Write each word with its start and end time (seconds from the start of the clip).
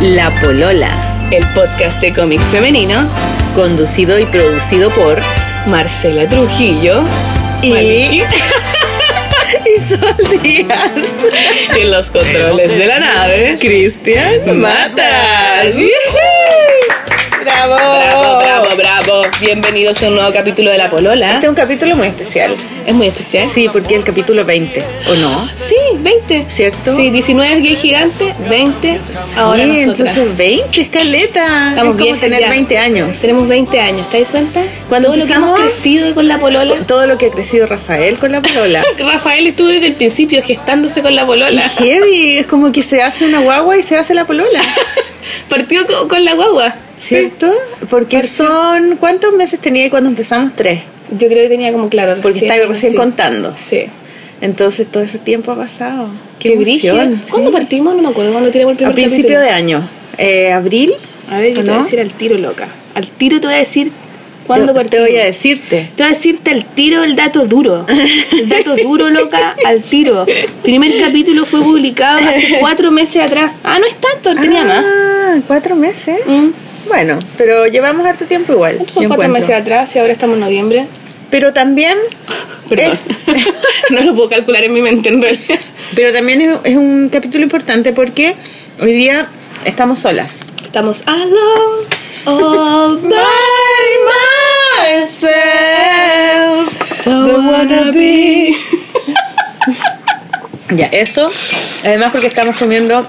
La 0.00 0.30
Polola, 0.40 0.92
el 1.32 1.44
podcast 1.54 2.00
de 2.00 2.12
cómic 2.12 2.40
femenino 2.52 3.08
conducido 3.56 4.16
y 4.18 4.26
producido 4.26 4.90
por 4.90 5.18
Marcela 5.66 6.28
Trujillo 6.28 7.02
y, 7.62 7.72
y 7.72 8.22
Sol 9.88 10.40
Díaz. 10.42 10.92
y 11.76 11.80
en 11.80 11.90
los 11.90 12.10
controles 12.12 12.78
de 12.78 12.86
la 12.86 13.00
nave, 13.00 13.56
Cristian 13.58 14.60
Matas. 14.60 15.74
¡Bravo! 17.66 17.74
Bravo, 17.74 18.38
bravo, 18.38 18.66
bravo. 18.76 19.22
Bienvenidos 19.40 20.00
a 20.04 20.06
un 20.06 20.14
nuevo 20.14 20.32
capítulo 20.32 20.70
de 20.70 20.78
La 20.78 20.88
Polola. 20.88 21.34
Este 21.34 21.46
es 21.46 21.50
un 21.50 21.56
capítulo 21.56 21.96
muy 21.96 22.06
especial. 22.06 22.54
Es 22.86 22.94
muy 22.94 23.08
especial. 23.08 23.48
Sí, 23.50 23.68
porque 23.72 23.94
es 23.94 23.98
el 23.98 24.04
capítulo 24.06 24.44
20, 24.44 24.84
¿o 25.08 25.14
no? 25.16 25.44
Sí, 25.56 25.74
20. 25.96 26.44
¿Cierto? 26.48 26.94
Sí, 26.94 27.10
19 27.10 27.54
es 27.56 27.62
gay 27.64 27.74
gigante, 27.74 28.32
20 28.48 29.00
ahora 29.36 29.64
sí, 29.64 29.86
nosotras. 29.86 30.16
entonces 30.16 30.36
20, 30.36 30.80
escaleta. 30.82 31.70
Estamos 31.70 31.74
es 31.74 31.78
como 31.78 31.94
viejas 31.96 32.20
tener 32.20 32.40
ya. 32.42 32.48
20 32.50 32.78
años. 32.78 33.18
Tenemos 33.20 33.48
20 33.48 33.80
años, 33.80 34.08
¿te 34.08 34.20
das 34.20 34.30
cuenta? 34.30 34.60
Cuando 34.88 35.08
Todo 35.08 35.16
lo 35.16 35.24
que 35.26 35.32
empezamos- 35.32 35.58
hemos 35.58 35.68
crecido 35.72 36.14
con 36.14 36.28
la 36.28 36.38
polola. 36.38 36.74
Todo 36.86 37.06
lo 37.08 37.18
que 37.18 37.26
ha 37.26 37.30
crecido 37.30 37.66
Rafael 37.66 38.18
con 38.18 38.30
la 38.30 38.40
polola. 38.40 38.84
Rafael 38.98 39.48
estuvo 39.48 39.66
desde 39.66 39.88
el 39.88 39.94
principio 39.94 40.40
gestándose 40.44 41.02
con 41.02 41.16
la 41.16 41.22
Y 41.22 41.26
polola. 41.26 41.62
heavy, 41.70 42.38
es 42.38 42.46
como 42.46 42.70
que 42.70 42.84
se 42.84 43.02
hace 43.02 43.24
una 43.26 43.40
guagua 43.40 43.76
y 43.76 43.82
se 43.82 43.96
hace 43.96 44.14
la 44.14 44.24
polola. 44.26 44.60
Partió 45.48 45.84
con, 45.88 46.08
con 46.08 46.24
la 46.24 46.34
guagua. 46.34 46.76
¿Cierto? 46.98 47.52
Porque 47.90 48.24
son. 48.26 48.96
¿Cuántos 48.96 49.32
meses 49.34 49.60
tenía 49.60 49.84
ahí 49.84 49.90
cuando 49.90 50.08
empezamos? 50.10 50.52
Tres. 50.56 50.80
Yo 51.10 51.28
creo 51.28 51.44
que 51.44 51.48
tenía 51.48 51.72
como 51.72 51.88
claro. 51.88 52.16
Porque 52.20 52.40
estaba 52.40 52.66
recién 52.66 52.92
sí. 52.92 52.98
contando. 52.98 53.54
Sí. 53.56 53.86
Entonces 54.40 54.86
todo 54.86 55.02
ese 55.02 55.18
tiempo 55.18 55.52
ha 55.52 55.56
pasado. 55.56 56.08
Qué 56.38 56.56
sí. 56.64 56.82
¿Cuándo 57.30 57.50
partimos? 57.50 57.94
No 57.96 58.02
me 58.02 58.08
acuerdo. 58.08 58.32
¿Cuándo 58.32 58.50
tiramos 58.50 58.72
el 58.72 58.76
primer 58.76 58.92
A 58.92 58.94
principio 58.94 59.22
capítulo? 59.36 59.40
de 59.40 59.50
año. 59.50 59.88
Eh, 60.18 60.52
¿Abril? 60.52 60.92
A 61.30 61.38
ver, 61.38 61.54
yo 61.54 61.60
¿O 61.60 61.64
te 61.64 61.70
voy 61.70 61.80
a 61.80 61.82
decir 61.82 62.00
al 62.00 62.12
tiro, 62.12 62.38
loca. 62.38 62.68
Al 62.94 63.06
tiro 63.06 63.40
te 63.40 63.46
voy 63.46 63.56
a 63.56 63.58
decir 63.58 63.90
cuándo 64.46 64.66
te, 64.66 64.72
te 64.72 64.84
partimos. 64.84 65.08
voy 65.08 65.18
a 65.18 65.24
decirte. 65.24 65.90
Te 65.94 66.02
voy 66.02 66.12
a 66.12 66.14
decirte 66.14 66.50
al 66.50 66.64
tiro 66.64 67.04
el 67.04 67.16
dato 67.16 67.46
duro. 67.46 67.84
El 68.32 68.48
dato 68.48 68.76
duro, 68.76 69.10
loca, 69.10 69.56
al 69.64 69.82
tiro. 69.82 70.24
Primer 70.62 70.98
capítulo 71.00 71.44
fue 71.44 71.60
publicado 71.62 72.18
hace 72.18 72.56
cuatro 72.60 72.90
meses 72.90 73.22
atrás. 73.22 73.52
Ah, 73.64 73.78
no 73.78 73.86
es 73.86 73.94
tanto, 73.96 74.40
tenía 74.40 74.64
más. 74.64 74.84
Ah, 74.86 75.36
cuatro 75.46 75.74
meses. 75.76 76.18
Mm. 76.26 76.48
Bueno, 76.88 77.18
pero 77.36 77.66
llevamos 77.66 78.06
harto 78.06 78.24
tiempo 78.24 78.52
igual. 78.52 78.78
Son 78.88 79.06
cuatro 79.06 79.28
meses 79.28 79.50
atrás 79.50 79.94
y 79.94 79.98
ahora 79.98 80.12
estamos 80.12 80.34
en 80.34 80.40
noviembre. 80.40 80.86
Pero 81.30 81.52
también, 81.52 81.98
Perdón. 82.68 82.98
no 83.90 84.00
lo 84.00 84.14
puedo 84.14 84.30
calcular 84.30 84.64
en 84.64 84.72
mi 84.72 84.80
mente 84.80 85.10
en 85.10 85.20
realidad. 85.20 85.58
pero 85.94 86.12
también 86.12 86.40
es, 86.40 86.58
es 86.64 86.76
un 86.76 87.10
capítulo 87.10 87.44
importante 87.44 87.92
porque 87.92 88.34
hoy 88.80 88.94
día 88.94 89.28
estamos 89.64 90.00
solas. 90.00 90.44
Estamos 90.64 91.02
alone, 91.06 91.86
all 92.24 92.96
by 92.96 93.10
myself. 94.90 97.04
Don't 97.04 97.46
wanna 97.46 97.92
be. 97.92 98.56
Ya, 100.70 100.86
eso. 100.86 101.30
Además 101.84 102.12
porque 102.12 102.26
estamos 102.26 102.56
comiendo 102.56 103.06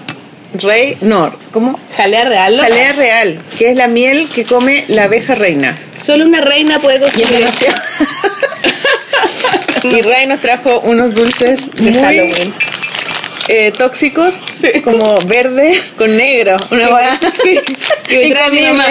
rey, 0.53 0.97
no, 1.01 1.33
¿cómo? 1.51 1.79
Jalea 1.95 2.25
real. 2.25 2.59
Jalea 2.59 2.93
real, 2.93 3.39
que 3.57 3.71
es 3.71 3.75
la 3.77 3.87
miel 3.87 4.27
que 4.33 4.45
come 4.45 4.85
la 4.87 5.03
abeja 5.03 5.35
reina. 5.35 5.77
Solo 5.93 6.25
una 6.25 6.41
reina 6.41 6.79
puede 6.79 6.97
Y 6.97 7.01
conseguir. 7.01 7.27
demasiado. 7.29 7.81
y 9.83 10.01
Ray 10.01 10.27
nos 10.27 10.41
trajo 10.41 10.79
unos 10.81 11.13
dulces 11.15 11.71
de 11.75 11.91
Muy- 11.91 11.93
Halloween. 12.01 12.53
eh, 13.47 13.71
tóxicos, 13.77 14.43
Sí. 14.59 14.81
como 14.81 15.19
verde 15.21 15.79
con 15.97 16.15
negro. 16.17 16.57
Una 16.71 16.89
hueá 16.89 17.19
Sí, 17.43 17.59
me 18.09 18.27
trae 18.31 18.49
mi 18.51 18.61
mamá. 18.61 18.85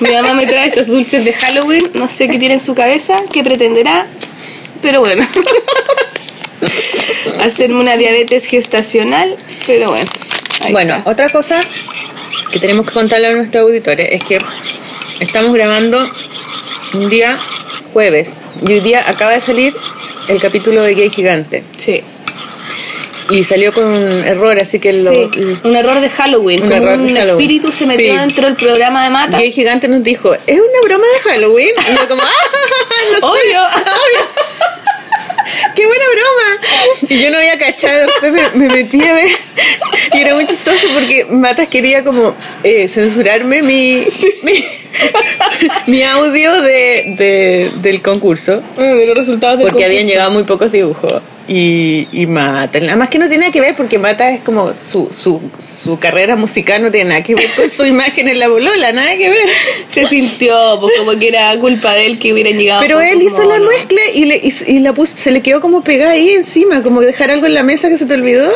Mi 0.00 0.10
mamá 0.10 0.34
me 0.34 0.46
trae 0.46 0.68
estos 0.68 0.86
dulces 0.88 1.24
de 1.24 1.32
Halloween, 1.32 1.90
no 1.94 2.08
sé 2.08 2.26
qué 2.28 2.38
tiene 2.38 2.54
en 2.54 2.60
su 2.60 2.74
cabeza, 2.74 3.16
qué 3.32 3.42
pretenderá, 3.44 4.06
pero 4.82 5.00
bueno. 5.00 5.26
Hacerme 7.40 7.78
una 7.80 7.96
diabetes 7.96 8.46
gestacional, 8.46 9.36
pero 9.66 9.90
bueno. 9.90 10.06
Ahí 10.64 10.72
Bueno, 10.72 10.96
está. 10.96 11.10
otra 11.10 11.28
cosa 11.28 11.62
que 12.50 12.58
tenemos 12.58 12.86
que 12.86 12.92
contarle 12.92 13.28
a 13.28 13.32
nuestros 13.32 13.62
auditores 13.62 14.08
es 14.12 14.22
que 14.24 14.38
estamos 15.20 15.52
grabando 15.52 16.08
un 16.94 17.08
día 17.10 17.38
jueves 17.92 18.34
y 18.66 18.72
hoy 18.72 18.80
día 18.80 19.04
acaba 19.08 19.32
de 19.32 19.40
salir 19.40 19.74
el 20.28 20.40
capítulo 20.40 20.82
de 20.82 20.94
Gay 20.94 21.10
Gigante 21.10 21.62
Sí. 21.76 22.02
y 23.30 23.42
salió 23.44 23.72
con 23.72 23.84
un 23.84 24.24
error, 24.24 24.58
así 24.60 24.78
que 24.78 24.92
lo, 24.92 25.10
Sí, 25.12 25.30
un 25.64 25.76
error 25.76 26.00
de 26.00 26.08
Halloween, 26.10 26.62
Un 26.64 26.72
error 26.72 26.98
de 26.98 27.04
un 27.04 27.08
Halloween. 27.16 27.30
espíritu 27.30 27.72
se 27.72 27.86
metió 27.86 28.12
Sí. 28.12 28.18
dentro 28.18 28.46
del 28.46 28.56
programa 28.56 29.04
de 29.04 29.10
Mata. 29.10 29.38
Gay 29.38 29.50
Gigante 29.50 29.88
nos 29.88 30.02
dijo, 30.02 30.34
¿es 30.34 30.58
una 30.58 30.80
broma 30.84 31.04
de 31.06 31.30
Halloween? 31.30 31.70
Y 31.90 31.94
yo 31.98 32.08
como, 32.08 32.22
¡ah! 32.22 32.26
No 33.12 33.18
sé, 33.18 33.24
Obvio. 33.24 33.60
¡Qué 35.74 35.86
buena 35.86 36.04
broma! 36.12 37.08
Y 37.14 37.18
yo 37.22 37.30
no 37.30 37.38
había 37.38 37.58
cachado, 37.58 38.06
después 38.06 38.32
me, 38.32 38.66
me 38.68 38.74
metí 38.74 39.02
a 39.02 39.12
ver 39.14 39.28
y 40.12 40.18
era 40.20 40.34
muy 40.34 40.46
chistoso 40.46 40.86
porque 40.94 41.24
Matas 41.26 41.68
quería 41.68 42.02
como 42.04 42.34
eh, 42.62 42.86
censurarme 42.88 43.62
mi, 43.62 44.06
mi, 44.42 44.64
mi 45.86 46.02
audio 46.02 46.60
de, 46.62 47.14
de- 47.16 47.70
del 47.76 48.02
concurso 48.02 48.62
de 48.76 49.06
los 49.06 49.16
resultados 49.16 49.58
del 49.58 49.68
porque 49.68 49.84
habían 49.84 50.06
llegado 50.06 50.30
muy 50.30 50.44
pocos 50.44 50.72
dibujos. 50.72 51.22
Y, 51.46 52.08
y 52.12 52.26
Mata, 52.26 52.80
nada 52.80 52.96
más 52.96 53.08
que 53.08 53.18
no 53.18 53.26
tiene 53.28 53.42
nada 53.42 53.52
que 53.52 53.60
ver 53.60 53.76
porque 53.76 53.98
Mata 53.98 54.30
es 54.30 54.40
como 54.40 54.72
su, 54.74 55.10
su, 55.12 55.40
su 55.82 55.98
carrera 55.98 56.36
musical 56.36 56.82
no 56.82 56.90
tiene 56.90 57.10
nada 57.10 57.22
que 57.22 57.34
ver 57.34 57.50
con 57.54 57.70
su 57.70 57.84
imagen 57.86 58.28
en 58.28 58.38
la 58.38 58.48
bolola, 58.48 58.92
nada 58.92 59.16
que 59.18 59.28
ver. 59.28 59.48
Se 59.86 60.06
sintió 60.06 60.78
pues, 60.80 60.94
como 60.98 61.18
que 61.18 61.28
era 61.28 61.56
culpa 61.58 61.92
de 61.94 62.06
él 62.06 62.18
que 62.18 62.32
hubieran 62.32 62.56
llegado. 62.58 62.80
Pero 62.80 63.00
él 63.00 63.20
hizo 63.22 63.42
la 63.44 63.58
mezcla 63.58 64.00
y, 64.14 64.24
le, 64.24 64.36
y, 64.36 64.52
y 64.66 64.78
la 64.78 64.94
puso, 64.94 65.16
se 65.16 65.30
le 65.30 65.42
quedó 65.42 65.60
como 65.60 65.84
pegada 65.84 66.12
ahí 66.12 66.30
encima, 66.30 66.82
como 66.82 67.02
dejar 67.02 67.30
algo 67.30 67.46
en 67.46 67.54
la 67.54 67.62
mesa 67.62 67.90
que 67.90 67.98
se 67.98 68.06
te 68.06 68.14
olvidó 68.14 68.50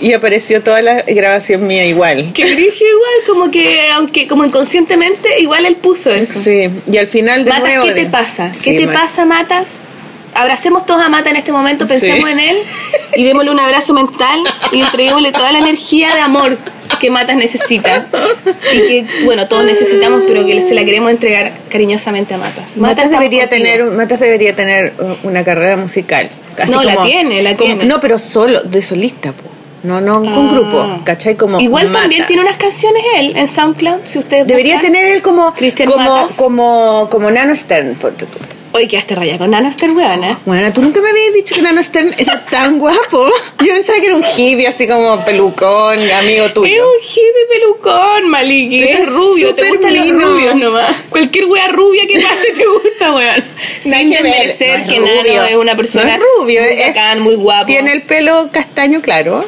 y 0.00 0.12
apareció 0.12 0.62
toda 0.62 0.80
la 0.82 1.02
grabación 1.02 1.66
mía 1.66 1.86
igual. 1.86 2.32
Que 2.32 2.44
dije 2.44 2.84
igual, 2.84 3.26
como 3.26 3.50
que, 3.50 3.90
aunque 3.90 4.28
como 4.28 4.44
inconscientemente, 4.44 5.40
igual 5.40 5.66
él 5.66 5.76
puso 5.76 6.12
eso. 6.12 6.40
Sí, 6.40 6.68
y 6.90 6.96
al 6.96 7.08
final 7.08 7.44
de 7.44 7.50
Matas, 7.50 7.68
nuevo... 7.68 7.86
¿qué 7.86 7.92
te 7.94 8.06
pasa? 8.06 8.54
Sí, 8.54 8.70
¿Qué 8.70 8.86
te 8.86 8.86
pasa, 8.86 9.24
Matas? 9.24 9.80
Abracemos 10.38 10.86
todos 10.86 11.00
a 11.02 11.08
Mata 11.08 11.30
en 11.30 11.36
este 11.36 11.50
momento, 11.52 11.86
pensemos 11.86 12.24
Sí. 12.26 12.32
en 12.32 12.38
él 12.40 12.56
y 13.16 13.24
démosle 13.24 13.50
un 13.50 13.58
abrazo 13.58 13.92
mental 13.92 14.40
y 14.70 14.80
entreguémosle 14.80 15.32
toda 15.32 15.50
la 15.50 15.58
energía 15.58 16.14
de 16.14 16.20
amor 16.20 16.56
que 17.00 17.10
Matas 17.10 17.36
necesita. 17.36 18.06
Y 18.72 18.78
que, 18.86 19.06
bueno, 19.24 19.48
todos 19.48 19.64
necesitamos, 19.64 20.22
pero 20.28 20.46
que 20.46 20.62
se 20.62 20.74
la 20.74 20.84
queremos 20.84 21.10
entregar 21.10 21.52
cariñosamente 21.70 22.34
a 22.34 22.38
Matas. 22.38 22.76
Matas 22.76 23.10
debería 23.10 23.48
contigo. 23.48 23.62
tener 23.64 23.82
un- 23.82 23.96
Matas 23.96 24.20
debería 24.20 24.54
tener 24.54 24.94
una 25.24 25.42
carrera 25.44 25.76
musical. 25.76 26.30
Así 26.56 26.70
No, 26.72 26.82
la 26.84 27.02
tiene, 27.02 27.42
la 27.42 27.54
como- 27.56 27.64
tiene. 27.74 27.84
No, 27.86 28.00
pero 28.00 28.18
solo, 28.20 28.62
de 28.62 28.80
solista, 28.82 29.32
po. 29.32 29.42
No, 29.82 30.00
no 30.00 30.14
con 30.14 30.48
Ah. 30.48 30.50
grupo, 30.52 31.00
¿cachai? 31.04 31.36
Como 31.36 31.60
Igual 31.60 31.90
también 31.92 32.26
tiene 32.26 32.42
unas 32.42 32.56
canciones 32.56 33.02
él 33.16 33.32
en 33.36 33.46
SoundCloud, 33.48 34.00
si 34.04 34.18
ustedes 34.18 34.46
Debería 34.46 34.74
buscan. 34.76 34.92
tener 34.92 35.14
él 35.16 35.22
como, 35.22 35.52
Cristian 35.54 35.88
como, 35.90 36.04
Matas. 36.04 36.36
como, 36.36 37.08
como 37.10 37.30
Nano 37.30 37.54
Stern, 37.56 37.94
por 37.96 38.12
tu. 38.14 38.26
Oye, 38.72 38.86
quedaste 38.86 39.14
raya 39.14 39.38
con 39.38 39.50
Nana 39.50 39.68
Esther, 39.70 39.90
weona. 39.92 40.38
Bueno, 40.44 40.72
tú 40.72 40.82
nunca 40.82 41.00
me 41.00 41.08
habías 41.10 41.32
dicho 41.32 41.54
que 41.54 41.62
Nano 41.62 41.82
Stern 41.82 42.14
era 42.18 42.44
tan 42.44 42.78
guapo. 42.78 43.28
Yo 43.60 43.66
pensaba 43.74 43.98
que 43.98 44.06
era 44.06 44.14
un 44.14 44.22
hippie 44.24 44.66
así 44.66 44.86
como 44.86 45.24
pelucón, 45.24 45.98
amigo 46.10 46.50
tuyo. 46.52 46.66
Es 46.74 46.80
un 46.80 47.02
hippie 47.02 47.46
pelucón, 47.60 48.28
Maliki. 48.28 48.82
Es 48.84 49.00
es 49.00 49.08
rubio, 49.08 49.54
te 49.54 49.70
gustan 49.70 49.96
los 49.96 50.10
rubios 50.10 50.54
nomás. 50.56 50.90
Cualquier 51.08 51.46
wea 51.46 51.68
rubia 51.68 52.06
que 52.06 52.20
pase 52.20 52.50
te 52.52 52.64
gusta, 52.66 53.14
weón. 53.14 53.42
Sin 53.80 54.10
que 54.10 54.22
desmerecer 54.22 54.78
no 54.80 54.84
es 54.84 54.90
que. 54.90 55.00
Nano 55.00 55.44
es 55.44 55.56
una 55.56 55.74
persona 55.76 56.04
No 56.04 56.12
es 56.12 56.20
rubio, 56.38 56.60
muy 56.62 56.72
es- 56.72 56.86
bacán, 56.88 57.20
muy 57.20 57.34
guapo. 57.36 57.66
Tiene 57.66 57.92
el 57.92 58.02
pelo 58.02 58.50
castaño 58.52 59.00
claro, 59.00 59.44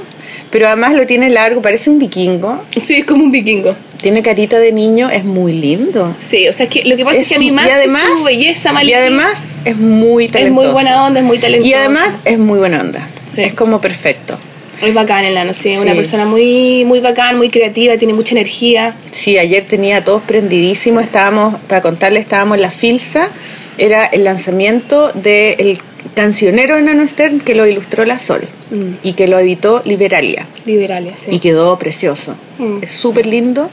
pero 0.50 0.66
además 0.66 0.94
lo 0.94 1.06
tiene 1.06 1.30
largo, 1.30 1.62
parece 1.62 1.90
un 1.90 1.98
vikingo. 1.98 2.62
Sí, 2.76 2.94
es 2.94 3.04
como 3.04 3.24
un 3.24 3.30
vikingo. 3.30 3.74
Tiene 4.00 4.22
carita 4.22 4.58
de 4.58 4.72
niño, 4.72 5.10
es 5.10 5.24
muy 5.24 5.52
lindo. 5.52 6.14
Sí, 6.20 6.48
o 6.48 6.52
sea, 6.52 6.64
es 6.64 6.70
que 6.70 6.84
lo 6.84 6.96
que 6.96 7.04
pasa 7.04 7.20
es, 7.20 7.28
que 7.28 7.34
a 7.34 7.38
mí 7.38 7.50
más 7.52 7.66
y 7.66 7.70
además, 7.70 8.02
su 8.18 8.24
belleza, 8.24 8.72
Maliki, 8.72 8.92
y 8.92 8.94
además 8.94 9.48
es 9.64 9.76
muy 9.76 10.24
es 10.24 10.32
talentoso. 10.32 10.62
muy 10.66 10.72
buena 10.72 11.04
onda, 11.04 11.20
es 11.20 11.26
muy 11.26 11.38
talentoso. 11.38 11.70
Y 11.70 11.74
además 11.74 12.18
es 12.24 12.38
muy 12.38 12.58
buena 12.58 12.80
onda. 12.80 13.06
Sí. 13.34 13.42
Es 13.42 13.54
como 13.54 13.80
perfecto. 13.80 14.38
es 14.82 14.94
bacán 14.94 15.26
el 15.26 15.34
Nano, 15.34 15.52
sí, 15.52 15.68
es 15.72 15.80
una 15.80 15.90
Sí. 15.90 15.96
persona 15.98 16.24
muy, 16.24 16.84
muy 16.86 17.00
bacán, 17.00 17.36
muy 17.36 17.50
creativa, 17.50 17.98
tiene 17.98 18.14
mucha 18.14 18.34
energía. 18.34 18.94
Sí, 19.12 19.36
ayer 19.36 19.64
tenía 19.68 19.98
a 19.98 20.04
todos 20.04 20.22
prendidísimos. 20.22 21.02
Estábamos, 21.04 21.56
para 21.68 21.82
contarles, 21.82 22.22
estábamos 22.22 22.56
en 22.56 22.62
la 22.62 22.70
Filsa. 22.70 23.28
Era 23.76 24.06
el 24.06 24.24
lanzamiento 24.24 25.12
del 25.12 25.78
cancionero 26.20 26.76
de 26.76 26.82
Nano 26.82 27.06
Stern 27.08 27.40
que 27.40 27.54
lo 27.54 27.66
ilustró 27.66 28.04
la 28.04 28.18
Sol 28.18 28.42
Mm. 28.70 28.94
y 29.02 29.12
que 29.14 29.26
lo 29.26 29.38
editó 29.38 29.82
Liberalia. 29.84 30.46
Liberales, 30.66 31.20
sí. 31.20 31.30
Y 31.32 31.38
quedó 31.40 31.78
precioso. 31.78 32.34
Mm. 32.58 32.82
Es 32.82 32.92
súper 32.92 33.26
lindo. 33.26 33.68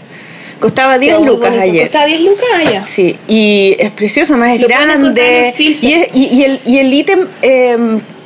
Costaba 0.60 0.98
10 0.98 1.14
Quedó 1.14 1.20
muy 1.24 1.28
lucas 1.36 1.54
ayer. 1.60 1.84
Costaba 1.84 2.06
10 2.08 2.22
lucas 2.22 2.46
allá. 2.58 2.84
Sí, 2.88 3.16
y 3.28 3.76
es 3.78 3.92
precioso, 3.92 4.36
más 4.38 4.56
es 4.56 4.62
Lo 4.62 4.68
grande. 4.68 5.54
en. 5.56 5.88
Y, 5.90 5.94
es- 5.94 6.10
y- 6.16 6.30
y 6.38 6.44
el 6.44 6.60
y 6.66 6.78
el 6.80 6.92
ítem 6.94 7.20
eh, 7.44 7.78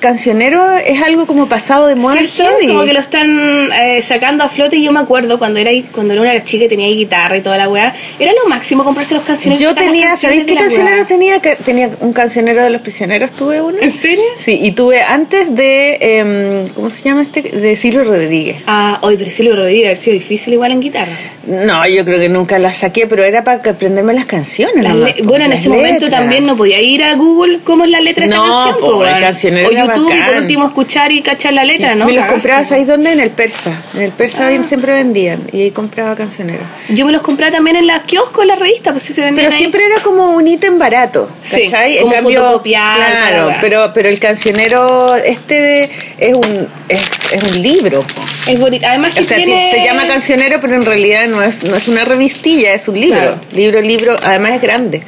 cancionero 0.01 0.69
es 0.73 1.01
algo 1.01 1.25
como 1.25 1.47
pasado 1.47 1.87
de 1.87 1.95
moda. 1.95 2.17
Sí, 2.27 2.43
como 2.67 2.83
que 2.83 2.91
lo 2.93 2.99
están 2.99 3.69
eh, 3.71 4.01
sacando 4.01 4.43
a 4.43 4.49
flote 4.49 4.75
y 4.75 4.83
yo 4.83 4.91
me 4.91 4.99
acuerdo 4.99 5.39
cuando 5.39 5.59
era 5.59 5.71
cuando 5.93 6.13
era 6.13 6.21
una 6.21 6.43
chica 6.43 6.65
y 6.65 6.67
tenía 6.67 6.87
guitarra 6.87 7.37
y 7.37 7.41
toda 7.41 7.57
la 7.57 7.69
weá, 7.69 7.93
era 8.19 8.33
lo 8.33 8.49
máximo 8.49 8.83
comprarse 8.83 9.15
los 9.15 9.23
cancioneros. 9.23 9.61
Yo 9.61 9.73
tenía, 9.73 10.17
¿sabéis 10.17 10.43
qué 10.43 10.55
cancionero 10.55 11.05
tenía? 11.05 11.39
Tenía 11.39 11.91
un 12.01 12.11
cancionero 12.11 12.63
de 12.63 12.69
los 12.71 12.81
prisioneros, 12.81 13.31
tuve 13.31 13.61
uno. 13.61 13.77
¿En 13.79 13.91
serio? 13.91 14.23
Sí, 14.35 14.59
y 14.61 14.71
tuve 14.73 15.01
antes 15.01 15.55
de, 15.55 15.97
em, 16.01 16.67
¿cómo 16.69 16.89
se 16.89 17.03
llama 17.03 17.21
este? 17.21 17.41
De 17.43 17.75
Silvio 17.75 18.03
Rodríguez. 18.03 18.57
Ah, 18.67 18.99
hoy, 19.01 19.15
pero 19.17 19.29
lo 19.49 19.55
rodí, 19.55 19.83
haber 19.85 19.97
sido 19.97 20.15
difícil 20.15 20.53
igual 20.53 20.71
en 20.71 20.81
guitarra. 20.81 21.13
No, 21.45 21.87
yo 21.87 22.03
creo 22.05 22.19
que 22.19 22.29
nunca 22.29 22.59
las 22.59 22.77
saqué, 22.77 23.07
pero 23.07 23.23
era 23.23 23.43
para 23.43 23.57
aprenderme 23.71 24.13
las 24.13 24.25
canciones. 24.25 24.83
Las 24.83 24.93
nomás, 24.95 25.13
bueno, 25.23 25.45
en 25.45 25.53
ese 25.53 25.69
momento 25.69 26.09
también 26.09 26.45
no 26.45 26.55
podía 26.55 26.79
ir 26.81 27.03
a 27.03 27.15
Google 27.15 27.59
cómo 27.63 27.83
es 27.83 27.89
la 27.89 27.99
letra 28.01 28.25
de 28.25 28.31
esta 28.31 28.45
No, 28.45 28.53
canción. 28.53 28.75
po, 28.77 28.79
po, 28.79 29.03
el 29.03 29.09
weón. 29.09 29.21
cancionero 29.21 29.67
o 29.69 29.71
era 29.71 29.90
YouTube 29.95 30.13
y 30.15 30.21
por 30.23 30.35
último 30.37 30.65
escuchar 30.67 31.11
y 31.11 31.21
cachar 31.21 31.53
la 31.53 31.63
letra, 31.63 31.95
¿no? 31.95 32.05
Me 32.05 32.13
los 32.13 32.21
Cagaste, 32.23 32.33
compraba. 32.33 32.65
¿sabéis 32.65 32.87
dónde? 32.87 33.11
En 33.13 33.19
el 33.19 33.29
Persa. 33.31 33.71
En 33.95 34.01
el 34.03 34.11
Persa 34.11 34.47
Ah. 34.47 34.63
siempre 34.63 34.93
vendían. 34.93 35.41
Y 35.51 35.61
ahí 35.61 35.71
compraba 35.71 36.15
cancioneros. 36.15 36.63
Yo 36.89 37.05
me 37.05 37.11
los 37.11 37.21
compraba 37.21 37.51
también 37.51 37.75
en 37.75 37.87
las 37.87 38.03
kioscos, 38.03 38.41
en 38.43 38.47
las 38.49 38.59
revistas, 38.59 38.93
pues 38.93 39.03
sí 39.03 39.13
se 39.13 39.21
vendían 39.21 39.45
Pero 39.45 39.51
ahí. 39.53 39.57
siempre 39.59 39.85
era 39.85 40.01
como 40.01 40.31
un 40.31 40.47
ítem 40.47 40.77
barato, 40.79 41.29
Sí, 41.41 41.63
¿cachai? 41.65 41.99
como 41.99 42.13
fotocopiar, 42.13 42.95
claro, 42.97 43.21
para 43.21 43.45
ver. 43.45 43.57
pero, 43.61 43.91
pero 43.93 44.09
el 44.09 44.19
cancionero 44.19 45.15
este 45.15 45.53
de- 45.61 45.89
es 46.17 46.33
un 46.35 46.67
es, 46.89 47.33
es 47.33 47.43
un 47.43 47.61
libro. 47.61 48.03
Es 48.47 48.59
bonito. 48.59 48.85
Además 48.87 49.13
que 49.13 49.21
O 49.21 49.23
sea, 49.23 49.37
ti- 49.37 49.45
tiene... 49.45 49.71
se 49.71 49.83
llama 49.83 50.07
cancionero, 50.07 50.59
pero 50.59 50.73
en 50.75 50.85
realidad 50.85 51.27
no 51.27 51.41
es, 51.43 51.63
no 51.63 51.75
es 51.75 51.87
una 51.87 52.03
revistilla, 52.05 52.73
es 52.73 52.87
un 52.87 52.99
libro. 52.99 53.17
Claro. 53.19 53.39
Libro, 53.53 53.81
libro, 53.81 54.15
además 54.23 54.53
es 54.53 54.61
grande. 54.61 55.01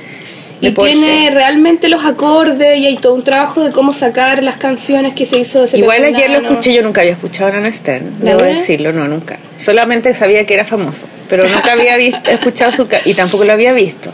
Y 0.68 0.72
tiene 0.72 1.30
realmente 1.30 1.90
los 1.90 2.06
acordes 2.06 2.78
y 2.78 2.86
hay 2.86 2.98
todo 2.98 3.14
un 3.16 3.24
trabajo 3.24 3.64
de 3.64 3.72
cómo 3.72 3.92
sacar 3.92 4.44
las 4.44 4.58
canciones 4.58 5.14
que 5.14 5.26
se 5.26 5.40
hizo 5.40 5.60
de 5.60 5.66
ese 5.66 5.78
Igual 5.78 6.04
ayer 6.06 6.30
lo 6.30 6.40
escuché, 6.40 6.74
yo 6.74 6.82
nunca 6.82 7.02
había 7.02 7.14
escuchado 7.14 7.52
a 7.52 7.74
Stern, 7.74 8.18
¿La 8.22 8.32
debo 8.32 8.42
verdad? 8.44 8.60
decirlo, 8.60 8.94
no, 8.94 9.08
nunca. 9.08 9.40
Solamente 9.58 10.14
sabía 10.14 10.46
que 10.46 10.54
era 10.54 10.64
famoso, 10.66 11.06
pero 11.28 11.48
nunca 11.48 11.74
había 11.74 11.98
visto, 11.98 12.30
escuchado 12.32 12.72
su 12.72 12.88
y 13.06 13.14
tampoco 13.14 13.44
lo 13.44 13.54
había 13.54 13.74
visto. 13.74 14.14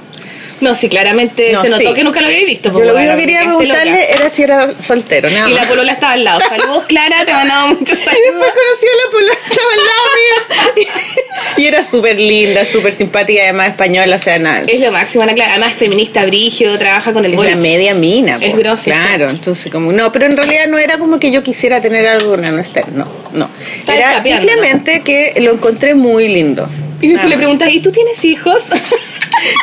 No, 0.62 0.76
sí, 0.76 0.90
claramente 0.90 1.54
No, 1.54 1.62
se 1.62 1.70
notó 1.70 1.90
sí. 1.90 1.94
que 1.94 2.04
nunca 2.04 2.22
lo 2.22 2.28
había 2.28 2.46
visto. 2.46 2.70
Yo 2.70 2.74
pues, 2.74 2.88
lo 2.88 2.96
único 2.96 3.14
que 3.14 3.20
quería 3.20 3.42
preguntarle 3.44 3.92
loca. 3.92 4.14
era 4.16 4.30
si 4.30 4.44
era 4.44 4.70
soltero, 4.84 5.30
nada 5.30 5.50
Y 5.50 5.54
la 5.54 5.64
polola 5.66 5.92
estaba 5.92 6.14
al 6.14 6.24
lado. 6.24 6.40
Saludos, 6.42 6.86
Clara, 6.88 7.26
te 7.26 7.32
mandamos 7.34 7.80
muchos 7.80 7.98
Y 8.00 8.02
saludos. 8.04 8.24
después 8.26 8.52
conocí 8.52 8.86
a 8.86 9.06
la 9.06 9.12
polola, 9.12 9.34
estaba 9.50 9.72
al 9.74 9.86
lado 9.86 10.08
mío. 10.16 10.88
Y 11.58 11.66
era 11.66 11.84
súper 11.84 12.20
linda, 12.20 12.66
súper 12.66 12.94
simpática, 12.94 13.42
además 13.44 13.70
española, 13.70 14.16
o 14.16 14.20
sea, 14.20 14.40
nada. 14.40 14.64
Es 14.68 14.80
lo 14.80 14.92
máximo, 14.92 15.24
Ana 15.24 15.34
Clara. 15.34 15.54
Además, 15.54 15.74
feminista, 15.74 16.26
brigio, 16.26 16.78
trabaja 16.78 17.12
con 17.12 17.26
el 17.26 17.34
Es 17.34 17.40
la 17.40 17.56
media 17.56 17.94
mina, 17.94 18.38
Es 18.42 18.56
grosa, 18.56 18.84
claro. 18.86 19.30
sí. 19.30 19.36
Entonces, 19.36 19.72
como, 19.72 19.92
no, 19.92 20.12
pero 20.12 20.26
en 20.26 20.38
realidad 20.38 20.68
no 20.68 20.78
era 20.78 20.98
como 20.98 21.20
que 21.20 21.32
yo 21.32 21.44
quisiera 21.44 21.82
tener 21.82 22.08
algo 22.08 22.38
Stern, 22.64 22.98
no, 22.98 23.08
no. 23.34 23.50
Está 23.80 23.96
Era 23.96 24.24
simplemente 24.24 25.02
que 25.02 25.34
lo 25.42 25.54
encontré 25.54 25.96
muy 25.96 26.28
lindo. 26.28 26.68
Y 27.02 27.08
después 27.08 27.30
le 27.30 27.38
preguntas, 27.38 27.74
¿y 27.74 27.80
tú 27.80 27.92
tienes 27.92 28.24
hijos? 28.26 28.70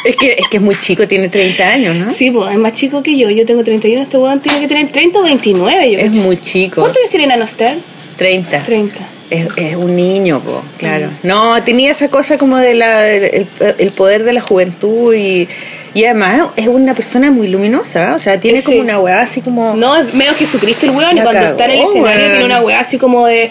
Es 0.04 0.16
que, 0.16 0.36
es 0.38 0.48
que 0.48 0.56
es 0.56 0.62
muy 0.62 0.78
chico, 0.78 1.06
tiene 1.06 1.28
30 1.28 1.68
años, 1.68 1.96
¿no? 1.96 2.10
sí, 2.10 2.30
pues 2.30 2.50
es 2.50 2.58
más 2.58 2.72
chico 2.72 3.02
que 3.02 3.18
yo. 3.18 3.28
Yo 3.28 3.44
tengo 3.44 3.62
31, 3.62 4.04
este 4.04 4.16
weón 4.16 4.40
tiene 4.40 4.60
que 4.60 4.68
tener 4.68 4.90
30 4.90 5.18
o 5.18 5.22
29. 5.22 5.90
Yo 5.90 5.98
Es 5.98 6.10
muy 6.12 6.40
chico. 6.40 6.80
¿Cuántos 6.80 7.02
años 7.02 7.10
tiene 7.10 7.26
Nanoster? 7.26 7.76
30. 8.16 8.62
30. 8.62 9.08
Es, 9.28 9.48
es 9.56 9.76
un 9.76 9.94
niño, 9.94 10.40
po, 10.40 10.62
claro. 10.78 11.08
Mm. 11.08 11.26
No, 11.26 11.62
tenía 11.62 11.90
esa 11.90 12.08
cosa 12.08 12.38
como 12.38 12.56
de 12.56 12.74
la, 12.74 13.06
el, 13.10 13.46
el 13.78 13.90
poder 13.90 14.24
de 14.24 14.32
la 14.32 14.40
juventud 14.40 15.14
y, 15.14 15.46
y 15.96 16.04
además 16.04 16.50
es 16.56 16.68
una 16.68 16.94
persona 16.94 17.30
muy 17.30 17.48
luminosa, 17.48 18.14
o 18.14 18.18
sea, 18.20 18.38
tiene 18.38 18.60
Sí. 18.60 18.66
como 18.66 18.80
una 18.80 18.98
weá 19.00 19.20
así 19.22 19.40
como... 19.40 19.74
No, 19.74 19.96
es 19.96 20.12
medio 20.14 20.32
Jesucristo 20.34 20.86
el 20.86 20.92
weón. 20.92 21.16
Y 21.16 21.20
cuando 21.22 21.32
cagó, 21.40 21.50
está 21.52 21.64
en 21.64 21.70
el 21.72 21.80
escenario 21.80 22.18
weón. 22.20 22.30
tiene 22.32 22.44
una 22.44 22.60
weá 22.60 22.80
así 22.80 22.98
como 22.98 23.26
de. 23.26 23.50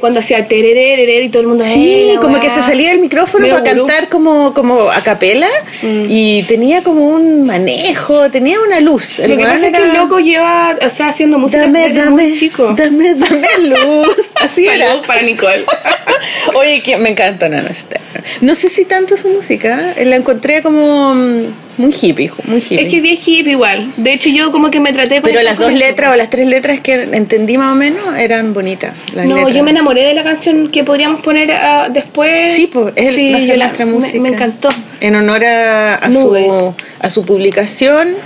Cuando 0.00 0.20
hacía 0.20 0.46
tererere 0.48 1.22
y 1.24 1.28
todo 1.28 1.42
el 1.42 1.48
mundo. 1.48 1.64
Sí, 1.64 2.10
eh, 2.12 2.16
como 2.20 2.34
weá. 2.34 2.40
que 2.40 2.50
se 2.50 2.62
salía 2.62 2.90
del 2.90 3.00
micrófono 3.00 3.42
Medio 3.42 3.58
para 3.58 3.72
gurú. 3.72 3.86
cantar 3.86 4.08
como, 4.08 4.54
como 4.54 4.90
a 4.90 5.00
capela 5.02 5.48
Mm. 5.82 6.06
y 6.08 6.42
tenía 6.44 6.82
como 6.82 7.08
un 7.08 7.44
manejo, 7.44 8.30
tenía 8.30 8.58
una 8.60 8.80
luz. 8.80 9.18
El 9.18 9.32
Lo 9.32 9.36
que 9.36 9.44
pasa 9.44 9.66
es 9.68 9.72
que 9.72 9.82
el 9.82 9.94
loco 9.94 10.18
lleva, 10.20 10.76
o 10.84 10.90
sea, 10.90 11.08
haciendo 11.08 11.38
música 11.38 11.62
Dame, 11.62 11.80
desde 11.88 11.94
dame, 12.04 12.10
muy 12.22 12.32
chico. 12.32 12.74
dame, 12.76 13.14
dame 13.14 13.46
luz. 13.68 14.16
Así 14.40 14.66
era. 14.66 15.00
Para 15.06 15.22
Nicole. 15.22 15.64
Oye, 16.54 16.80
que 16.82 16.96
me 16.96 17.10
encantó 17.10 17.48
Nano 17.48 17.68
Stern. 17.72 18.02
No 18.40 18.54
sé 18.54 18.68
si 18.68 18.84
tanto 18.84 19.16
su 19.16 19.28
música, 19.28 19.94
la 19.96 20.16
encontré 20.16 20.62
como 20.62 21.14
mm, 21.14 21.44
muy 21.78 21.94
hippie, 22.00 22.30
muy 22.44 22.58
hippie. 22.58 22.82
es 22.82 22.88
que 22.88 22.96
es 22.96 23.02
bien 23.02 23.16
hippie 23.16 23.52
igual. 23.52 23.92
De 23.96 24.12
hecho, 24.12 24.28
yo 24.28 24.50
como 24.50 24.70
que 24.70 24.80
me 24.80 24.92
traté 24.92 25.16
de 25.16 25.20
Pero 25.22 25.40
las 25.42 25.56
con 25.56 25.70
dos 25.70 25.78
letras 25.80 26.12
o 26.12 26.16
las 26.16 26.28
tres 26.30 26.46
letras 26.46 26.80
que 26.80 26.94
entendí 27.12 27.56
más 27.58 27.72
o 27.72 27.74
menos 27.76 28.16
eran 28.16 28.52
bonitas. 28.54 28.94
Las 29.14 29.26
No, 29.26 29.36
letras. 29.36 29.56
yo 29.56 29.62
me 29.64 29.70
enamoré 29.70 30.02
de 30.04 30.14
la 30.14 30.24
canción 30.24 30.70
que 30.70 30.84
podríamos 30.84 31.20
poner 31.20 31.50
ah, 31.52 31.88
después. 31.90 32.54
Sí, 32.54 32.66
pues 32.66 32.92
es 32.96 33.14
Sí, 33.14 33.30
nuestra 33.56 33.84
me- 33.84 33.92
música. 33.92 34.20
Me, 34.20 34.28
encantó. 34.30 34.68
En 35.00 35.14
honor 35.14 35.44
a, 35.44 36.00
su, 36.12 36.74
a 37.00 37.10
su 37.10 37.24
publicación 37.24 38.16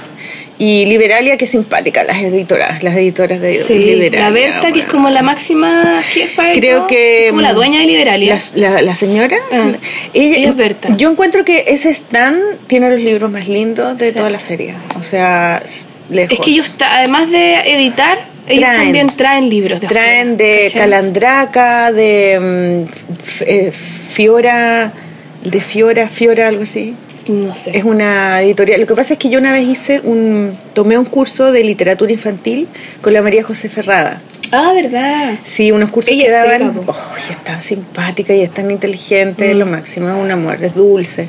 y 0.65 0.87
Liberalia, 0.87 1.37
que 1.37 1.47
simpática, 1.47 2.05
las 2.05 2.23
editoras, 2.23 2.83
las 2.85 2.95
editoras 2.97 3.41
de 3.41 3.55
Sí, 3.55 3.75
Liberalia. 3.79 4.21
la 4.21 4.31
Berta, 4.31 4.71
que 4.73 4.81
es 4.81 4.87
como 4.87 5.11
la 5.11 5.23
máxima 5.23 6.01
jefa. 6.05 6.53
Creo 6.53 6.87
que. 6.87 7.27
Como 7.31 7.41
la 7.41 7.53
dueña 7.53 7.81
de 7.81 7.87
Liberalia. 7.87 8.39
La, 8.55 8.71
la- 8.71 8.83
la 8.83 8.95
señora. 8.95 9.37
Ah, 9.51 9.73
ella 10.15 10.49
es 10.51 10.57
Berta. 10.57 10.95
Yo 10.97 11.11
encuentro 11.11 11.45
que 11.45 11.65
ese 11.67 11.91
stand 11.91 12.39
tiene 12.69 12.89
los 12.91 13.01
libros 13.01 13.29
más 13.31 13.49
lindos 13.49 13.99
de 13.99 14.11
Sí. 14.11 14.15
toda 14.15 14.31
la 14.31 14.39
feria. 14.39 14.77
O 15.01 15.03
sea, 15.03 15.63
lejos. 16.11 16.39
Es 16.39 16.45
que 16.45 16.51
ellos, 16.53 16.77
además 16.81 17.29
de 17.31 17.55
editar, 17.75 18.19
ellos 18.47 18.61
Traen. 18.65 18.83
también 18.83 19.07
traen 19.17 19.49
libros 19.49 19.81
de 19.81 19.89
Traen 19.89 20.35
afuera, 20.35 20.45
de 20.53 20.63
¿cachai? 20.67 20.81
Calandraca, 20.81 21.93
de 21.93 22.87
mm, 22.89 23.43
eh, 23.47 23.73
Fiora, 23.73 24.93
de 25.43 25.61
Fiora, 25.61 26.09
Fiora, 26.09 26.49
algo 26.49 26.63
así. 26.63 26.95
No 27.29 27.55
sé. 27.55 27.77
Es 27.77 27.85
una 27.85 28.41
editorial. 28.43 28.81
Lo 28.81 28.87
que 28.87 28.95
pasa 28.95 29.15
es 29.15 29.19
que 29.19 29.29
yo 29.31 29.39
una 29.39 29.53
vez 29.53 29.63
hice 29.69 30.01
un, 30.05 30.57
tomé 30.75 30.99
un 30.99 31.05
curso 31.05 31.53
de 31.53 31.63
literatura 31.65 32.13
infantil 32.13 32.69
con 33.01 33.13
la 33.13 33.23
María 33.23 33.43
José 33.45 33.69
Ferrada. 33.69 34.21
Ah, 34.55 34.73
¿verdad? 34.75 35.35
Sí, 35.45 35.73
unos 35.73 35.91
cursos 35.91 36.11
Ella 36.13 36.25
que 36.25 36.31
seca, 36.31 36.59
daban. 36.59 36.81
Oh, 36.87 36.95
y 37.27 37.33
es 37.33 37.43
tan 37.43 37.63
simpática 37.63 38.35
y 38.35 38.43
es 38.43 38.51
tan 38.53 38.71
inteligente, 38.71 39.55
Mm. 39.55 39.59
lo 39.59 39.67
máximo, 39.67 40.09
es 40.11 40.15
un 40.15 40.31
amor, 40.31 40.63
es 40.63 40.75
dulce. 40.75 41.27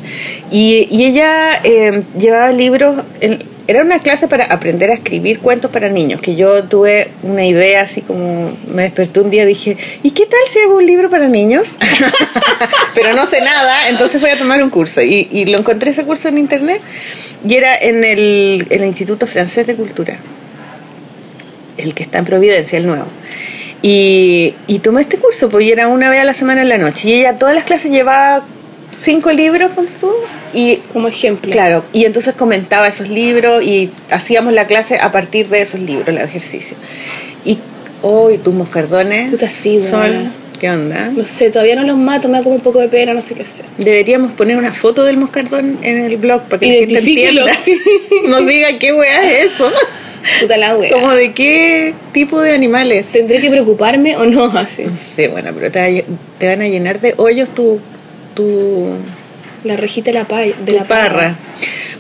Y, 0.51 0.87
y 0.91 1.05
ella 1.05 1.61
eh, 1.63 2.03
llevaba 2.19 2.51
libros. 2.51 3.03
en- 3.21 3.52
era 3.67 3.81
una 3.81 3.99
clase 3.99 4.27
para 4.27 4.45
aprender 4.45 4.91
a 4.91 4.93
escribir 4.93 5.39
cuentos 5.39 5.71
para 5.71 5.89
niños, 5.89 6.21
que 6.21 6.35
yo 6.35 6.63
tuve 6.65 7.11
una 7.23 7.45
idea 7.45 7.81
así 7.81 8.01
como. 8.01 8.57
Me 8.67 8.83
desperté 8.83 9.21
un 9.21 9.29
día 9.29 9.45
dije, 9.45 9.77
¿y 10.03 10.11
qué 10.11 10.25
tal 10.25 10.39
si 10.49 10.59
hago 10.59 10.77
un 10.77 10.85
libro 10.85 11.09
para 11.09 11.27
niños? 11.27 11.69
Pero 12.95 13.13
no 13.13 13.25
sé 13.25 13.41
nada, 13.41 13.89
entonces 13.89 14.19
fui 14.19 14.29
a 14.29 14.37
tomar 14.37 14.61
un 14.61 14.69
curso. 14.69 15.01
Y, 15.01 15.27
y 15.31 15.45
lo 15.45 15.59
encontré 15.59 15.91
ese 15.91 16.03
curso 16.03 16.27
en 16.27 16.37
internet 16.37 16.81
y 17.47 17.55
era 17.55 17.77
en 17.77 18.03
el, 18.03 18.67
el 18.69 18.83
Instituto 18.83 19.27
Francés 19.27 19.67
de 19.67 19.75
Cultura 19.75 20.17
el 21.77 21.93
que 21.93 22.03
está 22.03 22.19
en 22.19 22.25
Providencia, 22.25 22.77
el 22.77 22.85
nuevo. 22.85 23.05
Y, 23.81 24.55
y 24.67 24.79
tomé 24.79 25.01
este 25.01 25.17
curso, 25.17 25.49
pues 25.49 25.69
era 25.69 25.87
una 25.87 26.09
vez 26.09 26.21
a 26.21 26.23
la 26.23 26.33
semana 26.33 26.61
en 26.61 26.69
la 26.69 26.77
noche. 26.77 27.09
Y 27.09 27.13
ella 27.13 27.37
todas 27.37 27.53
las 27.55 27.65
clases 27.65 27.91
llevaba 27.91 28.45
cinco 28.95 29.31
libros, 29.31 29.71
ponte 29.71 29.91
tú, 29.99 30.11
y 30.53 30.79
Como 30.93 31.07
ejemplo. 31.07 31.51
claro, 31.51 31.83
y 31.91 32.05
entonces 32.05 32.35
comentaba 32.35 32.87
esos 32.87 33.09
libros 33.09 33.63
y 33.63 33.89
hacíamos 34.11 34.53
la 34.53 34.67
clase 34.67 34.99
a 34.99 35.11
partir 35.11 35.47
de 35.49 35.61
esos 35.61 35.79
libros, 35.79 36.07
el 36.07 36.19
ejercicio. 36.19 36.77
Y 37.43 37.57
hoy 38.03 38.37
tus 38.37 38.53
moscardones, 38.53 39.31
Puta, 39.31 39.49
sí, 39.49 39.79
weona. 39.79 40.31
¿qué 40.59 40.69
onda? 40.69 41.11
No 41.13 41.25
sé, 41.25 41.49
todavía 41.49 41.75
no 41.75 41.83
los 41.83 41.97
mato, 41.97 42.29
me 42.29 42.37
da 42.37 42.43
como 42.43 42.55
un 42.55 42.61
poco 42.61 42.79
de 42.79 42.87
pena, 42.87 43.13
no 43.13 43.21
sé 43.21 43.33
qué 43.35 43.41
hacer. 43.41 43.65
Deberíamos 43.77 44.31
poner 44.33 44.55
una 44.55 44.71
foto 44.71 45.03
del 45.03 45.17
moscardón 45.17 45.79
en 45.81 46.03
el 46.03 46.17
blog 46.17 46.43
para 46.43 46.59
que 46.59 46.87
la 46.87 47.01
gente 47.01 47.27
entienda. 47.27 47.53
sí. 47.55 47.77
Nos 48.27 48.47
diga 48.47 48.77
qué 48.79 48.93
weá 48.93 49.29
es 49.29 49.51
eso. 49.51 49.69
Puta 50.39 50.55
la 50.57 50.77
wea. 50.77 50.91
Como 50.93 51.11
de 51.11 51.33
qué 51.33 51.93
tipo 52.13 52.39
de 52.39 52.53
animales. 52.53 53.07
¿Tendré 53.07 53.41
que 53.41 53.49
preocuparme 53.49 54.15
o 54.15 54.25
no? 54.25 54.45
Así. 54.57 54.83
No 54.85 54.95
sé, 54.95 55.27
bueno, 55.27 55.51
pero 55.53 55.69
te, 55.69 56.05
te 56.39 56.47
van 56.47 56.61
a 56.61 56.67
llenar 56.67 57.01
de 57.01 57.13
hoyos 57.17 57.49
tu, 57.49 57.79
tu, 58.33 58.91
La 59.63 59.75
rejita 59.75 60.11
de 60.11 60.17
la, 60.19 60.25
pa 60.25 60.41
de 60.41 60.53
tu 60.65 60.71
la 60.73 60.85
parra. 60.87 61.35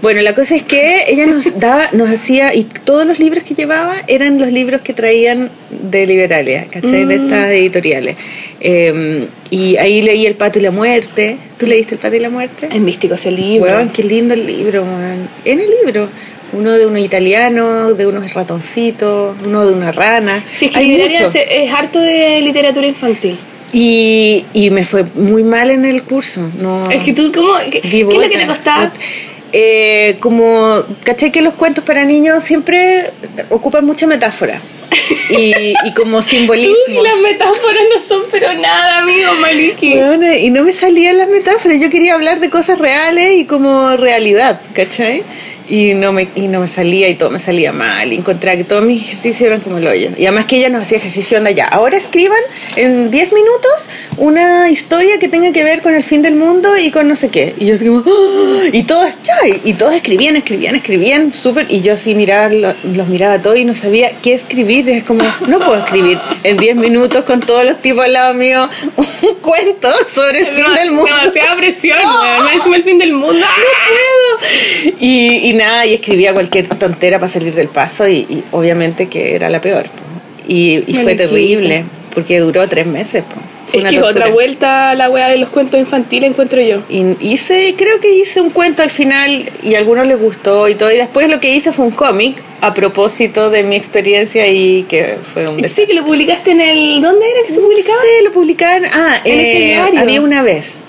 Bueno, 0.01 0.21
la 0.21 0.35
cosa 0.35 0.53
es 0.55 0.63
que 0.63 1.05
ella 1.07 1.25
nos 1.27 1.57
daba, 1.59 1.87
nos 1.93 2.09
hacía, 2.09 2.53
y 2.53 2.63
todos 2.65 3.05
los 3.07 3.19
libros 3.19 3.43
que 3.45 3.55
llevaba 3.55 3.95
eran 4.07 4.37
los 4.37 4.51
libros 4.51 4.81
que 4.81 4.93
traían 4.93 5.49
de 5.69 6.05
Liberalia, 6.05 6.67
¿cachai? 6.69 7.05
De 7.05 7.19
Mm. 7.19 7.23
estas 7.23 7.49
editoriales. 7.51 8.17
Eh, 8.59 9.27
y 9.49 9.77
ahí 9.77 10.01
leí 10.01 10.25
El 10.25 10.35
Pato 10.35 10.59
y 10.59 10.61
la 10.61 10.71
Muerte. 10.71 11.37
¿Tú 11.57 11.67
leíste 11.67 11.95
El 11.95 12.01
Pato 12.01 12.15
y 12.17 12.19
la 12.19 12.29
Muerte? 12.29 12.67
Es 12.69 12.81
místico 12.81 13.15
ese 13.15 13.31
libro. 13.31 13.89
Qué 13.93 14.03
lindo 14.03 14.33
el 14.33 14.45
libro, 14.45 14.83
weón. 14.83 15.29
En 15.45 15.59
el 15.61 15.69
libro. 15.85 16.09
Uno 16.51 16.73
de 16.73 16.85
unos 16.85 16.99
italianos, 16.99 17.97
de 17.97 18.05
unos 18.05 18.33
ratoncitos, 18.33 19.35
uno 19.43 19.65
de 19.65 19.73
una 19.73 19.91
rana. 19.91 20.43
Sí, 20.53 20.65
es 20.65 20.71
que 20.71 20.79
Hay 20.79 21.17
es 21.49 21.73
harto 21.73 21.99
de 21.99 22.41
literatura 22.41 22.85
infantil. 22.85 23.37
Y, 23.73 24.45
y 24.53 24.69
me 24.69 24.85
fue 24.85 25.03
muy 25.15 25.43
mal 25.43 25.71
en 25.71 25.83
el 25.83 26.03
curso. 26.03 26.47
No, 26.59 26.89
Es 26.91 27.03
que 27.03 27.11
tú, 27.11 27.31
¿cómo? 27.33 27.53
¿Qué, 27.71 27.81
qué 27.81 28.01
es 28.01 28.05
lo 28.05 28.29
que 28.29 28.37
te 28.37 28.47
costaba? 28.47 28.91
Eh, 29.51 30.17
como, 30.19 30.83
¿cachai 31.03 31.31
que 31.31 31.41
los 31.41 31.55
cuentos 31.55 31.83
para 31.83 32.05
niños 32.05 32.43
siempre 32.43 33.11
ocupan 33.49 33.85
mucha 33.85 34.07
metáfora? 34.07 34.61
y, 35.29 35.73
y 35.85 35.93
como 35.95 36.21
simbolismo. 36.23 36.75
Uy, 36.87 37.03
las 37.03 37.17
metáforas 37.19 37.83
no 37.93 38.01
son 38.01 38.23
pero 38.31 38.53
nada, 38.53 38.99
amigo 38.99 39.33
Maliki. 39.41 39.95
Bueno, 39.95 40.33
y 40.33 40.49
no 40.49 40.63
me 40.63 40.73
salían 40.73 41.17
las 41.17 41.29
metáforas, 41.29 41.79
yo 41.79 41.89
quería 41.89 42.13
hablar 42.15 42.39
de 42.39 42.49
cosas 42.49 42.79
reales 42.79 43.33
y 43.37 43.45
como 43.45 43.95
realidad, 43.97 44.61
¿cachai? 44.73 45.23
Y 45.69 45.93
no, 45.93 46.11
me, 46.11 46.27
y 46.35 46.47
no 46.49 46.59
me 46.59 46.67
salía 46.67 47.07
y 47.09 47.15
todo 47.15 47.29
me 47.29 47.39
salía 47.39 47.71
mal. 47.71 48.11
Y 48.11 48.17
encontraba 48.17 48.57
que 48.57 48.63
todos 48.65 48.83
mis 48.83 49.01
ejercicios 49.03 49.41
eran 49.47 49.61
como 49.61 49.77
el 49.77 49.87
hoyo. 49.87 50.09
Y 50.17 50.25
además 50.25 50.45
que 50.45 50.57
ella 50.57 50.69
nos 50.69 50.81
hacía 50.81 50.97
ejercicio 50.97 51.39
de 51.41 51.49
allá. 51.49 51.65
Ahora 51.67 51.97
escriban 51.97 52.39
en 52.75 53.09
10 53.11 53.31
minutos 53.33 53.71
una 54.17 54.69
historia 54.69 55.19
que 55.19 55.27
tenga 55.29 55.51
que 55.53 55.63
ver 55.63 55.81
con 55.81 55.93
el 55.95 56.03
fin 56.03 56.21
del 56.21 56.35
mundo 56.35 56.75
y 56.77 56.91
con 56.91 57.07
no 57.07 57.15
sé 57.15 57.29
qué. 57.29 57.55
Y 57.57 57.67
yo 57.67 57.75
así 57.75 57.85
como, 57.85 58.03
¡Ah! 58.05 58.67
y 58.73 58.83
todos, 58.83 59.19
ya, 59.23 59.35
y 59.63 59.73
todos 59.73 59.93
escribían, 59.93 60.35
escribían, 60.35 60.75
escribían, 60.75 61.33
súper. 61.33 61.65
Y 61.69 61.81
yo 61.81 61.93
así 61.93 62.13
miraba, 62.13 62.49
lo- 62.49 62.75
los 62.93 63.07
miraba 63.07 63.35
a 63.35 63.41
todos 63.41 63.57
y 63.57 63.65
no 63.65 63.73
sabía 63.73 64.11
qué 64.21 64.33
escribir. 64.33 64.89
Es 64.89 65.03
como, 65.05 65.23
no 65.47 65.59
puedo 65.59 65.77
escribir 65.77 66.19
en 66.43 66.57
10 66.57 66.75
minutos 66.75 67.23
con 67.23 67.39
todos 67.39 67.63
los 67.63 67.81
tipos 67.81 68.03
al 68.05 68.13
lado 68.13 68.33
mío 68.33 68.69
un 68.97 69.35
cuento 69.35 69.89
sobre 70.07 70.39
el 70.39 70.47
fin 70.47 70.73
del 70.75 70.91
mundo. 70.91 71.05
Demasiada 71.21 71.55
presión, 71.55 71.99
weón. 72.03 72.45
Me 72.45 72.53
encima 72.55 72.75
el 72.75 72.83
fin 72.83 72.97
del 72.97 73.13
mundo. 73.13 73.33
puedo. 73.45 74.93
Y, 74.99 75.49
y 75.49 75.53
nada, 75.63 75.85
y 75.85 75.93
escribía 75.95 76.33
cualquier 76.33 76.67
tontera 76.67 77.19
para 77.19 77.31
salir 77.31 77.53
del 77.55 77.67
paso 77.67 78.07
y, 78.07 78.17
y 78.29 78.43
obviamente 78.51 79.07
que 79.07 79.35
era 79.35 79.49
la 79.49 79.59
peor. 79.61 79.85
Y, 80.47 80.83
y 80.87 80.95
fue 81.03 81.15
terrible, 81.15 81.85
porque 82.13 82.39
duró 82.39 82.67
tres 82.67 82.85
meses. 82.85 83.23
po. 83.23 83.35
Fue 83.67 83.79
Es 83.79 83.83
una 83.85 83.89
que 83.91 83.97
tortura. 83.99 84.25
otra 84.25 84.33
vuelta 84.33 84.89
a 84.91 84.95
la 84.95 85.09
weá 85.09 85.29
de 85.29 85.37
los 85.37 85.49
cuentos 85.49 85.79
infantiles, 85.79 86.29
encuentro 86.29 86.61
yo. 86.61 86.83
Y 86.89 87.15
hice, 87.21 87.73
creo 87.77 87.99
que 87.99 88.13
hice 88.13 88.39
un 88.41 88.49
cuento 88.51 88.83
al 88.83 88.91
final 88.91 89.45
y 89.63 89.73
a 89.75 89.79
algunos 89.79 90.05
les 90.05 90.19
gustó 90.19 90.67
y 90.69 90.75
todo. 90.75 90.91
Y 90.91 90.97
después 90.97 91.27
lo 91.29 91.39
que 91.39 91.55
hice 91.55 91.71
fue 91.71 91.85
un 91.85 91.91
cómic 91.91 92.35
a 92.61 92.73
propósito 92.73 93.49
de 93.49 93.63
mi 93.63 93.75
experiencia 93.75 94.45
y 94.47 94.83
que 94.83 95.15
fue 95.33 95.47
un 95.47 95.57
desastre. 95.57 95.85
Sí, 95.85 95.87
que 95.89 95.95
lo 95.95 96.05
publicaste 96.05 96.51
en 96.51 96.61
el. 96.61 97.01
¿Dónde 97.01 97.25
era 97.25 97.47
que 97.47 97.53
se 97.53 97.61
publicaba? 97.61 97.97
Sí, 98.01 98.23
lo 98.25 98.31
publicaban. 98.31 98.83
Ah, 98.93 99.17
En 99.23 99.39
ese 99.39 99.57
eh, 99.57 99.65
diario. 99.73 99.99
había 100.01 100.21
una 100.21 100.43
vez. 100.43 100.81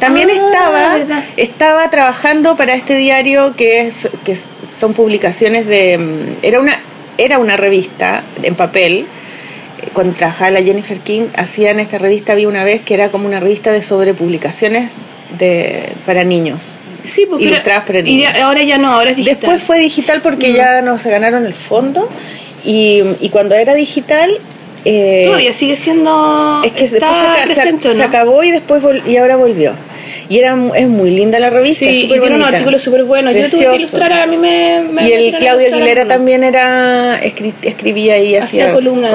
También 0.00 0.30
Ah, 0.30 0.34
estaba, 0.34 0.94
verdad. 0.98 1.24
estaba 1.36 1.90
trabajando 1.90 2.56
para 2.56 2.74
este 2.74 2.96
diario 2.96 3.54
que 3.54 3.82
es 3.82 4.08
que 4.24 4.34
son 4.36 4.94
publicaciones 4.94 5.66
de 5.66 5.98
mm, 5.98 6.38
era 6.42 6.58
una 6.60 6.80
era 7.18 7.38
una 7.38 7.56
revista 7.56 8.22
en 8.42 8.54
papel. 8.54 9.06
Cuando 9.92 10.14
trabajaba 10.14 10.50
la 10.50 10.62
Jennifer 10.62 10.98
King, 10.98 11.24
hacían 11.36 11.80
esta 11.80 11.98
revista 11.98 12.32
había 12.32 12.48
una 12.48 12.64
vez 12.64 12.82
que 12.82 12.94
era 12.94 13.10
como 13.10 13.26
una 13.26 13.40
revista 13.40 13.72
de 13.72 13.82
sobrepublicaciones 13.82 14.92
de 15.38 15.92
para 16.06 16.22
niños. 16.24 16.60
Sí, 17.02 17.26
porque 17.28 17.44
Ilustradas 17.46 17.84
por 17.84 17.96
el 17.96 18.06
y 18.06 18.16
niño. 18.16 18.30
de- 18.32 18.40
ahora 18.42 18.62
ya 18.62 18.76
no, 18.78 18.92
ahora 18.92 19.10
es 19.10 19.16
digital. 19.16 19.38
Después 19.40 19.62
fue 19.62 19.78
digital 19.80 20.20
porque 20.22 20.50
Mm. 20.52 20.56
ya 20.56 20.82
no 20.82 20.98
se 20.98 21.10
ganaron 21.10 21.46
el 21.46 21.54
fondo 21.54 22.08
y, 22.64 23.02
y 23.20 23.30
cuando 23.30 23.54
era 23.54 23.74
digital 23.74 24.38
eh, 24.84 25.24
Todavía 25.26 25.52
sigue 25.52 25.76
siendo. 25.76 26.62
es 26.64 26.72
que 26.72 26.88
después 26.88 27.10
se, 27.42 27.48
se- 27.48 27.54
presente, 27.54 27.88
¿o 27.88 27.92
se 27.92 27.98
no? 27.98 28.04
acabó 28.04 28.42
y 28.42 28.50
después 28.50 28.82
vol- 28.82 29.06
y 29.06 29.16
ahora 29.18 29.36
volvió. 29.36 29.72
Y 30.30 30.38
era 30.38 30.56
es 30.76 30.86
muy 30.86 31.10
linda 31.10 31.38
la 31.40 31.50
revista, 31.50 31.84
Sí, 31.86 32.04
y 32.04 32.06
tiene 32.06 32.18
unos 32.28 32.30
bonita. 32.38 32.46
artículos 32.50 32.82
súper 32.82 33.02
buenos. 33.02 33.34
Yo 33.34 33.50
tuve 33.50 33.68
que 33.70 33.76
ilustrar, 33.76 34.12
a 34.12 34.26
mí 34.26 34.36
me. 34.36 34.80
me 34.92 35.08
y 35.08 35.12
el 35.12 35.36
Claudio 35.38 35.66
Aguilera 35.74 36.06
también 36.06 36.44
era 36.44 37.20
escri- 37.20 37.52
escribía 37.62 38.16
y 38.18 38.36
Hacía 38.36 38.64
hacía 38.66 38.72
columnas. 38.72 39.10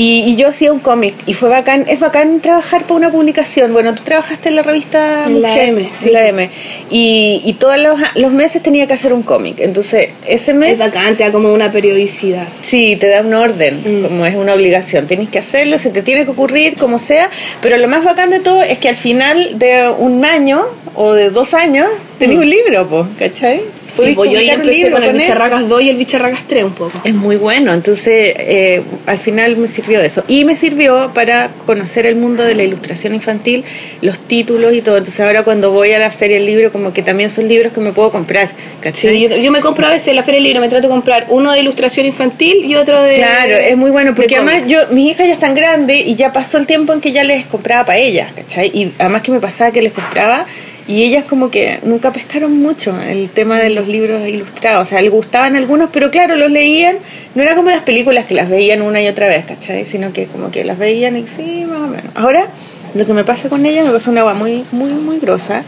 Y, 0.00 0.22
y 0.28 0.36
yo 0.36 0.46
hacía 0.46 0.72
un 0.72 0.78
cómic 0.78 1.14
y 1.26 1.34
fue 1.34 1.48
bacán, 1.48 1.84
es 1.88 1.98
bacán 1.98 2.38
trabajar 2.40 2.82
para 2.84 2.94
una 2.94 3.10
publicación. 3.10 3.72
Bueno, 3.72 3.96
tú 3.96 4.04
trabajaste 4.04 4.48
en 4.48 4.54
la 4.54 4.62
revista 4.62 5.28
la 5.28 5.60
M, 5.60 5.90
sí. 5.92 6.10
la 6.10 6.28
M. 6.28 6.48
Y, 6.88 7.42
y 7.44 7.54
todos 7.54 7.76
los, 7.78 7.98
los 8.14 8.30
meses 8.32 8.62
tenía 8.62 8.86
que 8.86 8.92
hacer 8.92 9.12
un 9.12 9.24
cómic. 9.24 9.56
Entonces, 9.58 10.10
ese 10.28 10.54
mes 10.54 10.74
Es 10.74 10.78
bacán, 10.78 11.16
te 11.16 11.24
da 11.24 11.32
como 11.32 11.52
una 11.52 11.72
periodicidad. 11.72 12.46
Sí, 12.62 12.94
te 12.94 13.08
da 13.08 13.22
un 13.22 13.34
orden, 13.34 13.82
Mm. 13.84 14.02
como 14.04 14.24
es 14.24 14.36
una 14.36 14.54
obligación. 14.54 15.06
Tienes 15.08 15.28
que 15.30 15.40
hacerlo, 15.40 15.78
se 15.80 15.90
te 15.90 16.02
tiene 16.02 16.24
que 16.24 16.30
ocurrir, 16.30 16.76
como 16.76 17.00
sea. 17.00 17.28
Pero 17.60 17.76
lo 17.76 17.88
más 17.88 18.04
bacán 18.04 18.30
de 18.30 18.38
todo 18.38 18.62
es 18.62 18.78
que 18.78 18.88
al 18.88 18.96
final 18.96 19.58
de 19.58 19.88
un 19.98 20.24
año 20.24 20.60
o 20.94 21.12
de 21.14 21.30
dos 21.30 21.54
años 21.54 21.88
tenés 22.20 22.36
Mm. 22.36 22.40
un 22.40 22.50
libro, 22.50 22.88
po, 22.88 23.08
¿cachai? 23.18 23.62
Sí, 23.92 24.12
pues 24.14 24.30
yo 24.30 24.40
ya 24.40 24.54
empecé 24.54 24.90
con 24.90 25.02
el 25.02 25.10
eso. 25.10 25.18
Bicharracas 25.18 25.68
2 25.68 25.82
y 25.82 25.88
el 25.90 25.96
Bicharracas 25.96 26.44
3 26.46 26.64
un 26.64 26.74
poco. 26.74 27.00
Es 27.04 27.14
muy 27.14 27.36
bueno, 27.36 27.72
entonces 27.72 28.34
eh, 28.36 28.82
al 29.06 29.18
final 29.18 29.56
me 29.56 29.68
sirvió 29.68 30.00
de 30.00 30.06
eso. 30.06 30.24
Y 30.28 30.44
me 30.44 30.56
sirvió 30.56 31.12
para 31.14 31.50
conocer 31.66 32.06
el 32.06 32.16
mundo 32.16 32.44
de 32.44 32.54
la 32.54 32.62
ilustración 32.62 33.14
infantil, 33.14 33.64
los 34.02 34.18
títulos 34.18 34.74
y 34.74 34.82
todo. 34.82 34.98
Entonces 34.98 35.20
ahora 35.20 35.42
cuando 35.42 35.72
voy 35.72 35.92
a 35.92 35.98
la 35.98 36.10
feria 36.10 36.36
del 36.36 36.46
libro, 36.46 36.72
como 36.72 36.92
que 36.92 37.02
también 37.02 37.30
son 37.30 37.48
libros 37.48 37.72
que 37.72 37.80
me 37.80 37.92
puedo 37.92 38.10
comprar. 38.10 38.50
Sí, 38.94 39.20
yo, 39.20 39.36
yo 39.36 39.50
me 39.50 39.60
compro 39.60 39.86
a 39.86 39.90
veces 39.90 40.08
en 40.08 40.16
la 40.16 40.22
Feria 40.22 40.38
del 40.38 40.44
Libro, 40.44 40.60
me 40.60 40.68
trato 40.68 40.86
de 40.86 40.92
comprar 40.92 41.26
uno 41.28 41.52
de 41.52 41.60
ilustración 41.60 42.06
infantil 42.06 42.64
y 42.64 42.76
otro 42.76 43.02
de. 43.02 43.16
Claro, 43.16 43.56
es 43.56 43.76
muy 43.76 43.90
bueno 43.90 44.14
porque 44.14 44.28
de 44.28 44.36
además 44.36 44.62
yo, 44.68 44.86
mis 44.90 45.12
hijas 45.12 45.26
ya 45.26 45.32
están 45.32 45.54
grandes 45.54 46.06
y 46.06 46.14
ya 46.14 46.32
pasó 46.32 46.58
el 46.58 46.66
tiempo 46.66 46.92
en 46.92 47.00
que 47.00 47.12
ya 47.12 47.24
les 47.24 47.44
compraba 47.46 47.84
para 47.84 47.98
ellas, 47.98 48.32
¿cachai? 48.34 48.70
Y 48.72 48.92
además 48.98 49.22
que 49.22 49.32
me 49.32 49.40
pasaba 49.40 49.70
que 49.72 49.82
les 49.82 49.92
compraba 49.92 50.46
y 50.88 51.04
ellas 51.04 51.24
como 51.24 51.50
que 51.50 51.80
nunca 51.82 52.12
pescaron 52.12 52.60
mucho 52.60 52.98
el 53.00 53.28
tema 53.28 53.58
de 53.58 53.68
los 53.68 53.86
libros 53.86 54.26
ilustrados, 54.26 54.88
o 54.88 54.90
sea, 54.90 55.02
les 55.02 55.12
gustaban 55.12 55.54
algunos, 55.54 55.90
pero 55.92 56.10
claro, 56.10 56.34
los 56.34 56.50
leían, 56.50 56.96
no 57.34 57.42
era 57.42 57.54
como 57.54 57.68
las 57.68 57.82
películas 57.82 58.24
que 58.24 58.34
las 58.34 58.48
veían 58.48 58.80
una 58.80 59.02
y 59.02 59.06
otra 59.06 59.28
vez, 59.28 59.44
¿cachai? 59.44 59.84
Sino 59.84 60.14
que 60.14 60.26
como 60.26 60.50
que 60.50 60.64
las 60.64 60.78
veían 60.78 61.16
y 61.18 61.28
sí, 61.28 61.66
más 61.68 61.82
o 61.82 61.88
menos. 61.88 62.10
Ahora, 62.14 62.46
lo 62.94 63.04
que 63.04 63.12
me 63.12 63.22
pasa 63.22 63.50
con 63.50 63.66
ellas 63.66 63.84
me 63.84 63.92
pasa 63.92 64.10
una 64.10 64.20
agua 64.20 64.32
muy, 64.32 64.64
muy, 64.72 64.90
muy 64.92 65.18
grosa, 65.18 65.62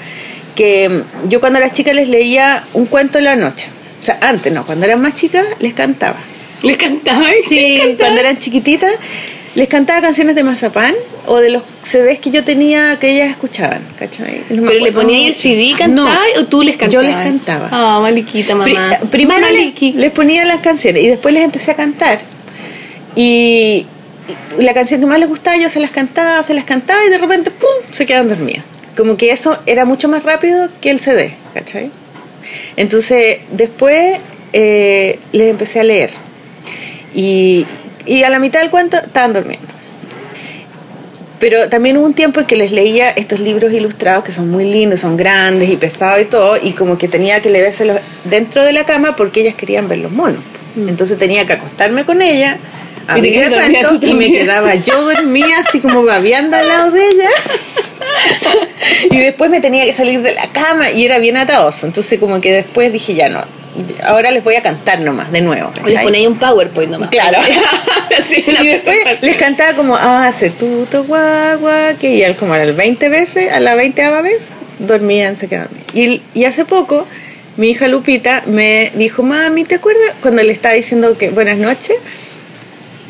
que 0.55 1.03
yo 1.29 1.39
cuando 1.39 1.59
era 1.59 1.71
chica 1.71 1.93
les 1.93 2.09
leía 2.09 2.65
un 2.73 2.87
cuento 2.87 3.19
en 3.19 3.25
la 3.25 3.37
noche. 3.37 3.69
O 4.01 4.05
sea, 4.05 4.19
antes 4.23 4.51
no, 4.51 4.65
cuando 4.65 4.87
eran 4.87 5.03
más 5.03 5.15
chicas 5.17 5.45
les 5.61 5.75
cantaba. 5.75 6.17
Les 6.63 6.79
cantaba. 6.79 7.27
¿qué 7.27 7.43
Sí, 7.47 7.61
les 7.61 7.79
cantaba? 7.79 7.99
cuando 7.99 8.21
eran 8.21 8.39
chiquititas, 8.39 8.93
les 9.55 9.69
cantaba 9.69 10.01
canciones 10.01 10.35
de 10.37 10.45
Mazapán 10.45 10.95
o 11.27 11.39
de 11.39 11.51
los 11.51 11.63
CDs 11.83 12.19
que 12.21 12.31
yo 12.31 12.45
tenía 12.45 12.99
que 13.01 13.11
ellas 13.11 13.31
escuchaban, 13.31 13.83
¿cachai? 13.99 14.43
No 14.51 14.63
¿Pero 14.69 14.85
le 14.85 14.93
ponía 14.93 15.27
el. 15.29 15.35
CD 15.35 15.73
cantaba 15.77 16.15
No, 16.37 16.41
o 16.43 16.47
tú 16.47 16.63
les 16.63 16.77
cantabas? 16.77 16.93
Yo 16.93 17.03
les 17.03 17.15
cantaba. 17.15 17.69
Ah, 17.73 17.99
Maliquita, 18.01 18.57
Pri- 18.63 18.75
mamá. 18.75 18.99
primero 19.11 19.47
les, 19.49 20.11
ponía 20.13 20.45
las 20.45 20.61
canciones 20.61 21.03
y 21.03 21.09
después 21.09 21.35
les 21.35 21.43
empecé 21.45 21.73
a 21.73 21.75
cantar. 21.75 22.21
Y, 23.17 23.87
y 24.59 24.63
la 24.63 24.73
canción 24.75 25.01
que 25.01 25.07
más 25.07 25.19
les 25.19 25.29
gustaba 25.29 25.57
yo 25.57 25.69
se 25.69 25.81
las 25.81 25.91
cantaba, 25.91 26.43
se 26.45 26.55
las 26.55 26.65
cantaba 26.65 27.05
y 27.05 27.09
de 27.11 27.19
repente, 27.19 27.51
¡pum!, 27.51 27.69
se 27.93 28.07
quedaban 28.07 28.29
dormidas. 28.29 28.65
Como 28.97 29.17
que 29.17 29.33
eso 29.33 29.59
era 29.67 29.85
mucho 29.85 30.09
más 30.09 30.23
rápido 30.23 30.69
que 30.81 30.91
el 30.91 31.01
CD, 31.01 31.35
¿cachai? 31.55 31.91
Entonces, 32.77 33.39
después 33.51 34.19
eh, 34.53 35.19
les 35.33 35.49
empecé 35.49 35.81
a 35.81 35.85
leer. 35.85 36.11
Y, 37.15 37.67
y 38.07 38.23
a 38.23 38.31
la 38.31 38.39
mitad 38.39 38.61
del 38.61 38.71
cuento 38.71 38.97
estaban 38.99 39.33
durmiendo. 39.33 39.67
Pero 41.39 41.69
también 41.71 41.97
hubo 41.97 42.05
un 42.05 42.13
tiempo 42.13 42.41
en 42.41 42.47
que 42.47 42.57
les 42.57 42.71
leía 42.71 43.11
estos 43.11 43.41
libros 43.41 43.73
ilustrados 43.73 44.25
que 44.25 44.33
son 44.33 44.51
muy 44.51 44.65
lindos, 44.65 45.01
son 45.01 45.17
grandes 45.17 45.71
y 45.71 45.77
pesados 45.77 46.21
y 46.21 46.27
todo, 46.27 46.59
y 46.61 46.73
como 46.73 46.99
que 46.99 47.09
tenía 47.09 47.41
que 47.41 47.49
leérselos 47.49 48.01
dentro 48.25 48.63
de 48.63 48.75
la 48.75 48.85
cama 48.85 49.17
porque 49.17 49.41
ellas 49.41 49.55
querían 49.55 49.89
ver 49.89 50.01
los 50.01 50.13
monos. 50.13 50.43
Entonces 50.77 51.19
tenía 51.19 51.47
que 51.47 51.55
acostarme 51.55 52.05
con 52.05 52.21
ella, 52.21 52.59
Mm. 53.15 53.19
Y 53.19 53.23
te 53.23 53.33
quedas 53.33 53.55
cuento, 53.55 54.01
tú 54.01 54.07
y 54.07 54.15
me 54.15 54.31
quedaba 54.31 54.75
yo 54.75 55.03
dormía 55.03 55.61
así 55.67 55.81
como 55.81 56.05
babeando 56.05 56.57
al 56.57 56.69
lado 56.69 56.91
de 56.91 57.01
ella. 57.09 57.29
y 59.11 59.19
después 59.19 59.51
me 59.51 59.61
tenía 59.61 59.85
que 59.85 59.93
salir 59.93 60.23
de 60.23 60.35
la 60.35 60.47
cama 60.49 60.91
y 60.91 61.05
era 61.05 61.19
bien 61.19 61.37
atadoso. 61.37 61.87
Entonces 61.87 62.19
como 62.19 62.41
que 62.41 62.53
después 62.53 62.93
dije 62.93 63.15
ya 63.15 63.29
no, 63.29 63.45
ahora 64.03 64.31
les 64.31 64.43
voy 64.43 64.55
a 64.55 64.63
cantar 64.63 65.01
nomás 65.01 65.31
de 65.33 65.41
nuevo. 65.41 65.71
Les 65.77 65.85
¿cachai? 65.85 66.05
ponía 66.05 66.21
ahí 66.21 66.27
un 66.27 66.39
PowerPoint 66.39 66.91
nomás. 66.93 67.11
Claro. 67.11 67.39
Sí, 68.25 68.45
y 68.47 68.67
después 68.67 69.23
les 69.23 69.37
cantaba 69.37 69.75
como, 69.75 69.97
ah, 69.97 70.27
hace 70.27 70.51
tuto, 70.51 71.05
guagua, 71.05 71.95
que 71.95 72.17
y 72.17 72.23
él 72.23 72.37
como 72.37 72.55
a 72.55 72.59
las 72.59 72.77
20 72.77 73.09
veces, 73.09 73.53
a 73.53 73.61
la 73.61 73.77
20 73.77 74.11
vez, 74.23 74.49
dormían, 74.81 75.37
se 75.37 75.47
quedaban. 75.47 75.71
Y, 75.95 76.21
y 76.35 76.45
hace 76.45 76.65
poco, 76.65 77.07
mi 77.57 77.71
hija 77.71 77.87
Lupita 77.87 78.43
me 78.47 78.91
dijo, 78.97 79.23
mami, 79.23 79.65
¿te 79.65 79.77
acuerdas 79.77 80.15
cuando 80.21 80.43
le 80.43 80.53
estaba 80.53 80.75
diciendo 80.75 81.17
que 81.17 81.31
buenas 81.31 81.57
noches? 81.57 81.97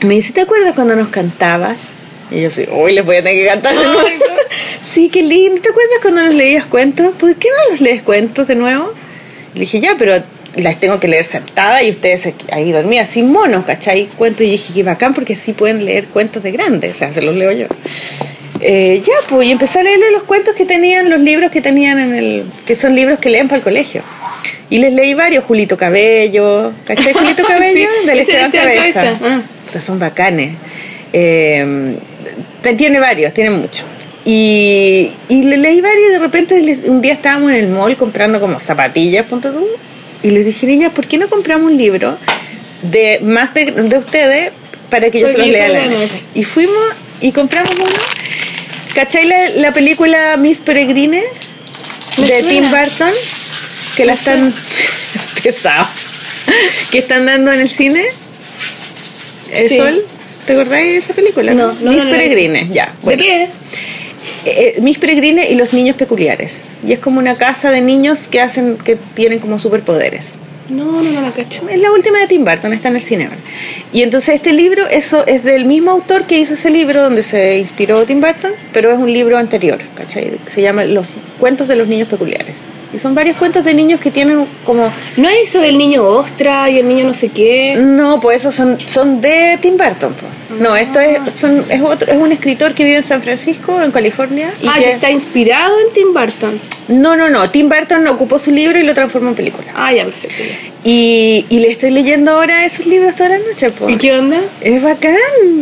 Me 0.02 0.14
dice, 0.14 0.34
¿te 0.34 0.42
acuerdas 0.42 0.74
cuando 0.74 0.94
nos 0.96 1.08
cantabas? 1.08 1.92
Y 2.30 2.42
yo 2.42 2.50
sí, 2.50 2.66
hoy 2.70 2.92
les 2.92 3.04
voy 3.04 3.16
a 3.16 3.22
tener 3.22 3.42
que 3.42 3.48
cantar 3.48 3.74
de 3.74 3.84
nuevo. 3.84 4.00
Sí, 4.90 5.08
qué 5.08 5.22
lindo. 5.22 5.62
¿Te 5.62 5.68
acuerdas 5.68 5.98
cuando 6.02 6.24
nos 6.24 6.34
leías 6.34 6.66
cuentos? 6.66 7.14
¿Por 7.16 7.32
qué 7.36 7.48
no 7.48 7.70
los 7.70 7.80
lees 7.80 8.02
cuentos 8.02 8.48
de 8.48 8.56
nuevo? 8.56 8.92
Le 9.54 9.60
dije, 9.60 9.78
ya, 9.78 9.94
pero 9.96 10.20
las 10.56 10.80
tengo 10.80 10.98
que 10.98 11.08
leer 11.08 11.24
sentada 11.24 11.82
y 11.82 11.90
ustedes 11.90 12.32
ahí 12.50 12.72
dormían 12.72 13.06
sin 13.06 13.30
monos, 13.30 13.64
¿cachai? 13.64 14.06
Cuento 14.06 14.42
y 14.42 14.50
dije, 14.50 14.72
qué 14.74 14.82
bacán 14.82 15.14
porque 15.14 15.36
sí 15.36 15.52
pueden 15.52 15.84
leer 15.84 16.06
cuentos 16.06 16.42
de 16.42 16.50
grandes, 16.50 16.92
o 16.92 16.94
sea, 16.94 17.12
se 17.12 17.22
los 17.22 17.36
leo 17.36 17.52
yo. 17.52 17.66
Eh, 18.60 19.00
ya, 19.04 19.14
pues, 19.28 19.48
y 19.48 19.52
empecé 19.52 19.80
a 19.80 19.82
leerle 19.82 20.10
los 20.10 20.24
cuentos 20.24 20.54
que 20.54 20.66
tenían, 20.66 21.08
los 21.08 21.20
libros 21.20 21.50
que 21.50 21.60
tenían 21.60 21.98
en 21.98 22.14
el, 22.14 22.44
que 22.66 22.74
son 22.74 22.94
libros 22.94 23.18
que 23.18 23.30
leen 23.30 23.48
para 23.48 23.58
el 23.58 23.62
colegio. 23.62 24.02
Y 24.68 24.78
les 24.78 24.92
leí 24.92 25.14
varios, 25.14 25.44
Julito 25.44 25.76
Cabello, 25.76 26.72
¿cachai? 26.84 27.12
Julito 27.12 27.44
Cabello, 27.48 27.88
Sí, 28.00 28.06
del 28.06 28.18
Esteban 28.20 28.50
Cabeza. 28.50 29.02
Cabeza, 29.02 29.18
ah. 29.22 29.42
Estos 29.66 29.84
son 29.84 29.98
bacanes. 29.98 30.52
Eh, 31.12 31.96
tiene 32.76 33.00
varios, 33.00 33.32
tiene 33.32 33.50
muchos. 33.50 33.84
Y, 34.24 35.10
y 35.28 35.42
le 35.44 35.56
leí 35.56 35.80
varios 35.80 36.10
y 36.10 36.12
de 36.12 36.18
repente 36.18 36.80
un 36.86 37.00
día 37.00 37.14
estábamos 37.14 37.50
en 37.50 37.56
el 37.56 37.68
mall 37.68 37.96
comprando 37.96 38.38
como 38.38 38.60
zapatillas, 38.60 39.24
punto 39.26 39.50
y 40.22 40.30
les 40.30 40.44
dije, 40.44 40.66
niñas, 40.66 40.92
¿por 40.92 41.06
qué 41.06 41.18
no 41.18 41.28
compramos 41.28 41.70
un 41.72 41.78
libro 41.78 42.18
de 42.82 43.20
más 43.22 43.52
de, 43.54 43.66
de 43.66 43.98
ustedes 43.98 44.52
para 44.90 45.10
que 45.10 45.20
yo 45.20 45.26
se 45.28 45.34
los 45.38 45.46
Porque 45.46 45.52
lea 45.52 45.68
la 45.68 45.86
noche. 45.86 46.22
Y 46.34 46.44
fuimos 46.44 46.76
y 47.20 47.32
compramos 47.32 47.72
uno. 47.78 47.90
¿Cachai 48.94 49.26
la, 49.28 49.48
la 49.56 49.72
película 49.72 50.36
Miss 50.36 50.58
Peregrine? 50.58 51.22
De 52.16 52.26
suena. 52.26 52.48
Tim 52.48 52.70
Burton. 52.70 53.12
Que 53.96 54.04
la 54.04 54.14
están. 54.14 54.52
pesado. 55.42 55.86
Que 56.90 56.98
están 56.98 57.26
dando 57.26 57.52
en 57.52 57.60
el 57.60 57.70
cine. 57.70 58.04
¿El 59.52 59.68
Sí. 59.68 59.76
Sol? 59.76 60.02
¿Te 60.46 60.54
acordáis 60.54 60.86
de 60.92 60.96
esa 60.98 61.12
película? 61.14 61.52
No, 61.54 61.72
no, 61.80 61.92
Miss 61.92 62.04
no 62.04 62.10
he 62.10 62.12
Peregrine, 62.12 62.68
ya. 62.72 62.92
bueno. 63.02 63.22
¿De 63.22 63.28
qué? 63.28 63.48
Eh, 64.44 64.78
Miss 64.80 64.98
Peregrine 64.98 65.50
y 65.50 65.54
los 65.54 65.72
niños 65.72 65.96
peculiares. 65.96 66.64
Y 66.86 66.92
es 66.92 66.98
como 66.98 67.18
una 67.18 67.36
casa 67.36 67.70
de 67.70 67.80
niños 67.80 68.28
que 68.28 68.40
hacen, 68.40 68.76
que 68.76 68.96
tienen 68.96 69.38
como 69.38 69.58
superpoderes. 69.58 70.39
No, 70.70 71.02
no, 71.02 71.10
no 71.10 71.20
la 71.20 71.32
cacho. 71.32 71.68
Es 71.68 71.78
la 71.78 71.90
última 71.92 72.18
de 72.18 72.26
Tim 72.26 72.44
Burton, 72.44 72.72
está 72.72 72.88
en 72.88 72.96
el 72.96 73.02
cine. 73.02 73.28
Y 73.92 74.02
entonces 74.02 74.36
este 74.36 74.52
libro, 74.52 74.86
eso 74.86 75.26
es 75.26 75.42
del 75.42 75.64
mismo 75.64 75.90
autor 75.90 76.24
que 76.24 76.38
hizo 76.38 76.54
ese 76.54 76.70
libro 76.70 77.02
donde 77.02 77.22
se 77.22 77.58
inspiró 77.58 78.04
Tim 78.06 78.20
Burton, 78.20 78.52
pero 78.72 78.90
es 78.90 78.98
un 78.98 79.12
libro 79.12 79.36
anterior, 79.36 79.78
¿cachai? 79.96 80.38
Se 80.46 80.62
llama 80.62 80.84
Los 80.84 81.12
cuentos 81.38 81.68
de 81.68 81.76
los 81.76 81.88
niños 81.88 82.08
peculiares. 82.08 82.62
Y 82.92 82.98
son 82.98 83.14
varios 83.14 83.36
cuentos 83.36 83.64
de 83.64 83.72
niños 83.72 84.00
que 84.00 84.10
tienen 84.10 84.46
como... 84.64 84.90
¿No 85.16 85.28
es 85.28 85.44
eso 85.44 85.60
del 85.60 85.78
niño 85.78 86.04
ostra 86.04 86.68
y 86.70 86.78
el 86.78 86.88
niño 86.88 87.06
no 87.06 87.14
sé 87.14 87.28
qué? 87.28 87.76
No, 87.78 88.18
pues 88.18 88.38
esos 88.38 88.54
son, 88.54 88.78
son 88.80 89.20
de 89.20 89.58
Tim 89.60 89.76
Burton. 89.76 90.12
po. 90.14 90.26
No, 90.58 90.76
esto 90.76 90.98
es, 90.98 91.18
son, 91.36 91.64
es, 91.68 91.80
otro, 91.80 92.10
es 92.10 92.18
un 92.18 92.32
escritor 92.32 92.74
que 92.74 92.84
vive 92.84 92.96
en 92.96 93.04
San 93.04 93.22
Francisco, 93.22 93.80
en 93.80 93.92
California. 93.92 94.52
Y 94.60 94.66
ah, 94.66 94.74
que 94.76 94.90
está 94.90 95.08
inspirado 95.10 95.78
en 95.78 95.92
Tim 95.92 96.12
Burton. 96.12 96.60
No, 96.88 97.14
no, 97.14 97.30
no. 97.30 97.48
Tim 97.50 97.68
Burton 97.68 98.08
ocupó 98.08 98.40
su 98.40 98.50
libro 98.50 98.78
y 98.78 98.82
lo 98.82 98.92
transformó 98.92 99.28
en 99.28 99.36
película. 99.36 99.72
Ah, 99.76 99.92
ya, 99.92 100.04
perfecto. 100.04 100.42
ya. 100.42 100.59
Y, 100.82 101.44
y 101.50 101.58
le 101.58 101.70
estoy 101.70 101.90
leyendo 101.90 102.30
ahora 102.30 102.64
esos 102.64 102.86
libros 102.86 103.14
toda 103.14 103.28
la 103.30 103.38
noche, 103.38 103.70
po. 103.70 103.90
¿Y 103.90 103.96
qué 103.98 104.12
onda? 104.14 104.40
Es 104.62 104.82
bacán, 104.82 105.14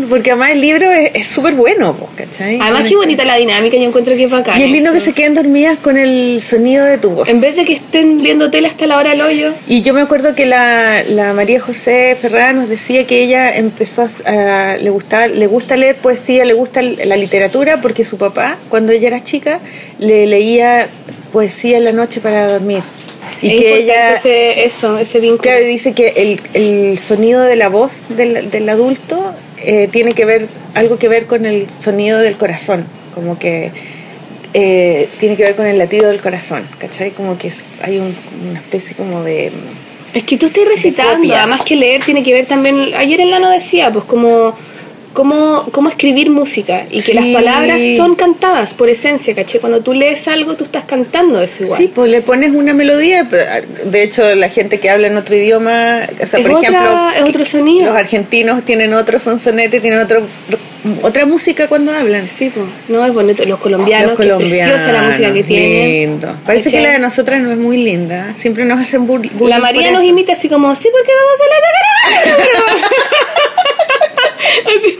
porque 0.09 0.31
además 0.31 0.53
el 0.53 0.61
libro 0.61 0.89
es 0.93 1.27
súper 1.27 1.55
bueno, 1.55 1.93
po, 1.97 2.09
¿cachai? 2.17 2.59
Además, 2.61 2.85
qué 2.89 2.95
bonita 2.95 3.25
la 3.25 3.35
dinámica, 3.37 3.77
yo 3.77 3.83
encuentro 3.83 4.15
que 4.15 4.25
es 4.25 4.31
bacán. 4.31 4.61
Y 4.61 4.65
es 4.65 4.71
lindo 4.71 4.91
eso. 4.91 4.95
que 4.95 5.01
se 5.01 5.13
queden 5.15 5.35
dormidas 5.35 5.77
con 5.79 5.97
el 5.97 6.41
sonido 6.41 6.85
de 6.85 6.99
tu 6.99 7.11
voz. 7.11 7.29
En 7.29 7.41
vez 7.41 7.57
de 7.57 7.65
que 7.65 7.73
estén 7.73 8.23
viendo 8.23 8.49
tele 8.51 8.69
hasta 8.69 8.87
la 8.87 8.97
hora 8.97 9.11
del 9.11 9.23
hoyo. 9.23 9.55
Y 9.67 9.83
yo 9.83 9.93
me 9.93 10.03
acuerdo 10.03 10.37
que 10.37 10.47
la, 10.47 11.03
la 11.03 11.33
María 11.33 11.61
José 11.61 12.17
Ferrada 12.21 12.53
nos 12.53 12.69
decía 12.69 13.05
que 13.05 13.21
ella 13.25 13.57
empezó 13.57 14.03
a, 14.25 14.73
a- 14.73 14.77
le 14.77 14.91
gustaba, 14.91 15.27
le 15.27 15.47
gusta 15.49 15.77
leer 15.77 15.97
poesía, 15.97 16.45
le 16.45 16.53
gusta 16.55 16.81
la 16.81 17.17
literatura 17.17 17.81
porque 17.81 18.05
su 18.05 18.19
papá, 18.19 18.57
cuando 18.69 18.93
ella 18.93 19.09
era 19.09 19.25
chica, 19.25 19.59
le 19.99 20.27
leía 20.29 20.87
poesía 21.33 21.79
en 21.79 21.85
la 21.85 21.93
noche 21.93 22.21
para 22.21 22.47
dormir. 22.49 22.83
Y 23.43 23.55
es 23.57 23.61
que 23.63 23.79
ella 23.79 24.15
ese, 24.15 24.65
eso, 24.65 24.99
ese 24.99 25.21
vínculo. 25.21 25.43
Claro, 25.43 25.63
y 25.65 25.67
dice 25.69 25.93
que 25.95 26.09
el, 26.17 26.41
el 26.55 26.99
sonido 26.99 27.43
de 27.43 27.57
la 27.57 27.69
voz 27.69 28.03
del, 28.09 28.51
del 28.51 28.69
adulto 28.69 29.35
eh, 29.65 29.89
tiene 29.91 30.13
que 30.13 30.25
ver, 30.25 30.49
algo 30.75 30.99
que 30.99 31.09
ver 31.09 31.27
con 31.27 31.47
el 31.47 31.69
sonido 31.71 32.19
del 32.21 32.37
corazón, 32.37 32.85
como 33.15 33.39
que 33.39 33.71
eh, 34.55 35.09
tiene 35.21 35.37
que 35.37 35.43
ver 35.45 35.55
con 35.57 35.67
el 35.67 35.79
latido 35.79 36.09
del 36.09 36.21
corazón, 36.21 36.67
¿cachai? 36.79 37.11
Como 37.11 37.37
que 37.39 37.49
es- 37.49 37.63
hay 37.83 37.99
un- 37.99 38.17
una 38.49 38.59
especie 38.61 38.97
como 38.97 39.23
de... 39.23 39.53
Es 40.15 40.25
que 40.25 40.39
tú 40.39 40.47
estás 40.47 40.65
recitando, 40.65 41.13
además 41.35 41.63
que 41.63 41.77
leer 41.77 42.03
tiene 42.03 42.23
que 42.23 42.33
ver 42.33 42.47
también, 42.47 42.95
ayer 42.97 43.21
el 43.21 43.31
Lano 43.31 43.51
decía, 43.51 43.93
pues 43.93 44.07
como 44.07 44.55
cómo, 45.13 45.67
cómo 45.73 45.89
escribir 45.89 46.31
música 46.31 46.85
y 46.91 47.03
que 47.03 47.15
las 47.15 47.27
palabras 47.27 47.79
son 47.97 48.15
cantadas 48.15 48.75
por 48.75 48.89
esencia, 48.89 49.35
¿caché? 49.35 49.59
Cuando 49.61 49.81
tú 49.81 49.93
lees 49.95 50.29
algo, 50.29 50.57
tú 50.57 50.65
estás 50.65 50.85
cantando 50.85 51.41
eso 51.41 51.65
igual. 51.65 51.81
Sí, 51.81 51.91
pues 51.95 52.11
le 52.11 52.21
pones 52.23 52.51
una 52.53 52.75
melodía, 52.75 53.27
pero, 53.31 53.45
de 53.85 54.03
hecho 54.03 54.35
la 54.35 54.49
gente 54.49 54.81
que 54.81 54.91
habla 54.91 55.07
en 55.09 55.17
otro 55.17 55.35
idioma, 55.37 56.01
o 56.23 56.27
sea, 56.27 56.39
Es 56.41 56.47
por 56.47 56.57
otra- 56.57 56.69
ejemplo, 56.69 57.11
es 57.17 57.23
otro 57.23 57.45
sonido. 57.45 57.87
los 57.87 57.97
argentinos 57.97 58.65
tienen 58.65 58.95
otro 58.95 59.19
sonsonete, 59.21 59.81
tienen 59.81 60.01
otro, 60.01 60.23
otra 61.03 61.27
música 61.27 61.67
cuando 61.69 61.93
hablan. 61.93 62.27
Sí, 62.27 62.51
pues, 62.55 62.67
no, 62.89 63.05
es 63.05 63.13
bonito. 63.13 63.45
Los 63.45 63.59
colombianos, 63.59 64.19
Los 64.19 64.39
qué 64.39 64.45
preciosa 64.49 64.93
la 64.93 65.03
música 65.03 65.33
que 65.33 65.43
tienen. 65.43 66.11
Lindo. 66.11 66.35
Parece 66.47 66.71
que 66.71 66.81
la 66.81 66.91
de 66.93 66.99
nosotras 66.99 67.41
no 67.43 67.51
es 67.51 67.59
muy 67.59 67.79
linda. 67.79 68.35
Siempre 68.37 68.65
nos 68.65 68.81
hacen 68.81 69.07
bullying. 69.07 69.31
La 69.41 69.59
María 69.59 69.91
nos 69.91 70.03
imita 70.05 70.33
así 70.35 70.49
como, 70.49 70.75
sí, 70.75 70.89
porque 70.93 71.13
vamos 71.15 71.41
a 71.41 71.47
la. 71.51 71.59
así, 74.67 74.97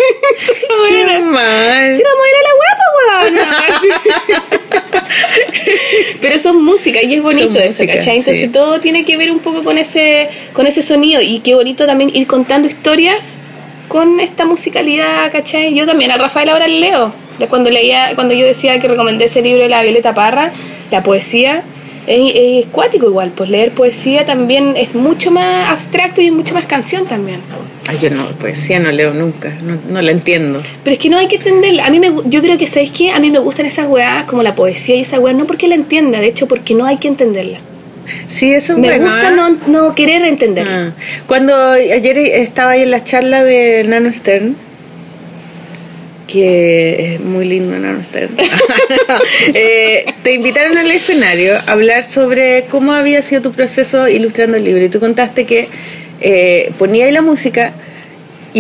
Qué 0.89 1.19
mal. 1.21 1.97
sí, 1.97 2.03
vamos 2.03 2.25
a 2.25 2.29
ir 2.29 2.37
a 2.37 2.43
la 2.43 2.53
guapa, 2.59 2.87
weón. 2.99 3.35
Pero 6.21 6.35
es 6.35 6.47
música 6.55 7.03
y 7.03 7.15
es 7.15 7.23
bonito 7.23 7.47
Son 7.47 7.57
eso, 7.57 7.69
música, 7.69 7.95
¿cachai? 7.95 8.19
Entonces 8.19 8.43
sí. 8.45 8.49
todo 8.49 8.81
tiene 8.81 9.05
que 9.05 9.17
ver 9.17 9.31
un 9.31 9.41
poco 9.41 9.65
con 9.65 9.79
ese, 9.79 10.29
con 10.53 10.67
ese 10.67 10.83
sonido 10.83 11.21
y 11.21 11.41
qué 11.41 11.55
bonito 11.55 11.87
también 11.87 12.15
ir 12.15 12.27
contando 12.27 12.69
historias 12.69 13.37
con 13.89 14.21
esta 14.21 14.45
musicalidad, 14.45 15.31
¿cachai? 15.33 15.75
Yo 15.75 15.87
también 15.87 16.11
a 16.11 16.19
Rafael 16.19 16.49
ahora 16.51 16.69
le 16.69 16.81
leo. 16.81 17.13
Cuando 17.49 17.71
leía, 17.71 18.13
cuando 18.15 18.35
yo 18.35 18.45
decía 18.45 18.79
que 18.81 18.89
recomendé 18.89 19.27
ese 19.27 19.43
libro 19.43 19.63
de 19.63 19.69
la 19.69 19.83
Violeta 19.83 20.13
Parra, 20.15 20.53
la 20.91 21.03
poesía, 21.03 21.63
es, 22.09 22.65
es 22.65 22.67
cuático 22.73 23.07
igual, 23.07 23.33
pues 23.37 23.51
leer 23.51 23.73
poesía 23.73 24.25
también 24.25 24.75
es 24.77 24.95
mucho 24.95 25.31
más 25.31 25.71
abstracto 25.71 26.21
y 26.21 26.27
es 26.27 26.33
mucho 26.33 26.55
más 26.55 26.67
canción 26.67 27.07
también. 27.07 27.41
Ay, 27.87 27.99
yo 28.03 28.11
no, 28.11 28.25
poesía 28.39 28.79
no 28.81 28.91
leo 28.91 29.15
nunca. 29.15 29.53
No, 29.63 29.79
no 29.89 30.03
la 30.03 30.11
entiendo. 30.11 30.61
Pero 30.85 30.95
es 30.95 30.99
que 30.99 31.09
no 31.09 31.19
hay 31.19 31.29
que 31.29 31.37
entenderla. 31.37 31.87
A 31.87 31.91
mí 31.91 32.01
me, 32.01 32.11
yo 32.27 32.41
creo 32.41 32.59
que, 32.59 32.67
¿sabes 32.67 32.91
qué? 32.91 33.11
A 33.11 33.21
mí 33.21 33.31
me 33.31 33.39
gustan 33.39 33.67
esas 33.67 33.87
weas 33.89 34.25
como 34.25 34.43
la 34.43 34.55
poesía 34.55 34.97
y 34.97 35.01
esa 35.01 35.19
weas, 35.19 35.37
no 35.37 35.47
porque 35.47 35.69
la 35.69 35.75
entienda, 35.75 36.21
de 36.21 36.27
hecho 36.27 36.49
porque 36.49 36.75
no 36.75 36.85
hay 36.85 36.97
que 36.99 37.09
entenderla. 37.09 37.59
Sí, 38.29 38.53
eso 38.53 38.73
es 38.73 38.79
Me 38.79 38.89
bueno. 38.89 39.05
gusta 39.05 39.29
¿eh? 39.29 39.37
no, 39.37 39.51
no 39.67 39.95
querer 39.95 40.25
entenderla. 40.25 40.95
Ah. 40.97 41.23
Cuando 41.27 41.55
ayer 41.55 42.19
estaba 42.19 42.73
ahí 42.73 42.83
en 42.83 42.91
la 42.91 43.05
charla 43.05 43.45
de 43.45 43.85
Nano 43.85 44.13
Stern, 44.13 44.57
que 46.29 47.15
es 47.15 47.21
muy 47.21 47.47
lindo 47.47 47.77
Nano 47.77 48.01
Stern, 48.03 48.37
eh, 49.55 50.05
te 50.23 50.35
invitaron 50.35 50.79
al 50.79 50.91
escenario 50.91 51.57
a 51.57 51.73
hablar 51.73 52.09
sobre 52.09 52.67
cómo 52.71 52.93
había 52.93 53.23
sido 53.23 53.43
tu 53.43 53.53
proceso 53.53 54.09
ilustrando 54.09 54.57
el 54.57 54.65
libro. 54.65 54.85
Y 54.85 54.89
tú 54.89 55.01
contaste 55.01 55.47
que 55.47 55.69
eh, 56.21 56.71
ponía 56.79 57.07
ahí 57.07 57.13
la 57.13 57.23
música 57.23 57.73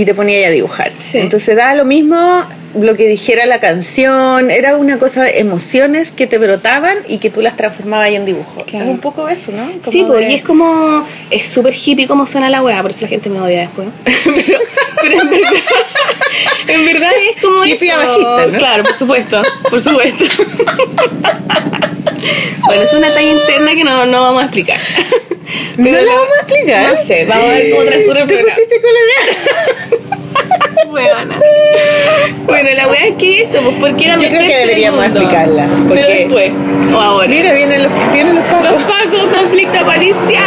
y 0.00 0.04
te 0.04 0.14
ponía 0.14 0.46
a 0.46 0.50
dibujar. 0.50 0.92
Sí. 1.00 1.18
Entonces 1.18 1.56
daba 1.56 1.74
lo 1.74 1.84
mismo 1.84 2.44
lo 2.78 2.94
que 2.96 3.08
dijera 3.08 3.46
la 3.46 3.58
canción, 3.60 4.50
era 4.50 4.76
una 4.76 4.98
cosa 4.98 5.24
de 5.24 5.40
emociones 5.40 6.12
que 6.12 6.26
te 6.28 6.38
brotaban 6.38 6.98
y 7.08 7.18
que 7.18 7.30
tú 7.30 7.40
las 7.40 7.56
transformabas 7.56 8.06
ahí 8.06 8.14
en 8.14 8.24
dibujo. 8.26 8.62
Claro. 8.64 8.84
Es 8.84 8.90
un 8.90 8.98
poco 9.00 9.28
eso, 9.28 9.50
¿no? 9.50 9.64
Como 9.80 9.90
Sí, 9.90 10.04
pues, 10.06 10.20
de- 10.26 10.30
y 10.32 10.34
es 10.36 10.42
como. 10.42 11.04
Es 11.30 11.48
súper 11.48 11.74
hippie 11.74 12.06
como 12.06 12.26
suena 12.28 12.48
la 12.50 12.62
wea, 12.62 12.80
por 12.82 12.92
eso 12.92 13.00
la 13.02 13.08
gente 13.08 13.28
me 13.30 13.40
odia 13.40 13.60
después. 13.62 13.88
pero, 14.04 14.58
pero 15.00 15.20
en 15.22 15.30
verdad. 15.30 15.50
En 16.68 16.84
verdad 16.86 17.10
es 17.34 17.42
como 17.42 17.64
Hippie 17.64 17.88
eso. 17.88 17.94
abajista, 17.96 18.46
¿no? 18.46 18.58
Claro, 18.58 18.82
por 18.84 18.94
supuesto. 18.94 19.42
Por 19.70 19.80
supuesto. 19.80 20.24
bueno, 22.66 22.82
es 22.82 22.92
una 22.92 23.08
talla 23.12 23.32
interna 23.32 23.74
que 23.74 23.82
no, 23.84 24.06
no 24.06 24.20
vamos 24.22 24.42
a 24.42 24.44
explicar. 24.44 24.78
¿No 25.76 25.84
Pero 25.84 25.96
lo 25.98 26.04
la- 26.04 26.14
vamos 26.14 26.36
a 26.36 26.40
explicar? 26.42 26.90
No 26.92 26.96
sé, 26.96 27.24
vamos 27.24 27.44
a 27.44 27.52
ver 27.54 27.70
cómo 27.70 27.82
transcurre 27.84 28.20
el 28.22 28.26
Te 28.26 28.34
programa. 28.34 28.54
pusiste 28.54 28.80
con 28.82 28.90
la 28.92 30.07
Weona. 30.86 31.40
Bueno, 32.46 32.70
la 32.74 32.88
wea 32.88 33.06
es 33.08 33.14
que 33.16 33.42
eso, 33.42 33.60
pues 33.62 33.76
porque 33.78 34.04
era 34.06 34.16
Yo 34.16 34.28
creo 34.28 34.40
que 34.40 34.56
deberíamos 34.58 35.00
mundo. 35.04 35.20
explicarla, 35.20 35.66
porque- 35.86 35.94
Pero 36.02 36.08
después, 36.08 36.52
o 36.94 36.98
ahora. 37.00 37.28
Mira, 37.28 37.52
vienen 37.52 37.82
los, 37.82 37.92
vienen 38.12 38.34
los 38.36 38.44
Los 38.44 38.54
pacos. 38.54 38.82
pacos, 38.84 39.38
conflicto 39.38 39.84
policial, 39.84 40.42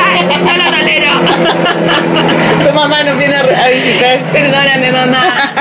a 0.51 0.57
la 0.57 0.71
talera. 0.71 1.21
Tu 2.65 2.73
mamá 2.73 3.03
nos 3.03 3.17
viene 3.17 3.35
a, 3.35 3.39
a 3.39 3.69
visitar. 3.69 4.19
Perdóname, 4.31 4.91
mamá. 4.91 5.53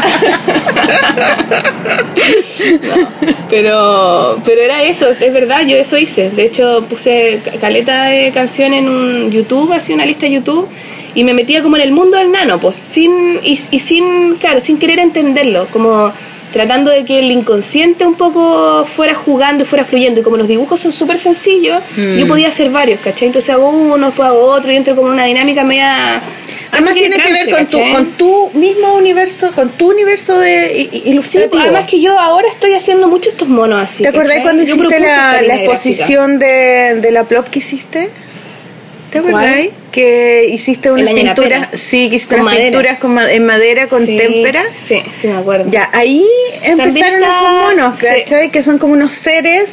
No, 2.82 3.36
pero, 3.48 4.38
pero 4.44 4.60
era 4.60 4.82
eso, 4.82 5.08
es 5.08 5.32
verdad, 5.32 5.62
yo 5.66 5.76
eso 5.76 5.96
hice. 5.96 6.30
De 6.30 6.44
hecho, 6.44 6.84
puse 6.88 7.40
ca- 7.44 7.52
caleta 7.60 8.04
de 8.06 8.30
canción 8.32 8.72
en 8.74 8.88
un 8.88 9.30
YouTube, 9.30 9.72
así 9.72 9.92
una 9.92 10.04
lista 10.06 10.26
de 10.26 10.32
YouTube, 10.32 10.68
y 11.14 11.24
me 11.24 11.34
metía 11.34 11.62
como 11.62 11.76
en 11.76 11.82
el 11.82 11.92
mundo 11.92 12.16
del 12.18 12.30
nano, 12.30 12.60
pues, 12.60 12.76
sin, 12.76 13.40
y, 13.42 13.58
y 13.70 13.80
sin, 13.80 14.36
claro, 14.36 14.60
sin 14.60 14.78
querer 14.78 14.98
entenderlo, 14.98 15.66
como 15.70 16.12
tratando 16.52 16.90
de 16.90 17.04
que 17.04 17.20
el 17.20 17.30
inconsciente 17.30 18.04
un 18.04 18.16
poco 18.16 18.84
fuera 18.84 19.14
jugando 19.14 19.62
y 19.62 19.66
fuera 19.68 19.84
fluyendo. 19.84 20.18
Y 20.18 20.22
como 20.24 20.36
los 20.36 20.48
dibujos 20.48 20.80
son 20.80 20.92
súper 20.92 21.16
sencillos, 21.18 21.80
Mm. 21.96 22.16
yo 22.18 22.26
podía 22.26 22.48
hacer 22.48 22.70
varios, 22.70 22.98
¿cachai? 23.00 23.26
Entonces 23.26 23.50
hago 23.50 23.68
uno, 23.70 24.06
después 24.06 24.28
hago 24.28 24.42
otro, 24.46 24.72
y 24.72 24.76
entro 24.76 24.96
como 24.96 25.08
en 25.08 25.14
una 25.14 25.24
dinámica 25.26 25.62
media... 25.64 26.20
Además 26.72 26.94
tiene 26.94 27.16
que 27.18 27.32
ver 27.32 27.46
trance, 27.48 27.50
con 27.50 27.66
tu, 27.66 27.92
con 27.92 28.06
tu 28.12 28.50
mismo 28.58 28.94
universo, 28.94 29.52
con 29.52 29.70
tu 29.70 29.90
universo 29.90 30.38
de 30.38 30.88
Sí, 30.92 31.02
ilustrativo. 31.06 31.50
pues, 31.50 31.64
además 31.64 31.86
que 31.90 32.00
yo 32.00 32.16
ahora 32.18 32.48
estoy 32.48 32.74
haciendo 32.74 33.08
mucho 33.08 33.30
estos 33.30 33.48
monos 33.48 33.82
así. 33.82 34.02
¿Te 34.04 34.08
acordás 34.08 34.30
¿cachai? 34.30 34.42
cuando 34.44 34.62
hiciste 34.62 35.00
la, 35.00 35.42
la 35.42 35.54
exposición 35.56 36.38
de, 36.38 36.98
de 37.00 37.10
la 37.10 37.24
plop 37.24 37.48
que 37.48 37.58
hiciste? 37.58 38.10
¿Te 39.10 39.18
acordás? 39.18 39.56
Que 39.92 40.46
hiciste 40.50 40.90
unas 40.92 41.12
pinturas, 41.12 41.68
sí, 41.72 42.08
que 42.08 42.16
hiciste 42.16 42.36
unas 42.36 42.56
pinturas 42.56 42.98
con 43.00 43.18
en 43.18 43.44
madera 43.44 43.88
con 43.88 44.04
Sí, 44.06 44.16
témpera. 44.16 44.64
Sí, 44.74 45.02
sí, 45.20 45.26
me 45.26 45.36
acuerdo. 45.38 45.68
Ya, 45.70 45.90
ahí 45.92 46.24
empezaron 46.62 47.22
está- 47.22 47.30
esos 47.32 47.52
monos, 47.76 47.98
sí. 47.98 48.06
¿cachai? 48.06 48.50
Que 48.50 48.62
son 48.62 48.78
como 48.78 48.92
unos 48.92 49.12
seres 49.12 49.72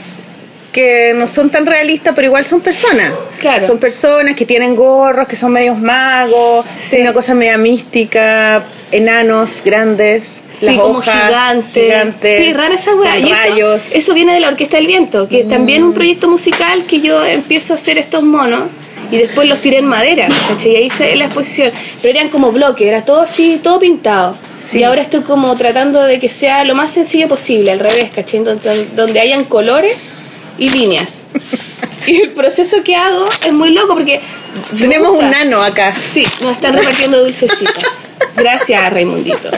que 0.71 1.13
no 1.15 1.27
son 1.27 1.49
tan 1.49 1.65
realistas, 1.65 2.13
pero 2.15 2.27
igual 2.27 2.45
son 2.45 2.61
personas. 2.61 3.11
Claro. 3.39 3.65
Son 3.65 3.79
personas 3.79 4.35
que 4.35 4.45
tienen 4.45 4.75
gorros, 4.75 5.27
que 5.27 5.35
son 5.35 5.51
medios 5.51 5.79
magos, 5.79 6.65
Sí. 6.79 6.97
una 6.99 7.13
cosa 7.13 7.33
media 7.33 7.57
mística, 7.57 8.63
enanos 8.91 9.61
grandes, 9.65 10.43
Sí, 10.59 10.65
las 10.67 10.75
como 10.75 10.97
hojas 10.99 11.13
gigante. 11.27 11.81
gigantes, 11.81 12.43
Sí, 12.45 12.53
rara 12.53 12.75
esa 12.75 12.95
weá. 12.95 13.17
Y 13.17 13.31
rayos. 13.31 13.91
Mm. 13.93 13.97
eso 13.97 14.13
viene 14.13 14.33
de 14.33 14.39
la 14.39 14.49
Orquesta 14.49 14.77
del 14.77 14.87
Viento, 14.87 15.27
que 15.27 15.41
es 15.41 15.47
también 15.47 15.83
un 15.83 15.93
proyecto 15.93 16.27
musical 16.29 16.85
que 16.85 17.01
yo 17.01 17.23
empiezo 17.25 17.73
a 17.73 17.75
hacer 17.75 17.97
estos 17.97 18.23
monos 18.23 18.63
y 19.11 19.17
después 19.17 19.47
los 19.47 19.59
tiré 19.59 19.77
en 19.77 19.85
madera, 19.85 20.27
¿cachai? 20.47 20.71
Y 20.71 20.75
ahí 20.75 20.85
hice 20.85 21.15
la 21.15 21.25
exposición. 21.25 21.71
Pero 22.01 22.17
eran 22.17 22.29
como 22.29 22.51
bloques, 22.51 22.87
era 22.87 23.03
todo 23.03 23.21
así, 23.21 23.59
todo 23.61 23.79
pintado. 23.79 24.37
Sí. 24.59 24.79
Y 24.79 24.83
ahora 24.83 25.01
estoy 25.01 25.21
como 25.21 25.55
tratando 25.55 26.03
de 26.03 26.19
que 26.19 26.29
sea 26.29 26.63
lo 26.63 26.75
más 26.75 26.91
sencillo 26.91 27.27
posible, 27.27 27.71
al 27.71 27.79
revés, 27.79 28.11
¿cachai? 28.13 28.43
Donde, 28.43 28.85
donde 28.95 29.19
hayan 29.19 29.45
colores 29.45 30.11
y 30.57 30.69
líneas. 30.69 31.21
y 32.07 32.21
el 32.21 32.29
proceso 32.31 32.83
que 32.83 32.95
hago 32.95 33.25
es 33.45 33.53
muy 33.53 33.71
loco 33.71 33.93
porque... 33.93 34.21
Tenemos 34.77 35.09
gusta. 35.09 35.25
un 35.25 35.31
nano 35.31 35.61
acá. 35.61 35.95
Sí, 36.03 36.23
nos 36.41 36.53
están 36.53 36.73
repartiendo 36.73 37.23
dulcecitos. 37.23 37.83
Gracias, 38.37 38.93
Raimundito. 38.93 39.49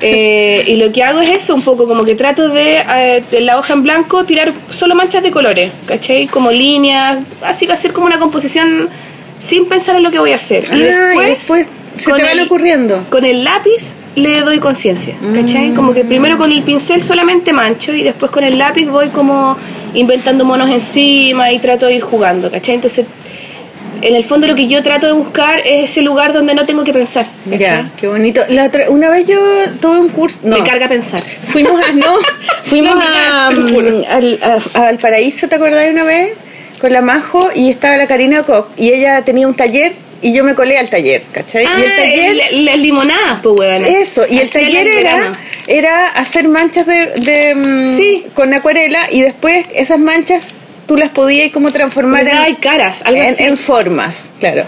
Eh, 0.00 0.64
y 0.66 0.76
lo 0.76 0.90
que 0.92 1.02
hago 1.04 1.20
es 1.20 1.30
eso, 1.30 1.54
un 1.54 1.62
poco 1.62 1.86
como 1.86 2.04
que 2.04 2.14
trato 2.14 2.48
de, 2.48 2.78
eh, 2.78 3.22
de 3.30 3.40
la 3.40 3.58
hoja 3.58 3.72
en 3.74 3.82
blanco, 3.84 4.24
tirar 4.24 4.52
solo 4.70 4.94
manchas 4.94 5.22
de 5.22 5.30
colores, 5.30 5.70
¿cachai? 5.86 6.26
Como 6.26 6.50
líneas, 6.50 7.18
así 7.42 7.66
que 7.66 7.72
hacer 7.72 7.92
como 7.92 8.06
una 8.06 8.18
composición 8.18 8.88
sin 9.38 9.66
pensar 9.66 9.96
en 9.96 10.02
lo 10.02 10.10
que 10.10 10.18
voy 10.18 10.32
a 10.32 10.36
hacer. 10.36 10.64
Y 10.74 10.82
Ah, 10.82 11.12
y 11.14 11.18
después, 11.26 11.28
después 11.28 11.66
se 11.96 12.12
te 12.12 12.22
van 12.22 12.38
el- 12.38 12.46
ocurriendo. 12.46 13.04
Con 13.10 13.24
el 13.24 13.44
lápiz 13.44 13.94
le 14.16 14.40
doy 14.40 14.58
conciencia, 14.58 15.14
¿cachai? 15.34 15.72
Como 15.74 15.94
que 15.94 16.04
primero 16.04 16.36
con 16.36 16.50
el 16.52 16.62
pincel 16.62 17.00
solamente 17.00 17.52
mancho 17.52 17.92
y 17.94 18.02
después 18.02 18.30
con 18.32 18.44
el 18.44 18.58
lápiz 18.58 18.86
voy 18.86 19.08
como 19.08 19.56
inventando 19.94 20.44
monos 20.44 20.68
encima 20.70 21.52
y 21.52 21.58
trato 21.60 21.86
de 21.86 21.94
ir 21.94 22.02
jugando, 22.02 22.50
¿cachai? 22.50 22.74
Entonces, 22.74 23.06
en 24.00 24.14
el 24.16 24.24
fondo 24.24 24.46
lo 24.46 24.54
que 24.54 24.66
yo 24.66 24.82
trato 24.82 25.06
de 25.06 25.12
buscar 25.12 25.60
es 25.60 25.90
ese 25.90 26.02
lugar 26.02 26.32
donde 26.32 26.54
no 26.54 26.64
tengo 26.66 26.84
que 26.84 26.92
pensar. 26.92 27.26
Ya, 27.46 27.90
qué 28.00 28.06
bonito. 28.08 28.42
La 28.48 28.64
otra, 28.66 28.88
una 28.90 29.10
vez 29.10 29.26
yo 29.26 29.38
tuve 29.80 29.98
un 30.00 30.08
curso, 30.08 30.40
no, 30.44 30.56
Me 30.58 30.64
carga 30.64 30.88
pensar. 30.88 31.20
fuimos 31.44 31.80
a, 31.80 31.92
no, 31.92 32.16
fuimos 32.64 32.94
No, 32.94 33.00
a, 33.02 33.50
mm, 33.50 34.04
al, 34.10 34.38
a- 34.42 34.78
a 34.78 34.82
Valparaíso, 34.82 35.48
¿te 35.48 35.54
acordás 35.56 35.84
de 35.84 35.90
una 35.90 36.04
vez? 36.04 36.32
Con 36.80 36.92
la 36.92 37.00
Majo 37.00 37.48
y 37.54 37.70
estaba 37.70 37.96
la 37.96 38.06
Karina 38.06 38.42
Koch 38.42 38.66
y 38.76 38.90
ella 38.92 39.22
tenía 39.22 39.46
un 39.46 39.54
taller 39.54 39.92
y 40.20 40.32
yo 40.32 40.44
me 40.44 40.54
colé 40.54 40.78
al 40.78 40.88
taller, 40.88 41.22
¿cachai? 41.32 41.64
Ah, 41.66 41.76
y 41.78 41.82
el 41.82 41.96
taller, 41.96 42.36
el- 42.52 42.64
las 42.64 42.76
limonadas, 42.78 43.40
pues, 43.42 43.82
eso, 43.88 44.22
y 44.28 44.38
el 44.38 44.48
taller 44.50 44.86
era, 44.88 45.32
era 45.66 46.06
hacer 46.08 46.48
manchas 46.48 46.86
de, 46.86 47.06
de, 47.16 47.54
mm, 47.54 47.96
Sí. 47.96 48.24
con 48.34 48.52
acuarela 48.54 49.08
y 49.12 49.20
después 49.20 49.66
esas 49.74 49.98
manchas 49.98 50.54
tú 50.86 50.96
las 50.96 51.10
podías 51.10 51.50
como 51.52 51.70
transformar. 51.70 52.26
Hay 52.28 52.50
en, 52.52 52.56
caras, 52.56 53.02
algo 53.04 53.20
en, 53.22 53.28
así. 53.30 53.42
en 53.44 53.56
formas, 53.56 54.28
claro. 54.40 54.64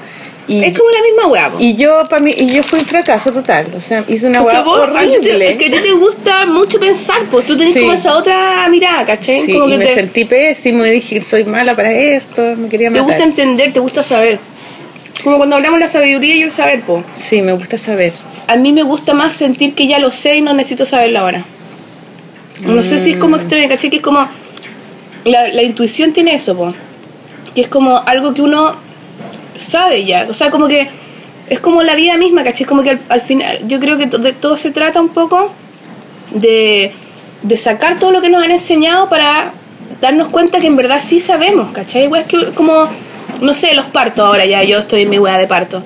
Y, 0.47 0.63
Es 0.63 0.77
como 0.77 0.91
la 0.91 1.01
misma 1.03 1.27
hueá, 1.29 1.51
po. 1.51 1.57
y 1.59 1.75
yo 1.75 2.03
para 2.11 2.23
mí 2.23 2.31
y 2.37 2.45
yo 2.47 2.63
fui 2.63 2.79
un 2.79 2.85
fracaso 2.85 3.33
total, 3.33 3.67
o 3.75 3.81
sea, 3.81 4.05
hice 4.09 4.27
una 4.27 4.43
hueá 4.43 4.63
te- 4.63 4.69
horrible. 4.69 5.51
es 5.53 5.57
que 5.57 5.67
a 5.69 5.71
ti 5.71 5.79
te 5.83 5.93
gusta 5.93 6.45
mucho 6.45 6.79
pensar, 6.79 7.23
pues 7.31 7.47
tú 7.47 7.57
tenés 7.57 7.73
Sí. 7.73 7.81
como 7.81 7.95
esa 7.95 8.15
otra 8.15 8.69
mirada, 8.69 9.07
¿cachai? 9.07 9.47
Sí, 9.47 9.53
como 9.55 9.69
y 9.69 9.71
que 9.73 9.79
me 9.79 9.87
te, 9.87 9.95
sentí 9.95 10.27
pésimo 10.27 10.85
y 10.85 10.91
dije, 10.91 11.23
soy 11.23 11.45
mala 11.45 11.75
para 11.75 11.93
esto, 11.95 12.43
me 12.59 12.69
quería 12.69 12.89
te 12.91 13.01
matar. 13.01 13.07
gusta 13.07 13.25
entender, 13.25 13.73
te 13.73 13.81
gusta 13.81 14.03
saber. 14.03 14.39
Como 15.23 15.39
cuando 15.39 15.57
hablamos 15.57 15.79
de 15.81 15.87
la 15.87 15.91
sabiduría 15.91 16.35
y 16.37 16.43
el 16.43 16.51
saber, 16.53 16.83
pues. 16.83 17.03
Sí, 17.19 17.41
me 17.41 17.55
gusta 17.55 17.79
saber. 17.79 18.13
A 18.47 18.57
mí 18.57 18.71
me 18.75 18.83
gusta 18.83 19.15
más 19.15 19.33
sentir 19.35 19.75
que 19.75 19.87
ya 19.87 19.99
lo 19.99 20.11
sé 20.13 20.37
y 20.37 20.41
no 20.43 20.53
necesito 20.53 20.85
saberlo 20.85 21.21
ahora. 21.21 21.47
No 22.67 22.83
sé 22.83 22.99
si 22.99 23.13
es 23.13 23.17
Mm. 23.17 23.21
como 23.21 23.37
extraño, 23.37 23.67
¿cachai? 23.71 23.89
Que 23.89 23.97
es 23.97 24.03
como. 24.03 24.29
La, 25.25 25.49
la 25.49 25.63
intuición 25.63 26.13
tiene 26.13 26.35
eso. 26.35 26.75
Que 27.55 27.63
es 27.63 27.69
como 27.69 27.99
algo 27.99 28.35
que 28.35 28.43
uno 28.43 28.75
sabe 29.57 30.05
ya. 30.05 30.27
O 30.29 30.35
sea, 30.35 30.51
como 30.51 30.69
que. 30.69 30.89
Es 31.49 31.61
como 31.61 31.83
la 31.83 31.95
vida 31.95 32.17
misma, 32.17 32.43
¿cachai? 32.43 32.67
Como 32.67 32.83
que 32.83 32.91
al, 32.91 33.01
al 33.09 33.21
final. 33.21 33.61
Yo 33.67 33.79
creo 33.81 33.99
que 33.99 34.07
de 34.07 34.33
todo 34.33 34.57
se 34.57 34.71
trata 34.71 35.01
un 35.01 35.11
poco 35.11 35.51
de, 36.33 36.93
de 37.43 37.57
sacar 37.57 37.99
todo 37.99 38.13
lo 38.13 38.23
que 38.23 38.31
nos 38.31 38.43
han 38.43 38.51
enseñado 38.51 39.09
para 39.09 39.53
darnos 40.01 40.29
cuenta 40.29 40.61
que 40.61 40.67
en 40.67 40.77
verdad 40.77 41.01
sí 41.03 41.21
sabemos, 41.21 41.73
¿cachai? 41.73 42.05
Igual 42.05 42.23
es 42.23 42.27
que 42.29 42.55
como. 42.55 42.89
No 43.41 43.53
sé, 43.53 43.75
los 43.75 43.87
partos 43.87 44.25
ahora 44.25 44.47
ya. 44.47 44.63
Yo 44.65 44.79
estoy 44.79 45.03
en 45.03 45.11
mi 45.11 45.19
wea 45.19 45.39
de 45.39 45.47
parto. 45.47 45.83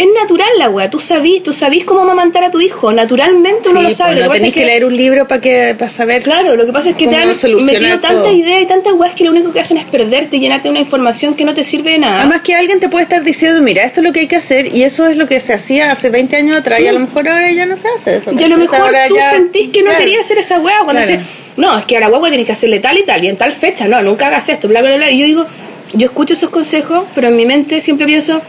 Es 0.00 0.06
natural 0.18 0.48
la 0.56 0.70
wea, 0.70 0.88
tú 0.88 0.98
sabís, 0.98 1.42
tú 1.42 1.52
sabís 1.52 1.84
cómo 1.84 2.00
amamantar 2.00 2.42
a 2.42 2.50
tu 2.50 2.58
hijo, 2.62 2.90
naturalmente 2.90 3.68
uno 3.68 3.80
Sí, 3.80 3.86
lo 3.88 3.92
sabe. 3.92 4.12
pues, 4.12 4.16
no 4.16 4.22
que 4.22 4.28
pasa 4.28 4.38
tenés 4.40 4.54
que, 4.54 4.64
leer 4.64 4.84
un 4.86 4.96
libro 4.96 5.28
para 5.28 5.42
que 5.42 5.74
para 5.78 5.90
saber. 5.90 6.22
Claro, 6.22 6.56
lo 6.56 6.64
que 6.64 6.72
pasa 6.72 6.88
es 6.88 6.94
que 6.94 7.06
te 7.06 7.16
han 7.16 7.28
metido 7.28 8.00
tantas 8.00 8.32
ideas 8.32 8.62
y 8.62 8.66
tantas 8.66 8.94
weas 8.94 9.12
que 9.14 9.24
lo 9.24 9.30
único 9.30 9.52
que 9.52 9.60
hacen 9.60 9.76
es 9.76 9.84
perderte 9.84 10.38
y 10.38 10.40
llenarte 10.40 10.70
una 10.70 10.78
información 10.78 11.34
que 11.34 11.44
no 11.44 11.52
te 11.52 11.64
sirve 11.64 11.90
de 11.90 11.98
nada. 11.98 12.20
Además 12.20 12.40
que 12.40 12.54
alguien 12.54 12.80
te 12.80 12.88
puede 12.88 13.02
estar 13.02 13.22
diciendo, 13.22 13.60
mira, 13.60 13.84
esto 13.84 14.00
es 14.00 14.06
lo 14.06 14.12
que 14.14 14.20
hay 14.20 14.26
que 14.26 14.36
hacer 14.36 14.74
y 14.74 14.84
eso 14.84 15.06
es 15.06 15.18
lo 15.18 15.26
que 15.26 15.38
se 15.38 15.52
hacía 15.52 15.92
hace 15.92 16.08
20 16.08 16.34
años 16.34 16.56
atrás 16.56 16.80
y 16.80 16.86
a 16.86 16.92
lo 16.92 17.00
mejor 17.00 17.28
ahora 17.28 17.52
ya 17.52 17.66
no 17.66 17.76
se 17.76 17.88
hace 17.88 18.16
eso. 18.16 18.32
Mm. 18.32 18.40
y 18.40 18.44
a 18.44 18.48
lo 18.48 18.56
mejor 18.56 18.80
Ahora 18.80 19.06
tú 19.06 19.16
ya- 19.16 19.30
sentís 19.32 19.68
que 19.68 19.80
no 19.82 19.90
claro. 19.90 19.98
querías 19.98 20.22
hacer 20.22 20.38
esa 20.38 20.58
wea 20.60 20.78
cuando 20.84 21.02
Claro. 21.02 21.08
decís, 21.18 21.26
no, 21.58 21.78
es 21.78 21.84
que 21.84 21.98
a 21.98 22.00
la 22.00 22.08
guagua 22.08 22.28
tienes 22.30 22.46
que 22.46 22.52
hacerle 22.52 22.80
tal 22.80 22.96
y 22.96 23.02
tal 23.04 23.22
y 23.22 23.28
en 23.28 23.36
tal 23.36 23.52
fecha, 23.52 23.86
no, 23.86 24.00
nunca 24.02 24.28
hagas 24.28 24.48
esto, 24.48 24.66
bla, 24.66 24.80
bla, 24.80 24.96
bla. 24.96 25.10
Y 25.10 25.18
yo 25.18 25.26
digo, 25.26 25.46
yo 25.92 26.06
escucho 26.06 26.32
esos 26.32 26.48
consejos, 26.48 27.04
pero 27.14 27.28
en 27.28 27.36
mi 27.36 27.44
mente 27.44 27.82
siempre 27.82 28.06
pienso, 28.06 28.40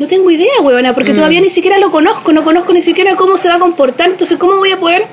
no 0.00 0.06
tengo 0.08 0.28
idea, 0.30 0.48
Mm. 0.60 0.94
porque 0.94 1.12
todavía 1.14 1.40
ni 1.40 1.50
siquiera 1.50 1.78
lo 1.78 1.90
conozco, 1.92 2.32
no 2.32 2.42
conozco 2.42 2.72
ni 2.72 2.82
siquiera 2.82 3.14
cómo 3.14 3.38
se 3.38 3.48
va 3.48 3.54
a 3.56 3.58
comportar, 3.60 4.08
entonces 4.10 4.36
¿cómo 4.38 4.56
voy 4.56 4.72
a 4.72 4.80
poder 4.80 5.04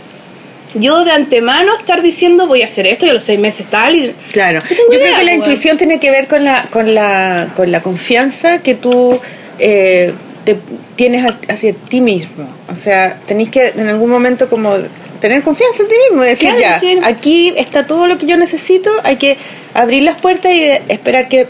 yo 0.73 1.03
de 1.05 1.11
antemano 1.11 1.73
estar 1.73 2.01
diciendo 2.01 2.45
voy 2.47 2.61
a 2.61 2.65
hacer 2.65 2.85
esto 2.87 3.05
y 3.05 3.09
a 3.09 3.13
los 3.13 3.23
seis 3.23 3.39
meses 3.39 3.67
tal 3.69 3.95
y 3.95 4.13
Claro, 4.31 4.59
yo 4.69 4.97
creo 4.99 5.17
que 5.17 5.23
la 5.23 5.33
intuición 5.33 5.77
tiene 5.77 5.99
que 5.99 6.09
ver 6.11 6.27
con 6.27 6.43
la, 6.43 6.65
con 6.71 6.93
la, 6.95 7.49
con 7.55 7.71
la 7.71 7.81
confianza 7.81 8.59
que 8.61 8.75
tú 8.75 9.19
eh, 9.59 10.13
te 10.45 10.55
tienes 10.95 11.25
ha- 11.25 11.53
hacia 11.53 11.73
ti 11.73 11.99
mismo. 12.01 12.47
O 12.71 12.75
sea, 12.75 13.17
tenés 13.25 13.49
que 13.49 13.67
en 13.75 13.87
algún 13.87 14.09
momento 14.09 14.49
como 14.49 14.75
tener 15.21 15.41
confianza 15.41 15.83
en 15.83 15.89
ti 15.89 15.95
mismo 16.09 16.23
y 16.23 16.27
decir 16.27 16.49
Claro, 16.49 16.61
ya, 16.61 16.79
sí. 16.79 16.97
aquí 17.03 17.53
está 17.57 17.87
todo 17.87 18.05
lo 18.07 18.17
que 18.17 18.25
yo 18.27 18.37
necesito, 18.37 18.89
hay 19.03 19.15
que 19.15 19.37
abrir 19.73 20.03
las 20.03 20.19
puertas 20.21 20.51
y 20.53 20.63
esperar 20.89 21.27
que, 21.27 21.47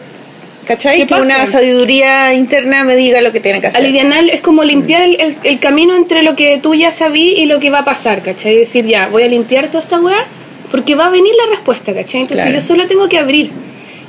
¿cachai? 0.67 0.97
¿Qué 0.99 1.07
Que 1.07 1.13
una 1.15 1.47
sabiduría 1.47 2.33
interna 2.33 2.83
me 2.83 2.95
diga 2.95 3.21
lo 3.21 3.31
que 3.31 3.39
tiene 3.39 3.61
que 3.61 3.67
hacer. 3.67 3.81
Alivianar 3.81 4.25
es 4.29 4.41
como 4.41 4.63
limpiar 4.63 5.01
el, 5.01 5.19
el- 5.19 5.37
el 5.43 5.59
camino 5.59 5.95
entre 5.95 6.21
lo 6.23 6.35
que 6.35 6.59
tú 6.61 6.75
ya 6.75 6.91
sabí 6.91 7.29
y 7.37 7.45
lo 7.45 7.59
que 7.59 7.69
va 7.69 7.79
a 7.79 7.85
pasar, 7.85 8.21
¿cachai? 8.21 8.55
Decir, 8.57 8.85
ya, 8.85 9.07
voy 9.07 9.23
a 9.23 9.27
limpiar 9.27 9.67
toda 9.67 9.81
esta 9.83 9.99
weá 9.99 10.25
porque 10.69 10.95
va 10.95 11.05
a 11.07 11.09
venir 11.09 11.33
la 11.45 11.55
respuesta, 11.55 11.93
¿cachai? 11.93 12.21
Entonces 12.21 12.43
Claro. 12.45 12.59
yo 12.59 12.65
solo 12.65 12.85
tengo 12.87 13.07
que 13.09 13.17
abrir. 13.17 13.51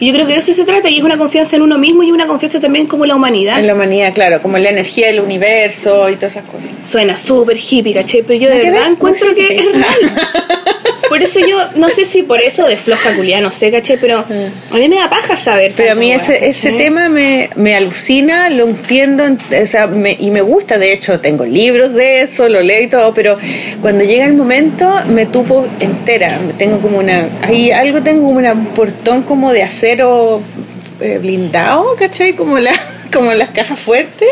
Y 0.00 0.06
yo 0.06 0.12
creo 0.14 0.28
que 0.28 0.34
de 0.34 0.38
eso 0.38 0.54
se 0.54 0.64
trata 0.64 0.88
y 0.88 0.98
es 0.98 1.02
una 1.02 1.18
confianza 1.18 1.56
en 1.56 1.62
uno 1.62 1.76
mismo 1.76 2.04
y 2.04 2.12
una 2.12 2.28
confianza 2.28 2.60
también 2.60 2.86
como 2.86 3.04
la 3.04 3.16
humanidad. 3.16 3.58
En 3.58 3.66
la 3.66 3.74
humanidad, 3.74 4.14
claro, 4.14 4.40
como 4.40 4.56
la 4.56 4.70
energía 4.70 5.08
del 5.08 5.18
universo 5.18 6.08
y 6.08 6.14
todas 6.14 6.36
esas 6.36 6.44
cosas. 6.44 6.70
Suena 6.88 7.16
súper 7.16 7.56
hippie, 7.56 7.94
¿cachai? 7.94 8.22
Pero 8.22 8.38
yo 8.38 8.48
de 8.48 8.58
verdad 8.58 8.82
ver, 8.82 8.90
encuentro 8.92 9.34
que 9.34 9.56
es 9.56 9.64
real. 9.64 9.84
Por 11.08 11.22
eso 11.22 11.40
yo, 11.40 11.58
no 11.76 11.90
sé 11.90 12.04
si 12.04 12.22
por 12.22 12.40
eso 12.40 12.66
de 12.66 12.76
floja 12.76 13.14
culia, 13.16 13.40
no 13.40 13.50
sé, 13.50 13.70
¿cachai? 13.70 13.98
Pero 14.00 14.24
a 14.70 14.76
mí 14.76 14.88
me 14.88 14.96
da 14.96 15.08
paja 15.10 15.36
saber. 15.36 15.72
Mm. 15.72 15.74
Pero 15.76 15.92
a 15.92 15.94
mí 15.94 16.12
ese, 16.12 16.46
ese 16.48 16.72
tema 16.72 17.08
me, 17.08 17.50
me 17.56 17.74
alucina, 17.74 18.50
lo 18.50 18.66
entiendo, 18.68 19.24
o 19.62 19.66
sea, 19.66 19.86
me- 19.86 20.16
y 20.18 20.30
me 20.30 20.40
gusta, 20.42 20.78
de 20.78 20.92
hecho, 20.92 21.20
tengo 21.20 21.44
libros 21.44 21.94
de 21.94 22.22
eso, 22.22 22.48
lo 22.48 22.60
leo 22.60 22.82
y 22.82 22.86
todo, 22.88 23.14
pero 23.14 23.38
cuando 23.80 24.04
llega 24.04 24.24
el 24.24 24.34
momento 24.34 24.88
me 25.08 25.26
tupo 25.26 25.66
entera, 25.80 26.38
tengo 26.58 26.80
como 26.80 26.98
una, 26.98 27.28
hay 27.42 27.70
algo, 27.70 28.02
tengo 28.02 28.26
como 28.26 28.38
una- 28.38 28.52
un 28.52 28.66
portón 28.66 29.22
como 29.22 29.52
de 29.52 29.62
acero 29.62 30.42
eh, 31.00 31.18
blindado, 31.20 31.94
¿cachai? 31.96 32.32
Como, 32.34 32.58
la, 32.58 32.72
como 33.12 33.32
las 33.32 33.50
cajas 33.50 33.78
fuertes, 33.78 34.28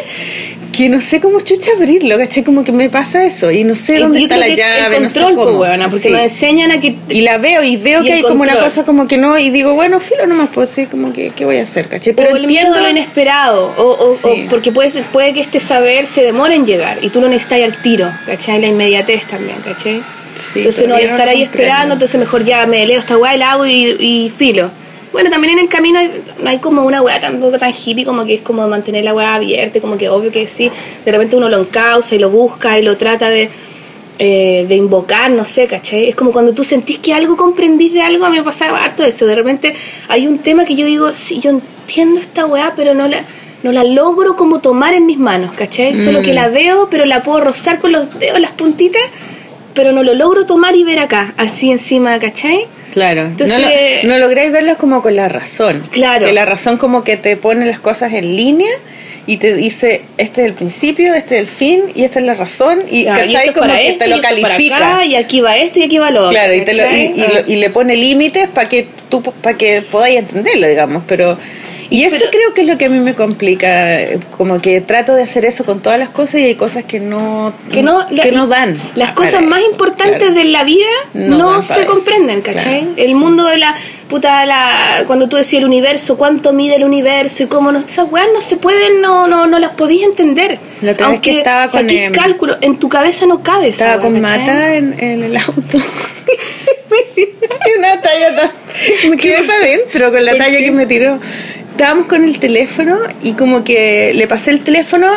que 0.77 0.89
no 0.89 1.01
sé 1.01 1.21
cómo 1.21 1.41
chucha 1.41 1.71
abrirlo, 1.77 2.19
¿cachai? 2.19 2.45
Como 2.45 2.63
que 2.65 2.73
me 2.73 2.89
pasa 2.91 3.25
eso, 3.25 3.51
y 3.51 3.65
no 3.65 3.75
sé 3.77 3.99
dónde 3.99 4.19
yo 4.21 4.25
está 4.27 4.37
la 4.37 4.49
llave, 4.49 4.97
el 4.99 5.03
no 5.05 5.11
sé 5.11 5.21
cómo. 5.21 5.45
weona, 5.61 5.89
porque 5.89 6.03
Sí. 6.09 6.11
nos 6.11 6.21
enseñan 6.23 6.71
a 6.73 6.81
que 6.81 6.97
Y 7.09 7.21
la 7.23 7.39
veo 7.39 7.63
y 7.63 7.77
veo 7.77 8.03
Y 8.03 8.07
que 8.07 8.13
hay 8.15 8.23
como 8.23 8.43
una 8.43 8.59
cosa 8.59 8.85
como 8.85 9.09
que 9.09 9.17
no, 9.17 9.39
y 9.39 9.51
digo, 9.51 9.75
bueno, 9.75 10.01
filo, 10.01 10.27
no 10.27 10.35
más 10.35 10.49
puedo 10.51 10.67
decir 10.67 10.89
como 10.89 11.13
que, 11.13 11.31
¿qué 11.31 11.45
voy 11.45 11.57
a 11.59 11.63
hacer? 11.63 11.89
¿cachai? 11.89 12.13
Pero 12.15 12.31
miedo 12.35 12.45
entiendo 12.45 12.81
lo 12.81 12.91
inesperado, 12.91 13.75
o, 13.77 14.05
o- 14.05 14.15
Sí. 14.15 14.45
o 14.47 14.51
porque 14.51 14.73
puede, 14.73 14.91
ser- 14.91 15.05
puede 15.07 15.33
que 15.33 15.41
este 15.41 15.61
saber 15.61 16.07
se 16.07 16.23
demore 16.23 16.55
en 16.57 16.67
llegar 16.67 16.99
y 17.03 17.09
tú 17.11 17.21
lo 17.21 17.29
necesitas 17.29 17.63
al 17.63 17.81
tiro, 17.83 18.11
¿cachai? 18.27 18.61
La 18.61 18.67
inmediatez 18.67 19.27
también, 19.27 19.59
¿cachai? 19.65 20.03
Sí, 20.37 20.59
entonces 20.59 20.87
no 20.87 20.95
voy 20.95 21.05
a 21.05 21.07
estar 21.09 21.29
ahí 21.29 21.43
esperando, 21.43 21.95
entonces 21.95 22.21
mejor 22.21 22.45
ya 22.45 22.67
me 22.67 22.87
leo 22.87 22.99
esta 22.99 23.17
weá 23.17 23.35
y 23.35 23.39
la 23.39 23.53
hago 23.53 23.65
y, 23.67 23.97
y 23.99 24.31
filo. 24.37 24.71
Bueno, 25.13 25.31
también 25.31 25.55
en 25.55 25.61
el 25.61 25.69
camino 25.69 25.99
hay, 25.99 26.11
no 26.43 26.51
hay 26.51 26.59
como 26.59 26.85
una 26.85 27.01
weá 27.01 27.21
tampoco 27.21 27.59
tan 27.59 27.73
hippie 27.73 28.05
como 28.05 28.25
que 28.25 28.35
es 28.35 28.41
como 28.41 28.67
mantener 28.69 29.05
la 29.05 29.15
weá 29.15 29.35
abierta, 29.35 29.81
como 29.81 29.97
que 29.97 30.09
obvio 30.09 30.31
que 30.31 30.47
sí, 30.47 30.71
de 31.05 31.13
repente 31.13 31.37
uno 31.37 31.49
lo 31.49 31.61
encausa 31.61 32.15
y 32.15 32.19
lo 32.19 32.31
busca 32.31 32.79
y 32.79 32.83
lo 32.83 32.97
trata 32.97 33.31
de, 33.31 33.49
eh, 34.19 34.65
de 34.69 34.75
invocar, 34.75 35.31
no 35.31 35.45
sé, 35.45 35.67
¿cachai? 35.67 36.09
Es 36.09 36.17
como 36.17 36.33
cuando 36.33 36.53
tú 36.53 36.65
sentís 36.65 36.99
que 36.99 37.13
algo 37.13 37.37
comprendís 37.37 37.93
de 37.93 38.03
algo, 38.03 38.25
a 38.25 38.31
mí 38.31 38.39
me 38.39 38.43
pasaba 38.43 38.83
harto 38.83 39.05
eso, 39.05 39.27
de 39.27 39.35
repente 39.35 39.75
hay 40.09 40.27
un 40.27 40.39
tema 40.39 40.65
que 40.65 40.75
yo 40.75 40.87
digo, 40.87 41.13
sí, 41.13 41.39
yo 41.41 41.51
entiendo 41.51 42.21
esta 42.21 42.47
weá, 42.47 42.73
pero 42.75 42.95
no 42.95 43.07
la, 43.09 43.25
no 43.63 43.73
la 43.73 43.85
logro 43.85 44.35
como 44.35 44.61
tomar 44.61 44.95
en 44.95 45.07
mis 45.07 45.19
manos, 45.19 45.53
¿cachai? 45.55 45.97
Solo 45.97 46.23
que 46.23 46.33
la 46.33 46.49
veo, 46.49 46.89
pero 46.91 47.05
la 47.05 47.23
puedo 47.23 47.41
rozar 47.41 47.79
con 47.79 47.93
los 47.93 48.19
dedos, 48.19 48.41
las 48.41 48.53
puntitas, 48.53 49.03
pero 49.77 49.93
no 49.93 50.03
lo 50.03 50.15
logro 50.15 50.45
tomar 50.47 50.75
y 50.75 50.83
ver 50.83 50.99
acá, 50.99 51.33
así 51.37 51.71
encima, 51.71 52.19
¿cachai? 52.19 52.67
Claro. 52.93 53.23
Entonces- 53.27 53.57
no, 54.05 54.09
lo- 54.11 54.15
no 54.15 54.19
lográis 54.19 54.51
verlos 54.51 54.77
como 54.79 55.03
con 55.03 55.15
la 55.15 55.29
razón. 55.29 55.83
Claro. 55.93 56.27
Que 56.27 56.33
la 56.33 56.45
razón 56.47 56.79
como 56.79 57.05
que 57.05 57.17
te 57.17 57.37
pone 57.37 57.65
las 57.67 57.79
cosas 57.79 58.13
en 58.15 58.35
línea 58.35 58.71
y 59.29 59.37
te 59.37 59.55
dice, 59.55 60.03
este 60.19 60.41
es 60.43 60.47
el 60.47 60.55
principio, 60.55 61.13
este 61.13 61.35
es 61.35 61.41
el 61.43 61.47
fin 61.49 61.83
y 61.95 62.05
esta 62.05 62.21
es 62.21 62.25
la 62.27 62.35
razón. 62.35 62.81
Y, 62.91 63.03
Claro, 63.05 63.25
y 63.25 63.27
¿cachai? 63.27 63.49
esto 63.49 63.51
es 63.51 63.57
como 63.67 63.75
que 63.77 63.89
esto, 63.89 63.99
te 63.99 64.07
y 64.07 64.11
lo 64.11 64.17
para 64.23 64.29
califica. 64.35 64.77
acá, 64.77 65.05
y 65.05 65.15
aquí 65.17 65.41
va 65.41 65.57
esto 65.57 65.79
y 65.79 65.83
aquí 65.83 65.99
va 65.99 66.11
lo 66.11 66.21
otro. 66.21 66.31
Claro, 66.31 66.55
y, 66.55 66.61
te 66.63 66.75
lo- 66.75 66.85
y- 66.91 67.25
y 67.49 67.53
y 67.53 67.57
le 67.57 67.71
pone 67.71 67.97
límites 67.97 68.49
para 68.49 68.69
que 68.69 68.87
tú 69.11 69.23
para 69.23 69.59
que 69.59 69.83
podáis 69.83 70.19
entenderlo, 70.19 70.67
digamos, 70.69 71.03
pero 71.07 71.37
y 71.91 72.05
eso 72.05 72.17
Pero- 72.19 72.31
creo 72.31 72.55
que 72.55 72.61
es 72.63 72.67
lo 72.67 72.79
que 72.79 72.87
a 72.87 72.89
mí 72.89 72.99
me 72.99 73.15
complica, 73.15 73.99
como 74.37 74.61
que 74.61 74.81
trato 74.81 75.15
de 75.15 75.23
hacer 75.23 75.45
eso 75.45 75.65
con 75.65 75.81
todas 75.81 75.99
las 75.99 76.09
cosas 76.11 76.41
y 76.41 76.45
hay 76.45 76.55
cosas 76.55 76.85
que 76.85 77.01
no 77.01 77.53
que 77.73 77.83
no, 77.83 78.07
que 78.09 78.31
la- 78.31 78.39
no 78.39 78.47
dan. 78.47 78.77
Las 78.95 79.13
cosas 79.13 79.43
más 79.43 79.61
eso, 79.61 79.71
importantes 79.71 80.19
claro. 80.19 80.35
de 80.35 80.45
la 80.45 80.65
vida 80.65 80.87
No 81.15 81.63
se 81.63 81.81
eso, 81.81 81.87
comprenden, 81.87 82.41
¿cachai? 82.43 82.81
claro, 82.81 82.93
el 82.97 83.15
mundo 83.15 83.45
de 83.47 83.59
la 83.59 83.75
puta 84.09 84.47
la 84.47 85.05
cuando 85.07 85.29
tú 85.29 85.37
decías 85.37 85.61
el 85.61 85.67
universo, 85.67 86.17
cuánto 86.17 86.53
mide 86.53 86.77
el 86.77 86.85
universo 86.85 87.43
y 87.43 87.47
cómo 87.47 87.73
no 87.73 87.79
esas 87.81 88.07
weas 88.11 88.29
no 88.33 88.41
se 88.41 88.57
pueden, 88.57 89.01
no 89.01 89.27
no 89.27 89.47
no 89.47 89.59
las 89.59 89.71
podías 89.73 90.09
entender. 90.09 90.59
La 90.83 90.93
otra 90.93 91.09
vez 91.11 91.21
que 91.21 91.31
Aunque 91.31 91.39
estaba 91.39 91.69
con, 91.69 91.89
em, 91.91 92.13
cálculo, 92.13 92.57
en 92.61 92.77
tu 92.79 92.89
cabeza 92.89 93.27
no 93.27 93.43
cabe 93.43 93.69
esa 93.69 93.85
Estaba 93.95 94.03
wea, 94.03 94.13
con 94.13 94.23
¿cachai? 94.23 94.41
Mata 94.41 94.75
en, 94.77 94.97
en 95.01 95.23
el 95.25 95.37
auto. 95.37 95.79
y 97.17 97.79
una 97.79 98.01
talla 98.01 98.37
tan- 98.37 98.51
Me 99.11 99.17
quedé 99.17 99.43
para 99.43 99.59
adentro 99.59 100.11
con 100.11 100.25
la 100.25 100.33
¿Por 100.33 100.39
talla 100.41 100.59
que 100.59 100.71
me 100.71 100.87
tiró. 100.87 101.19
Estábamos 101.77 102.07
con 102.07 102.25
el 102.25 102.39
teléfono 102.41 102.97
y 103.23 103.35
como 103.35 103.63
que 103.63 104.13
le 104.15 104.27
pasé 104.27 104.51
el 104.51 104.63
teléfono 104.63 105.09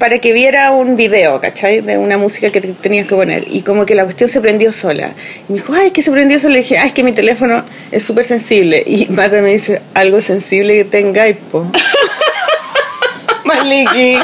para 0.00 0.18
que 0.18 0.32
viera 0.32 0.72
un 0.72 0.96
video, 0.96 1.40
¿cachai? 1.40 1.82
De 1.82 1.98
una 1.98 2.18
música 2.18 2.50
que 2.50 2.60
te- 2.60 2.72
tenías 2.72 3.06
que 3.06 3.14
poner. 3.14 3.44
Y 3.48 3.60
como 3.60 3.86
que 3.86 3.94
la 3.94 4.02
cuestión 4.02 4.28
se 4.28 4.40
prendió 4.40 4.72
sola. 4.72 5.12
Y 5.48 5.52
me 5.52 5.58
dijo, 5.60 5.72
ay, 5.72 5.92
que 5.92 6.02
se 6.02 6.10
prendió 6.10 6.40
sola. 6.40 6.54
Le 6.54 6.58
dije, 6.62 6.78
ay, 6.78 6.88
es 6.88 6.94
que 6.94 7.04
mi 7.04 7.12
teléfono 7.12 7.62
es 7.92 8.02
súper 8.02 8.24
sensible. 8.24 8.82
Y 8.84 9.06
Mata 9.10 9.40
me 9.40 9.52
dice, 9.52 9.82
algo 9.94 10.20
sensible 10.20 10.74
que 10.78 10.84
tenga 10.84 11.22
po. 11.52 11.70
Maliki. 13.44 14.18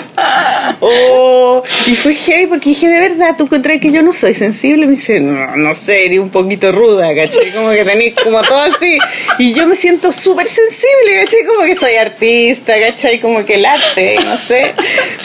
Oh, 0.81 1.62
y 1.87 1.95
fue 1.95 2.15
heavy 2.15 2.47
porque 2.47 2.71
dije, 2.71 2.89
de 2.89 3.01
verdad, 3.01 3.35
¿tú 3.37 3.45
encontrás 3.45 3.81
que 3.81 3.91
yo 3.91 4.03
no 4.03 4.12
soy 4.15 4.35
sensible? 4.35 4.87
Me 4.87 4.93
dice, 4.93 5.21
no, 5.21 5.57
no 5.57 5.75
sé, 5.75 6.07
eres 6.07 6.19
un 6.19 6.31
poquito 6.31 6.73
ruda, 6.73 7.15
¿cachai? 7.15 7.53
Como 7.53 7.71
que 7.71 7.85
tenés 7.85 8.15
como 8.15 8.43
todo 8.43 8.59
así. 8.59 8.99
Y 9.39 9.55
yo 9.55 9.67
me 9.67 9.77
siento 9.77 10.12
súper 10.12 10.49
sensible, 10.49 11.23
¿cachai? 11.23 11.45
Como 11.47 11.62
que 11.62 11.77
soy 11.77 11.95
artista, 11.95 12.75
¿cachai? 12.79 13.21
Como 13.21 13.45
que 13.45 13.55
el 13.55 13.65
arte, 13.65 14.17
no 14.25 14.37
sé. 14.39 14.75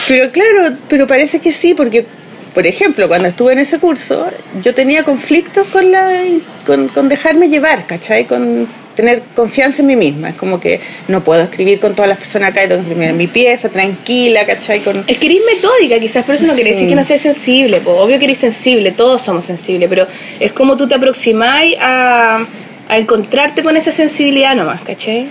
Pero 0.08 0.30
claro, 0.30 0.76
pero 0.88 1.06
parece 1.06 1.38
que 1.38 1.52
sí, 1.52 1.74
porque, 1.74 2.06
por 2.54 2.66
ejemplo, 2.66 3.08
cuando 3.08 3.28
estuve 3.28 3.52
en 3.52 3.58
ese 3.58 3.78
curso, 3.78 4.26
yo 4.62 4.74
tenía 4.74 5.04
conflictos 5.04 5.66
con, 5.68 5.92
la, 5.92 6.24
con, 6.64 6.88
con 6.88 7.08
dejarme 7.08 7.48
llevar, 7.48 7.86
¿cachai? 7.86 8.24
Con 8.24 8.68
tener 8.94 9.22
confianza 9.34 9.82
en 9.82 9.88
mí 9.88 9.96
misma. 9.96 10.30
Es 10.30 10.36
como 10.36 10.60
que 10.60 10.80
no 11.08 11.22
puedo 11.22 11.42
escribir 11.42 11.80
con 11.80 11.94
todas 11.94 12.08
las 12.08 12.18
personas 12.18 12.50
acá, 12.50 12.62
tengo 12.62 12.76
que 12.76 12.88
escribir 12.88 13.10
en 13.10 13.16
mi 13.16 13.26
pieza, 13.26 13.68
tranquila, 13.68 14.46
¿cachai? 14.46 14.80
Con... 14.80 15.04
Es 15.06 15.18
que 15.18 15.26
eres 15.26 15.40
metódica, 15.46 15.98
quizás, 15.98 16.24
pero 16.24 16.36
eso 16.36 16.46
no 16.46 16.54
quiere 16.54 16.70
decir 16.70 16.88
que 16.88 16.94
no 16.94 17.04
seas 17.04 17.22
sensible. 17.22 17.80
po. 17.80 17.92
Obvio 17.92 18.18
que 18.18 18.24
eres 18.26 18.38
sensible, 18.38 18.92
todos 18.92 19.22
somos 19.22 19.44
sensibles, 19.44 19.88
pero 19.88 20.06
es 20.40 20.52
como 20.52 20.76
tú 20.76 20.88
te 20.88 20.94
aproximáis 20.94 21.76
a, 21.80 22.46
a 22.88 22.98
encontrarte 22.98 23.62
con 23.62 23.76
esa 23.76 23.92
sensibilidad 23.92 24.54
nomás, 24.54 24.82
¿cachai? 24.82 25.26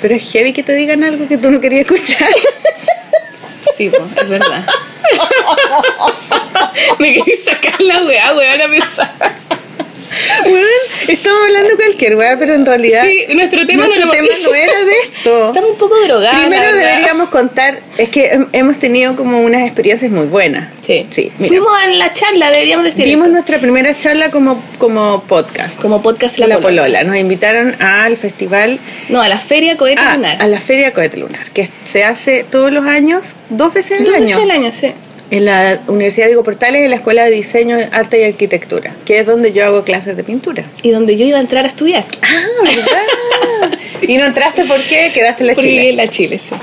Pero 0.00 0.14
es 0.14 0.30
heavy 0.30 0.52
que 0.52 0.62
te 0.62 0.74
digan 0.74 1.02
algo 1.04 1.26
que 1.26 1.38
tú 1.38 1.50
no 1.50 1.60
querías 1.60 1.82
escuchar. 1.82 2.28
Sí, 3.76 3.90
po, 3.90 4.08
es 4.18 4.28
verdad. 4.28 4.64
Me 6.98 7.12
queréis 7.12 7.44
sacar 7.44 7.78
la 7.82 8.04
weá, 8.04 8.34
weá, 8.34 8.64
a 8.64 8.68
pensar. 8.70 9.12
Bueno, 10.44 10.66
estamos 11.08 11.38
hablando 11.44 11.76
cualquier 11.76 12.16
weá, 12.16 12.38
pero 12.38 12.54
en 12.54 12.64
realidad 12.66 13.04
Sí, 13.04 13.34
nuestro 13.34 13.66
tema 13.66 13.86
nuestro 13.86 14.06
no 14.06 14.12
lo 14.12 14.18
tema 14.18 14.28
no 14.42 14.54
era 14.54 14.84
de 14.84 14.92
esto. 15.04 15.48
Estamos 15.48 15.70
un 15.70 15.76
poco 15.78 15.96
drogados. 16.04 16.40
Primero 16.40 16.62
verdad. 16.62 16.78
deberíamos 16.78 17.28
contar, 17.30 17.80
es 17.96 18.08
que 18.08 18.32
hem- 18.32 18.48
hemos 18.52 18.78
tenido 18.78 19.16
como 19.16 19.40
unas 19.40 19.62
experiencias 19.62 20.10
muy 20.10 20.26
buenas. 20.26 20.68
Sí. 20.82 21.06
Sí, 21.10 21.32
mira. 21.38 21.48
Fuimos 21.48 21.72
a 21.82 21.86
la 21.88 22.12
charla, 22.14 22.50
deberíamos 22.50 22.84
decir 22.84 23.04
Dimos 23.04 23.26
eso. 23.26 23.32
nuestra 23.32 23.58
primera 23.58 23.96
charla 23.98 24.30
como, 24.30 24.62
como 24.78 25.22
podcast. 25.24 25.80
Como 25.80 26.02
podcast 26.02 26.38
La, 26.38 26.46
La, 26.46 26.54
Polola. 26.58 26.82
Polola. 26.82 27.04
Nos 27.04 27.16
invitaron 27.16 27.74
al 27.80 28.16
festival, 28.16 28.78
No, 29.08 29.20
a 29.20 29.28
la 29.28 29.38
feria 29.38 29.76
Cohete 29.76 30.00
ah, 30.00 30.14
Lunar. 30.16 30.36
a 30.40 30.46
la 30.46 30.60
Feria 30.60 30.92
Cohete 30.92 31.16
Lunar, 31.16 31.50
que 31.52 31.68
se 31.84 32.04
hace 32.04 32.44
todos 32.44 32.72
los 32.72 32.84
años, 32.86 33.22
dos 33.50 33.72
veces 33.74 33.98
al 34.00 34.04
Dos 34.06 34.14
año. 34.14 34.26
veces 34.26 34.42
al 34.42 34.50
año, 34.50 34.72
sí. 34.72 34.92
En 35.30 35.44
la 35.44 35.80
Universidad 35.88 36.26
Diego 36.26 36.44
Portales, 36.44 36.82
en 36.84 36.90
la 36.90 36.96
Escuela 36.96 37.24
de 37.24 37.32
Diseño, 37.32 37.76
Arte 37.92 38.20
y 38.20 38.24
Arquitectura, 38.24 38.94
que 39.04 39.18
es 39.18 39.26
donde 39.26 39.52
yo 39.52 39.64
hago 39.64 39.82
clases 39.82 40.16
de 40.16 40.22
pintura. 40.22 40.64
Y 40.82 40.90
donde 40.90 41.16
yo 41.16 41.24
iba 41.26 41.38
a 41.38 41.40
entrar 41.40 41.64
a 41.64 41.68
estudiar. 41.68 42.04
Ah, 42.22 42.46
¿verdad? 42.64 43.78
¿Y 44.02 44.16
no 44.18 44.26
entraste 44.26 44.64
por 44.64 44.80
qué? 44.82 45.10
Quedaste 45.12 45.42
en 45.42 45.46
la 45.48 45.54
Porque 45.54 45.68
Chile. 45.68 45.90
en 45.90 45.96
la 45.96 46.08
Chile, 46.08 46.38
sí. 46.38 46.54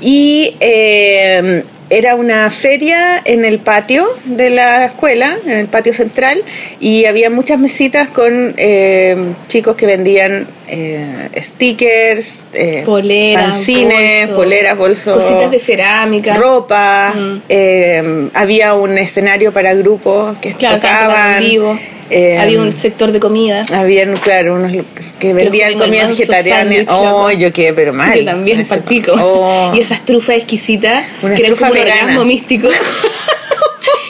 Y 0.00 0.56
eh, 0.60 1.62
era 1.88 2.14
una 2.16 2.50
feria 2.50 3.20
en 3.24 3.44
el 3.44 3.58
patio 3.60 4.06
de 4.24 4.50
la 4.50 4.86
escuela, 4.86 5.36
en 5.44 5.52
el 5.52 5.66
patio 5.66 5.94
central, 5.94 6.42
y 6.80 7.04
había 7.04 7.30
muchas 7.30 7.58
mesitas 7.58 8.08
con 8.08 8.54
eh, 8.56 9.16
chicos 9.48 9.76
que 9.76 9.86
vendían 9.86 10.48
eh, 10.68 11.28
stickers, 11.36 12.40
eh, 12.52 12.82
Poleras, 12.84 13.44
fanzines, 13.54 14.28
poleras, 14.28 14.76
bolsos, 14.76 15.16
Cositas 15.16 15.50
de 15.50 15.58
cerámica. 15.60 16.34
ropa. 16.34 17.12
Mm. 17.16 17.42
eh, 17.48 18.28
había 18.34 18.74
un 18.74 18.98
escenario 18.98 19.52
para 19.52 19.74
grupos 19.74 20.36
que 20.38 20.52
Claro, 20.54 20.76
tocaban. 20.76 21.40
vivo. 21.40 21.78
Eh, 22.10 22.38
Había 22.38 22.60
un 22.60 22.72
sector 22.72 23.12
de 23.12 23.20
comida. 23.20 23.64
habían, 23.74 24.16
claro, 24.18 24.54
unos 24.54 24.72
que 25.18 25.34
vendían 25.34 25.78
comida 25.78 26.06
vegetariana. 26.06 26.84
Oh, 26.92 27.30
yo 27.30 27.52
quedé, 27.52 27.72
pero 27.72 27.92
mal. 27.92 28.18
Yo 28.18 28.24
también, 28.24 28.64
palpico. 28.66 29.12
Oh. 29.18 29.72
Y 29.74 29.80
esas 29.80 30.04
trufas 30.04 30.36
exquisitas, 30.36 31.04
que 31.20 31.42
eran 31.42 31.56
como 31.56 31.72
un 31.72 31.78
orgasmo 31.78 32.24
místico. 32.24 32.68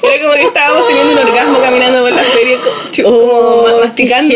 Era 0.03 0.23
como 0.23 0.35
que 0.35 0.43
estábamos 0.43 0.87
teniendo 0.87 1.13
un 1.13 1.19
orgasmo 1.29 1.59
caminando 1.61 2.01
por 2.03 2.13
la 2.13 2.23
feria, 2.23 2.57
Oh, 3.05 3.65
como 3.67 3.67
qué 3.67 3.87
masticando 3.87 4.35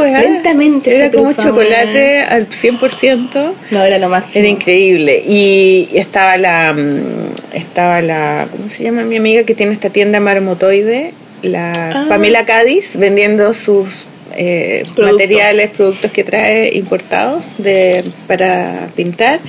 weá. 0.00 0.20
lentamente. 0.20 0.96
Era 0.96 1.06
esa 1.06 1.16
como 1.16 1.32
trufa, 1.32 1.48
chocolate 1.48 2.20
al 2.22 2.48
100%. 2.48 3.34
weá. 3.34 3.52
No, 3.70 3.82
era 3.84 3.98
lo 3.98 4.08
máximo. 4.08 4.40
Era 4.40 4.48
increíble. 4.48 5.22
Y 5.26 5.88
estaba 5.94 6.36
la. 6.38 6.72
mm, 6.72 7.54
Estaba 7.54 8.02
la. 8.02 8.48
¿Cómo 8.50 8.68
se 8.68 8.82
llama 8.82 9.02
mi 9.04 9.16
amiga 9.16 9.44
que 9.44 9.54
tiene 9.54 9.72
esta 9.72 9.90
tienda 9.90 10.18
marmotoide? 10.18 11.14
La 11.42 11.72
Ah. 11.72 12.06
Pamela 12.08 12.44
Cádiz, 12.44 12.96
vendiendo 12.96 13.52
sus 13.54 14.06
eh, 14.34 14.82
Productos. 14.94 15.12
materiales, 15.12 15.70
productos 15.70 16.10
que 16.10 16.24
trae 16.24 16.70
importados 16.76 17.58
de, 17.62 18.02
para 18.26 18.88
pintar. 18.96 19.40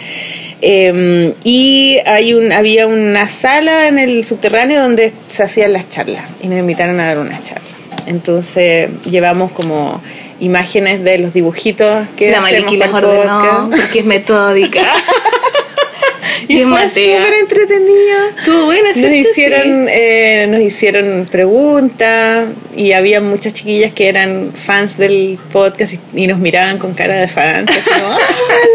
Eh, 0.61 1.33
y 1.43 1.99
hay 2.05 2.33
un, 2.33 2.51
había 2.51 2.87
una 2.87 3.27
sala 3.27 3.87
en 3.87 3.99
el 3.99 4.23
subterráneo 4.25 4.81
donde 4.81 5.13
se 5.27 5.43
hacían 5.43 5.73
las 5.73 5.89
charlas 5.89 6.25
y 6.41 6.47
nos 6.47 6.59
invitaron 6.59 6.99
a 6.99 7.05
dar 7.07 7.19
una 7.19 7.41
charla. 7.41 7.63
Entonces 8.07 8.89
llevamos 9.09 9.51
como 9.51 10.01
imágenes 10.39 11.03
de 11.03 11.17
los 11.19 11.33
dibujitos 11.33 12.05
que 12.17 12.31
La 12.31 12.39
hacemos 12.39 12.77
las 12.77 12.93
ordenó 12.93 13.69
porque 13.71 13.99
es 13.99 14.05
metódica. 14.05 14.81
Y 16.47 16.55
Bien 16.55 16.69
fue 16.69 16.87
súper 16.89 17.33
entretenido. 17.41 18.29
Estuvo 18.37 18.65
buena, 18.65 18.89
Nos 18.89 18.97
¿cierto? 18.97 19.15
hicieron, 19.15 19.87
eh, 19.89 20.47
nos 20.49 20.61
hicieron 20.61 21.27
preguntas 21.31 22.47
y 22.75 22.91
había 22.91 23.21
muchas 23.21 23.53
chiquillas 23.53 23.93
que 23.93 24.07
eran 24.09 24.51
fans 24.53 24.97
del 24.97 25.37
podcast 25.51 25.93
y, 25.93 25.99
y 26.23 26.27
nos 26.27 26.39
miraban 26.39 26.77
con 26.77 26.93
cara 26.93 27.15
de 27.15 27.27
fans. 27.27 27.71
Como, 27.87 28.07
¡ah, 28.13 28.17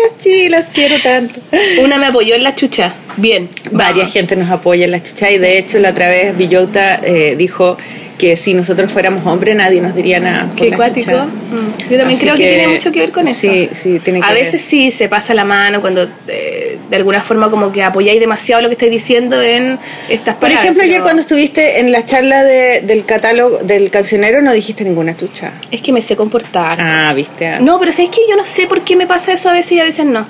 las 0.04 0.18
chilas, 0.22 0.66
quiero 0.72 0.96
tanto! 1.02 1.40
Sí. 1.50 1.80
Una 1.82 1.98
me 1.98 2.06
apoyó 2.06 2.34
en 2.34 2.44
la 2.44 2.54
chucha. 2.54 2.94
Bien. 3.16 3.48
Varias 3.72 4.12
gente 4.12 4.36
nos 4.36 4.50
apoya 4.50 4.84
en 4.84 4.92
la 4.92 5.02
chucha 5.02 5.30
y 5.30 5.38
de 5.38 5.58
hecho 5.58 5.78
la 5.78 5.90
otra 5.90 6.08
vez 6.08 6.36
Villota 6.36 7.00
eh, 7.02 7.34
dijo 7.36 7.76
que 8.18 8.36
si 8.36 8.52
nosotros 8.52 8.90
fuéramos 8.90 9.24
hombres 9.26 9.54
nadie 9.56 9.80
nos 9.80 9.94
diría 9.94 10.18
nada 10.20 10.46
por 10.48 10.56
Qué 10.56 10.70
la 10.70 10.76
cuático. 10.76 11.10
chucha. 11.12 11.24
Mm. 11.24 11.78
Yo 11.90 11.96
también 11.98 12.08
Así 12.08 12.18
creo 12.20 12.34
que, 12.36 12.48
tiene 12.48 12.68
mucho 12.68 12.92
que 12.92 13.00
ver 13.00 13.12
con 13.12 13.28
eso. 13.28 13.40
Sí, 13.40 13.68
sí, 13.72 14.00
tiene 14.00 14.20
que 14.20 14.26
A 14.26 14.32
ver. 14.32 14.44
veces 14.44 14.60
sí 14.60 14.90
se 14.90 15.08
pasa 15.08 15.32
la 15.34 15.44
mano 15.44 15.80
cuando 15.80 16.08
eh, 16.26 16.78
de 16.90 16.96
alguna 16.96 17.22
forma 17.22 17.48
como 17.48 17.70
que 17.72 17.82
apoyáis 17.82 18.18
demasiado 18.20 18.60
lo 18.60 18.68
que 18.68 18.72
estáis 18.74 18.90
diciendo 18.90 19.40
en 19.40 19.78
estas 20.08 20.34
Por 20.34 20.42
palabras. 20.42 20.64
ejemplo, 20.64 20.82
ayer 20.82 21.00
cuando 21.02 21.22
estuviste 21.22 21.78
en 21.80 21.92
la 21.92 22.04
charla 22.04 22.42
de- 22.44 22.80
del 22.82 23.04
catálogo 23.04 23.58
del 23.58 23.90
cancionero 23.90 24.42
no 24.42 24.52
dijiste 24.52 24.84
ninguna 24.84 25.16
chucha. 25.16 25.52
Es 25.70 25.80
que 25.80 25.92
me 25.92 26.00
sé 26.02 26.16
comportar. 26.16 26.76
Ah, 26.80 27.12
viste. 27.14 27.60
No, 27.60 27.78
pero 27.78 27.92
¿sabes 27.92 28.10
que 28.10 28.22
Yo 28.28 28.36
no 28.36 28.44
sé 28.44 28.66
por 28.66 28.82
qué 28.82 28.96
me 28.96 29.06
pasa 29.06 29.32
eso 29.32 29.48
a 29.48 29.52
veces 29.52 29.72
y 29.72 29.80
a 29.80 29.84
veces 29.84 30.04
no. 30.04 30.26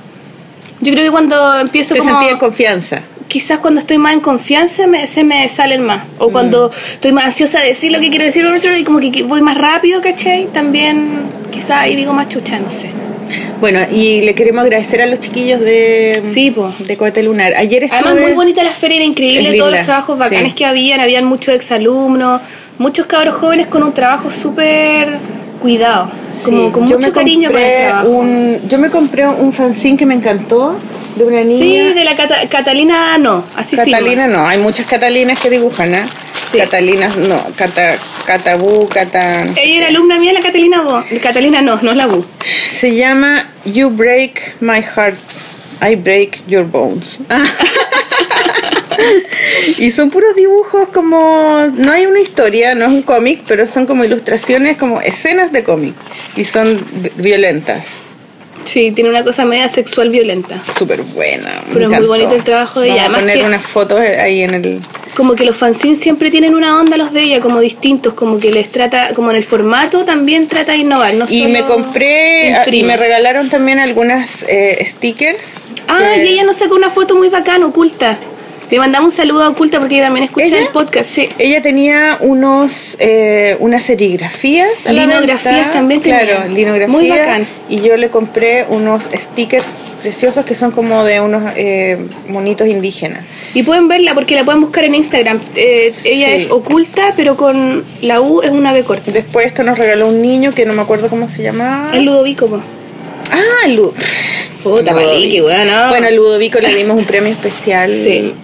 Yo 0.80 0.92
creo 0.92 1.04
que 1.06 1.10
cuando 1.10 1.58
empiezo 1.60 1.94
Te 1.94 2.00
como... 2.00 2.28
en 2.28 2.36
confianza. 2.38 3.00
Quizás 3.28 3.58
cuando 3.60 3.80
estoy 3.80 3.98
más 3.98 4.14
en 4.14 4.20
confianza 4.20 4.86
me, 4.86 5.06
se 5.06 5.22
me 5.22 5.48
salen 5.48 5.82
más. 5.82 6.04
Mm. 6.04 6.10
O 6.18 6.30
cuando 6.30 6.70
estoy 6.92 7.12
más 7.12 7.26
ansiosa 7.26 7.60
de 7.60 7.68
decir 7.68 7.92
lo 7.92 8.00
que 8.00 8.10
quiero 8.10 8.24
decir 8.24 8.44
y 8.78 8.84
como 8.84 8.98
que 8.98 9.22
voy 9.22 9.42
más 9.42 9.56
rápido, 9.56 10.00
¿cachai? 10.00 10.46
También 10.46 11.22
quizás 11.50 11.82
ahí 11.82 11.94
digo 11.96 12.12
más 12.12 12.28
chucha, 12.28 12.58
no 12.58 12.70
sé. 12.70 12.90
Bueno, 13.60 13.80
y 13.92 14.22
le 14.22 14.34
queremos 14.34 14.62
agradecer 14.62 15.02
a 15.02 15.06
los 15.06 15.20
chiquillos 15.20 15.60
de, 15.60 16.22
Sí, 16.24 16.50
po. 16.50 16.72
de 16.78 16.96
Cohete 16.96 17.22
Lunar. 17.22 17.54
Ayer 17.54 17.84
estuve... 17.84 18.00
Además, 18.00 18.22
muy 18.22 18.32
bonita 18.32 18.62
la 18.62 18.70
feria, 18.70 18.96
era 18.96 19.04
increíble 19.04 19.56
todos 19.56 19.72
los 19.72 19.84
trabajos 19.84 20.18
bacanes 20.18 20.50
sí. 20.50 20.54
que 20.54 20.64
habían. 20.64 21.00
Habían 21.00 21.24
muchos 21.24 21.54
exalumnos, 21.54 22.40
muchos 22.78 23.06
cabros 23.06 23.36
jóvenes 23.36 23.66
con 23.66 23.82
un 23.82 23.92
trabajo 23.92 24.30
súper 24.30 25.18
cuidado, 25.60 26.10
como 26.44 26.66
Sí, 26.66 26.72
con 26.72 26.84
mucho 26.84 27.12
cariño 27.12 27.50
con 27.50 27.60
el 27.60 27.88
trabajo. 27.88 28.08
un 28.08 28.60
Yo 28.68 28.78
me 28.78 28.90
compré 28.90 29.26
un 29.26 29.52
fanzine 29.52 29.96
que 29.96 30.06
me 30.06 30.14
encantó 30.14 30.76
de 31.18 31.24
una 31.24 31.42
niña. 31.42 31.88
Sí, 31.88 31.94
de 31.94 32.04
la 32.04 32.16
Cata- 32.16 32.46
Catalina 32.48 33.18
no, 33.18 33.44
así 33.56 33.76
Catalina 33.76 34.28
no, 34.28 34.46
hay 34.46 34.58
muchas 34.58 34.86
Catalinas 34.86 35.38
que 35.40 35.50
dibujan, 35.50 35.94
¿eh? 35.94 36.02
Sí. 36.50 36.56
Catalinas 36.58 37.16
no, 37.18 37.36
Cata, 37.56 37.96
Catabú, 38.24 38.88
Cata... 38.88 39.42
Ella 39.56 39.78
era 39.80 39.88
alumna 39.88 40.18
mía, 40.18 40.32
la 40.32 40.40
Catalina 40.40 40.80
Bo. 40.80 41.02
Catalina 41.22 41.60
no, 41.60 41.78
no 41.82 41.90
es 41.90 41.96
la 41.96 42.06
Bu. 42.06 42.24
Se 42.70 42.94
llama 42.94 43.50
You 43.66 43.90
Break 43.90 44.54
My 44.60 44.80
Heart, 44.82 45.16
I 45.86 45.96
Break 45.96 46.46
Your 46.46 46.64
Bones. 46.64 47.18
y 49.78 49.90
son 49.90 50.10
puros 50.10 50.34
dibujos 50.34 50.88
como... 50.88 51.66
No 51.76 51.92
hay 51.92 52.06
una 52.06 52.20
historia, 52.20 52.74
no 52.74 52.86
es 52.86 52.92
un 52.92 53.02
cómic, 53.02 53.42
pero 53.46 53.66
son 53.66 53.86
como 53.86 54.04
ilustraciones, 54.04 54.76
como 54.78 55.00
escenas 55.00 55.52
de 55.52 55.62
cómic. 55.64 55.94
Y 56.36 56.44
son 56.44 56.82
vi- 56.92 57.10
violentas. 57.16 57.86
Sí, 58.68 58.92
tiene 58.92 59.08
una 59.08 59.24
cosa 59.24 59.46
media 59.46 59.66
sexual 59.66 60.10
violenta. 60.10 60.62
Súper 60.76 61.00
buena. 61.00 61.62
Pero 61.72 61.90
es 61.90 61.98
muy 61.98 62.06
bonito 62.06 62.34
el 62.34 62.44
trabajo 62.44 62.80
de 62.80 62.90
ella, 62.90 63.04
Vamos 63.04 63.16
a 63.16 63.20
poner 63.20 63.44
unas 63.46 63.62
fotos 63.62 63.98
ahí 63.98 64.42
en 64.42 64.52
el... 64.52 64.80
Como 65.16 65.34
que 65.34 65.46
los 65.46 65.56
fanzines 65.56 66.00
siempre 66.00 66.30
tienen 66.30 66.54
una 66.54 66.78
onda 66.78 66.98
los 66.98 67.14
de 67.14 67.22
ella, 67.22 67.40
como 67.40 67.60
distintos, 67.60 68.12
como 68.12 68.38
que 68.38 68.52
les 68.52 68.70
trata, 68.70 69.14
como 69.14 69.30
en 69.30 69.38
el 69.38 69.44
formato 69.44 70.04
también 70.04 70.48
trata 70.48 70.72
de 70.72 70.78
innovar. 70.78 71.14
No 71.14 71.24
Y 71.30 71.46
me 71.46 71.64
compré, 71.64 72.54
ah, 72.54 72.66
y 72.70 72.82
me 72.82 72.98
regalaron 72.98 73.48
también 73.48 73.78
algunas 73.78 74.44
eh, 74.46 74.84
stickers. 74.84 75.54
Ah, 75.88 76.16
y 76.18 76.28
ella 76.28 76.44
nos 76.44 76.58
sacó 76.58 76.74
una 76.74 76.90
foto 76.90 77.16
muy 77.16 77.30
bacana, 77.30 77.64
oculta. 77.64 78.18
Le 78.70 78.78
mandamos 78.78 79.12
un 79.12 79.16
saludo 79.16 79.44
a 79.44 79.48
Oculta 79.48 79.78
porque 79.78 79.94
ella 79.94 80.04
también 80.04 80.24
escucha 80.24 80.46
¿Ella? 80.46 80.60
el 80.60 80.68
podcast, 80.68 81.06
sí. 81.08 81.28
Ella 81.38 81.62
tenía 81.62 82.18
unos, 82.20 82.96
eh, 82.98 83.56
unas 83.60 83.84
serigrafías. 83.84 84.84
Linografías 84.90 85.72
también 85.72 86.02
tenía. 86.02 86.20
Claro, 86.20 86.48
linografías. 86.52 86.88
Muy 86.90 87.08
bacán. 87.08 87.46
Y 87.70 87.80
yo 87.80 87.96
le 87.96 88.10
compré 88.10 88.66
unos 88.68 89.04
stickers 89.04 89.66
preciosos 90.02 90.44
que 90.44 90.54
son 90.54 90.70
como 90.70 91.02
de 91.04 91.20
unos 91.20 91.42
eh, 91.56 91.98
monitos 92.28 92.68
indígenas. 92.68 93.24
Y 93.54 93.62
pueden 93.62 93.88
verla 93.88 94.12
porque 94.12 94.34
la 94.34 94.44
pueden 94.44 94.60
buscar 94.60 94.84
en 94.84 94.94
Instagram. 94.94 95.40
Eh, 95.56 95.90
Ella 96.04 96.34
es 96.34 96.50
oculta, 96.50 97.14
pero 97.16 97.36
con 97.38 97.84
la 98.02 98.20
U 98.20 98.42
es 98.42 98.50
una 98.50 98.74
B 98.74 98.84
corta. 98.84 99.10
Después 99.10 99.46
esto 99.46 99.62
nos 99.62 99.78
regaló 99.78 100.08
un 100.08 100.20
niño 100.20 100.52
que 100.52 100.66
no 100.66 100.74
me 100.74 100.82
acuerdo 100.82 101.08
cómo 101.08 101.30
se 101.30 101.42
llamaba. 101.42 101.90
El 101.94 102.04
Ludovico, 102.04 102.46
po. 102.46 102.60
Ah, 103.32 103.64
el 103.64 103.76
Ludo. 103.76 103.94
Puta, 104.62 104.92
Ludovico. 104.92 105.46
Weón, 105.46 105.66
no. 105.66 105.88
Bueno, 105.88 106.06
a 106.08 106.10
Ludovico 106.10 106.58
le 106.60 106.74
dimos 106.74 106.98
un 106.98 107.04
premio 107.04 107.30
especial. 107.32 107.94
Sí. 107.94 108.34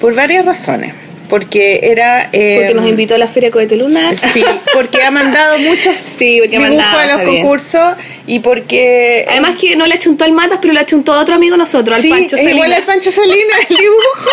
Por 0.00 0.14
varias 0.14 0.44
razones. 0.44 0.92
Porque 1.28 1.80
era... 1.82 2.28
eh, 2.32 2.56
Porque 2.58 2.74
nos 2.74 2.86
invitó 2.86 3.14
a 3.14 3.18
la 3.18 3.26
Feria 3.26 3.50
Cohete 3.50 3.76
Lunar. 3.76 4.14
Sí, 4.16 4.44
porque 4.74 5.02
ha 5.02 5.10
mandado 5.10 5.58
muchos 5.58 5.96
Sí, 6.18 6.38
porque 6.40 6.56
ha 6.56 6.60
dibujos 6.60 6.78
mandado, 6.84 6.98
a 6.98 7.16
los 7.16 7.28
concursos 7.28 7.94
y 8.26 8.40
porque... 8.40 9.24
Además 9.28 9.56
que 9.58 9.74
no 9.74 9.86
le 9.86 9.94
achuntó 9.94 10.24
al 10.24 10.32
Matas, 10.32 10.58
pero 10.60 10.74
le 10.74 10.80
achuntó 10.80 11.14
a 11.14 11.20
otro 11.20 11.34
amigo 11.34 11.56
nosotros, 11.56 11.96
al 11.96 12.02
sí, 12.02 12.10
Pancho 12.10 12.36
es 12.36 12.42
igual 12.42 12.70
Salinas. 12.70 12.78
al 12.78 12.84
Pancho 12.84 13.10
Salinas 13.10 13.58
el 13.70 13.76
dibujo. 13.76 14.30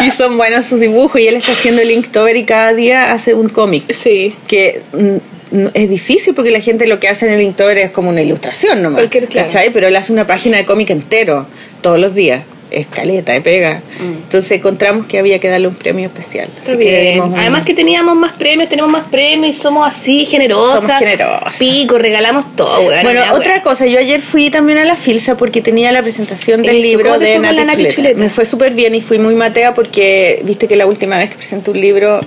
y 0.06 0.10
son 0.10 0.36
buenos 0.36 0.64
sus 0.66 0.80
dibujos 0.80 1.20
y 1.20 1.28
él 1.28 1.36
está 1.36 1.52
haciendo 1.52 1.82
el 1.82 1.90
Inktober 1.90 2.36
y 2.36 2.44
cada 2.44 2.72
día 2.72 3.12
hace 3.12 3.34
un 3.34 3.48
cómic. 3.50 3.92
Sí. 3.92 4.34
Que 4.48 4.82
mm, 4.92 5.56
mm, 5.58 5.68
es 5.74 5.90
difícil 5.90 6.34
porque 6.34 6.50
la 6.50 6.60
gente 6.60 6.86
lo 6.86 6.98
que 6.98 7.08
hace 7.08 7.26
en 7.26 7.32
el 7.32 7.42
Inktober 7.42 7.76
es 7.78 7.90
como 7.90 8.08
una 8.08 8.22
ilustración 8.22 8.82
nomás. 8.82 9.00
Cualquier, 9.00 9.26
claro. 9.28 9.46
¿cachai? 9.46 9.70
Pero 9.72 9.88
él 9.88 9.96
hace 9.96 10.12
una 10.12 10.26
página 10.26 10.56
de 10.56 10.64
cómic 10.64 10.90
entero 10.90 11.46
todos 11.82 11.98
los 12.00 12.14
días. 12.14 12.44
Escaleta 12.80 13.32
de 13.32 13.40
pega. 13.40 13.82
Entonces 14.00 14.52
encontramos 14.52 15.06
que 15.06 15.18
había 15.18 15.38
que 15.38 15.48
darle 15.48 15.68
un 15.68 15.74
premio 15.74 16.06
especial. 16.06 16.48
Mm. 16.48 16.62
Así 16.62 16.78
que 16.78 17.22
Además 17.36 17.62
que 17.62 17.74
teníamos 17.74 18.16
más 18.16 18.32
premios, 18.32 18.68
tenemos 18.68 18.90
más 18.90 19.04
premios 19.04 19.56
y 19.56 19.58
somos 19.58 19.86
así 19.86 20.24
generosas. 20.24 20.82
Somos 20.82 20.98
generosas. 20.98 21.56
Pico, 21.56 21.98
regalamos 21.98 22.56
todo, 22.56 22.80
weón. 22.82 23.02
Bueno, 23.02 23.22
otra 23.32 23.52
weón. 23.52 23.62
cosa, 23.62 23.86
yo 23.86 23.98
ayer 23.98 24.20
fui 24.20 24.50
también 24.50 24.78
a 24.78 24.84
la 24.84 24.96
Filsa 24.96 25.36
porque 25.36 25.60
tenía 25.60 25.92
la 25.92 26.02
presentación 26.02 26.62
del 26.62 26.76
Eso, 26.76 26.82
libro 26.82 27.04
¿cómo 27.10 27.18
te 27.18 27.26
de 27.26 27.38
Nati, 27.38 27.56
Nati 27.56 27.76
Chuleta. 27.76 27.94
Chuleta? 27.94 28.20
Me 28.20 28.30
fue 28.30 28.44
súper 28.44 28.74
bien 28.74 28.94
y 28.94 29.00
fui 29.00 29.18
muy 29.18 29.34
matea 29.34 29.74
porque 29.74 30.40
viste 30.44 30.68
que 30.68 30.76
la 30.76 30.86
última 30.86 31.18
vez 31.18 31.30
que 31.30 31.36
presenté 31.36 31.70
un 31.70 31.80
libro 31.80 32.20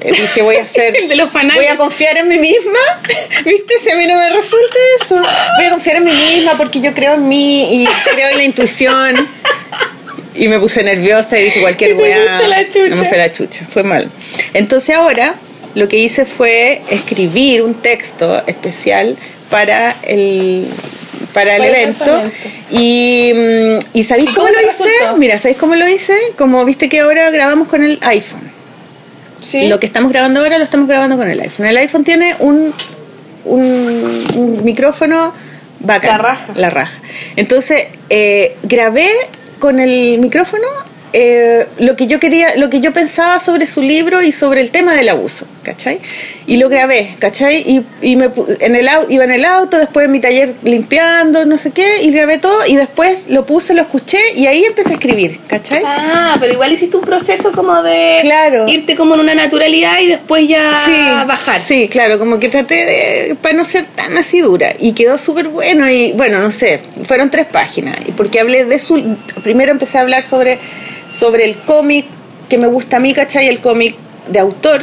eh, 0.00 0.12
dije 0.12 0.42
voy 0.42 0.56
a 0.56 0.62
hacer 0.62 0.96
El 1.00 1.08
de 1.08 1.16
los 1.16 1.32
voy 1.32 1.66
a 1.66 1.76
confiar 1.76 2.16
en 2.16 2.28
mí 2.28 2.38
misma 2.38 2.78
viste 3.44 3.74
si 3.80 3.90
a 3.90 3.96
mí 3.96 4.06
no 4.06 4.16
me 4.16 4.30
resulta 4.30 4.76
eso 5.00 5.16
voy 5.16 5.66
a 5.66 5.70
confiar 5.70 5.96
en 5.96 6.04
mí 6.04 6.12
misma 6.12 6.56
porque 6.56 6.80
yo 6.80 6.94
creo 6.94 7.14
en 7.14 7.28
mí 7.28 7.82
y 7.82 7.88
creo 8.12 8.30
en 8.30 8.36
la 8.38 8.44
intuición 8.44 9.28
y 10.34 10.48
me 10.48 10.58
puse 10.58 10.82
nerviosa 10.82 11.38
y 11.38 11.44
dije 11.44 11.60
cualquier 11.62 11.94
weá 11.96 12.38
fuiste 12.38 12.48
la 12.48 12.68
chucha. 12.68 12.88
no 12.88 12.96
me 12.96 13.08
fue 13.08 13.18
la 13.18 13.32
chucha 13.32 13.66
fue 13.72 13.82
mal 13.82 14.08
entonces 14.54 14.94
ahora 14.94 15.34
lo 15.74 15.88
que 15.88 15.96
hice 15.98 16.24
fue 16.24 16.82
escribir 16.90 17.62
un 17.62 17.74
texto 17.74 18.42
especial 18.46 19.16
para 19.50 19.96
el 20.02 20.66
para 21.32 21.56
el 21.56 21.62
evento 21.64 22.22
y, 22.70 23.32
mm, 23.34 23.78
y 23.92 24.02
¿sabéis 24.02 24.30
cómo 24.30 24.46
¿Cómo 24.48 24.58
lo 24.58 24.68
hice? 24.68 24.82
resultó? 24.84 25.16
Mira, 25.16 25.38
¿sabéis 25.38 25.58
cómo 25.58 25.74
lo 25.76 25.88
hice? 25.88 26.14
Como 26.36 26.64
viste 26.64 26.88
que 26.88 27.00
ahora 27.00 27.30
grabamos 27.30 27.68
con 27.68 27.84
el 27.84 27.98
iPhone. 28.02 28.50
Sí. 29.40 29.68
Lo 29.68 29.78
que 29.78 29.86
estamos 29.86 30.10
grabando 30.12 30.40
ahora 30.40 30.58
lo 30.58 30.64
estamos 30.64 30.88
grabando 30.88 31.16
con 31.16 31.30
el 31.30 31.40
iPhone. 31.40 31.66
El 31.66 31.76
iPhone 31.76 32.04
tiene 32.04 32.34
un, 32.40 32.74
un, 33.44 34.26
un 34.34 34.64
micrófono 34.64 35.32
bacán. 35.80 36.10
La 36.10 36.18
raja. 36.18 36.52
La 36.56 36.70
raja. 36.70 36.92
Entonces, 37.36 37.88
eh, 38.08 38.56
grabé 38.62 39.10
con 39.60 39.78
el 39.78 40.18
micrófono 40.18 40.66
eh, 41.12 41.66
lo 41.78 41.96
que 41.96 42.06
yo 42.06 42.20
quería, 42.20 42.56
lo 42.56 42.70
que 42.70 42.80
yo 42.80 42.92
pensaba 42.92 43.40
sobre 43.40 43.66
su 43.66 43.82
libro 43.82 44.22
y 44.22 44.32
sobre 44.32 44.60
el 44.60 44.70
tema 44.70 44.94
del 44.94 45.08
abuso, 45.08 45.46
¿cachai? 45.62 45.98
Y 46.46 46.56
lo 46.56 46.68
grabé, 46.68 47.16
¿cachai? 47.18 47.58
Y, 47.58 47.82
y 48.02 48.16
me, 48.16 48.30
en 48.60 48.76
el, 48.76 48.88
iba 49.08 49.24
en 49.24 49.30
el 49.32 49.44
auto, 49.44 49.78
después 49.78 50.06
en 50.06 50.12
mi 50.12 50.20
taller 50.20 50.54
limpiando, 50.62 51.44
no 51.46 51.58
sé 51.58 51.70
qué, 51.72 52.02
y 52.02 52.10
grabé 52.10 52.38
todo, 52.38 52.66
y 52.66 52.76
después 52.76 53.28
lo 53.28 53.46
puse, 53.46 53.74
lo 53.74 53.82
escuché, 53.82 54.18
y 54.36 54.46
ahí 54.46 54.64
empecé 54.64 54.90
a 54.90 54.94
escribir, 54.94 55.40
¿cachai? 55.46 55.82
Ah, 55.84 56.36
pero 56.40 56.52
igual 56.52 56.72
hiciste 56.72 56.96
un 56.96 57.04
proceso 57.04 57.52
como 57.52 57.82
de 57.82 58.18
Claro. 58.22 58.68
irte 58.68 58.96
como 58.96 59.14
en 59.14 59.20
una 59.20 59.34
naturalidad 59.34 60.00
y 60.00 60.06
después 60.06 60.46
ya 60.48 61.24
bajar. 61.26 61.60
Sí, 61.60 61.88
claro, 61.88 62.18
como 62.18 62.38
que 62.38 62.48
traté 62.48 62.74
de, 62.86 63.34
para 63.40 63.54
no 63.54 63.64
ser 63.64 63.84
tan 63.86 64.16
así 64.16 64.40
dura. 64.40 64.74
Y 64.78 64.92
quedó 64.92 65.18
súper 65.18 65.48
bueno 65.48 65.90
y 65.90 66.12
bueno, 66.12 66.40
no 66.40 66.50
sé, 66.50 66.80
fueron 67.04 67.30
tres 67.30 67.46
páginas. 67.46 67.96
Porque 68.16 68.40
hablé 68.40 68.64
de 68.64 68.78
su... 68.78 69.16
Primero 69.42 69.70
empecé 69.72 69.98
a 69.98 70.02
hablar 70.02 70.22
sobre, 70.22 70.58
sobre 71.10 71.44
el 71.44 71.58
cómic 71.58 72.06
que 72.48 72.58
me 72.58 72.66
gusta 72.66 72.96
a 72.96 73.00
mí, 73.00 73.12
¿cachai? 73.14 73.48
El 73.48 73.60
cómic 73.60 73.96
de 74.28 74.38
autor. 74.38 74.82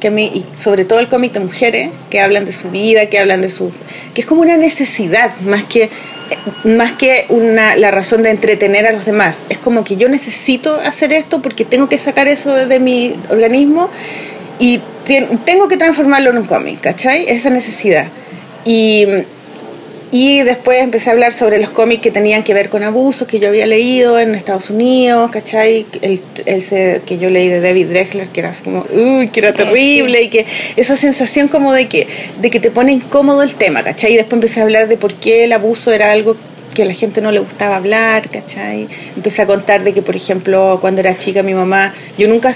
Que 0.00 0.08
a 0.08 0.10
y 0.10 0.44
sobre 0.56 0.84
todo 0.84 0.98
el 0.98 1.08
cómic 1.08 1.32
de 1.32 1.40
mujeres, 1.40 1.90
que 2.10 2.20
hablan 2.20 2.44
de 2.44 2.52
su 2.52 2.70
vida, 2.70 3.06
que 3.06 3.20
hablan 3.20 3.40
de 3.40 3.50
su... 3.50 3.70
que 4.14 4.22
es 4.22 4.26
como 4.26 4.40
una 4.40 4.56
necesidad, 4.56 5.36
más 5.42 5.62
que 5.64 5.90
más 6.64 6.92
que 6.92 7.26
una, 7.28 7.76
la 7.76 7.90
razón 7.90 8.22
de 8.22 8.30
entretener 8.30 8.86
a 8.86 8.92
los 8.92 9.04
demás. 9.06 9.46
Es 9.48 9.58
como 9.58 9.84
que 9.84 9.96
yo 9.96 10.08
necesito 10.08 10.74
hacer 10.84 11.12
esto 11.12 11.42
porque 11.42 11.64
tengo 11.64 11.88
que 11.88 11.98
sacar 11.98 12.28
eso 12.28 12.54
de 12.54 12.80
mi 12.80 13.14
organismo 13.30 13.90
y 14.58 14.80
tengo 15.44 15.68
que 15.68 15.76
transformarlo 15.76 16.30
en 16.30 16.38
un 16.38 16.44
cómic, 16.44 16.80
¿cachai? 16.80 17.24
Esa 17.28 17.50
necesidad. 17.50 18.06
Y, 18.64 19.06
y 20.12 20.42
después 20.42 20.80
empecé 20.80 21.10
a 21.10 21.12
hablar 21.12 21.32
sobre 21.32 21.58
los 21.58 21.70
cómics 21.70 22.02
que 22.02 22.10
tenían 22.10 22.42
que 22.42 22.52
ver 22.52 22.68
con 22.68 22.82
abusos 22.82 23.28
que 23.28 23.38
yo 23.38 23.48
había 23.48 23.66
leído 23.66 24.18
en 24.18 24.34
Estados 24.34 24.68
Unidos, 24.68 25.30
¿cachai? 25.30 25.86
El, 26.02 26.20
el 26.46 27.02
que 27.02 27.18
yo 27.18 27.30
leí 27.30 27.48
de 27.48 27.60
David 27.60 27.86
Drexler, 27.88 28.28
que 28.28 28.40
era 28.40 28.52
como, 28.64 28.84
uy, 28.92 29.28
que 29.28 29.40
era 29.40 29.52
terrible, 29.52 30.22
y 30.22 30.28
que 30.28 30.46
esa 30.76 30.96
sensación 30.96 31.46
como 31.46 31.72
de 31.72 31.86
que, 31.86 32.08
de 32.40 32.50
que 32.50 32.58
te 32.58 32.72
pone 32.72 32.92
incómodo 32.92 33.42
el 33.42 33.54
tema, 33.54 33.84
¿cachai? 33.84 34.14
Y 34.14 34.16
después 34.16 34.34
empecé 34.34 34.60
a 34.60 34.64
hablar 34.64 34.88
de 34.88 34.96
por 34.96 35.14
qué 35.14 35.44
el 35.44 35.52
abuso 35.52 35.92
era 35.92 36.10
algo 36.10 36.36
que 36.74 36.82
a 36.82 36.86
la 36.86 36.94
gente 36.94 37.20
no 37.20 37.30
le 37.30 37.38
gustaba 37.38 37.76
hablar, 37.76 38.28
¿cachai? 38.30 38.88
Empecé 39.14 39.42
a 39.42 39.46
contar 39.46 39.84
de 39.84 39.92
que, 39.92 40.02
por 40.02 40.16
ejemplo, 40.16 40.78
cuando 40.80 41.00
era 41.00 41.16
chica 41.18 41.44
mi 41.44 41.54
mamá, 41.54 41.94
yo 42.18 42.26
nunca, 42.26 42.52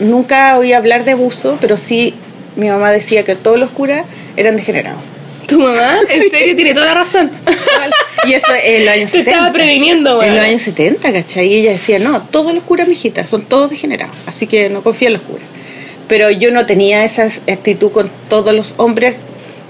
nunca 0.00 0.58
oí 0.58 0.72
hablar 0.72 1.04
de 1.04 1.12
abuso, 1.12 1.56
pero 1.60 1.76
sí 1.76 2.14
mi 2.56 2.68
mamá 2.68 2.90
decía 2.90 3.24
que 3.24 3.36
todos 3.36 3.60
los 3.60 3.70
curas 3.70 4.04
eran 4.36 4.56
degenerados. 4.56 5.09
¿Tu 5.50 5.58
mamá? 5.58 5.98
¿En 6.08 6.30
serio? 6.30 6.56
Tiene 6.56 6.72
toda 6.72 6.86
la 6.86 6.94
razón. 6.94 7.30
Y 8.26 8.32
eso 8.34 8.46
en 8.64 8.86
los 8.86 8.94
años 8.94 9.10
Te 9.12 9.18
70. 9.18 9.30
estaba 9.30 9.52
previniendo, 9.52 10.16
güey. 10.16 10.28
En 10.28 10.36
los 10.36 10.44
años 10.44 10.62
70, 10.62 11.12
¿cachai? 11.12 11.46
Y 11.48 11.54
ella 11.58 11.72
decía, 11.72 11.98
no, 11.98 12.22
todos 12.30 12.54
los 12.54 12.62
curas, 12.64 12.88
mijita, 12.88 13.26
son 13.26 13.42
todos 13.42 13.68
degenerados, 13.70 14.16
así 14.26 14.46
que 14.46 14.70
no 14.70 14.82
confía 14.82 15.08
en 15.08 15.14
los 15.14 15.22
curas. 15.22 15.44
Pero 16.08 16.30
yo 16.30 16.50
no 16.50 16.64
tenía 16.66 17.04
esa 17.04 17.24
actitud 17.24 17.92
con 17.92 18.10
todos 18.28 18.54
los 18.54 18.74
hombres 18.78 19.18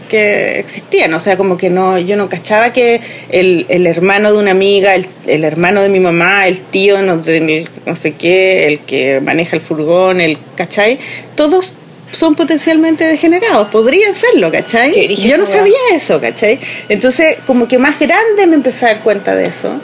que 0.08 0.58
existían, 0.58 1.14
o 1.14 1.20
sea, 1.20 1.36
como 1.36 1.56
que 1.56 1.70
no, 1.70 1.96
yo 1.96 2.16
no 2.16 2.28
cachaba 2.28 2.72
que 2.72 3.00
el, 3.28 3.66
el 3.68 3.86
hermano 3.86 4.32
de 4.32 4.38
una 4.38 4.50
amiga, 4.50 4.96
el, 4.96 5.06
el 5.28 5.44
hermano 5.44 5.82
de 5.82 5.88
mi 5.88 6.00
mamá, 6.00 6.48
el 6.48 6.58
tío, 6.58 7.00
no 7.00 7.22
sé, 7.22 7.36
el- 7.36 7.68
no 7.86 7.94
sé 7.94 8.14
qué, 8.14 8.66
el 8.66 8.80
que 8.80 9.20
maneja 9.20 9.54
el 9.54 9.62
furgón, 9.62 10.20
el, 10.20 10.36
¿cachai? 10.56 10.98
Todos 11.36 11.74
son 12.12 12.34
potencialmente 12.34 13.04
degenerados, 13.04 13.68
podrían 13.68 14.14
serlo, 14.14 14.50
¿cachai? 14.50 14.92
Qué 14.92 15.14
Yo 15.14 15.38
no 15.38 15.46
sabía 15.46 15.78
eso, 15.92 16.20
¿cachai? 16.20 16.58
Entonces, 16.88 17.38
como 17.46 17.68
que 17.68 17.78
más 17.78 17.98
grande 17.98 18.46
me 18.46 18.56
empecé 18.56 18.86
a 18.86 18.88
dar 18.88 19.00
cuenta 19.00 19.34
de 19.34 19.46
eso. 19.46 19.80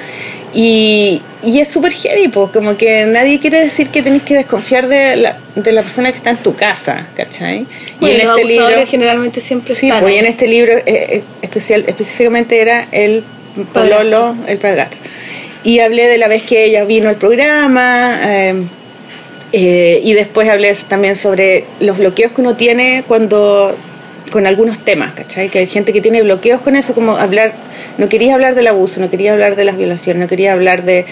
Y, 0.54 1.20
y 1.44 1.60
es 1.60 1.68
súper 1.68 1.92
heavy, 1.92 2.28
pues 2.28 2.50
como 2.50 2.76
que 2.76 3.04
nadie 3.04 3.38
quiere 3.38 3.60
decir 3.60 3.88
que 3.88 4.02
tenés 4.02 4.22
que 4.22 4.34
desconfiar 4.34 4.88
de 4.88 5.16
la, 5.16 5.38
de 5.54 5.72
la 5.72 5.82
persona 5.82 6.10
que 6.10 6.16
está 6.16 6.30
en 6.30 6.38
tu 6.38 6.54
casa, 6.54 7.06
¿cachai? 7.14 7.66
y 8.00 8.10
en 8.10 8.20
este 8.22 8.44
libro 8.44 8.86
generalmente 8.86 9.40
siempre 9.42 9.74
sí, 9.74 9.86
están 9.88 10.00
pues 10.00 10.14
y 10.14 10.18
en 10.18 10.26
este 10.26 10.48
libro 10.48 10.72
eh, 10.72 10.82
eh, 10.86 11.24
especial, 11.42 11.84
específicamente 11.86 12.60
era 12.60 12.88
el 12.90 13.22
pololo, 13.74 14.34
el 14.48 14.56
padrastro. 14.56 14.98
Y 15.62 15.80
hablé 15.80 16.06
de 16.06 16.16
la 16.16 16.28
vez 16.28 16.42
que 16.44 16.64
ella 16.64 16.84
vino 16.84 17.08
al 17.10 17.16
programa, 17.16 18.18
eh, 18.22 18.54
eh, 19.59 20.00
y 20.04 20.12
después 20.12 20.48
hablé 20.50 20.72
también 20.88 21.16
sobre 21.16 21.64
los 21.80 21.96
bloqueos 21.96 22.32
que 22.32 22.40
uno 22.42 22.57
tiene 22.57 23.04
cuando 23.09 23.74
con 24.30 24.46
algunos 24.46 24.84
temas, 24.84 25.14
¿cachai? 25.14 25.48
Que 25.48 25.61
hay 25.61 25.66
gente 25.66 25.92
que 25.94 26.00
tiene 26.02 26.20
bloqueos 26.20 26.61
con 26.61 26.76
eso, 26.76 26.94
como 26.94 27.16
hablar, 27.16 27.54
no 27.96 28.09
quería 28.09 28.34
hablar 28.34 28.54
del 28.54 28.66
abuso, 28.66 29.00
no 29.00 29.09
quería 29.09 29.32
hablar 29.32 29.57
de 29.57 29.64
las 29.64 29.78
violaciones, 29.78 30.20
no 30.20 30.28
quería 30.28 30.52
hablar 30.52 30.82
de, 30.82 31.07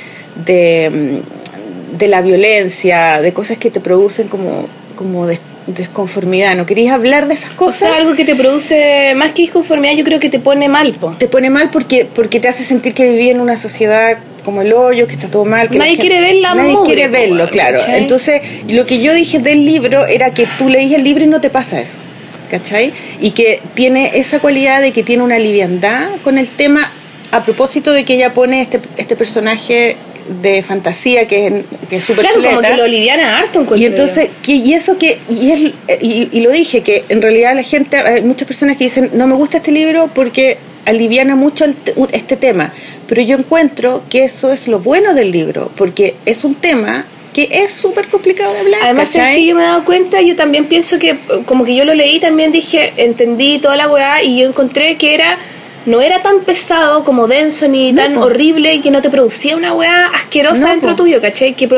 de, 0.44 0.90
mm, 0.92 1.96
de 1.98 2.08
la 2.08 2.20
violencia, 2.22 3.20
de 3.22 3.32
cosas 3.32 3.56
que 3.56 3.70
te 3.70 3.80
producen 3.80 4.28
como, 4.28 4.66
como 4.96 5.26
des- 5.26 5.40
desconformidad, 5.66 6.56
no 6.56 6.66
querías 6.66 6.92
hablar 6.92 7.26
de 7.28 7.34
esas 7.34 7.52
O 7.52 7.56
cosas. 7.56 7.78
sea, 7.88 7.96
algo 7.96 8.14
que 8.14 8.24
te 8.26 8.34
produce 8.34 9.14
más 9.16 9.30
que 9.32 9.42
disconformidad, 9.42 9.94
yo 9.94 10.04
creo 10.04 10.20
que 10.20 10.28
te 10.28 10.38
pone 10.40 10.68
mal, 10.68 10.92
po. 10.94 11.14
te 11.18 11.26
pone 11.28 11.48
mal 11.48 11.70
porque, 11.70 12.04
porque 12.14 12.40
te 12.40 12.48
hace 12.48 12.64
sentir 12.64 12.92
que 12.94 13.08
viví 13.10 13.30
en 13.30 13.40
una 13.40 13.56
sociedad 13.56 14.18
como 14.44 14.62
el 14.62 14.72
hoyo, 14.72 15.06
que 15.06 15.14
está 15.14 15.28
todo 15.28 15.44
mal. 15.44 15.68
Que 15.68 15.78
Nadie 15.78 15.98
quiere 15.98 16.20
ver 16.20 16.36
la 16.36 16.54
Nadie 16.54 16.72
mugre, 16.72 16.94
quiere 16.94 17.08
po, 17.08 17.12
verlo, 17.12 17.50
claro. 17.50 17.78
¿cachai? 17.78 18.00
Entonces, 18.00 18.42
lo 18.68 18.86
que 18.86 19.00
yo 19.00 19.14
dije 19.14 19.38
del 19.38 19.64
libro 19.64 20.06
era 20.06 20.32
que 20.32 20.46
tú 20.58 20.68
leís 20.68 20.92
el 20.92 21.02
libro 21.02 21.24
y 21.24 21.26
no 21.26 21.40
te 21.40 21.50
pasa 21.50 21.80
eso. 21.80 21.98
¿Cachai? 22.50 22.92
Y 23.20 23.30
que 23.30 23.60
tiene 23.74 24.12
esa 24.14 24.38
cualidad 24.38 24.80
de 24.80 24.92
que 24.92 25.02
tiene 25.02 25.22
una 25.22 25.38
liviandad 25.38 26.08
con 26.22 26.38
el 26.38 26.48
tema 26.48 26.92
a 27.32 27.44
propósito 27.44 27.92
de 27.92 28.04
que 28.04 28.14
ella 28.14 28.32
pone 28.32 28.60
este, 28.60 28.80
este 28.96 29.16
personaje 29.16 29.96
de 30.42 30.62
fantasía 30.62 31.26
que 31.26 31.46
es, 31.46 31.52
que 31.88 31.96
es 31.96 32.04
súper 32.04 32.26
Claro, 32.26 32.42
como 32.42 32.60
que 32.60 32.76
lo 32.76 32.86
liviana 32.86 33.38
harto 33.38 33.66
Y 33.76 33.84
entonces, 33.84 34.30
que, 34.42 34.52
y 34.52 34.74
eso 34.74 34.98
que, 34.98 35.18
y, 35.28 35.50
es, 35.50 35.60
y, 36.02 36.28
y 36.32 36.40
lo 36.40 36.50
dije, 36.50 36.82
que 36.82 37.04
en 37.08 37.22
realidad 37.22 37.54
la 37.54 37.62
gente, 37.62 37.96
hay 37.96 38.22
muchas 38.22 38.46
personas 38.46 38.76
que 38.76 38.84
dicen, 38.84 39.10
no 39.14 39.26
me 39.26 39.34
gusta 39.34 39.58
este 39.58 39.72
libro 39.72 40.10
porque 40.14 40.58
aliviana 40.84 41.36
mucho 41.36 41.64
el 41.64 41.76
este 42.12 42.36
tema, 42.36 42.72
pero 43.08 43.22
yo 43.22 43.36
encuentro 43.36 44.02
que 44.08 44.24
eso 44.24 44.52
es 44.52 44.68
lo 44.68 44.78
bueno 44.78 45.14
del 45.14 45.30
libro, 45.30 45.70
porque 45.76 46.16
es 46.26 46.44
un 46.44 46.54
tema 46.54 47.06
que 47.32 47.48
es 47.50 47.72
súper 47.72 48.08
complicado 48.08 48.52
de 48.54 48.60
hablar. 48.60 48.80
Además, 48.84 49.10
es 49.10 49.16
¿cachai? 49.16 49.36
que 49.36 49.46
yo 49.46 49.56
me 49.56 49.62
he 49.62 49.66
dado 49.66 49.84
cuenta, 49.84 50.22
yo 50.22 50.36
también 50.36 50.66
pienso 50.66 50.98
que, 50.98 51.18
como 51.46 51.64
que 51.64 51.74
yo 51.74 51.84
lo 51.84 51.94
leí, 51.94 52.20
también 52.20 52.52
dije, 52.52 52.92
entendí 52.96 53.58
toda 53.58 53.76
la 53.76 53.90
weá 53.90 54.22
y 54.22 54.38
yo 54.38 54.46
encontré 54.46 54.96
que 54.96 55.14
era, 55.14 55.38
no 55.86 56.00
era 56.00 56.22
tan 56.22 56.40
pesado 56.40 57.04
como 57.04 57.26
denso 57.26 57.68
ni 57.68 57.92
No, 57.92 58.02
tan 58.02 58.14
po. 58.14 58.20
horrible 58.22 58.74
y 58.74 58.80
que 58.80 58.90
no 58.90 59.02
te 59.02 59.10
producía 59.10 59.56
una 59.56 59.72
weá 59.72 60.06
asquerosa 60.14 60.66
No, 60.66 60.70
dentro 60.72 60.90
po. 60.90 60.96
tuyo, 60.96 61.20
¿cachai? 61.20 61.54
Que, 61.54 61.68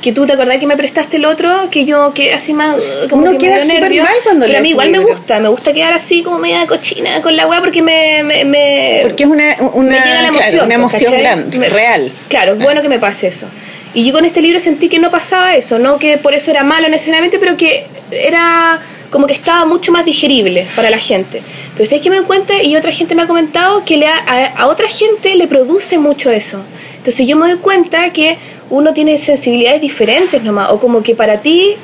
que 0.00 0.12
tú 0.12 0.24
te 0.26 0.32
acordás 0.32 0.58
que 0.58 0.66
me 0.66 0.76
prestaste 0.76 1.18
el 1.18 1.24
otro, 1.26 1.68
que 1.70 1.84
yo 1.84 2.14
quedé 2.14 2.32
así 2.32 2.54
más, 2.54 3.06
como 3.10 3.22
Uno 3.22 3.32
que 3.32 3.38
queda 3.38 3.62
súper 3.64 3.94
mal 4.02 4.14
cuando 4.24 4.46
Pero 4.46 4.58
a 4.58 4.62
mí 4.62 4.70
igual 4.70 4.90
me 4.90 4.98
gusta, 5.00 5.40
me 5.40 5.48
gusta 5.48 5.72
quedar 5.74 5.92
así 5.92 6.22
como 6.22 6.38
media 6.38 6.66
cochina 6.66 7.20
con 7.20 7.36
la 7.36 7.46
weá 7.46 7.60
porque 7.60 7.82
me... 7.82 8.22
me, 8.22 8.44
me- 8.46 9.00
Porque 9.02 9.24
es 9.24 9.28
una, 9.28 9.56
una, 9.74 9.90
me 9.90 9.98
llega 9.98 10.22
la 10.22 10.28
claro, 10.30 10.38
emoción, 10.38 10.66
una 10.66 10.74
po, 10.76 10.80
emoción 10.96 11.18
grande, 11.20 11.58
Me- 11.58 11.68
real. 11.68 12.12
Claro, 12.28 12.52
es 12.54 12.62
bueno 12.62 12.80
que 12.82 12.88
me 12.88 12.98
pase 12.98 13.26
eso. 13.26 13.46
Y 13.92 14.06
yo 14.06 14.12
con 14.12 14.24
este 14.24 14.40
libro 14.40 14.60
sentí 14.60 14.88
que 14.88 15.00
no 15.00 15.10
pasaba 15.10 15.56
eso, 15.56 15.78
no 15.80 15.98
que 15.98 16.16
por 16.16 16.32
eso 16.32 16.50
era 16.52 16.62
malo 16.62 16.88
necesariamente, 16.88 17.38
pero 17.40 17.56
que 17.56 17.86
era 18.12 18.80
como 19.10 19.26
que 19.26 19.32
estaba 19.32 19.66
mucho 19.66 19.90
más 19.90 20.04
digerible 20.04 20.68
para 20.76 20.88
la 20.88 20.98
gente. 20.98 21.42
Pero 21.80 21.88
sabes 21.88 22.02
que 22.02 22.10
me 22.10 22.16
doy 22.16 22.26
cuenta 22.26 22.62
y 22.62 22.76
otra 22.76 22.92
gente 22.92 23.14
me 23.14 23.22
ha 23.22 23.26
comentado 23.26 23.82
que 23.86 23.96
le 23.96 24.06
ha- 24.06 24.22
a, 24.26 24.46
a 24.64 24.66
otra 24.66 24.86
gente 24.86 25.34
le 25.34 25.46
produce 25.46 25.96
mucho 25.96 26.30
eso. 26.30 26.62
Entonces 26.98 27.26
yo 27.26 27.36
me 27.36 27.48
doy 27.48 27.56
cuenta 27.58 28.12
que 28.12 28.36
uno 28.68 28.92
tiene 28.92 29.16
sensibilidades 29.16 29.80
diferentes 29.80 30.42
nomás, 30.42 30.68
o 30.72 30.78
como 30.78 31.02
que 31.02 31.14
para 31.14 31.40
ti 31.40 31.76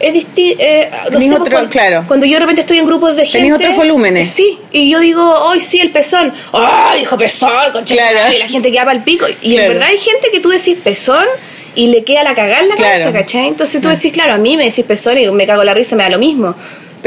es 0.00 0.14
distinto. 0.14 0.64
no 1.10 1.20
sé, 1.20 1.30
otro- 1.34 1.50
cuando, 1.50 1.68
claro. 1.68 2.04
cuando 2.08 2.24
yo 2.24 2.32
de 2.36 2.40
repente 2.40 2.62
estoy 2.62 2.78
en 2.78 2.86
grupos 2.86 3.14
de 3.14 3.26
gente. 3.26 3.40
Tenés 3.40 3.52
otros 3.58 3.76
volúmenes. 3.76 4.30
Sí, 4.30 4.58
y 4.72 4.88
yo 4.88 5.00
digo, 5.00 5.22
hoy 5.22 5.60
sí, 5.60 5.80
el 5.80 5.90
pezón. 5.90 6.32
¡Ah, 6.54 6.94
dijo 6.98 7.18
pezón! 7.18 7.50
concha 7.74 7.94
Claro. 7.94 8.20
madre", 8.20 8.36
Y 8.36 8.38
la 8.38 8.48
gente 8.48 8.72
queda 8.72 8.86
para 8.86 8.96
el 8.96 9.04
pico. 9.04 9.26
Y 9.42 9.52
Claro. 9.52 9.66
en 9.66 9.72
verdad 9.74 9.88
hay 9.90 9.98
gente 9.98 10.30
que 10.32 10.40
tú 10.40 10.48
decís 10.48 10.78
pezón 10.82 11.26
y 11.74 11.88
le 11.88 12.04
queda 12.04 12.22
la 12.22 12.34
cagada 12.34 12.60
en 12.62 12.70
la 12.70 12.74
Claro. 12.76 12.92
cabeza, 13.02 13.12
¿cachai? 13.12 13.48
Entonces 13.48 13.82
tú 13.82 13.90
decís, 13.90 14.12
claro, 14.12 14.32
a 14.32 14.38
mí 14.38 14.56
me 14.56 14.64
decís 14.64 14.84
pezón 14.86 15.18
y 15.18 15.30
me 15.30 15.46
cago 15.46 15.60
en 15.60 15.66
la 15.66 15.74
risa, 15.74 15.94
me 15.94 16.04
da 16.04 16.08
lo 16.08 16.18
mismo. 16.18 16.54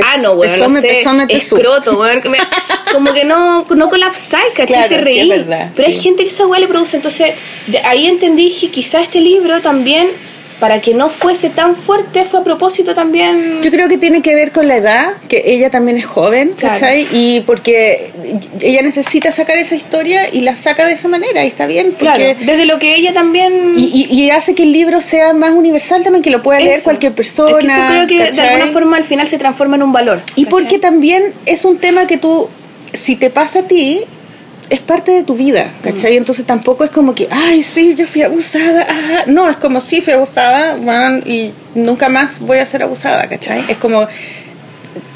Ah, 0.03 0.17
no, 0.17 0.33
weón, 0.33 0.59
no 0.59 0.81
sé, 0.81 1.03
escroto, 1.29 1.97
weón. 1.99 2.21
que 2.21 2.29
me- 2.29 2.37
como 2.91 3.13
que 3.13 3.23
no, 3.23 3.65
no 3.69 3.89
colapsáis, 3.89 4.47
¿cachai? 4.55 4.67
Claro, 4.87 4.89
Te 4.89 4.97
reí. 4.97 5.29
verdad, 5.29 5.71
Pero 5.75 5.87
sí. 5.89 5.93
hay 5.95 5.99
gente 6.01 6.23
que 6.23 6.29
esa 6.29 6.45
weá 6.47 6.59
le 6.59 6.67
produce. 6.67 6.97
Entonces, 6.97 7.33
de 7.67 7.79
ahí 7.79 8.07
entendí 8.07 8.53
que 8.59 8.69
quizá 8.71 9.01
este 9.01 9.19
libro 9.21 9.61
también, 9.61 10.11
para 10.59 10.79
que 10.81 10.93
no 10.93 11.09
fuese 11.09 11.49
tan 11.49 11.75
fuerte, 11.75 12.23
fue 12.23 12.39
a 12.39 12.43
propósito 12.43 12.93
también... 12.95 13.61
Yo 13.61 13.69
creo 13.71 13.89
que 13.89 13.97
tiene 13.97 14.21
que 14.21 14.33
ver 14.35 14.51
con 14.51 14.67
la 14.67 14.77
edad, 14.77 15.07
que 15.27 15.43
ella 15.45 15.69
también 15.69 15.97
es 15.97 16.05
joven, 16.05 16.53
Claro. 16.57 16.73
¿cachai? 16.75 17.07
Y 17.11 17.41
porque 17.41 18.11
ella 18.61 18.81
necesita 18.81 19.31
sacar 19.31 19.57
esa 19.57 19.75
historia 19.75 20.33
y 20.33 20.41
la 20.41 20.55
saca 20.55 20.85
de 20.85 20.93
esa 20.93 21.07
manera, 21.09 21.43
y 21.43 21.47
está 21.47 21.65
bien, 21.67 21.87
porque... 21.99 22.35
Claro, 22.35 22.39
desde 22.39 22.65
lo 22.65 22.79
que 22.79 22.95
ella 22.95 23.13
también... 23.13 23.73
Y, 23.75 24.07
y- 24.09 24.13
y 24.23 24.29
hace 24.29 24.55
que 24.55 24.63
el 24.63 24.71
libro 24.71 25.01
sea 25.01 25.33
más 25.33 25.51
universal 25.51 26.03
también, 26.03 26.23
que 26.23 26.29
lo 26.31 26.41
pueda 26.41 26.59
leer 26.59 26.75
Eso. 26.75 26.83
cualquier 26.85 27.13
persona. 27.13 27.51
Es 27.51 27.57
que 27.65 27.67
eso 27.67 27.87
creo 27.87 28.07
que 28.07 28.31
de 28.31 28.41
alguna 28.41 28.67
forma 28.71 28.97
al 28.97 29.03
final 29.03 29.27
se 29.27 29.37
transforma 29.37 29.75
en 29.75 29.83
un 29.83 29.91
valor. 29.91 30.21
Y 30.35 30.45
¿cachai? 30.45 30.49
porque 30.49 30.79
también 30.79 31.33
es 31.45 31.65
un 31.65 31.77
tema 31.77 32.07
que 32.07 32.17
tú, 32.17 32.47
si 32.93 33.15
te 33.17 33.29
pasa 33.29 33.59
a 33.59 33.63
ti, 33.63 34.01
es 34.69 34.79
parte 34.79 35.11
de 35.11 35.23
tu 35.23 35.35
vida, 35.35 35.71
¿cachai? 35.81 36.17
Entonces 36.17 36.45
tampoco 36.45 36.83
es 36.83 36.91
como 36.91 37.13
que, 37.13 37.27
ay, 37.31 37.63
sí, 37.63 37.95
yo 37.95 38.07
fui 38.07 38.21
abusada. 38.21 38.85
ah". 38.89 39.23
No, 39.27 39.49
es 39.49 39.57
como, 39.57 39.81
sí, 39.81 40.01
fui 40.01 40.13
abusada, 40.13 40.75
bueno, 40.75 41.19
y 41.25 41.51
nunca 41.75 42.09
más 42.09 42.39
voy 42.39 42.57
a 42.59 42.65
ser 42.65 42.83
abusada, 42.83 43.27
¿cachai? 43.27 43.65
Es 43.69 43.77
como, 43.77 44.07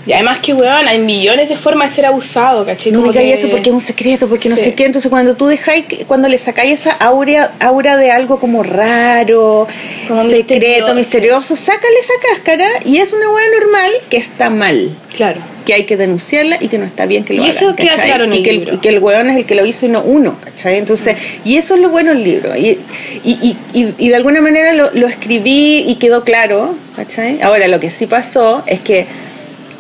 Y 0.06 0.14
además 0.14 0.39
que, 0.39 0.54
weón, 0.54 0.88
hay 0.88 0.97
millones 1.00 1.50
de 1.50 1.56
formas 1.58 1.89
de 1.91 1.95
ser 1.97 2.06
abusado, 2.06 2.66
¿cachai? 2.66 2.91
no 2.91 3.02
digáis 3.04 3.34
que- 3.34 3.39
eso 3.39 3.50
porque 3.50 3.70
es 3.70 3.74
un 3.76 3.82
secreto, 3.82 4.28
porque 4.28 4.50
no 4.50 4.56
Sí. 4.56 4.64
sé 4.64 4.74
qué. 4.74 4.86
Entonces 4.86 5.10
cuando 5.10 5.36
tú 5.36 5.45
dejáis, 5.47 5.86
cuando 6.08 6.28
le 6.28 6.38
sacáis 6.38 6.80
esa 6.80 6.91
aura, 6.93 7.52
aura 7.60 7.97
de 7.97 8.10
algo 8.12 8.39
como 8.39 8.64
raro, 8.64 9.68
Como 10.08 10.24
secreto, 10.24 10.93
misterioso. 10.93 10.95
misterioso, 10.95 11.56
sácale 11.56 11.95
esa 12.02 12.14
cáscara 12.34 12.68
y 12.86 12.97
es 12.97 13.14
una 13.14 13.30
hueá 13.30 13.43
normal 13.60 13.91
que 14.10 14.18
está 14.18 14.50
mal. 14.50 14.89
Claro. 15.16 15.41
que 15.66 15.76
hay 15.76 15.84
que 15.84 15.97
denunciarla 15.97 16.58
y 16.60 16.68
que 16.68 16.80
no 16.80 16.86
está 16.86 17.06
bien 17.06 17.24
que 17.24 17.34
lo 17.36 17.43
Y 17.43 17.45
hagan, 17.50 17.56
eso 17.56 17.76
queda 17.76 17.89
¿cachai? 17.89 18.06
claro 18.08 18.24
en 18.24 18.34
y 18.34 18.38
el 18.38 18.43
que 18.43 18.52
libro. 18.54 18.74
y 18.74 18.78
que 18.80 18.89
el 18.89 18.97
weón 19.00 19.30
es 19.30 19.36
el 19.38 19.45
que 19.45 19.54
lo 19.54 19.66
hizo 19.68 19.86
y 19.86 19.89
no 19.89 20.02
uno, 20.02 20.36
¿cachai? 20.43 20.78
Entonces, 20.78 21.16
y 21.45 21.58
eso 21.58 21.76
es 21.76 21.82
lo 21.82 21.89
bueno 21.89 22.12
del 22.12 22.24
libro. 22.24 22.56
Y, 22.58 22.80
y, 23.24 23.32
y, 23.34 23.58
y- 23.74 23.93
y 24.00 24.10
de 24.10 24.16
alguna 24.16 24.41
manera 24.41 24.74
lo, 24.74 24.89
lo 24.91 25.08
escribí 25.08 25.84
y 25.86 25.95
quedó 25.97 26.24
claro, 26.24 26.74
¿cachai? 26.95 27.39
Ahora, 27.43 27.68
lo 27.68 27.80
que 27.80 27.91
sí 27.91 28.08
pasó 28.08 28.64
es 28.66 28.80
que 28.80 29.06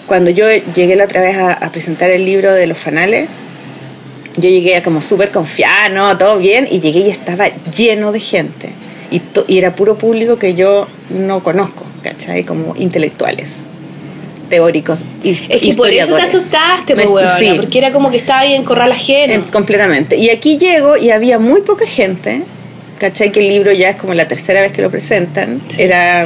cuando 0.09 0.29
yo 0.31 0.45
llegué 0.75 0.97
la 0.97 1.05
otra 1.05 1.21
vez 1.21 1.37
a, 1.37 1.53
a 1.53 1.71
presentar 1.71 2.09
el 2.09 2.25
libro 2.25 2.51
de 2.53 2.67
los 2.67 2.77
fanales, 2.77 3.29
yo 4.35 4.49
llegué 4.49 4.81
como 4.83 5.01
súper 5.01 5.29
confiada, 5.29 5.87
¿no? 5.89 6.17
Todo 6.17 6.37
bien, 6.37 6.67
y 6.69 6.81
llegué 6.81 6.99
y 6.99 7.09
estaba 7.09 7.45
lleno 7.73 8.11
de 8.11 8.19
gente. 8.19 8.69
Y, 9.11 9.19
to- 9.21 9.45
y 9.47 9.57
era 9.57 9.73
puro 9.75 9.97
público 9.97 10.37
que 10.37 10.53
yo 10.55 10.87
no 11.09 11.41
conozco, 11.43 11.83
¿cachai? 12.03 12.43
Como 12.43 12.75
intelectuales, 12.75 13.57
teóricos, 14.49 14.99
hist- 15.23 15.45
Es 15.49 15.61
que 15.61 15.73
por 15.73 15.89
eso 15.89 16.15
te 16.15 16.21
asustaste, 16.23 16.95
Me- 16.95 17.03
pues, 17.03 17.13
weona, 17.27 17.37
sí. 17.37 17.53
porque 17.55 17.77
era 17.79 17.91
como 17.91 18.11
que 18.11 18.17
estaba 18.17 18.41
ahí 18.41 18.53
en 18.53 18.63
corral 18.63 18.91
ajeno. 18.91 19.33
En- 19.33 19.41
completamente. 19.43 20.15
Y 20.17 20.29
aquí 20.29 20.57
llego 20.57 20.97
y 20.97 21.11
había 21.11 21.39
muy 21.39 21.61
poca 21.61 21.85
gente, 21.87 22.41
¿cachai? 22.99 23.31
Que 23.31 23.39
el 23.41 23.47
libro 23.49 23.71
ya 23.71 23.91
es 23.91 23.95
como 23.95 24.13
la 24.13 24.27
tercera 24.27 24.61
vez 24.61 24.71
que 24.71 24.81
lo 24.81 24.89
presentan. 24.91 25.61
Sí. 25.69 25.81
Era 25.83 26.25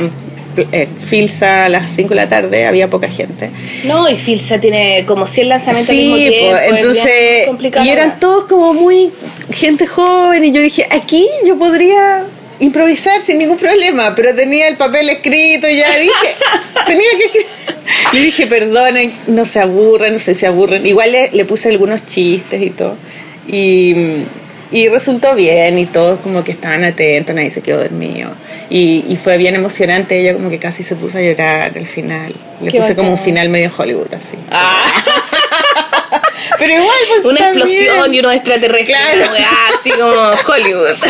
eh, 0.71 0.87
Filsa 0.99 1.65
a 1.65 1.69
las 1.69 1.91
5 1.91 2.09
de 2.09 2.15
la 2.15 2.29
tarde, 2.29 2.65
había 2.65 2.89
poca 2.89 3.09
gente. 3.09 3.49
No, 3.85 4.09
y 4.09 4.15
Filsa 4.17 4.59
tiene 4.59 5.03
como 5.07 5.27
100 5.27 5.49
lanzamientos 5.49 5.89
al 5.89 5.95
mismo 5.95 6.15
Sí, 6.17 6.29
tiempo. 6.29 6.51
pues, 6.51 6.69
entonces, 6.69 7.47
complicado 7.47 7.85
y 7.85 7.89
eran 7.89 8.19
todos 8.19 8.45
como 8.45 8.73
muy 8.73 9.11
gente 9.51 9.87
joven 9.87 10.43
y 10.45 10.51
yo 10.51 10.61
dije, 10.61 10.87
aquí 10.89 11.27
yo 11.45 11.57
podría 11.57 12.25
improvisar 12.59 13.21
sin 13.21 13.39
ningún 13.39 13.57
problema, 13.57 14.13
pero 14.15 14.33
tenía 14.33 14.67
el 14.67 14.77
papel 14.77 15.09
escrito 15.09 15.67
y 15.67 15.77
ya 15.77 15.97
dije, 15.97 16.27
tenía 16.85 17.09
que 17.17 17.25
escribir. 17.25 17.47
Le 18.13 18.21
dije, 18.21 18.47
perdonen, 18.47 19.13
no 19.27 19.45
se 19.45 19.59
aburren, 19.59 20.13
no 20.13 20.19
sé 20.19 20.33
si 20.33 20.41
se 20.41 20.47
aburren. 20.47 20.85
Igual 20.85 21.11
le, 21.11 21.31
le 21.31 21.45
puse 21.45 21.69
algunos 21.69 22.05
chistes 22.05 22.61
y 22.61 22.69
todo. 22.69 22.95
Y, 23.47 23.95
y 24.73 24.89
resultó 24.89 25.33
bien 25.35 25.77
y 25.79 25.85
todos 25.85 26.19
como 26.19 26.43
que 26.43 26.51
estaban 26.51 26.83
atentos, 26.83 27.33
nadie 27.33 27.51
se 27.51 27.61
quedó 27.61 27.77
dormido. 27.81 28.31
Y, 28.69 29.05
y 29.07 29.15
fue 29.15 29.37
bien 29.37 29.55
emocionante, 29.55 30.19
ella 30.19 30.33
como 30.33 30.49
que 30.49 30.59
casi 30.59 30.83
se 30.83 30.95
puso 30.95 31.19
a 31.19 31.21
llorar 31.21 31.71
al 31.77 31.87
final. 31.87 32.33
Le 32.61 32.71
Qué 32.71 32.79
puse 32.79 32.95
como 32.95 33.09
un 33.09 33.15
bacán. 33.15 33.25
final 33.25 33.49
medio 33.49 33.71
Hollywood 33.77 34.13
así. 34.13 34.35
Ah, 34.51 34.85
Pero 36.59 36.73
igual, 36.73 36.97
pues 37.09 37.25
una 37.25 37.39
explosión 37.49 38.01
bien. 38.11 38.13
y 38.15 38.19
unos 38.19 38.33
extraterrestres, 38.33 38.97
Claro. 38.97 39.31
así 39.79 39.89
como 39.91 40.53
Hollywood. 40.53 40.95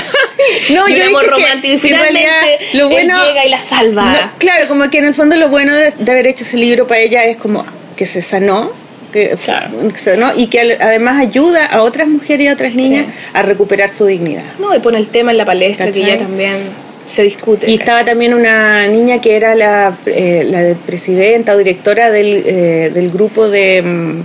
No, 0.71 0.89
y 0.89 0.97
yo 0.97 1.05
amor 1.05 1.27
romántico. 1.27 1.67
Y 1.67 1.71
en 1.75 1.79
finalmente 1.79 2.19
realidad 2.27 2.59
lo 2.73 2.89
bueno- 2.89 3.21
él 3.21 3.27
llega 3.29 3.45
y 3.45 3.49
la 3.49 3.59
salva. 3.61 4.11
No, 4.11 4.31
claro, 4.39 4.67
como 4.67 4.89
que 4.89 4.97
en 4.97 5.05
el 5.05 5.15
fondo 5.15 5.37
lo 5.37 5.47
bueno 5.47 5.73
de, 5.73 5.91
de 5.91 6.11
haber 6.11 6.27
hecho 6.27 6.43
ese 6.43 6.57
libro 6.57 6.85
para 6.85 6.99
ella 6.99 7.23
es 7.23 7.37
como 7.37 7.65
que 7.95 8.05
se 8.05 8.21
sanó, 8.21 8.71
que, 9.13 9.37
Claro. 9.45 9.69
¿no? 10.17 10.31
y 10.35 10.47
que 10.47 10.77
además 10.81 11.21
ayuda 11.21 11.65
a 11.67 11.81
otras 11.83 12.09
mujeres 12.09 12.43
y 12.45 12.47
a 12.49 12.53
otras 12.53 12.75
niñas 12.75 13.05
Sí. 13.05 13.13
a 13.33 13.41
recuperar 13.43 13.87
su 13.89 14.05
dignidad. 14.05 14.43
No, 14.59 14.75
y 14.75 14.79
pone 14.79 14.97
el 14.97 15.07
tema 15.07 15.31
en 15.31 15.37
la 15.37 15.45
palestra 15.45 15.89
que 15.89 16.01
ya 16.01 16.17
también 16.17 16.57
se 17.05 17.23
discute. 17.23 17.69
Y 17.71 17.75
estaba 17.75 18.03
también 18.03 18.33
una 18.33 18.85
niña 18.87 19.21
que 19.21 19.35
era 19.37 19.55
la, 19.55 19.95
eh, 20.05 20.45
la 20.49 20.61
de 20.61 20.75
presidenta 20.75 21.53
o 21.53 21.57
directora 21.57 22.11
del, 22.11 22.43
eh, 22.45 22.91
del 22.93 23.09
grupo 23.09 23.47
de 23.49 23.81
mm, 23.81 24.21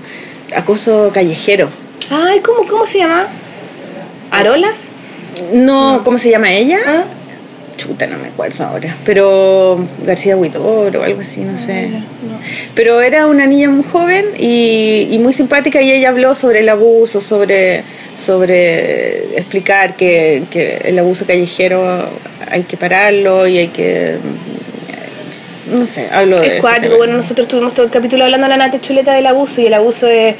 acoso 0.57 1.11
callejero. 1.15 1.69
Ay, 2.11 2.41
¿cómo, 2.41 2.67
cómo 2.69 2.87
se 2.87 2.99
llama? 2.99 3.27
¿Arolas? 4.31 4.89
No, 5.53 6.03
¿cómo 6.05 6.19
se 6.19 6.31
llama 6.31 6.53
ella? 6.53 6.79
¿Ah? 6.87 7.05
Chuta, 7.79 8.07
no 8.07 8.19
me 8.19 8.29
acuerdo 8.29 8.63
ahora. 8.65 8.95
Pero 9.07 9.83
García 10.05 10.37
Huidor 10.37 10.95
o 10.99 11.03
algo 11.03 11.23
así, 11.23 11.41
no 11.41 11.57
sé. 11.57 11.89
no. 11.89 12.03
Pero 12.75 13.01
era 13.01 13.27
una 13.27 13.47
niña 13.47 13.71
muy 13.71 13.85
joven 13.85 14.27
y, 14.39 15.09
y 15.11 15.19
muy 15.19 15.33
simpática 15.33 15.81
y 15.81 15.91
ella 15.91 16.11
habló 16.11 16.35
sobre 16.35 16.61
el 16.61 16.69
abuso, 16.69 17.23
sobre, 17.23 17.85
sobre 18.17 19.39
explicar 19.39 19.97
que, 19.97 20.43
que 20.51 20.83
el 20.85 20.99
abuso 20.99 21.25
callejero 21.25 22.11
hay 22.51 22.65
que 22.65 22.77
pararlo 22.77 23.47
y 23.47 23.59
hay 23.59 23.69
que... 23.69 24.17
No 25.73 25.87
sé, 25.87 26.09
hablo 26.11 26.41
de... 26.41 26.57
Es 26.57 26.61
cuático. 26.61 26.97
Bueno, 26.97 27.15
nosotros 27.15 27.49
tuvimos 27.49 27.75
todo 27.75 27.87
el 27.87 27.93
capítulo 27.93 28.25
hablando 28.25 28.47
a 28.47 28.51
la 28.51 28.57
Nate 28.57 28.81
Chuleta 28.81 29.15
del 29.15 29.27
abuso 29.27 29.61
y 29.61 29.67
el 29.67 29.75
abuso 29.75 30.09
es 30.09 30.35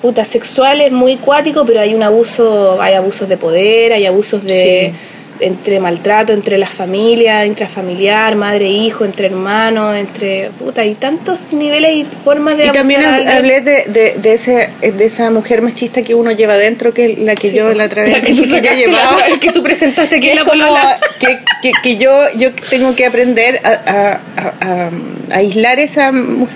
puta 0.00 0.24
sexual, 0.24 0.80
es 0.80 0.92
muy 0.92 1.16
cuático, 1.16 1.64
pero 1.66 1.80
hay 1.80 1.94
un 1.94 2.02
abuso, 2.02 2.80
hay 2.80 2.94
abusos 2.94 3.28
de 3.28 3.36
poder, 3.36 3.92
hay 3.92 4.06
abusos 4.06 4.44
de 4.44 4.92
entre 5.40 5.80
maltrato 5.80 6.32
entre 6.32 6.58
las 6.58 6.70
familias, 6.70 7.46
intrafamiliar, 7.46 8.36
madre 8.36 8.68
hijo, 8.68 9.04
entre 9.04 9.26
hermanos, 9.28 9.96
entre 9.96 10.50
puta, 10.58 10.82
hay 10.82 10.94
tantos 10.94 11.40
niveles 11.52 11.94
y 11.96 12.04
formas 12.24 12.56
de 12.56 12.66
Y 12.66 12.70
también 12.72 13.04
hablé 13.04 13.60
de, 13.60 13.84
de, 13.86 14.14
de, 14.20 14.32
ese, 14.34 14.70
de 14.80 15.04
esa 15.04 15.30
mujer 15.30 15.62
machista 15.62 16.02
que 16.02 16.14
uno 16.14 16.32
lleva 16.32 16.56
dentro, 16.56 16.92
que 16.94 17.12
es 17.12 17.18
la 17.18 17.34
que 17.34 17.50
Sí, 17.50 17.56
yo 17.56 17.72
la 17.74 17.84
otra 17.86 18.02
vez 18.02 18.12
La 18.12 18.20
que 18.22 18.32
tú 18.34 18.44
yo 18.44 18.52
la 18.90 19.16
vez 19.26 19.38
que 19.40 19.52
tú 19.52 19.62
presentaste 19.62 20.16
aquí 20.16 20.26
que 20.26 20.32
en 20.32 20.38
la 20.38 20.44
polola. 20.44 21.00
que, 21.20 21.38
que, 21.62 21.72
que 21.82 21.96
yo, 21.96 22.12
yo 22.36 22.50
tengo 22.70 22.94
que 22.94 23.06
aprender 23.06 23.60
a, 23.64 23.70
a, 23.70 24.20
a- 24.60 24.90
aislar 25.36 25.78
esa, 25.80 26.12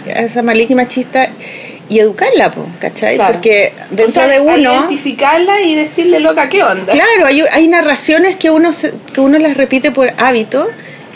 esa 0.07 0.43
maligna 0.43 0.76
machista 0.76 1.31
y 1.91 1.99
educarla, 1.99 2.51
po, 2.53 2.64
¿cachai? 2.80 3.16
Claro. 3.16 3.34
Porque 3.34 3.74
dentro 3.91 4.07
O 4.07 4.11
sea, 4.11 4.28
de 4.28 4.41
uno... 4.41 4.57
identificarla 4.57 5.61
y 5.61 5.74
decirle 5.74 6.20
loca 6.20 6.49
qué 6.49 6.62
onda. 6.62 6.93
Claro, 6.93 7.26
hay, 7.26 7.43
hay 7.51 7.66
narraciones 7.68 8.36
que 8.36 8.49
uno, 8.51 8.72
se- 8.72 8.93
que 9.12 9.20
uno 9.20 9.38
las 9.38 9.57
repite 9.57 9.91
por 9.91 10.11
hábito 10.16 10.68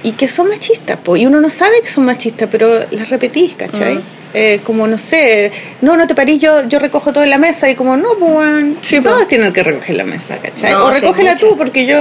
y 0.02 0.12
que 0.12 0.28
son 0.28 0.48
machistas, 0.48 0.98
po, 0.98 1.16
y 1.16 1.24
uno 1.26 1.40
no 1.40 1.48
sabe 1.48 1.80
que 1.82 1.88
son 1.88 2.04
machistas, 2.04 2.48
pero 2.50 2.80
las 2.90 3.08
repetís, 3.08 3.54
¿cachai? 3.54 3.94
Mm. 3.94 4.02
Eh, 4.36 4.60
como 4.64 4.88
no 4.88 4.98
sé, 4.98 5.52
no, 5.80 5.96
no 5.96 6.08
te 6.08 6.14
parís, 6.16 6.40
yo, 6.42 6.66
yo 6.68 6.80
recojo 6.80 7.12
todo 7.12 7.22
en 7.22 7.30
la 7.30 7.38
mesa 7.38 7.70
y 7.70 7.76
como, 7.76 7.96
no, 7.96 8.14
pues 8.18 8.64
Sí, 8.82 9.00
todos 9.00 9.28
tienen 9.28 9.52
que 9.52 9.62
recoger 9.62 9.94
la 9.94 10.02
mesa, 10.02 10.38
¿cachai? 10.38 10.72
No, 10.72 10.86
o 10.86 10.90
recógela 10.90 11.36
tú 11.36 11.56
porque 11.56 11.86
yo 11.86 11.96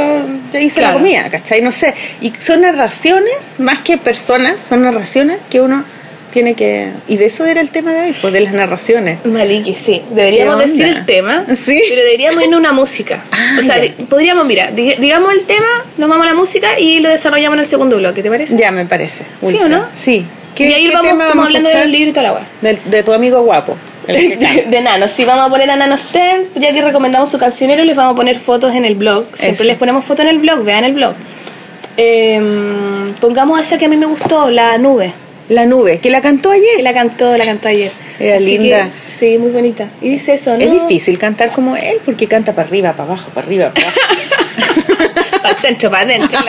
ya 0.52 0.60
hice 0.60 0.80
Claro. 0.80 0.96
la 0.96 1.00
comida, 1.00 1.30
¿cachai? 1.30 1.62
No 1.62 1.72
sé. 1.72 1.94
Y 2.22 2.34
son 2.40 2.62
narraciones, 2.62 3.60
más 3.60 3.80
que 3.82 4.00
personas, 4.00 4.60
son 4.60 4.82
narraciones 4.82 5.38
que 5.52 5.62
uno 5.62 5.86
tiene 6.34 6.56
que... 6.56 6.90
Y 7.08 7.18
de 7.18 7.26
eso 7.26 7.46
era 7.46 7.62
el 7.62 7.70
tema 7.70 7.94
de 7.94 8.08
hoy, 8.08 8.16
pues 8.20 8.34
de 8.34 8.42
las 8.42 8.52
narraciones. 8.54 9.24
Maliki, 9.26 9.76
sí. 9.76 10.02
Deberíamos 10.10 10.58
¿Qué 10.58 10.68
decir 10.68 10.86
el 10.88 11.06
tema, 11.06 11.46
Sí. 11.56 11.82
pero 11.88 12.02
deberíamos 12.02 12.44
irnos 12.44 12.58
a 12.58 12.60
una 12.60 12.72
música. 12.74 13.24
Ah, 13.32 13.58
o 13.60 13.62
sea, 13.62 13.84
ya. 13.84 13.92
podríamos, 14.10 14.46
mira, 14.46 14.72
di- 14.72 14.96
digamos 15.00 15.32
el 15.34 15.42
tema, 15.44 15.68
nos 15.98 16.10
vamos 16.10 16.26
a 16.26 16.30
la 16.32 16.36
música 16.36 16.80
y 16.80 17.00
lo 17.00 17.10
desarrollamos 17.10 17.56
en 17.58 17.60
el 17.62 17.68
segundo 17.68 17.98
bloque, 17.98 18.24
¿te 18.24 18.30
parece? 18.30 18.58
Ya 18.58 18.72
me 18.72 18.86
parece. 18.86 19.26
¿Sí 19.48 19.58
o 19.64 19.70
no? 19.70 19.86
Sí. 19.94 20.26
y 20.58 20.64
ahí 20.64 20.88
vamos 20.88 21.12
tema 21.12 21.28
como 21.30 21.44
a 21.44 21.46
hablando 21.46 21.70
de 21.70 21.76
los 21.76 21.86
libros 21.88 22.10
y 22.10 22.14
toda 22.14 22.24
la 22.24 22.34
weá. 22.34 22.48
De, 22.62 22.80
de 22.86 23.04
tu 23.04 23.14
amigo 23.14 23.42
guapo. 23.44 23.78
el. 24.08 24.40
De, 24.40 24.66
de 24.70 24.82
Nano, 24.82 25.08
sí, 25.08 25.24
vamos 25.26 25.46
a 25.46 25.50
poner 25.50 25.70
a 25.70 25.76
Nano 25.76 25.96
Stem, 25.98 26.46
ya 26.56 26.74
que 26.74 26.82
recomendamos 26.82 27.30
su 27.30 27.38
cancionero, 27.38 27.84
les 27.84 27.96
vamos 27.96 28.14
a 28.14 28.16
poner 28.16 28.40
fotos 28.40 28.74
en 28.76 28.86
el 28.86 28.96
blog. 28.96 29.26
Siempre 29.34 29.66
les 29.66 29.78
ponemos 29.78 30.04
fotos 30.06 30.26
en 30.26 30.30
el 30.32 30.40
blog, 30.40 30.64
vean 30.64 30.84
el 30.84 30.94
blog. 30.94 31.14
Em, 31.98 33.14
pongamos 33.20 33.60
esa 33.62 33.78
que 33.78 33.86
a 33.86 33.90
mí 33.90 33.98
me 33.98 34.06
gustó, 34.08 34.50
La 34.50 34.78
Nube. 34.78 35.14
La 35.50 35.66
nube, 35.66 36.00
que 36.00 36.10
la 36.10 36.22
cantó 36.22 36.52
ayer. 36.52 36.78
Que 36.78 36.84
la 36.84 36.94
cantó, 36.94 37.36
la 37.38 37.46
cantó 37.46 37.68
ayer. 37.68 37.92
Era 38.20 38.38
Así 38.38 38.58
linda. 38.58 38.86
que, 38.86 39.12
sí, 39.12 39.38
muy 39.38 39.52
bonita. 39.52 39.90
Y 40.02 40.10
dice 40.10 40.36
eso, 40.36 40.58
¿no? 40.58 40.64
Es 40.64 40.72
difícil 40.72 41.18
cantar 41.18 41.52
como 41.52 41.76
él 41.76 41.98
porque 42.06 42.28
canta 42.28 42.54
para 42.54 42.68
arriba, 42.68 42.92
para 42.94 43.04
abajo, 43.12 43.30
para 43.34 43.46
arriba, 43.46 43.72
para 43.74 43.88
abajo. 43.88 44.00
Para 45.42 45.56
centro, 45.56 45.92
para 45.92 46.04
adentro. 46.04 46.40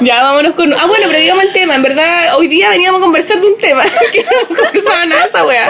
ya, 0.00 0.22
vámonos 0.22 0.54
con. 0.54 0.72
Ah, 0.74 0.86
bueno, 0.86 1.04
pero 1.06 1.18
digamos 1.20 1.44
el 1.44 1.52
tema. 1.52 1.76
En 1.76 1.82
verdad, 1.82 2.36
hoy 2.36 2.48
día 2.48 2.70
veníamos 2.70 3.00
a 3.00 3.04
conversar 3.04 3.40
de 3.40 3.46
un 3.46 3.56
tema. 3.58 3.84
que 4.12 4.24
no 4.24 4.30
hemos 4.30 4.58
conversado 4.58 5.06
nada 5.06 5.24
esa 5.26 5.46
wea. 5.46 5.68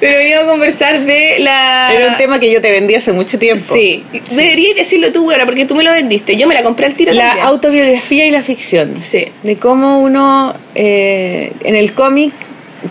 Pero 0.00 0.16
veníamos 0.16 0.46
a 0.46 0.50
conversar 0.50 1.00
de 1.04 1.38
la. 1.40 1.92
Era 1.94 2.08
un 2.08 2.16
tema 2.16 2.40
que 2.40 2.50
yo 2.50 2.60
te 2.60 2.72
vendí 2.72 2.94
hace 2.94 3.12
mucho 3.12 3.38
tiempo. 3.38 3.74
Sí. 3.74 4.02
Deberías 4.30 4.74
decirlo 4.76 5.12
tú, 5.12 5.26
weona, 5.28 5.44
porque 5.44 5.66
tú 5.66 5.74
me 5.74 5.84
lo 5.84 5.92
vendiste. 5.92 6.36
Yo 6.36 6.48
me 6.48 6.54
la 6.54 6.62
compré 6.62 6.86
al 6.86 6.94
tiro 6.94 7.12
La 7.12 7.28
también. 7.28 7.46
autobiografía 7.46 8.26
y 8.26 8.30
la 8.30 8.42
ficción. 8.42 9.02
Sí. 9.02 9.26
De 9.42 9.56
cómo 9.56 10.00
uno 10.00 10.54
eh, 10.74 11.52
en 11.64 11.76
el 11.76 11.92
cómic 11.92 12.32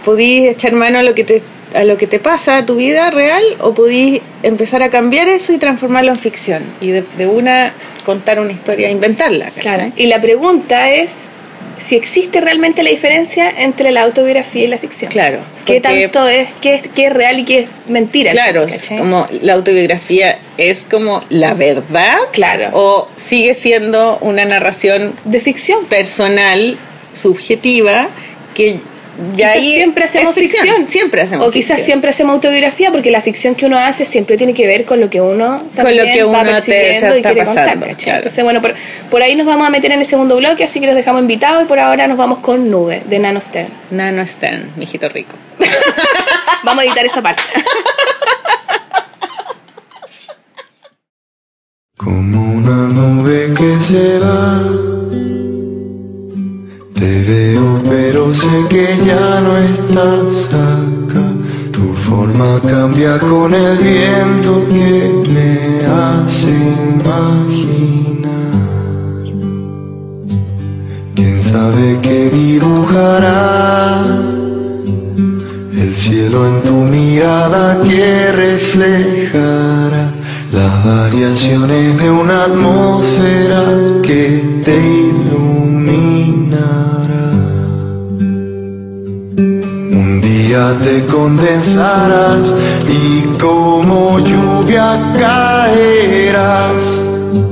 podís 0.06 0.48
echar 0.50 0.74
mano 0.74 1.00
a 1.00 1.04
lo 1.04 1.16
que 1.16 1.24
te 1.24 1.42
a 1.74 1.84
lo 1.84 1.98
que 1.98 2.08
te 2.08 2.18
pasa 2.20 2.58
a 2.58 2.66
tu 2.66 2.76
vida 2.76 3.12
real 3.12 3.44
o 3.60 3.74
podís 3.76 4.22
empezar 4.42 4.82
a 4.82 4.90
cambiar 4.90 5.28
eso 5.28 5.54
y 5.54 5.60
transformarlo 5.60 6.12
en 6.12 6.18
ficción 6.18 6.64
y 6.82 6.90
de, 6.90 7.04
de 7.18 7.28
una 7.28 7.74
contar 8.06 8.40
una 8.40 8.52
historia 8.52 8.90
inventarla 8.90 9.46
¿cachai? 9.46 9.62
Claro. 9.62 9.92
Y 9.96 10.08
la 10.08 10.20
pregunta 10.20 10.92
es 10.92 11.26
si 11.80 11.96
existe 11.96 12.42
realmente 12.42 12.84
la 12.84 12.90
diferencia 12.90 13.50
entre 13.50 13.92
la 13.92 14.02
autobiografía 14.04 14.66
y 14.66 14.68
la 14.68 14.78
ficción. 14.78 15.12
Claro, 15.12 15.40
¿Qué 15.66 15.82
tanto 15.82 16.28
es, 16.28 16.50
qué 16.62 16.76
es, 16.76 16.82
qué 16.94 17.08
es 17.08 17.14
real 17.14 17.40
y 17.40 17.46
qué 17.46 17.60
es 17.60 17.70
mentira? 17.88 18.32
Claro, 18.32 18.66
como 18.98 19.26
la 19.42 19.54
autobiografía 19.54 20.40
es 20.58 20.86
como 20.90 21.24
la 21.30 21.54
verdad. 21.54 22.18
Claro. 22.32 22.70
O 22.74 23.08
sigue 23.16 23.56
siendo 23.56 24.18
una 24.22 24.46
narración 24.46 25.14
de 25.26 25.40
ficción. 25.40 25.86
personal, 25.86 26.78
subjetiva, 27.14 28.10
que 28.54 28.80
ya 29.36 29.48
quizás 29.48 29.56
ahí 29.58 29.74
siempre 29.74 30.04
hacemos 30.06 30.34
ficción. 30.34 30.88
Siempre 30.88 31.22
hacemos 31.22 31.48
O 31.48 31.52
quizás 31.52 31.78
ficción. 31.78 31.86
siempre 31.86 32.10
hacemos 32.12 32.34
autobiografía 32.36 32.92
porque 32.92 33.12
la 33.12 33.22
ficción 33.22 33.56
que 33.56 33.66
uno 33.66 33.78
hace 33.78 34.06
siempre 34.06 34.38
tiene 34.38 34.54
que 34.54 34.66
ver 34.68 34.86
con 34.86 35.00
lo 35.00 35.10
que 35.10 35.22
uno 35.22 35.64
también 35.76 35.98
lo 35.98 36.04
que 36.06 36.24
va 36.24 36.30
uno 36.42 36.44
te- 36.44 36.52
percibiendo 36.54 37.08
te 37.10 37.14
y 37.14 37.18
está 37.18 37.30
quiere 37.34 37.46
contar. 37.46 37.66
pasando, 37.66 37.86
claro. 37.98 38.18
Entonces, 38.18 38.44
bueno, 38.44 38.62
por, 38.62 38.76
por 39.10 39.22
ahí 39.22 39.36
nos 39.36 39.46
vamos 39.46 39.68
a 39.68 39.70
meter 39.70 39.92
en 39.92 40.00
el 40.00 40.06
segundo 40.06 40.36
bloque, 40.38 40.64
así 40.64 40.80
que 40.80 40.86
los 40.88 40.96
dejamos 40.96 41.22
invitados 41.22 41.64
y 41.64 41.66
por 41.68 41.80
ahora 41.80 42.08
nos 42.08 42.18
vamos 42.18 42.40
con 42.40 42.70
Nube 42.70 43.02
de 43.06 43.20
Nano 43.20 43.42
Stern. 43.42 43.70
Nano 43.92 44.26
Stern, 44.26 44.72
mijito 44.78 45.10
rico. 45.10 45.34
Vamos 46.64 46.84
a 46.84 46.86
editar 46.88 47.06
esa 47.06 47.22
parte. 47.22 47.42
Como 51.98 52.54
una 52.54 52.88
nube 52.88 53.54
que 53.58 53.82
se 53.82 54.20
va, 54.20 54.62
te 57.00 57.24
veo 57.24 57.82
pero 57.90 58.36
sé 58.36 58.66
que 58.70 58.86
ya 59.06 59.40
no 59.42 59.58
estás 59.58 60.50
acá. 60.54 61.24
Tu 61.72 61.94
forma 61.94 62.60
cambia 62.68 63.18
con 63.20 63.54
el 63.54 63.78
viento 63.78 64.66
que 64.68 65.14
me 65.34 65.86
hace 65.86 66.50
imaginar. 66.94 68.30
¿Quién 71.16 71.42
sabe 71.42 72.00
qué 72.02 72.30
dibujará? 72.30 74.04
El 75.72 75.96
cielo 75.96 76.50
en 76.50 76.62
tu 76.64 76.74
mirada 76.74 77.82
que 77.82 78.34
reflejará 78.34 80.12
las 80.52 80.86
variaciones 80.86 81.98
de 81.98 82.12
una 82.12 82.44
atmósfera 82.46 83.64
que 84.04 84.62
te 84.66 84.78
iluminará. 84.78 86.89
Día 90.50 90.76
te 90.82 91.06
condensarás 91.06 92.56
y 92.88 93.22
como 93.38 94.18
lluvia 94.20 95.00
caerás. 95.16 97.00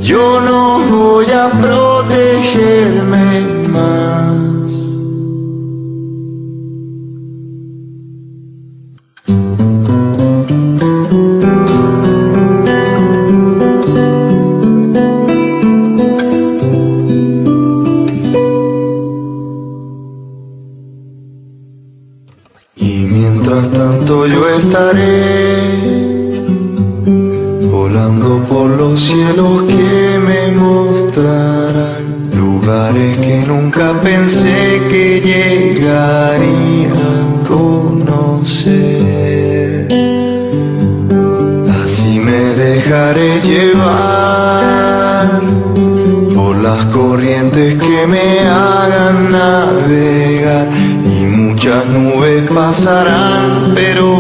Yo 0.02 0.42
no 0.42 0.80
voy 0.90 1.28
a 1.28 1.48
protegerme 1.62 3.42
más. 3.70 4.37
Volando 27.72 28.44
por 28.50 28.70
los 28.70 29.00
cielos 29.00 29.64
que 29.64 30.20
me 30.20 30.52
mostrarán 30.52 32.32
lugares 32.36 33.18
que 33.18 33.46
nunca 33.48 33.94
pensé 34.02 34.82
que 34.90 35.22
llegaría 35.22 36.92
a 36.92 37.48
conocer. 37.48 37.88
conocer. 38.28 39.08
Así 41.84 42.20
me 42.20 42.40
dejaré 42.56 43.40
llevar 43.42 44.28
por 46.36 46.56
las 46.58 46.86
corrientes 46.88 47.76
que 47.82 48.08
me 48.08 48.40
hagan 48.42 49.32
navegar 49.32 50.68
y 51.20 51.26
muchas 51.26 51.86
nubes 51.88 52.50
pasarán, 52.50 53.74
pero 53.76 54.17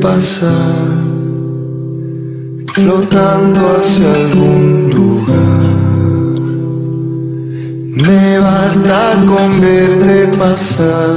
pasar, 0.00 0.86
flotando 2.72 3.60
hacia 3.78 4.12
algún 4.12 4.90
lugar. 4.94 5.66
Me 8.06 8.38
basta 8.38 9.14
con 9.26 9.60
verte 9.60 10.28
pasar, 10.38 11.16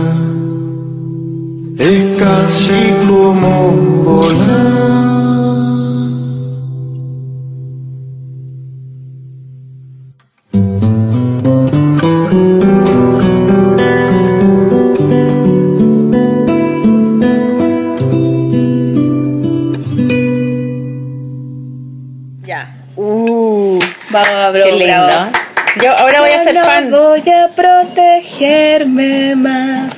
es 1.77 2.19
casi 2.19 2.93
como 3.07 3.71
volar. 4.03 4.88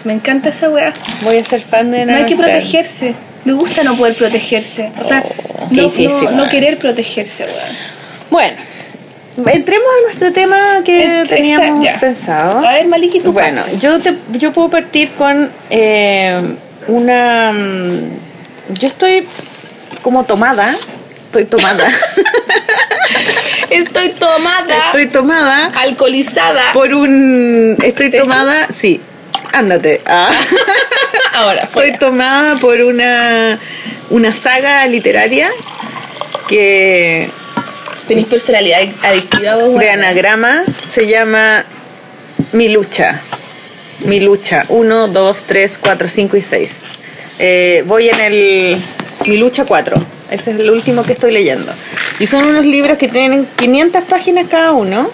Más. 0.02 0.06
Me 0.06 0.14
encanta 0.14 0.49
esa 0.49 0.70
weá. 0.70 0.93
Voy 1.24 1.38
a 1.38 1.43
ser 1.43 1.62
fan 1.62 1.91
de 1.91 2.06
No 2.06 2.16
hay 2.16 2.26
que 2.26 2.36
protegerse. 2.36 3.14
Me 3.45 3.54
gusta 3.54 3.84
no 3.84 3.95
poder 3.95 4.14
protegerse. 4.16 4.91
O 4.99 5.04
sea, 5.04 5.24
Oh, 5.64 5.68
no, 5.72 5.84
difícil, 5.84 6.26
no- 6.26 6.43
no 6.43 6.49
querer 6.49 6.78
protegerse, 6.78 7.43
weón. 7.43 7.56
Bueno, 8.30 8.58
entremos 9.47 9.86
a 9.99 10.06
nuestro 10.06 10.32
tema 10.34 10.82
que 10.84 11.24
teníamos 11.30 11.84
ya. 11.84 11.99
pensado. 11.99 12.66
A 12.68 12.74
ver, 12.74 12.88
Maliki, 12.88 13.20
tú 13.20 13.32
Bueno, 13.32 13.62
parte. 13.62 13.78
yo, 13.78 13.99
te, 13.99 14.16
yo 14.34 14.52
puedo 14.52 14.70
partir 14.70 15.10
con 15.12 15.52
eh, 15.70 16.41
una... 16.88 17.52
mm, 17.54 17.99
Yo 18.80 18.88
estoy 18.88 19.26
como 20.02 20.24
tomada. 20.24 20.76
Estoy 21.28 21.45
tomada. 21.45 21.88
Estoy 23.70 24.10
tomada, 24.10 24.86
estoy 24.88 25.08
tomada 25.08 25.68
alcoholizada. 25.80 26.74
por 26.74 26.93
un... 26.93 27.78
Estoy 27.82 28.12
tomada... 28.12 28.68
Sí. 28.74 28.99
Ándate. 29.54 30.02
Ah. 30.06 30.32
Ahora, 31.34 31.68
fuera. 31.68 31.97
tomada 31.97 32.58
por 32.58 32.82
una, 32.82 33.60
una 34.10 34.34
saga 34.34 34.86
literaria 34.88 35.49
que 36.47 37.30
Tenéis 38.12 38.28
personalidad 38.28 38.82
adictiva 39.04 39.56
vos, 39.56 39.80
de 39.80 39.89
anagrama 39.89 40.64
se 40.89 41.08
llama 41.08 41.64
Mi 42.52 42.68
lucha. 42.68 43.22
Mi 43.99 44.20
lucha. 44.20 44.66
1, 44.68 45.08
2, 45.08 45.43
3, 45.47 45.78
4, 45.78 46.10
5 46.10 46.38
y 46.38 46.41
6. 46.41 46.84
voy 47.86 48.10
en 48.10 48.20
el 48.20 48.78
Mi 49.28 49.38
lucha 49.38 49.64
4. 49.66 49.95
Ese 50.30 50.52
es 50.52 50.60
el 50.60 50.70
último 50.72 51.04
que 51.04 51.14
estoy 51.14 51.32
leyendo. 51.32 51.72
Y 52.20 52.28
son 52.28 52.45
unos 52.45 52.66
libros 52.66 52.97
que 52.97 53.08
tienen 53.08 53.47
500 53.56 54.04
páginas 54.04 54.47
cada 54.49 54.74
uno. 54.74 55.10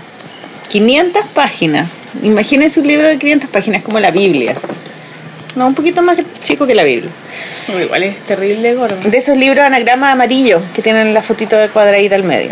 500 0.69 1.25
páginas. 1.33 1.99
Imagínense 2.23 2.79
un 2.79 2.87
libro 2.87 3.07
de 3.07 3.17
500 3.17 3.49
páginas 3.49 3.83
como 3.83 3.99
la 3.99 4.11
Biblia. 4.11 4.51
así. 4.51 4.67
No, 5.55 5.65
un 5.67 5.73
poquito 5.73 6.01
más 6.03 6.17
chico 6.43 6.67
que 6.67 6.75
la 6.75 6.83
Biblia. 6.83 7.09
No, 7.67 7.81
igual 7.81 8.03
es 8.03 8.19
terrible, 8.25 8.75
gordo. 8.75 8.97
De 9.09 9.17
esos 9.17 9.35
libros 9.35 9.65
anagrama 9.65 10.11
amarillo 10.11 10.61
que 10.75 10.83
tienen 10.83 11.13
la 11.13 11.23
fotito 11.23 11.57
de 11.57 11.69
cuadradita 11.69 12.15
al 12.15 12.23
medio. 12.23 12.51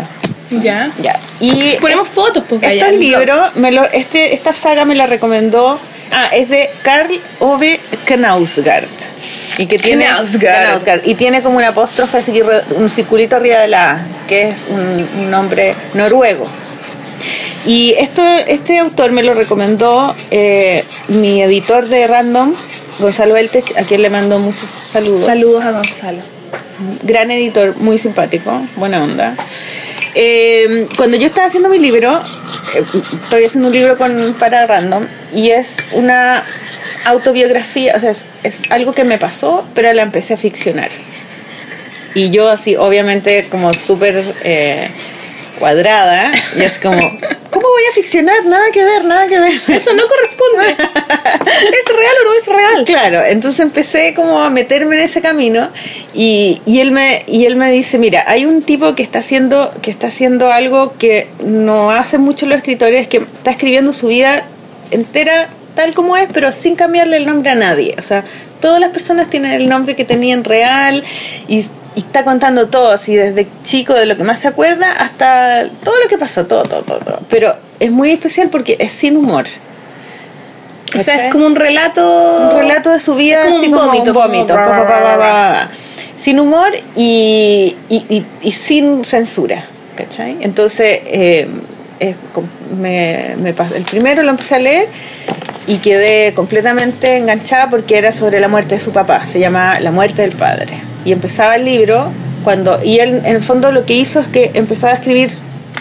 Ya. 0.50 0.90
Ya. 1.00 1.18
Y 1.40 1.76
Ponemos 1.80 2.08
fotos, 2.08 2.44
porque 2.48 2.78
estos 2.78 2.92
libros, 2.94 3.54
me 3.56 3.70
lo, 3.70 3.84
este, 3.84 4.34
esta 4.34 4.54
saga 4.54 4.84
me 4.84 4.94
la 4.94 5.06
recomendó. 5.06 5.78
Ah, 6.12 6.30
es 6.32 6.48
de 6.48 6.70
Karl 6.82 7.20
Ove 7.38 7.80
Knausgaard. 8.06 8.88
Y 9.58 9.66
que 9.66 9.78
tiene. 9.78 10.06
Knausgaard. 10.06 10.68
Knausgaard, 10.68 11.06
Y 11.06 11.14
tiene 11.14 11.42
como 11.42 11.58
una 11.58 11.68
apóstrofe, 11.68 12.18
así 12.18 12.42
un 12.76 12.90
circulito 12.90 13.36
arriba 13.36 13.60
de 13.60 13.68
la 13.68 13.92
A, 13.92 14.06
que 14.26 14.48
es 14.48 14.66
un, 14.68 14.96
un 15.20 15.30
nombre 15.30 15.74
noruego. 15.94 16.48
Y 17.66 17.94
esto, 17.98 18.22
este 18.46 18.78
autor 18.78 19.12
me 19.12 19.22
lo 19.22 19.34
recomendó 19.34 20.14
eh, 20.30 20.84
mi 21.08 21.42
editor 21.42 21.88
de 21.88 22.06
Random, 22.06 22.54
Gonzalo 22.98 23.36
Eltech, 23.36 23.76
a 23.76 23.82
quien 23.82 24.02
le 24.02 24.10
mando 24.10 24.38
muchos 24.38 24.70
saludos 24.70 25.26
Saludos 25.26 25.64
a 25.64 25.72
Gonzalo. 25.72 26.22
gran 27.02 27.30
editor, 27.30 27.76
muy 27.76 27.98
simpático, 27.98 28.62
buena 28.76 29.02
onda. 29.02 29.34
Eh, 30.14 30.86
cuando 30.96 31.16
yo 31.16 31.26
estaba 31.26 31.48
haciendo 31.48 31.68
mi 31.68 31.78
libro, 31.78 32.22
eh, 32.74 32.84
estoy 33.22 33.44
haciendo 33.44 33.68
un 33.68 33.74
libro 33.74 33.98
con, 33.98 34.34
para 34.38 34.66
Random 34.66 35.06
y 35.34 35.50
es 35.50 35.78
una 35.92 36.44
autobiografía, 37.04 37.94
o 37.96 38.00
sea, 38.00 38.10
es, 38.10 38.26
es 38.42 38.62
algo 38.70 38.92
que 38.92 39.04
me 39.04 39.18
pasó, 39.18 39.66
pero 39.74 39.92
la 39.92 40.02
empecé 40.02 40.34
a 40.34 40.36
ficcionar. 40.36 40.90
Y 42.16 42.30
yo 42.30 42.48
así, 42.48 42.76
obviamente, 42.76 43.46
como 43.50 43.74
súper 43.74 44.24
eh, 44.42 44.88
cuadrada, 45.58 46.32
y 46.56 46.62
es 46.62 46.78
como, 46.78 46.98
¿cómo 46.98 47.68
voy 47.68 47.82
a 47.90 47.94
ficcionar? 47.94 48.44
Nada 48.44 48.64
que 48.72 48.82
ver, 48.82 49.04
nada 49.04 49.26
que 49.26 49.38
ver. 49.38 49.52
Eso 49.68 49.92
no 49.94 50.02
corresponde. 50.06 50.70
¿Es 50.70 51.96
real 51.96 52.14
o 52.20 52.24
no 52.24 52.34
es 52.34 52.46
real? 52.46 52.84
Claro, 52.84 53.24
entonces 53.24 53.60
empecé 53.60 54.14
como 54.14 54.40
a 54.40 54.50
meterme 54.50 54.96
en 54.96 55.02
ese 55.02 55.20
camino 55.20 55.68
y, 56.14 56.60
y 56.66 56.80
él 56.80 56.90
me 56.90 57.24
y 57.26 57.46
él 57.46 57.56
me 57.56 57.70
dice, 57.72 57.98
mira, 57.98 58.24
hay 58.26 58.44
un 58.44 58.62
tipo 58.62 58.94
que 58.94 59.02
está 59.02 59.20
haciendo 59.20 59.72
que 59.82 59.90
está 59.90 60.08
haciendo 60.08 60.52
algo 60.52 60.94
que 60.98 61.28
no 61.44 61.90
hacen 61.90 62.20
mucho 62.20 62.46
los 62.46 62.58
escritores, 62.58 63.08
que 63.08 63.18
está 63.18 63.50
escribiendo 63.50 63.92
su 63.92 64.08
vida 64.08 64.44
entera 64.90 65.48
tal 65.74 65.94
como 65.94 66.16
es, 66.16 66.28
pero 66.32 66.50
sin 66.52 66.74
cambiarle 66.74 67.18
el 67.18 67.26
nombre 67.26 67.50
a 67.50 67.54
nadie. 67.54 67.94
O 67.98 68.02
sea, 68.02 68.24
todas 68.60 68.80
las 68.80 68.90
personas 68.90 69.30
tienen 69.30 69.52
el 69.52 69.68
nombre 69.68 69.94
que 69.94 70.04
tenían 70.04 70.42
real 70.42 71.04
y, 71.46 71.64
y 71.96 72.00
está 72.00 72.22
contando 72.24 72.68
todo, 72.68 72.92
así 72.92 73.16
desde 73.16 73.48
chico, 73.64 73.94
de 73.94 74.06
lo 74.06 74.16
que 74.16 74.22
más 74.22 74.38
se 74.38 74.46
acuerda, 74.48 74.92
hasta 74.92 75.64
todo 75.82 75.94
lo 76.00 76.08
que 76.08 76.16
pasó, 76.18 76.46
todo, 76.46 76.62
todo, 76.62 76.82
todo. 76.82 76.98
todo. 77.00 77.20
Pero 77.28 77.56
es 77.80 77.90
muy 77.90 78.12
especial 78.12 78.48
porque 78.50 78.76
es 78.78 78.92
sin 78.92 79.16
humor. 79.16 79.46
O 80.96 81.00
sea, 81.00 81.26
es 81.26 81.32
como 81.32 81.46
un 81.46 81.56
relato. 81.56 82.50
un 82.52 82.58
relato 82.58 82.90
de 82.90 83.00
su 83.00 83.16
vida 83.16 83.42
como 83.42 83.58
así 83.58 83.66
un 83.66 83.72
vómito, 83.72 84.12
vómito 84.14 84.54
sin 86.16 86.40
humor 86.40 86.70
y, 86.96 87.76
y, 87.90 87.96
y- 88.08 88.26
y 88.40 88.52
sin 88.52 89.04
censura 89.04 89.66
¿cachai? 89.96 90.38
entonces 90.40 91.00
eh, 91.06 91.46
me, 92.78 93.34
me 93.38 93.54
el 93.74 93.82
primero 93.84 94.22
lo 94.22 94.30
empecé 94.30 94.56
a 94.56 94.58
leer 94.58 94.88
y 95.66 95.78
quedé 95.78 96.34
completamente 96.34 97.16
enganchada 97.16 97.70
porque 97.70 97.98
era 97.98 98.12
sobre 98.12 98.40
la 98.40 98.48
muerte 98.48 98.76
de 98.76 98.80
su 98.80 98.92
papá 98.92 99.26
se 99.26 99.40
llama 99.40 99.80
La 99.80 99.90
muerte 99.90 100.22
del 100.22 100.32
padre 100.32 100.80
y 101.04 101.12
empezaba 101.12 101.56
el 101.56 101.64
libro 101.64 102.10
cuando 102.44 102.82
y 102.82 102.98
él 102.98 103.22
en 103.24 103.36
el 103.36 103.42
fondo 103.42 103.72
lo 103.72 103.84
que 103.86 103.94
hizo 103.94 104.20
es 104.20 104.26
que 104.26 104.50
empezaba 104.54 104.92
a 104.92 104.96
escribir 104.96 105.30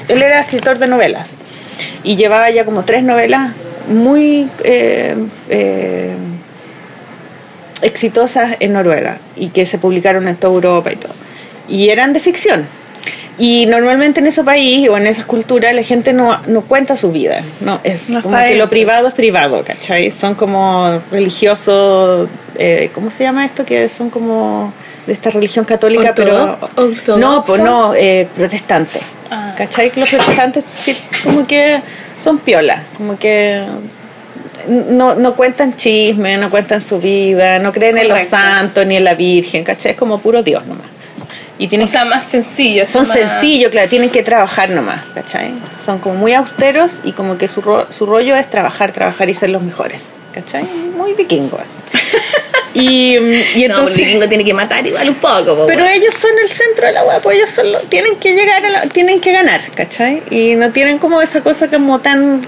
él 0.08 0.22
era 0.22 0.40
escritor 0.40 0.80
de 0.80 0.88
novelas 0.88 1.32
y 2.04 2.16
llevaba 2.16 2.50
ya 2.50 2.66
como 2.66 2.86
tres 2.86 3.04
novelas 3.04 3.52
muy 3.88 4.50
eh, 4.64 5.16
eh, 5.50 6.16
exitosas 7.82 8.56
en 8.60 8.74
Noruega 8.74 9.18
y 9.36 9.50
que 9.50 9.66
se 9.66 9.78
publicaron 9.78 10.28
en 10.28 10.36
toda 10.36 10.54
Europa 10.54 10.92
y 10.92 10.96
todo. 10.96 11.14
Y 11.68 11.90
eran 11.90 12.14
de 12.14 12.20
ficción. 12.20 12.66
Y 13.38 13.66
normalmente 13.66 14.22
en 14.22 14.28
ese 14.28 14.44
país 14.44 14.88
o 14.90 14.98
en 14.98 15.08
esas 15.08 15.26
culturas 15.26 15.76
la 15.76 15.84
gente 15.84 16.14
no, 16.14 16.40
no 16.48 16.62
cuenta 16.62 16.96
su 16.96 17.12
vida. 17.12 17.42
No, 17.60 17.80
es 17.84 18.10
No 18.10 18.22
como 18.22 18.38
que 18.38 18.56
lo 18.56 18.70
privado 18.70 19.10
es 19.10 19.14
privado, 19.14 19.64
¿cachai? 19.64 20.10
Son 20.12 20.36
como 20.36 21.00
religiosos, 21.12 22.30
eh, 22.58 22.90
¿cómo 22.94 23.12
se 23.12 23.24
llama 23.24 23.46
esto? 23.46 23.66
Que 23.66 23.90
son 23.90 24.10
como 24.10 24.74
de 25.06 25.14
esta 25.14 25.30
religión 25.30 25.66
católica, 25.66 26.14
pero... 26.16 26.58
ortodoxa. 26.76 27.18
No, 27.18 27.44
pues 27.44 27.62
no, 27.62 27.94
eh, 27.94 28.28
protestante. 28.36 29.00
Ah. 29.30 29.54
¿Cachai? 29.58 29.92
Que 29.92 30.00
los 30.00 30.10
protestantes 30.10 30.64
sí, 30.66 30.96
como 31.24 31.46
que 31.46 31.82
son 32.18 32.40
piola, 32.40 32.84
como 32.96 33.18
que 33.18 33.64
no, 34.68 35.16
no 35.16 35.36
cuentan 35.36 35.76
chismes, 35.76 36.40
no 36.40 36.50
cuentan 36.50 36.82
su 36.82 37.00
vida, 37.00 37.60
no 37.60 37.72
creen 37.72 37.98
en 37.98 38.08
los 38.08 38.22
santos 38.22 38.86
ni 38.86 38.96
en 38.98 39.04
la 39.04 39.16
Virgen, 39.16 39.64
¿cachai? 39.64 39.92
Es 39.92 39.98
como 39.98 40.20
puro 40.20 40.42
Dios 40.42 40.66
nomás. 40.66 40.95
Y 41.58 41.68
tienen 41.68 41.88
O 41.88 41.92
sea, 41.92 42.06
más 42.06 42.26
sencillo. 42.26 42.86
son 42.86 43.08
más- 43.08 43.14
sencillos, 43.18 43.72
claro, 43.72 43.88
tienen 43.90 44.10
que 44.10 44.24
trabajar 44.24 44.70
nomás, 44.70 45.02
¿cachai? 45.14 45.54
Son 45.86 46.00
como 46.00 46.16
muy 46.16 46.34
austeros 46.34 47.00
y 47.04 47.14
como 47.14 47.38
que 47.38 47.48
su, 47.48 47.62
ro- 47.62 47.88
su 47.92 48.06
rollo 48.06 48.36
es 48.36 48.50
trabajar, 48.50 48.92
trabajar 48.92 49.30
y 49.30 49.34
ser 49.34 49.50
los 49.50 49.62
mejores, 49.62 50.08
¿cachai? 50.34 50.64
Muy 50.98 51.14
vikingos. 51.14 51.62
y, 52.74 53.16
y 53.16 53.18
No, 53.18 53.22
pues 53.24 53.56
entonces... 53.64 53.98
el 54.00 54.06
vikingo 54.06 54.28
tiene 54.28 54.44
que 54.44 54.54
matar 54.54 54.86
igual 54.86 55.08
un 55.10 55.16
poco. 55.16 55.56
po, 55.56 55.66
Pero 55.68 55.86
ellos 55.86 56.14
son 56.16 56.32
el 56.44 56.50
centro 56.50 56.88
de 56.88 56.92
la 56.94 57.04
web, 57.04 57.22
pues 57.22 57.38
ellos 57.38 57.52
son 57.52 57.72
los- 57.72 57.90
tienen 57.90 58.18
que 58.18 58.34
llegar, 58.36 58.66
a 58.66 58.70
la- 58.70 58.82
tienen 58.88 59.22
que 59.22 59.32
ganar, 59.32 59.62
¿cachai? 59.76 60.24
Y 60.30 60.56
no 60.56 60.72
tienen 60.72 60.98
como 60.98 61.22
esa 61.22 61.42
cosa 61.42 61.68
como 61.70 62.00
tan 62.00 62.42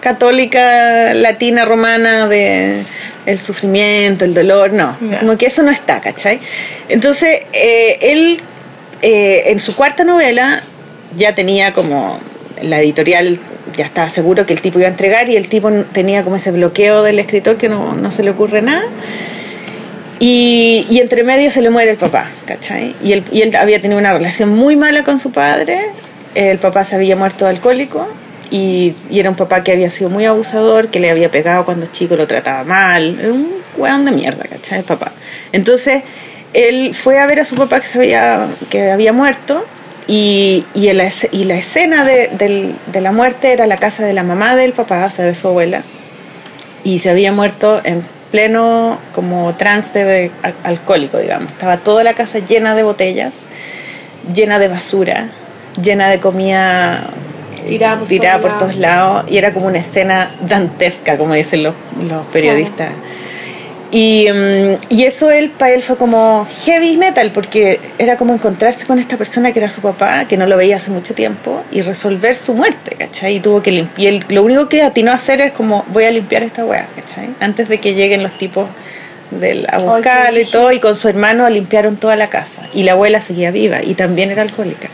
católica, 0.00 1.14
latina, 1.14 1.64
romana 1.64 2.28
de 2.28 2.82
el 3.26 3.38
sufrimiento, 3.38 4.24
el 4.24 4.34
dolor, 4.34 4.72
no, 4.72 4.96
Ya. 5.00 5.20
como 5.20 5.36
que 5.38 5.46
eso 5.46 5.62
no 5.62 5.70
está, 5.70 6.00
¿cachai? 6.00 6.40
Entonces, 6.88 7.42
eh, 7.52 7.98
él 8.00 8.40
eh, 9.02 9.50
en 9.50 9.60
su 9.60 9.74
cuarta 9.74 10.04
novela 10.04 10.62
ya 11.16 11.34
tenía 11.34 11.72
como 11.72 12.18
la 12.62 12.80
editorial 12.80 13.38
ya 13.76 13.84
estaba 13.84 14.08
seguro 14.08 14.46
que 14.46 14.52
el 14.52 14.60
tipo 14.60 14.78
iba 14.78 14.88
a 14.88 14.90
entregar 14.90 15.28
y 15.28 15.36
el 15.36 15.48
tipo 15.48 15.70
tenía 15.92 16.22
como 16.22 16.36
ese 16.36 16.50
bloqueo 16.50 17.02
del 17.02 17.18
escritor 17.18 17.56
que 17.56 17.68
no, 17.68 17.94
no 17.94 18.10
se 18.10 18.22
le 18.22 18.30
ocurre 18.30 18.62
nada. 18.62 18.84
Y, 20.20 20.86
y 20.88 21.00
entre 21.00 21.24
medio 21.24 21.50
se 21.50 21.62
le 21.62 21.70
muere 21.70 21.90
el 21.90 21.96
papá, 21.96 22.28
¿cachai? 22.46 22.94
Y 23.02 23.12
él, 23.12 23.24
y 23.32 23.42
él 23.42 23.56
había 23.56 23.80
tenido 23.80 23.98
una 23.98 24.12
relación 24.12 24.50
muy 24.50 24.76
mala 24.76 25.02
con 25.02 25.18
su 25.18 25.32
padre. 25.32 25.80
El 26.34 26.58
papá 26.58 26.84
se 26.84 26.94
había 26.94 27.16
muerto 27.16 27.46
alcohólico 27.46 28.06
y, 28.50 28.94
y 29.10 29.18
era 29.18 29.30
un 29.30 29.36
papá 29.36 29.64
que 29.64 29.72
había 29.72 29.90
sido 29.90 30.10
muy 30.10 30.24
abusador, 30.24 30.88
que 30.88 31.00
le 31.00 31.10
había 31.10 31.30
pegado 31.30 31.64
cuando 31.64 31.86
chico, 31.86 32.14
lo 32.14 32.26
trataba 32.28 32.62
mal. 32.62 33.18
Un 33.24 33.48
weón 33.76 34.04
de 34.04 34.12
mierda, 34.12 34.44
¿cachai? 34.44 34.80
El 34.80 34.84
papá. 34.84 35.12
Entonces, 35.50 36.02
él 36.54 36.94
fue 36.94 37.18
a 37.18 37.26
ver 37.26 37.40
a 37.40 37.44
su 37.44 37.54
papá 37.54 37.80
que, 37.80 37.86
se 37.86 37.98
había, 37.98 38.46
que 38.70 38.90
había 38.90 39.12
muerto 39.12 39.64
y, 40.06 40.64
y, 40.74 40.92
la, 40.92 41.08
y 41.30 41.44
la 41.44 41.54
escena 41.54 42.04
de, 42.04 42.28
del- 42.32 42.74
de 42.86 43.00
la 43.00 43.12
muerte 43.12 43.52
era 43.52 43.66
la 43.66 43.76
casa 43.76 44.04
de 44.04 44.12
la 44.12 44.22
mamá 44.22 44.56
del 44.56 44.72
papá, 44.72 45.04
o 45.06 45.10
sea, 45.10 45.24
de 45.24 45.34
su 45.34 45.48
abuela 45.48 45.82
y 46.84 46.98
se 46.98 47.10
había 47.10 47.30
muerto 47.32 47.80
en 47.84 48.02
pleno 48.30 48.98
como 49.14 49.54
trance 49.54 50.04
de 50.04 50.30
al- 50.42 50.54
alcohólico, 50.64 51.18
digamos. 51.18 51.52
Estaba 51.52 51.76
toda 51.78 52.02
la 52.02 52.14
casa 52.14 52.38
llena 52.40 52.74
de 52.74 52.82
botellas, 52.82 53.36
llena 54.34 54.58
de 54.58 54.68
basura, 54.68 55.28
llena 55.80 56.08
de 56.10 56.18
comida 56.18 57.04
eh, 57.56 57.66
Tirada 57.68 57.98
por 57.98 58.08
tirada 58.08 58.40
por 58.40 58.58
todos 58.58 58.76
lados 58.76 59.24
y 59.30 59.36
era 59.38 59.52
como 59.52 59.66
una 59.66 59.78
escena 59.78 60.34
dantesca, 60.48 61.16
como 61.16 61.34
dicen 61.34 61.62
los, 61.62 61.74
los 62.08 62.26
periodistas. 62.26 62.88
Y, 63.94 64.26
mm, 64.32 64.76
y 64.88 65.04
eso 65.04 65.30
él, 65.30 65.50
para 65.50 65.74
él 65.74 65.82
fue 65.82 65.96
como 65.98 66.46
heavy 66.64 66.96
metal, 66.96 67.30
porque 67.32 67.78
era 67.98 68.16
como 68.16 68.32
encontrarse 68.32 68.86
con 68.86 68.98
esta 68.98 69.18
persona 69.18 69.52
que 69.52 69.58
era 69.58 69.70
su 69.70 69.82
papá, 69.82 70.24
que 70.26 70.38
no 70.38 70.46
lo 70.46 70.56
veía 70.56 70.76
hace 70.76 70.90
mucho 70.90 71.12
tiempo, 71.14 71.62
y 71.70 71.82
resolver 71.82 72.34
su 72.34 72.54
muerte, 72.54 72.96
¿cachai? 72.98 73.36
Y 73.36 73.40
tuvo 73.40 73.62
que 73.62 73.70
limpiar. 73.70 74.14
Lo 74.32 74.42
único 74.44 74.66
que 74.70 74.82
atinó 74.82 75.12
a 75.12 75.16
hacer 75.16 75.42
es 75.42 75.52
como, 75.52 75.84
voy 75.88 76.04
a 76.04 76.10
limpiar 76.10 76.42
esta 76.42 76.64
weá, 76.64 76.88
¿cachai? 76.96 77.28
Antes 77.38 77.68
de 77.68 77.80
que 77.80 77.92
lleguen 77.94 78.22
los 78.22 78.32
tipos 78.38 78.66
del, 79.30 79.66
a 79.68 79.78
y 80.40 80.44
todo, 80.46 80.72
y 80.72 80.80
con 80.80 80.96
su 80.96 81.08
hermano 81.08 81.48
limpiaron 81.50 81.96
toda 81.96 82.16
la 82.16 82.28
casa. 82.28 82.62
Y 82.72 82.84
la 82.84 82.92
abuela 82.92 83.20
seguía 83.20 83.50
viva, 83.50 83.82
y 83.82 83.92
también 83.92 84.30
era 84.30 84.40
alcohólica. 84.40 84.88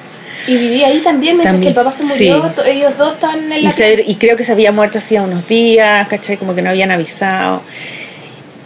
Y 0.49 0.57
vivía 0.57 0.89
ahí 0.89 0.99
también 1.01 1.37
mientras 1.37 1.55
También, 1.55 1.63
que 1.63 1.69
el 1.69 1.75
papá 1.85 1.93
se 1.93 2.03
murió. 2.05 2.53
sí. 2.65 2.71
Ellos 2.71 2.97
dos 2.99 3.15
estaban 3.15 3.53
en 3.53 3.61
Y, 3.61 3.63
la 3.63 3.71
se- 3.71 4.03
y 4.07 4.17
creo 4.17 4.37
que 4.37 4.43
se 4.45 4.51
había 4.51 4.73
muerto 4.73 4.99
hacía 4.99 5.23
unos 5.23 5.47
días, 5.47 6.09
¿cachai? 6.09 6.37
Como 6.37 6.55
que 6.57 6.63
no 6.63 6.71
habían 6.71 6.91
avisado. 6.91 7.63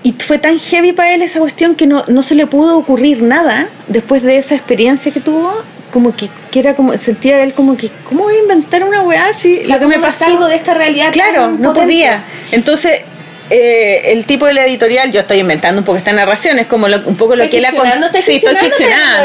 Y 0.04 0.12
fue 0.12 0.38
tan 0.38 0.58
heavy 0.58 0.92
para 0.92 1.14
él 1.14 1.22
esa 1.22 1.38
cuestión 1.38 1.74
que 1.76 1.86
no, 1.86 2.04
no 2.08 2.22
se 2.22 2.34
le 2.34 2.46
pudo 2.46 2.76
ocurrir 2.76 3.22
nada 3.22 3.68
después 3.86 4.22
de 4.22 4.36
esa 4.36 4.54
experiencia 4.54 5.12
que 5.12 5.20
tuvo. 5.20 5.52
Como 5.92 6.16
que, 6.16 6.30
que 6.50 6.58
era 6.58 6.74
como, 6.74 6.96
sentía 6.96 7.42
él 7.42 7.52
como 7.52 7.76
que, 7.76 7.90
¿cómo 8.08 8.24
voy 8.24 8.36
a 8.36 8.38
inventar 8.38 8.82
una 8.82 9.02
weá 9.02 9.32
si 9.34 9.58
O 9.60 9.66
sea, 9.66 9.76
lo 9.76 9.80
que 9.80 9.86
me 9.88 9.94
¿cómo 9.96 10.06
pasó? 10.06 10.24
algo 10.24 10.46
de 10.46 10.56
esta 10.56 10.72
realidad 10.72 11.12
Claro, 11.12 11.48
no 11.50 11.74
potente? 11.74 11.80
podía. 11.80 12.24
Entonces, 12.50 13.02
eh, 13.50 14.00
el 14.06 14.24
tipo 14.24 14.46
de 14.46 14.54
la 14.54 14.64
editorial, 14.64 15.12
yo 15.12 15.20
estoy 15.20 15.38
inventando 15.40 15.80
un 15.80 15.84
poco 15.84 15.98
esta 15.98 16.12
narración, 16.14 16.58
es 16.58 16.66
como 16.66 16.88
lo- 16.88 17.06
un 17.06 17.16
poco 17.16 17.36
lo 17.36 17.44
¿Estás 17.44 17.50
que 17.50 17.58
él 17.58 17.64
ha 17.66 17.68
con- 17.72 17.80
ficcionando? 17.80 18.06
¿Estás 18.06 18.24
Sí, 18.24 18.32
estoy 18.36 18.56
ficcionando? 18.56 18.70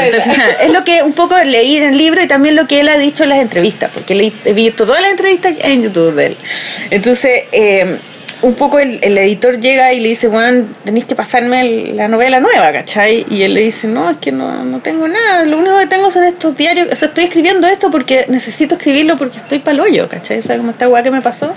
estoy 0.00 0.20
ficcionando. 0.20 0.58
Es 0.64 0.70
lo 0.70 0.84
que 0.84 1.02
un 1.02 1.12
poco 1.14 1.36
leí 1.38 1.76
en 1.78 1.84
el 1.84 1.96
libro 1.96 2.22
y 2.22 2.28
también 2.28 2.54
lo 2.54 2.66
que 2.68 2.80
él 2.80 2.90
ha 2.90 2.98
dicho 2.98 3.22
en 3.22 3.30
las 3.30 3.38
entrevistas, 3.38 3.90
porque 3.94 4.32
he 4.44 4.52
visto 4.52 4.84
todas 4.84 5.00
las 5.00 5.10
entrevistas 5.12 5.54
en 5.60 5.82
YouTube 5.84 6.14
de 6.14 6.26
él. 6.26 6.36
Entonces, 6.90 7.44
eh, 7.50 7.96
un 8.42 8.54
poco 8.54 8.78
el, 8.78 8.98
el 9.02 9.18
editor 9.18 9.58
llega 9.60 9.92
y 9.92 10.00
le 10.00 10.10
dice, 10.10 10.28
bueno, 10.28 10.66
tenéis 10.84 11.06
que 11.06 11.14
pasarme 11.16 11.60
el- 11.62 11.96
la 11.96 12.06
novela 12.08 12.38
nueva, 12.40 12.72
¿cachai? 12.72 13.26
Y 13.28 13.42
él 13.42 13.54
le 13.54 13.62
dice, 13.62 13.88
no, 13.88 14.10
es 14.10 14.16
que 14.18 14.30
no, 14.30 14.64
no 14.64 14.78
tengo 14.80 15.08
nada, 15.08 15.44
lo 15.44 15.58
único 15.58 15.76
que 15.78 15.86
tengo 15.86 16.10
son 16.10 16.24
estos 16.24 16.56
diarios, 16.56 16.88
o 16.92 16.96
sea, 16.96 17.08
estoy 17.08 17.24
escribiendo 17.24 17.66
esto 17.66 17.90
porque 17.90 18.26
necesito 18.28 18.76
escribirlo 18.76 19.16
porque 19.16 19.38
estoy 19.38 19.58
pa'l 19.58 19.80
hoyo, 19.80 20.08
¿cachai? 20.08 20.40
¿Sabes 20.42 20.58
cómo 20.60 20.70
esta 20.70 20.88
weá 20.88 21.02
que 21.02 21.10
me 21.10 21.20
pasó? 21.20 21.52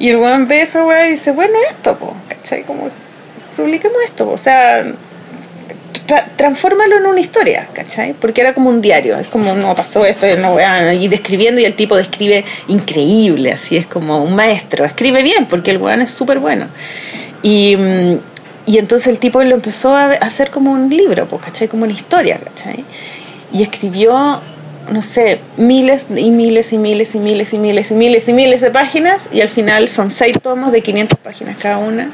Y 0.00 0.08
el 0.08 0.16
weón 0.16 0.48
ve 0.48 0.62
esa 0.62 0.84
weá 0.84 1.06
y 1.08 1.12
dice, 1.12 1.30
bueno, 1.30 1.54
esto, 1.68 1.96
po, 1.98 2.14
¿cachai? 2.28 2.62
Como, 2.64 2.88
publiquemos 3.56 3.98
esto, 4.04 4.28
o 4.30 4.38
sea, 4.38 4.84
tra- 6.06 6.26
transfórmalo 6.36 6.96
en 6.98 7.06
una 7.06 7.20
historia, 7.20 7.68
¿cachai? 7.72 8.12
Porque 8.14 8.40
era 8.40 8.54
como 8.54 8.70
un 8.70 8.80
diario, 8.80 9.18
es 9.18 9.28
como, 9.28 9.54
no, 9.54 9.74
pasó 9.74 10.04
esto, 10.04 10.26
no, 10.36 10.58
y 10.92 11.08
describiendo, 11.08 11.60
y 11.60 11.64
el 11.64 11.74
tipo 11.74 11.96
describe 11.96 12.44
increíble, 12.68 13.52
así 13.52 13.76
es 13.76 13.86
como 13.86 14.22
un 14.22 14.34
maestro, 14.34 14.84
escribe 14.84 15.22
bien, 15.22 15.46
porque 15.46 15.70
el 15.70 15.78
weón 15.78 16.02
es 16.02 16.10
súper 16.10 16.38
bueno. 16.38 16.66
Y, 17.42 17.76
mm, 17.76 18.18
y 18.66 18.78
entonces 18.78 19.08
el 19.08 19.18
tipo 19.18 19.42
lo 19.42 19.54
empezó 19.54 19.94
a 19.96 20.04
a 20.12 20.14
hacer 20.16 20.50
como 20.50 20.72
un 20.72 20.90
libro, 20.90 21.26
pues, 21.26 21.42
¿cachai? 21.42 21.68
Como 21.68 21.84
una 21.84 21.92
historia, 21.92 22.38
¿cachai? 22.38 22.84
Y 23.52 23.62
escribió, 23.62 24.40
no 24.92 25.02
sé, 25.02 25.40
miles 25.56 26.06
y 26.14 26.30
miles 26.30 26.72
y 26.72 26.78
miles 26.78 27.14
y 27.14 27.18
miles 27.18 27.52
y 27.52 27.58
miles 27.58 27.90
y 27.90 27.94
miles 27.94 28.28
y 28.28 28.32
miles 28.32 28.60
de 28.60 28.70
páginas, 28.70 29.28
y 29.32 29.40
al 29.40 29.48
final 29.48 29.88
son 29.88 30.10
seis 30.10 30.36
tomos 30.42 30.72
de 30.72 30.82
500 30.82 31.18
páginas 31.20 31.56
cada 31.60 31.78
una. 31.78 32.10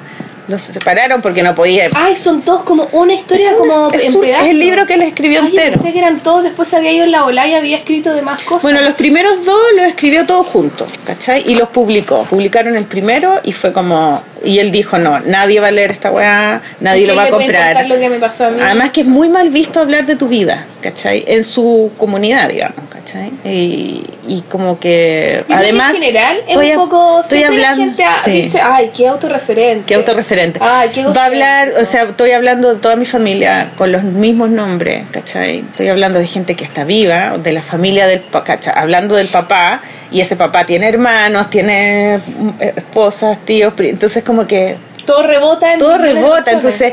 Los 0.47 0.61
separaron 0.63 1.23
porque 1.23 1.43
no 1.43 1.55
podía 1.55 1.89
Ay, 1.95 2.17
son 2.17 2.43
todos 2.43 2.65
como 2.65 2.87
una 2.93 3.15
historia 3.15 3.47
es 3.47 3.53
un- 3.53 3.59
como 3.69 3.91
es 3.93 4.05
en 4.05 4.15
un- 4.15 4.21
pedazos. 4.21 4.45
es 4.47 4.51
el 4.53 4.59
libro 4.59 4.87
que 4.87 4.95
él 4.95 5.03
escribió 5.03 5.41
Ay, 5.41 5.49
entero. 5.57 5.73
pensé 5.73 5.93
que 5.93 5.99
eran 5.99 6.21
todos, 6.21 6.43
después 6.43 6.73
había 6.75 6.93
ido 6.93 7.05
en 7.05 7.13
la 7.13 7.25
ola 7.25 7.47
y 7.47 7.55
había 7.55 7.79
escrito 7.79 8.13
de 8.13 8.21
más 8.21 8.43
cosas. 8.43 8.63
Bueno, 8.63 8.83
los 8.83 8.93
primeros 8.93 9.45
dos 9.45 9.59
los 9.75 9.87
escribió 9.87 10.27
todos 10.27 10.47
juntos, 10.47 10.89
¿cachai? 11.07 11.43
Y 11.47 11.55
los 11.55 11.71
publicó. 11.71 12.25
Publicaron 12.25 12.77
el 12.77 12.85
primero 12.85 13.41
y 13.43 13.53
fue 13.53 13.73
como... 13.73 14.23
Y 14.45 14.59
él 14.59 14.71
dijo, 14.71 14.99
no, 14.99 15.21
nadie 15.21 15.59
va 15.61 15.69
a 15.69 15.71
leer 15.71 15.91
esta 15.91 16.11
weá, 16.11 16.61
nadie 16.81 17.07
¿Por 17.07 17.15
lo 17.15 17.17
va 17.17 17.25
a 17.25 17.31
comprar. 17.31 17.87
lo 17.87 17.99
que 17.99 18.11
me 18.11 18.19
pasó 18.19 18.45
a 18.47 18.51
mí? 18.51 18.61
Además 18.63 18.91
que 18.91 19.01
es 19.01 19.07
muy 19.07 19.31
mal 19.31 19.49
visto 19.49 19.81
hablar 19.81 20.05
de 20.05 20.17
tu 20.17 20.29
vida, 20.29 20.67
¿cachai? 20.83 21.25
En 21.27 21.45
su 21.45 21.91
comunidad, 21.97 22.51
digamos, 22.51 22.77
¿cachai? 23.05 23.31
Y, 23.45 24.03
y 24.27 24.43
como 24.51 24.79
que... 24.81 25.37
Yo 25.41 25.45
creo 25.45 25.59
que 25.59 25.65
además... 25.65 25.95
en 25.95 26.01
general 26.03 26.37
es 26.39 26.49
estoy 26.49 26.71
un 26.71 26.77
poco 26.77 27.21
estoy 27.21 27.39
siempre 27.39 27.65
hablando- 27.67 27.95
la 27.97 28.13
gente 28.13 28.21
sí. 28.25 28.31
dice 28.31 28.61
ay 28.63 28.91
qué 28.95 29.09
autorreferente 29.09 29.85
Qué 29.87 29.95
autorreferente. 29.95 30.59
ay 30.63 30.91
qué 30.93 31.05
Va 31.05 31.23
a 31.23 31.27
hablar, 31.27 31.73
o 31.81 31.85
sea, 31.85 32.05
estoy 32.05 32.31
hablando 32.33 32.75
de 32.75 32.81
toda 32.81 32.97
mi 32.97 33.05
familia 33.05 33.71
con 33.77 33.93
los 33.93 34.03
mismos 34.03 34.51
nombres, 34.51 35.05
¿cachai? 35.11 35.59
Estoy 35.59 35.89
hablando 35.89 36.19
de 36.19 36.27
gente 36.27 36.55
que 36.57 36.65
está 36.65 36.85
viva, 36.85 37.37
de 37.39 37.53
la 37.53 37.63
familia 37.63 38.07
del 38.07 38.23
¿cachai? 38.45 38.73
Hablando 38.77 39.15
del 39.17 39.29
papá, 39.29 39.81
y 40.11 40.21
ese 40.21 40.37
papá 40.37 40.65
tiene 40.65 40.89
hermanos, 40.89 41.51
tiene 41.51 42.17
eh, 42.61 42.73
esposas, 42.77 43.39
tíos, 43.45 43.75
entonces 43.79 44.23
como 44.23 44.47
que 44.47 44.77
todo 45.05 45.23
rebota 45.27 45.73
en 45.73 45.79
todo 45.79 45.99
rebota, 45.99 46.45
personas. 46.45 46.55
entonces, 46.55 46.93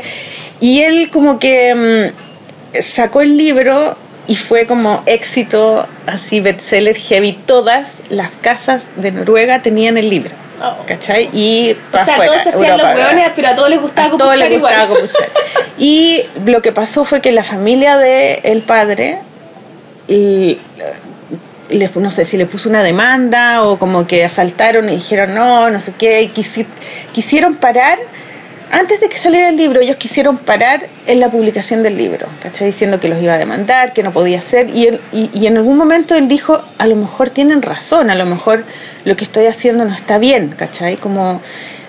y 0.60 0.82
él 0.82 1.10
como 1.10 1.38
que 1.38 2.12
mm, 2.74 2.78
sacó 2.80 3.20
el 3.22 3.36
libro 3.36 3.96
y 4.26 4.36
fue 4.36 4.66
como 4.66 5.02
éxito, 5.06 5.86
así 6.06 6.40
bestseller 6.40 6.96
heavy, 6.96 7.32
todas 7.32 8.02
las 8.08 8.32
casas 8.32 8.90
de 8.96 9.10
Noruega 9.10 9.62
tenían 9.62 9.98
el 9.98 10.10
libro. 10.10 10.30
Oh. 10.62 10.84
¿Cachai? 10.86 11.28
Y 11.32 11.76
o 11.92 11.98
sea 12.04 12.14
afuera, 12.14 12.32
todos 12.32 12.46
hacían 12.54 12.78
los 12.78 12.86
hueones 12.94 13.30
pero 13.34 13.48
a 13.48 13.56
todos 13.56 13.68
les 13.68 13.80
gustaba 13.80 14.10
copuchar 14.10 14.38
les 14.38 14.60
gustaba 14.60 14.84
igual 14.84 15.00
copuchar. 15.00 15.28
Y 15.76 16.22
lo 16.44 16.62
que 16.62 16.70
pasó 16.70 17.04
fue 17.04 17.20
que 17.20 17.32
la 17.32 17.42
familia 17.42 17.96
del 17.96 18.38
el 18.44 18.62
padre, 18.62 19.18
y, 20.06 20.58
no 21.96 22.10
sé 22.10 22.24
si 22.24 22.36
le 22.36 22.46
puso 22.46 22.68
una 22.68 22.84
demanda 22.84 23.64
o 23.64 23.78
como 23.78 24.06
que 24.06 24.24
asaltaron 24.24 24.88
y 24.88 24.96
dijeron 24.96 25.34
no, 25.34 25.70
no 25.70 25.80
sé 25.80 25.94
qué, 25.98 26.22
y 26.22 26.28
quisi- 26.28 26.66
quisieron 27.12 27.56
parar. 27.56 27.98
Antes 28.74 29.00
de 29.00 29.10
que 29.10 29.18
saliera 29.18 29.50
el 29.50 29.56
libro, 29.56 29.80
ellos 29.82 29.96
quisieron 29.96 30.38
parar 30.38 30.86
en 31.06 31.20
la 31.20 31.30
publicación 31.30 31.82
del 31.82 31.98
libro, 31.98 32.26
¿cachai? 32.42 32.68
Diciendo 32.68 32.98
que 33.00 33.08
los 33.08 33.22
iba 33.22 33.34
a 33.34 33.38
demandar, 33.38 33.92
que 33.92 34.02
no 34.02 34.12
podía 34.12 34.40
ser. 34.40 34.70
Y, 34.74 34.86
él- 34.86 35.00
y, 35.12 35.28
y 35.34 35.46
en 35.46 35.58
algún 35.58 35.76
momento 35.76 36.14
él 36.14 36.26
dijo, 36.26 36.62
a 36.78 36.86
lo 36.86 36.96
mejor 36.96 37.28
tienen 37.28 37.60
razón, 37.60 38.08
a 38.08 38.14
lo 38.14 38.24
mejor 38.24 38.64
lo 39.04 39.14
que 39.14 39.24
estoy 39.24 39.44
haciendo 39.44 39.84
no 39.84 39.94
está 39.94 40.16
bien, 40.16 40.54
¿cachai? 40.56 40.96
Como 40.96 41.42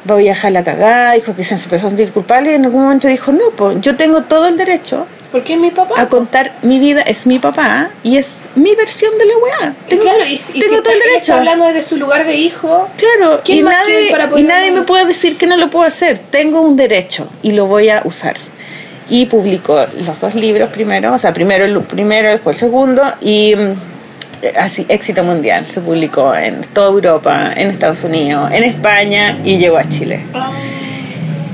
voy 0.04 0.28
a 0.28 0.34
dejar 0.34 0.52
la 0.52 0.66
cagada, 0.66 1.14
dijo 1.14 1.34
que 1.38 1.46
se 1.46 1.56
empezó 1.56 1.88
a 1.88 1.90
sentir 1.90 2.12
culpable 2.12 2.52
y 2.52 2.56
en 2.56 2.66
algún 2.66 2.84
momento 2.84 3.08
dijo, 3.08 3.32
no, 3.32 3.52
pues 3.56 3.80
yo 3.80 3.96
tengo 3.96 4.24
todo 4.24 4.48
el 4.50 4.58
derecho 4.58 5.08
porque 5.34 5.56
es 5.56 5.60
mi 5.60 5.72
papá 5.72 5.96
a 6.00 6.08
contar 6.08 6.54
mi 6.62 6.80
vida, 6.80 7.02
es 7.02 7.26
mi 7.26 7.40
papá 7.40 7.90
y 8.04 8.18
es 8.18 8.36
mi 8.56 8.74
versión 8.76 9.12
de 9.18 9.26
la 9.26 9.34
weá. 9.38 9.74
y 9.88 9.90
Tengo, 9.90 10.04
claro 10.04 10.20
y, 10.30 10.34
y 10.34 10.38
si 10.38 10.54
tengo 10.60 10.76
está, 10.76 10.84
todo 10.84 10.94
el 10.94 10.96
él 10.96 11.02
está 11.02 11.12
derecho. 11.16 11.34
hablando 11.34 11.66
desde 11.66 11.84
su 11.84 11.98
lugar 11.98 12.26
de 12.26 12.36
hijo 12.36 12.88
Claro, 12.98 13.42
¿Quién 13.44 13.58
y 13.58 13.62
nadie, 13.64 14.12
para 14.12 14.30
y 14.40 14.44
nadie 14.44 14.72
me 14.72 14.84
puede 14.84 15.06
decir 15.08 15.36
que 15.38 15.48
no 15.48 15.58
lo 15.58 15.70
puedo 15.70 15.86
hacer. 15.88 16.20
Tengo 16.30 16.62
un 16.62 16.78
derecho 16.78 17.28
y 17.42 17.52
lo 17.52 17.66
voy 17.66 17.90
a 17.90 18.02
usar. 18.06 18.38
y 19.10 19.26
publicó 19.26 19.86
los 20.06 20.22
dos 20.22 20.34
libros 20.36 20.70
primero, 20.70 21.14
o 21.14 21.20
sea, 21.20 21.34
primero 21.34 21.66
el 21.66 21.78
primero, 21.82 22.30
después 22.30 22.56
el 22.58 22.60
segundo 22.70 23.02
y 23.20 23.56
mm, 23.56 24.56
así 24.58 24.86
éxito 24.88 25.24
mundial. 25.24 25.66
Se 25.68 25.82
publicó 25.82 26.34
en 26.36 26.62
toda 26.74 26.90
Europa, 26.90 27.52
en 27.56 27.70
Estados 27.70 28.04
Unidos, 28.04 28.52
en 28.52 28.64
España 28.64 29.40
y 29.44 29.58
llegó 29.58 29.78
a 29.78 29.90
Chile. 29.90 30.22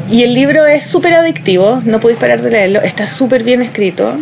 Y 0.10 0.24
el 0.24 0.34
libro 0.34 0.66
es 0.66 0.86
súper 0.86 1.14
adictivo, 1.14 1.82
no 1.86 1.99
podéis 1.99 2.20
parar 2.20 2.41
de 2.41 2.49
leerlo, 2.49 2.82
está 2.82 3.05
súper 3.05 3.43
bien 3.43 3.62
escrito. 3.62 4.18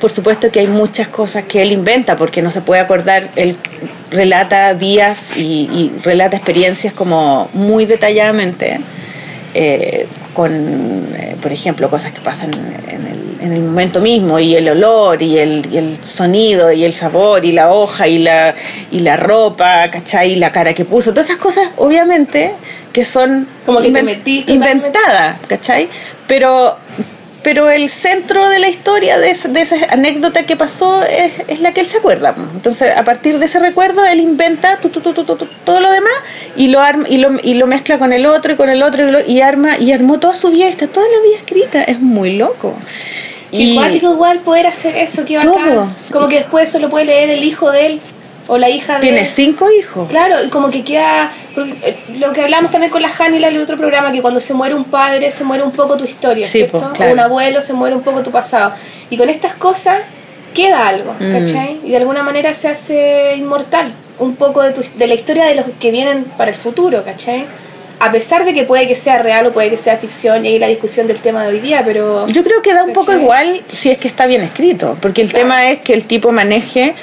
Por 0.00 0.12
supuesto 0.12 0.50
que 0.52 0.60
hay 0.60 0.68
muchas 0.68 1.08
cosas 1.08 1.44
que 1.44 1.60
él 1.60 1.72
inventa, 1.72 2.16
porque 2.16 2.40
no 2.40 2.52
se 2.52 2.60
puede 2.60 2.80
acordar, 2.80 3.30
él 3.34 3.56
relata 4.12 4.74
días 4.74 5.36
y, 5.36 5.90
relata 6.04 6.36
experiencias 6.36 6.92
como 6.92 7.48
muy 7.52 7.84
detalladamente, 7.84 8.80
eh, 9.54 10.06
con, 10.34 11.14
eh, 11.14 11.36
por 11.40 11.52
ejemplo, 11.52 11.88
cosas 11.88 12.12
que 12.12 12.20
pasan 12.20 12.50
en 12.88 13.06
el, 13.06 13.24
en 13.40 13.52
el 13.52 13.60
momento 13.60 14.00
mismo, 14.00 14.38
y 14.38 14.54
el 14.54 14.68
olor, 14.68 15.22
y 15.22 15.38
el, 15.38 15.66
y 15.70 15.76
el 15.76 16.04
sonido, 16.04 16.72
y 16.72 16.84
el 16.84 16.92
sabor, 16.92 17.44
y 17.44 17.52
la 17.52 17.72
hoja, 17.72 18.08
y 18.08 18.18
la, 18.18 18.54
y 18.90 19.00
la 19.00 19.16
ropa, 19.16 19.90
¿cachai? 19.90 20.32
Y 20.32 20.36
la 20.36 20.52
cara 20.52 20.74
que 20.74 20.84
puso, 20.84 21.12
todas 21.12 21.28
esas 21.28 21.40
cosas, 21.40 21.70
obviamente, 21.76 22.54
que 22.92 23.04
son 23.04 23.48
Como 23.64 23.80
que 23.80 23.88
inventadas, 23.88 25.38
¿cachai? 25.46 25.88
Pero, 26.26 26.76
pero 27.44 27.70
el 27.70 27.88
centro 27.90 28.48
de 28.48 28.58
la 28.58 28.68
historia, 28.68 29.18
de, 29.18 29.32
de 29.32 29.60
esa 29.60 29.76
anécdota 29.90 30.42
que 30.44 30.56
pasó, 30.56 31.04
es, 31.04 31.30
es 31.46 31.60
la 31.60 31.72
que 31.72 31.82
él 31.82 31.88
se 31.88 31.98
acuerda. 31.98 32.34
Entonces, 32.54 32.90
a 32.96 33.04
partir 33.04 33.38
de 33.38 33.44
ese 33.46 33.60
recuerdo, 33.60 34.04
él 34.04 34.18
inventa 34.18 34.78
tu, 34.78 34.88
tu, 34.88 35.00
todo 35.12 35.80
lo 35.80 35.92
demás 35.92 36.12
y 36.56 36.66
lo, 36.68 36.80
arma, 36.80 37.06
y, 37.08 37.18
lo, 37.18 37.38
y 37.42 37.54
lo 37.54 37.66
mezcla 37.68 37.98
con 37.98 38.12
el 38.12 38.26
otro 38.26 38.54
y 38.54 38.56
con 38.56 38.68
el 38.70 38.82
otro 38.82 39.06
y, 39.06 39.10
lo- 39.12 39.24
y 39.24 39.40
arma 39.40 39.78
y 39.78 39.92
armó 39.92 40.18
toda 40.18 40.34
su 40.34 40.50
vida, 40.50 40.66
está 40.68 40.88
toda 40.88 41.06
la 41.06 41.22
vida 41.22 41.36
escrita, 41.36 41.82
es 41.84 42.00
muy 42.00 42.36
loco. 42.36 42.74
Y 43.52 43.76
cuático 43.76 44.10
igual 44.12 44.40
poder 44.40 44.66
hacer 44.66 44.96
eso, 44.96 45.24
que 45.24 45.38
Todo. 45.38 45.54
bacán. 45.54 45.96
Como 46.10 46.26
que 46.28 46.36
después 46.38 46.68
eso 46.68 46.80
lo 46.80 46.90
puede 46.90 47.04
leer 47.04 47.30
el 47.30 47.44
hijo 47.44 47.70
de 47.70 47.86
él 47.86 48.00
o 48.46 48.58
la 48.58 48.68
hija 48.68 48.94
de 48.94 49.00
tiene 49.00 49.26
cinco 49.26 49.70
hijos. 49.70 50.08
Claro, 50.08 50.42
y 50.44 50.48
como 50.48 50.70
que 50.70 50.82
queda. 50.84 51.30
eh, 51.56 51.96
lo 52.18 52.32
que 52.32 52.42
hablamos 52.42 52.70
también 52.70 52.90
con 52.90 53.00
la 53.02 53.10
Hanila 53.18 53.48
en 53.48 53.56
el 53.56 53.62
otro 53.62 53.76
programa, 53.76 54.12
que 54.12 54.20
cuando 54.20 54.40
se 54.40 54.52
muere 54.54 54.74
un 54.74 54.84
padre, 54.84 55.30
se 55.30 55.44
muere 55.44 55.62
un 55.62 55.72
poco 55.72 55.96
tu 55.96 56.04
historia, 56.04 56.46
Sí, 56.46 56.58
¿cierto? 56.58 56.78
po, 56.80 56.90
claro. 56.92 57.10
O 57.12 57.14
un 57.14 57.20
abuelo, 57.20 57.62
se 57.62 57.72
muere 57.72 57.94
un 57.96 58.02
poco 58.02 58.22
tu 58.22 58.30
pasado. 58.30 58.72
Y 59.10 59.16
con 59.16 59.28
estas 59.30 59.54
cosas 59.54 60.00
queda 60.52 60.86
algo, 60.88 61.14
Mm. 61.18 61.32
¿cachai? 61.32 61.80
Y 61.84 61.90
de 61.90 61.96
alguna 61.96 62.22
manera 62.22 62.52
se 62.54 62.68
hace 62.68 63.34
inmortal 63.36 63.92
un 64.18 64.36
poco 64.36 64.62
de, 64.62 64.72
tu, 64.72 64.82
de 64.96 65.06
la 65.06 65.14
historia 65.14 65.44
de 65.46 65.54
los 65.56 65.64
que 65.80 65.90
vienen 65.90 66.24
para 66.36 66.50
el 66.50 66.56
futuro, 66.56 67.02
¿cachai? 67.04 67.46
A 68.00 68.12
pesar 68.12 68.44
de 68.44 68.52
que 68.54 68.64
puede 68.64 68.86
que 68.86 68.96
sea 68.96 69.18
real 69.22 69.46
o 69.46 69.52
puede 69.52 69.70
que 69.70 69.76
sea 69.76 69.96
ficción, 69.96 70.44
y 70.44 70.48
ahí 70.48 70.58
la 70.58 70.66
discusión 70.68 71.06
del 71.06 71.18
tema 71.18 71.42
de 71.44 71.48
hoy 71.54 71.60
día, 71.60 71.82
pero. 71.84 72.26
Yo 72.26 72.42
creo 72.44 72.60
que 72.60 72.74
da 72.74 72.84
un 72.84 72.92
poco 72.92 73.06
¿Cachai? 73.06 73.22
igual 73.22 73.62
si 73.70 73.90
es 73.90 73.98
que 73.98 74.08
está 74.08 74.26
bien 74.26 74.42
escrito, 74.42 74.96
porque 75.00 75.22
el 75.22 75.30
Claro. 75.30 75.44
tema 75.46 75.70
es 75.70 75.80
que 75.80 75.94
el 75.94 76.04
tipo 76.04 76.30
maneje 76.32 76.94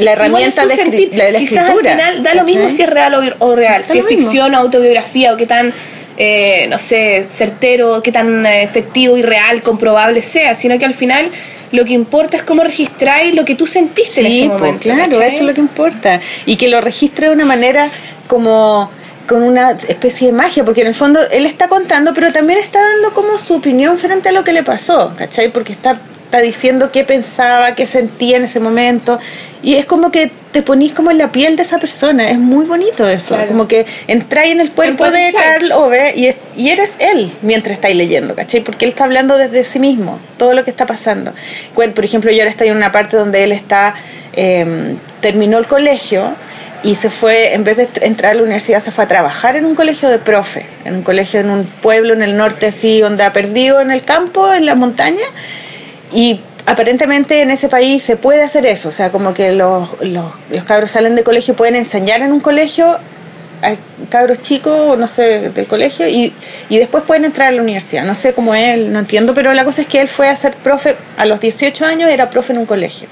la 0.00 0.12
herramienta 0.12 0.66
de, 0.66 0.74
sentir. 0.76 1.10
la, 1.14 1.24
de 1.26 1.32
la 1.32 1.38
Quizás 1.38 1.58
escritura. 1.68 1.92
al 1.92 1.98
final 1.98 2.22
da 2.22 2.34
lo 2.34 2.44
mismo 2.44 2.70
si 2.70 2.82
es 2.82 2.90
real 2.90 3.14
o, 3.14 3.22
o 3.46 3.54
real, 3.54 3.82
Da 3.82 3.88
si 3.88 3.98
es 3.98 4.04
mismo. 4.04 4.18
ficción 4.20 4.54
o 4.54 4.58
autobiografía 4.58 5.32
o 5.32 5.36
qué 5.36 5.46
tan, 5.46 5.72
eh, 6.16 6.66
no 6.68 6.78
sé, 6.78 7.26
certero, 7.28 8.02
qué 8.02 8.12
tan 8.12 8.44
eh, 8.46 8.62
efectivo 8.62 9.16
y 9.16 9.22
real, 9.22 9.62
comprobable 9.62 10.22
sea, 10.22 10.54
sino 10.54 10.78
que 10.78 10.84
al 10.84 10.94
final 10.94 11.30
lo 11.72 11.84
que 11.84 11.92
importa 11.92 12.36
es 12.36 12.42
cómo 12.42 12.62
registráis 12.64 13.34
lo 13.34 13.44
que 13.44 13.54
tú 13.54 13.66
sentiste 13.66 14.20
en 14.20 14.26
Sí, 14.26 14.38
ese 14.40 14.48
pues, 14.48 14.58
momento. 14.60 14.82
claro, 14.82 15.10
¿cachai? 15.12 15.28
eso 15.28 15.36
es 15.36 15.42
lo 15.42 15.54
que 15.54 15.60
importa. 15.60 16.20
Y 16.46 16.56
que 16.56 16.68
lo 16.68 16.80
registre 16.80 17.28
de 17.28 17.32
una 17.32 17.44
manera 17.44 17.88
como 18.26 18.90
con 19.28 19.44
una 19.44 19.70
especie 19.86 20.26
de 20.26 20.32
magia, 20.32 20.64
porque 20.64 20.80
en 20.80 20.88
el 20.88 20.94
fondo 20.96 21.20
él 21.30 21.46
está 21.46 21.68
contando, 21.68 22.12
pero 22.14 22.32
también 22.32 22.58
está 22.58 22.80
dando 22.80 23.10
como 23.14 23.38
su 23.38 23.54
opinión 23.54 23.96
frente 23.96 24.28
a 24.30 24.32
lo 24.32 24.42
que 24.42 24.52
le 24.52 24.64
pasó, 24.64 25.12
¿cachai? 25.16 25.52
Porque 25.52 25.72
está, 25.72 26.00
está 26.30 26.40
diciendo 26.40 26.92
qué 26.92 27.02
pensaba, 27.02 27.74
qué 27.74 27.88
sentía 27.88 28.36
en 28.36 28.44
ese 28.44 28.60
momento, 28.60 29.18
y 29.64 29.74
es 29.74 29.84
como 29.84 30.12
que 30.12 30.30
te 30.52 30.62
ponís 30.62 30.92
como 30.92 31.10
en 31.10 31.18
la 31.18 31.32
piel 31.32 31.56
de 31.56 31.62
esa 31.64 31.78
persona, 31.78 32.30
es 32.30 32.38
muy 32.38 32.66
bonito 32.66 33.08
eso, 33.08 33.34
Claro. 33.34 33.48
como 33.48 33.66
que 33.66 33.84
entráis 34.06 34.52
en 34.52 34.60
el 34.60 34.70
cuerpo 34.70 35.10
de. 35.10 35.32
Carl 35.32 35.72
Ove 35.72 36.12
y, 36.14 36.26
es- 36.28 36.36
y 36.56 36.70
eres 36.70 36.92
él 37.00 37.32
mientras 37.42 37.74
estáis 37.74 37.96
leyendo, 37.96 38.36
¿cachai? 38.36 38.60
Porque 38.60 38.84
él 38.84 38.90
está 38.92 39.04
hablando 39.04 39.36
desde 39.38 39.64
sí 39.64 39.80
mismo, 39.80 40.20
todo 40.38 40.54
lo 40.54 40.62
que 40.62 40.70
está 40.70 40.86
pasando. 40.86 41.32
Por 41.74 42.04
ejemplo, 42.04 42.30
yo 42.30 42.38
ahora 42.38 42.50
estoy 42.50 42.68
en 42.68 42.76
una 42.76 42.92
parte 42.92 43.16
donde 43.16 43.42
él 43.42 43.50
está, 43.50 43.94
eh, 44.34 44.94
terminó 45.20 45.58
el 45.58 45.66
colegio 45.66 46.32
y 46.84 46.94
se 46.94 47.10
fue, 47.10 47.54
en 47.54 47.64
vez 47.64 47.76
de 47.76 47.88
tr- 47.88 48.02
entrar 48.04 48.30
a 48.32 48.34
la 48.36 48.42
universidad, 48.42 48.80
se 48.80 48.92
fue 48.92 49.02
a 49.04 49.08
trabajar 49.08 49.56
en 49.56 49.64
un 49.66 49.74
colegio 49.74 50.08
de 50.08 50.18
profe, 50.18 50.64
en 50.84 50.94
un 50.94 51.02
colegio 51.02 51.40
en 51.40 51.50
un 51.50 51.64
pueblo 51.64 52.14
en 52.14 52.22
el 52.22 52.36
norte 52.36 52.66
así, 52.66 53.00
donde 53.00 53.24
ha 53.24 53.32
perdido 53.32 53.80
en 53.80 53.90
el 53.90 54.02
campo, 54.02 54.52
en 54.52 54.64
la 54.64 54.76
montaña, 54.76 55.24
y 56.12 56.40
aparentemente 56.66 57.42
en 57.42 57.50
ese 57.50 57.68
país 57.68 58.02
se 58.02 58.16
puede 58.16 58.42
hacer 58.42 58.66
eso, 58.66 58.88
o 58.88 58.92
sea, 58.92 59.10
como 59.10 59.34
que 59.34 59.52
los, 59.52 59.88
los, 60.02 60.64
cabros 60.66 60.90
salen 60.90 61.16
de 61.16 61.22
colegio, 61.22 61.54
pueden 61.54 61.76
enseñar 61.76 62.22
en 62.22 62.32
un 62.32 62.40
colegio 62.40 62.98
a 63.62 63.74
cabros 64.08 64.40
chicos, 64.40 64.98
no 64.98 65.06
sé, 65.06 65.50
del 65.50 65.66
colegio, 65.66 66.08
y, 66.08 66.32
y 66.68 66.78
después 66.78 67.04
pueden 67.04 67.26
entrar 67.26 67.48
a 67.48 67.50
la 67.50 67.60
universidad. 67.60 68.04
No 68.04 68.14
sé 68.14 68.32
cómo 68.32 68.54
es, 68.54 68.78
no 68.78 68.98
entiendo, 68.98 69.34
pero 69.34 69.52
la 69.52 69.64
cosa 69.64 69.82
es 69.82 69.88
que 69.88 70.00
él 70.00 70.08
fue 70.08 70.28
a 70.28 70.36
ser 70.36 70.54
profe, 70.54 70.96
a 71.18 71.26
los 71.26 71.40
18 71.40 71.84
años 71.84 72.10
era 72.10 72.30
profe 72.30 72.52
en 72.52 72.58
un 72.60 72.66
colegio. 72.66 73.06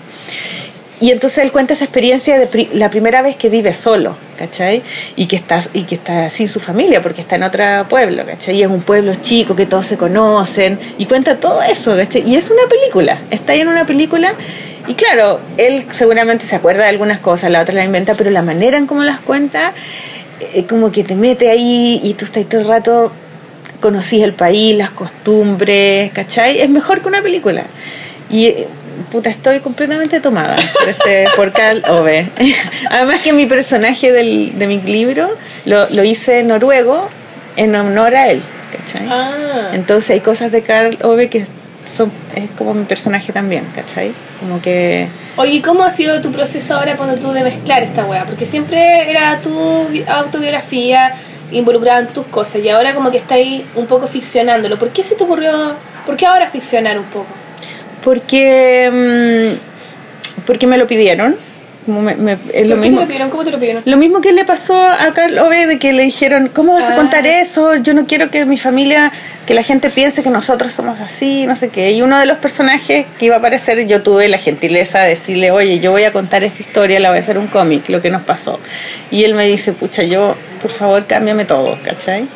Y 1.00 1.12
entonces 1.12 1.44
él 1.44 1.52
cuenta 1.52 1.74
esa 1.74 1.84
experiencia 1.84 2.38
de 2.38 2.68
la 2.72 2.90
primera 2.90 3.22
vez 3.22 3.36
que 3.36 3.48
vive 3.48 3.72
solo, 3.72 4.16
¿cachai? 4.36 4.82
Y 5.14 5.26
que, 5.26 5.36
está, 5.36 5.62
y 5.72 5.84
que 5.84 5.94
está 5.94 6.28
sin 6.28 6.48
su 6.48 6.58
familia 6.58 7.00
porque 7.02 7.20
está 7.20 7.36
en 7.36 7.44
otro 7.44 7.64
pueblo, 7.88 8.26
¿cachai? 8.26 8.56
Y 8.56 8.62
es 8.62 8.68
un 8.68 8.82
pueblo 8.82 9.14
chico 9.14 9.54
que 9.54 9.64
todos 9.64 9.86
se 9.86 9.96
conocen 9.96 10.78
y 10.98 11.06
cuenta 11.06 11.38
todo 11.38 11.62
eso, 11.62 11.96
¿cachai? 11.96 12.28
Y 12.28 12.34
es 12.34 12.50
una 12.50 12.62
película, 12.68 13.20
está 13.30 13.52
ahí 13.52 13.60
en 13.60 13.68
una 13.68 13.86
película 13.86 14.34
y 14.88 14.94
claro, 14.94 15.38
él 15.58 15.86
seguramente 15.92 16.46
se 16.46 16.56
acuerda 16.56 16.84
de 16.84 16.88
algunas 16.88 17.20
cosas, 17.20 17.50
la 17.50 17.60
otra 17.60 17.74
la 17.74 17.84
inventa, 17.84 18.14
pero 18.14 18.30
la 18.30 18.42
manera 18.42 18.78
en 18.78 18.86
cómo 18.86 19.04
las 19.04 19.20
cuenta, 19.20 19.74
eh, 20.40 20.64
como 20.64 20.90
que 20.90 21.04
te 21.04 21.14
mete 21.14 21.50
ahí 21.50 22.00
y 22.02 22.14
tú 22.14 22.24
estás 22.24 22.46
todo 22.46 22.62
el 22.62 22.66
rato, 22.66 23.12
conocís 23.80 24.24
el 24.24 24.32
país, 24.32 24.76
las 24.76 24.90
costumbres, 24.90 26.10
¿cachai? 26.12 26.60
Es 26.60 26.70
mejor 26.70 27.02
que 27.02 27.08
una 27.08 27.22
película. 27.22 27.64
Y 28.30 28.46
eh, 28.46 28.68
puta, 29.10 29.30
estoy 29.30 29.60
completamente 29.60 30.20
tomada 30.20 30.56
por, 30.56 30.88
este, 30.88 31.26
por 31.36 31.52
Carl 31.52 31.82
Ove. 31.88 32.28
Además 32.90 33.20
que 33.22 33.32
mi 33.32 33.46
personaje 33.46 34.12
del, 34.12 34.58
de 34.58 34.66
mi 34.66 34.80
libro 34.80 35.30
lo, 35.64 35.88
lo 35.90 36.04
hice 36.04 36.40
en 36.40 36.48
noruego 36.48 37.08
en 37.56 37.74
honor 37.74 38.14
a 38.14 38.28
él, 38.28 38.42
¿cachai? 38.72 39.08
Ah. 39.10 39.70
Entonces 39.72 40.10
hay 40.10 40.20
cosas 40.20 40.52
de 40.52 40.62
Carl 40.62 40.96
Ove 41.02 41.28
que 41.28 41.44
son, 41.84 42.12
es 42.36 42.44
como 42.56 42.74
mi 42.74 42.84
personaje 42.84 43.32
también, 43.32 43.64
¿cachai? 43.74 44.12
Como 44.40 44.60
que... 44.60 45.08
Oye, 45.36 45.52
¿y 45.52 45.62
¿cómo 45.62 45.84
ha 45.84 45.90
sido 45.90 46.20
tu 46.20 46.30
proceso 46.32 46.74
ahora 46.76 46.96
cuando 46.96 47.16
tú 47.16 47.32
de 47.32 47.42
mezclar 47.42 47.82
esta 47.82 48.04
weá? 48.04 48.24
Porque 48.24 48.44
siempre 48.46 49.10
era 49.10 49.40
tu 49.40 49.88
bi- 49.88 50.04
autobiografía 50.06 51.14
involucrada 51.50 52.00
en 52.00 52.08
tus 52.08 52.26
cosas 52.26 52.60
y 52.62 52.68
ahora 52.68 52.94
como 52.94 53.10
que 53.10 53.16
está 53.16 53.36
ahí 53.36 53.66
un 53.74 53.86
poco 53.86 54.06
ficcionándolo. 54.06 54.78
¿Por 54.78 54.90
qué 54.90 55.02
se 55.02 55.14
te 55.14 55.24
ocurrió, 55.24 55.74
por 56.04 56.16
qué 56.16 56.26
ahora 56.26 56.48
ficcionar 56.48 56.98
un 56.98 57.06
poco? 57.06 57.26
Porque... 58.04 59.56
mm, 59.58 60.44
porque 60.46 60.66
me 60.66 60.78
lo 60.78 60.86
pidieron. 60.86 61.36
Como 61.84 62.02
me- 62.02 62.16
me- 62.16 62.36
es 62.52 62.66
lo 62.68 62.74
¿Por 62.76 62.84
qué 62.84 62.90
mismo. 62.90 62.96
te 62.98 63.02
lo 63.04 63.06
pidieron? 63.06 63.30
¿Cómo 63.30 63.44
te 63.44 63.50
lo 63.50 63.58
pidieron? 63.58 63.82
Lo 63.86 63.96
mismo 63.96 64.20
que 64.20 64.32
le 64.32 64.44
pasó 64.44 64.78
a 64.86 65.10
Carl 65.14 65.38
Ove 65.38 65.66
de 65.66 65.78
que 65.78 65.94
le 65.94 66.02
dijeron, 66.02 66.50
¿cómo 66.52 66.74
vas 66.74 66.84
a 66.84 66.92
Ah. 66.92 66.96
contar 66.96 67.26
eso? 67.26 67.76
Yo 67.76 67.94
no 67.94 68.04
quiero 68.06 68.30
que 68.30 68.44
mi 68.44 68.58
familia, 68.58 69.10
que 69.46 69.54
la 69.54 69.62
gente 69.62 69.88
piense 69.88 70.22
que 70.22 70.28
nosotros 70.28 70.74
somos 70.74 71.00
así, 71.00 71.46
no 71.46 71.56
sé 71.56 71.70
qué. 71.70 71.92
Y 71.92 72.02
uno 72.02 72.18
de 72.18 72.26
los 72.26 72.36
personajes 72.38 73.06
que 73.18 73.24
iba 73.26 73.36
a 73.36 73.38
aparecer, 73.38 73.86
yo 73.86 74.02
tuve 74.02 74.28
la 74.28 74.36
gentileza 74.36 75.00
de 75.00 75.10
decirle, 75.10 75.50
oye, 75.50 75.80
yo 75.80 75.90
voy 75.90 76.04
a 76.04 76.12
contar 76.12 76.44
esta 76.44 76.60
historia, 76.60 77.00
la 77.00 77.08
voy 77.08 77.16
a 77.16 77.20
hacer 77.20 77.38
un 77.38 77.46
cómic, 77.46 77.88
lo 77.88 78.02
que 78.02 78.10
nos 78.10 78.20
pasó. 78.22 78.60
Y 79.10 79.24
él 79.24 79.32
me 79.32 79.46
dice, 79.46 79.72
pucha, 79.72 80.02
yo, 80.02 80.34
por 80.60 80.70
favor, 80.70 81.06
cámbiame 81.06 81.46
todo, 81.46 81.78
¿cachai? 81.82 82.26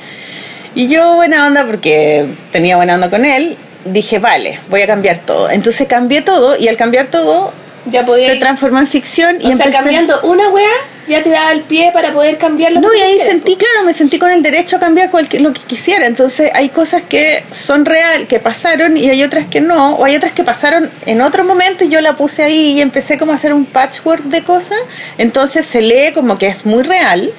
Y 0.75 0.89
yo, 0.89 1.15
buena 1.17 1.47
onda, 1.47 1.67
porque 1.67 2.25
tenía 2.53 2.77
buena 2.77 2.95
onda 2.95 3.11
con 3.11 3.27
él, 3.27 3.59
dije, 3.85 4.19
vale, 4.19 4.61
voy 4.69 4.83
a 4.83 4.87
cambiar 4.87 5.19
todo. 5.19 5.51
Entonces 5.51 5.87
cambié 5.89 6.23
todo 6.23 6.57
y 6.59 6.69
al 6.69 6.77
cambiar 6.77 7.07
todo 7.09 7.53
Ya 7.87 8.05
podía 8.05 8.29
se 8.29 8.37
transformó 8.37 8.79
en 8.79 8.87
ficción 8.87 9.37
y 9.37 9.39
O 9.39 9.41
sea, 9.43 9.53
empecé... 9.53 9.73
cambiando 9.73 10.21
una 10.23 10.49
weá, 10.51 10.71
ya 11.09 11.23
te 11.23 11.31
daba 11.31 11.53
el 11.53 11.63
pie 11.63 11.91
para 11.93 12.13
poder 12.13 12.39
cambiar 12.39 12.73
lo 12.73 12.81
No, 12.81 12.91
que 12.91 12.99
y 12.99 13.01
ahí 13.01 13.13
quisieras, 13.15 13.33
sentí, 13.33 13.57
claro, 13.57 13.85
me 13.85 13.93
sentí 13.93 14.19
con 14.19 14.31
el 14.31 14.43
derecho 14.43 14.77
a 14.77 14.79
cambiar 14.79 15.11
cualquier, 15.11 15.43
lo 15.43 15.53
que 15.53 15.61
quisiera. 15.63 16.07
Entonces 16.07 16.51
hay 16.55 16.69
cosas 16.69 17.03
que 17.03 17.45
son 17.51 17.85
real, 17.85 18.27
que 18.27 18.39
pasaron 18.39 18.97
y 18.97 19.11
hay 19.11 19.23
otras 19.25 19.47
que 19.47 19.61
no, 19.61 19.97
o 19.97 20.05
hay 20.05 20.15
otras 20.15 20.33
que 20.33 20.45
pasaron 20.45 20.91
en 21.07 21.21
otro 21.21 21.45
momento 21.45 21.85
y 21.85 21.89
yo 21.89 22.01
la 22.01 22.17
puse 22.17 22.45
ahí 22.45 22.75
y 22.75 22.81
empecé 22.81 23.19
como 23.19 23.33
a 23.33 23.35
hacer 23.35 23.53
un 23.53 23.65
patchwork 23.65 24.23
de 24.25 24.43
cosas. 24.43 24.79
Entonces 25.19 25.67
se 25.67 25.81
lee 25.81 26.13
como 26.15 26.39
que 26.39 26.47
es 26.47 26.65
muy 26.65 26.83
real. 26.85 27.33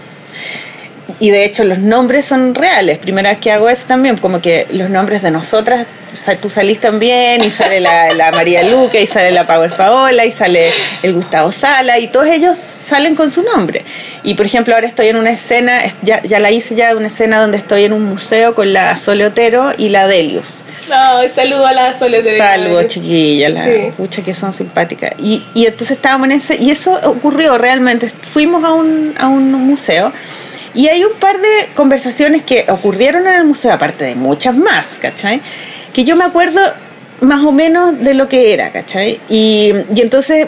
Y 1.19 1.31
de 1.31 1.45
hecho 1.45 1.63
los 1.63 1.79
nombres 1.79 2.25
son 2.25 2.55
reales. 2.55 2.97
Primera 2.97 3.29
vez 3.29 3.39
que 3.39 3.51
hago 3.51 3.69
eso 3.69 3.85
también, 3.87 4.17
como 4.17 4.41
que 4.41 4.67
los 4.71 4.89
nombres 4.89 5.21
de 5.21 5.31
nosotras 5.31 5.85
tú 6.41 6.49
salís 6.49 6.79
también, 6.79 7.43
y 7.43 7.49
sale 7.49 7.79
la, 7.79 8.13
la 8.13 8.31
María 8.31 8.61
Luca, 8.63 8.99
y 8.99 9.07
sale 9.07 9.31
la 9.31 9.47
Power 9.47 9.75
Paola, 9.75 10.25
y 10.25 10.31
sale 10.31 10.71
el 11.01 11.13
Gustavo 11.13 11.51
Sala, 11.51 11.97
y 11.99 12.07
todos 12.07 12.27
ellos 12.27 12.57
salen 12.57 13.15
con 13.15 13.31
su 13.31 13.41
nombre. 13.41 13.83
Y 14.23 14.35
por 14.35 14.45
ejemplo, 14.45 14.75
ahora 14.75 14.85
estoy 14.87 15.07
en 15.07 15.15
una 15.17 15.31
escena, 15.31 15.83
es- 15.83 15.95
ya, 16.03 16.21
ya 16.23 16.39
la 16.39 16.51
hice 16.51 16.75
ya, 16.75 16.95
una 16.95 17.07
escena 17.07 17.39
donde 17.41 17.57
estoy 17.57 17.83
en 17.85 17.93
un 17.93 18.03
museo 18.05 18.53
con 18.55 18.73
la 18.73 18.95
Sole 18.95 19.25
Otero 19.25 19.71
y 19.77 19.89
la 19.89 20.07
Delius. 20.07 20.49
No, 20.89 21.27
saludo 21.33 21.65
a 21.65 21.73
la 21.73 21.93
Soledad. 21.93 22.37
Saludos, 22.37 22.87
chiquillas, 22.87 23.51
la 23.53 23.63
Sí. 23.65 23.71
pucha 23.97 24.21
que 24.21 24.35
son 24.35 24.53
simpáticas. 24.53 25.13
Y, 25.17 25.43
y 25.53 25.65
entonces 25.65 25.91
estábamos 25.97 26.25
en 26.25 26.33
ese, 26.33 26.57
y 26.57 26.71
eso 26.71 26.99
ocurrió 27.05 27.57
realmente. 27.57 28.09
Fuimos 28.21 28.63
a 28.65 28.71
un, 28.73 29.15
a 29.17 29.27
un 29.29 29.51
museo 29.53 30.11
y 30.73 30.87
hay 30.87 31.03
un 31.03 31.13
par 31.13 31.39
de 31.39 31.69
conversaciones 31.75 32.43
que 32.43 32.65
ocurrieron 32.69 33.27
en 33.27 33.35
el 33.35 33.45
museo, 33.45 33.73
aparte 33.73 34.05
de 34.05 34.15
muchas 34.15 34.55
más, 34.55 34.97
¿cachai? 34.99 35.41
Que 35.93 36.03
yo 36.03 36.15
me 36.15 36.23
acuerdo 36.23 36.61
más 37.21 37.43
o 37.43 37.51
menos 37.51 37.99
de 37.99 38.13
lo 38.13 38.27
que 38.27 38.53
era, 38.53 38.71
¿cachai? 38.71 39.19
Y, 39.29 39.73
y 39.95 40.01
entonces 40.01 40.47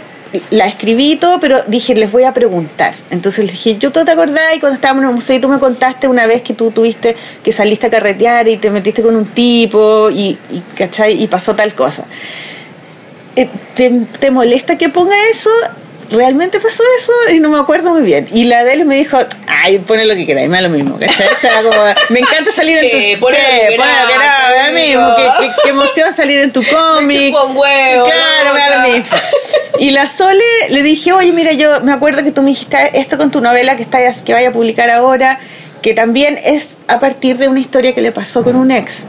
la 0.50 0.68
escribí 0.68 1.14
y 1.14 1.16
todo, 1.16 1.40
pero 1.40 1.64
dije, 1.68 1.96
les 1.96 2.12
voy 2.12 2.24
a 2.24 2.34
preguntar. 2.34 2.94
Entonces 3.10 3.46
les 3.46 3.54
dije, 3.54 3.78
yo 3.78 3.92
tú 3.92 4.04
te 4.04 4.12
acordás 4.12 4.56
y 4.56 4.60
cuando 4.60 4.76
estábamos 4.76 5.04
en 5.04 5.10
el 5.10 5.16
museo 5.16 5.38
y 5.38 5.40
tú 5.40 5.48
me 5.48 5.60
contaste 5.60 6.08
una 6.08 6.26
vez 6.26 6.42
que 6.42 6.54
tú 6.54 6.72
tuviste, 6.72 7.16
que 7.44 7.52
saliste 7.52 7.88
a 7.88 7.90
carretear 7.90 8.48
y 8.48 8.58
te 8.58 8.70
metiste 8.70 9.02
con 9.02 9.16
un 9.16 9.26
tipo 9.26 10.10
y, 10.10 10.38
y, 10.52 10.64
¿cachai? 10.76 11.22
Y 11.22 11.28
pasó 11.28 11.56
tal 11.56 11.74
cosa. 11.74 12.06
Eh, 13.36 13.50
¿Te, 13.76 13.92
te 14.20 14.32
molesta 14.32 14.78
que 14.78 14.90
ponga 14.90 15.16
eso? 15.32 15.50
¿Realmente 16.10 16.60
pasó 16.60 16.84
eso? 17.00 17.12
Y 17.34 17.40
no 17.40 17.50
me 17.50 17.60
acuerdo 17.60 17.92
muy 17.92 18.02
bien. 18.02 18.28
Y 18.32 18.46
la 18.46 18.64
de 18.64 18.74
él 18.74 18.86
me 18.86 18.96
dijo, 18.96 19.18
ay, 19.48 19.80
pone 19.80 20.06
lo 20.06 20.16
que 20.16 20.26
queráis, 20.26 20.50
me 20.50 20.58
da 20.58 20.62
lo 20.64 20.70
mismo, 20.70 21.00
¿cachai? 21.00 21.28
O 21.28 21.38
sea, 21.38 21.62
como, 21.64 21.76
me 22.10 22.20
encanta 22.20 22.52
salir 22.52 22.78
en 22.78 22.92
tu... 22.92 22.98
Sí, 22.98 23.16
pone 23.20 23.38
lo 23.38 23.68
que 23.70 24.68
lo 24.68 24.74
mismo. 24.74 25.16
Qué, 25.64 25.70
emoción 25.70 26.14
salir 26.14 26.40
en 26.40 26.52
tu 26.52 26.64
cómic. 26.70 27.36
un 27.36 27.58
huevo, 27.58 28.06
Claro, 28.06 28.54
me 28.54 28.60
da 28.60 28.78
lo 28.78 28.94
mismo. 28.94 29.18
Y 29.80 29.92
la 29.92 30.08
Sole 30.08 30.44
le 30.70 30.84
dije, 30.84 31.12
oye, 31.12 31.32
mira, 31.32 31.52
yo 31.52 31.82
me 31.82 31.92
acuerdo 31.92 32.24
que 32.24 32.32
tú 32.32 32.42
me 32.42 32.50
dijiste 32.50 32.78
esto 32.94 33.18
con 33.18 33.32
tu 33.32 33.42
novela 33.42 33.76
que, 33.76 33.84
está, 33.84 34.00
que 34.24 34.34
vaya 34.34 34.50
a 34.50 34.54
publicar 34.54 34.90
ahora, 34.90 35.40
que 35.82 35.94
también 35.94 36.40
es 36.44 36.78
a 36.88 37.00
partir 37.00 37.38
de 37.38 37.48
una 37.48 37.60
historia 37.60 37.94
que 37.94 38.02
le 38.02 38.12
pasó 38.12 38.44
con 38.44 38.56
un 38.56 38.72
ex. 38.72 39.06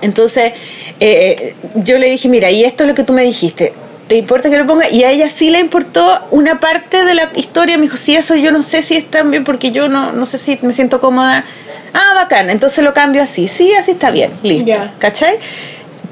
Entonces, 0.00 0.52
eh, 1.00 1.54
yo 1.76 1.98
le 1.98 2.10
dije, 2.10 2.28
mira, 2.28 2.50
y 2.50 2.64
esto 2.64 2.84
es 2.84 2.88
lo 2.88 2.94
que 2.94 3.04
tú 3.04 3.12
me 3.12 3.22
dijiste. 3.22 3.72
¿Te 4.08 4.16
importa 4.16 4.50
que 4.50 4.58
lo 4.58 4.66
ponga? 4.66 4.88
Y 4.90 5.02
a 5.04 5.10
ella 5.10 5.30
sí 5.30 5.50
le 5.50 5.60
importó 5.60 6.26
una 6.30 6.60
parte 6.60 7.04
de 7.04 7.14
la 7.14 7.30
historia. 7.34 7.78
Me 7.78 7.84
dijo, 7.84 7.96
sí, 7.96 8.14
eso 8.14 8.34
yo 8.34 8.52
no 8.52 8.62
sé 8.62 8.82
si 8.82 8.94
es 8.96 9.10
tan 9.10 9.30
bien 9.30 9.44
porque 9.44 9.72
yo 9.72 9.88
no, 9.88 10.12
no 10.12 10.26
sé 10.26 10.36
si 10.36 10.58
me 10.62 10.74
siento 10.74 11.00
cómoda. 11.00 11.44
Ah, 11.94 12.12
bacán, 12.14 12.50
entonces 12.50 12.84
lo 12.84 12.92
cambio 12.92 13.22
así. 13.22 13.48
Sí, 13.48 13.72
así 13.72 13.92
está 13.92 14.10
bien, 14.10 14.32
listo. 14.42 14.66
Ya. 14.66 14.92
¿Cachai? 14.98 15.38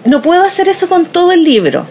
No 0.04 0.22
puedo 0.22 0.42
hacer 0.44 0.68
eso 0.68 0.88
con 0.88 1.06
todo 1.06 1.32
el 1.32 1.44
libro. 1.44 1.86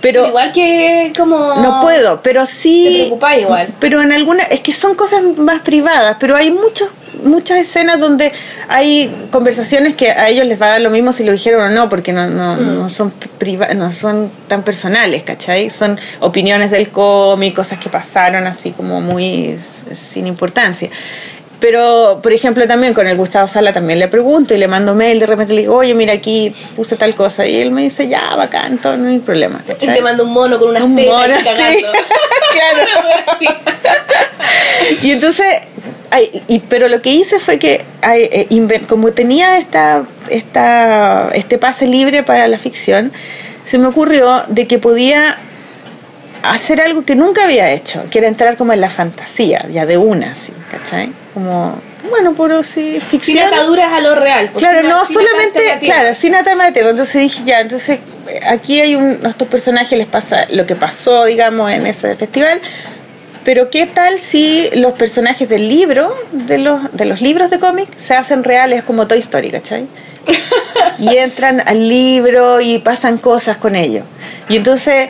Pero 0.00 0.28
Igual 0.28 0.52
que 0.52 1.12
como... 1.16 1.56
no 1.56 1.80
puedo, 1.82 2.22
pero 2.22 2.46
sí. 2.46 3.10
Te 3.20 3.40
igual. 3.40 3.74
Pero 3.80 4.00
en 4.02 4.12
alguna. 4.12 4.44
Es 4.44 4.60
que 4.60 4.72
son 4.72 4.94
cosas 4.94 5.22
más 5.36 5.60
privadas, 5.62 6.16
pero 6.20 6.36
hay 6.36 6.50
muchos 6.50 6.88
muchas 7.24 7.58
escenas 7.58 7.98
donde 7.98 8.32
hay 8.68 9.26
conversaciones 9.32 9.96
que 9.96 10.10
a 10.10 10.28
ellos 10.28 10.46
les 10.46 10.60
va 10.62 10.66
a 10.66 10.70
dar 10.70 10.80
lo 10.80 10.90
mismo 10.90 11.12
si 11.12 11.24
lo 11.24 11.32
dijeron 11.32 11.62
o 11.62 11.68
no, 11.74 11.88
porque 11.88 12.12
no, 12.12 12.28
no, 12.28 12.54
Mm. 12.54 12.78
no 12.78 12.88
son 12.88 13.10
priva 13.38 13.66
no 13.74 13.90
son 13.92 14.30
tan 14.46 14.62
personales, 14.62 15.24
¿cachai? 15.24 15.68
Son 15.70 15.98
opiniones 16.20 16.70
del 16.70 16.90
cómic, 16.90 17.54
cosas 17.56 17.78
que 17.80 17.88
pasaron 17.88 18.46
así 18.46 18.70
como 18.70 19.00
muy 19.00 19.58
sin 19.94 20.28
importancia. 20.28 20.90
Pero, 21.60 22.20
por 22.22 22.32
ejemplo, 22.32 22.66
también 22.68 22.94
con 22.94 23.06
el 23.06 23.16
Gustavo 23.16 23.48
Sala 23.48 23.72
también 23.72 23.98
le 23.98 24.08
pregunto 24.08 24.54
y 24.54 24.58
le 24.58 24.68
mando 24.68 24.94
mail, 24.94 25.18
de 25.18 25.26
repente 25.26 25.52
le 25.52 25.62
digo, 25.62 25.76
oye, 25.76 25.94
mira, 25.94 26.12
aquí 26.12 26.54
puse 26.76 26.96
tal 26.96 27.14
cosa. 27.14 27.46
Y 27.46 27.56
él 27.56 27.72
me 27.72 27.82
dice, 27.82 28.06
ya, 28.06 28.36
bacán, 28.36 28.78
todo, 28.78 28.96
no 28.96 29.08
hay 29.08 29.18
problema. 29.18 29.60
¿cachai? 29.66 29.94
te 29.94 30.00
manda 30.00 30.22
un 30.22 30.32
mono 30.32 30.58
con 30.58 30.70
unas 30.70 30.82
Un 30.82 30.94
tetas 30.94 31.14
mono, 31.14 31.34
y 31.40 31.44
cagando. 31.44 31.88
claro. 32.52 32.86
Sí. 33.38 33.46
Y 35.02 35.10
entonces, 35.10 35.46
ay, 36.10 36.42
y, 36.48 36.60
pero 36.60 36.88
lo 36.88 37.02
que 37.02 37.10
hice 37.10 37.40
fue 37.40 37.58
que, 37.58 37.84
ay, 38.00 38.28
eh, 38.32 38.82
como 38.88 39.12
tenía 39.12 39.58
esta, 39.58 40.02
esta, 40.30 41.28
este 41.34 41.58
pase 41.58 41.86
libre 41.86 42.22
para 42.22 42.48
la 42.48 42.58
ficción, 42.58 43.12
se 43.66 43.78
me 43.78 43.86
ocurrió 43.86 44.42
de 44.48 44.66
que 44.66 44.78
podía 44.78 45.38
hacer 46.42 46.80
algo 46.80 47.04
que 47.04 47.14
nunca 47.14 47.44
había 47.44 47.70
hecho, 47.72 48.04
que 48.10 48.18
era 48.18 48.28
entrar 48.28 48.56
como 48.56 48.72
en 48.72 48.80
la 48.80 48.90
fantasía, 48.90 49.66
ya 49.70 49.86
de 49.86 49.96
una, 49.98 50.32
así, 50.32 50.52
¿cachai? 50.70 51.10
Como, 51.34 51.74
bueno, 52.10 52.32
puro 52.34 52.62
sí, 52.62 52.92
Sin 52.92 53.00
ficción. 53.00 53.46
ataduras 53.52 53.92
a 53.92 54.00
lo 54.00 54.14
real. 54.14 54.50
pues, 54.52 54.62
Claro, 54.64 54.80
sin- 54.80 54.88
no 54.90 55.04
sin 55.06 55.14
solamente, 55.16 55.78
claro, 55.80 56.14
sin 56.14 56.34
atarme 56.34 56.64
a 56.64 56.72
tierra. 56.72 56.90
Entonces 56.90 57.20
dije, 57.22 57.42
ya, 57.44 57.60
entonces 57.60 57.98
eh, 58.28 58.40
aquí 58.46 58.80
hay 58.80 58.94
un, 58.94 59.18
a 59.24 59.28
estos 59.30 59.48
personajes 59.48 59.96
les 59.98 60.06
pasa 60.06 60.46
lo 60.50 60.66
que 60.66 60.74
pasó, 60.76 61.24
digamos, 61.24 61.70
en 61.70 61.86
ese 61.86 62.14
festival. 62.16 62.60
Pero 63.44 63.70
qué 63.70 63.86
tal 63.86 64.20
si 64.20 64.68
los 64.74 64.92
personajes 64.94 65.48
del 65.48 65.68
libro, 65.68 66.14
de 66.32 66.58
los, 66.58 66.92
de 66.92 67.04
los 67.06 67.20
libros 67.22 67.50
de 67.50 67.58
cómic, 67.58 67.88
se 67.96 68.14
hacen 68.14 68.44
reales 68.44 68.82
como 68.82 69.06
Toy 69.06 69.18
Story, 69.20 69.50
¿cachai? 69.50 69.86
y 70.98 71.16
entran 71.16 71.62
al 71.66 71.88
libro 71.88 72.60
y 72.60 72.78
pasan 72.78 73.16
cosas 73.18 73.56
con 73.56 73.74
ellos. 73.74 74.04
Y 74.50 74.56
entonces, 74.56 75.08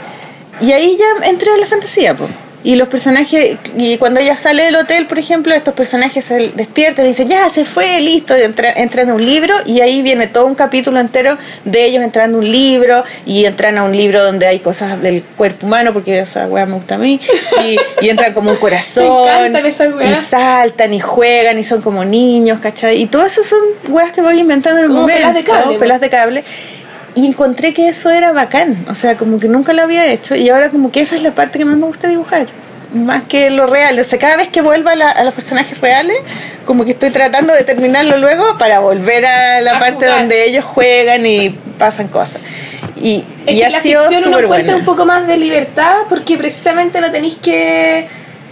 y 0.61 0.73
ahí 0.73 0.99
ya 0.99 1.29
entra 1.29 1.57
la 1.57 1.67
fantasía, 1.67 2.15
pues. 2.15 2.31
Y 2.65 2.75
los 2.75 2.89
personajes, 2.89 3.57
y 3.77 3.97
cuando 3.99 4.19
ella 4.19 4.37
sale 4.37 4.65
del 4.65 4.75
hotel, 4.75 5.07
por 5.07 5.19
ejemplo, 5.21 5.55
estos 5.55 5.75
personajes 5.75 6.25
se 6.25 6.51
despiertan 6.51 7.05
y 7.05 7.09
dicen, 7.09 7.29
ya 7.29 7.49
se 7.51 7.65
fue, 7.65 8.01
listo, 8.01 8.37
y 8.37 8.43
entra, 8.43 8.73
entran 8.73 9.11
a 9.11 9.15
un 9.15 9.25
libro, 9.25 9.55
y 9.65 9.81
ahí 9.81 10.03
viene 10.03 10.27
todo 10.27 10.45
un 10.45 10.57
capítulo 10.57 10.99
entero 10.99 11.39
de 11.65 11.85
ellos 11.85 12.03
entrando 12.03 12.37
a 12.37 12.41
un 12.41 12.51
libro, 12.51 13.05
y 13.25 13.45
entran 13.45 13.79
a 13.79 13.85
un 13.85 13.97
libro 13.97 14.25
donde 14.25 14.47
hay 14.47 14.59
cosas 14.59 15.01
del 15.01 15.23
cuerpo 15.23 15.67
humano, 15.67 15.93
porque 15.93 16.19
esa 16.19 16.47
weá 16.47 16.67
me 16.67 16.75
gusta 16.75 16.97
a 16.97 16.99
mí, 16.99 17.21
y, 17.65 17.77
y 18.05 18.09
entran 18.09 18.35
como 18.35 18.51
un 18.51 18.57
corazón, 18.67 19.07
Me 19.07 19.47
encantan 19.47 19.67
esas 19.67 19.89
y 20.05 20.15
saltan 20.17 20.93
y 20.93 21.01
juegan, 21.01 21.61
y 21.61 21.65
son 21.65 21.81
como 21.81 22.05
niños, 22.05 22.59
¿cachai? 22.59 23.01
Y 23.01 23.07
todo 23.07 23.25
eso 23.25 23.45
son 23.45 23.61
weas 23.89 24.11
que 24.11 24.21
voy 24.21 24.41
inventando 24.41 24.81
en 24.81 24.87
el 24.87 24.91
Como 24.91 25.03
momento, 25.03 25.21
pelas 25.21 25.35
de 25.35 25.45
cable, 25.45 25.79
pelas 25.79 26.01
de 26.01 26.11
cable. 26.11 26.45
Y 27.19 27.27
encontré 27.27 27.73
que 27.75 27.89
eso 27.89 28.11
era 28.11 28.33
bacán, 28.33 28.85
o 28.91 28.95
sea, 28.95 29.17
como 29.17 29.41
que 29.41 29.49
nunca 29.49 29.73
lo 29.73 29.83
había 29.83 30.07
hecho 30.13 30.35
y 30.37 30.49
ahora 30.51 30.69
como 30.71 30.93
que 30.93 31.01
esa 31.01 31.17
es 31.17 31.23
la 31.23 31.33
parte 31.33 31.59
que 31.59 31.65
más 31.65 31.77
me 31.77 31.87
gusta 31.87 32.07
dibujar, 32.09 32.47
más 32.95 33.23
que 33.25 33.51
lo 33.51 33.67
real. 33.67 33.99
O 33.99 34.05
sea, 34.05 34.19
cada 34.19 34.37
vez 34.37 34.49
que 34.49 34.61
vuelva 34.61 34.93
a, 34.93 34.97
la- 34.97 35.11
a 35.11 35.25
los 35.25 35.35
personajes 35.35 35.81
reales, 35.81 36.17
como 36.65 36.85
que 36.85 36.93
estoy 36.93 37.11
tratando 37.11 37.53
de 37.55 37.65
terminarlo 37.65 38.19
luego 38.19 38.45
para 38.59 38.79
volver 38.79 39.27
a 39.27 39.61
la 39.63 39.77
A 39.77 39.81
parte 39.81 40.05
jugar. 40.07 40.21
donde 40.21 40.45
ellos 40.45 40.65
juegan 40.65 41.27
y 41.27 41.51
pasan 41.79 42.09
cosas. 42.09 42.41
Y, 43.01 43.25
Es 43.47 43.55
y 43.55 43.59
que 43.59 43.65
ha 43.67 43.71
la 43.71 43.81
sido 43.81 44.03
ficción 44.09 44.29
uno 44.29 44.39
encuentra 44.41 44.75
buena. 44.75 44.77
un 44.79 44.85
poco 44.85 45.05
más 45.05 45.27
de 45.27 45.37
libertad 45.39 45.95
porque 46.09 46.37
precisamente 46.37 47.01
no 47.01 47.11
tenéis 47.11 47.37
que 47.43 48.07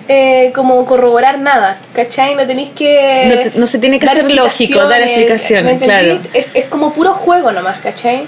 eh, 0.09 0.53
como 0.55 0.85
corroborar 0.87 1.39
nada, 1.41 1.79
¿cachai? 1.95 2.35
No 2.37 2.47
tenéis 2.47 2.71
que... 2.77 3.25
No 3.29 3.51
te- 3.51 3.59
no 3.59 3.67
se 3.67 3.79
tiene 3.79 3.99
que 3.99 4.07
dar 4.07 4.17
ser 4.17 4.31
lógico, 4.31 4.87
dar 4.87 5.03
explicaciones, 5.03 5.83
claro. 5.83 6.21
Es, 6.33 6.49
es 6.55 6.65
como 6.67 6.93
puro 6.93 7.13
juego 7.15 7.51
nomás, 7.53 7.79
¿cachai? 7.81 8.27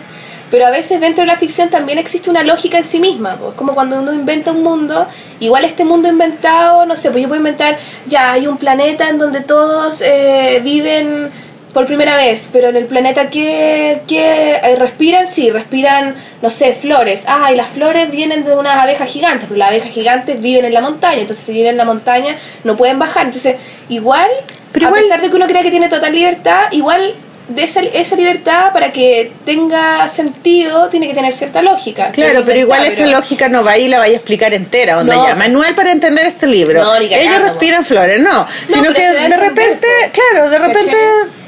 Pero 0.50 0.66
a 0.66 0.70
veces 0.70 1.00
dentro 1.00 1.22
de 1.22 1.26
la 1.26 1.36
ficción 1.36 1.68
también 1.68 1.98
existe 1.98 2.30
una 2.30 2.42
lógica 2.42 2.78
en 2.78 2.84
sí 2.84 3.00
misma, 3.00 3.36
pues 3.36 3.54
como 3.54 3.74
cuando 3.74 4.00
uno 4.00 4.12
inventa 4.14 4.52
un 4.52 4.62
mundo, 4.62 5.06
igual 5.40 5.64
este 5.64 5.84
mundo 5.84 6.08
inventado, 6.08 6.86
no 6.86 6.96
sé, 6.96 7.10
pues 7.10 7.22
yo 7.22 7.28
puedo 7.28 7.38
inventar, 7.40 7.76
ya 8.06 8.32
hay 8.32 8.46
un 8.46 8.56
planeta 8.56 9.10
en 9.10 9.18
donde 9.18 9.40
todos 9.40 10.00
eh, 10.00 10.60
viven 10.64 11.30
por 11.74 11.84
primera 11.84 12.16
vez, 12.16 12.48
pero 12.50 12.68
en 12.68 12.76
el 12.76 12.86
planeta 12.86 13.28
que, 13.28 14.00
que 14.08 14.52
eh, 14.54 14.74
respiran, 14.76 15.28
sí, 15.28 15.50
respiran, 15.50 16.14
no 16.40 16.48
sé, 16.48 16.72
flores. 16.72 17.24
Ah, 17.28 17.52
y 17.52 17.56
las 17.56 17.68
flores 17.68 18.10
vienen 18.10 18.44
de 18.46 18.56
unas 18.56 18.76
abejas 18.76 19.08
gigantes, 19.10 19.44
pero 19.48 19.58
las 19.58 19.68
abejas 19.68 19.90
gigantes 19.92 20.40
viven 20.40 20.64
en 20.64 20.72
la 20.72 20.80
montaña, 20.80 21.20
entonces 21.20 21.44
si 21.44 21.52
viven 21.52 21.72
en 21.72 21.76
la 21.76 21.84
montaña 21.84 22.36
no 22.64 22.74
pueden 22.78 22.98
bajar. 22.98 23.26
Entonces, 23.26 23.56
igual, 23.90 24.28
Pero 24.72 24.86
a 24.86 24.88
igual- 24.88 25.02
pesar 25.02 25.20
de 25.20 25.28
que 25.28 25.36
uno 25.36 25.46
crea 25.46 25.62
que 25.62 25.70
tiene 25.70 25.90
total 25.90 26.12
libertad, 26.14 26.62
igual 26.72 27.14
de 27.48 27.62
esa, 27.62 27.80
esa 27.80 28.14
libertad 28.16 28.72
para 28.72 28.92
que 28.92 29.32
tenga 29.44 30.08
sentido 30.08 30.88
tiene 30.88 31.08
que 31.08 31.14
tener 31.14 31.32
cierta 31.32 31.62
lógica. 31.62 32.10
Claro, 32.12 32.42
pero 32.44 32.60
igual 32.60 32.86
esa 32.86 33.06
lógica 33.06 33.48
no 33.48 33.64
va 33.64 33.78
y 33.78 33.88
la 33.88 33.98
vaya 33.98 34.12
a 34.14 34.16
explicar 34.16 34.52
entera, 34.54 34.98
onda 34.98 35.14
No. 35.14 35.26
ya. 35.26 35.34
Manual 35.34 35.74
para 35.74 35.92
entender 35.92 36.26
este 36.26 36.46
libro. 36.46 36.82
No, 36.82 36.96
Ellos 36.96 37.40
respiran 37.42 37.84
flores, 37.84 38.20
no. 38.20 38.46
sino 38.72 38.92
que 38.92 39.02
de 39.02 39.36
repente, 39.36 39.88
claro, 40.12 40.50
de 40.50 40.58
repente, 40.58 40.96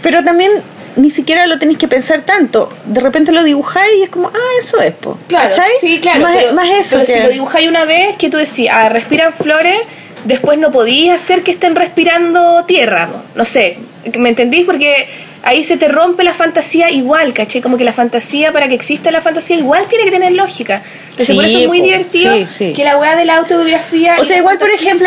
pero 0.02 0.24
también 0.24 0.50
ni 0.96 1.10
siquiera 1.10 1.46
lo 1.46 1.58
tenéis 1.58 1.78
que 1.78 1.86
pensar 1.88 2.22
tanto. 2.22 2.68
De 2.84 3.00
repente 3.00 3.30
lo 3.32 3.44
dibujáis 3.44 3.92
y 3.98 4.02
es 4.04 4.08
como, 4.10 4.28
ah, 4.28 4.58
eso 4.58 4.80
es, 4.80 4.92
po. 4.92 5.18
Claro, 5.28 5.50
¿Cachai? 5.50 5.70
sí, 5.80 6.00
claro. 6.00 6.20
Más, 6.20 6.36
pero, 6.38 6.54
más 6.54 6.68
eso 6.68 6.96
pero 6.96 7.06
que... 7.06 7.12
si 7.12 7.20
lo 7.20 7.28
dibujáis 7.28 7.68
una 7.68 7.84
vez, 7.84 8.16
que 8.16 8.28
tú 8.30 8.38
decís, 8.38 8.68
ah, 8.72 8.88
respiran 8.88 9.32
flores, 9.32 9.76
después 10.24 10.58
no 10.58 10.70
podías 10.70 11.22
hacer 11.22 11.42
que 11.42 11.50
estén 11.52 11.76
respirando 11.76 12.64
tierra. 12.64 13.08
No 13.34 13.44
sé, 13.44 13.78
¿me 14.18 14.30
entendís? 14.30 14.64
Porque 14.66 15.08
ahí 15.42 15.64
se 15.64 15.76
te 15.76 15.88
rompe 15.88 16.24
la 16.24 16.34
fantasía 16.34 16.90
igual, 16.90 17.32
¿caché? 17.32 17.60
Como 17.60 17.76
que 17.76 17.84
la 17.84 17.92
fantasía, 17.92 18.52
para 18.52 18.68
que 18.68 18.74
exista 18.74 19.10
la 19.10 19.20
fantasía, 19.20 19.56
igual 19.56 19.86
tiene 19.88 20.04
que 20.04 20.10
tener 20.10 20.32
lógica. 20.32 20.82
Por 21.16 21.26
Sí, 21.26 21.38
eso 21.38 21.58
es 21.58 21.68
muy 21.68 21.78
po. 21.80 21.84
divertido 21.84 22.34
Sí, 22.34 22.46
sí. 22.46 22.72
que 22.72 22.84
la 22.84 22.96
weá 22.96 23.14
de 23.16 23.24
la 23.24 23.36
autobiografía. 23.36 24.16
O 24.20 24.24
sea, 24.24 24.38
igual, 24.38 24.58
por 24.58 24.70
ejemplo, 24.70 25.06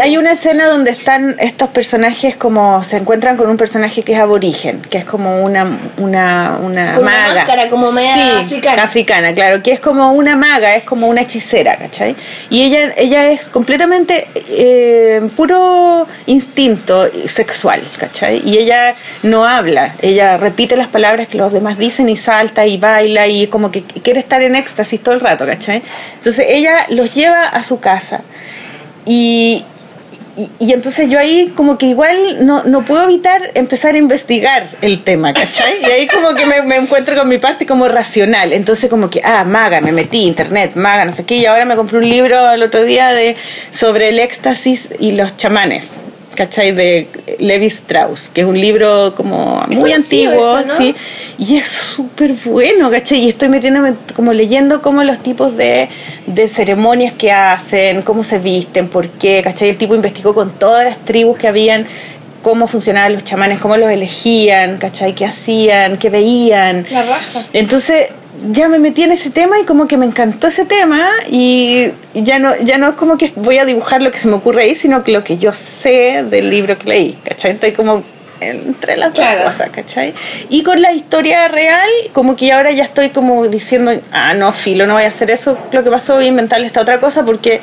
hay 0.00 0.16
una 0.16 0.32
escena 0.32 0.66
donde 0.68 0.90
están 0.90 1.36
estos 1.38 1.68
personajes 1.70 2.36
como 2.36 2.82
se 2.84 2.96
encuentran 2.96 3.36
con 3.36 3.48
un 3.50 3.56
personaje 3.56 4.02
que 4.02 4.12
es 4.14 4.18
aborigen, 4.18 4.80
que 4.82 4.98
es 4.98 5.04
como 5.04 5.42
una 5.44 5.78
una 5.98 6.58
una 6.62 6.94
Con 6.94 7.02
una 7.04 7.10
maga. 7.12 7.34
máscara 7.34 7.68
como 7.68 7.92
media 7.92 8.38
africana. 8.40 8.82
africana, 8.84 9.34
claro, 9.34 9.62
que 9.62 9.72
es 9.72 9.80
como 9.80 10.12
una 10.12 10.36
maga, 10.36 10.74
es 10.76 10.84
como 10.84 11.08
una 11.08 11.20
hechicera, 11.22 11.76
¿cachai? 11.76 12.14
Y 12.48 12.62
ella 12.62 12.92
ella 12.96 13.30
es 13.30 13.48
completamente 13.48 14.28
eh, 14.48 15.20
puro 15.36 16.06
instinto 16.26 17.08
sexual, 17.26 17.82
¿cachai? 17.98 18.42
Y 18.48 18.58
ella 18.58 18.94
no 19.22 19.44
habla, 19.44 19.94
ella 20.00 20.36
repite 20.36 20.76
las 20.76 20.88
palabras 20.88 21.28
que 21.28 21.36
los 21.38 21.52
demás 21.52 21.78
dicen 21.78 22.08
y 22.08 22.16
salta 22.16 22.66
y 22.66 22.78
baila 22.78 23.26
y 23.28 23.46
como 23.48 23.70
que 23.70 23.82
quiere 23.82 24.20
estar 24.20 24.42
en 24.42 24.56
éxtasis 24.56 25.00
todo 25.02 25.14
el 25.14 25.20
rato, 25.20 25.31
¿cachai? 25.38 25.82
Entonces 26.14 26.46
ella 26.48 26.86
los 26.90 27.14
lleva 27.14 27.48
a 27.48 27.62
su 27.62 27.80
casa 27.80 28.20
y, 29.04 29.64
y, 30.36 30.48
y 30.58 30.72
entonces 30.72 31.08
yo 31.10 31.18
ahí 31.18 31.52
como 31.56 31.76
que 31.76 31.86
igual 31.86 32.46
no, 32.46 32.64
no 32.64 32.84
puedo 32.84 33.04
evitar 33.04 33.50
empezar 33.54 33.94
a 33.94 33.98
investigar 33.98 34.68
el 34.80 35.02
tema, 35.02 35.32
¿cachai? 35.34 35.82
Y 35.82 35.84
ahí 35.84 36.06
como 36.06 36.34
que 36.34 36.46
me, 36.46 36.62
me 36.62 36.76
encuentro 36.76 37.16
con 37.16 37.28
mi 37.28 37.38
parte 37.38 37.66
como 37.66 37.88
racional. 37.88 38.52
Entonces 38.52 38.88
como 38.88 39.10
que, 39.10 39.20
ah, 39.24 39.44
maga, 39.44 39.80
me 39.80 39.92
metí, 39.92 40.26
internet, 40.26 40.72
maga, 40.74 41.04
no 41.04 41.14
sé 41.14 41.24
qué. 41.24 41.36
Y 41.36 41.46
ahora 41.46 41.64
me 41.64 41.76
compré 41.76 41.98
un 41.98 42.08
libro 42.08 42.50
el 42.50 42.62
otro 42.62 42.82
día 42.82 43.12
de, 43.12 43.36
sobre 43.72 44.08
el 44.08 44.18
éxtasis 44.18 44.88
y 44.98 45.12
los 45.12 45.36
chamanes. 45.36 45.96
¿Cachai? 46.34 46.72
De 46.72 47.08
Levi 47.38 47.66
Strauss, 47.66 48.30
que 48.32 48.42
es 48.42 48.46
un 48.46 48.60
libro 48.60 49.14
como 49.14 49.62
muy 49.68 49.92
antiguo, 49.92 50.58
eso, 50.58 50.68
¿no? 50.68 50.76
sí, 50.76 50.94
y 51.38 51.56
es 51.56 51.66
súper 51.66 52.32
bueno, 52.44 52.90
¿cachai? 52.90 53.24
Y 53.24 53.28
estoy 53.28 53.48
metiéndome, 53.48 53.94
como 54.14 54.32
leyendo 54.32 54.82
como 54.82 55.02
los 55.04 55.18
tipos 55.22 55.56
de, 55.56 55.88
de 56.26 56.48
ceremonias 56.48 57.14
que 57.14 57.32
hacen, 57.32 58.02
cómo 58.02 58.24
se 58.24 58.38
visten, 58.38 58.88
por 58.88 59.08
qué, 59.08 59.42
¿cachai? 59.42 59.68
El 59.70 59.76
tipo 59.76 59.94
investigó 59.94 60.34
con 60.34 60.50
todas 60.52 60.84
las 60.84 60.98
tribus 61.04 61.38
que 61.38 61.48
habían 61.48 61.86
cómo 62.42 62.66
funcionaban 62.66 63.12
los 63.12 63.24
chamanes, 63.24 63.60
cómo 63.60 63.76
los 63.76 63.90
elegían, 63.90 64.78
¿cachai? 64.78 65.14
¿Qué 65.14 65.24
hacían? 65.24 65.96
¿Qué 65.96 66.10
veían? 66.10 66.84
La 66.90 67.02
raja. 67.02 67.44
Entonces 67.52 68.08
ya 68.50 68.68
me 68.68 68.78
metí 68.78 69.02
en 69.02 69.12
ese 69.12 69.30
tema 69.30 69.58
y 69.60 69.64
como 69.64 69.86
que 69.86 69.96
me 69.96 70.06
encantó 70.06 70.48
ese 70.48 70.64
tema 70.64 71.00
y 71.30 71.90
ya 72.14 72.38
no, 72.38 72.54
ya 72.62 72.78
no 72.78 72.88
es 72.90 72.94
como 72.96 73.16
que 73.16 73.32
voy 73.36 73.58
a 73.58 73.64
dibujar 73.64 74.02
lo 74.02 74.10
que 74.10 74.18
se 74.18 74.28
me 74.28 74.34
ocurre 74.34 74.64
ahí, 74.64 74.74
sino 74.74 75.04
que 75.04 75.12
lo 75.12 75.22
que 75.24 75.38
yo 75.38 75.52
sé 75.52 76.24
del 76.28 76.50
libro 76.50 76.76
que 76.78 76.88
leí, 76.88 77.18
¿cachai? 77.24 77.52
Estoy 77.52 77.72
como 77.72 78.02
entre 78.40 78.96
las 78.96 79.12
Claro. 79.12 79.44
dos 79.44 79.52
cosas, 79.54 79.70
¿cachai? 79.70 80.14
Y 80.48 80.64
con 80.64 80.82
la 80.82 80.92
historia 80.92 81.46
real, 81.48 81.88
como 82.12 82.34
que 82.34 82.52
ahora 82.52 82.72
ya 82.72 82.82
estoy 82.84 83.10
como 83.10 83.46
diciendo, 83.46 83.92
ah, 84.10 84.34
no, 84.34 84.52
filo, 84.52 84.86
no 84.86 84.94
voy 84.94 85.04
a 85.04 85.08
hacer 85.08 85.30
eso, 85.30 85.56
lo 85.70 85.84
que 85.84 85.90
pasó, 85.90 86.14
voy 86.16 86.24
a 86.24 86.28
inventarle 86.28 86.66
esta 86.66 86.80
otra 86.80 86.98
cosa 87.00 87.24
porque 87.24 87.60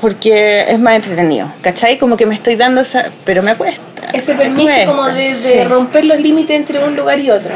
porque 0.00 0.66
es 0.68 0.78
más 0.78 0.96
entretenido, 0.96 1.50
¿cachai? 1.62 1.98
Como 1.98 2.16
que 2.18 2.26
me 2.26 2.34
estoy 2.34 2.56
dando 2.56 2.82
esa, 2.82 3.06
pero 3.24 3.42
me 3.42 3.54
cuesta. 3.54 3.82
Ese 4.12 4.34
permiso 4.34 4.66
cuesta, 4.68 4.86
como 4.86 5.06
de, 5.06 5.34
de 5.34 5.62
sí. 5.62 5.64
romper 5.64 6.04
los 6.04 6.20
límites 6.20 6.56
entre 6.56 6.84
un 6.84 6.94
lugar 6.94 7.20
y 7.20 7.30
otro. 7.30 7.54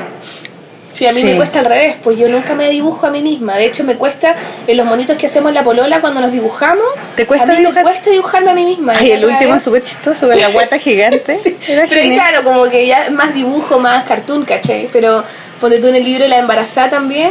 Sí, 0.98 1.06
a 1.06 1.12
mí 1.12 1.20
Sí. 1.20 1.26
me 1.28 1.36
cuesta 1.36 1.60
al 1.60 1.66
revés, 1.66 1.94
pues 2.02 2.18
yo 2.18 2.28
nunca 2.28 2.54
me 2.56 2.68
dibujo 2.70 3.06
a 3.06 3.10
mí 3.10 3.22
misma. 3.22 3.56
De 3.56 3.66
hecho, 3.66 3.84
me 3.84 3.94
cuesta 3.94 4.34
en 4.66 4.76
los 4.76 4.84
monitos 4.84 5.16
que 5.16 5.26
hacemos 5.26 5.52
la 5.52 5.62
polola 5.62 6.00
cuando 6.00 6.20
nos 6.20 6.32
dibujamos. 6.32 6.84
¿Te 7.14 7.24
cuesta 7.24 7.44
a 7.44 7.54
mí 7.54 7.58
dibujar? 7.60 7.84
me 7.84 7.90
cuesta 7.90 8.10
dibujarme 8.10 8.50
a 8.50 8.54
mí 8.54 8.64
misma. 8.64 8.94
Ay, 8.98 9.12
el 9.12 9.24
último 9.24 9.54
es 9.54 9.62
súper 9.62 9.84
chistoso 9.84 10.26
con 10.28 10.36
la 10.40 10.48
guata 10.48 10.76
gigante. 10.80 11.38
Pero 11.66 11.86
claro, 12.14 12.42
como 12.42 12.64
que 12.68 12.84
ya 12.86 13.10
más 13.10 13.32
dibujo, 13.32 13.78
más 13.78 14.04
cartoon, 14.06 14.44
¿cachai? 14.44 14.88
Pero 14.92 15.22
ponte 15.60 15.78
tú 15.78 15.86
en 15.86 15.94
el 15.94 16.04
libro 16.04 16.26
La 16.26 16.38
embarazada 16.38 16.90
también. 16.90 17.30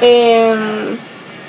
eh, 0.00 0.54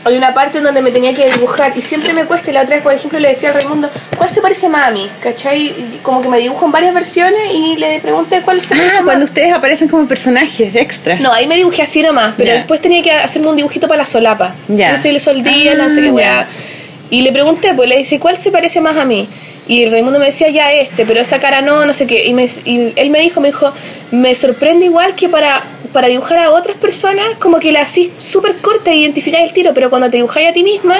hay 0.06 0.18
una 0.18 0.34
parte 0.34 0.58
en 0.58 0.64
donde 0.66 0.82
me 0.82 0.92
tenía 0.92 1.14
que 1.14 1.30
dibujar 1.32 1.72
y 1.76 1.82
siempre 1.82 2.14
me 2.14 2.26
cuesta. 2.26 2.50
y 2.52 2.54
La 2.54 2.62
otra 2.64 2.76
vez, 2.76 2.84
por 2.84 2.94
ejemplo, 2.94 3.20
le 3.20 3.30
decía 3.30 3.50
al 3.50 3.56
Raimundo, 3.56 3.90
¿cuál 4.18 4.30
se 4.30 4.42
parece 4.42 4.68
más 4.70 4.88
a 4.88 4.92
mí? 4.92 5.10
¿cachai? 5.22 6.00
Como 6.02 6.22
que 6.22 6.28
me 6.30 6.40
dibujo 6.40 6.66
en 6.66 6.72
varias 6.72 6.94
versiones 6.94 7.54
y 7.54 7.78
le 7.78 8.00
pregunté 8.00 8.42
cuál 8.42 8.62
se 8.62 8.70
parece 8.76 8.90
Ah, 8.92 8.96
más. 8.98 9.04
cuando 9.06 9.26
ustedes 9.26 9.54
aparecen 9.54 9.88
como 9.88 10.06
personajes 10.08 10.76
extras. 10.76 11.22
No, 11.22 11.32
ahí 11.32 11.48
me 11.48 11.56
dibujé 11.56 11.82
así 11.84 12.02
nomás, 12.02 12.34
pero 12.38 12.52
después 12.54 12.82
tenía 12.82 13.02
que 13.02 13.12
hacerme 13.12 13.48
un 13.50 13.56
dibujito 13.56 13.88
para 13.88 14.02
la 14.02 14.06
solapa. 14.06 14.54
Ya. 14.68 14.92
No 14.94 15.02
sé, 15.02 15.12
le 15.12 15.20
soldía, 15.20 15.76
no 15.76 15.90
sé 15.90 16.02
qué 16.02 16.10
Ah, 16.10 16.14
weá. 16.14 16.48
Y 17.10 17.22
le 17.22 17.32
pregunté, 17.32 17.74
pues 17.76 17.88
le 17.88 17.98
dice, 17.98 18.20
¿cuál 18.20 18.38
se 18.38 18.52
parece 18.52 18.82
más 18.82 18.98
a 18.98 19.06
mí? 19.06 19.30
Y 19.68 19.84
el 19.84 19.92
Raimundo 19.92 20.20
me 20.20 20.26
decía, 20.26 20.50
ya 20.50 20.72
este, 20.74 21.06
pero 21.06 21.22
esa 21.22 21.40
cara 21.40 21.62
no, 21.62 21.86
no 21.86 21.94
sé 21.94 22.06
qué. 22.08 22.26
Y, 22.26 22.34
me, 22.34 22.50
y 22.66 22.94
él 22.96 23.10
me 23.10 23.20
dijo, 23.22 23.40
me 23.40 23.48
dijo, 23.48 23.72
me 24.12 24.36
sorprende 24.36 24.86
igual 24.86 25.16
que 25.16 25.30
para, 25.30 25.64
para 25.94 26.08
dibujar 26.10 26.40
a 26.40 26.52
otras 26.52 26.76
personas, 26.78 27.26
como 27.40 27.60
que 27.60 27.72
la 27.72 27.82
así 27.82 28.12
súper 28.20 28.58
corta 28.58 28.92
e 28.92 28.96
identificáis 28.98 29.48
el 29.48 29.54
tiro, 29.54 29.74
pero 29.74 29.90
cuando 29.90 30.10
te 30.10 30.18
dibujáis 30.18 30.50
a 30.50 30.54
ti 30.54 30.64
misma, 30.64 30.98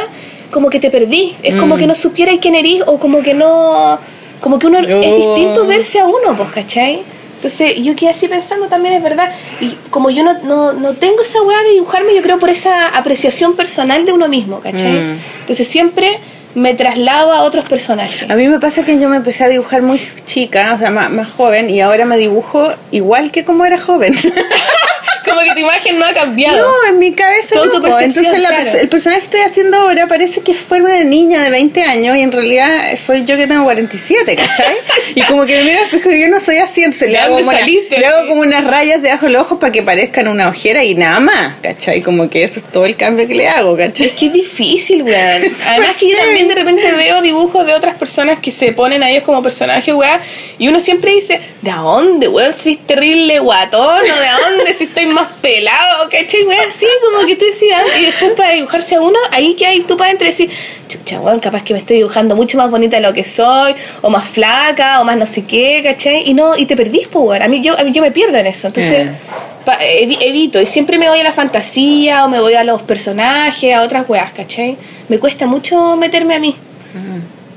como 0.52 0.70
que 0.70 0.80
te 0.80 0.90
perdí. 0.90 1.36
Es 1.44 1.56
como 1.56 1.76
Mm. 1.76 1.80
que 1.80 1.88
no 1.88 1.96
supierais 1.96 2.40
quién 2.40 2.56
erís 2.56 2.84
o 2.86 2.98
como 3.00 3.22
que 3.22 3.34
no... 3.34 4.00
Como 4.40 4.60
que 4.60 4.68
uno 4.68 4.80
es 4.80 4.88
Oh. 4.94 5.16
distinto 5.36 5.66
verse 5.66 6.00
a 6.00 6.06
uno, 6.06 6.36
pues, 6.38 6.50
¿cachai? 6.52 7.02
Entonces 7.36 7.76
yo 7.84 7.94
quedé 7.96 8.10
así 8.12 8.28
pensando 8.30 8.68
también, 8.68 8.94
es 8.96 9.04
verdad. 9.04 9.32
Y 9.60 9.72
como 9.90 10.10
yo 10.10 10.24
no, 10.24 10.34
no, 10.44 10.72
no 10.74 10.94
tengo 10.94 11.22
esa 11.22 11.42
weá 11.42 11.62
de 11.64 11.72
dibujarme, 11.72 12.14
yo 12.16 12.22
creo 12.22 12.40
por 12.40 12.50
esa 12.50 12.88
apreciación 12.90 13.56
personal 13.56 14.06
de 14.06 14.14
uno 14.14 14.28
mismo, 14.30 14.60
¿cachai? 14.62 14.92
Mm. 14.94 15.20
Entonces 15.42 15.68
siempre 15.68 16.20
me 16.56 16.74
traslado 16.74 17.34
a 17.34 17.42
otros 17.42 17.66
personajes. 17.66 18.30
A 18.30 18.36
mí 18.36 18.48
me 18.48 18.60
pasa 18.60 18.84
que 18.84 19.00
yo 19.00 19.10
me 19.10 19.18
empecé 19.18 19.44
a 19.44 19.50
dibujar 19.50 19.82
muy 19.82 20.00
chica, 20.26 20.74
o 20.76 20.78
sea, 20.78 20.92
más, 20.92 21.10
más 21.10 21.30
joven, 21.30 21.70
y 21.70 21.82
ahora 21.82 22.06
me 22.06 22.18
dibujo 22.18 22.70
igual 22.92 23.32
que 23.32 23.44
como 23.44 23.66
era 23.66 23.80
joven. 23.80 24.16
Como 25.26 25.42
que 25.42 25.52
tu 25.54 25.60
imagen 25.60 26.00
no 26.00 26.06
ha 26.06 26.14
cambiado. 26.14 26.58
No, 26.58 26.90
en 26.90 27.00
mi 27.00 27.14
cabeza 27.14 27.56
Tu 27.56 27.66
no. 27.66 28.00
Entonces 28.00 28.40
la 28.40 28.50
claro. 28.50 28.80
el 28.80 28.90
personaje 28.90 29.22
que 29.22 29.26
estoy 29.26 29.42
haciendo 29.42 29.78
ahora 29.78 30.08
parece 30.08 30.42
que 30.42 30.54
fuera 30.54 30.84
una 30.86 31.04
niña 31.04 31.44
de 31.44 31.50
20 31.50 31.82
años 31.84 32.18
y 32.18 32.22
en 32.22 32.32
realidad 32.32 32.96
soy 32.98 33.24
yo 33.26 33.38
que 33.38 33.48
tengo 33.48 33.64
47, 33.64 34.36
¿cachai? 34.36 34.76
y 35.16 35.22
como 35.24 35.46
que 35.46 35.58
me 35.58 35.64
miro 35.64 35.80
al 35.80 35.86
espejo 35.86 36.12
y 36.12 36.22
yo 36.22 36.28
no 36.30 36.40
soy 36.40 36.58
así, 36.58 36.84
entonces 36.84 37.10
le 37.10 37.18
¿De 37.18 37.24
hago, 37.24 37.38
una- 37.38 37.62
le 37.66 38.06
hago 38.06 38.28
como 38.28 38.42
unas 38.42 38.64
rayas 38.66 39.02
debajo 39.02 39.26
de 39.28 39.32
los 39.34 39.42
ojos 39.44 39.60
para 39.60 39.72
que 39.72 39.84
parezcan 39.84 40.28
una 40.28 40.50
ojera 40.50 40.84
y 40.84 40.96
nada 40.96 41.20
más, 41.20 41.56
¿cachai? 41.62 42.02
Como 42.02 42.30
que 42.30 42.44
eso 42.44 42.60
es 42.60 42.66
todo 42.72 42.86
el 42.86 42.96
cambio 42.96 43.28
que 43.28 43.36
le 43.36 43.48
hago, 43.48 43.78
¿cachai? 43.78 44.08
Es 44.08 44.14
que 44.14 44.28
es 44.28 44.34
difícil, 44.34 45.04
weón. 45.04 45.44
Además 45.68 45.96
que 46.00 46.10
yo 46.10 46.18
también 46.18 46.48
de 46.48 46.56
repente 46.56 46.92
veo 46.94 47.22
dibujos 47.22 47.66
de 47.66 47.74
otras 47.74 47.96
personas 47.98 48.40
que 48.40 48.52
se 48.52 48.72
ponen 48.72 49.04
a 49.04 49.10
ellos 49.10 49.24
como 49.24 49.42
personajes, 49.42 49.94
weón. 49.94 50.20
Y 50.58 50.68
uno 50.68 50.80
siempre 50.80 51.12
dice, 51.12 51.40
¿de 51.62 51.72
dónde, 51.72 52.28
weón? 52.28 52.54
Si 52.54 52.74
es 52.74 52.80
terrible 52.86 53.40
guatón 53.40 54.02
o 54.02 54.04
de 54.04 54.58
dónde, 54.58 54.74
si 54.74 54.86
estoy 54.86 55.06
más 55.14 55.32
pelado, 55.42 56.10
¿cachai, 56.10 56.44
weón? 56.46 56.70
Así 56.70 56.86
como 57.04 57.26
que 57.26 57.36
tú 57.36 57.46
decías, 57.46 57.82
y 58.00 58.06
después 58.06 58.32
para 58.34 58.52
dibujarse 58.52 58.96
a 58.96 59.02
uno, 59.02 59.18
ahí 59.32 59.54
que 59.56 59.66
hay 59.66 59.82
tú 59.82 59.96
para 59.96 60.08
adentro 60.10 60.28
y 60.28 60.32
decir, 60.32 60.50
chucha, 60.90 61.20
weón, 61.22 61.40
capaz 61.40 61.64
que 61.64 61.74
me 61.74 61.80
estoy 61.80 61.98
dibujando 61.98 62.36
mucho 62.36 62.58
más 62.58 62.70
bonita 62.70 62.98
de 62.98 63.02
lo 63.04 63.14
que 63.14 63.24
soy, 63.26 63.74
o 64.02 64.10
más 64.10 64.26
flaca, 64.28 65.00
o 65.02 65.06
más 65.06 65.16
no 65.18 65.26
sé 65.26 65.46
qué, 65.46 65.82
¿cachai? 65.84 66.30
Y 66.30 66.34
no, 66.34 66.58
y 66.58 66.66
te 66.66 66.76
perdís, 66.76 67.08
pues, 67.08 67.26
weón. 67.26 67.42
A 67.42 67.48
mí 67.48 67.62
yo, 67.62 67.80
a 67.80 67.84
mí 67.84 67.92
yo 67.92 68.02
me 68.02 68.12
pierdo 68.12 68.38
en 68.38 68.48
eso. 68.48 68.68
Entonces, 68.68 69.06
Mm. 69.08 69.66
pa- 69.66 69.80
evi- 69.80 70.18
evito 70.22 70.62
y 70.62 70.68
siempre 70.68 70.98
me 70.98 71.08
voy 71.10 71.20
a 71.20 71.24
la 71.24 71.32
fantasía 71.32 72.26
o 72.26 72.28
me 72.30 72.40
voy 72.42 72.56
a 72.56 72.64
los 72.64 72.82
personajes, 72.82 73.74
a 73.74 73.82
otras 73.82 74.10
weas, 74.10 74.34
¿cachai? 74.34 74.78
Me 75.10 75.20
cuesta 75.20 75.48
mucho 75.48 75.96
meterme 75.96 76.36
a 76.36 76.40
mí. 76.40 76.56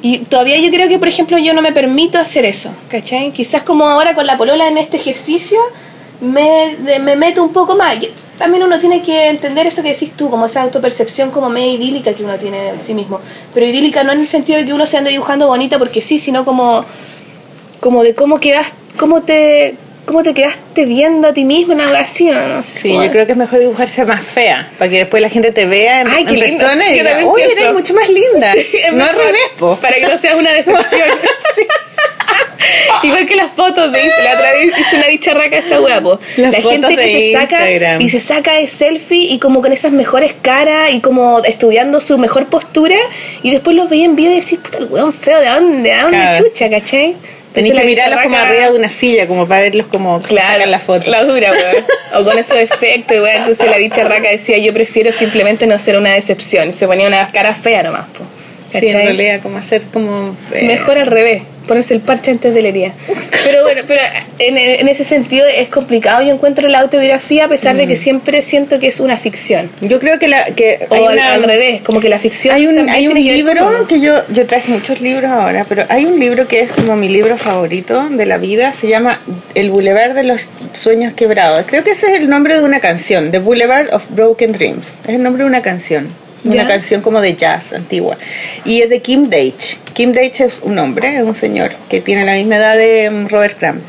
Y 0.02 0.18
todavía 0.18 0.56
yo 0.58 0.70
creo 0.70 0.88
que, 0.88 0.98
por 0.98 1.08
ejemplo, 1.08 1.36
yo 1.38 1.52
no 1.52 1.62
me 1.62 1.72
permito 1.72 2.18
hacer 2.18 2.44
eso, 2.44 2.70
¿cachai? 2.88 3.32
Quizás 3.32 3.62
como 3.62 3.88
ahora 3.88 4.14
con 4.14 4.26
la 4.26 4.36
polola 4.36 4.68
en 4.68 4.78
este 4.78 4.98
ejercicio, 4.98 5.58
me, 6.20 6.76
de- 6.76 6.98
me 6.98 7.16
meto 7.16 7.42
un 7.42 7.52
poco 7.52 7.76
más. 7.76 7.96
Y 8.02 8.12
también 8.38 8.62
uno 8.62 8.78
tiene 8.78 9.02
que 9.02 9.28
entender 9.28 9.66
eso 9.66 9.82
que 9.82 9.92
decís 9.92 10.12
tú, 10.16 10.28
como 10.30 10.46
esa 10.46 10.62
autopercepción 10.62 11.30
como 11.30 11.48
media 11.48 11.72
idílica 11.74 12.12
que 12.14 12.22
uno 12.24 12.36
tiene 12.38 12.72
de 12.72 12.78
sí 12.78 12.92
mismo. 12.94 13.20
Pero 13.54 13.66
idílica 13.66 14.02
no 14.04 14.12
en 14.12 14.20
el 14.20 14.26
sentido 14.26 14.58
de 14.58 14.66
que 14.66 14.72
uno 14.72 14.86
se 14.86 14.96
ande 14.98 15.10
dibujando 15.10 15.46
bonita 15.48 15.78
porque 15.78 16.00
sí, 16.02 16.18
sino 16.18 16.44
como 16.44 16.84
como 17.80 18.02
de 18.02 18.14
cómo 18.14 18.40
quedas, 18.40 18.66
cómo 18.98 19.22
te, 19.22 19.76
cómo 20.06 20.22
te 20.22 20.34
quedaste 20.34 20.86
viendo 20.86 21.28
a 21.28 21.32
ti 21.32 21.44
mismo 21.44 21.72
en 21.74 21.82
algo 21.82 21.96
así, 21.96 22.24
no, 22.24 22.48
no 22.48 22.62
sé. 22.62 22.78
Sí, 22.80 22.92
yo 22.92 23.10
creo 23.12 23.26
que 23.26 23.32
es 23.32 23.38
mejor 23.38 23.60
dibujarse 23.60 24.04
más 24.04 24.24
fea, 24.24 24.70
para 24.78 24.90
que 24.90 24.98
después 24.98 25.22
la 25.22 25.28
gente 25.28 25.52
te 25.52 25.66
vea 25.66 26.00
en, 26.00 26.08
Ay, 26.08 26.22
en 26.22 26.26
qué 26.26 26.34
persona 26.38 26.84
sí, 26.84 26.92
y 26.94 26.98
yo 26.98 27.04
diga, 27.04 27.24
uy, 27.26 27.34
pienso". 27.42 27.62
eres 27.62 27.72
mucho 27.74 27.94
más 27.94 28.08
linda. 28.08 28.52
Sí, 28.54 28.78
no 28.92 29.04
al 29.04 29.14
revés. 29.14 29.78
Para 29.80 29.94
que 29.96 30.06
no 30.08 30.18
seas 30.18 30.34
una 30.34 30.52
decepción. 30.52 31.08
Igual 33.02 33.26
que 33.26 33.36
las 33.36 33.50
fotos 33.52 33.92
de 33.92 34.00
Instagram, 34.00 34.24
la 34.24 34.38
otra 34.38 34.52
vez 34.52 34.78
hice 34.78 34.96
una 34.96 35.06
bicharraca 35.08 35.56
esa. 35.58 35.78
Las 35.78 35.90
La 36.36 36.52
fotos 36.52 36.70
gente 36.72 36.88
que 36.96 37.00
de 37.00 37.12
se 37.12 37.32
saca 37.32 37.70
Instagram. 37.70 38.00
y 38.02 38.08
se 38.08 38.20
saca 38.20 38.52
de 38.54 38.68
selfie 38.68 39.32
y 39.32 39.38
como 39.38 39.62
con 39.62 39.72
esas 39.72 39.92
mejores 39.92 40.32
caras 40.42 40.92
y 40.94 41.00
como 41.00 41.42
estudiando 41.44 42.00
su 42.00 42.18
mejor 42.18 42.46
postura 42.46 42.96
y 43.42 43.50
después 43.50 43.76
los 43.76 43.88
veía 43.90 44.04
en 44.06 44.16
video 44.16 44.32
y 44.32 44.40
decís, 44.40 44.58
puta, 44.62 44.78
el 44.78 44.86
weón 44.86 45.12
feo, 45.12 45.40
¿de 45.40 45.48
dónde? 45.48 45.90
¿De 45.90 45.96
dónde 46.00 46.16
Claro. 46.18 46.44
chucha, 46.44 46.70
cachai? 46.70 47.14
Tenés 47.52 47.70
Entonces, 47.70 47.80
que 47.80 47.86
mirarlos 47.86 48.20
como 48.22 48.36
arriba 48.36 48.70
de 48.70 48.78
una 48.78 48.90
silla, 48.90 49.26
como 49.26 49.48
para 49.48 49.62
verlos 49.62 49.86
como 49.86 50.20
se 50.28 50.34
sacan 50.36 50.70
la 50.70 50.78
foto. 50.78 51.10
La 51.10 51.24
dura, 51.24 51.52
weón. 51.52 51.84
O 52.20 52.24
con 52.24 52.38
esos 52.38 52.58
efectos, 52.58 53.16
weón. 53.18 53.36
Entonces 53.38 53.70
la 53.70 53.78
bicharraca 53.78 54.28
decía, 54.30 54.58
yo 54.58 54.72
prefiero 54.74 55.10
simplemente 55.12 55.66
no 55.66 55.78
ser 55.78 55.96
una 55.96 56.12
decepción. 56.12 56.72
Se 56.74 56.86
ponía 56.86 57.06
una 57.06 57.28
cara 57.32 57.54
fea 57.54 57.82
nomás, 57.82 58.06
po. 58.08 58.24
Sí, 58.70 58.78
en 58.78 58.86
¿Cachai? 58.88 59.04
realidad, 59.06 59.40
como 59.42 59.56
hacer 59.58 59.82
como... 59.92 60.36
eh, 60.52 60.64
Mejor 60.66 60.98
al 60.98 61.06
revés, 61.06 61.42
ponerse 61.66 61.94
el 61.94 62.00
parche 62.00 62.30
antes 62.30 62.54
de 62.54 62.62
la 62.62 62.68
herida. 62.68 62.92
Pero 63.44 63.62
bueno, 63.62 63.82
pero 63.86 64.00
en, 64.38 64.56
en 64.58 64.88
ese 64.88 65.04
sentido 65.04 65.46
es 65.46 65.68
complicado. 65.68 66.22
Yo 66.22 66.32
encuentro 66.32 66.68
la 66.68 66.80
autobiografía 66.80 67.44
a 67.44 67.48
pesar 67.48 67.74
Mm. 67.74 67.78
de 67.78 67.86
que 67.88 67.96
siempre 67.96 68.42
siento 68.42 68.78
que 68.78 68.88
es 68.88 69.00
una 69.00 69.18
ficción. 69.18 69.70
Yo 69.80 69.98
creo 70.00 70.18
que, 70.18 70.28
la, 70.28 70.46
que 70.46 70.86
O 70.90 70.94
hay 70.94 71.04
al, 71.06 71.12
una- 71.14 71.32
al 71.34 71.42
revés, 71.42 71.82
como 71.82 72.00
que 72.00 72.08
la 72.08 72.18
ficción. 72.18 72.54
Hay 72.54 72.66
un, 72.66 72.88
hay 72.88 73.08
un 73.08 73.14
libro 73.14 73.86
que 73.88 74.00
yo, 74.00 74.22
yo 74.28 74.46
traje 74.46 74.70
muchos 74.72 75.00
libros 75.00 75.30
ahora, 75.30 75.64
pero 75.68 75.84
hay 75.88 76.04
un 76.06 76.18
libro 76.18 76.46
que 76.48 76.60
es 76.60 76.72
como 76.72 76.96
mi 76.96 77.08
libro 77.08 77.36
favorito 77.36 78.08
de 78.10 78.26
la 78.26 78.38
vida, 78.38 78.72
se 78.72 78.88
llama 78.88 79.20
El 79.54 79.70
Boulevard 79.70 80.14
de 80.14 80.24
los 80.24 80.48
Sueños 80.72 81.12
Quebrados. 81.14 81.64
Creo 81.66 81.82
que 81.84 81.90
ese 81.92 82.12
es 82.12 82.20
el 82.20 82.28
nombre 82.28 82.54
de 82.54 82.62
una 82.62 82.80
canción, 82.80 83.30
The 83.30 83.38
Boulevard 83.38 83.92
of 83.92 84.04
Broken 84.10 84.52
Dreams. 84.52 84.86
Es 85.06 85.14
el 85.16 85.22
nombre 85.22 85.42
de 85.44 85.48
una 85.48 85.62
canción, 85.62 86.08
una 86.48 86.62
Ya. 86.62 86.68
canción 86.68 87.00
como 87.02 87.20
de 87.20 87.34
jazz 87.34 87.72
antigua. 87.72 88.16
Y 88.64 88.82
es 88.82 88.90
de 88.90 89.00
Kim 89.00 89.28
Deitch. 89.28 89.78
Kim 89.94 90.12
Deitch 90.12 90.40
es 90.42 90.60
un 90.62 90.78
hombre, 90.78 91.16
es 91.16 91.22
un 91.22 91.34
señor 91.34 91.72
que 91.88 92.00
tiene 92.00 92.24
la 92.24 92.34
misma 92.34 92.56
edad 92.56 92.76
de 92.76 93.10
mm, 93.10 93.28
Robert 93.28 93.58
Crumb. 93.58 93.80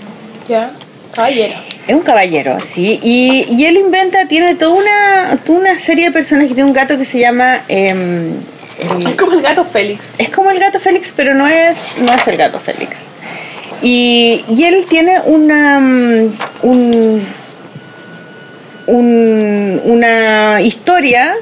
Ya, 0.48 0.72
caballero. 1.14 1.54
Es 1.88 1.96
un 1.96 2.02
caballero, 2.02 2.58
sí. 2.60 3.00
Y, 3.02 3.46
y 3.50 3.66
él 3.66 3.78
inventa, 3.78 4.28
tiene 4.28 4.56
toda 4.56 4.74
una, 4.76 5.40
toda 5.46 5.60
una 5.60 5.80
serie 5.80 6.06
de 6.06 6.12
personas 6.12 6.48
que 6.48 6.54
tiene 6.54 6.70
un 6.70 6.74
gato 6.76 6.98
que 6.98 7.06
se 7.06 7.20
llama... 7.20 7.64
em, 7.68 8.34
el- 8.80 9.08
Es 9.08 9.16
como 9.16 9.32
el 9.34 9.42
gato 9.42 9.64
Félix. 9.64 10.14
es 10.18 10.30
como 10.30 10.52
el 10.52 10.60
gato 10.60 10.80
Félix, 10.80 11.14
pero 11.16 11.34
no 11.34 11.48
es, 11.48 11.78
no 12.02 12.14
es 12.14 12.28
el 12.28 12.38
gato 12.38 12.60
Félix. 12.60 13.06
Y, 13.82 14.44
y 14.50 14.64
él 14.66 14.86
tiene 14.90 15.20
una, 15.26 15.80
mm, 15.80 16.38
un, 16.64 17.24
un- 18.88 19.82
una 19.86 20.62
historia 20.62 21.34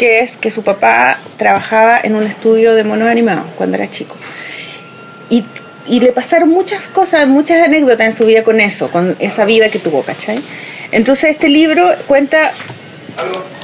que 0.00 0.20
es 0.20 0.38
que 0.38 0.50
su 0.50 0.62
papá 0.62 1.18
trabajaba 1.36 2.00
en 2.02 2.14
un 2.14 2.24
estudio 2.24 2.72
de 2.74 2.84
monos 2.84 3.06
animados 3.06 3.44
cuando 3.58 3.76
era 3.76 3.90
chico. 3.90 4.16
Y, 5.28 5.44
y 5.86 6.00
le 6.00 6.10
pasaron 6.12 6.48
muchas 6.48 6.88
cosas, 6.88 7.26
muchas 7.28 7.62
anécdotas 7.62 8.06
en 8.06 8.12
su 8.14 8.24
vida 8.24 8.42
con 8.42 8.60
eso, 8.60 8.90
con 8.90 9.14
esa 9.18 9.44
vida 9.44 9.68
que 9.68 9.78
tuvo, 9.78 10.02
¿cachai? 10.02 10.40
Entonces 10.90 11.32
este 11.32 11.50
libro 11.50 11.86
cuenta 12.06 12.52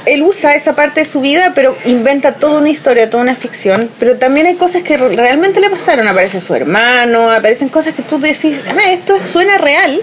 él 0.05 0.21
usa 0.21 0.53
esa 0.55 0.75
parte 0.75 0.99
de 0.99 1.05
su 1.07 1.21
vida, 1.21 1.53
pero 1.55 1.75
inventa 1.85 2.33
toda 2.35 2.59
una 2.59 2.69
historia, 2.69 3.09
toda 3.09 3.23
una 3.23 3.35
ficción. 3.35 3.89
Pero 3.99 4.17
también 4.17 4.45
hay 4.45 4.55
cosas 4.55 4.83
que 4.83 4.95
re- 4.95 5.15
realmente 5.15 5.59
le 5.59 5.71
pasaron. 5.71 6.07
Aparece 6.07 6.39
su 6.39 6.53
hermano, 6.53 7.31
aparecen 7.31 7.67
cosas 7.69 7.95
que 7.95 8.03
tú 8.03 8.19
decís, 8.19 8.59
"Ah, 8.69 8.91
esto 8.91 9.25
suena 9.25 9.57
real, 9.57 9.99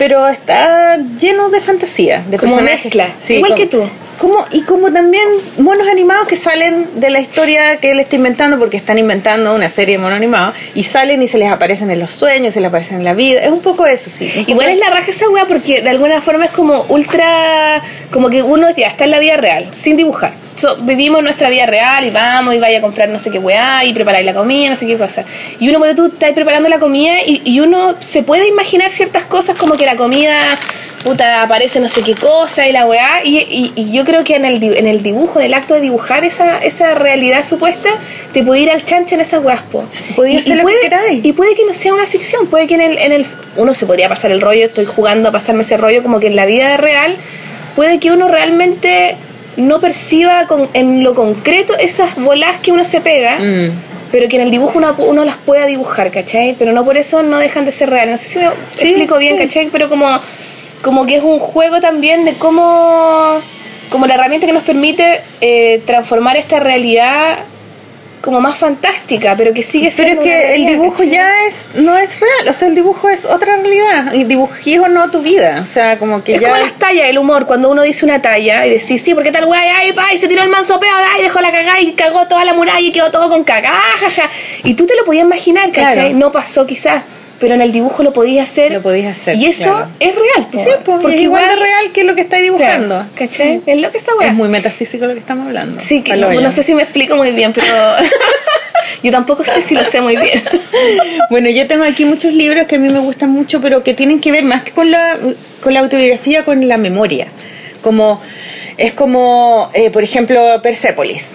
pero 0.00 0.26
está 0.28 0.96
lleno 0.96 1.50
de 1.50 1.60
fantasía, 1.60 2.24
de 2.26 2.38
Como 2.38 2.54
personajes. 2.56 2.84
mezcla, 2.84 3.08
igual 3.28 3.54
que 3.54 3.66
tú. 3.66 3.82
Como, 4.18 4.42
y 4.50 4.62
como 4.62 4.90
también 4.90 5.28
monos 5.58 5.86
animados 5.88 6.26
que 6.26 6.36
salen 6.36 6.88
de 6.94 7.10
la 7.10 7.20
historia 7.20 7.76
que 7.76 7.90
él 7.90 8.00
está 8.00 8.16
inventando, 8.16 8.58
porque 8.58 8.78
están 8.78 8.96
inventando 8.96 9.54
una 9.54 9.68
serie 9.68 9.98
de 9.98 10.02
monos 10.02 10.16
animados, 10.16 10.56
y 10.72 10.84
salen 10.84 11.20
y 11.20 11.28
se 11.28 11.36
les 11.36 11.52
aparecen 11.52 11.90
en 11.90 12.00
los 12.00 12.12
sueños, 12.12 12.54
se 12.54 12.62
les 12.62 12.68
aparecen 12.68 12.96
en 12.96 13.04
la 13.04 13.12
vida. 13.12 13.42
Es 13.42 13.50
un 13.50 13.60
poco 13.60 13.84
eso, 13.84 14.08
sí. 14.08 14.32
Igual 14.46 14.70
es 14.70 14.78
la 14.78 14.88
raja 14.88 15.10
esa 15.10 15.28
weá 15.28 15.44
porque 15.44 15.82
de 15.82 15.90
alguna 15.90 16.22
forma 16.22 16.46
es 16.46 16.50
como 16.50 16.86
ultra. 16.88 17.82
Como 18.10 18.30
que 18.30 18.42
uno 18.42 18.70
ya 18.74 18.86
está 18.86 19.04
en 19.04 19.10
la 19.10 19.18
vida 19.18 19.36
real, 19.36 19.68
sin 19.72 19.98
dibujar. 19.98 20.32
So, 20.56 20.76
vivimos 20.76 21.22
nuestra 21.22 21.48
vida 21.48 21.64
real 21.64 22.04
y 22.04 22.10
vamos 22.10 22.54
y 22.54 22.58
vaya 22.58 22.78
a 22.78 22.80
comprar 22.82 23.08
no 23.08 23.18
sé 23.18 23.30
qué 23.30 23.38
weá 23.38 23.82
y 23.84 23.94
preparar 23.94 24.22
la 24.24 24.34
comida, 24.34 24.68
no 24.70 24.76
sé 24.76 24.86
qué 24.86 24.98
cosa. 24.98 25.24
Y 25.58 25.68
uno, 25.70 25.78
cuando 25.78 26.02
tú 26.02 26.12
estás 26.12 26.32
preparando 26.32 26.68
la 26.68 26.78
comida 26.78 27.14
y, 27.24 27.40
y 27.44 27.60
uno 27.60 27.94
se 28.00 28.22
puede 28.22 28.46
imaginar 28.46 28.90
ciertas 28.90 29.24
cosas 29.24 29.56
como 29.58 29.74
que 29.74 29.86
la 29.86 29.96
comida. 29.96 30.36
Puta, 31.02 31.40
aparece 31.40 31.80
no 31.80 31.88
sé 31.88 32.02
qué 32.02 32.14
cosa 32.14 32.68
y 32.68 32.72
la 32.72 32.84
weá. 32.84 33.24
Y, 33.24 33.38
y- 33.38 33.72
y 33.74 33.90
yo 33.90 34.04
creo 34.04 34.22
que 34.22 34.36
en 34.36 34.44
el, 34.44 34.62
en 34.62 34.86
el 34.86 35.02
dibujo, 35.02 35.38
en 35.40 35.46
el 35.46 35.54
acto 35.54 35.72
de 35.72 35.80
dibujar 35.80 36.24
esa, 36.26 36.58
esa 36.58 36.94
realidad 36.94 37.42
supuesta, 37.42 37.88
te 38.34 38.42
puede 38.42 38.60
ir 38.60 38.70
al 38.70 38.84
chancho 38.84 39.14
en 39.14 39.22
esas 39.22 39.42
weas, 39.42 39.62
po. 39.62 39.82
Y- 40.26 40.36
hacer 40.36 40.46
y 40.46 40.50
lo 40.50 40.56
que 40.56 40.62
puede- 40.62 40.80
queráis. 40.82 41.24
y 41.24 41.32
puede 41.32 41.54
que 41.54 41.64
no 41.64 41.72
sea 41.72 41.94
una 41.94 42.04
ficción, 42.04 42.48
puede 42.48 42.66
que 42.66 42.74
en 42.74 42.82
el, 42.82 42.98
en 42.98 43.12
el 43.12 43.26
uno 43.56 43.72
se 43.74 43.86
podría 43.86 44.10
pasar 44.10 44.30
el 44.30 44.42
rollo, 44.42 44.66
estoy 44.66 44.84
jugando 44.84 45.30
a 45.30 45.32
pasarme 45.32 45.62
ese 45.62 45.78
rollo 45.78 46.02
como 46.02 46.20
que 46.20 46.26
en 46.26 46.36
la 46.36 46.44
vida 46.44 46.76
real 46.76 47.16
puede 47.76 47.98
que 47.98 48.10
uno 48.10 48.28
realmente 48.28 49.16
no 49.56 49.80
perciba 49.80 50.46
con, 50.46 50.68
en 50.74 51.02
lo 51.02 51.14
concreto 51.14 51.76
esas 51.78 52.16
bolas 52.16 52.58
que 52.62 52.72
uno 52.72 52.84
se 52.84 53.00
pega, 53.00 53.38
Mm. 53.38 53.70
pero 54.12 54.28
que 54.28 54.36
en 54.36 54.42
el 54.42 54.50
dibujo 54.50 54.78
uno, 54.78 54.94
uno 54.98 55.24
las 55.24 55.36
pueda 55.36 55.66
dibujar, 55.66 56.10
¿cachai? 56.10 56.54
Pero 56.58 56.72
no 56.72 56.84
por 56.84 56.96
eso 56.96 57.22
no 57.22 57.38
dejan 57.38 57.64
de 57.64 57.70
ser 57.72 57.90
reales. 57.90 58.12
No 58.12 58.16
sé 58.16 58.28
si 58.28 58.38
me 58.38 58.46
Sí, 58.76 58.88
explico 58.88 59.18
bien, 59.18 59.36
sí. 59.36 59.42
¿cachai? 59.42 59.68
Pero 59.70 59.88
como, 59.88 60.06
como 60.82 61.06
que 61.06 61.16
es 61.16 61.22
un 61.22 61.38
juego 61.38 61.80
también 61.80 62.24
de 62.24 62.34
cómo, 62.34 63.40
como 63.90 64.06
la 64.06 64.14
herramienta 64.14 64.46
que 64.46 64.52
nos 64.52 64.62
permite 64.64 65.20
eh, 65.40 65.82
transformar 65.86 66.36
esta 66.36 66.58
realidad 66.60 67.38
como 68.20 68.40
más 68.40 68.58
fantástica, 68.58 69.34
pero 69.36 69.52
que 69.52 69.62
sigue 69.62 69.92
Pero 69.96 70.08
siendo 70.10 70.22
es 70.22 70.26
una 70.26 70.36
que 70.36 70.54
el 70.54 70.66
dibujo 70.66 70.98
¿cachai? 70.98 71.10
ya 71.10 71.46
es 71.46 71.70
no 71.74 71.96
es 71.96 72.20
real, 72.20 72.48
o 72.48 72.52
sea, 72.52 72.68
el 72.68 72.74
dibujo 72.74 73.08
es 73.08 73.24
otra 73.24 73.56
realidad 73.56 74.12
y 74.12 74.24
dibujís 74.24 74.78
o 74.78 74.88
no 74.88 75.10
tu 75.10 75.22
vida, 75.22 75.60
o 75.62 75.66
sea, 75.66 75.98
como 75.98 76.22
que 76.22 76.34
Es 76.34 76.40
ya 76.40 76.48
como 76.50 76.60
las 76.60 76.72
tallas, 76.74 77.08
el 77.08 77.18
humor, 77.18 77.46
cuando 77.46 77.70
uno 77.70 77.82
dice 77.82 78.04
una 78.04 78.20
talla 78.20 78.66
y 78.66 78.70
decís, 78.70 79.02
sí, 79.02 79.14
porque 79.14 79.32
tal 79.32 79.46
güey, 79.46 79.60
ay, 79.60 79.92
pa, 79.92 80.12
y 80.12 80.18
se 80.18 80.28
tiró 80.28 80.42
el 80.42 80.50
manso 80.50 80.78
peo, 80.78 80.90
ay, 81.14 81.22
dejó 81.22 81.40
la 81.40 81.50
cagada 81.50 81.80
y 81.80 81.92
cagó 81.92 82.26
toda 82.26 82.44
la 82.44 82.52
muralla 82.52 82.80
y 82.80 82.92
quedó 82.92 83.10
todo 83.10 83.28
con 83.28 83.44
cagada, 83.44 83.80
jaja. 83.98 84.28
Y 84.64 84.74
tú 84.74 84.86
te 84.86 84.94
lo 84.96 85.04
podías 85.04 85.24
imaginar, 85.24 85.70
¿cachai? 85.72 85.94
Claro. 85.94 86.18
No 86.18 86.32
pasó 86.32 86.66
quizás, 86.66 87.02
pero 87.40 87.54
en 87.54 87.62
el 87.62 87.72
dibujo 87.72 88.02
lo 88.02 88.12
podías 88.12 88.48
hacer. 88.48 88.70
Lo 88.70 88.82
podías 88.82 89.16
hacer, 89.16 89.34
Y 89.34 89.46
eso 89.46 89.64
claro. 89.64 89.88
es 89.98 90.14
real. 90.14 90.46
Sí, 90.52 90.70
pues, 90.84 91.00
porque 91.00 91.16
es 91.16 91.22
igual 91.22 91.48
de 91.48 91.56
real 91.56 91.92
que 91.92 92.04
lo 92.04 92.14
que 92.14 92.20
estáis 92.20 92.44
dibujando. 92.44 92.96
Claro, 92.96 93.10
¿cachai? 93.14 93.62
Es 93.66 93.80
lo 93.80 93.90
que 93.90 93.98
esa. 93.98 94.12
Es 94.22 94.34
muy 94.34 94.48
metafísico 94.48 95.06
lo 95.06 95.14
que 95.14 95.20
estamos 95.20 95.46
hablando. 95.46 95.80
Sí, 95.80 96.02
que 96.02 96.16
no, 96.16 96.30
no 96.40 96.52
sé 96.52 96.62
si 96.62 96.74
me 96.74 96.82
explico 96.82 97.16
muy 97.16 97.32
bien, 97.32 97.52
pero 97.54 97.66
yo 99.02 99.10
tampoco 99.10 99.42
sé 99.44 99.62
si 99.62 99.74
lo 99.74 99.84
sé 99.84 100.00
muy 100.02 100.16
bien. 100.16 100.42
Bueno, 101.30 101.48
yo 101.48 101.66
tengo 101.66 101.84
aquí 101.84 102.04
muchos 102.04 102.34
libros 102.34 102.66
que 102.66 102.76
a 102.76 102.78
mí 102.78 102.88
me 102.88 103.00
gustan 103.00 103.30
mucho, 103.30 103.60
pero 103.60 103.82
que 103.82 103.94
tienen 103.94 104.20
que 104.20 104.32
ver 104.32 104.44
más 104.44 104.62
que 104.62 104.72
con 104.72 104.90
la, 104.90 105.16
con 105.62 105.72
la 105.72 105.80
autobiografía, 105.80 106.44
con 106.44 106.68
la 106.68 106.76
memoria. 106.76 107.28
Como, 107.82 108.20
es 108.80 108.92
como, 108.94 109.68
eh, 109.74 109.90
por 109.90 110.02
ejemplo, 110.02 110.40
Persepolis, 110.62 111.26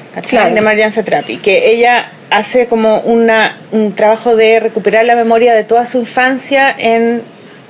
de 0.55 0.61
Marianne 0.61 0.91
Satrapi, 0.91 1.38
que 1.38 1.69
ella 1.72 2.09
hace 2.31 2.65
como 2.65 3.01
una, 3.01 3.55
un 3.72 3.93
trabajo 3.93 4.35
de 4.35 4.59
recuperar 4.59 5.05
la 5.05 5.15
memoria 5.15 5.53
de 5.53 5.63
toda 5.63 5.85
su 5.85 5.99
infancia 5.99 6.73
en, 6.77 7.22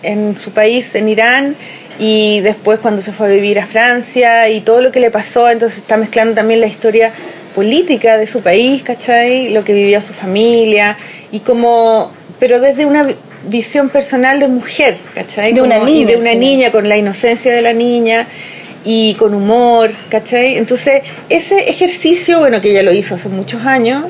en 0.01 0.37
su 0.37 0.51
país, 0.51 0.95
en 0.95 1.09
Irán, 1.09 1.55
y 1.99 2.39
después 2.39 2.79
cuando 2.79 3.01
se 3.01 3.11
fue 3.11 3.27
a 3.27 3.29
vivir 3.31 3.59
a 3.59 3.65
Francia 3.65 4.47
y 4.47 4.61
todo 4.61 4.79
lo 4.81 4.91
que 4.93 5.01
le 5.01 5.11
pasó, 5.11 5.49
entonces 5.49 5.79
está 5.79 5.97
mezclando 5.97 6.33
también 6.35 6.61
la 6.61 6.67
historia 6.67 7.11
política 7.53 8.17
de 8.17 8.27
su 8.27 8.39
país, 8.41 8.81
¿cachai? 8.81 9.49
Lo 9.49 9.65
que 9.65 9.73
vivió 9.73 10.01
su 10.01 10.13
familia 10.13 10.95
y 11.33 11.39
como, 11.41 12.11
pero 12.39 12.61
desde 12.61 12.85
una 12.85 13.03
vi- 13.03 13.15
visión 13.49 13.89
personal 13.89 14.39
de 14.39 14.47
mujer, 14.47 14.95
¿cachai? 15.13 15.51
De 15.53 15.61
una 15.61 15.79
Como- 15.79 15.89
y 15.89 15.93
niña, 15.93 16.07
de 16.11 16.15
una 16.17 16.33
niña 16.33 16.71
con 16.71 16.87
la 16.87 16.95
inocencia 16.97 17.53
de 17.53 17.61
la 17.61 17.73
niña 17.73 18.27
y 18.85 19.15
con 19.15 19.33
humor, 19.33 19.91
¿cachai? 20.09 20.57
Entonces, 20.57 21.01
ese 21.27 21.69
ejercicio, 21.69 22.39
bueno, 22.39 22.61
que 22.61 22.69
ella 22.69 22.83
lo 22.83 22.93
hizo 22.93 23.15
hace 23.15 23.29
muchos 23.29 23.65
años, 23.65 24.05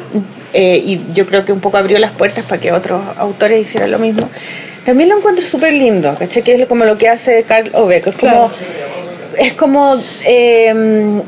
eh, 0.53 0.81
y 0.85 1.01
yo 1.13 1.25
creo 1.25 1.45
que 1.45 1.53
un 1.53 1.61
poco 1.61 1.77
abrió 1.77 1.97
las 1.97 2.11
puertas 2.11 2.43
para 2.43 2.59
que 2.61 2.71
otros 2.71 3.01
autores 3.17 3.61
hicieran 3.61 3.89
lo 3.91 3.99
mismo, 3.99 4.29
también 4.85 5.09
lo 5.09 5.17
encuentro 5.17 5.45
súper 5.45 5.73
lindo, 5.73 6.13
¿cachai? 6.19 6.43
Que 6.43 6.53
es 6.55 6.65
como 6.67 6.83
lo 6.85 6.97
que 6.97 7.07
hace 7.07 7.43
Carl 7.43 7.71
Obeck, 7.73 8.07
es 8.07 8.13
como, 8.15 8.19
Claro. 8.19 8.51
es 9.37 9.53
como 9.53 10.03
eh, 10.25 11.21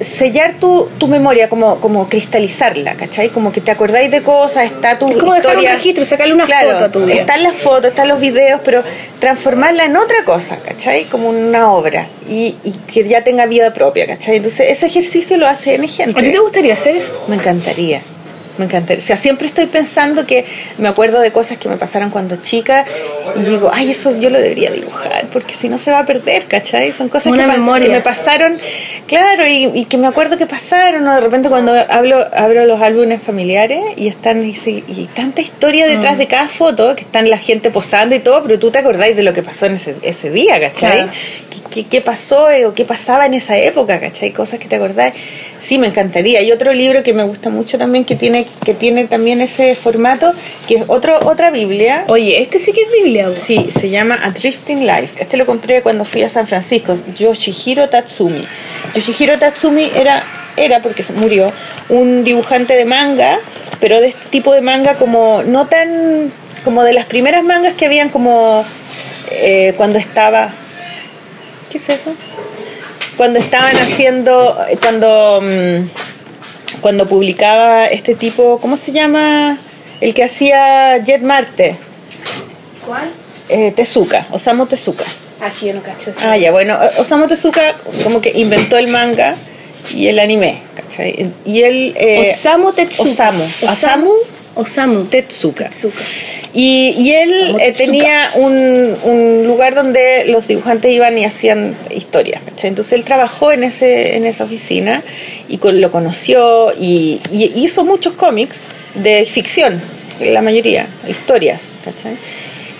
sellar 0.00 0.56
tu, 0.60 0.88
tu 0.98 1.08
memoria, 1.08 1.48
como, 1.48 1.76
como 1.80 2.08
cristalizarla, 2.08 2.94
¿cachai? 2.94 3.30
Como 3.30 3.52
que 3.52 3.60
te 3.60 3.70
acordáis 3.70 4.10
de 4.10 4.22
cosas, 4.22 4.66
está 4.66 4.98
tu 4.98 5.10
Es 5.10 5.18
como 5.18 5.34
dejar 5.34 5.58
un 5.58 5.64
registro, 5.64 6.04
sacarle 6.04 6.34
una 6.34 6.44
Claro, 6.44 6.72
foto 6.72 6.84
a 6.84 6.92
tu 6.92 7.04
vida. 7.04 7.14
Están 7.20 7.42
las 7.42 7.56
fotos, 7.56 7.90
están 7.90 8.08
los 8.08 8.20
videos, 8.20 8.60
pero 8.64 8.82
transformarla 9.18 9.84
en 9.84 9.96
otra 9.96 10.24
cosa, 10.24 10.58
¿cachai? 10.60 11.04
Como 11.04 11.28
una 11.28 11.72
obra 11.72 12.06
y, 12.28 12.56
y 12.62 12.72
que 12.92 13.08
ya 13.08 13.24
tenga 13.24 13.46
vida 13.46 13.72
propia, 13.72 14.06
¿cachai? 14.06 14.36
Entonces 14.36 14.68
ese 14.70 14.86
ejercicio 14.86 15.36
lo 15.36 15.46
hace 15.46 15.74
N 15.74 15.88
gente. 15.88 16.18
¿A 16.18 16.22
ti 16.22 16.30
te 16.30 16.38
gustaría 16.38 16.74
hacer 16.74 16.96
eso? 16.96 17.12
Me 17.28 17.36
encantaría. 17.36 18.02
Me 18.58 18.64
encantaría. 18.64 19.02
O 19.02 19.06
sea, 19.06 19.16
siempre 19.16 19.46
estoy 19.46 19.66
pensando 19.66 20.26
que 20.26 20.44
me 20.78 20.88
acuerdo 20.88 21.20
de 21.20 21.30
cosas 21.32 21.58
que 21.58 21.68
me 21.68 21.76
pasaron 21.76 22.10
cuando 22.10 22.36
chica 22.36 22.84
y 23.36 23.40
digo, 23.40 23.70
ay, 23.72 23.90
eso 23.90 24.18
yo 24.18 24.30
lo 24.30 24.38
debería 24.40 24.70
dibujar, 24.70 25.26
porque 25.32 25.52
si 25.54 25.68
no 25.68 25.76
se 25.78 25.90
va 25.90 25.98
a 26.00 26.06
perder, 26.06 26.46
¿cachai? 26.46 26.92
Son 26.92 27.08
cosas 27.08 27.32
que, 27.32 27.38
pas- 27.40 27.82
que 27.82 27.88
me 27.88 28.00
pasaron, 28.00 28.56
claro, 29.06 29.46
y, 29.46 29.66
y 29.74 29.84
que 29.84 29.98
me 29.98 30.06
acuerdo 30.06 30.38
que 30.38 30.46
pasaron, 30.46 31.06
o 31.06 31.14
de 31.14 31.20
repente 31.20 31.48
cuando 31.48 31.74
hablo, 31.88 32.24
abro 32.34 32.64
los 32.64 32.80
álbumes 32.80 33.22
familiares 33.22 33.80
y 33.96 34.08
están 34.08 34.44
y, 34.44 34.54
y 34.66 35.08
tanta 35.14 35.40
historia 35.42 35.86
detrás 35.86 36.14
Mm. 36.16 36.18
de 36.18 36.26
cada 36.28 36.48
foto, 36.48 36.94
que 36.96 37.02
están 37.02 37.28
la 37.28 37.36
gente 37.38 37.70
posando 37.70 38.14
y 38.14 38.20
todo, 38.20 38.42
pero 38.42 38.58
tú 38.58 38.70
te 38.70 38.78
acordáis 38.78 39.16
de 39.16 39.22
lo 39.22 39.32
que 39.34 39.42
pasó 39.42 39.66
en 39.66 39.74
ese, 39.74 39.96
ese 40.02 40.30
día, 40.30 40.58
¿cachai? 40.60 40.92
Claro. 40.98 41.12
¿Qué, 41.50 41.82
qué, 41.82 41.86
qué 41.88 42.00
pasó 42.00 42.48
eh, 42.50 42.64
o 42.64 42.72
qué 42.74 42.84
pasaba 42.84 43.26
en 43.26 43.34
esa 43.34 43.58
época, 43.58 44.00
¿cachai? 44.00 44.30
Cosas 44.32 44.58
que 44.60 44.66
te 44.68 44.76
acordáis. 44.76 45.12
Sí, 45.58 45.78
me 45.78 45.88
encantaría. 45.88 46.40
Y 46.42 46.52
otro 46.52 46.72
libro 46.72 47.02
que 47.02 47.12
me 47.12 47.24
gusta 47.24 47.50
mucho 47.50 47.76
también, 47.76 48.04
que 48.04 48.14
tiene, 48.14 48.45
que 48.64 48.74
tiene 48.74 49.06
también 49.06 49.40
ese 49.40 49.74
formato, 49.74 50.32
que 50.66 50.76
es 50.76 50.84
otro, 50.86 51.18
otra 51.26 51.50
Biblia. 51.50 52.04
Oye, 52.08 52.40
este 52.40 52.58
sí 52.58 52.72
que 52.72 52.82
es 52.82 52.92
Biblia. 52.92 53.30
Sí, 53.36 53.68
se 53.76 53.90
llama 53.90 54.18
A 54.22 54.30
Drifting 54.30 54.86
Life. 54.86 55.22
Este 55.22 55.36
lo 55.36 55.46
compré 55.46 55.82
cuando 55.82 56.04
fui 56.04 56.22
a 56.22 56.28
San 56.28 56.46
Francisco. 56.46 56.94
Yoshihiro 57.14 57.88
Tatsumi. 57.88 58.46
Yoshihiro 58.94 59.38
Tatsumi 59.38 59.90
era, 59.94 60.24
era 60.56 60.80
porque 60.80 61.02
se 61.02 61.12
murió, 61.12 61.52
un 61.88 62.24
dibujante 62.24 62.74
de 62.74 62.84
manga, 62.84 63.40
pero 63.80 64.00
de 64.00 64.08
este 64.08 64.28
tipo 64.30 64.54
de 64.54 64.60
manga 64.60 64.94
como 64.94 65.42
no 65.42 65.66
tan 65.66 66.30
como 66.64 66.82
de 66.82 66.92
las 66.92 67.04
primeras 67.04 67.44
mangas 67.44 67.74
que 67.74 67.86
habían 67.86 68.08
como 68.08 68.64
eh, 69.30 69.74
cuando 69.76 69.98
estaba... 69.98 70.50
¿Qué 71.70 71.78
es 71.78 71.88
eso? 71.88 72.14
Cuando 73.16 73.38
estaban 73.38 73.76
haciendo, 73.76 74.58
cuando, 74.80 75.40
mm, 75.42 75.88
cuando 76.80 77.06
publicaba 77.06 77.86
este 77.86 78.14
tipo, 78.14 78.58
¿cómo 78.60 78.76
se 78.76 78.92
llama? 78.92 79.58
El 80.00 80.12
que 80.14 80.24
hacía 80.24 80.98
Jet 80.98 81.22
Marte, 81.22 81.76
¿Cuál? 82.86 83.10
eh, 83.48 83.72
Tezuka, 83.74 84.26
Osamu 84.30 84.66
Tezuka. 84.66 85.04
Aquí 85.40 85.66
yo 85.66 85.74
no 85.74 85.82
cacho 85.82 86.10
eso. 86.10 86.20
Ah, 86.22 86.36
ya, 86.36 86.50
bueno, 86.50 86.78
Osamu 86.98 87.26
Tezuka 87.26 87.76
como 88.02 88.20
que 88.20 88.32
inventó 88.34 88.78
el 88.78 88.88
manga 88.88 89.36
y 89.94 90.08
el 90.08 90.18
anime, 90.18 90.62
¿cachai? 90.74 91.30
Y 91.44 91.62
él... 91.62 91.94
eh, 91.96 92.30
Osamu. 92.32 92.68
Osamu. 92.68 93.44
Osamu 93.62 93.72
Osamu 93.72 94.12
Tetsuka. 95.10 95.68
Tetsuka. 95.68 96.00
Y, 96.52 96.94
y 96.98 97.12
él 97.12 97.30
Osamu 97.30 97.58
eh, 97.58 97.72
tenía 97.72 98.30
un, 98.36 98.96
un 99.04 99.44
lugar 99.46 99.74
donde 99.74 100.24
los 100.26 100.48
dibujantes 100.48 100.90
iban 100.90 101.16
y 101.18 101.24
hacían 101.24 101.76
historias. 101.94 102.40
Entonces 102.62 102.92
él 102.94 103.04
trabajó 103.04 103.52
en, 103.52 103.62
ese, 103.64 104.16
en 104.16 104.24
esa 104.26 104.44
oficina 104.44 105.02
y 105.48 105.58
con- 105.58 105.80
lo 105.80 105.90
conoció 105.92 106.72
y, 106.80 107.20
y 107.30 107.52
hizo 107.56 107.84
muchos 107.84 108.14
cómics 108.14 108.62
de 108.94 109.24
ficción, 109.26 109.80
la 110.20 110.40
mayoría, 110.42 110.86
historias. 111.08 111.64
¿cachai? 111.84 112.16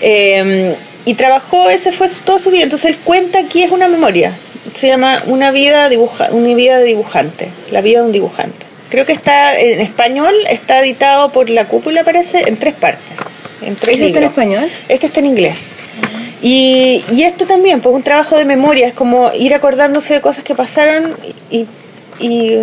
Eh, 0.01 0.75
y 1.05 1.13
trabajó, 1.13 1.69
ese 1.69 1.91
fue 1.91 2.09
su- 2.09 2.23
toda 2.23 2.39
su 2.39 2.51
vida. 2.51 2.63
Entonces 2.63 2.91
él 2.91 2.97
cuenta 3.03 3.39
aquí 3.39 3.63
es 3.63 3.71
una 3.71 3.87
memoria. 3.87 4.37
Se 4.73 4.87
llama 4.87 5.23
Una 5.27 5.51
vida, 5.51 5.87
dibuja, 5.87 6.29
una 6.31 6.53
vida 6.53 6.79
de 6.79 6.85
dibujante, 6.85 7.49
la 7.71 7.81
vida 7.81 7.99
de 8.01 8.05
un 8.07 8.11
dibujante. 8.11 8.66
Creo 8.89 9.05
que 9.05 9.13
está 9.13 9.57
en 9.59 9.81
español, 9.81 10.33
está 10.49 10.79
editado 10.79 11.31
por 11.31 11.49
La 11.49 11.67
Cúpula, 11.67 12.03
parece, 12.03 12.43
en 12.47 12.57
tres 12.57 12.73
partes. 12.73 13.19
En 13.61 13.75
tres 13.75 13.95
¿Ese 13.95 14.07
está 14.07 14.19
en 14.19 14.25
español? 14.25 14.69
Este 14.87 15.07
está 15.07 15.19
en 15.19 15.25
inglés. 15.25 15.75
Y, 16.41 17.03
y 17.11 17.23
esto 17.23 17.45
también, 17.45 17.81
pues 17.81 17.93
un 17.95 18.03
trabajo 18.03 18.37
de 18.37 18.45
memoria, 18.45 18.87
es 18.87 18.93
como 18.93 19.31
ir 19.33 19.53
acordándose 19.53 20.13
de 20.13 20.21
cosas 20.21 20.43
que 20.43 20.55
pasaron 20.55 21.17
y, 21.49 21.65
y, 22.19 22.57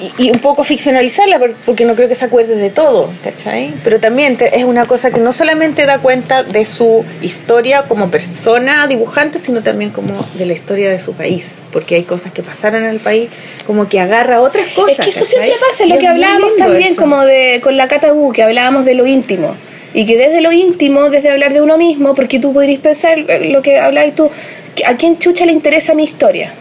y- 0.00 0.24
y 0.26 0.30
un 0.30 0.38
poco 0.40 0.64
ficcionalizarla, 0.64 1.38
por- 1.38 1.54
porque 1.66 1.84
no 1.84 1.94
creo 1.94 2.08
que 2.08 2.14
se 2.14 2.24
acuerde 2.24 2.56
de 2.56 2.70
todo, 2.70 3.10
¿cachai? 3.22 3.74
Pero 3.84 4.00
también 4.00 4.36
te- 4.36 4.56
es 4.56 4.64
una 4.64 4.86
cosa 4.86 5.10
que 5.10 5.20
no 5.20 5.32
solamente 5.32 5.86
da 5.86 5.98
cuenta 5.98 6.42
de 6.42 6.64
su 6.64 7.04
historia 7.22 7.82
como 7.88 8.10
persona 8.10 8.86
dibujante, 8.86 9.38
sino 9.38 9.62
también 9.62 9.90
como 9.90 10.14
de 10.34 10.46
la 10.46 10.52
historia 10.52 10.90
de 10.90 11.00
su 11.00 11.12
país, 11.14 11.56
porque 11.72 11.96
hay 11.96 12.02
cosas 12.04 12.32
que 12.32 12.42
pasaron 12.42 12.84
en 12.84 12.90
el 12.90 13.00
país, 13.00 13.28
como 13.66 13.88
que 13.88 14.00
agarra 14.00 14.40
otras 14.40 14.66
cosas. 14.74 14.98
Es 14.98 15.04
que 15.04 15.10
eso 15.10 15.20
¿cachai? 15.24 15.26
siempre 15.48 15.52
pasa, 15.68 15.86
lo 15.86 15.94
es 15.94 16.00
que 16.00 16.06
hablábamos 16.08 16.56
también 16.56 16.92
eso. 16.92 17.00
como 17.00 17.24
de 17.24 17.60
con 17.62 17.76
la 17.76 17.88
Catabú, 17.88 18.32
que 18.32 18.42
hablábamos 18.42 18.84
de 18.84 18.94
lo 18.94 19.06
íntimo. 19.06 19.54
Y 19.94 20.04
que 20.04 20.16
desde 20.18 20.42
lo 20.42 20.52
íntimo, 20.52 21.08
desde 21.08 21.30
hablar 21.30 21.54
de 21.54 21.62
uno 21.62 21.78
mismo, 21.78 22.14
porque 22.14 22.38
tú 22.38 22.52
podrías 22.52 22.80
pensar 22.80 23.18
lo 23.18 23.62
que 23.62 23.78
hablabas 23.78 24.14
tú, 24.14 24.30
¿a 24.86 24.94
quién 24.96 25.18
chucha 25.18 25.46
le 25.46 25.52
interesa 25.52 25.94
mi 25.94 26.04
historia? 26.04 26.52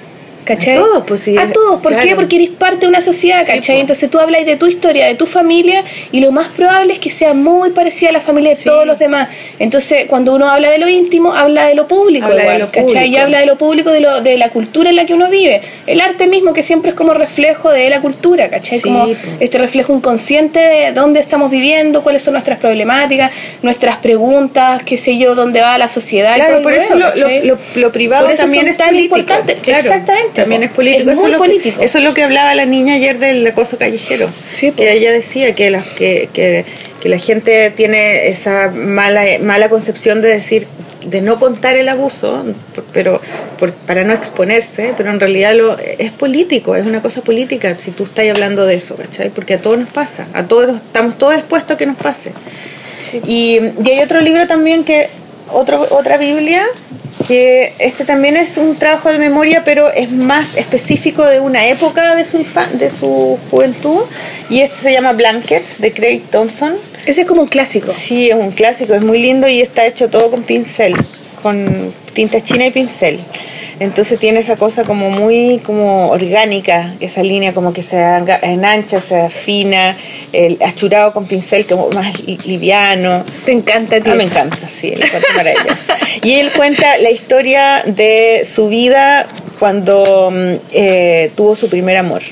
¿Cachai? 0.48 0.76
A 0.76 0.80
todos, 0.80 1.04
pues, 1.06 1.22
sí, 1.22 1.38
A 1.38 1.52
todos, 1.52 1.82
¿por 1.82 1.94
qué? 1.96 2.00
claro. 2.02 2.16
Porque 2.16 2.38
eres 2.38 2.50
parte 2.50 2.82
de 2.82 2.88
una 2.88 3.02
sociedad, 3.02 3.42
Sí, 3.42 3.48
¿cachai? 3.52 3.76
pues. 3.76 3.82
Entonces 3.82 4.10
tú 4.10 4.20
hablas 4.20 4.46
de 4.46 4.56
tu 4.56 4.66
historia, 4.68 5.06
de 5.06 5.16
tu 5.16 5.26
familia, 5.26 5.84
y 6.12 6.22
lo 6.22 6.32
más 6.32 6.48
probable 6.48 6.94
es 6.94 7.00
que 7.00 7.10
sea 7.10 7.34
muy 7.34 7.72
parecida 7.72 8.10
a 8.10 8.14
la 8.14 8.22
familia 8.22 8.52
de 8.52 8.56
Sí. 8.58 8.64
todos 8.66 8.86
los 8.86 8.98
demás. 8.98 9.28
Entonces, 9.60 10.06
cuando 10.08 10.34
uno 10.36 10.50
habla 10.50 10.70
de 10.72 10.78
lo 10.78 10.88
íntimo, 10.88 11.34
habla 11.34 11.68
de 11.68 11.76
lo 11.76 11.88
público, 11.88 12.28
Habla 12.28 12.52
de 12.54 12.60
lo 12.60 12.72
¿cachai? 12.72 13.10
Y 13.10 13.18
habla 13.18 13.40
de 13.40 13.46
lo 13.46 13.58
público, 13.58 13.92
de, 13.92 14.00
lo, 14.00 14.22
de 14.22 14.38
la 14.38 14.50
cultura 14.50 14.90
en 14.90 14.96
la 14.96 15.06
que 15.06 15.14
uno 15.14 15.30
vive. 15.30 15.62
El 15.86 16.00
arte 16.00 16.28
mismo, 16.28 16.54
que 16.54 16.64
siempre 16.64 16.90
es 16.92 16.96
como 16.96 17.14
reflejo 17.14 17.70
de 17.72 17.90
la 17.90 18.00
cultura, 18.02 18.50
¿cachai? 18.50 18.78
Sí, 18.78 18.84
como 18.84 19.06
pues. 19.06 19.18
este 19.42 19.58
reflejo 19.58 19.94
inconsciente 19.94 20.60
de 20.60 20.92
dónde 20.94 21.20
estamos 21.20 21.52
viviendo, 21.52 22.04
cuáles 22.04 22.24
son 22.24 22.34
nuestras 22.34 22.58
problemáticas, 22.60 23.32
nuestras 23.62 23.98
preguntas, 23.98 24.82
qué 24.86 24.98
sé 24.98 25.18
yo, 25.18 25.36
dónde 25.36 25.62
va 25.62 25.78
la 25.78 25.90
sociedad. 25.90 26.36
y 26.36 26.40
todo 26.40 26.48
Claro, 26.48 26.62
por 26.64 26.74
eso 26.74 26.96
lo, 26.96 27.08
lo, 27.44 27.58
lo- 27.76 27.92
privado 27.92 28.26
Por 28.26 28.34
eso 28.34 28.44
también 28.44 28.68
es 28.68 28.78
tan 28.78 28.90
político. 28.90 29.18
importantes. 29.18 29.58
Claro, 29.62 29.80
Exactamente, 29.80 30.37
También 30.42 30.64
es 30.64 30.72
político. 30.72 31.10
Es 31.12 31.18
eso, 31.18 31.28
es 31.28 31.32
lo. 31.34 31.42
Que, 31.42 31.86
eso 31.86 31.98
es 31.98 32.04
lo 32.04 32.14
que 32.14 32.24
hablaba 32.24 32.56
la 32.56 32.66
niña 32.66 32.96
ayer 32.96 33.20
del 33.20 33.46
acoso 33.46 33.78
callejero. 33.78 34.30
Sí, 34.54 34.72
que 34.72 34.92
ella 34.92 35.12
decía 35.12 35.54
que, 35.56 35.70
las, 35.70 35.86
que, 35.88 36.30
que, 36.34 36.66
que 37.02 37.10
la 37.10 37.20
gente 37.20 37.72
tiene 37.72 38.28
esa 38.30 38.70
mala, 38.70 39.24
mala 39.42 39.70
concepción 39.70 40.22
de 40.22 40.30
decir 40.30 40.68
de 41.06 41.22
no 41.22 41.40
contar 41.40 41.78
el 41.78 41.88
abuso, 41.88 42.44
pero 42.92 43.22
por- 43.58 43.72
para 43.72 44.04
no 44.04 44.14
exponerse, 44.14 44.94
pero 44.98 45.10
en 45.10 45.20
realidad 45.22 45.54
lo, 45.56 45.78
es 45.80 46.12
político, 46.12 46.76
es 46.76 46.86
una 46.86 47.02
cosa 47.02 47.22
política 47.22 47.78
si 47.78 47.92
tú 47.92 48.04
estás 48.04 48.28
hablando 48.30 48.66
de 48.66 48.76
eso, 48.76 48.98
¿cachai? 48.98 49.30
Porque 49.30 49.54
a 49.54 49.60
todos 49.62 49.78
nos 49.80 49.88
pasa, 49.90 50.28
a 50.34 50.44
todos 50.44 50.76
estamos 50.76 51.18
todos 51.18 51.36
expuestos 51.36 51.76
a 51.76 51.78
que 51.78 51.86
nos 51.86 51.96
pase. 51.96 52.32
Y, 53.26 53.60
y 53.86 53.90
hay 53.90 54.00
otro 54.02 54.20
libro 54.20 54.48
también 54.48 54.84
que, 54.84 55.08
otro, 55.50 55.88
otra 55.92 56.18
Biblia, 56.18 56.66
que 57.28 57.74
este 57.80 58.06
también 58.06 58.38
es 58.38 58.58
un 58.58 58.76
trabajo 58.78 59.12
de 59.12 59.20
memoria, 59.20 59.64
pero 59.66 59.92
es 59.92 60.10
más 60.10 60.56
específico 60.56 61.26
de 61.26 61.40
una 61.40 61.68
época 61.68 62.16
de 62.16 62.26
su, 62.26 62.46
de 62.74 62.90
su 62.90 63.38
juventud, 63.52 64.02
y 64.50 64.62
este 64.62 64.78
se 64.78 64.94
llama 64.94 65.14
Blankets, 65.14 65.80
de 65.80 65.92
Craig 65.92 66.22
Thompson. 66.30 66.76
Ese 67.06 67.22
es 67.22 67.28
como 67.28 67.42
un 67.42 67.48
clásico. 67.48 67.92
Sí, 67.94 68.30
es 68.30 68.36
un 68.36 68.52
clásico, 68.52 68.94
es 68.94 69.02
muy 69.02 69.22
lindo 69.22 69.48
y 69.48 69.62
está 69.62 69.86
hecho 69.86 70.10
todo 70.10 70.32
con 70.32 70.44
pincel, 70.44 70.96
con 71.42 71.94
tinta 72.14 72.42
china 72.42 72.68
y 72.68 72.72
pincel. 72.72 73.20
Entonces 73.80 74.20
tiene 74.20 74.40
esa 74.40 74.56
cosa 74.56 74.84
como 74.84 75.10
muy 75.12 75.60
como 75.64 76.10
orgánica, 76.10 76.96
esa 77.00 77.22
línea 77.22 77.54
como 77.54 77.74
que 77.74 77.84
se 77.84 77.98
enancha, 78.42 79.00
se 79.02 79.20
afina, 79.22 79.96
el 80.34 80.58
achurado 80.64 81.14
con 81.14 81.26
pincel 81.28 81.66
como 81.68 81.90
más 81.92 82.24
li- 82.24 82.38
liviano. 82.46 83.24
Te 83.46 83.52
encanta, 83.52 84.00
tío. 84.02 84.14
Ah, 84.14 84.16
me 84.16 84.24
encanta, 84.24 84.68
sí, 84.68 84.94
encuentro 84.96 85.30
maravilloso. 85.36 85.94
Y 86.24 86.34
él 86.36 86.52
cuenta 86.56 86.98
la 86.98 87.12
historia 87.12 87.84
de 87.86 88.44
su 88.46 88.68
vida 88.68 89.28
cuando 89.60 90.32
mm, 90.32 90.54
eh, 90.74 91.32
tuvo 91.36 91.56
su 91.56 91.70
primer 91.70 91.98
amor. 91.98 92.24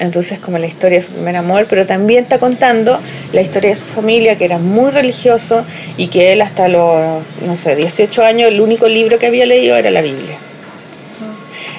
Entonces, 0.00 0.38
como 0.38 0.58
la 0.58 0.66
historia 0.66 0.98
de 0.98 1.06
su 1.06 1.10
primer 1.12 1.34
amor, 1.36 1.66
pero 1.68 1.84
también 1.86 2.22
está 2.24 2.38
contando 2.38 3.00
la 3.32 3.40
historia 3.40 3.70
de 3.70 3.76
su 3.76 3.86
familia, 3.86 4.36
que 4.38 4.44
era 4.44 4.58
muy 4.58 4.90
religioso 4.90 5.64
y 5.96 6.06
que 6.08 6.32
él 6.32 6.40
hasta 6.42 6.68
los, 6.68 7.22
no 7.44 7.56
sé, 7.56 7.74
18 7.76 8.24
años, 8.24 8.48
el 8.48 8.60
único 8.60 8.86
libro 8.88 9.18
que 9.18 9.26
había 9.26 9.44
leído 9.46 9.76
era 9.76 9.90
la 9.90 10.00
Biblia. 10.02 10.38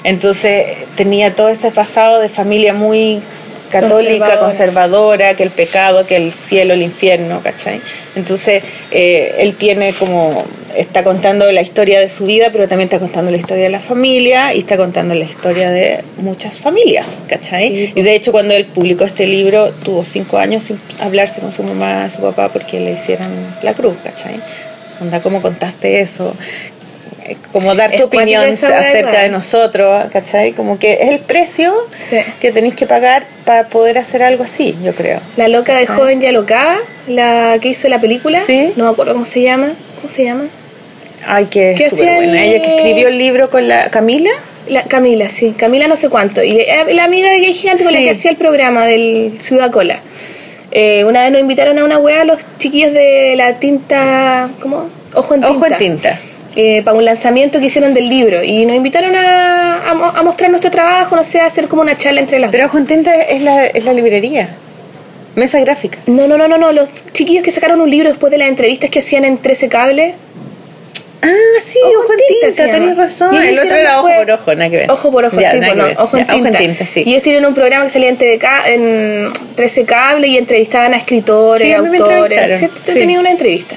Entonces 0.03 0.77
tenía 0.95 1.35
todo 1.35 1.49
ese 1.49 1.71
pasado 1.71 2.19
de 2.19 2.30
familia 2.30 2.73
muy 2.73 3.21
católica, 3.69 4.39
Conservadora. 4.39 4.39
conservadora, 4.39 5.35
que 5.35 5.43
el 5.43 5.51
pecado, 5.51 6.05
que 6.05 6.15
el 6.15 6.34
cielo, 6.34 6.73
el 6.73 6.81
infierno, 6.81 7.41
¿cachai? 7.41 7.81
Entonces 8.15 8.63
eh, 8.91 9.35
él 9.38 9.55
tiene 9.55 9.93
como, 9.93 10.45
está 10.76 11.03
contando 11.03 11.51
la 11.51 11.61
historia 11.61 11.99
de 11.99 12.09
su 12.09 12.26
vida, 12.26 12.49
pero 12.51 12.67
también 12.67 12.88
está 12.88 12.99
contando 12.99 13.31
la 13.31 13.38
historia 13.38 13.65
de 13.65 13.69
la 13.69 13.80
familia 13.80 14.53
y 14.53 14.59
está 14.59 14.76
contando 14.77 15.13
la 15.13 15.26
historia 15.26 15.69
de 15.69 16.03
muchas 16.17 16.59
familias, 16.59 17.23
¿cachai? 17.27 17.69
Sí. 17.69 17.93
Y 17.95 18.01
de 18.01 18.15
hecho 18.15 18.31
cuando 18.31 18.53
él 18.53 18.65
publicó 18.65 19.03
este 19.03 19.27
libro 19.27 19.71
tuvo 19.71 20.03
cinco 20.03 20.38
años 20.38 20.63
sin 20.63 20.80
hablarse 20.99 21.41
con 21.41 21.51
su 21.51 21.63
mamá, 21.63 22.09
su 22.09 22.21
papá, 22.21 22.49
porque 22.49 22.80
le 22.80 22.93
hicieron 22.93 23.30
la 23.61 23.73
cruz, 23.73 23.97
¿cachai? 24.03 24.39
Onda, 24.99 25.21
¿cómo 25.21 25.41
contaste 25.41 26.01
eso? 26.01 26.35
Eh, 27.30 27.38
Como 27.51 27.76
dar 27.76 27.91
tu 27.91 28.03
opinión 28.03 28.43
acerca 28.43 29.22
de 29.23 29.30
nosotros, 29.30 30.06
¿cachai? 30.11 30.51
Como 30.53 30.80
que 30.80 30.93
es 31.01 31.10
el 31.10 31.19
precio 31.19 31.73
Sí. 31.97 32.18
que 32.39 32.51
tenéis 32.51 32.73
que 32.76 32.85
pagar 32.88 33.26
para 33.45 33.68
poder 33.68 33.97
hacer 33.97 34.23
algo 34.23 34.43
así, 34.43 34.76
yo 34.84 34.93
creo. 34.95 35.19
La 35.38 35.47
loca 35.47 35.77
de 35.77 35.85
joven 35.88 36.19
ya 36.22 36.31
loca, 36.31 36.77
la 37.07 37.57
que 37.61 37.69
hizo 37.69 37.88
la 37.89 37.99
película. 38.01 38.39
Sí. 38.41 38.73
No 38.76 38.85
me 38.85 38.91
acuerdo 38.91 39.14
cómo 39.14 39.26
se 39.26 39.41
llama. 39.41 39.73
¿Cómo 39.97 40.10
se 40.10 40.23
llama? 40.23 40.45
Ay, 41.27 41.45
que 41.45 41.76
¿Qué 41.77 41.85
es 41.85 41.91
súper 41.91 42.15
buena. 42.15 42.43
el- 42.43 42.49
Ella 42.53 42.61
que 42.64 42.76
escribió 42.77 43.07
el 43.10 43.18
libro 43.18 43.49
con 43.49 43.68
la 43.68 43.89
Camila. 43.89 44.30
La, 44.68 44.84
Camila, 44.84 45.30
sí. 45.30 45.53
Camila 45.57 45.88
no 45.88 45.95
sé 45.95 46.10
cuánto. 46.10 46.43
Y 46.43 46.51
le- 46.51 46.93
la 46.93 47.03
amiga 47.03 47.30
de 47.30 47.39
Gay 47.39 47.53
Gigante 47.53 47.84
con 47.84 47.93
la 47.93 47.99
que 47.99 48.11
hacía 48.11 48.31
el 48.31 48.38
programa 48.38 48.85
del 48.88 49.34
Ciudad 49.39 49.72
Cola. 49.72 49.99
Eh, 50.72 51.03
una 51.06 51.23
vez 51.23 51.31
nos 51.31 51.41
invitaron 51.41 51.80
a 51.80 51.84
una 51.84 51.97
wea 51.97 52.23
los 52.23 52.39
chiquillos 52.60 52.93
de 52.93 53.34
la 53.35 53.56
tinta. 53.60 54.49
¿Cómo? 54.61 54.88
Ojo 55.15 55.34
en 55.34 55.41
tinta. 55.41 55.56
Ojo 55.56 55.65
en 55.65 55.77
tinta. 55.77 56.19
Eh, 56.55 56.81
para 56.84 56.97
un 56.97 57.05
lanzamiento 57.05 57.59
que 57.59 57.65
hicieron 57.67 57.93
del 57.93 58.09
libro. 58.09 58.43
Y 58.43 58.65
nos 58.65 58.76
invitaron 58.76 59.15
a, 59.15 59.89
a 59.89 59.93
mo- 59.93 60.11
a 60.15 60.23
mostrar 60.23 60.49
nuestro 60.49 60.71
trabajo, 60.71 61.15
no 61.15 61.23
sé, 61.23 61.39
a 61.41 61.45
hacer 61.45 61.67
como 61.67 61.81
una 61.81 61.97
charla 61.97 62.21
entre 62.21 62.39
las 62.39 62.51
Pero 62.51 62.65
Ojo 62.65 62.77
en 62.77 62.85
tinta 62.88 63.13
es 63.15 63.41
la, 63.41 63.65
es 63.67 63.84
la 63.85 63.93
librería. 63.93 64.49
Mesa 65.35 65.59
gráfica. 65.59 65.99
No, 66.07 66.27
no, 66.27 66.38
no, 66.38 66.47
no, 66.47 66.57
no. 66.57 66.71
Los 66.71 66.89
chiquillos 67.13 67.43
que 67.43 67.51
sacaron 67.51 67.80
un 67.81 67.89
libro 67.89 68.09
después 68.09 68.31
de 68.31 68.38
las 68.39 68.49
entrevistas 68.49 68.89
que 68.89 68.99
hacían 68.99 69.23
en 69.26 69.38
13 69.38 69.69
Cable. 69.69 70.15
Ah, 71.21 71.27
sí, 71.61 71.77
Ojo 71.84 71.99
ojo, 72.05 72.13
en 72.13 72.17
tinta 72.49 72.63
tinta, 72.63 72.80
llama. 72.80 72.93
razón. 73.03 73.34
Y 73.34 73.47
El 73.49 73.59
otro 73.59 73.76
era 73.76 73.99
ojo 73.99 74.09
por 74.17 74.31
ojo, 74.31 74.55
nada 74.55 74.69
que 74.69 74.77
ver. 74.77 74.91
Ojo 74.91 75.11
por 75.11 75.26
ojo, 75.26 75.39
Ya, 75.39 75.51
sí, 75.51 75.57
bueno, 75.57 75.84
ver. 75.84 75.95
ojo 75.99 76.17
en 76.17 76.27
tinta. 76.27 76.35
Ojo 76.38 76.47
en 76.47 76.57
tinta, 76.57 76.85
sí. 76.85 77.03
Y 77.05 77.09
ellos 77.11 77.23
tienen 77.23 77.45
un 77.45 77.53
programa 77.53 77.84
que 77.84 77.89
salía 77.89 78.07
en 78.09 78.17
TVK, 78.17 78.45
en 78.67 79.34
13 79.55 79.84
Cable 79.85 80.27
y 80.30 80.38
entrevistaban 80.38 80.93
a 80.93 80.97
escritores, 80.97 81.67
Sí, 81.67 81.73
a 81.73 81.77
autores. 81.80 82.59
¿cierto? 82.59 82.81
Sí. 82.85 82.93
tenía 82.93 83.19
una 83.19 83.31
entrevista. 83.31 83.76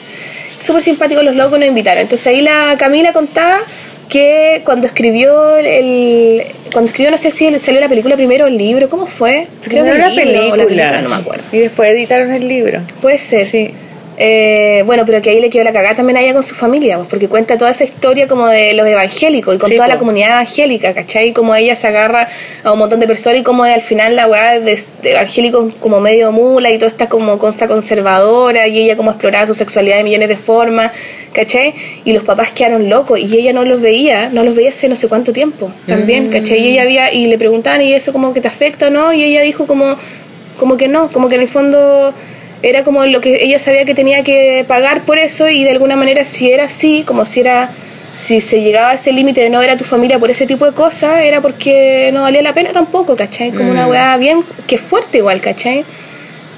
Súper 0.63 0.83
simpáticos 0.83 1.25
los 1.25 1.35
locos 1.35 1.59
nos 1.59 1.69
invitaron. 1.69 2.03
Entonces 2.03 2.27
ahí 2.27 2.41
la 2.41 2.77
Camila 2.79 3.13
contaba 3.13 3.61
que 4.09 4.63
cuando 4.65 4.87
escribió 4.87 5.57
el 5.57 6.45
cuando 6.73 6.91
escribió 6.91 7.11
no 7.11 7.17
sé 7.19 7.31
si 7.31 7.59
salió 7.59 7.81
la 7.81 7.89
película 7.89 8.15
primero 8.17 8.47
el 8.47 8.59
libro 8.59 8.89
cómo 8.91 9.07
fue 9.07 9.47
Creo 9.65 9.85
que 9.85 9.91
el 9.91 9.97
era 9.97 10.09
libro 10.09 10.23
o 10.23 10.25
película. 10.27 10.57
la 10.57 10.65
película, 10.69 11.03
no 11.03 11.09
me 11.09 11.15
acuerdo 11.17 11.45
Y 11.53 11.59
después 11.59 11.91
editaron 11.91 12.31
el 12.31 12.47
libro. 12.47 12.81
puede 13.01 13.19
ser 13.19 13.47
Sí. 13.47 13.73
Eh, 14.19 14.83
bueno, 14.85 15.05
pero 15.07 15.23
que 15.23 15.31
ahí 15.31 15.41
le 15.41 15.49
quedó 15.49 15.65
la 15.65 15.73
cagada 15.73 15.97
también 15.97 16.19
a 16.19 16.21
ella 16.21 16.35
con 16.35 16.43
su 16.43 16.55
familia, 16.55 16.97
pues, 16.97 17.09
porque 17.09 17.29
cuenta 17.29 17.57
toda 17.57 17.71
esa 17.71 17.85
historia 17.85 18.29
como 18.29 18.47
de 18.47 18.75
los 18.75 18.87
evangélicos 18.87 19.55
y 19.55 19.59
con 19.59 19.71
Sí, 19.71 19.77
toda 19.77 19.89
la 19.89 19.99
comunidad 19.99 20.31
evangélica, 20.33 20.93
¿cachai? 20.93 21.33
Como 21.33 21.55
ella 21.55 21.75
se 21.77 21.87
agarra 21.87 22.29
a 22.63 22.73
un 22.73 22.79
montón 22.79 23.01
de 23.01 23.07
personas 23.07 23.41
y 23.41 23.43
como 23.43 23.65
al 23.65 23.81
final 23.81 24.15
la 24.15 24.27
weá 24.27 24.61
de, 24.61 24.81
de 25.03 25.13
evangélicos 25.13 25.75
como 25.81 26.01
medio 26.01 26.31
mula 26.31 26.71
y 26.71 26.79
toda 26.79 26.89
esta 26.89 27.09
como 27.09 27.39
cosa 27.39 27.69
conservadora 27.69 28.69
y 28.69 28.83
ella 28.83 28.97
como 28.97 29.11
exploraba 29.11 29.47
su 29.47 29.55
sexualidad 29.55 29.97
de 29.97 30.05
millones 30.05 30.29
de 30.29 30.37
formas, 30.37 30.93
¿cachai? 31.33 31.75
Y 32.05 32.13
los 32.13 32.23
papás 32.23 32.51
quedaron 32.53 32.89
locos 32.89 33.19
y 33.19 33.39
ella 33.39 33.53
no 33.53 33.65
los 33.65 33.81
veía, 33.81 34.29
no 34.29 34.45
los 34.45 34.55
veía 34.55 34.71
hace 34.71 34.89
no 34.89 34.97
sé 34.97 35.09
cuánto 35.09 35.33
tiempo 35.33 35.71
también, 35.87 36.29
¿cachai? 36.29 36.61
Y 36.61 36.73
ella 36.73 36.83
había, 36.83 37.13
y 37.13 37.27
le 37.27 37.39
preguntaban, 37.39 37.81
¿y 37.83 37.95
eso 37.95 38.13
como 38.13 38.35
que 38.35 38.41
te 38.41 38.49
afecta 38.49 38.89
o 38.89 38.91
no? 38.91 39.13
Y 39.13 39.25
ella 39.25 39.41
dijo 39.41 39.67
como, 39.67 39.97
como 40.59 40.77
que 40.77 40.89
no, 40.89 41.09
como 41.09 41.29
que 41.29 41.37
en 41.37 41.41
el 41.41 41.49
fondo 41.49 42.13
era 42.63 42.85
como 42.85 43.05
lo 43.07 43.21
que 43.21 43.45
ella 43.45 43.59
sabía 43.59 43.85
que 43.85 43.95
tenía 43.95 44.23
que 44.23 44.65
pagar 44.67 45.05
por 45.05 45.19
eso 45.19 45.49
y 45.49 45.65
de 45.65 45.71
alguna 45.71 45.97
manera 45.97 46.25
si 46.25 46.51
era 46.51 46.65
así, 46.65 47.03
como 47.07 47.25
si 47.25 47.41
era 47.41 47.71
si 48.15 48.41
se 48.41 48.61
llegaba 48.61 48.91
a 48.91 48.95
ese 48.95 49.13
límite 49.13 49.41
de 49.41 49.51
no 49.51 49.59
ver 49.59 49.71
a 49.71 49.77
tu 49.77 49.85
familia 49.85 50.19
por 50.19 50.31
ese 50.31 50.47
tipo 50.47 50.67
de 50.67 50.73
cosas, 50.73 51.23
era 51.23 51.41
porque 51.41 52.11
no 52.13 52.23
valía 52.23 52.43
la 52.43 52.53
pena 52.55 52.71
tampoco, 52.71 53.17
¿cachai? 53.17 53.51
Como 53.51 53.71
una 53.71 53.87
weá 53.87 54.17
bien, 54.17 54.45
que 54.67 54.75
es 54.75 54.81
fuerte 54.81 55.19
igual, 55.19 55.41
¿cachai? 55.41 55.85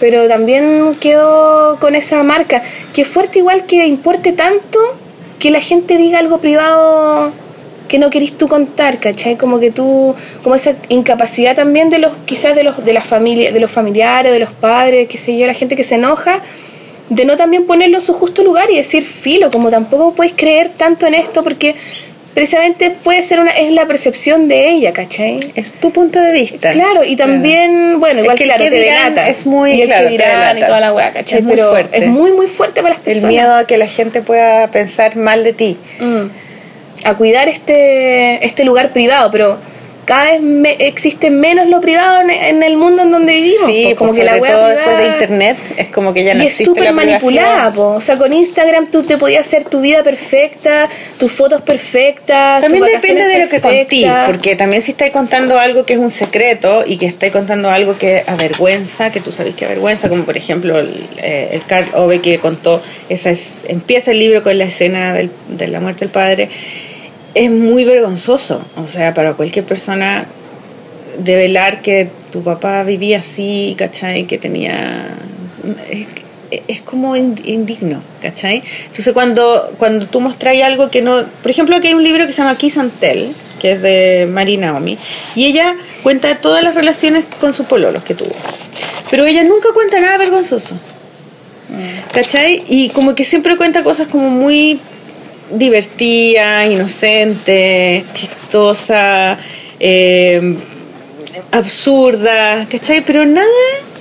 Pero 0.01 0.27
también 0.29 0.97
quedó 1.01 1.79
con 1.79 1.95
esa 1.95 2.23
marca, 2.23 2.63
que 2.93 3.03
es 3.03 3.09
fuerte 3.09 3.39
igual 3.39 3.67
que 3.67 3.87
importe 3.87 4.33
tanto 4.33 4.79
que 5.39 5.51
la 5.51 5.61
gente 5.61 5.97
diga 5.97 6.19
algo 6.19 6.39
privado 6.39 7.33
que 7.89 7.98
no 7.98 8.11
querís 8.11 8.36
tú 8.39 8.48
contar, 8.48 8.98
¿cachai? 8.98 9.36
Como 9.36 9.61
que 9.61 9.70
tú, 9.70 10.15
como 10.43 10.55
esa 10.55 10.74
incapacidad 10.89 11.55
también 11.55 11.90
de 11.90 11.98
los, 11.98 12.12
quizás 12.24 12.55
de 12.55 12.65
los, 12.65 12.85
de 12.85 12.93
las 12.93 13.06
familias, 13.06 13.52
de 13.52 13.61
los 13.61 13.70
familiares, 13.70 14.32
de 14.32 14.39
los 14.40 14.51
padres, 14.51 15.09
qué 15.09 15.19
sé 15.19 15.36
yo, 15.36 15.47
la 15.47 15.55
gente 15.55 15.77
que 15.77 15.85
se 15.85 15.97
enoja, 15.97 16.40
de 17.11 17.24
no 17.27 17.36
también 17.36 17.66
ponerlo 17.66 17.98
en 17.98 18.05
su 18.05 18.15
justo 18.15 18.43
lugar 18.43 18.70
y 18.70 18.77
decir 18.77 19.05
filo, 19.05 19.51
como 19.51 19.70
tampoco 19.70 20.15
puedes 20.15 20.32
creer 20.35 20.70
tanto 20.70 21.06
en 21.06 21.15
esto 21.15 21.44
porque 21.44 21.74
precisamente 22.32 22.90
puede 22.90 23.23
ser 23.23 23.39
una, 23.39 23.51
es 23.52 23.70
la 23.70 23.86
percepción 23.86 24.48
de 24.48 24.70
ella, 24.70 24.93
¿cachai? 24.93 25.39
Es 25.55 25.73
tu 25.73 25.93
punto 25.93 26.20
de 26.20 26.32
vista. 26.32 26.73
Claro, 26.73 27.02
y 27.05 27.15
también, 27.15 28.01
bueno, 28.01 28.20
Es 28.20 28.24
igual 28.24 28.36
que 28.39 28.43
el 28.44 28.48
claro, 28.48 28.65
que 28.65 28.70
te 28.70 28.77
dirán 28.82 29.15
delata. 29.15 29.28
es 29.31 29.47
muy- 29.47 29.73
y 29.74 29.82
el 29.82 29.86
claro, 29.89 30.06
que 30.06 30.11
dirán 30.12 30.59
y 30.59 30.61
toda 30.62 30.81
la 30.81 30.93
weá, 30.93 31.12
¿cachai? 31.12 31.39
Es 31.39 31.44
muy 31.44 31.55
Pero 31.55 31.70
fuerte. 31.70 31.98
es 31.98 32.06
muy, 32.09 32.32
muy 32.32 32.47
fuerte 32.48 32.82
para 32.82 32.94
las 32.94 32.98
El 32.98 33.05
personas. 33.05 33.31
miedo 33.31 33.55
a 33.55 33.66
que 33.66 33.78
la 33.78 33.86
gente 33.86 34.20
pueda 34.23 34.66
pensar 34.69 35.15
mal 35.16 35.44
de 35.44 35.52
ti. 35.52 35.77
Mm. 36.01 36.23
A 37.05 37.15
cuidar 37.15 37.49
este, 37.49 38.45
este 38.45 38.65
lugar 38.65 38.93
privado, 38.93 39.31
pero 39.31 39.59
cada 40.07 40.33
vez 40.33 40.43
me- 40.43 40.77
existe 40.81 41.31
menos 41.31 41.67
lo 41.71 41.81
privado 41.81 42.21
en, 42.21 42.29
en 42.31 42.63
el 42.63 42.77
mundo 42.77 43.05
en 43.05 43.11
donde 43.11 43.33
vivimos. 43.33 43.67
Sí, 43.71 43.95
como 43.97 44.11
pues, 44.11 44.19
que 44.21 44.25
la 44.27 44.33
privada- 44.39 44.69
después 44.75 44.99
de 44.99 45.07
internet 45.07 45.57
es 45.79 45.89
como 45.89 46.13
que 46.13 46.25
ya 46.25 46.35
no 46.35 46.43
y 46.43 46.47
es 46.49 46.57
súper 46.59 46.85
la 46.85 46.93
manipulada, 46.93 47.73
po. 47.73 47.93
o 47.95 48.01
sea, 48.03 48.19
con 48.19 48.31
Instagram 48.35 48.91
tú 48.91 49.03
te 49.03 49.17
podías 49.17 49.47
hacer 49.47 49.65
tu 49.65 49.81
vida 49.81 50.03
perfecta, 50.03 50.91
tus 51.19 51.33
fotos 51.33 51.63
perfectas. 51.63 52.61
También 52.61 52.85
tus 52.85 52.93
depende 53.01 53.23
de 53.29 53.39
lo 53.45 53.49
que 53.49 53.57
vacaciones 53.57 53.81
contí, 53.85 54.01
perfectas. 54.03 54.27
porque 54.27 54.57
también 54.57 54.83
si 54.83 54.91
estáis 54.91 55.11
contando 55.11 55.59
algo 55.59 55.87
que 55.87 55.95
es 55.95 55.99
un 55.99 56.11
secreto 56.11 56.85
y 56.87 56.99
que 56.99 57.07
estáis 57.07 57.33
contando 57.33 57.71
algo 57.71 57.97
que 57.97 58.25
avergüenza, 58.27 59.11
que 59.11 59.21
tú 59.21 59.33
sabes 59.33 59.55
que 59.55 59.65
avergüenza, 59.65 60.11
como 60.11 60.25
por 60.25 60.37
ejemplo 60.37 60.79
el, 60.81 61.09
eh, 61.17 61.49
el 61.53 61.63
Carl 61.65 61.89
Ove 61.95 62.21
que 62.21 62.39
contó, 62.41 62.83
esa 63.09 63.31
es, 63.31 63.55
empieza 63.69 64.11
el 64.11 64.19
libro 64.19 64.43
con 64.43 64.59
la 64.59 64.65
escena 64.65 65.15
del- 65.15 65.31
de 65.49 65.67
la 65.69 65.81
muerte 65.81 66.01
del 66.01 66.11
padre, 66.11 66.51
es 67.35 67.51
muy 67.51 67.85
vergonzoso, 67.85 68.62
o 68.77 68.86
sea, 68.86 69.12
para 69.15 69.35
cualquier 69.35 69.65
persona 69.65 70.27
develar 71.19 71.82
que 71.82 72.09
tu 72.32 72.43
papá 72.43 72.82
vivía 72.85 73.19
así, 73.19 73.74
¿cachai? 73.78 74.27
Que 74.27 74.39
tenía... 74.39 75.09
Es, 75.90 76.06
es 76.69 76.81
como 76.82 77.16
in- 77.16 77.40
indigno, 77.44 78.01
¿cachai? 78.23 78.62
Entonces 78.86 79.12
cuando, 79.12 79.73
cuando 79.78 80.06
tú 80.06 80.20
mostráis 80.20 80.62
algo 80.62 80.90
que 80.90 81.02
no... 81.02 81.24
Por 81.43 81.51
ejemplo, 81.51 81.77
aquí 81.77 81.89
hay 81.89 81.94
un 81.94 82.05
libro 82.05 82.27
que 82.27 82.32
se 82.32 82.43
llama 82.43 82.56
Kiss 82.56 82.78
and 82.78 82.93
Tell, 83.01 83.32
que 83.59 83.73
es 83.73 83.82
de 83.82 84.28
Mari 84.31 84.56
Naomi, 84.56 84.98
y 85.35 85.47
ella 85.47 85.77
cuenta 86.02 86.36
todas 86.36 86.62
las 86.62 86.74
relaciones 86.74 87.24
con 87.40 87.55
sus 87.55 87.66
pololos 87.66 88.05
que 88.05 88.15
tuvo. 88.15 88.35
Pero 89.11 89.24
ella 89.24 89.43
nunca 89.43 89.69
cuenta 89.74 90.01
nada 90.01 90.19
vergonzoso. 90.19 90.77
¿Cachai? 92.12 92.62
Y 92.69 92.90
como 92.90 93.15
que 93.15 93.24
siempre 93.24 93.56
cuenta 93.56 93.82
cosas 93.82 94.06
como 94.09 94.31
muy 94.31 94.78
divertidas, 95.59 96.71
inocentes, 96.71 98.05
chistosas, 98.13 99.39
eh, 99.81 100.57
absurdas, 101.51 102.67
¿cachai? 102.69 103.03
Pero 103.05 103.25
nada 103.25 103.47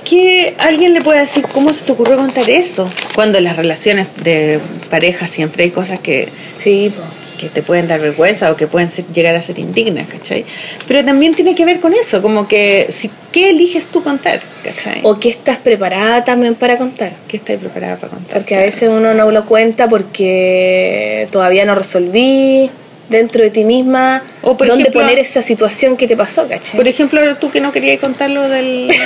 que 0.04 0.56
alguien 0.60 0.94
le 0.94 1.02
pueda 1.02 1.22
decir, 1.22 1.46
¿cómo 1.54 1.74
se 1.74 1.86
te 1.86 1.92
ocurrió 1.94 2.18
contar 2.18 2.50
eso? 2.50 2.90
Cuando 3.16 3.40
las 3.40 3.56
relaciones 3.56 4.08
de 4.24 4.60
pareja 4.90 5.28
siempre 5.28 5.64
hay 5.64 5.72
cosas 5.72 6.00
que, 6.00 6.30
Sí, 6.58 6.92
po. 6.96 7.23
Que 7.44 7.49
te 7.49 7.61
pueden 7.61 7.88
dar 7.88 7.99
vergüenza 7.99 8.52
o 8.52 8.56
que 8.56 8.68
pueden 8.68 8.88
ser- 8.88 9.06
llegar 9.14 9.36
a 9.36 9.41
ser 9.41 9.60
indignas, 9.60 10.07
¿cachai? 10.07 10.45
Pero 10.88 11.03
también 11.03 11.34
tiene 11.36 11.53
que 11.56 11.65
ver 11.65 11.80
con 11.80 11.94
eso, 11.94 12.22
como 12.22 12.48
que, 12.48 12.88
si, 12.90 13.10
¿qué 13.32 13.49
eliges 13.49 13.88
tú 13.88 14.02
contar? 14.02 14.40
¿cachai? 14.64 15.02
O 15.03 15.20
que 15.20 15.30
estás 15.30 15.57
preparada 15.57 16.24
también 16.24 16.56
para 16.56 16.78
contar. 16.78 17.11
¿Qué 17.28 17.38
estás 17.38 17.57
preparada 17.57 17.98
para 17.98 18.11
contar? 18.14 18.38
Porque 18.38 18.56
a 18.56 18.60
veces 18.60 18.90
uno 18.90 19.14
no 19.14 19.32
lo 19.32 19.45
cuenta 19.45 19.90
porque 19.90 21.28
todavía 21.32 21.65
no 21.65 21.76
resolví 21.76 22.70
dentro 23.10 23.44
de 23.44 23.49
ti 23.49 23.64
misma 23.65 24.24
O, 24.41 24.56
por 24.56 24.68
dónde 24.68 24.84
ejemplo- 24.84 25.02
poner 25.02 25.20
esa 25.20 25.41
situación 25.41 25.98
que 25.98 26.07
te 26.07 26.15
pasó, 26.15 26.48
¿cachai? 26.48 26.76
Por 26.78 26.88
ejemplo, 26.88 27.20
tú 27.36 27.52
que 27.52 27.60
no 27.60 27.72
querías 27.72 27.99
contar 27.99 28.30
lo 28.30 28.48
del... 28.48 28.90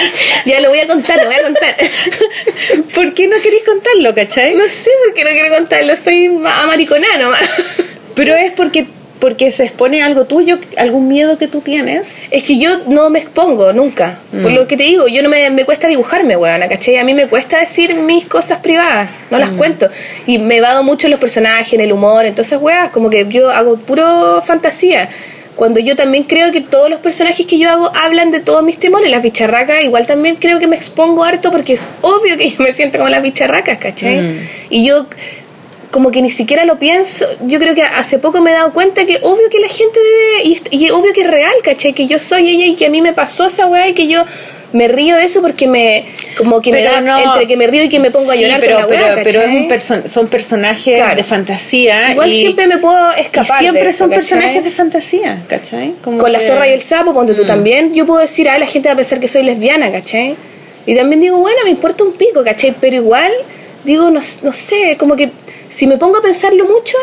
Ya 0.44 0.60
lo 0.60 0.68
voy 0.68 0.78
a 0.78 0.86
contar, 0.86 1.16
lo 1.18 1.26
voy 1.26 1.34
a 1.34 1.42
contar. 1.42 1.76
¿Por 2.94 3.14
qué 3.14 3.26
no 3.28 3.36
querías 3.42 3.62
contarlo, 3.64 4.14
cachai? 4.14 4.54
no 4.54 4.68
sé 4.68 4.90
por 5.04 5.14
qué 5.14 5.24
no 5.24 5.30
quiero 5.30 5.54
contarlo, 5.54 5.96
soy 5.96 6.26
amariconada 6.44 7.18
nomás. 7.18 7.40
Pero 8.14 8.34
es 8.34 8.50
porque, 8.52 8.86
porque 9.20 9.52
se 9.52 9.64
expone 9.64 10.02
algo 10.02 10.24
tuyo, 10.24 10.58
algún 10.78 11.08
miedo 11.08 11.36
que 11.36 11.48
tú 11.48 11.60
tienes. 11.60 12.24
Es 12.30 12.44
que 12.44 12.58
yo 12.58 12.78
no 12.86 13.10
me 13.10 13.18
expongo 13.18 13.72
nunca. 13.72 14.18
Por 14.30 14.52
Mm. 14.52 14.54
lo 14.54 14.66
que 14.66 14.76
te 14.76 14.84
digo, 14.84 15.06
yo 15.08 15.22
no 15.22 15.28
me, 15.28 15.50
me 15.50 15.64
cuesta 15.64 15.86
dibujarme, 15.88 16.36
weona, 16.36 16.68
¿cachai? 16.68 16.96
A 16.98 17.04
mí 17.04 17.12
me 17.12 17.26
cuesta 17.28 17.58
decir 17.58 17.94
mis 17.94 18.24
cosas 18.26 18.60
privadas, 18.60 19.10
no 19.30 19.36
Mm. 19.36 19.40
las 19.40 19.50
cuento. 19.50 19.90
Y 20.26 20.38
me 20.38 20.60
vado 20.60 20.82
mucho 20.82 21.08
en 21.08 21.10
los 21.10 21.20
personajes, 21.20 21.72
en 21.74 21.80
el 21.80 21.92
humor, 21.92 22.24
entonces, 22.24 22.58
weas, 22.60 22.90
como 22.90 23.10
que 23.10 23.26
yo 23.28 23.50
hago 23.50 23.76
puro 23.76 24.42
fantasía. 24.46 25.08
Cuando 25.56 25.80
yo 25.80 25.96
también 25.96 26.24
creo 26.24 26.52
que 26.52 26.60
todos 26.60 26.90
los 26.90 27.00
personajes 27.00 27.46
que 27.46 27.58
yo 27.58 27.70
hago 27.70 27.90
hablan 27.96 28.30
de 28.30 28.40
todos 28.40 28.62
mis 28.62 28.78
temores. 28.78 29.10
Las 29.10 29.22
bicharracas, 29.22 29.82
igual 29.82 30.06
también 30.06 30.36
creo 30.36 30.58
que 30.58 30.68
me 30.68 30.76
expongo 30.76 31.24
harto 31.24 31.50
porque 31.50 31.72
es 31.72 31.88
obvio 32.02 32.36
que 32.36 32.50
yo 32.50 32.62
me 32.62 32.72
siento 32.72 32.98
como 32.98 33.10
las 33.10 33.22
bicharracas, 33.22 33.78
¿cachai? 33.78 34.20
Mm. 34.20 34.48
Y 34.70 34.86
yo 34.86 35.06
como 35.90 36.10
que 36.10 36.20
ni 36.20 36.30
siquiera 36.30 36.66
lo 36.66 36.78
pienso. 36.78 37.26
Yo 37.46 37.58
creo 37.58 37.74
que 37.74 37.82
hace 37.82 38.18
poco 38.18 38.42
me 38.42 38.50
he 38.50 38.54
dado 38.54 38.72
cuenta 38.72 39.06
que 39.06 39.18
obvio 39.22 39.48
que 39.50 39.60
la 39.60 39.68
gente 39.68 39.98
debe, 39.98 40.60
y, 40.70 40.84
y 40.84 40.90
obvio 40.90 41.14
que 41.14 41.22
es 41.22 41.30
real, 41.30 41.54
¿cachai? 41.64 41.94
Que 41.94 42.06
yo 42.06 42.18
soy 42.18 42.50
ella 42.50 42.66
y 42.66 42.74
que 42.74 42.86
a 42.86 42.90
mí 42.90 43.00
me 43.00 43.14
pasó 43.14 43.46
esa 43.46 43.66
weá 43.66 43.88
y 43.88 43.94
que 43.94 44.06
yo 44.06 44.24
me 44.76 44.88
río 44.88 45.16
de 45.16 45.24
eso 45.24 45.40
porque 45.42 45.66
me, 45.66 46.04
como 46.38 46.60
que 46.60 46.70
me 46.70 46.82
da, 46.82 47.00
no- 47.00 47.18
entre 47.18 47.46
que 47.46 47.56
me 47.56 47.66
río 47.66 47.82
y 47.84 47.88
que 47.88 47.98
me 47.98 48.10
pongo 48.10 48.30
a 48.30 48.36
llorar 48.36 48.60
pero, 48.60 48.74
con 48.82 48.82
la 48.82 48.88
pero, 48.88 49.20
pero 49.24 49.42
es 49.42 49.48
un 49.48 49.68
perso- 49.68 50.06
son 50.06 50.28
personajes 50.28 50.96
Claro. 50.98 51.16
de 51.16 51.24
fantasía. 51.24 52.12
Igual 52.12 52.32
y, 52.32 52.40
siempre 52.40 52.66
me 52.66 52.78
puedo 52.78 53.08
y 53.16 53.20
escapar. 53.20 53.58
de 53.58 53.64
siempre 53.64 53.88
eso, 53.88 53.98
son 53.98 54.10
¿cachai? 54.10 54.20
personajes 54.22 54.64
de 54.64 54.70
fantasía, 54.70 55.42
¿cachai? 55.48 55.94
Como 56.02 56.18
Con 56.18 56.32
la 56.32 56.40
zorra 56.40 56.68
y 56.68 56.72
el 56.72 56.82
sapo, 56.82 57.12
ponte 57.14 57.34
tú 57.34 57.44
Mm. 57.44 57.46
también, 57.46 57.94
yo 57.94 58.06
puedo 58.06 58.20
decir, 58.20 58.48
ah, 58.48 58.58
la 58.58 58.66
gente 58.66 58.88
va 58.88 58.92
a 58.92 58.96
pensar 58.96 59.18
que 59.20 59.28
soy 59.28 59.42
lesbiana, 59.42 59.90
¿cachai? 59.90 60.36
Y 60.86 60.94
también 60.94 61.20
digo, 61.20 61.38
bueno, 61.38 61.58
me 61.64 61.70
importa 61.70 62.04
un 62.04 62.12
pico, 62.12 62.44
¿cachai? 62.44 62.74
Pero 62.80 62.96
igual, 62.96 63.32
digo, 63.84 64.10
no, 64.10 64.20
no 64.42 64.52
sé, 64.52 64.96
como 64.98 65.16
que 65.16 65.30
si 65.68 65.86
me 65.86 65.96
pongo 65.96 66.18
a 66.18 66.22
pensarlo 66.22 66.64
mucho, 66.64 66.96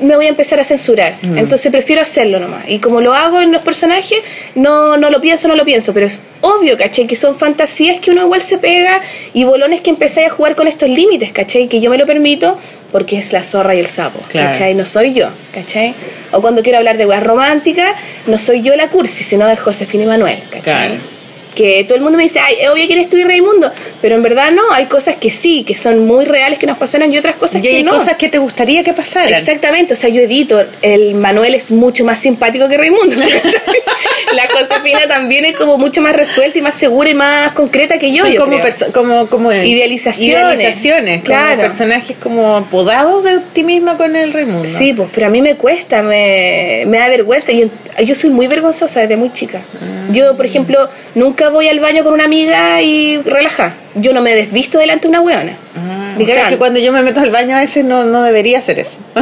me 0.00 0.16
voy 0.16 0.26
a 0.26 0.28
empezar 0.28 0.60
a 0.60 0.64
censurar. 0.64 1.18
Mm. 1.22 1.38
Entonces 1.38 1.70
prefiero 1.70 2.02
hacerlo 2.02 2.38
nomás. 2.40 2.64
Y 2.68 2.78
como 2.78 3.00
lo 3.00 3.14
hago 3.14 3.40
en 3.40 3.52
los 3.52 3.62
personajes, 3.62 4.18
no, 4.54 4.96
no 4.96 5.10
lo 5.10 5.20
pienso, 5.20 5.48
no 5.48 5.56
lo 5.56 5.64
pienso. 5.64 5.92
Pero 5.94 6.06
es 6.06 6.22
obvio, 6.40 6.76
¿cachai? 6.76 7.06
Que 7.06 7.16
son 7.16 7.36
fantasías 7.36 8.00
que 8.00 8.10
uno 8.10 8.22
igual 8.22 8.42
se 8.42 8.58
pega 8.58 9.00
y 9.34 9.44
bolones 9.44 9.80
que 9.80 9.90
empecé 9.90 10.26
a 10.26 10.30
jugar 10.30 10.56
con 10.56 10.68
estos 10.68 10.88
límites, 10.88 11.32
¿cachai? 11.32 11.68
Que 11.68 11.80
yo 11.80 11.90
me 11.90 11.98
lo 11.98 12.06
permito 12.06 12.58
porque 12.92 13.18
es 13.18 13.32
la 13.32 13.44
zorra 13.44 13.74
y 13.74 13.78
el 13.78 13.86
sapo, 13.86 14.20
Claro. 14.28 14.48
¿cachai? 14.48 14.74
No 14.74 14.84
soy 14.84 15.12
yo, 15.12 15.28
¿cachai? 15.52 15.94
O 16.32 16.40
cuando 16.40 16.62
quiero 16.62 16.78
hablar 16.78 16.96
de 16.96 17.06
weas 17.06 17.22
románticas, 17.22 17.92
no 18.26 18.38
soy 18.38 18.62
yo 18.62 18.74
la 18.76 18.88
cursi, 18.88 19.22
sino 19.22 19.48
es 19.48 19.60
Josefina 19.60 20.04
y 20.04 20.06
Manuel, 20.06 20.42
¿cachai? 20.50 20.62
Claro. 20.62 21.19
Que 21.54 21.84
todo 21.84 21.96
el 21.96 22.02
mundo 22.02 22.16
me 22.16 22.24
dice, 22.24 22.38
ay, 22.40 22.54
obvio 22.72 22.86
que 22.86 22.92
eres 22.94 23.08
tú 23.08 23.16
y 23.16 23.24
Raimundo, 23.24 23.70
pero 24.00 24.14
en 24.16 24.22
verdad 24.22 24.50
no, 24.52 24.62
hay 24.72 24.86
cosas 24.86 25.16
que 25.16 25.30
sí, 25.30 25.64
que 25.64 25.74
son 25.74 26.06
muy 26.06 26.24
reales 26.24 26.58
que 26.58 26.66
nos 26.66 26.78
pasaron 26.78 27.12
y 27.12 27.18
otras 27.18 27.36
cosas 27.36 27.58
Y 27.58 27.62
que 27.62 27.76
hay 27.76 27.82
no. 27.84 27.92
cosas 27.92 28.16
que 28.16 28.28
te 28.28 28.38
gustaría 28.38 28.84
que 28.84 28.92
pasaran. 28.92 29.32
Exactamente, 29.34 29.94
o 29.94 29.96
sea, 29.96 30.10
yo 30.10 30.20
edito, 30.22 30.64
el 30.82 31.14
Manuel 31.14 31.54
es 31.54 31.70
mucho 31.70 32.04
más 32.04 32.20
simpático 32.20 32.68
que 32.68 32.76
Raimundo. 32.78 33.16
la 34.34 34.48
Josefina 34.48 35.00
también 35.08 35.44
es 35.44 35.56
como 35.56 35.76
mucho 35.76 36.00
más 36.02 36.14
resuelta 36.14 36.58
y 36.58 36.62
más 36.62 36.74
segura 36.76 37.10
y 37.10 37.14
más 37.14 37.52
concreta 37.52 37.98
que 37.98 38.12
yo. 38.12 38.24
Son 38.24 38.32
yo 38.32 38.40
como, 38.40 38.58
como, 38.92 39.26
como 39.28 39.52
Idealizaciones. 39.52 40.60
idealizaciones, 40.60 41.22
Claro. 41.24 41.56
como 41.56 41.62
personajes 41.68 42.16
como 42.22 42.64
podados 42.70 43.24
de 43.24 43.40
ti 43.52 43.64
misma 43.64 43.96
con 43.96 44.14
el 44.14 44.32
Raimundo. 44.32 44.68
Sí, 44.68 44.92
pues, 44.92 45.08
pero 45.12 45.26
a 45.26 45.30
mí 45.30 45.42
me 45.42 45.56
cuesta, 45.56 46.02
me, 46.02 46.84
me 46.86 46.98
da 46.98 47.08
vergüenza. 47.08 47.50
Y 47.52 47.62
en- 47.62 47.70
yo 48.06 48.14
soy 48.14 48.30
muy 48.30 48.46
vergonzosa 48.46 49.00
desde 49.00 49.16
muy 49.16 49.32
chica. 49.32 49.62
Ah. 49.74 50.08
Yo, 50.12 50.36
por 50.36 50.46
ejemplo, 50.46 50.88
nunca 51.14 51.49
voy 51.50 51.68
al 51.68 51.80
baño 51.80 52.04
con 52.04 52.12
una 52.12 52.24
amiga 52.24 52.80
y 52.82 53.18
relajar. 53.18 53.74
yo 53.94 54.12
no 54.12 54.22
me 54.22 54.34
desvisto 54.34 54.78
delante 54.78 55.02
de 55.02 55.08
una 55.08 55.20
weona. 55.20 55.56
Ni 56.16 56.24
O 56.24 56.26
sea, 56.26 56.48
que 56.48 56.56
cuando 56.56 56.78
yo 56.80 56.92
me 56.92 57.02
meto 57.02 57.20
al 57.20 57.30
baño 57.30 57.56
a 57.56 57.60
veces 57.60 57.84
no, 57.84 58.04
no 58.04 58.22
debería 58.22 58.58
hacer 58.58 58.78
eso. 58.78 58.98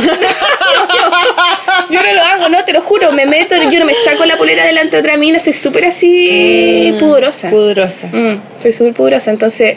Yo 1.90 2.02
no 2.02 2.12
lo 2.12 2.22
hago, 2.22 2.48
no, 2.48 2.64
te 2.64 2.72
lo 2.72 2.82
juro, 2.82 3.12
me 3.12 3.24
meto, 3.24 3.54
yo 3.56 3.78
no 3.78 3.86
me 3.86 3.94
saco 3.94 4.26
la 4.26 4.36
polera 4.36 4.66
delante 4.66 4.96
de 4.96 5.00
otra 5.00 5.16
mina, 5.16 5.38
soy 5.38 5.54
súper 5.54 5.86
así 5.86 6.94
pudorosa. 6.98 7.48
Pudorosa. 7.48 8.08
Mm, 8.08 8.40
soy 8.60 8.72
súper 8.72 8.92
pudorosa, 8.92 9.30
entonces 9.30 9.76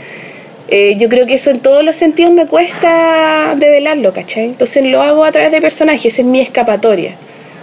eh, 0.67 0.95
yo 0.97 1.09
creo 1.09 1.25
que 1.25 1.35
eso 1.35 1.51
en 1.51 1.59
todos 1.59 1.83
los 1.83 1.95
sentidos 1.95 2.33
me 2.33 2.47
cuesta 2.47 3.55
develarlo, 3.57 4.13
¿cachai? 4.13 4.45
Entonces 4.45 4.85
lo 4.85 5.01
hago 5.01 5.23
a 5.23 5.31
través 5.31 5.51
de 5.51 5.61
personajes, 5.61 6.13
esa 6.13 6.21
es 6.21 6.27
mi 6.27 6.41
escapatoria, 6.41 7.13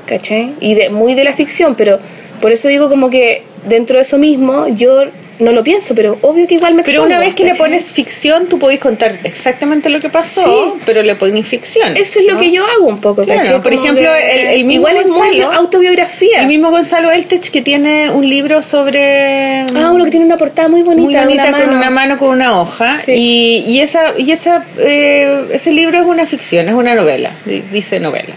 ¿cachai? 0.06 0.55
Y 0.60 0.74
de, 0.74 0.90
muy 0.90 1.15
de 1.15 1.24
la 1.24 1.32
ficción, 1.32 1.74
pero 1.74 1.98
por 2.40 2.52
eso 2.52 2.69
digo 2.69 2.89
como 2.89 3.10
que 3.10 3.43
dentro 3.66 3.97
de 3.97 4.02
eso 4.02 4.18
mismo 4.18 4.66
yo 4.68 5.05
no 5.40 5.52
lo 5.52 5.62
pienso, 5.62 5.94
pero 5.94 6.18
obvio 6.22 6.48
que 6.48 6.55
igual 6.55 6.74
me 6.74 6.82
Pero 6.82 7.05
una 7.05 7.14
expongo, 7.14 7.26
vez 7.26 7.35
que 7.36 7.44
le 7.44 7.55
pones 7.55 7.93
ficción, 7.93 8.47
tú 8.48 8.59
podés 8.59 8.80
contar 8.80 9.20
exactamente 9.22 9.89
lo 9.89 10.01
que 10.01 10.09
pasó, 10.09 10.43
Sí. 10.74 10.82
pero 10.85 11.01
le 11.05 11.14
pones 11.14 11.47
ficción. 11.47 11.97
Eso 11.97 12.18
es 12.18 12.26
lo 12.26 12.35
¿no? 12.35 12.40
que 12.40 12.51
yo 12.51 12.66
hago 12.66 12.86
un 12.86 13.01
poco, 13.01 13.22
Claro, 13.24 13.40
¿cachai? 13.43 13.60
por 13.60 13.70
Como 13.72 13.85
ejemplo, 13.85 14.10
el- 14.16 14.47
el 14.48 14.64
mismo 14.64 14.89
igual 14.89 14.97
es 14.97 15.06
muy 15.06 15.40
autobiografía. 15.43 16.40
El 16.40 16.48
mismo 16.48 16.70
Gonzalo 16.72 17.12
Eltech 17.12 17.51
que 17.52 17.62
tiene 17.62 18.10
un 18.10 18.28
libro 18.28 18.64
sobre... 18.64 19.60
Ah, 19.76 19.93
uno 19.93 20.05
que 20.06 20.10
tiene 20.10 20.26
una 20.26 20.36
portada 20.39 20.66
muy 20.68 20.82
bonita, 20.82 21.06
muy 21.06 21.14
bonita 21.36 21.52
con 21.52 21.60
mano. 21.66 21.76
una 21.76 21.90
mano 21.90 22.18
con 22.18 22.30
una 22.30 22.60
hoja 22.60 22.98
Sí. 22.98 23.12
y, 23.14 23.64
y 23.68 23.80
esa 23.80 24.14
y 24.18 24.32
esa 24.32 24.64
eh, 24.78 25.44
ese 25.52 25.70
libro 25.70 25.98
es 25.98 26.05
una 26.05 26.26
ficción 26.26 26.68
es 26.68 26.74
una 26.74 26.94
novela 26.97 27.30
di- 27.44 27.62
dice 27.72 28.01
novela 28.01 28.35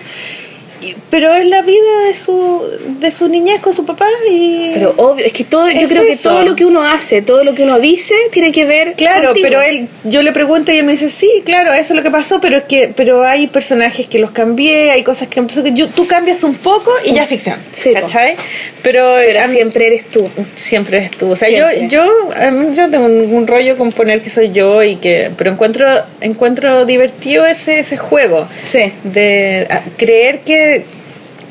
pero 1.10 1.34
es 1.34 1.46
la 1.46 1.62
vida 1.62 2.02
de 2.08 2.16
su 2.16 2.62
de 3.00 3.12
su 3.12 3.28
niñez 3.28 3.60
con 3.60 3.74
su 3.74 3.86
papá 3.86 4.08
y 4.30 4.72
Pero 4.74 4.94
obvio, 4.98 5.26
es 5.26 5.34
que 5.34 5.44
todo, 5.44 5.70
yo 5.70 5.88
creo 5.88 6.06
que 6.06 6.18
todo 6.18 6.44
lo 6.44 6.56
que 6.56 6.66
uno 6.66 6.84
hace, 6.84 7.22
todo 7.22 7.44
lo 7.44 7.54
que 7.56 7.64
uno 7.64 7.80
dice, 7.80 8.14
tiene 8.32 8.52
que 8.52 8.66
ver 8.66 8.94
Claro, 8.94 9.28
contigo. 9.28 9.48
pero 9.50 9.62
él, 9.62 9.88
yo 10.04 10.22
le 10.22 10.32
pregunto 10.32 10.72
y 10.72 10.78
él 10.78 10.84
me 10.86 10.92
dice, 10.94 11.10
sí, 11.10 11.42
claro, 11.46 11.74
eso 11.74 11.94
es 11.94 11.98
lo 11.98 12.04
que 12.04 12.12
pasó, 12.12 12.40
pero 12.40 12.58
es 12.58 12.64
que, 12.66 12.92
pero 12.96 13.24
hay 13.24 13.48
personajes 13.48 14.08
que 14.08 14.20
los 14.20 14.32
cambié, 14.32 14.92
hay 14.92 15.04
cosas 15.04 15.28
que, 15.28 15.40
entonces 15.40 15.72
yo- 15.74 15.88
tú 15.90 16.08
cambias 16.08 16.44
un 16.44 16.56
poco 16.56 16.92
y 17.06 17.14
ya 17.14 17.24
es 17.24 17.30
ficción, 17.30 17.58
Sí. 17.72 17.94
¿cachai? 17.94 18.36
Pero, 18.84 19.16
Pero 19.26 19.40
a 19.44 19.48
mí- 19.48 19.54
siempre 19.56 19.88
eres 19.88 20.06
tú. 20.10 20.30
siempre 20.56 20.98
eres 20.98 21.12
tú, 21.12 21.32
o 21.32 21.36
sea, 21.36 21.48
Siempre. 21.48 21.88
yo, 21.90 22.06
yo, 22.06 22.74
yo 22.74 22.90
tengo 22.90 23.06
un, 23.06 23.34
un 23.34 23.48
rollo 23.48 23.78
con 23.78 23.92
poner 23.92 24.22
que 24.22 24.30
soy 24.30 24.52
yo 24.52 24.84
y 24.84 24.96
que, 24.98 25.32
pero 25.38 25.52
encuentro, 25.52 25.88
encuentro 26.22 26.86
divertido 26.86 27.46
ese, 27.46 27.80
ese 27.80 27.98
juego 27.98 28.48
Sí. 28.64 28.92
de 29.04 29.68
a- 29.70 29.82
creer 29.98 30.40
que 30.42 30.81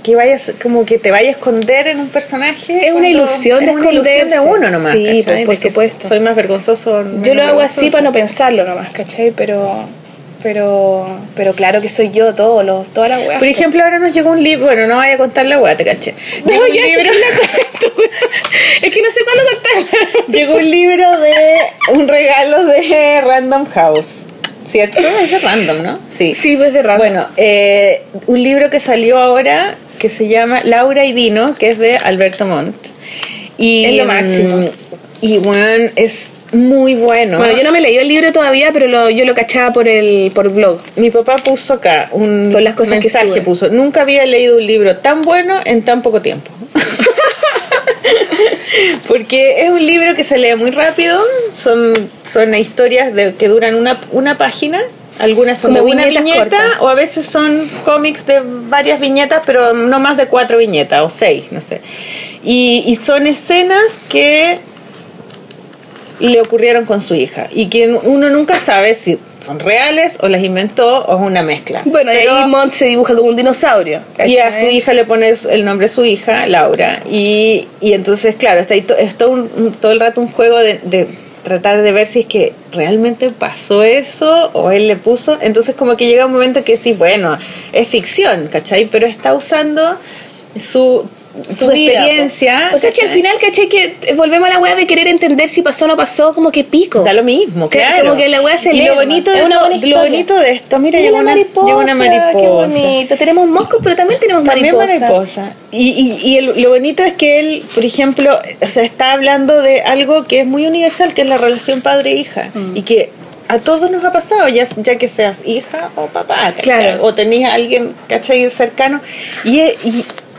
que 0.03 0.17
vayas 0.17 0.53
como 0.63 0.85
que 0.87 0.99
te 0.99 1.11
vaya 1.11 1.29
a 1.29 1.33
esconder 1.33 1.89
en 1.89 2.01
un 2.01 2.09
personaje 2.09 2.87
Es 2.89 2.93
una 2.93 3.09
ilusión 3.09 3.61
es 3.61 3.67
de 3.67 3.73
una 3.75 3.91
ilusión 3.93 4.29
de 4.29 4.35
esconderse. 4.37 4.41
uno 4.41 4.71
nomás 4.71 4.93
Sí, 4.93 5.23
pues, 5.27 5.45
por 5.47 5.57
supuesto. 5.57 6.09
soy 6.09 6.21
más 6.21 6.35
vergonzoso 6.37 7.05
Yo 7.23 7.35
lo 7.35 7.43
hago 7.43 7.61
así 7.61 7.91
para 7.91 8.03
no 8.03 8.13
pensarlo 8.13 8.65
nomás, 8.65 8.91
¿cachai? 8.93 9.31
Pero, 9.31 9.85
pero, 10.43 11.07
pero 11.37 11.55
claro 11.55 11.81
que 11.81 11.89
soy 11.89 12.11
yo, 12.11 12.35
todo, 12.35 12.63
lo, 12.63 12.83
toda 12.95 13.09
la 13.09 13.19
weá. 13.19 13.39
Por 13.39 13.49
ejemplo, 13.49 13.83
ahora 13.85 13.99
nos 13.99 14.13
llegó 14.15 14.31
un 14.31 14.43
libro, 14.43 14.67
bueno, 14.67 14.87
no 14.87 14.97
vaya 14.97 15.15
a 15.15 15.19
contar 15.19 15.45
la 15.47 15.59
weá, 15.59 15.77
te 15.77 15.85
caché. 15.85 16.15
no, 16.45 16.51
Llegó 16.51 16.65
un 16.65 16.73
ya 16.73 16.83
sé 16.83 16.89
libro, 16.89 17.13
la. 17.13 17.27
Es 18.87 18.95
que 18.95 19.03
no 19.03 19.11
sé 19.11 19.21
cuándo 19.25 19.43
contar. 19.53 20.27
llegó 20.29 20.55
un 20.55 20.71
libro 20.71 21.21
de 21.21 21.35
un 21.93 22.09
regalo 22.09 22.65
de 22.65 23.21
Random 23.21 23.67
House. 23.67 24.09
¿Cierto? 24.67 25.01
Es 25.01 25.31
de 25.33 25.39
Random, 25.41 25.83
¿no? 25.83 25.99
Sí. 26.09 26.35
Sí, 26.35 26.57
pues 26.57 26.73
de 26.73 26.83
rato. 26.83 26.99
Bueno, 26.99 27.27
eh, 27.37 28.03
un 28.27 28.41
libro 28.43 28.71
que 28.71 28.79
salió 28.79 29.19
ahora 29.19 29.75
que 30.01 30.09
se 30.09 30.27
llama 30.27 30.63
Laura 30.65 31.05
y 31.05 31.13
Dino, 31.13 31.55
que 31.55 31.71
es 31.71 31.79
de 31.79 31.97
Alberto 31.97 32.47
Montt. 32.47 32.75
Y, 33.59 33.85
Es 33.85 33.95
lo 33.97 34.07
máximo. 34.07 34.57
mm, 34.57 34.69
Y 35.21 35.39
bueno, 35.39 35.91
es 35.95 36.29
muy 36.53 36.95
bueno. 36.95 37.39
Bueno, 37.39 37.57
yo 37.57 37.63
no 37.63 37.71
me 37.71 37.81
leí 37.81 37.97
el 37.99 38.09
libro 38.09 38.33
todavía, 38.33 38.71
pero 38.73 38.89
lo, 38.89 39.11
yo 39.11 39.25
lo 39.25 39.35
cachaba 39.35 39.73
por 39.73 39.87
el 39.87 40.33
por 40.35 40.49
blog. 40.49 40.81
Mi 40.97 41.11
papá 41.11 41.37
puso 41.37 41.75
acá 41.75 42.09
un 42.13 42.51
Con 42.53 42.65
las 42.65 42.75
cosas 42.75 42.95
que 42.95 43.01
mensaje, 43.05 43.29
sube. 43.29 43.43
puso, 43.43 43.69
nunca 43.69 44.01
había 44.01 44.25
leído 44.27 44.57
un 44.57 44.67
libro 44.67 44.97
tan 44.97 45.23
bueno 45.23 45.61
en 45.65 45.83
tan 45.83 46.03
poco 46.03 46.21
tiempo. 46.23 46.51
Porque 49.07 49.63
es 49.65 49.71
un 49.71 49.85
libro 49.85 50.15
que 50.17 50.25
se 50.25 50.39
lee 50.39 50.55
muy 50.57 50.71
rápido, 50.71 51.21
son, 51.59 52.09
son 52.25 52.55
historias 52.55 53.15
de, 53.15 53.35
que 53.35 53.49
duran 53.49 53.75
una, 53.75 54.01
una 54.13 54.39
página, 54.39 54.81
algunas 55.21 55.59
son 55.61 55.75
Como 55.75 55.87
de 55.87 55.93
una 55.93 56.07
viñeta 56.07 56.37
cortas. 56.39 56.61
o 56.81 56.89
a 56.89 56.95
veces 56.95 57.27
son 57.27 57.69
cómics 57.85 58.27
de 58.27 58.41
varias 58.45 59.01
viñetas, 59.01 59.43
pero 59.47 59.73
no 59.75 60.01
más 60.01 60.17
de 60.17 60.27
cuatro 60.27 60.59
viñetas 60.59 61.01
o 61.03 61.11
seis, 61.11 61.45
no 61.51 61.61
sé. 61.61 61.81
Y, 62.43 62.85
y 62.87 62.97
son 62.97 63.27
escenas 63.27 63.99
que 64.09 64.59
le 66.19 66.39
ocurrieron 66.41 66.85
con 66.85 67.01
su 67.01 67.15
hija 67.15 67.49
y 67.51 67.69
que 67.69 67.89
uno 67.89 68.29
nunca 68.29 68.59
sabe 68.59 68.93
si 68.95 69.19
son 69.41 69.59
reales 69.59 70.19
o 70.21 70.29
las 70.29 70.43
inventó 70.43 70.99
o 71.05 71.17
es 71.17 71.23
una 71.23 71.43
mezcla. 71.43 71.81
Bueno, 71.87 72.13
y 72.13 72.17
Pero- 72.17 72.37
ahí 72.37 72.49
Mont 72.49 72.75
se 72.75 72.85
dibuja 72.87 73.15
como 73.17 73.31
un 73.31 73.37
dinosaurio. 73.37 74.01
y 74.27 74.37
a 74.37 74.53
su 74.59 74.67
hija 74.67 74.93
le 74.93 75.05
pone 75.05 75.33
el 75.51 75.65
nombre 75.65 75.87
de 75.89 75.95
su 75.95 76.05
hija, 76.05 76.47
Laura. 76.47 77.01
Y, 77.11 77.67
y 77.81 77.95
entonces, 77.95 78.37
claro, 78.37 78.61
está 78.61 78.75
ahí 78.75 78.83
to- 78.83 78.97
es 78.99 79.15
todo, 79.17 79.31
un- 79.31 79.73
todo 79.81 79.93
el 79.93 80.01
rato 80.01 80.21
un 80.21 80.29
juego 80.29 80.59
de, 80.59 80.79
de 80.83 81.09
tratar 81.43 81.83
de 81.83 81.93
ver 81.93 82.07
si 82.07 82.21
es 82.21 82.27
que 82.27 82.53
realmente 82.73 83.31
pasó 83.31 83.83
eso 83.83 84.51
o 84.53 84.71
él 84.71 84.89
le 84.89 84.97
puso. 84.97 85.39
Entonces, 85.41 85.75
como 85.75 85.97
que 85.97 86.07
llega 86.07 86.27
un 86.27 86.33
momento 86.33 86.65
que 86.65 86.77
sí, 86.77 86.93
bueno, 86.93 87.37
es 87.73 87.89
ficción, 87.89 88.49
¿cachai? 88.49 88.87
Pero 88.87 89.07
está 89.07 89.35
usando 89.35 89.97
su, 90.59 91.09
su, 91.49 91.69
vida, 91.71 91.93
experiencia. 91.93 92.71
O 92.75 92.79
sea, 92.79 92.91
es 92.91 92.97
que 92.99 93.03
al 93.07 93.11
final, 93.11 93.37
caché 93.41 93.69
que 93.69 94.15
volvemos 94.15 94.49
a 94.49 94.53
la 94.55 94.59
weá 94.59 94.77
de 94.77 94.87
querer 94.87 95.07
entender 95.09 95.49
si 95.49 95.63
pasó 95.63 95.85
o 95.85 95.89
no 95.89 95.97
pasó, 95.97 96.35
como 96.35 96.51
que 96.51 96.65
pico. 96.65 97.03
Da 97.03 97.13
lo 97.13 97.23
mismo, 97.23 97.69
claro. 97.69 98.05
como 98.05 98.17
que 98.17 98.29
la 98.29 98.41
weá 98.43 98.59
se 98.59 98.73
y 98.75 98.83
lo 98.83 98.95
bonito, 98.95 99.31
de, 99.31 99.43
una 99.45 99.61
to- 99.61 99.67
buena 99.69 99.87
lo 99.87 99.99
bonito 100.01 100.37
de 100.39 100.51
esto, 100.53 100.79
mira, 100.79 101.01
llegó 101.01 101.17
una, 101.17 101.31
mariposa, 101.31 101.77
una 101.77 101.95
mariposa. 101.95 102.39
Qué 102.39 102.47
bonito. 102.49 103.17
Tenemos 103.17 103.49
moscos, 103.49 103.81
pero 103.83 103.97
también 103.97 104.21
tenemos 104.21 104.45
También 104.45 104.77
mariposa. 104.77 105.01
mariposa. 105.09 105.53
Y, 105.73 106.19
y, 106.23 106.29
y 106.31 106.37
el- 106.39 106.63
lo 106.63 106.71
bonito 106.71 107.03
es 107.05 107.13
que 107.15 107.41
él, 107.41 107.65
por 107.75 107.85
ejemplo, 107.85 108.39
o 108.61 108.69
sea, 108.69 108.83
está 108.83 109.13
hablando 109.13 109.61
de 109.63 109.83
algo 109.83 110.27
que 110.27 110.41
es 110.41 110.47
muy 110.47 110.67
universal, 110.67 111.15
que 111.15 111.23
es 111.23 111.29
la 111.29 111.39
relación 111.39 111.81
padre-hija. 111.81 112.51
Mm. 112.55 112.77
Y 112.77 112.83
que 112.83 113.11
a 113.49 113.59
todos 113.59 113.91
nos 113.91 114.05
ha 114.05 114.13
pasado, 114.13 114.47
ya, 114.49 114.65
ya 114.77 114.97
que 114.97 115.09
seas 115.09 115.41
hija 115.45 115.91
o 115.97 116.07
papá, 116.07 116.37
¿cachai? 116.57 116.63
Claro. 116.63 117.03
O 117.05 117.15
tenías 117.15 117.51
a 117.51 117.55
alguien, 117.55 117.95
¿cachai? 118.09 118.49
Cercano. 118.49 119.01
Y, 119.45 119.61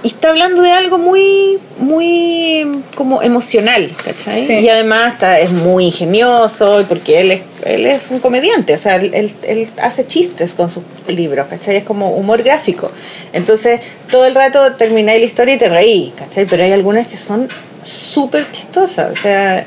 y 0.03 0.07
está 0.07 0.29
hablando 0.29 0.61
de 0.61 0.71
algo 0.71 0.97
muy, 0.97 1.59
muy 1.77 2.65
como 2.95 3.21
emocional, 3.21 3.91
¿cachai? 4.03 4.47
Sí. 4.47 4.53
Y 4.53 4.69
además 4.69 5.13
está, 5.13 5.39
es 5.39 5.51
muy 5.51 5.85
ingenioso, 5.87 6.83
porque 6.89 7.21
él 7.21 7.31
es, 7.31 7.41
él 7.65 7.85
es 7.85 8.09
un 8.09 8.19
comediante, 8.19 8.73
o 8.73 8.77
sea, 8.77 8.95
él, 8.95 9.11
él- 9.13 9.33
él 9.43 9.69
hace 9.81 10.07
chistes 10.07 10.53
con 10.53 10.69
sus 10.71 10.83
libros, 11.07 11.47
¿cachai? 11.49 11.75
Es 11.77 11.83
como 11.83 12.11
humor 12.15 12.41
gráfico. 12.43 12.91
Entonces, 13.33 13.79
todo 14.09 14.25
el 14.25 14.33
rato 14.35 14.73
termináis 14.73 15.19
la 15.19 15.25
historia 15.27 15.53
y 15.55 15.57
te 15.57 15.69
reí, 15.69 16.13
¿cachai? 16.17 16.45
Pero 16.45 16.63
hay 16.63 16.71
algunas 16.71 17.07
que 17.07 17.17
son 17.17 17.47
súper 17.83 18.51
chistosas, 18.51 19.11
o 19.17 19.21
sea, 19.21 19.65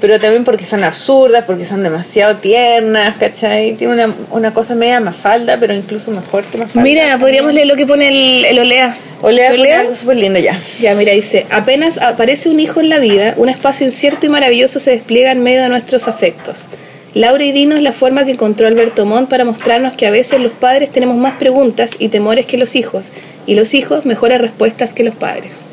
pero 0.00 0.18
también 0.18 0.44
porque 0.44 0.64
son 0.64 0.82
absurdas, 0.84 1.44
porque 1.46 1.64
son 1.64 1.82
demasiado 1.82 2.36
tiernas, 2.36 3.16
¿cachai? 3.16 3.74
Tiene 3.74 3.92
una, 3.94 4.14
una 4.30 4.54
cosa 4.54 4.74
media 4.74 5.00
mafalda, 5.00 5.58
pero 5.58 5.74
incluso 5.74 6.10
mejor 6.10 6.44
que 6.44 6.58
mafalda. 6.58 6.82
Mira, 6.82 7.18
podríamos 7.18 7.52
leer 7.52 7.66
lo 7.66 7.76
que 7.76 7.86
pone 7.86 8.08
el, 8.08 8.44
el 8.44 8.58
Olea. 8.58 8.96
Olea 9.22 9.50
¿Lo 9.50 9.56
pone 9.56 9.68
leo? 9.68 9.80
algo 9.80 9.96
súper 9.96 10.16
lindo 10.16 10.38
ya. 10.38 10.58
Ya, 10.80 10.94
mira, 10.94 11.12
dice, 11.12 11.46
apenas 11.50 11.98
aparece 11.98 12.48
un 12.48 12.58
hijo 12.58 12.80
en 12.80 12.88
la 12.88 12.98
vida, 12.98 13.34
un 13.36 13.48
espacio 13.50 13.86
incierto 13.86 14.26
y 14.26 14.28
maravilloso 14.30 14.80
se 14.80 14.90
despliega 14.92 15.30
en 15.32 15.42
medio 15.42 15.62
de 15.62 15.68
nuestros 15.68 16.08
afectos. 16.08 16.66
Laura 17.12 17.44
y 17.44 17.50
Dino 17.52 17.74
es 17.76 17.82
la 17.82 17.92
forma 17.92 18.24
que 18.24 18.30
encontró 18.30 18.68
Alberto 18.68 19.04
Montt 19.04 19.28
para 19.28 19.44
mostrarnos 19.44 19.94
que 19.94 20.06
a 20.06 20.10
veces 20.12 20.40
los 20.40 20.52
padres 20.52 20.90
tenemos 20.90 21.16
más 21.16 21.34
preguntas 21.38 21.90
y 21.98 22.08
temores 22.08 22.46
que 22.46 22.56
los 22.56 22.76
hijos, 22.76 23.06
y 23.46 23.56
los 23.56 23.74
hijos 23.74 24.06
mejores 24.06 24.40
respuestas 24.40 24.94
que 24.94 25.02
los 25.02 25.16
padres. 25.16 25.64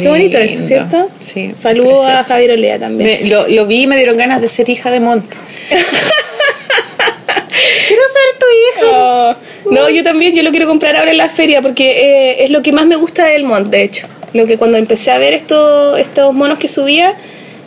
Qué 0.00 0.08
bonito 0.08 0.38
eso. 0.38 0.64
¿cierto? 0.64 1.10
Sí, 1.20 1.52
Saludos 1.56 2.06
a. 2.06 2.24
Javier 2.24 2.52
Olea 2.52 2.78
también. 2.78 3.20
Me- 3.22 3.28
lo, 3.28 3.46
lo 3.48 3.66
vi 3.66 3.82
y 3.82 3.86
me 3.86 3.96
dieron 3.96 4.16
ganas 4.16 4.40
de 4.40 4.48
ser 4.48 4.68
hija 4.68 4.90
de 4.90 5.00
Montt. 5.00 5.24
Quiero 7.88 8.02
ser 8.02 8.38
tu 8.38 8.46
hija. 8.86 8.86
Oh, 8.94 9.34
no, 9.70 9.88
yo 9.90 10.02
también, 10.02 10.34
yo 10.34 10.42
lo 10.42 10.50
quiero 10.50 10.66
comprar 10.66 10.96
ahora 10.96 11.10
en 11.10 11.16
la 11.18 11.28
feria 11.28 11.62
porque 11.62 11.90
eh, 12.30 12.44
es 12.44 12.50
lo 12.50 12.62
que 12.62 12.72
más 12.72 12.86
me 12.86 12.96
gusta 12.96 13.26
del 13.26 13.44
Mont, 13.44 13.68
de 13.68 13.82
hecho. 13.82 14.06
Lo 14.32 14.46
que 14.46 14.56
cuando 14.56 14.78
empecé 14.78 15.10
a 15.10 15.18
ver 15.18 15.34
estos, 15.34 15.98
estos 15.98 16.32
monos 16.32 16.58
que 16.58 16.68
subía, 16.68 17.14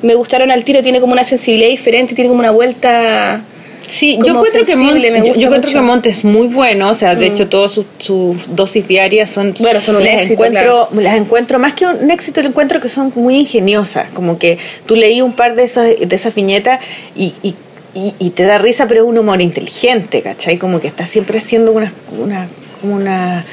me 0.01 0.15
gustaron 0.15 0.51
al 0.51 0.63
tiro, 0.65 0.81
tiene 0.81 0.99
como 0.99 1.13
una 1.13 1.23
sensibilidad 1.23 1.69
diferente, 1.69 2.15
tiene 2.15 2.27
como 2.29 2.39
una 2.39 2.51
vuelta... 2.51 3.41
Sí, 3.87 4.17
yo 4.23 4.33
encuentro 4.33 4.63
que 4.65 4.75
Montt, 4.75 4.95
me 4.97 5.21
gusta 5.21 5.39
yo 5.39 5.47
encuentro. 5.47 5.71
Mm. 5.71 5.73
que 5.73 5.81
Montt 5.81 6.05
es 6.07 6.23
muy 6.23 6.47
bueno, 6.47 6.89
o 6.89 6.93
sea, 6.93 7.15
de 7.15 7.27
hecho 7.27 7.47
todas 7.47 7.71
sus 7.71 8.55
dosis 8.55 8.87
diarias 8.87 9.29
son 9.29 9.53
Bueno, 9.59 9.81
son 9.81 9.97
un 9.97 10.03
las 10.03 10.13
éxito, 10.21 10.33
encuentro, 10.45 10.89
las 10.93 11.15
encuentro 11.15 11.59
más 11.59 11.73
que 11.73 11.85
un 11.85 12.11
éxito, 12.11 12.41
lo 12.41 12.49
encuentro 12.49 12.79
que 12.79 12.89
son 12.89 13.11
muy 13.15 13.37
ingeniosas, 13.39 14.09
como 14.13 14.37
que 14.37 14.57
tú 14.85 14.95
leí 14.95 15.21
un 15.21 15.33
par 15.33 15.55
de 15.55 15.63
esas 15.63 15.85
de 15.85 16.15
esas 16.15 16.33
viñetas 16.33 16.79
y, 17.15 17.33
y 17.43 17.55
y, 17.95 18.13
y 18.19 18.31
te 18.31 18.43
da 18.43 18.57
risa, 18.57 18.87
pero 18.87 19.03
es 19.03 19.07
un 19.09 19.17
humor 19.17 19.41
inteligente, 19.41 20.21
¿cachai? 20.21 20.57
Como 20.57 20.81
que 20.81 20.87
está 20.87 21.05
siempre 21.05 21.37
haciendo 21.37 21.71
una, 21.71 21.93
una, 22.19 22.47
una 22.83 23.45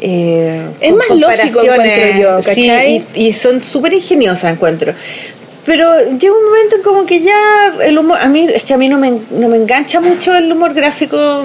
eh, 0.00 0.66
Es 0.80 0.92
más 0.94 1.10
lógico, 1.10 1.62
encuentro 1.62 2.18
yo, 2.18 2.42
sí, 2.42 2.68
¿cachai? 2.68 3.04
y, 3.14 3.26
y 3.26 3.32
son 3.34 3.62
súper 3.62 3.92
ingeniosas, 3.92 4.50
encuentro. 4.54 4.94
Pero 5.64 5.96
llega 6.18 6.34
un 6.34 6.44
momento 6.44 6.76
en 6.76 6.82
como 6.82 7.06
que 7.06 7.20
ya 7.22 7.72
el 7.82 7.96
humor, 7.96 8.18
a 8.20 8.26
mí 8.28 8.48
es 8.52 8.64
que 8.64 8.74
a 8.74 8.76
mí 8.76 8.88
no 8.88 8.98
me, 8.98 9.12
no 9.30 9.48
me 9.48 9.56
engancha 9.56 10.00
mucho 10.00 10.34
el 10.34 10.50
humor 10.50 10.74
gráfico, 10.74 11.44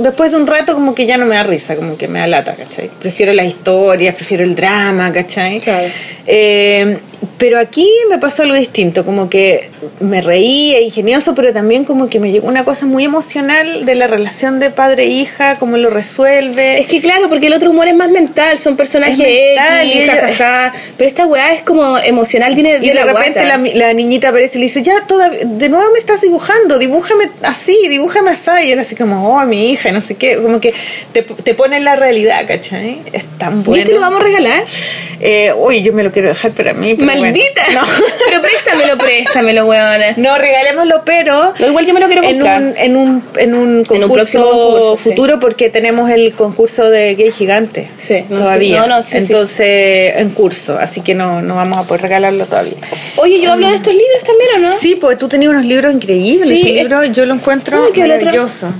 después 0.00 0.32
de 0.32 0.38
un 0.38 0.46
rato 0.46 0.74
como 0.74 0.94
que 0.94 1.06
ya 1.06 1.16
no 1.16 1.26
me 1.26 1.36
da 1.36 1.44
risa, 1.44 1.76
como 1.76 1.96
que 1.96 2.08
me 2.08 2.18
da 2.18 2.26
lata, 2.26 2.56
¿cachai? 2.56 2.90
Prefiero 3.00 3.32
las 3.32 3.46
historias, 3.46 4.14
prefiero 4.16 4.42
el 4.42 4.56
drama, 4.56 5.12
¿cachai? 5.12 5.60
Claro. 5.60 5.88
Eh, 6.26 6.98
pero 7.38 7.58
aquí 7.58 7.88
me 8.10 8.18
pasó 8.18 8.42
algo 8.42 8.54
distinto, 8.54 9.04
como 9.04 9.30
que 9.30 9.70
me 10.00 10.20
reí, 10.20 10.74
e 10.74 10.82
ingenioso, 10.82 11.34
pero 11.34 11.52
también 11.52 11.84
como 11.84 12.08
que 12.08 12.18
me 12.18 12.32
llegó 12.32 12.48
una 12.48 12.64
cosa 12.64 12.86
muy 12.86 13.04
emocional 13.04 13.84
de 13.84 13.94
la 13.94 14.06
relación 14.06 14.58
de 14.58 14.70
padre-hija, 14.70 15.56
cómo 15.58 15.76
lo 15.76 15.90
resuelve. 15.90 16.80
Es 16.80 16.86
que 16.86 17.00
claro, 17.00 17.28
porque 17.28 17.46
el 17.46 17.52
otro 17.52 17.70
humor 17.70 17.88
es 17.88 17.94
más 17.94 18.10
mental, 18.10 18.58
son 18.58 18.76
personajes 18.76 19.18
Es 19.18 19.56
mental, 19.56 19.86
X, 19.86 19.96
y 19.96 20.06
jajaja. 20.08 20.72
Pero 20.96 21.08
esta 21.08 21.26
weá 21.26 21.52
es 21.52 21.62
como 21.62 21.98
emocional, 21.98 22.54
tiene 22.54 22.78
de, 22.78 22.86
Y 22.86 22.88
de, 22.88 22.94
la 22.94 23.04
repente 23.04 23.44
la, 23.44 23.58
la 23.58 23.92
niñita 23.92 24.30
aparece 24.30 24.58
y 24.58 24.60
le 24.60 24.66
dice, 24.66 24.82
ya, 24.82 25.06
toda, 25.06 25.28
de 25.28 25.68
nuevo 25.68 25.92
me 25.92 25.98
estás 25.98 26.20
dibujando, 26.20 26.78
dibújame 26.78 27.30
así, 27.42 27.76
dibújame 27.88 28.30
así. 28.30 28.50
Y 28.64 28.72
él 28.72 28.78
así 28.78 28.96
como, 28.96 29.36
oh, 29.36 29.44
mi 29.46 29.70
hija, 29.70 29.90
y 29.90 29.92
no 29.92 30.00
sé 30.00 30.16
qué, 30.16 30.36
como 30.36 30.60
que 30.60 30.74
te, 31.12 31.22
te 31.22 31.54
pone 31.54 31.76
en 31.76 31.84
la 31.84 31.96
realidad, 31.96 32.44
¿cachai? 32.46 33.00
Es 33.12 33.24
tan 33.38 33.60
¿Y 33.60 33.64
bueno. 33.64 33.82
este 33.82 33.94
lo 33.94 34.00
vamos 34.00 34.20
a 34.20 34.24
regalar? 34.24 34.64
Eh, 35.20 35.52
uy, 35.56 35.82
yo 35.82 35.92
me 35.92 36.02
lo 36.02 36.10
quiero 36.10 36.28
dejar 36.28 36.50
para 36.52 36.74
mí. 36.74 36.94
pero 36.94 37.11
bueno. 37.18 37.22
Maldita. 37.38 37.62
No. 37.72 37.80
Pero 38.28 38.42
préstamelo, 38.42 38.98
préstamelo, 38.98 39.66
weona. 39.66 40.14
No, 40.16 40.36
regalémoslo, 40.38 41.02
pero 41.04 41.52
No, 41.58 41.66
igual 41.66 41.86
yo 41.86 41.94
me 41.94 42.00
lo 42.00 42.06
quiero 42.06 42.22
en 42.22 42.30
comprar. 42.38 42.62
un, 42.62 42.74
en 42.76 42.96
un, 42.96 43.24
en 43.36 43.54
un 43.54 43.84
concurso 43.84 43.94
En 43.96 44.04
un 44.04 44.12
próximo 44.12 44.44
concurso, 44.50 44.96
sí. 44.98 45.02
futuro 45.10 45.40
porque 45.40 45.68
tenemos 45.68 46.10
el 46.10 46.32
concurso 46.34 46.88
de 46.90 47.14
gay 47.14 47.30
gigante. 47.32 47.90
Sí, 47.98 48.24
no, 48.28 48.38
todavía. 48.38 48.80
No, 48.80 48.86
no, 48.86 49.02
sí. 49.02 49.16
Entonces, 49.18 50.16
en 50.16 50.30
curso, 50.30 50.78
así 50.80 51.00
que 51.00 51.14
no, 51.14 51.42
no 51.42 51.56
vamos 51.56 51.78
a 51.78 51.82
poder 51.84 52.02
regalarlo 52.02 52.46
todavía. 52.46 52.74
Oye, 53.16 53.40
yo 53.40 53.52
hablo 53.52 53.68
de 53.68 53.76
estos 53.76 53.92
libros 53.92 54.24
también, 54.24 54.50
¿o 54.56 54.70
no? 54.70 54.76
Sí, 54.76 54.96
porque 54.96 55.16
tú 55.16 55.28
tenías 55.28 55.50
unos 55.52 55.64
libros 55.64 55.92
increíbles. 55.94 56.50
Ese 56.58 56.68
es- 56.68 56.82
libro 56.82 57.04
yo 57.06 57.26
lo 57.26 57.34
encuentro 57.34 57.78
¿Dónde 57.78 57.92
quedó 57.92 58.04
el 58.06 58.12
otro? 58.12 58.26
maravilloso. 58.26 58.72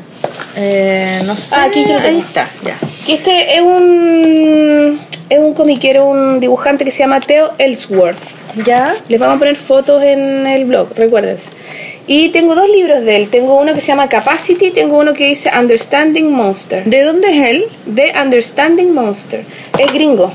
Eh, 0.56 1.20
no 1.24 1.36
sé. 1.36 1.54
Ah, 1.54 1.64
aquí 1.64 1.82
yo 1.86 1.94
lo 1.94 1.98
ahí 2.00 2.18
está, 2.18 2.48
ya. 2.64 2.76
Que 3.06 3.14
este 3.14 3.54
es 3.56 3.60
un 3.62 5.00
es 5.32 5.38
un 5.38 5.54
comiquero, 5.54 6.06
un 6.06 6.40
dibujante 6.40 6.84
que 6.84 6.90
se 6.90 6.98
llama 6.98 7.20
Theo 7.20 7.52
Ellsworth. 7.56 8.18
¿Ya? 8.66 8.94
Les 9.08 9.18
vamos 9.18 9.36
a 9.36 9.38
poner 9.38 9.56
fotos 9.56 10.02
en 10.02 10.46
el 10.46 10.66
blog, 10.66 10.88
recuérdense. 10.94 11.48
Y 12.06 12.28
tengo 12.28 12.54
dos 12.54 12.68
libros 12.68 13.02
de 13.04 13.16
él. 13.16 13.30
Tengo 13.30 13.58
uno 13.58 13.72
que 13.72 13.80
se 13.80 13.86
llama 13.86 14.08
Capacity 14.08 14.66
y 14.66 14.70
tengo 14.72 14.98
uno 14.98 15.14
que 15.14 15.26
dice 15.26 15.50
Understanding 15.58 16.30
Monster. 16.30 16.84
¿De 16.84 17.02
dónde 17.02 17.28
es 17.30 17.46
él? 17.48 17.64
De 17.86 18.12
Understanding 18.20 18.92
Monster. 18.92 19.44
Es 19.78 19.92
gringo. 19.92 20.32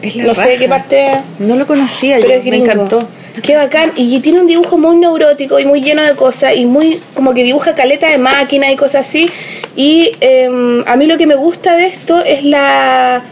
Es 0.00 0.16
la 0.16 0.24
No 0.24 0.34
sé 0.34 0.48
de 0.48 0.56
qué 0.56 0.68
parte. 0.68 1.08
No 1.38 1.54
lo 1.54 1.64
conocía 1.66 2.16
Pero 2.16 2.30
yo, 2.30 2.34
es 2.40 2.44
me 2.44 2.56
encantó. 2.56 3.06
Qué 3.44 3.54
bacán. 3.54 3.92
Y 3.94 4.18
tiene 4.20 4.40
un 4.40 4.46
dibujo 4.48 4.76
muy 4.76 4.96
neurótico 4.96 5.60
y 5.60 5.64
muy 5.64 5.82
lleno 5.82 6.02
de 6.02 6.16
cosas. 6.16 6.56
Y 6.56 6.66
muy 6.66 7.00
como 7.14 7.32
que 7.32 7.44
dibuja 7.44 7.76
caleta 7.76 8.08
de 8.08 8.18
máquina 8.18 8.72
y 8.72 8.76
cosas 8.76 9.06
así. 9.06 9.30
Y 9.76 10.16
em, 10.20 10.82
a 10.88 10.96
mí 10.96 11.06
lo 11.06 11.16
que 11.16 11.28
me 11.28 11.36
gusta 11.36 11.76
de 11.76 11.86
esto 11.86 12.24
es 12.24 12.42
la. 12.42 13.22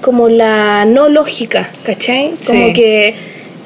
Como 0.00 0.28
la 0.28 0.84
no 0.84 1.08
lógica, 1.08 1.70
¿cachai? 1.84 2.32
Como 2.46 2.66
Sí. 2.68 2.72
que. 2.72 3.14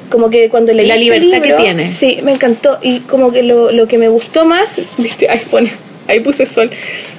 Como 0.09 0.29
que 0.29 0.49
cuando 0.49 0.71
leí 0.71 0.85
La 0.87 0.95
este 0.95 1.03
libertad 1.19 1.41
que 1.41 1.53
tiene. 1.53 1.87
Sí, 1.87 2.19
me 2.23 2.31
encantó. 2.31 2.77
Y 2.81 2.99
como 3.01 3.31
que 3.31 3.41
lo, 3.43 3.71
lo 3.71 3.87
que 3.87 3.97
me 3.97 4.07
gustó 4.07 4.45
más. 4.45 4.79
Viste, 4.97 5.27
ahí 5.29 5.41
pone. 5.49 5.71
Ahí 6.07 6.19
puse 6.19 6.45
sol. 6.45 6.69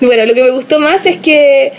Bueno, 0.00 0.24
lo 0.24 0.34
que 0.34 0.42
me 0.44 0.50
gustó 0.52 0.78
más 0.78 1.04
es 1.06 1.16
que 1.16 1.72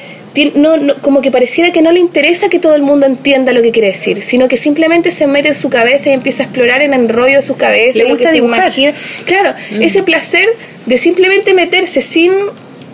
no, 0.54 0.76
no- 0.78 0.96
como 1.02 1.22
que 1.22 1.32
pareciera 1.32 1.72
que 1.72 1.82
no 1.82 1.92
le 1.92 2.00
interesa 2.00 2.50
que 2.50 2.60
todo 2.60 2.76
el 2.76 2.82
mundo 2.84 3.08
entienda 3.08 3.54
lo 3.54 3.62
que 3.64 3.72
quiere 3.72 3.88
decir, 3.88 4.22
sino 4.22 4.48
que 4.50 4.58
simplemente 4.58 5.12
se 5.12 5.26
mete 5.26 5.48
en 5.48 5.56
su 5.56 5.70
cabeza 5.70 6.10
y 6.10 6.14
empieza 6.14 6.44
a 6.44 6.46
explorar 6.48 6.82
en 6.84 6.94
el 6.94 7.08
rollo 7.10 7.38
de 7.38 7.42
su 7.42 7.56
cabeza. 7.56 7.98
Le 8.00 8.04
lo 8.04 8.10
gusta 8.10 8.24
que 8.26 8.30
se 8.30 8.36
dibujar. 8.36 8.60
imagina. 8.66 8.94
Claro, 9.26 9.54
ese 9.80 10.04
placer 10.04 10.48
de 10.86 10.98
simplemente 10.98 11.54
meterse 11.54 12.02
sin 12.02 12.34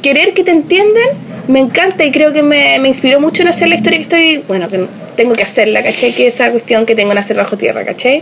querer 0.03 0.35
que 0.35 0.43
te 0.43 0.51
entiendan, 0.51 1.07
me 1.47 1.59
encanta 1.59 2.05
y 2.05 2.11
creo 2.11 2.31
que 2.31 2.43
me, 2.43 2.77
me 2.79 2.89
inspiró 2.89 3.19
mucho 3.19 3.41
en 3.41 3.47
hacer 3.47 3.69
la 3.69 3.75
historia 3.75 3.97
que 3.97 4.03
estoy, 4.03 4.43
bueno, 4.47 4.69
que 4.69 4.85
tengo 5.15 5.33
que 5.33 5.41
hacerla, 5.41 5.81
¿cachai? 5.81 6.11
Que 6.11 6.27
esa 6.27 6.51
cuestión 6.51 6.85
que 6.85 6.93
tengo 6.93 7.11
en 7.11 7.17
hacer 7.17 7.37
bajo 7.37 7.57
tierra, 7.57 7.83
¿cachai? 7.83 8.21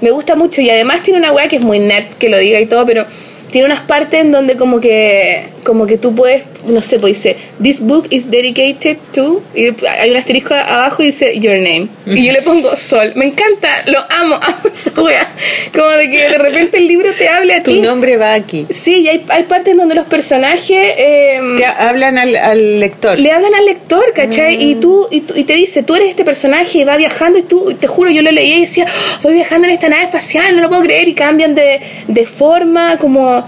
Me 0.00 0.10
gusta 0.10 0.36
mucho 0.36 0.62
y 0.62 0.70
además 0.70 1.02
tiene 1.02 1.18
una 1.18 1.32
weá 1.32 1.48
que 1.48 1.56
es 1.56 1.62
muy 1.62 1.78
nerd 1.78 2.06
que 2.18 2.30
lo 2.30 2.38
diga 2.38 2.60
y 2.60 2.66
todo, 2.66 2.86
pero 2.86 3.04
tiene 3.50 3.66
unas 3.66 3.80
partes 3.80 4.20
en 4.20 4.32
donde 4.32 4.56
como 4.56 4.80
que 4.80 5.44
como 5.64 5.86
que 5.86 5.98
tú 5.98 6.14
puedes, 6.14 6.44
no 6.66 6.82
sé, 6.82 6.98
pues 6.98 7.14
dice, 7.14 7.36
this 7.62 7.80
book 7.80 8.06
is 8.10 8.30
dedicated 8.30 8.96
to, 9.14 9.42
y 9.54 9.68
hay 9.88 10.10
un 10.10 10.16
asterisco 10.16 10.54
abajo 10.54 11.02
y 11.02 11.06
dice 11.06 11.38
your 11.38 11.56
name. 11.56 11.88
Y 12.06 12.26
yo 12.26 12.32
le 12.32 12.42
pongo 12.42 12.74
sol. 12.76 13.12
Me 13.16 13.24
encanta, 13.26 13.68
lo 13.86 13.98
amo, 14.10 14.36
amo 14.42 14.58
esa 14.72 14.90
weá. 15.00 15.28
Como 15.74 15.88
de 15.88 16.10
que 16.10 16.28
de 16.28 16.38
repente 16.38 16.78
el 16.78 16.88
libro 16.88 17.10
te 17.16 17.28
hable 17.28 17.54
a 17.54 17.62
Tu 17.62 17.72
ti. 17.72 17.80
nombre 17.80 18.16
va 18.16 18.34
aquí. 18.34 18.66
Sí, 18.70 19.00
y 19.00 19.08
hay, 19.08 19.24
hay 19.28 19.44
partes 19.44 19.76
donde 19.76 19.94
los 19.94 20.06
personajes 20.06 20.94
eh, 20.98 21.40
Te 21.56 21.64
ha- 21.64 21.88
hablan 21.88 22.18
al, 22.18 22.34
al 22.36 22.80
lector. 22.80 23.18
le 23.18 23.30
hablan 23.32 23.54
al 23.54 23.64
lector, 23.64 24.12
¿cachai? 24.14 24.62
Y, 24.70 24.74
tú, 24.76 25.08
y, 25.10 25.20
tú- 25.22 25.34
y 25.36 25.44
te 25.44 25.54
dice, 25.54 25.82
tú 25.82 25.94
eres 25.94 26.10
este 26.10 26.24
personaje 26.24 26.78
y 26.78 26.84
va 26.84 26.96
viajando 26.96 27.38
y 27.38 27.42
tú, 27.42 27.70
y 27.70 27.74
te 27.74 27.86
juro, 27.86 28.10
yo 28.10 28.22
lo 28.22 28.30
leí 28.30 28.54
y 28.54 28.60
decía, 28.62 28.86
"Oh, 28.86 29.22
voy 29.22 29.34
viajando 29.34 29.66
en 29.68 29.74
esta 29.74 29.88
nave 29.88 30.04
espacial, 30.04 30.54
no 30.56 30.62
lo 30.62 30.68
puedo 30.68 30.82
creer, 30.82 31.08
y 31.08 31.14
cambian 31.14 31.54
de, 31.54 31.80
de 32.08 32.26
forma, 32.26 32.96
como... 32.98 33.46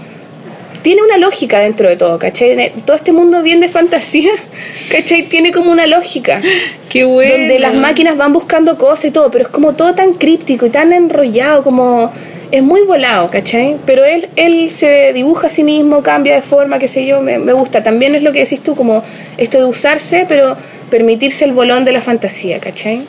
Tiene 0.81 1.03
una 1.03 1.17
lógica 1.17 1.59
dentro 1.59 1.89
de 1.89 1.95
todo, 1.97 2.17
¿cachai? 2.19 2.55
Ne- 2.55 2.71
Todo 2.85 2.95
este 2.95 3.11
mundo 3.11 3.41
bien 3.41 3.59
de 3.59 3.69
fantasía, 3.69 4.31
¿cachai? 4.91 5.23
Tiene 5.23 5.51
como 5.51 5.71
una 5.71 5.87
lógica. 5.87 6.41
Qué 6.89 7.03
bueno. 7.03 7.31
Donde 7.37 7.59
las 7.59 7.73
máquinas 7.73 8.17
van 8.17 8.33
buscando 8.33 8.77
cosas 8.77 9.05
y 9.05 9.11
todo, 9.11 9.29
pero 9.31 9.43
es 9.45 9.49
como 9.49 9.73
todo 9.73 9.93
tan 9.95 10.13
críptico 10.13 10.65
y 10.65 10.69
tan 10.69 10.93
enrollado, 10.93 11.63
como 11.63 12.11
es 12.51 12.63
muy 12.63 12.81
volado, 12.81 13.29
¿cachai? 13.29 13.75
Pero 13.85 14.03
él, 14.05 14.29
él 14.35 14.71
se 14.71 15.13
dibuja 15.13 15.47
a 15.47 15.49
sí 15.51 15.63
mismo, 15.63 16.01
cambia 16.01 16.33
de 16.35 16.41
forma, 16.41 16.79
qué 16.79 16.87
sé 16.87 17.05
yo, 17.05 17.21
me, 17.21 17.37
me 17.37 17.53
gusta. 17.53 17.83
También 17.83 18.15
es 18.15 18.23
lo 18.23 18.31
que 18.31 18.39
decís 18.39 18.61
tú, 18.63 18.75
como 18.75 19.03
esto 19.37 19.59
de 19.59 19.65
usarse, 19.65 20.25
pero 20.27 20.57
permitirse 20.89 21.45
el 21.45 21.51
volón 21.51 21.85
de 21.85 21.91
la 21.91 22.01
fantasía, 22.01 22.59
¿cachai? 22.59 23.01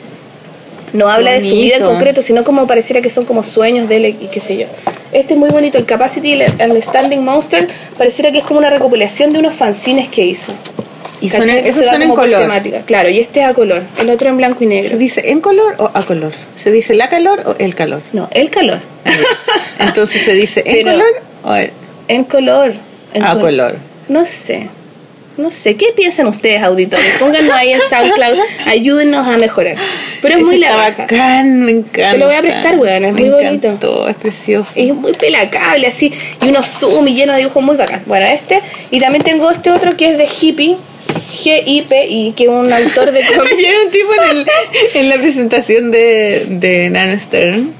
No 0.93 1.07
habla 1.07 1.31
de 1.31 1.41
su 1.41 1.55
vida 1.55 1.77
en 1.77 1.83
concreto, 1.85 2.21
sino 2.21 2.43
como 2.43 2.67
pareciera 2.67 3.01
que 3.01 3.09
son 3.09 3.25
como 3.25 3.43
sueños 3.43 3.87
de 3.87 3.95
él 3.97 4.05
y 4.21 4.27
qué 4.27 4.39
sé 4.39 4.57
yo. 4.57 4.65
Este 5.11 5.33
es 5.33 5.39
muy 5.39 5.49
bonito, 5.49 5.77
el 5.77 5.85
Capacity 5.85 6.29
y 6.33 6.41
el 6.41 6.51
Understanding 6.59 7.19
Monster, 7.23 7.67
pareciera 7.97 8.31
que 8.31 8.39
es 8.39 8.43
como 8.43 8.59
una 8.59 8.69
recopilación 8.69 9.31
de 9.33 9.39
unos 9.39 9.53
fanzines 9.55 10.09
que 10.09 10.25
hizo. 10.25 10.53
Y 11.21 11.29
son, 11.29 11.47
esos 11.49 11.85
son 11.85 12.01
en 12.01 12.13
color. 12.15 12.41
temática. 12.41 12.81
Claro, 12.85 13.09
y 13.09 13.19
este 13.19 13.41
es 13.41 13.45
a 13.47 13.53
color, 13.53 13.83
el 13.99 14.09
otro 14.09 14.29
en 14.29 14.37
blanco 14.37 14.63
y 14.63 14.67
negro. 14.67 14.89
¿Se 14.89 14.97
dice 14.97 15.29
en 15.29 15.39
color 15.39 15.75
o 15.77 15.91
a 15.93 16.01
color? 16.03 16.31
¿Se 16.55 16.71
dice 16.71 16.95
la 16.95 17.09
calor 17.09 17.43
o 17.45 17.55
el 17.59 17.75
calor? 17.75 18.01
No, 18.11 18.27
el 18.31 18.49
calor. 18.49 18.79
Entonces 19.79 20.21
se 20.23 20.33
dice 20.33 20.63
en 20.65 20.73
Pero- 20.85 20.91
color 20.93 21.21
o 21.43 21.55
el- 21.55 21.71
En 22.07 22.23
color. 22.23 22.73
En 23.13 23.23
a 23.23 23.33
col- 23.33 23.41
color. 23.41 23.75
No 24.07 24.25
sé. 24.25 24.69
No 25.37 25.49
sé. 25.49 25.75
¿Qué 25.75 25.87
piensan 25.95 26.27
ustedes, 26.27 26.61
auditores? 26.61 27.05
Pónganos 27.19 27.51
ahí 27.51 27.71
en 27.71 27.81
SoundCloud. 27.81 28.37
Ayúdennos 28.65 29.25
a 29.25 29.37
mejorar. 29.37 29.75
Pero 30.21 30.35
es 30.35 30.41
Ese 30.41 30.45
muy 30.49 30.57
la 30.59 30.75
bacán, 30.75 31.61
me 31.61 31.71
encanta. 31.71 32.11
Te 32.11 32.17
lo 32.17 32.27
voy 32.27 32.35
a 32.35 32.41
prestar, 32.41 32.77
weón, 32.77 33.05
es 33.05 33.13
Me 33.13 33.21
muy 33.21 33.29
bonito. 33.29 34.07
es 34.07 34.15
precioso. 34.17 34.71
Es 34.75 34.93
muy 34.93 35.13
pelacable, 35.13 35.87
así. 35.87 36.11
Y 36.43 36.49
unos 36.49 36.67
zoom 36.67 37.07
y 37.07 37.15
lleno 37.15 37.31
de 37.33 37.39
dibujos 37.39 37.63
muy 37.63 37.77
bacán. 37.77 38.03
Bueno, 38.05 38.25
este. 38.27 38.61
Y 38.91 38.99
también 38.99 39.23
tengo 39.23 39.49
este 39.49 39.71
otro 39.71 39.95
que 39.97 40.11
es 40.11 40.17
de 40.17 40.27
Hippie. 40.27 40.77
G-I-P-I, 41.43 42.33
que 42.35 42.43
es 42.43 42.49
un 42.49 42.71
autor 42.71 43.11
de 43.11 43.21
cómics. 43.35 43.53
Ayer 43.53 43.75
un 43.85 43.91
tipo 43.91 44.09
en, 44.13 44.37
el- 44.37 44.47
en 44.93 45.09
la 45.09 45.15
presentación 45.15 45.91
de, 45.91 46.45
de 46.49 46.89
Nano 46.89 47.17
Stern. 47.17 47.73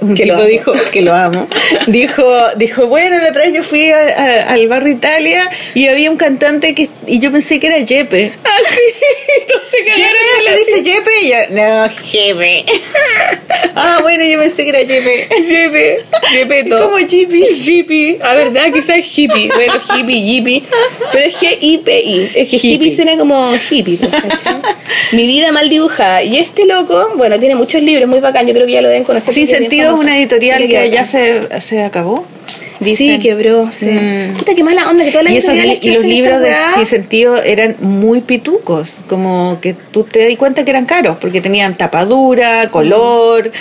Un 0.06 0.14
Que 0.14 0.24
lo 0.26 0.34
tipo 0.34 0.40
amo. 0.40 0.48
dijo 0.48 0.72
que 0.92 1.02
lo 1.02 1.14
amo. 1.14 1.46
Dijo, 1.86 2.24
dijo, 2.56 2.86
bueno, 2.86 3.18
la 3.18 3.28
otra 3.30 3.42
vez 3.42 3.54
yo 3.54 3.62
fui 3.62 3.90
a- 3.90 3.98
a- 3.98 4.52
al 4.52 4.66
barrio 4.68 4.92
Italia 4.94 5.48
y 5.74 5.88
había 5.88 6.10
un 6.10 6.16
cantante 6.16 6.74
que 6.74 6.88
y 7.06 7.18
yo 7.18 7.32
pensé 7.32 7.58
que 7.58 7.66
era 7.66 7.84
Jepe. 7.86 8.32
Ah, 8.44 8.48
sí. 8.68 8.80
Entonces 9.40 9.80
cagaron 9.86 10.16
¿Se 10.44 10.56
dice 10.56 10.92
Jepe? 10.92 11.10
Y 11.22 11.28
yo, 11.28 11.36
no, 11.50 11.88
Jepe. 12.04 12.64
ah, 13.74 13.98
bueno, 14.02 14.24
yo 14.24 14.38
pensé 14.38 14.64
que 14.64 14.70
era 14.70 14.80
Jepe. 14.80 15.28
Jepe, 15.46 16.04
Jepeto. 16.30 16.90
Como 16.90 16.98
Jeepy. 16.98 17.44
Hippie, 17.44 18.18
a 18.22 18.34
verdad, 18.34 18.72
quizás 18.72 18.98
es 18.98 19.18
hippie. 19.18 19.48
Bueno, 19.54 19.74
hippie, 19.96 20.16
hippie. 20.16 20.62
Pero 21.12 21.24
es 21.24 21.40
G-I-P-I. 21.40 22.30
Es 22.34 22.48
que 22.48 22.56
hippie, 22.56 22.72
Hippie. 22.72 22.96
suena 22.96 23.16
como 23.16 23.52
hippie. 23.54 23.98
Mi 25.12 25.26
vida 25.26 25.52
mal 25.52 25.68
dibujada. 25.68 26.22
Y 26.22 26.38
este 26.38 26.66
loco, 26.66 27.12
bueno, 27.16 27.38
tiene 27.38 27.54
muchos 27.54 27.82
libros, 27.82 28.08
muy 28.08 28.20
bacán. 28.20 28.46
Yo 28.46 28.54
creo 28.54 28.66
que 28.66 28.72
ya 28.72 28.82
lo 28.82 28.88
deben 28.88 29.04
conocer. 29.04 29.32
Sin 29.32 29.46
sentido 29.46 29.94
es 29.94 30.00
una 30.00 30.18
editorial 30.18 30.66
que 30.68 30.90
ya 30.90 31.04
se. 31.06 31.48
se, 31.48 31.60
se 31.60 31.90
Sí, 32.84 33.18
quebró, 33.18 33.68
sí. 33.72 33.86
Mm. 33.90 34.34
Puta, 34.38 34.54
qué 34.54 34.64
mala 34.64 34.88
onda 34.88 35.04
que 35.04 35.10
todas 35.10 35.24
las 35.24 35.34
Y, 35.34 35.36
esos 35.38 35.54
li- 35.54 35.60
editoriales 35.60 35.80
que 35.80 35.88
y 35.88 35.94
los 35.94 36.04
libros 36.04 36.40
de 36.40 36.54
Sin 36.74 36.86
Sentido 36.86 37.42
eran 37.42 37.76
muy 37.80 38.20
pitucos, 38.20 39.02
como 39.08 39.58
que 39.60 39.74
tú 39.74 40.04
te 40.04 40.26
das 40.26 40.36
cuenta 40.36 40.64
que 40.64 40.70
eran 40.70 40.86
caros, 40.86 41.16
porque 41.20 41.40
tenían 41.40 41.74
tapadura, 41.76 42.68
color, 42.70 43.52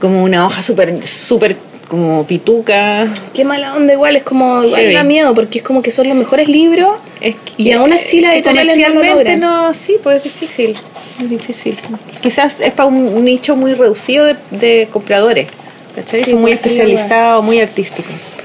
como 0.00 0.22
una 0.22 0.46
hoja 0.46 0.62
súper, 0.62 1.04
súper 1.04 1.56
como 1.88 2.24
pituca. 2.24 3.12
Qué 3.34 3.44
mala 3.44 3.74
onda 3.74 3.92
igual, 3.92 4.14
es 4.14 4.22
como, 4.22 4.62
igual 4.62 4.92
da 4.94 5.02
miedo, 5.02 5.34
porque 5.34 5.58
es 5.58 5.64
como 5.64 5.82
que 5.82 5.90
son 5.90 6.06
los 6.08 6.16
mejores 6.16 6.48
libros. 6.48 6.90
Es 7.20 7.34
Y 7.56 7.72
aún 7.72 7.92
así 7.92 8.20
las 8.20 8.34
editoriales 8.34 8.78
no 8.78 8.88
lo 8.90 9.02
logran. 9.02 9.40
no, 9.40 9.74
sí, 9.74 9.96
pues 10.00 10.18
es 10.18 10.22
difícil, 10.24 10.76
es 11.20 11.28
difícil. 11.28 11.76
Quizás 12.20 12.60
es 12.60 12.70
para 12.70 12.88
un, 12.88 13.08
un 13.08 13.24
nicho 13.24 13.56
muy 13.56 13.74
reducido 13.74 14.26
de, 14.26 14.36
de 14.52 14.88
compradores. 14.92 15.48
¿cachai? 15.96 16.22
Sí, 16.22 16.30
Son 16.30 16.40
muy 16.40 16.52
pues, 16.52 16.64
la 16.64 16.70
especializados, 16.70 17.44
muy 17.44 17.58
artísticos. 17.58 18.36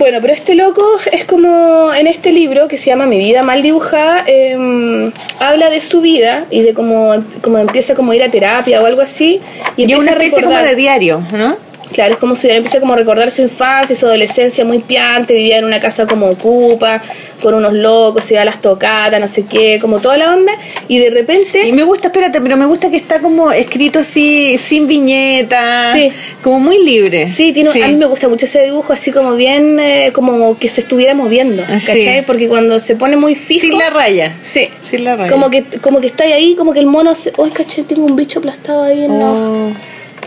Bueno, 0.00 0.16
pero 0.22 0.32
este 0.32 0.54
loco 0.54 0.82
es 1.12 1.26
como 1.26 1.92
en 1.92 2.06
este 2.06 2.32
libro 2.32 2.68
que 2.68 2.78
se 2.78 2.86
llama 2.86 3.04
Mi 3.04 3.18
vida 3.18 3.42
mal 3.42 3.62
dibujada, 3.62 4.24
eh, 4.26 5.12
habla 5.38 5.68
de 5.68 5.82
su 5.82 6.00
vida 6.00 6.46
y 6.48 6.62
de 6.62 6.72
cómo, 6.72 7.22
cómo 7.42 7.58
empieza 7.58 7.94
como 7.94 8.12
a 8.12 8.16
ir 8.16 8.22
a 8.22 8.30
terapia 8.30 8.80
o 8.80 8.86
algo 8.86 9.02
así. 9.02 9.42
Y, 9.76 9.92
Y 9.92 9.94
una 9.96 10.12
a 10.12 10.14
especie 10.14 10.42
como 10.42 10.56
de 10.56 10.74
diario, 10.74 11.22
¿no? 11.32 11.54
Claro, 11.92 12.14
es 12.14 12.20
como 12.20 12.36
si 12.36 12.48
empieza 12.48 12.78
como 12.80 12.92
a 12.92 12.96
recordar 12.96 13.30
su 13.30 13.42
infancia, 13.42 13.96
su 13.96 14.06
adolescencia 14.06 14.64
muy 14.64 14.78
piante, 14.78 15.34
vivía 15.34 15.58
en 15.58 15.64
una 15.64 15.80
casa 15.80 16.06
como 16.06 16.26
ocupa, 16.30 17.02
con 17.42 17.54
unos 17.54 17.72
locos, 17.72 18.30
iba 18.30 18.42
a 18.42 18.44
las 18.44 18.60
tocatas, 18.60 19.18
no 19.20 19.26
sé 19.26 19.44
qué, 19.46 19.78
como 19.80 19.98
toda 19.98 20.16
la 20.16 20.32
onda, 20.34 20.52
y 20.88 20.98
de 20.98 21.10
repente... 21.10 21.66
Y 21.66 21.72
me 21.72 21.82
gusta, 21.82 22.08
espérate, 22.08 22.40
pero 22.40 22.56
me 22.56 22.66
gusta 22.66 22.90
que 22.90 22.96
está 22.96 23.18
como 23.20 23.50
escrito 23.50 23.98
así, 24.00 24.56
sin 24.58 24.86
viñeta, 24.86 25.92
Sí. 25.92 26.12
como 26.42 26.60
muy 26.60 26.84
libre. 26.84 27.28
Sí, 27.30 27.52
tiene, 27.52 27.70
a 27.70 27.88
mí 27.88 27.94
me 27.96 28.06
gusta 28.06 28.28
mucho 28.28 28.44
ese 28.46 28.62
dibujo, 28.62 28.92
así 28.92 29.10
como 29.10 29.34
bien, 29.34 29.80
eh, 29.80 30.10
como 30.12 30.58
que 30.58 30.68
se 30.68 30.82
estuviera 30.82 31.14
moviendo, 31.14 31.64
Ah, 31.68 31.80
sí. 31.80 31.86
¿cachai? 31.98 32.24
Porque 32.24 32.46
cuando 32.48 32.78
se 32.78 32.94
pone 32.94 33.16
muy 33.16 33.34
fijo... 33.34 33.66
Sin 33.66 33.78
la 33.78 33.90
raya. 33.90 34.36
Sí. 34.42 34.68
Sin 34.82 35.04
la 35.04 35.16
raya. 35.16 35.32
Como 35.32 35.50
que, 35.50 35.64
como 35.80 36.00
que 36.00 36.06
está 36.06 36.24
ahí, 36.24 36.54
como 36.54 36.72
que 36.72 36.78
el 36.80 36.86
mono 36.86 37.14
se... 37.14 37.32
Uy, 37.36 37.50
¿cachai? 37.50 37.84
Tengo 37.84 38.04
un 38.04 38.14
bicho 38.16 38.38
aplastado 38.38 38.84
ahí 38.84 39.04
en 39.04 39.18
la... 39.18 39.72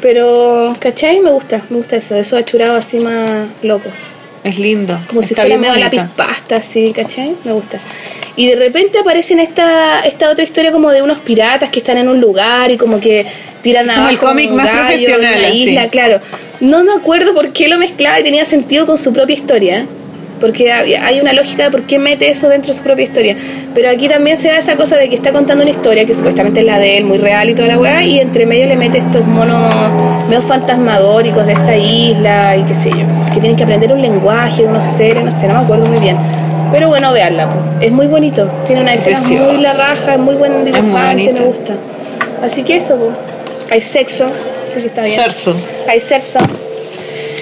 Pero, 0.04 0.76
¿cachai? 0.80 1.22
Me 1.22 1.32
gusta, 1.32 1.62
me 1.70 1.78
gusta 1.78 1.96
eso, 1.96 2.16
eso 2.18 2.36
achurado 2.38 2.76
así 2.76 3.00
más 3.00 3.48
loco. 3.64 3.90
es 4.44 4.60
lindo. 4.60 5.00
Como 5.08 5.24
si 5.24 5.34
fuera 5.34 5.58
medio 5.58 5.76
lápiz 5.78 6.02
pasta, 6.16 6.58
así, 6.58 6.92
¿cachai? 6.94 7.34
Me 7.46 7.54
gusta. 7.54 7.80
Y 8.36 8.48
de 8.48 8.56
repente 8.58 9.00
aparece 9.00 9.34
en 9.34 9.40
esta, 9.40 10.02
esta 10.02 10.30
otra 10.30 10.44
historia 10.44 10.72
como 10.74 10.90
de 10.92 11.02
unos 11.02 11.20
piratas 11.20 11.70
que 11.70 11.80
están 11.80 11.98
en 12.00 12.10
un 12.10 12.20
lugar 12.20 12.70
y 12.70 12.78
como 12.78 13.00
que 13.00 13.26
tiran 13.62 13.86
Como 13.86 13.98
abajo 14.00 14.12
el 14.12 14.20
cómic 14.20 14.52
más 14.52 14.66
gallo 14.66 14.80
en 14.80 14.88
profesional, 14.88 15.36
una 15.40 15.48
así. 15.48 15.64
isla, 15.70 15.88
claro. 15.90 16.20
No 16.60 16.84
me 16.84 16.92
acuerdo 16.94 17.34
por 17.34 17.54
qué 17.54 17.70
lo 17.70 17.78
mezclaba 17.78 18.20
y 18.20 18.24
tenía 18.24 18.44
sentido 18.44 18.86
con 18.86 18.98
su 18.98 19.14
propia 19.14 19.36
historia. 19.36 19.86
Porque 20.44 20.74
hay 20.74 21.22
una 21.22 21.32
lógica 21.32 21.64
de 21.64 21.72
por 21.72 21.84
qué 21.84 21.98
mete 21.98 22.30
eso 22.30 22.50
dentro 22.50 22.74
de 22.74 22.78
su 22.78 22.84
propia 22.84 23.06
historia. 23.06 23.38
Pero 23.74 23.90
aquí 23.90 24.10
también 24.10 24.36
se 24.38 24.50
da 24.50 24.58
esa 24.58 24.76
cosa 24.76 24.98
de 24.98 25.08
que 25.08 25.16
está 25.16 25.32
contando 25.32 25.64
una 25.64 25.72
historia 25.72 26.06
que 26.06 26.14
supuestamente 26.14 26.60
es 26.60 26.66
la 26.66 26.80
de 26.80 26.98
él, 26.98 27.06
muy 27.06 27.18
real 27.18 27.50
y 27.50 27.54
toda 27.54 27.70
la 27.70 27.80
weá, 27.80 28.04
y 28.04 28.20
entre 28.20 28.46
medio 28.46 28.68
le 28.68 28.76
mete 28.76 28.98
estos 28.98 29.26
monos 29.26 29.58
medio 30.28 30.42
fantasmagóricos 30.42 31.46
de 31.46 31.54
esta 31.54 31.78
isla 31.78 32.58
y 32.58 32.64
qué 32.64 32.76
sé 32.76 32.90
yo, 32.90 33.06
que 33.34 33.40
tienen 33.40 33.56
que 33.56 33.64
aprender 33.64 33.94
un 33.94 34.02
lenguaje 34.02 34.64
de 34.64 34.68
unos 34.68 34.86
seres, 34.86 35.24
no 35.24 35.32
sé, 35.32 35.48
no 35.48 35.54
me 35.54 35.62
acuerdo 35.62 35.86
muy 35.86 36.00
bien. 36.00 36.18
Pero 36.74 36.90
bueno, 36.90 37.14
veanla, 37.14 37.48
es 37.80 37.94
muy 37.94 38.08
bonito, 38.08 38.46
tiene 38.68 38.82
una 38.82 38.96
escena 38.96 39.22
muy 39.22 39.62
la 39.62 39.72
raja, 39.72 40.16
es 40.16 40.20
muy 40.20 40.36
buen 40.36 40.66
dibujante, 40.66 41.32
me 41.32 41.40
gusta. 41.40 41.76
Así 42.44 42.64
que 42.64 42.76
eso, 42.76 42.98
po. 42.98 43.12
hay 43.72 43.80
sexo, 43.80 44.30
así 44.62 44.82
que 44.82 44.88
está 44.88 45.04
bien. 45.04 45.16
Sarso. 45.16 45.56
Hay 45.88 46.02
sexo, 46.02 46.40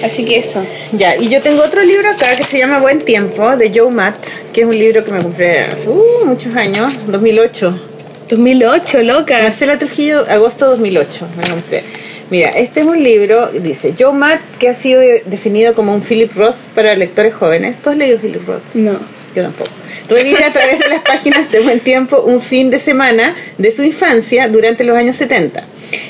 así 0.04 0.24
que 0.24 0.38
eso. 0.38 0.64
Ya, 0.92 1.16
y 1.16 1.28
yo 1.28 1.40
tengo 1.40 1.62
otro 1.62 1.82
libro 1.82 2.10
acá 2.10 2.34
que 2.36 2.42
se 2.44 2.58
llama 2.58 2.78
Buen 2.80 3.00
Tiempo, 3.02 3.56
de 3.56 3.70
Joe 3.74 3.90
Matt, 3.90 4.16
que 4.52 4.62
es 4.62 4.66
un 4.66 4.78
libro 4.78 5.04
que 5.04 5.10
me 5.12 5.22
compré 5.22 5.60
hace 5.60 5.88
uh, 5.88 6.24
muchos 6.24 6.54
años, 6.56 6.92
2008. 7.06 7.80
2008, 8.28 9.02
loca. 9.02 9.42
Marcela 9.42 9.78
Trujillo, 9.78 10.24
agosto 10.28 10.66
2008, 10.70 11.26
me 11.36 11.50
compré. 11.50 11.82
Mira, 12.30 12.50
este 12.50 12.80
es 12.80 12.86
un 12.86 13.02
libro, 13.02 13.48
dice, 13.52 13.94
Joe 13.98 14.12
Matt, 14.14 14.40
que 14.58 14.68
ha 14.68 14.74
sido 14.74 15.00
de- 15.00 15.22
definido 15.26 15.74
como 15.74 15.94
un 15.94 16.00
Philip 16.02 16.32
Roth 16.34 16.54
para 16.74 16.94
lectores 16.96 17.34
jóvenes. 17.34 17.76
¿Tú 17.82 17.90
has 17.90 17.96
leído 17.96 18.18
Philip 18.18 18.46
Roth? 18.46 18.62
No. 18.74 18.98
Yo 19.34 19.42
tampoco. 19.42 19.70
Revive 20.08 20.44
a 20.44 20.52
través 20.52 20.78
de 20.78 20.88
las 20.88 21.00
páginas 21.02 21.50
de 21.50 21.60
Buen 21.60 21.80
Tiempo 21.80 22.20
un 22.22 22.40
fin 22.42 22.68
de 22.70 22.78
semana 22.78 23.34
de 23.58 23.72
su 23.72 23.82
infancia 23.82 24.46
durante 24.48 24.84
los 24.84 24.96
años 24.96 25.16
70. 25.16 25.64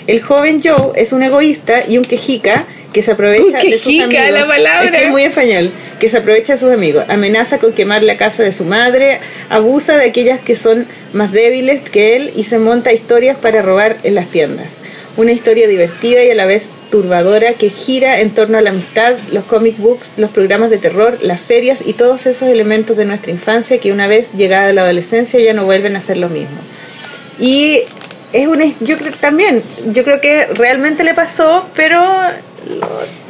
El 0.07 0.21
joven 0.23 0.61
Joe 0.63 0.93
es 0.97 1.13
un 1.13 1.23
egoísta 1.23 1.83
y 1.89 1.99
un 1.99 2.05
quejica 2.05 2.65
que 2.93 3.03
se 3.03 3.13
aprovecha 3.13 3.59
de 3.59 3.79
sus 3.79 3.99
amigos. 4.01 4.31
la 4.31 4.47
palabra. 4.47 4.85
Es 4.85 4.91
que 4.91 5.05
es 5.05 5.11
muy 5.11 5.25
español. 5.25 5.73
Que 5.99 6.09
se 6.09 6.19
aprovecha 6.19 6.55
de 6.55 6.59
sus 6.59 6.71
amigos. 6.71 7.05
Amenaza 7.09 7.59
con 7.59 7.73
quemar 7.73 8.03
la 8.03 8.17
casa 8.17 8.43
de 8.43 8.53
su 8.53 8.65
madre. 8.65 9.21
Abusa 9.49 9.97
de 9.97 10.07
aquellas 10.07 10.41
que 10.41 10.57
son 10.57 10.87
más 11.13 11.33
débiles 11.33 11.81
que 11.81 12.17
él 12.17 12.33
y 12.37 12.45
se 12.45 12.59
monta 12.59 12.93
historias 12.93 13.37
para 13.37 13.63
robar 13.63 13.97
en 14.03 14.15
las 14.15 14.29
tiendas. 14.29 14.75
Una 15.17 15.33
historia 15.33 15.69
divertida 15.69 16.25
y 16.25 16.31
a 16.31 16.35
la 16.35 16.47
vez 16.47 16.71
turbadora 16.91 17.55
que 17.55 17.69
gira 17.69 18.21
en 18.21 18.31
torno 18.31 18.57
a 18.57 18.63
la 18.63 18.71
amistad, 18.71 19.15
los 19.31 19.45
comic 19.45 19.77
books, 19.77 20.13
los 20.17 20.31
programas 20.31 20.71
de 20.71 20.79
terror, 20.79 21.19
las 21.21 21.41
ferias 21.41 21.83
y 21.85 21.93
todos 21.93 22.25
esos 22.27 22.49
elementos 22.49 22.97
de 22.97 23.05
nuestra 23.05 23.31
infancia 23.31 23.79
que 23.79 23.93
una 23.93 24.07
vez 24.07 24.33
llegada 24.33 24.73
la 24.73 24.83
adolescencia 24.83 25.39
ya 25.39 25.53
no 25.53 25.65
vuelven 25.65 25.97
a 25.97 26.01
ser 26.01 26.17
lo 26.17 26.31
mismo. 26.31 26.57
Y 27.39 27.81
es 28.33 28.47
una, 28.47 28.65
yo 28.81 28.97
creo 28.97 29.13
también, 29.13 29.63
yo 29.89 30.05
creo 30.05 30.21
que 30.21 30.47
realmente 30.47 31.05
le 31.05 31.15
pasó, 31.15 31.69
pero 31.75 32.03
lo, 32.67 33.22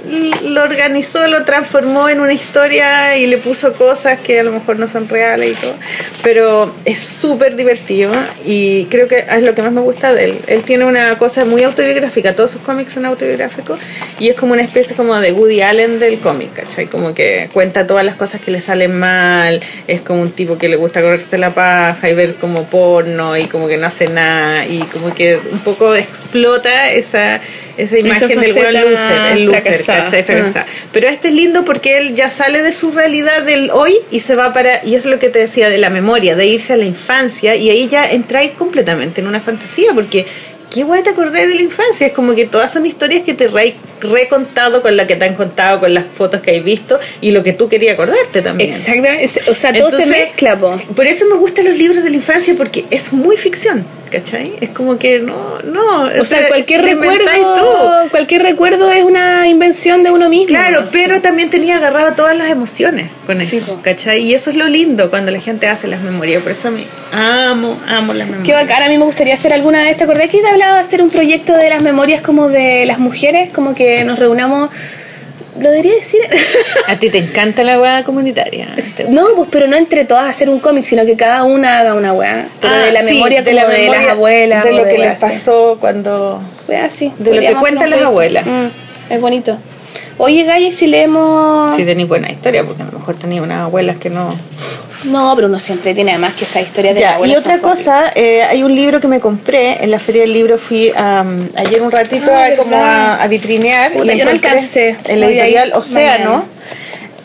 lo 0.45 0.63
organizó, 0.63 1.27
lo 1.27 1.45
transformó 1.45 2.09
en 2.09 2.21
una 2.21 2.33
historia 2.33 3.17
y 3.17 3.27
le 3.27 3.39
puso 3.39 3.73
cosas 3.73 4.21
que 4.21 4.41
a 4.41 4.43
lo 4.43 4.53
mejor 4.53 4.79
no 4.79 4.89
son 4.89 5.09
reales 5.09 5.53
y 5.53 5.61
todo. 5.61 5.75
Pero 6.23 6.75
es 6.85 6.99
súper 6.99 7.57
divertido 7.57 8.13
y 8.45 8.87
creo 8.87 9.09
que 9.09 9.25
es 9.29 9.43
lo 9.43 9.55
que 9.55 9.63
más 9.63 9.73
me 9.73 9.81
gusta 9.81 10.13
de 10.13 10.25
él. 10.25 10.39
Él 10.47 10.63
tiene 10.63 10.85
una 10.85 11.19
cosa 11.19 11.45
muy 11.45 11.63
autobiográfica, 11.63 12.35
todos 12.35 12.51
sus 12.53 12.63
cómics 12.63 12.95
son 12.95 13.07
autobiográficos 13.07 13.81
y 14.19 14.29
es 14.29 14.37
como 14.37 14.53
una 14.53 14.63
especie 14.63 14.97
como 14.97 15.19
de 15.19 15.33
Woody 15.33 15.63
Allen 15.63 15.99
del 15.99 16.19
cómic, 16.19 16.53
¿cachai? 16.55 16.87
Como 16.87 17.15
que 17.15 17.49
cuenta 17.53 17.87
todas 17.87 18.05
las 18.05 18.17
cosas 18.17 18.41
que 18.41 18.51
le 18.51 18.61
salen 18.61 18.99
mal, 18.99 19.61
es 19.87 20.01
como 20.01 20.23
un 20.23 20.33
tipo 20.33 20.59
que 20.59 20.69
le 20.69 20.77
gusta 20.77 21.03
correrse 21.03 21.39
la 21.39 21.51
paja 21.51 22.09
y 22.09 22.15
ver 22.15 22.35
como 22.37 22.65
porno 22.65 23.37
y 23.37 23.45
como 23.45 23.69
que 23.69 23.77
no 23.77 23.87
hace 23.87 24.09
nada 24.09 24.67
y 24.67 24.81
como 24.81 25.15
que 25.15 25.39
un 25.51 25.59
poco 25.61 25.95
explota 25.95 26.91
esa, 26.91 27.41
esa 27.77 27.99
imagen 27.99 28.41
del 28.41 28.53
buen 28.53 28.75
loser, 28.75 29.33
el 29.33 29.45
loser, 29.45 29.85
¿cachai? 29.99 30.23
Fracasada. 30.23 30.67
Pero 30.93 31.09
este 31.09 31.29
es 31.29 31.35
lindo 31.35 31.65
porque 31.65 31.99
él 31.99 32.15
ya 32.15 32.31
sale 32.31 32.63
de 32.63 32.73
su 32.73 32.91
realidad 32.93 33.43
del 33.43 33.71
hoy 33.71 33.95
y 34.11 34.21
se 34.21 34.37
va 34.37 34.53
para, 34.53 34.85
y 34.85 34.95
es 34.95 35.05
lo 35.05 35.19
que 35.19 35.29
te 35.29 35.39
decía 35.39 35.69
de 35.69 35.79
la 35.79 35.91
memoria, 35.91 36.35
de 36.37 36.47
irse 36.47 36.73
a 36.73 36.77
la 36.77 36.85
infancia 36.85 37.55
y 37.55 37.71
ahí 37.71 37.89
ya 37.89 38.11
entráis 38.11 38.53
completamente 38.53 39.21
en 39.21 39.27
una 39.27 39.41
fantasía 39.41 39.93
porque 39.95 40.27
qué 40.71 40.85
guay 40.85 41.03
te 41.03 41.11
acordás 41.11 41.47
de 41.47 41.55
la 41.55 41.61
infancia, 41.61 42.07
es 42.07 42.13
como 42.13 42.35
que 42.35 42.47
todas 42.47 42.73
son 42.73 42.87
historias 42.87 43.23
que 43.25 43.35
te 43.35 43.49
recontado 44.03 44.83
con 44.83 44.97
la 44.97 45.07
que 45.07 45.17
te 45.17 45.25
han 45.25 45.35
contado, 45.35 45.81
con 45.81 45.95
las 45.95 46.05
fotos 46.07 46.41
que 46.41 46.57
has 46.57 46.65
visto 46.65 46.99
y 47.21 47.31
lo 47.31 47.43
que 47.43 47.53
tú 47.53 47.69
querías 47.69 47.95
acordarte 47.95 48.43
también. 48.43 48.71
Exacto, 48.71 49.41
o 49.51 49.55
sea, 49.55 49.73
todo 49.73 49.91
se 49.91 50.07
mezcla, 50.07 50.59
po. 50.59 50.81
Por 50.95 51.07
eso 51.07 51.27
me 51.27 51.37
gustan 51.37 51.65
los 51.67 51.77
libros 51.77 52.03
de 52.05 52.11
la 52.11 52.17
infancia 52.17 52.55
porque 52.57 52.85
es 52.91 53.13
muy 53.13 53.37
ficción, 53.37 53.85
¿cachai? 54.11 54.53
Es 54.61 54.71
como 54.71 54.99
que 54.99 55.21
no, 55.21 55.59
no. 55.65 56.03
O 56.21 56.25
sea, 56.25 56.47
cualquier 56.49 56.83
recuerdo, 56.83 57.27
cualquier 58.11 58.43
recuerdo 58.43 58.91
es 58.91 59.05
una 59.05 59.49
invención 59.49 60.03
de 60.03 60.11
uno 60.11 60.29
mismo. 60.29 60.49
Claro, 60.49 60.89
pero 60.93 61.21
también 61.21 61.51
tenía 61.51 61.77
agarrado 61.77 62.15
todas 62.15 62.37
las 62.37 62.51
emociones 62.51 63.09
con 63.27 63.41
eso, 63.41 63.57
Sí. 63.57 63.63
¿cachai? 63.83 64.23
Y 64.23 64.35
eso 64.35 64.51
es 64.51 64.57
lo 64.57 64.67
lindo 64.69 65.11
cuando 65.11 65.31
la 65.31 65.41
gente 65.41 65.67
hace 65.67 65.87
las 65.89 66.01
memorias. 66.03 66.43
Por 66.43 66.53
eso 66.53 66.69
a 66.69 66.71
mí 66.71 66.85
amo, 67.13 67.81
amo 67.87 68.13
las 68.13 68.29
memorias. 68.29 68.47
Qué 68.47 68.53
bacán, 68.53 68.83
a 68.83 68.89
mí 68.89 68.99
me 68.99 69.05
gustaría 69.05 69.35
hacer 69.35 69.53
alguna 69.53 69.83
vez. 69.83 69.97
¿Te 69.97 70.05
acordás 70.05 70.29
que 70.29 70.41
te 70.41 70.49
hablaba 70.49 70.75
de 70.77 70.81
hacer 70.81 71.03
un 71.03 71.11
proyecto 71.11 71.55
de 71.57 71.71
las 71.71 71.83
memorias 71.83 72.21
como 72.23 72.49
de 72.49 72.85
las 72.87 72.99
mujeres? 72.99 73.51
Como 73.53 73.75
que 73.75 73.92
nos 74.05 74.19
reunamos. 74.19 74.71
¿Lo 75.61 75.71
debería 75.71 75.95
decir? 75.95 76.21
A 76.89 76.97
ti 76.97 77.11
te 77.11 77.19
encanta 77.19 77.63
la 77.63 77.79
hueá 77.79 78.05
comunitaria. 78.05 78.69
No, 79.09 79.27
pues, 79.37 79.49
pero 79.53 79.67
no 79.67 79.77
entre 79.77 80.05
todas 80.07 80.25
hacer 80.25 80.49
un 80.49 80.61
cómic, 80.61 80.85
sino 80.85 81.05
que 81.05 81.15
cada 81.15 81.45
una 81.45 81.79
haga 81.79 81.95
una 81.95 82.13
weá. 82.15 82.49
Pero 82.61 82.75
Ah, 82.75 82.79
de 82.79 82.93
la 82.93 83.03
sí, 83.03 83.15
memoria 83.15 83.45
como 83.45 83.57
de, 83.69 83.89
las 83.89 84.09
abuelas. 84.09 84.65
De 84.65 84.73
lo 84.73 84.85
que 84.85 84.99
les 84.99 85.19
pasó 85.19 85.77
cuando... 85.79 86.41
Weas 86.69 86.93
así. 86.93 87.13
de 87.19 87.35
lo 87.35 87.41
que 87.41 87.55
cuentan 87.57 87.91
las 87.91 88.01
abuelas. 88.03 88.47
Mm, 88.47 88.69
es 89.11 89.21
bonito. 89.21 89.59
Oye, 90.19 90.45
Gaya, 90.45 90.69
¿y 90.69 90.73
si 90.73 90.87
leemos. 90.87 91.75
Sí 91.75 91.85
tenéis 91.85 92.09
buena 92.09 92.31
historia, 92.31 92.65
porque 92.65 92.83
a 92.83 92.87
lo 92.87 92.93
mejor 92.93 93.15
tenía 93.17 93.43
unas 93.43 93.63
abuelas 93.63 93.97
que 93.97 94.11
no... 94.11 94.35
No, 95.05 95.33
pero 95.35 95.49
uno 95.49 95.59
siempre 95.59 95.95
tiene 95.95 96.13
además 96.13 96.35
que 96.35 96.45
esa 96.45 96.61
historia 96.61 96.95
de 96.95 97.01
Ya, 97.01 97.11
y 97.11 97.15
abuelas 97.15 97.39
otra 97.39 97.59
cosa, 97.59 98.13
eh, 98.15 98.45
hay 98.45 98.63
un 98.63 98.73
libro 98.75 99.01
que 99.01 99.09
me 99.09 99.19
compré 99.19 99.83
en 99.83 99.91
la 99.91 99.99
feria 99.99 100.21
del 100.23 100.33
libro, 100.33 100.59
fui 100.59 100.93
am, 100.95 101.49
ayer 101.57 101.83
un 101.83 101.91
ratito 101.91 102.31
Ah, 102.33 102.47
a, 102.47 102.57
como 102.57 102.77
a, 102.77 103.21
a 103.21 103.27
vitrinear. 103.27 103.93
Puta, 103.93 104.15
y 104.15 104.19
yo 104.19 104.25
no 104.27 104.31
alcancé. 104.31 104.97
En 105.09 105.19
la 105.19 105.27
editorial 105.27 105.73
Océano, 105.75 106.45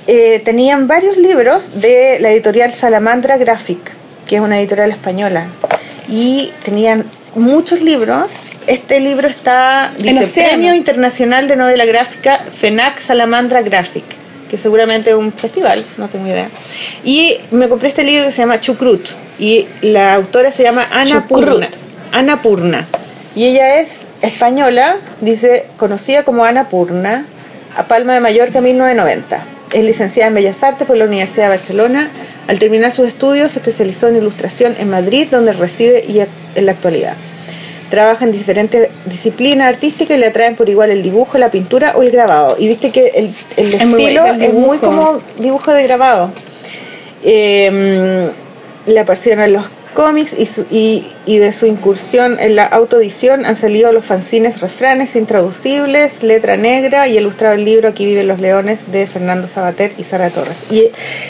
eh, 0.07 0.41
tenían 0.43 0.87
varios 0.87 1.17
libros 1.17 1.79
de 1.79 2.17
la 2.19 2.31
editorial 2.31 2.73
Salamandra 2.73 3.37
Graphic, 3.37 3.91
que 4.25 4.37
es 4.37 4.41
una 4.41 4.57
editorial 4.59 4.89
española. 4.89 5.45
Y 6.09 6.51
tenían 6.63 7.05
muchos 7.35 7.81
libros. 7.81 8.31
Este 8.67 8.99
libro 8.99 9.29
está, 9.29 9.93
dice, 9.97 10.25
Océano. 10.25 10.49
Premio 10.49 10.75
Internacional 10.75 11.47
de 11.47 11.55
Novela 11.55 11.85
Gráfica 11.85 12.37
FENAC 12.37 12.99
Salamandra 12.99 13.61
Graphic, 13.61 14.03
que 14.49 14.57
seguramente 14.57 15.11
es 15.11 15.15
un 15.15 15.31
festival, 15.31 15.85
no 15.97 16.09
tengo 16.09 16.27
idea. 16.27 16.49
Y 17.05 17.37
me 17.51 17.69
compré 17.69 17.87
este 17.87 18.03
libro 18.03 18.25
que 18.25 18.31
se 18.33 18.41
llama 18.41 18.59
Chucrut, 18.59 19.11
y 19.39 19.67
la 19.81 20.13
autora 20.13 20.51
se 20.51 20.63
llama 20.63 20.85
Ana. 20.91 21.25
Purna. 21.27 21.69
Ana 22.11 22.41
Purna. 22.41 22.85
Y 23.35 23.45
ella 23.45 23.79
es 23.79 24.01
española, 24.21 24.97
dice, 25.21 25.67
conocida 25.77 26.23
como 26.23 26.43
Ana 26.43 26.67
Purna, 26.67 27.25
a 27.77 27.87
Palma 27.87 28.15
de 28.15 28.19
Mallorca 28.19 28.59
1990. 28.59 29.45
Es 29.71 29.83
licenciada 29.83 30.27
en 30.27 30.33
Bellas 30.33 30.61
Artes 30.61 30.85
por 30.85 30.97
la 30.97 31.05
Universidad 31.05 31.43
de 31.43 31.49
Barcelona. 31.49 32.09
Al 32.49 32.59
terminar 32.59 32.91
sus 32.91 33.07
estudios 33.07 33.53
se 33.53 33.59
especializó 33.59 34.09
en 34.09 34.17
ilustración 34.17 34.75
en 34.77 34.89
Madrid, 34.89 35.27
donde 35.31 35.53
reside 35.53 36.03
y 36.05 36.19
en 36.19 36.65
la 36.65 36.73
actualidad. 36.73 37.15
Trabaja 37.89 38.25
en 38.25 38.31
diferentes 38.31 38.89
disciplinas 39.05 39.67
artísticas 39.67 40.17
y 40.17 40.19
le 40.19 40.27
atraen 40.27 40.55
por 40.55 40.69
igual 40.69 40.89
el 40.91 41.01
dibujo, 41.03 41.37
la 41.37 41.49
pintura 41.51 41.93
o 41.95 42.03
el 42.03 42.11
grabado. 42.11 42.55
Y 42.59 42.67
viste 42.67 42.91
que 42.91 43.07
el, 43.15 43.33
el 43.57 43.67
Es 43.73 43.85
muy 43.85 44.03
estilo 44.03 44.25
es 44.25 44.53
muy 44.53 44.77
como 44.77 45.19
dibujo 45.39 45.73
de 45.73 45.83
grabado. 45.83 46.31
Eh, 47.23 48.29
le 48.85 48.99
apasionan 48.99 49.53
los 49.53 49.65
cómics 49.93 50.35
y, 50.37 50.45
su- 50.45 50.65
y, 50.71 51.07
y 51.27 51.37
de 51.37 51.51
su 51.51 51.67
incursión 51.67 52.39
en 52.39 52.55
la 52.55 52.65
autoedición 52.65 53.45
han 53.45 53.55
salido 53.55 53.91
los 53.91 54.05
fanzines 54.05 54.61
refranes 54.61 55.15
intraducibles, 55.15 56.23
Letra 56.23 56.57
Negra 56.57 57.07
y 57.07 57.17
ilustrado 57.17 57.53
el 57.55 57.65
libro 57.65 57.89
Aquí 57.89 58.05
viven 58.05 58.27
los 58.27 58.39
leones 58.39 58.91
de 58.91 59.05
Fernando 59.07 59.47
Sabater 59.47 59.91
y 59.97 60.03
Sara 60.03 60.29
Torres. 60.29 60.55
Y, 60.71 60.85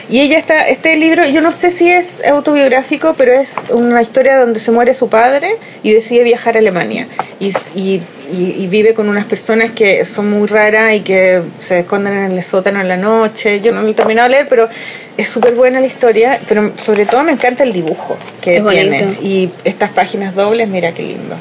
y 0.10 0.22
ella 0.22 0.38
está, 0.38 0.68
este 0.68 0.96
libro, 0.98 1.26
yo 1.28 1.42
no 1.42 1.52
sé 1.52 1.72
si 1.72 1.90
es 1.90 2.24
autobiográfico, 2.26 3.16
pero 3.18 3.34
es 3.34 3.56
una 3.72 4.02
historia 4.02 4.38
donde 4.38 4.60
se 4.60 4.72
muere 4.72 4.94
su 4.94 5.10
padre 5.10 5.58
y 5.84 5.92
decide 5.94 6.24
viajar 6.24 6.56
a 6.56 6.60
Alemania. 6.60 7.08
Y, 7.40 7.50
y, 7.76 8.02
y- 8.32 8.68
vive 8.68 8.94
con 8.94 9.08
unas 9.10 9.26
personas 9.26 9.72
que 9.72 10.04
son 10.06 10.30
muy 10.30 10.48
raras 10.48 10.94
y 10.96 11.00
que 11.02 11.42
se 11.60 11.80
esconden 11.80 12.14
en 12.14 12.32
el 12.34 12.44
sótano 12.44 12.82
en 12.82 12.88
la 12.88 12.98
noche. 12.98 13.62
Yo 13.62 13.72
no 13.72 13.82
lo 13.82 13.90
he 13.90 13.94
terminado 13.94 14.28
de 14.30 14.36
leer, 14.36 14.48
pero 14.50 14.68
es 15.16 15.30
súper 15.30 15.54
buena 15.56 15.80
la 15.80 15.88
historia, 15.88 16.40
pero 16.48 16.72
sobre 16.78 17.06
todo 17.06 17.24
me 17.24 17.32
encanta 17.32 17.64
el 17.64 17.72
dibujo 17.74 18.18
que 18.42 18.58
Es 18.58 18.64
bonito. 18.64 18.90
tiene. 18.90 19.08
Y 19.22 19.50
estas 19.88 20.06
páginas 20.06 20.36
dobles, 20.36 20.68
mira 20.68 20.92
qué 20.92 21.04
lindo. 21.04 21.36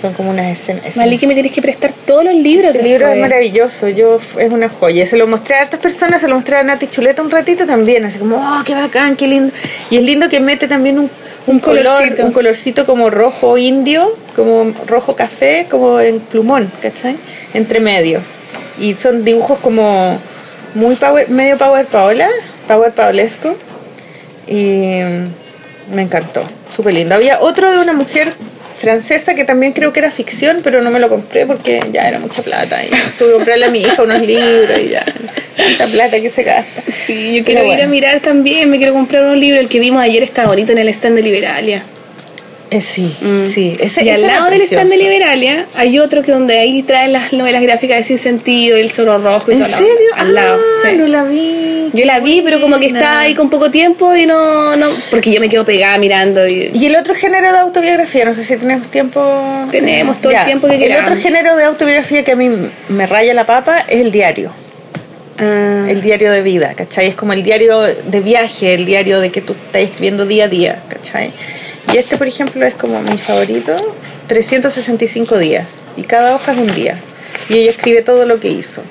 Son 0.00 0.14
como 0.14 0.30
unas 0.30 0.46
escenas. 0.46 0.86
escenas. 0.86 0.96
Maliki, 0.96 1.26
me 1.26 1.34
tienes 1.34 1.52
que 1.52 1.60
prestar 1.60 1.92
todos 1.92 2.24
los 2.24 2.34
libros. 2.34 2.74
Este 2.74 2.82
libro 2.82 3.08
es 3.08 3.18
maravilloso, 3.18 3.88
yo 3.88 4.18
es 4.38 4.50
una 4.50 4.68
joya. 4.68 5.06
Se 5.06 5.16
lo 5.16 5.26
mostré 5.26 5.56
a 5.56 5.62
hartas 5.62 5.80
personas, 5.80 6.22
se 6.22 6.28
lo 6.28 6.36
mostré 6.36 6.56
a 6.56 6.62
Nati 6.62 6.86
Chuleta 6.86 7.20
un 7.20 7.30
ratito 7.30 7.66
también, 7.66 8.04
así 8.04 8.18
como, 8.18 8.36
oh, 8.36 8.64
qué 8.64 8.74
bacán, 8.74 9.16
qué 9.16 9.26
lindo. 9.26 9.52
Y 9.90 9.98
es 9.98 10.02
lindo 10.02 10.28
que 10.28 10.40
mete 10.40 10.68
también 10.68 10.98
un, 10.98 11.10
un, 11.46 11.56
Un 11.56 11.60
color, 11.60 11.84
colorcito. 11.84 12.26
un 12.26 12.32
colorcito 12.32 12.86
como 12.86 13.10
rojo 13.10 13.58
indio, 13.58 14.16
como 14.34 14.72
rojo 14.86 15.14
café, 15.14 15.66
como 15.70 16.00
en 16.00 16.20
plumón, 16.20 16.72
¿cachai? 16.80 17.16
Entre 17.52 17.80
medio. 17.80 18.22
Y 18.78 18.94
son 18.94 19.24
dibujos 19.24 19.58
como 19.58 20.18
muy 20.74 20.94
power, 20.96 21.28
medio 21.28 21.58
power 21.58 21.84
paola, 21.86 22.28
power 22.66 22.92
paolesco. 22.92 23.54
Y 24.46 25.00
mm, 25.02 25.94
me 25.94 26.02
encantó, 26.02 26.42
súper 26.70 26.94
lindo. 26.94 27.14
Había 27.14 27.40
otro 27.40 27.70
de 27.70 27.78
una 27.78 27.92
mujer 27.92 28.32
francesa 28.80 29.34
que 29.34 29.44
también 29.44 29.72
creo 29.72 29.92
que 29.92 30.00
era 30.00 30.10
ficción, 30.10 30.60
pero 30.64 30.80
no 30.80 30.90
me 30.90 30.98
lo 30.98 31.08
compré 31.08 31.46
porque 31.46 31.80
ya 31.92 32.08
era 32.08 32.18
mucha 32.18 32.42
plata. 32.42 32.82
Y 32.84 32.88
tuve 33.18 33.28
que 33.28 33.34
comprarle 33.34 33.66
a 33.66 33.70
mi 33.70 33.80
hija 33.80 34.02
unos 34.02 34.20
libros 34.22 34.78
y 34.82 34.88
ya, 34.88 35.04
tanta 35.56 35.86
plata 35.86 36.20
que 36.20 36.30
se 36.30 36.42
gasta. 36.42 36.82
Sí, 36.90 37.38
yo 37.38 37.44
quiero 37.44 37.64
ir 37.64 37.82
a 37.82 37.86
mirar 37.86 38.20
también. 38.20 38.70
Me 38.70 38.78
quiero 38.78 38.94
comprar 38.94 39.24
unos 39.24 39.38
libros. 39.38 39.60
El 39.60 39.68
que 39.68 39.78
vimos 39.78 40.02
ayer 40.02 40.22
está 40.22 40.46
bonito 40.46 40.72
en 40.72 40.78
el 40.78 40.88
stand 40.88 41.16
de 41.16 41.22
Liberalia. 41.22 41.84
Eh, 42.70 42.80
sí, 42.80 43.16
Mm. 43.20 43.42
sí. 43.42 43.76
Ese, 43.80 44.04
y 44.04 44.10
al 44.10 44.22
lado 44.22 44.48
del 44.48 44.60
stand 44.62 44.90
de 44.90 44.96
Liberalia 44.96 45.66
hay 45.74 45.98
otro 45.98 46.22
que 46.22 46.30
donde 46.30 46.56
ahí 46.56 46.82
traen 46.84 47.12
las 47.12 47.32
novelas 47.32 47.62
gráficas 47.62 47.96
de 47.98 48.04
Sin 48.04 48.18
Sentido 48.18 48.78
y 48.78 48.80
el 48.82 48.90
Zorro 48.92 49.18
Rojo 49.18 49.50
y 49.50 49.54
¿En 49.54 49.60
toda 49.62 49.70
la 49.72 49.76
serio? 49.76 50.08
Al 50.16 50.34
lado, 50.34 50.56
Ah, 50.60 50.88
sí. 50.88 50.96
no 50.96 51.06
la 51.08 51.24
vi. 51.24 51.90
Yo 51.92 52.04
la 52.04 52.20
vi, 52.20 52.42
pero 52.42 52.60
como 52.60 52.78
que 52.78 52.86
está 52.86 53.18
ahí 53.20 53.34
con 53.34 53.50
poco 53.50 53.72
tiempo 53.72 54.14
y 54.14 54.24
no, 54.24 54.76
no. 54.76 54.86
Porque 55.10 55.32
yo 55.32 55.40
me 55.40 55.48
quedo 55.48 55.64
pegada 55.64 55.98
mirando 55.98 56.46
y. 56.46 56.70
Y 56.72 56.86
el 56.86 56.94
otro 56.94 57.16
género 57.16 57.50
de 57.52 57.58
autobiografía, 57.58 58.24
no 58.24 58.32
sé 58.34 58.44
si 58.44 58.56
tenemos 58.56 58.88
tiempo. 58.88 59.66
Tenemos 59.72 60.20
todo 60.20 60.32
el 60.32 60.44
tiempo 60.44 60.68
que 60.68 60.74
El 60.74 60.80
queramos. 60.80 61.10
otro 61.10 61.20
género 61.20 61.56
de 61.56 61.64
autobiografía 61.64 62.22
que 62.22 62.30
a 62.30 62.36
mí 62.36 62.48
me 62.88 63.06
raya 63.08 63.34
la 63.34 63.46
papa 63.46 63.80
es 63.88 64.00
el 64.00 64.12
diario. 64.12 64.52
Ah, 65.38 65.86
El 65.88 66.02
diario 66.02 66.30
de 66.30 66.42
vida, 66.42 66.74
¿cachai? 66.76 67.08
Es 67.08 67.14
como 67.16 67.32
el 67.32 67.42
diario 67.42 67.80
de 67.80 68.20
viaje, 68.20 68.74
el 68.74 68.84
diario 68.84 69.18
de 69.18 69.30
que 69.32 69.40
tú 69.40 69.54
estás 69.54 69.82
escribiendo 69.82 70.26
día 70.26 70.44
a 70.44 70.48
día, 70.48 70.82
¿cachai? 70.88 71.32
Y 71.92 71.96
este, 71.98 72.16
por 72.16 72.26
ejemplo, 72.28 72.64
es 72.66 72.74
como 72.74 73.00
mi 73.02 73.18
favorito, 73.18 73.74
365 74.28 75.38
días. 75.38 75.82
Y 75.96 76.02
cada 76.04 76.34
hoja 76.34 76.52
es 76.52 76.58
un 76.58 76.72
día. 76.74 76.98
Y 77.48 77.58
ella 77.58 77.70
escribe 77.70 78.02
todo 78.02 78.26
lo 78.26 78.38
que 78.40 78.48
hizo. 78.48 78.82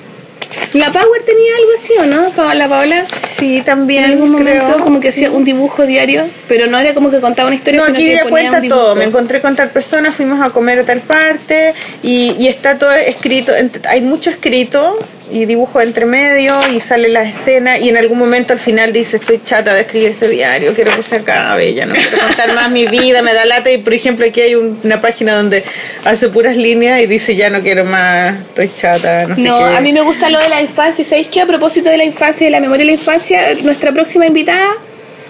La 0.74 0.92
Power 0.92 1.22
tenía 1.26 1.56
algo 1.58 1.70
así, 1.80 1.94
¿o 2.00 2.06
no? 2.06 2.30
Pa- 2.32 2.56
La 2.56 2.68
Paola. 2.68 3.04
Sí, 3.06 3.62
también. 3.64 4.04
En 4.04 4.12
algún 4.12 4.36
creo, 4.44 4.64
momento 4.64 4.84
como 4.84 5.00
que 5.00 5.12
sí. 5.12 5.26
hacía 5.26 5.32
un 5.36 5.44
dibujo 5.44 5.86
diario, 5.86 6.28
pero 6.48 6.68
no 6.68 6.78
era 6.80 6.94
como 6.94 7.12
que 7.12 7.22
contaba 7.22 7.48
una 7.48 7.56
historia, 7.56 7.80
No, 7.80 7.86
sino 7.86 7.98
aquí 7.98 8.06
que 8.08 8.14
ella 8.14 8.24
ponía 8.28 8.50
cuenta 8.52 8.68
todo. 8.76 8.96
Me 8.96 9.06
encontré 9.06 9.42
con 9.42 9.56
tal 9.56 9.70
persona, 9.70 10.12
fuimos 10.12 10.42
a 10.42 10.50
comer 10.50 10.80
a 10.80 10.86
tal 10.86 11.02
parte 11.02 11.74
y, 12.04 12.36
y 12.40 12.48
está 12.48 12.78
todo 12.78 12.92
escrito. 12.94 13.54
Hay 13.88 14.02
mucho 14.02 14.30
escrito 14.32 14.98
y 15.32 15.46
dibujo 15.46 15.80
entre 15.82 16.06
medio 16.06 16.54
y 16.74 16.80
sale 16.80 17.08
la 17.10 17.24
escena 17.24 17.78
y 17.78 17.90
en 17.90 17.98
algún 17.98 18.18
momento 18.18 18.54
al 18.54 18.60
final 18.60 18.92
dice 18.94 19.18
estoy 19.18 19.40
chata 19.44 19.74
de 19.74 19.82
escribir 19.82 20.10
este 20.10 20.28
diario, 20.28 20.74
quiero 20.74 20.96
que 20.96 21.04
se 21.04 21.18
acabe, 21.18 21.74
ya 21.74 21.86
no 21.86 21.94
quiero 21.94 22.18
contar 22.20 22.54
más 22.54 22.72
mi 22.72 22.88
vida, 22.88 23.22
me 23.22 23.34
da 23.34 23.46
lata 23.46 23.72
y 23.72 23.78
por 23.78 23.94
ejemplo 23.94 24.26
aquí 24.26 24.42
hay 24.42 24.56
un- 24.56 24.80
una 24.84 25.00
página 25.02 25.36
donde 25.36 25.64
hace 26.06 26.30
puras 26.30 26.58
líneas 26.58 27.00
y 27.02 27.06
dice 27.06 27.36
ya 27.36 27.50
no 27.50 27.62
quiero 27.62 27.86
más, 27.86 28.36
estoy 28.50 28.70
chata, 28.76 29.26
no 29.28 29.36
sé 29.36 29.42
No, 29.42 29.58
qué. 29.58 29.78
a 29.78 29.82
mí 29.82 29.94
me 29.94 30.02
gusta 30.02 30.30
lo 30.30 30.40
de 30.40 30.50
la 30.50 30.62
infancia. 30.62 31.06
¿Sabéis 31.06 31.28
qué? 31.28 31.42
A 31.42 31.46
propósito 31.46 31.90
de 31.90 31.98
la 31.98 32.04
infancia 32.06 32.46
de 32.46 32.52
la 32.52 32.60
memoria 32.60 32.80
de 32.86 32.92
la 32.92 32.94
infancia, 32.94 33.42
nuestra 33.64 33.92
próxima 33.92 34.26
invitada, 34.26 34.72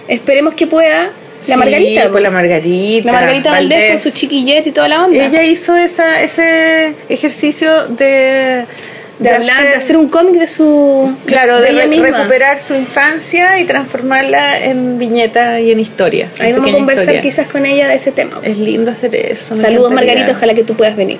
esperemos 0.08 0.54
que 0.54 0.66
pueda, 0.66 1.10
la 1.46 1.54
Sí, 1.54 1.56
Margarita. 1.56 2.10
pues 2.10 2.22
la 2.22 2.30
Margarita. 2.30 3.06
La 3.06 3.12
Margarita 3.12 3.50
Valdés, 3.50 3.78
con 3.78 3.86
Valdés. 3.88 4.02
su 4.02 4.10
chiquillete 4.10 4.68
y 4.68 4.72
toda 4.72 4.88
la 4.88 5.04
onda. 5.04 5.24
Ella 5.24 5.42
hizo 5.42 5.74
esa, 5.76 6.20
ese 6.22 6.94
ejercicio 7.08 7.86
de, 7.88 8.64
de, 9.20 9.30
hablar, 9.30 9.62
de 9.62 9.74
hacer 9.74 9.96
un 9.96 10.08
cómic 10.08 10.34
de 10.34 10.48
su. 10.48 11.14
Claro, 11.26 11.60
de, 11.60 11.70
re- 11.72 11.86
misma. 11.86 12.08
recuperar 12.08 12.58
su 12.60 12.74
infancia 12.74 13.60
y 13.60 13.64
transformarla 13.64 14.58
en 14.58 14.98
viñeta 14.98 15.60
y 15.60 15.70
en 15.70 15.78
historia. 15.78 16.28
Ahí 16.38 16.52
vamos 16.52 16.70
a 16.70 16.72
conversar 16.72 17.02
historia. 17.04 17.20
quizás 17.20 17.46
con 17.46 17.66
ella 17.66 17.86
de 17.86 17.94
ese 17.94 18.12
tema. 18.12 18.40
Es 18.42 18.56
lindo 18.58 18.90
hacer 18.90 19.14
eso. 19.14 19.54
Saludos. 19.54 19.92
Margarita, 19.92 20.32
ojalá 20.32 20.54
que 20.54 20.64
tú 20.64 20.74
puedas 20.74 20.96
venir. 20.96 21.18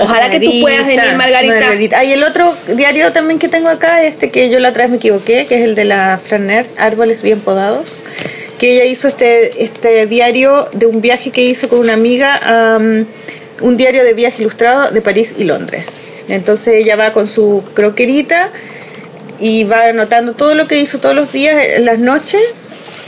Ojalá 0.00 0.30
que 0.30 0.38
tú 0.38 0.60
puedas 0.60 0.86
venir, 0.86 1.02
Margarita. 1.16 1.98
Ah, 1.98 2.04
y 2.04 2.12
el 2.12 2.22
otro 2.22 2.54
diario 2.68 3.10
también 3.12 3.38
que 3.40 3.48
tengo 3.48 3.68
acá, 3.68 4.04
este 4.04 4.30
que 4.30 4.48
yo 4.48 4.60
la 4.60 4.68
otra 4.68 4.84
vez 4.84 4.90
me 4.90 4.96
equivoqué, 4.98 5.46
que 5.46 5.56
es 5.56 5.62
el 5.62 5.74
de 5.74 5.84
la 5.84 6.20
Fran 6.24 6.46
Nerd, 6.46 6.68
Árboles 6.78 7.22
Bien 7.22 7.40
Podados, 7.40 7.96
que 8.58 8.74
ella 8.74 8.84
hizo 8.84 9.08
este, 9.08 9.64
este 9.64 10.06
diario 10.06 10.68
de 10.72 10.86
un 10.86 11.00
viaje 11.00 11.30
que 11.30 11.42
hizo 11.42 11.68
con 11.68 11.80
una 11.80 11.94
amiga, 11.94 12.36
am, 12.76 13.06
un 13.60 13.76
diario 13.76 14.04
de 14.04 14.12
viaje 14.14 14.42
ilustrado 14.42 14.92
de 14.92 15.00
París 15.00 15.34
y 15.36 15.44
Londres. 15.44 15.88
Entonces 16.28 16.74
ella 16.74 16.96
va 16.96 17.12
con 17.12 17.26
su 17.26 17.62
croquerita 17.74 18.50
y 19.40 19.64
va 19.64 19.86
anotando 19.86 20.34
todo 20.34 20.54
lo 20.54 20.68
que 20.68 20.78
hizo 20.78 20.98
todos 20.98 21.14
los 21.14 21.32
días 21.32 21.56
en 21.76 21.84
las 21.84 21.98
noches 21.98 22.40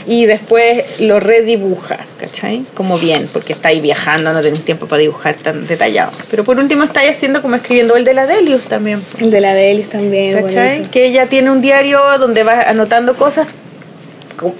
y 0.07 0.25
después 0.25 0.83
lo 0.99 1.19
redibuja, 1.19 1.97
¿cachai? 2.19 2.65
Como 2.73 2.97
bien, 2.97 3.27
porque 3.31 3.53
está 3.53 3.69
ahí 3.69 3.81
viajando, 3.81 4.31
no 4.33 4.41
tenés 4.41 4.63
tiempo 4.63 4.85
para 4.85 4.99
dibujar 4.99 5.35
tan 5.35 5.65
detallado. 5.65 6.11
Pero 6.29 6.43
por 6.43 6.59
último 6.59 6.83
está 6.83 6.99
ahí 6.99 7.07
haciendo 7.07 7.41
como 7.41 7.55
escribiendo 7.55 7.95
el 7.95 8.03
de 8.03 8.13
la 8.13 8.27
Delius 8.27 8.65
también, 8.65 9.03
El 9.19 9.31
de 9.31 9.41
la 9.41 9.53
Delis 9.53 9.89
también. 9.89 10.33
¿cachai? 10.33 10.69
bonito. 10.75 10.91
Que 10.91 11.07
ella 11.07 11.27
tiene 11.27 11.49
un 11.49 11.61
diario 11.61 11.99
donde 12.19 12.43
va 12.43 12.61
anotando 12.61 13.15
cosas 13.15 13.47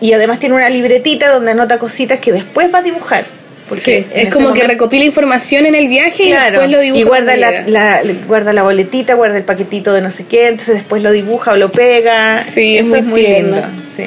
y 0.01 0.13
además 0.13 0.39
tiene 0.39 0.55
una 0.55 0.69
libretita 0.69 1.31
donde 1.31 1.51
anota 1.51 1.77
cositas 1.77 2.19
que 2.19 2.31
después 2.31 2.73
va 2.73 2.79
a 2.79 2.83
dibujar. 2.83 3.25
Porque 3.67 3.81
Sí, 3.81 4.05
es 4.13 4.33
como 4.33 4.53
que 4.53 4.63
recopila 4.63 5.03
información 5.05 5.65
en 5.65 5.73
el 5.75 5.87
viaje 5.87 6.23
y 6.23 6.31
después 6.31 6.69
lo 6.69 6.79
dibuja. 6.79 7.01
y 7.01 7.03
guarda 7.03 7.35
la, 7.35 8.01
guarda 8.27 8.53
la 8.53 8.61
boletita, 8.63 9.15
guarda 9.15 9.37
el 9.37 9.43
paquetito 9.43 9.91
de 9.93 10.01
no 10.01 10.11
sé 10.11 10.25
qué, 10.25 10.47
entonces 10.49 10.75
después 10.75 11.01
lo 11.01 11.11
dibuja 11.11 11.53
o 11.53 11.57
lo 11.57 11.71
pega. 11.71 12.43
Sí, 12.43 12.77
es 12.77 12.87
eso 12.87 12.91
muy 12.91 12.99
es 12.99 13.05
muy 13.05 13.21
lindo. 13.23 13.61
Sí. 13.95 14.03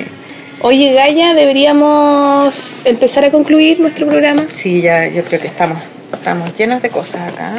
Oye, 0.60 0.92
Gaya, 0.92 1.34
deberíamos 1.34 2.76
empezar 2.84 3.24
a 3.24 3.30
concluir 3.30 3.80
nuestro 3.80 4.06
programa. 4.06 4.44
Sí, 4.52 4.80
ya 4.80 5.06
yo 5.08 5.22
creo 5.22 5.40
que 5.40 5.46
estamos, 5.46 5.78
estamos 6.12 6.52
llenas 6.56 6.82
de 6.82 6.90
cosas 6.90 7.32
acá. 7.32 7.52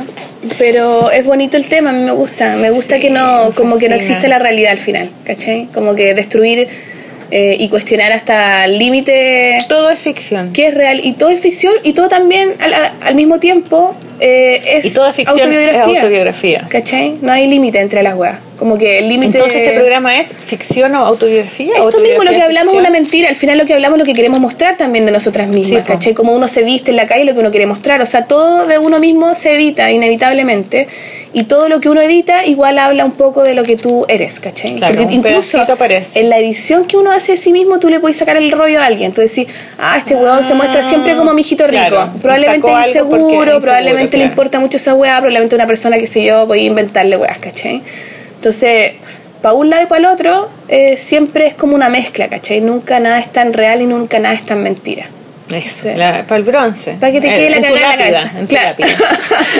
Pero 0.58 1.12
es 1.12 1.26
bonito 1.26 1.58
el 1.58 1.66
tema, 1.66 1.90
a 1.90 1.94
mí 1.94 2.04
me 2.04 2.12
gusta. 2.12 2.56
Me 2.58 2.72
gusta 2.72 2.96
Sí, 2.96 3.02
que 3.02 3.10
no, 3.10 3.52
como 3.56 3.78
que 3.78 3.90
no 3.90 3.96
existe 3.96 4.28
la 4.28 4.40
realidad 4.40 4.72
al 4.72 4.80
final, 4.80 5.10
¿cachai? 5.26 5.68
Como 5.74 5.96
que 5.96 6.14
destruir 6.14 6.68
eh, 7.32 7.56
y 7.60 7.70
cuestionar 7.70 8.12
hasta 8.12 8.66
el 8.66 8.78
límite 8.80 9.60
Todo 9.68 9.90
es 9.90 10.00
ficción. 10.00 10.52
qué 10.54 10.68
es 10.68 10.74
real. 10.74 11.00
Y 11.04 11.14
todo 11.14 11.30
es 11.30 11.40
ficción 11.40 11.74
y 11.84 11.94
todo 11.94 12.10
también 12.10 12.54
al, 12.60 12.74
al- 12.74 12.92
al 13.02 13.16
mismo 13.16 13.40
tiempo 13.40 13.96
eh, 14.20 14.62
es 14.78 14.86
Y 14.86 14.92
toda 14.94 15.14
ficción 15.14 15.40
autobiografía. 15.40 15.82
es 15.82 15.98
autobiografía. 15.98 16.66
¿Cachai? 16.70 17.16
No 17.22 17.32
hay 17.32 17.48
límite 17.48 17.80
entre 17.80 18.04
las 18.04 18.16
weas. 18.16 18.38
Como 18.60 18.78
que 18.78 19.00
el 19.00 19.08
límite. 19.08 19.38
Entonces, 19.38 19.62
¿este 19.62 19.76
programa 19.76 20.20
es 20.20 20.28
ficción 20.34 20.94
o 20.96 21.06
autobiografía? 21.06 21.72
Esto 21.72 21.80
mismo, 21.80 21.86
lo 21.86 21.86
¿Autobiografía 21.86 22.38
que 22.38 22.44
hablamos 22.44 22.74
es 22.74 22.80
una 22.80 22.90
mentira. 22.90 23.30
Al 23.30 23.38
final, 23.38 23.58
lo 23.58 23.66
que 23.66 23.74
hablamos 23.74 23.98
es 23.98 24.00
lo 24.02 24.06
que 24.06 24.14
queremos 24.14 24.40
mostrar 24.42 24.76
también 24.76 25.06
de 25.06 25.14
nosotras 25.14 25.48
mismas. 25.48 25.82
Sí. 25.86 25.88
¿Cachai? 25.88 26.14
Como 26.14 26.34
uno 26.34 26.48
se 26.50 26.64
viste 26.64 26.92
en 26.92 26.98
la 26.98 27.08
calle, 27.08 27.24
lo 27.24 27.34
que 27.34 27.40
uno 27.40 27.52
quiere 27.52 27.66
mostrar. 27.66 28.02
O 28.02 28.06
sea, 28.06 28.26
todo 28.26 28.68
de 28.68 28.78
uno 28.78 29.00
mismo 29.00 29.34
se 29.34 29.56
edita, 29.56 29.90
inevitablemente. 29.92 30.88
Y 31.32 31.44
todo 31.44 31.70
lo 31.70 31.80
que 31.80 31.90
uno 31.90 32.02
edita, 32.02 32.46
igual 32.46 32.80
habla 32.80 33.06
un 33.06 33.12
poco 33.12 33.44
de 33.44 33.54
lo 33.54 33.64
que 33.64 33.76
tú 33.76 34.04
eres, 34.08 34.40
¿cachai? 34.40 34.76
Claro, 34.76 35.04
un 35.04 35.22
pedacito 35.22 35.74
aparece. 35.74 36.20
en 36.20 36.30
la 36.30 36.40
edición 36.40 36.86
que 36.86 36.98
uno 36.98 37.12
hace 37.12 37.34
de 37.34 37.38
sí 37.38 37.52
mismo, 37.52 37.80
tú 37.80 37.90
le 37.90 38.00
puedes 38.00 38.18
sacar 38.18 38.36
el 38.36 38.52
rollo 38.52 38.82
a 38.82 38.86
alguien. 38.86 39.14
Tú 39.14 39.22
decís, 39.22 39.48
ah, 39.78 39.98
este 39.98 40.16
weón 40.16 40.44
se 40.44 40.56
muestra 40.56 40.82
siempre 40.82 41.16
como 41.16 41.34
mijito 41.34 41.68
rico. 41.68 41.86
Claro, 41.88 42.12
probablemente 42.20 42.62
porque 42.62 42.88
inseguro, 42.88 43.18
es 43.18 43.24
inseguro, 43.24 43.62
probablemente 43.62 44.18
le 44.18 44.24
importa 44.24 44.60
mucho 44.60 44.78
esa 44.78 44.96
weá, 44.96 45.18
probablemente 45.18 45.56
una 45.56 45.68
persona 45.68 45.98
que 46.00 46.08
sé 46.08 46.24
yo, 46.24 46.48
voy 46.48 46.62
a 46.62 46.64
inventarle 46.64 47.16
weas, 47.16 47.38
¿cachai? 47.38 47.84
Entonces, 48.40 48.94
para 49.42 49.54
un 49.54 49.70
lado 49.70 49.84
y 49.84 49.86
para 49.88 50.00
el 50.00 50.06
otro, 50.06 50.50
eh, 50.70 50.96
siempre 50.98 51.46
es 51.48 51.56
como 51.56 51.76
una 51.76 51.90
mezcla, 51.90 52.30
¿cachai? 52.30 52.62
Nunca 52.62 52.98
nada 53.02 53.20
es 53.20 53.30
tan 53.34 53.52
real 53.52 53.82
y 53.82 53.86
nunca 53.86 54.18
nada 54.18 54.34
es 54.34 54.46
tan 54.46 54.64
mentira. 54.64 55.08
Eso, 55.54 55.90
Sí. 55.90 55.96
para 55.98 56.36
el 56.38 56.44
bronce. 56.44 56.94
Pa' 57.02 57.12
que 57.12 57.20
te 57.20 57.28
quede 57.28 57.50
la 57.50 57.58
en 57.58 57.68
tu 57.68 57.76
la 57.76 57.82
lápida. 57.82 57.98
cabeza. 57.98 58.32
En 58.40 58.48
tu 58.48 58.56
Claro. 58.56 58.70
lápida. 58.80 58.98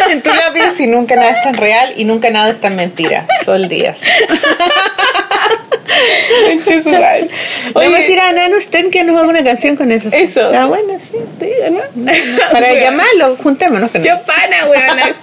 en 0.12 0.22
tu 0.22 0.30
lápida, 0.34 0.72
si 0.72 0.88
nunca 0.88 1.16
nada 1.18 1.32
es 1.32 1.42
tan 1.42 1.56
real 1.56 1.94
y 1.98 2.06
nunca 2.06 2.30
nada 2.30 2.50
es 2.52 2.60
tan 2.62 2.76
mentira. 2.78 3.26
Sol 3.44 3.68
Díaz. 3.68 4.00
Vamos 7.74 7.94
a 7.94 7.98
decir 7.98 8.20
a 8.20 8.32
Nano 8.32 8.60
Sten 8.62 8.90
que 8.92 9.04
nos 9.04 9.18
haga 9.18 9.28
una 9.28 9.44
canción 9.44 9.76
con 9.76 9.92
eso. 9.92 10.10
Eso. 10.12 10.42
Está 10.46 10.66
bueno, 10.66 10.94
sí. 11.00 11.18
Te 11.40 11.46
digo, 11.48 11.82
¿no? 11.96 12.06
Para 12.52 12.68
Weón. 12.68 12.80
llamarlo, 12.80 13.38
juntémonos 13.42 13.92
con 13.92 14.02
¡Qué 14.02 14.10
él. 14.10 14.18
pana, 14.26 14.66
weonas! 14.70 15.16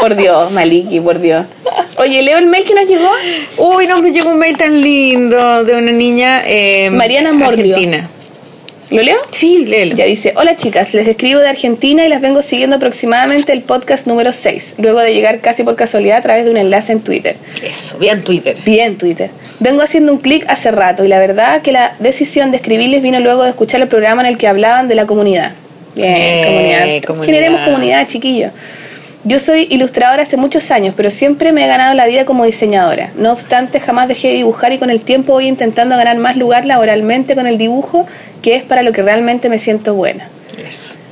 Por 0.00 0.16
Dios, 0.16 0.50
Maliki, 0.50 1.00
por 1.00 1.20
Dios. 1.20 1.46
Oye, 1.96 2.22
leo 2.22 2.38
el 2.38 2.46
mail 2.46 2.64
que 2.64 2.74
nos 2.74 2.86
llegó. 2.88 3.10
Uy, 3.58 3.86
nos 3.86 4.00
me 4.02 4.10
llegó 4.12 4.30
un 4.30 4.38
mail 4.38 4.56
tan 4.56 4.80
lindo 4.80 5.64
de 5.64 5.74
una 5.76 5.92
niña 5.92 6.42
eh, 6.46 6.88
Mariana 6.90 7.32
Mordio. 7.32 7.74
argentina. 7.74 8.08
¿Lo 8.90 9.02
leo? 9.02 9.18
Sí, 9.30 9.66
léelo. 9.66 9.94
Ya 9.94 10.04
dice, 10.06 10.32
hola 10.36 10.56
chicas, 10.56 10.92
les 10.94 11.06
escribo 11.06 11.38
de 11.38 11.48
Argentina 11.48 12.04
y 12.04 12.08
las 12.08 12.20
vengo 12.20 12.42
siguiendo 12.42 12.74
aproximadamente 12.74 13.52
el 13.52 13.62
podcast 13.62 14.06
número 14.08 14.32
6, 14.32 14.76
luego 14.78 14.98
de 14.98 15.14
llegar 15.14 15.38
casi 15.40 15.62
por 15.62 15.76
casualidad 15.76 16.16
a 16.18 16.22
través 16.22 16.44
de 16.44 16.50
un 16.50 16.56
enlace 16.56 16.90
en 16.90 17.00
Twitter. 17.00 17.36
Eso, 17.62 17.98
bien 17.98 18.24
Twitter. 18.24 18.56
Bien, 18.64 18.98
Twitter. 18.98 19.30
Vengo 19.60 19.82
haciendo 19.82 20.12
un 20.12 20.18
clic 20.18 20.44
hace 20.48 20.72
rato 20.72 21.04
y 21.04 21.08
la 21.08 21.20
verdad 21.20 21.62
que 21.62 21.70
la 21.70 21.94
decisión 22.00 22.50
de 22.50 22.56
escribirles 22.56 23.00
vino 23.02 23.20
luego 23.20 23.44
de 23.44 23.50
escuchar 23.50 23.80
el 23.80 23.86
programa 23.86 24.22
en 24.22 24.28
el 24.28 24.38
que 24.38 24.48
hablaban 24.48 24.88
de 24.88 24.96
la 24.96 25.06
comunidad. 25.06 25.52
Bien, 25.94 26.08
Eh, 26.12 26.42
comunidad. 26.46 27.02
comunidad. 27.06 27.26
Generemos 27.26 27.60
comunidad, 27.60 28.06
chiquillos. 28.08 28.50
Yo 29.22 29.38
soy 29.38 29.66
ilustradora 29.70 30.22
hace 30.22 30.38
muchos 30.38 30.70
años, 30.70 30.94
pero 30.96 31.10
siempre 31.10 31.52
me 31.52 31.64
he 31.64 31.68
ganado 31.68 31.92
la 31.92 32.06
vida 32.06 32.24
como 32.24 32.46
diseñadora. 32.46 33.10
No 33.16 33.32
obstante, 33.32 33.78
jamás 33.78 34.08
dejé 34.08 34.28
de 34.28 34.34
dibujar 34.34 34.72
y 34.72 34.78
con 34.78 34.88
el 34.88 35.02
tiempo 35.02 35.34
voy 35.34 35.46
intentando 35.46 35.96
ganar 35.96 36.16
más 36.16 36.36
lugar 36.36 36.64
laboralmente 36.64 37.34
con 37.34 37.46
el 37.46 37.58
dibujo, 37.58 38.06
que 38.40 38.56
es 38.56 38.62
para 38.62 38.82
lo 38.82 38.92
que 38.92 39.02
realmente 39.02 39.50
me 39.50 39.58
siento 39.58 39.94
buena. 39.94 40.28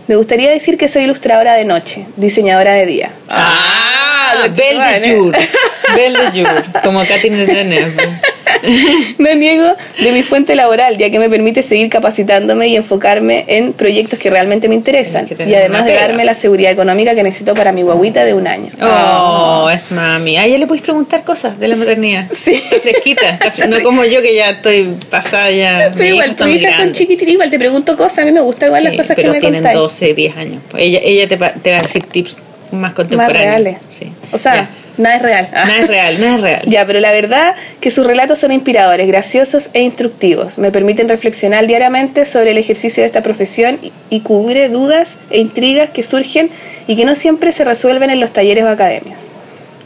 Me 0.07 0.17
gustaría 0.17 0.51
decir 0.51 0.79
que 0.79 0.89
soy 0.89 1.03
ilustradora 1.05 1.53
de 1.53 1.67
noche, 1.67 2.07
diseñadora 2.17 2.73
de 2.73 2.87
día. 2.87 3.11
Ah, 3.29 4.35
de 4.43 4.49
Belle 4.49 5.01
de. 5.01 5.15
Jour. 5.15 5.37
Belle 5.95 6.19
de 6.19 6.45
Jour. 6.45 6.65
Como 6.83 7.05
Deneuve. 7.05 8.21
No 9.19 9.35
niego 9.35 9.75
de 10.01 10.13
mi 10.13 10.23
fuente 10.23 10.55
laboral, 10.55 10.97
ya 10.99 11.11
que 11.11 11.19
me 11.19 11.29
permite 11.29 11.63
seguir 11.63 11.89
capacitándome 11.91 12.69
y 12.69 12.77
enfocarme 12.77 13.45
en 13.49 13.73
proyectos 13.73 14.19
que 14.19 14.31
realmente 14.31 14.69
me 14.69 14.75
interesan. 14.75 15.27
Y 15.47 15.55
además 15.55 15.85
de 15.87 15.95
darme 15.95 16.25
la 16.25 16.35
seguridad 16.35 16.71
económica 16.73 17.15
que 17.15 17.23
necesito 17.23 17.55
para 17.55 17.73
mi 17.73 17.83
guaguita 17.83 18.25
de 18.25 18.35
un 18.35 18.47
año. 18.47 18.71
Oh, 18.83 19.69
es 19.73 19.91
mami. 19.91 20.37
A 20.37 20.47
ella 20.47 20.59
le 20.59 20.67
podéis 20.67 20.83
preguntar 20.83 21.25
cosas 21.25 21.59
de 21.59 21.69
la 21.69 21.77
maternidad. 21.77 22.27
Sí. 22.33 22.53
Está 22.69 22.81
fresquita. 22.81 23.39
está 23.45 23.67
no 23.67 23.83
como 23.83 24.05
yo 24.05 24.23
que 24.23 24.35
ya 24.35 24.51
estoy 24.51 24.95
pasada 25.11 25.51
ya. 25.51 25.93
Pero 25.97 26.15
igual, 26.15 26.37
tus 26.37 26.47
hijas 26.49 26.77
son 26.77 26.93
chiquititas, 26.93 27.33
igual 27.33 27.51
te 27.51 27.59
pregunto 27.59 27.97
cosas, 27.97 28.19
a 28.21 28.25
mí 28.25 28.33
me 28.33 28.41
gusta 28.41 28.67
igual 28.67 28.85
las 28.85 28.97
cosas 28.97 29.17
que 29.17 29.23
pero 29.23 29.33
me 29.33 29.41
tienen 29.41 29.63
contáis. 29.63 29.79
12, 29.79 30.15
10 30.15 30.37
años. 30.37 30.63
Pues 30.71 30.83
ella, 30.85 31.01
ella 31.03 31.29
te, 31.29 31.37
va- 31.37 31.53
te 31.53 31.71
va 31.73 31.79
a 31.79 31.83
decir 31.83 32.03
tips 32.05 32.37
más 32.71 32.81
Más 32.81 32.93
contemporáneos. 32.93 33.45
reales. 33.45 33.77
Sí. 33.89 34.13
O 34.33 34.39
sea, 34.39 34.55
Ya. 34.55 34.71
Nada 34.99 35.17
es 35.17 35.23
real. 35.23 35.49
Ah. 35.55 35.65
Nada 35.67 35.79
es 35.81 35.89
real, 35.89 36.21
nada 36.21 36.35
es 36.37 36.41
real. 36.43 36.63
Ya, 36.67 36.85
pero 36.87 37.01
la 37.01 37.13
verdad 37.13 37.55
que 37.81 37.91
sus 37.91 38.07
relatos 38.07 38.39
son 38.39 38.53
inspiradores, 38.53 39.07
graciosos 39.07 39.71
e 39.73 39.81
instructivos. 39.83 40.59
Me 40.59 40.71
permiten 40.71 41.09
reflexionar 41.09 41.67
diariamente 41.67 42.25
sobre 42.27 42.51
el 42.51 42.59
ejercicio 42.59 43.03
de 43.03 43.07
esta 43.07 43.23
profesión 43.23 43.79
y, 43.83 43.93
y 44.11 44.21
cubre 44.21 44.69
dudas 44.69 45.17
e 45.31 45.39
intrigas 45.39 45.91
que 45.91 46.03
surgen 46.03 46.51
y 46.87 46.97
que 46.97 47.05
no 47.05 47.15
siempre 47.15 47.53
se 47.53 47.65
resuelven 47.65 48.11
en 48.11 48.21
los 48.21 48.33
talleres 48.33 48.65
o 48.65 48.69
academias. 48.69 49.33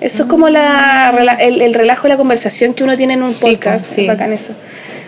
Eso 0.00 0.24
es 0.24 0.28
como 0.28 0.48
la, 0.48 1.12
rela- 1.12 1.36
el, 1.38 1.60
el 1.62 1.74
relajo 1.74 2.04
de 2.04 2.08
la 2.08 2.16
conversación 2.16 2.74
que 2.74 2.82
uno 2.82 2.96
tiene 2.96 3.14
en 3.14 3.22
un 3.22 3.32
Sí, 3.32 3.40
podcast. 3.40 3.84
pues, 3.86 3.94
sí. 3.94 4.00
Es 4.02 4.08
bacán 4.08 4.32
eso. 4.32 4.52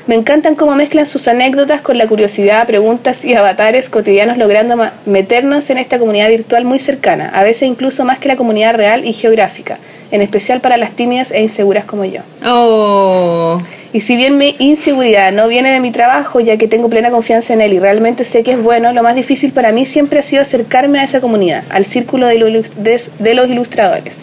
Me 0.07 0.15
encantan 0.15 0.55
cómo 0.55 0.77
mezclan 0.77 1.07
sus 1.07 1.27
anécdotas 1.29 1.81
con 1.81 1.97
la 1.97 2.07
curiosidad, 2.07 2.67
preguntas 2.67 3.25
y 3.25 3.35
avatares 3.35 3.89
cotidianos, 3.89 4.37
logrando 4.37 4.77
meternos 5.07 5.71
en 5.71 5.79
esta 5.79 5.99
comunidad 5.99 6.29
virtual 6.29 6.67
muy 6.67 6.79
cercana, 6.79 7.31
a 7.35 7.43
veces 7.43 7.63
incluso 7.63 8.05
más 8.05 8.19
que 8.19 8.29
la 8.29 8.37
comunidad 8.37 8.75
real 8.75 9.07
y 9.07 9.15
geográfica, 9.15 9.79
en 10.15 10.23
especial 10.23 10.61
para 10.61 10.77
las 10.77 10.93
tímidas 10.93 11.33
e 11.33 11.43
inseguras 11.43 11.85
como 11.85 12.05
yo. 12.05 12.21
Oh. 12.47 13.59
Y 13.93 14.01
si 14.01 14.17
bien 14.17 14.39
mi 14.39 14.55
inseguridad 14.61 15.33
no 15.33 15.49
viene 15.49 15.73
de 15.73 15.81
mi 15.81 15.91
trabajo, 15.91 16.39
ya 16.39 16.57
que 16.57 16.69
tengo 16.69 16.89
plena 16.89 17.11
confianza 17.11 17.53
en 17.53 17.61
él 17.61 17.73
y 17.73 17.81
realmente 17.81 18.23
sé 18.23 18.45
que 18.45 18.53
es 18.53 18.63
bueno, 18.63 18.93
lo 18.93 19.03
más 19.03 19.17
difícil 19.17 19.51
para 19.51 19.73
mí 19.73 19.87
siempre 19.87 20.21
ha 20.21 20.23
sido 20.23 20.43
acercarme 20.43 21.01
a 21.01 21.05
esa 21.05 21.21
comunidad, 21.21 21.65
al 21.69 21.85
círculo 21.85 22.29
de, 22.29 22.39
los 22.39 23.49
ilustradores. 23.49 24.19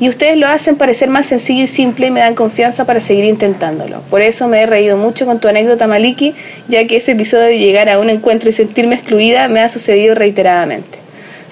Y 0.00 0.08
ustedes 0.08 0.38
lo 0.38 0.48
hacen 0.48 0.76
parecer 0.76 1.10
más 1.10 1.26
sencillo 1.26 1.64
y 1.64 1.66
simple 1.66 2.06
y 2.06 2.10
me 2.10 2.20
dan 2.20 2.34
confianza 2.34 2.86
para 2.86 3.00
seguir 3.00 3.26
intentándolo. 3.26 4.00
Por 4.08 4.22
eso 4.22 4.48
me 4.48 4.62
he 4.62 4.66
reído 4.66 4.96
mucho 4.96 5.26
con 5.26 5.38
tu 5.38 5.48
anécdota, 5.48 5.86
Maliki, 5.86 6.34
ya 6.68 6.86
que 6.86 6.96
ese 6.96 7.12
episodio 7.12 7.44
de 7.44 7.58
llegar 7.58 7.90
a 7.90 7.98
un 7.98 8.08
encuentro 8.08 8.48
y 8.48 8.54
sentirme 8.54 8.94
excluida 8.94 9.48
me 9.48 9.60
ha 9.60 9.68
sucedido 9.68 10.14
reiteradamente. 10.14 11.03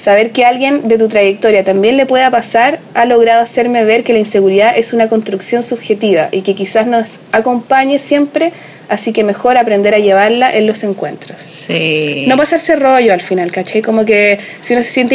Saber 0.03 0.33
que 0.33 0.45
alguien 0.45 0.89
de 0.89 0.99
tu 0.99 1.07
trayectoria 1.07 1.63
también 1.63 1.97
le 1.97 2.07
pueda 2.07 2.29
pasar 2.29 2.81
ha 2.95 3.05
logrado 3.05 3.41
hacerme 3.41 3.85
ver 3.85 4.03
que 4.03 4.13
la 4.13 4.19
inseguridad 4.19 4.77
es 4.77 4.93
una 4.93 5.09
construcción 5.09 5.63
subjetiva 5.63 6.29
y 6.33 6.43
que 6.43 6.57
quizás 6.57 6.89
nos 6.89 7.21
acompañe 7.31 8.01
siempre, 8.01 8.53
así 8.89 9.13
que 9.13 9.23
mejor 9.23 9.57
aprender 9.57 9.95
a 9.95 10.01
llevarla 10.01 10.53
en 10.53 10.67
los 10.67 10.83
encuentros. 10.83 11.41
Sí. 11.43 12.25
No 12.27 12.37
pasarse 12.37 12.75
rollo 12.75 13.13
al 13.13 13.21
final, 13.21 13.53
¿cachai? 13.53 13.81
Como 13.81 14.05
que 14.05 14.41
si 14.61 14.73
uno 14.73 14.83
se 14.83 14.91
siente 14.91 15.15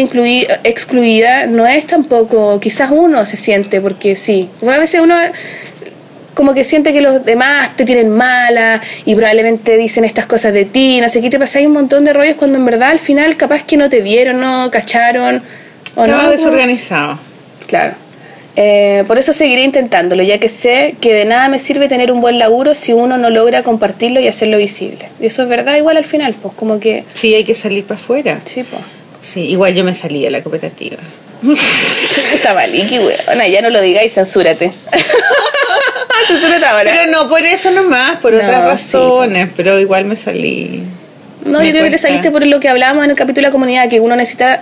excluida, 0.63 1.47
no 1.47 1.67
es 1.67 1.85
tampoco, 1.85 2.57
quizás 2.61 2.89
uno 2.89 3.25
se 3.25 3.35
siente, 3.35 3.81
porque 3.81 4.15
sí. 4.15 4.47
A 4.65 4.77
veces 4.77 5.01
uno 5.01 5.17
como 6.37 6.53
que 6.53 6.63
siente 6.63 6.93
que 6.93 7.01
los 7.01 7.25
demás 7.25 7.75
te 7.75 7.83
tienen 7.83 8.11
mala 8.11 8.79
y 9.05 9.15
probablemente 9.15 9.75
dicen 9.75 10.05
estas 10.05 10.27
cosas 10.27 10.53
de 10.53 10.65
ti, 10.65 11.01
no 11.01 11.09
sé 11.09 11.19
qué, 11.19 11.31
te 11.31 11.39
pasáis 11.39 11.65
un 11.65 11.73
montón 11.73 12.05
de 12.05 12.13
rollos 12.13 12.35
cuando 12.35 12.59
en 12.59 12.65
verdad 12.65 12.89
al 12.91 12.99
final 12.99 13.35
capaz 13.37 13.63
que 13.63 13.75
no 13.75 13.89
te 13.89 14.01
vieron, 14.01 14.39
no 14.39 14.69
cacharon, 14.69 15.41
o 15.95 16.05
Estaba 16.05 16.23
no. 16.25 16.29
desorganizado. 16.29 17.17
Claro. 17.65 17.95
Eh, 18.55 19.03
por 19.07 19.17
eso 19.17 19.33
seguiré 19.33 19.63
intentándolo, 19.63 20.21
ya 20.21 20.37
que 20.37 20.47
sé 20.47 20.95
que 21.01 21.11
de 21.11 21.25
nada 21.25 21.49
me 21.49 21.57
sirve 21.57 21.87
tener 21.87 22.11
un 22.11 22.21
buen 22.21 22.37
laburo 22.37 22.75
si 22.75 22.93
uno 22.93 23.17
no 23.17 23.31
logra 23.31 23.63
compartirlo 23.63 24.19
y 24.19 24.27
hacerlo 24.27 24.59
visible. 24.59 25.09
Y 25.19 25.25
eso 25.25 25.41
es 25.41 25.49
verdad 25.49 25.75
igual 25.75 25.97
al 25.97 26.05
final, 26.05 26.35
pues 26.39 26.53
como 26.53 26.79
que... 26.79 27.03
Sí, 27.15 27.33
hay 27.33 27.45
que 27.45 27.55
salir 27.55 27.83
para 27.83 27.99
afuera. 27.99 28.41
Sí, 28.45 28.63
pues. 28.63 28.83
Sí, 29.21 29.39
igual 29.41 29.73
yo 29.73 29.83
me 29.83 29.95
salí 29.95 30.21
de 30.21 30.29
la 30.29 30.43
cooperativa. 30.43 30.97
Está 32.33 32.53
maliki, 32.53 32.99
weona, 32.99 33.47
ya 33.47 33.63
no 33.63 33.71
lo 33.71 33.81
digáis, 33.81 34.13
censúrate. 34.13 34.71
ahora. 36.69 36.83
Pero 36.83 37.11
no 37.11 37.29
por 37.29 37.41
eso 37.41 37.71
nomás, 37.71 38.17
por 38.17 38.33
No, 38.33 38.39
otras 38.39 38.81
sí. 38.81 38.93
razones, 38.93 39.49
pero 39.55 39.79
igual 39.79 40.05
me 40.05 40.15
salí. 40.15 40.83
no, 41.45 41.59
me 41.59 41.65
yo 41.67 41.71
creo 41.71 41.83
que 41.83 41.89
te 41.89 41.89
cuesta. 41.91 42.07
saliste 42.07 42.31
por 42.31 42.45
lo 42.45 42.59
que 42.59 42.69
hablábamos 42.69 43.03
en 43.05 43.11
el 43.11 43.15
capítulo 43.15 43.43
de 43.45 43.49
la 43.49 43.51
comunidad, 43.51 43.89
que 43.89 43.99
uno 43.99 44.15
necesita 44.15 44.61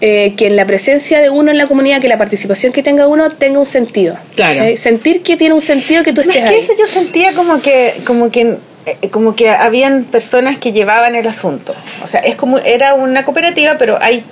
eh, 0.00 0.34
que 0.36 0.48
en 0.48 0.56
la 0.56 0.66
presencia 0.66 1.20
de 1.20 1.30
uno 1.30 1.50
en 1.50 1.58
la 1.58 1.66
comunidad, 1.66 2.00
que 2.00 2.08
la 2.08 2.18
participación 2.18 2.72
que 2.72 2.82
tenga 2.82 3.06
uno 3.06 3.30
tenga 3.30 3.58
un 3.60 3.66
sentido. 3.66 4.16
Claro. 4.34 4.76
Sentir 4.76 5.22
que 5.22 5.36
tiene 5.36 5.54
un 5.54 5.62
sentido 5.62 6.02
que 6.02 6.12
tú 6.12 6.20
estés 6.22 6.36
que 6.36 6.42
ahí. 6.42 6.56
eso 6.58 6.72
yo 6.78 6.86
sentía 6.86 7.32
como 7.32 7.60
que, 7.62 7.94
como 8.04 8.30
que 8.30 8.58
eh, 8.86 9.08
como 9.10 9.34
que 9.34 9.48
habían 9.48 10.04
personas 10.04 10.58
que 10.58 10.72
llevaban 10.72 11.14
el 11.14 11.26
asunto. 11.26 11.74
O 12.04 12.08
sea, 12.08 12.20
es 12.20 12.34
como 12.34 12.58
era 12.58 12.94
una 12.94 13.24
cooperativa, 13.24 13.76
pero 13.78 13.96
hay 14.02 14.24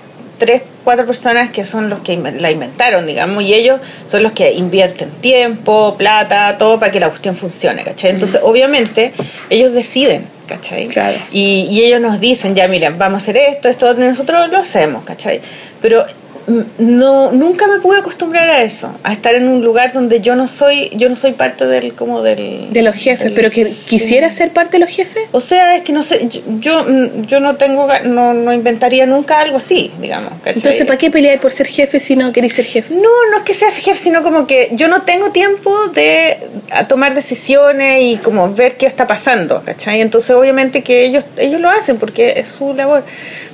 tres, 0.43 0.63
cuatro 0.83 1.07
personas 1.07 1.53
que 1.53 1.65
son 1.65 1.89
los 1.89 2.01
que 2.01 2.17
la 2.17 2.51
inventaron, 2.51 3.07
digamos, 3.07 3.45
y 3.45 3.55
ellos 3.55 3.79
son 4.09 4.25
los 4.25 4.33
que 4.33 4.51
invierten 4.53 5.09
tiempo, 5.21 5.95
plata, 5.97 6.57
todo 6.59 6.81
para 6.81 6.91
que 6.91 6.99
la 6.99 7.11
cuestión 7.11 7.37
funcione, 7.37 7.85
¿cachai? 7.85 8.11
Entonces, 8.11 8.41
obviamente, 8.43 9.13
ellos 9.51 9.73
deciden, 9.73 10.27
¿cachai? 10.49 10.89
Claro. 10.89 11.17
Y, 11.31 11.69
y 11.71 11.85
ellos 11.85 12.01
nos 12.01 12.19
dicen, 12.19 12.57
ya, 12.57 12.67
mira, 12.67 12.91
vamos 12.91 13.21
a 13.21 13.23
hacer 13.23 13.37
esto, 13.37 13.69
esto, 13.69 13.89
otro, 13.89 14.05
y 14.05 14.09
nosotros 14.09 14.51
lo 14.51 14.59
hacemos, 14.59 15.05
¿cachai? 15.05 15.41
Pero 15.81 16.05
no, 16.79 17.33
nunca 17.33 17.67
me 17.67 17.79
pude 17.81 17.99
acostumbrar 18.01 18.49
a 18.49 18.63
eso, 18.63 18.93
a 19.03 19.13
estar 19.13 19.35
en 19.35 19.49
un 19.49 19.63
lugar 19.65 19.93
donde 19.93 20.21
yo 20.21 20.35
no 20.35 20.49
soy, 20.49 20.91
yo 20.95 21.09
no 21.09 21.17
soy 21.17 21.33
parte 21.33 21.67
del, 21.67 21.95
como 21.95 22.23
del... 22.23 22.73
De 22.73 22.83
los 22.83 22.95
jefes, 22.97 23.25
del- 23.25 23.35
pero 23.35 23.51
que 23.51 23.65
sí. 23.67 23.87
quisiera 23.89 24.31
ser 24.31 24.51
parte 24.53 24.73
de 24.73 24.81
los 24.81 24.91
jefes. 24.95 25.25
O 25.33 25.41
sea, 25.41 25.77
es 25.77 25.83
que 25.83 25.93
no 25.93 26.03
sé, 26.03 26.29
yo, 26.29 26.41
yo, 26.61 26.85
mm, 26.85 27.43
no 27.43 27.57
tengo, 27.57 27.89
no, 28.05 28.35
no 28.35 28.53
inventaría 28.53 29.07
nunca 29.07 29.41
algo 29.41 29.59
así, 29.59 29.93
digamos, 30.01 30.33
¿cachai? 30.43 30.55
Entonces, 30.57 30.87
¿para 30.87 30.99
qué 30.99 31.11
peleáis 31.11 31.41
por 31.41 31.53
ser 31.53 31.67
jefe 31.67 32.01
si 32.01 32.17
no 32.17 32.33
queréis 32.33 32.55
ser 32.55 32.65
jefe? 32.65 32.95
No, 32.95 33.01
no 33.31 33.39
es 33.39 33.43
que 33.45 33.55
sea 33.55 33.71
jefe, 33.73 33.97
sino 34.03 34.23
como 34.23 34.47
que 34.47 34.71
yo 34.73 34.89
no 34.89 35.03
tengo 35.03 35.31
tiempo 35.31 35.75
de 35.95 36.39
a 36.71 36.89
tomar 36.89 37.15
decisiones 37.15 38.03
y 38.03 38.17
como 38.17 38.53
ver 38.53 38.77
qué 38.77 38.87
está 38.87 39.07
pasando, 39.07 39.63
¿cachai? 39.65 40.01
Entonces 40.01 40.31
obviamente 40.31 40.83
que 40.83 41.05
ellos, 41.05 41.25
ellos 41.37 41.61
lo 41.61 41.69
hacen 41.71 41.97
porque 41.99 42.35
es 42.37 42.49
su 42.49 42.73
labor. 42.75 43.05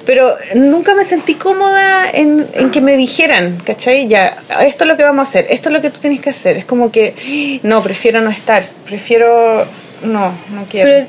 Pero 0.09 0.39
nunca 0.55 0.94
me 0.94 1.05
sentí 1.05 1.35
cómoda 1.35 2.09
en, 2.10 2.47
en 2.55 2.70
que 2.70 2.80
me 2.80 2.97
dijeran, 2.97 3.59
¿cachai? 3.59 4.09
Ya, 4.09 4.39
esto 4.60 4.85
es 4.85 4.89
lo 4.89 4.97
que 4.97 5.05
vamos 5.05 5.26
a 5.26 5.28
hacer, 5.28 5.47
esto 5.51 5.68
es 5.68 5.74
lo 5.74 5.82
que 5.82 5.90
tú 5.90 6.01
tienes 6.01 6.22
que 6.22 6.30
hacer. 6.30 6.56
Es 6.56 6.64
como 6.64 6.90
que, 6.90 7.60
no, 7.62 7.82
prefiero 7.82 8.22
no 8.22 8.30
estar, 8.30 8.64
prefiero, 8.86 9.66
no, 10.02 10.32
no 10.55 10.64
quiero. 10.70 11.06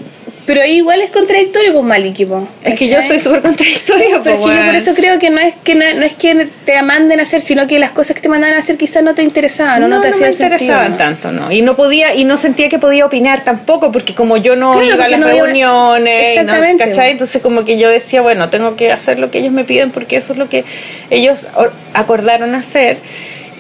Pero 0.49 0.63
ahí 0.63 0.77
igual 0.77 0.99
es 1.01 1.11
contradictorio, 1.11 1.73
pues 1.73 1.85
Maliki, 1.85 2.25
po, 2.25 2.47
Es 2.63 2.73
que 2.73 2.87
yo 2.87 2.99
soy 3.03 3.19
súper 3.19 3.43
contradictoria. 3.43 4.17
No, 4.17 4.23
pero 4.23 4.35
es 4.37 4.41
que 4.47 4.55
yo 4.55 4.65
por 4.65 4.75
eso 4.75 4.93
creo 4.95 5.19
que 5.19 5.29
no 5.29 5.39
es 5.39 5.53
que 5.63 5.75
no, 5.75 5.85
no 5.95 6.03
es 6.03 6.15
que 6.15 6.47
te 6.65 6.81
manden 6.81 7.19
a 7.19 7.21
hacer, 7.23 7.39
sino 7.41 7.67
que 7.67 7.77
las 7.77 7.91
cosas 7.91 8.15
que 8.15 8.21
te 8.23 8.29
mandan 8.29 8.55
a 8.55 8.57
hacer 8.57 8.75
quizás 8.75 9.03
no 9.03 9.13
te 9.13 9.21
interesaban, 9.21 9.79
no, 9.79 9.87
no, 9.87 10.01
te 10.01 10.07
me 10.07 10.13
hacían 10.15 10.31
interesaban 10.31 10.85
sentido. 10.87 10.97
tanto, 10.97 11.31
¿no? 11.31 11.51
Y 11.51 11.61
no 11.61 11.75
podía, 11.75 12.15
y 12.15 12.23
no 12.23 12.35
sentía 12.37 12.67
que 12.67 12.79
podía 12.79 13.05
opinar 13.05 13.43
tampoco, 13.43 13.91
porque 13.91 14.15
como 14.15 14.37
yo 14.37 14.55
no 14.55 14.71
Claro, 14.73 14.87
iba 14.95 15.05
a 15.05 15.09
las 15.09 15.19
iba- 15.19 15.29
reuniones, 15.29 16.13
¿no? 16.35 16.41
Exactamente. 16.41 16.83
¿cachai? 16.83 17.11
Entonces 17.11 17.43
como 17.43 17.63
que 17.63 17.77
yo 17.77 17.87
decía, 17.87 18.21
bueno, 18.21 18.49
tengo 18.49 18.75
que 18.75 18.91
hacer 18.91 19.19
lo 19.19 19.29
que 19.29 19.37
ellos 19.37 19.51
me 19.53 19.65
piden 19.65 19.91
porque 19.91 20.17
eso 20.17 20.33
es 20.33 20.39
lo 20.39 20.49
que 20.49 20.65
ellos 21.11 21.45
or- 21.55 21.73
acordaron 21.93 22.55
hacer. 22.55 22.97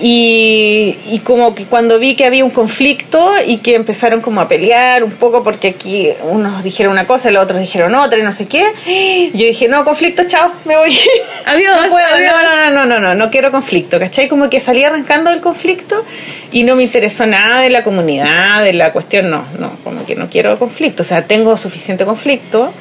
Y, 0.01 0.95
y 1.11 1.19
como 1.19 1.53
que 1.53 1.65
cuando 1.65 1.99
vi 1.99 2.15
que 2.15 2.23
había 2.23 2.45
un 2.45 2.51
conflicto 2.51 3.33
y 3.45 3.57
que 3.57 3.75
empezaron 3.75 4.21
como 4.21 4.39
a 4.39 4.47
pelear 4.47 5.03
un 5.03 5.11
poco 5.11 5.43
porque 5.43 5.69
aquí 5.69 6.07
unos 6.23 6.63
dijeron 6.63 6.93
una 6.93 7.05
cosa 7.05 7.29
los 7.31 7.43
otros 7.43 7.59
dijeron 7.59 7.93
otra 7.95 8.17
y 8.17 8.21
no 8.21 8.31
sé 8.31 8.47
qué, 8.47 8.63
yo 9.33 9.45
dije, 9.45 9.67
no, 9.67 9.83
conflicto, 9.83 10.23
chao, 10.25 10.53
me 10.63 10.77
voy. 10.77 10.97
Adiós, 11.45 11.75
no 11.83 11.89
puedo, 11.89 12.05
adiós. 12.05 12.33
no, 12.33 12.43
no, 12.43 12.55
no, 12.55 12.69
no, 12.69 12.85
no, 12.85 12.99
no, 12.99 13.15
no 13.15 13.31
quiero 13.31 13.51
conflicto, 13.51 13.99
¿cachai? 13.99 14.29
Como 14.29 14.49
que 14.49 14.61
salí 14.61 14.83
arrancando 14.83 15.31
del 15.31 15.41
conflicto 15.41 16.05
y 16.51 16.63
no 16.63 16.75
me 16.75 16.83
interesó 16.83 17.25
nada 17.25 17.61
de 17.61 17.69
la 17.69 17.83
comunidad, 17.83 18.63
de 18.63 18.73
la 18.73 18.93
cuestión, 18.93 19.29
no, 19.29 19.45
no, 19.57 19.73
como 19.83 20.05
que 20.05 20.15
no 20.15 20.29
quiero 20.29 20.57
conflicto, 20.57 21.03
o 21.03 21.05
sea, 21.05 21.25
tengo 21.25 21.57
suficiente 21.57 22.05
conflicto 22.05 22.73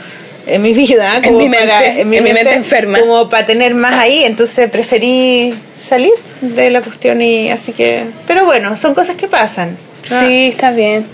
en 0.47 0.63
mi 0.63 0.73
vida, 0.73 1.17
En 1.17 1.25
como 1.25 1.39
mi 1.39 1.49
mente, 1.49 1.67
para, 1.67 1.99
en 1.99 2.09
mi 2.09 2.21
mente 2.21 2.55
enferma. 2.55 3.01
como 3.01 3.29
para 3.29 3.45
tener 3.47 3.75
más 3.75 3.95
ahí, 3.95 4.25
entonces 4.25 4.71
preferí 4.71 5.55
salir 5.89 6.13
de 6.41 6.71
la 6.71 6.81
cuestión 6.83 7.21
y 7.23 7.51
así 7.51 7.73
que, 7.73 8.05
pero 8.27 8.45
bueno, 8.45 8.77
son 8.77 8.95
cosas 8.95 9.17
que 9.17 9.27
pasan. 9.29 9.77
Ah, 10.11 10.25
Sí, 10.27 10.47
está 10.49 10.71
bien. 10.71 11.07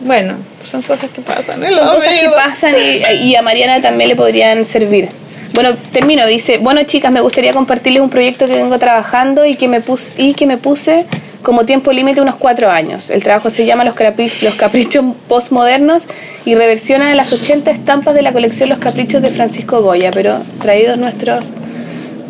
Bueno, 0.00 0.34
son 0.64 0.82
cosas 0.82 1.10
que 1.10 1.20
pasan. 1.20 1.60
Son 1.70 1.88
cosas 1.96 2.20
que 2.20 2.28
pasan 2.28 2.74
y, 2.74 3.28
y 3.28 3.36
a 3.36 3.42
Mariana 3.42 3.80
también 3.80 4.08
le 4.08 4.16
podrían 4.16 4.64
servir. 4.64 5.08
Bueno, 5.54 5.76
termino. 5.92 6.26
Dice, 6.26 6.58
bueno 6.58 6.82
chicas, 6.84 7.12
me 7.12 7.20
gustaría 7.20 7.52
compartirles 7.52 8.02
un 8.02 8.10
proyecto 8.10 8.46
que 8.46 8.54
vengo 8.56 8.78
trabajando 8.78 9.44
y 9.46 9.54
que 9.54 9.68
me 9.68 9.80
puse, 9.80 10.20
y 10.20 10.34
que 10.34 10.46
me 10.46 10.56
puse 10.56 11.04
como 11.42 11.64
tiempo 11.64 11.92
límite 11.92 12.20
unos 12.20 12.36
cuatro 12.36 12.70
años. 12.70 13.10
El 13.10 13.22
trabajo 13.22 13.50
se 13.50 13.66
llama 13.66 13.84
Los, 13.84 13.94
Capri- 13.94 14.42
Los 14.42 14.54
Caprichos 14.54 15.04
Postmodernos 15.28 16.04
y 16.44 16.54
reversiona 16.54 17.14
las 17.14 17.32
80 17.32 17.70
estampas 17.70 18.14
de 18.14 18.22
la 18.22 18.32
colección 18.32 18.68
Los 18.68 18.78
Caprichos 18.78 19.20
de 19.22 19.30
Francisco 19.30 19.82
Goya, 19.82 20.10
pero 20.12 20.40
traídos 20.62 20.98
nuestros 20.98 21.50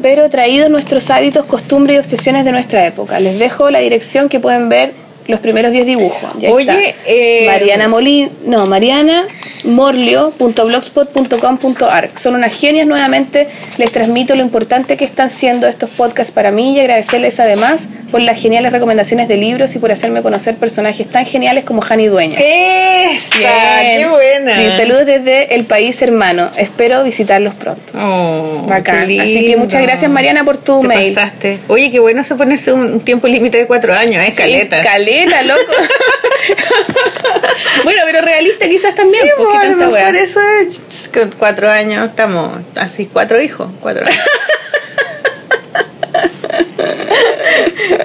pero 0.03 0.29
traídos 0.29 0.69
nuestros 0.69 1.09
hábitos, 1.11 1.47
costumbres 1.47 1.97
y 1.97 1.99
obsesiones 2.01 2.45
de 2.45 2.53
nuestra 2.53 2.85
época. 2.85 3.21
Les 3.21 3.39
dejo 3.39 3.71
la 3.71 3.79
dirección 3.79 4.29
que 4.29 4.41
pueden 4.41 4.69
ver 4.69 4.93
los 5.33 5.41
primeros 5.41 5.73
10 5.73 5.87
dibujos. 5.87 6.33
Ya 6.39 6.51
Oye, 6.51 6.89
está. 6.91 7.01
eh, 7.07 7.45
Mariana 7.47 7.89
Molin, 7.89 8.31
no, 8.47 8.67
Mariana 8.67 9.27
morlio.blogspot.com.ar. 9.65 12.11
Son 12.17 12.35
unas 12.35 12.55
genias 12.59 12.87
nuevamente. 12.87 13.49
Les 13.79 13.91
transmito 13.91 14.35
lo 14.35 14.43
importante 14.43 14.97
que 14.97 15.05
están 15.05 15.31
siendo 15.31 15.67
estos 15.67 15.91
podcasts 15.91 16.33
para 16.33 16.51
mí 16.51 16.77
y 16.77 16.81
agradecerles 16.81 17.41
además 17.41 17.89
por 18.11 18.21
las 18.21 18.41
geniales 18.41 18.73
recomendaciones 18.73 19.27
de 19.29 19.37
libros 19.39 19.75
y 19.75 19.79
por 19.79 19.91
hacerme 19.91 20.21
conocer 20.23 20.57
personajes 20.57 21.09
tan 21.11 21.25
geniales 21.25 21.65
como 21.65 21.81
Jani 21.81 22.07
Dueña. 22.07 22.39
¡Esa! 22.39 23.39
Bien. 23.39 24.03
¡Qué 24.03 24.09
buena! 24.09 24.59
Bien, 24.59 24.71
saludos 24.77 25.07
desde 25.07 25.55
el 25.55 25.65
país 25.65 26.01
hermano. 26.03 26.51
Espero 26.57 27.03
visitarlos 27.05 27.55
pronto. 27.55 27.93
Oh, 27.99 28.65
Bacán. 28.69 29.09
Así 29.21 29.47
que 29.47 29.57
muchas 29.57 29.83
gracias, 29.83 30.11
Mariana, 30.11 30.45
por 30.45 30.59
tu 30.59 30.81
Te 30.83 30.89
mail. 30.89 31.15
pasaste. 31.15 31.59
Oye, 31.69 31.91
qué 31.91 32.01
bueno 32.01 32.21
eso 32.21 32.37
ponerse 32.37 32.73
un, 32.73 33.01
tiempo 33.01 33.29
límite 33.29 33.59
de 33.59 33.67
cuatro 33.67 33.95
años, 33.95 34.23
¿eh? 34.25 34.33
Caleta. 34.37 34.83
Sí, 34.83 34.89
caleta, 35.31 35.43
loco. 35.43 35.73
bueno, 37.85 38.03
pero 38.07 38.23
realista 38.23 38.69
quizás 38.69 38.95
también. 38.95 39.23
Sí, 39.23 39.29
pues, 39.37 39.49
pues, 39.49 39.61
¿qué 39.61 39.67
a 39.67 39.71
lo 39.71 39.79
tanta 39.79 39.89
wea? 39.91 40.09
eso 40.11 40.41
es 40.41 41.11
con 41.13 41.31
cuatro 41.39 41.71
años, 41.71 42.11
estamos 42.11 42.61
así, 42.77 43.09
cuatro 43.13 43.41
hijos, 43.41 43.69
cuatro 43.81 44.07
años. 44.07 44.19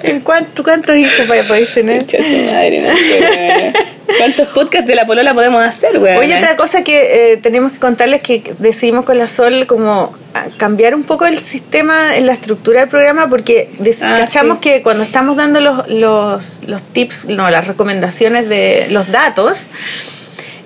¿En 0.03 0.21
cuánto, 0.21 0.63
¿Cuántos 0.63 0.95
hijos 0.95 1.27
podéis 1.47 1.73
tener? 1.73 1.99
Concha 1.99 2.17
su 2.17 2.23
madre, 2.23 2.81
no 2.81 2.95
sé. 2.95 3.73
¿Cuántos 4.17 4.47
podcasts 4.49 4.87
de 4.87 4.95
la 4.95 5.05
polola 5.05 5.33
podemos 5.33 5.61
hacer, 5.63 5.97
weón? 5.99 6.17
Oye, 6.17 6.37
otra 6.37 6.55
cosa 6.55 6.83
que 6.83 7.33
eh, 7.33 7.37
tenemos 7.37 7.71
que 7.73 7.79
contarles 7.79 8.21
que 8.21 8.53
decidimos 8.59 9.03
con 9.05 9.17
la 9.17 9.27
Sol 9.27 9.65
como 9.67 10.15
cambiar 10.57 10.93
un 10.95 11.03
poco 11.03 11.25
el 11.25 11.39
sistema 11.39 12.15
en 12.15 12.25
la 12.27 12.33
estructura 12.33 12.81
del 12.81 12.89
programa 12.89 13.27
porque 13.29 13.69
Ah, 14.01 14.17
cachamos 14.19 14.57
sí. 14.57 14.61
que 14.61 14.81
cuando 14.81 15.03
estamos 15.03 15.35
dando 15.37 15.59
los, 15.59 15.87
los, 15.89 16.59
los 16.67 16.81
tips, 16.81 17.25
no, 17.25 17.49
las 17.49 17.67
recomendaciones 17.67 18.47
de 18.47 18.87
los 18.91 19.11
datos, 19.11 19.63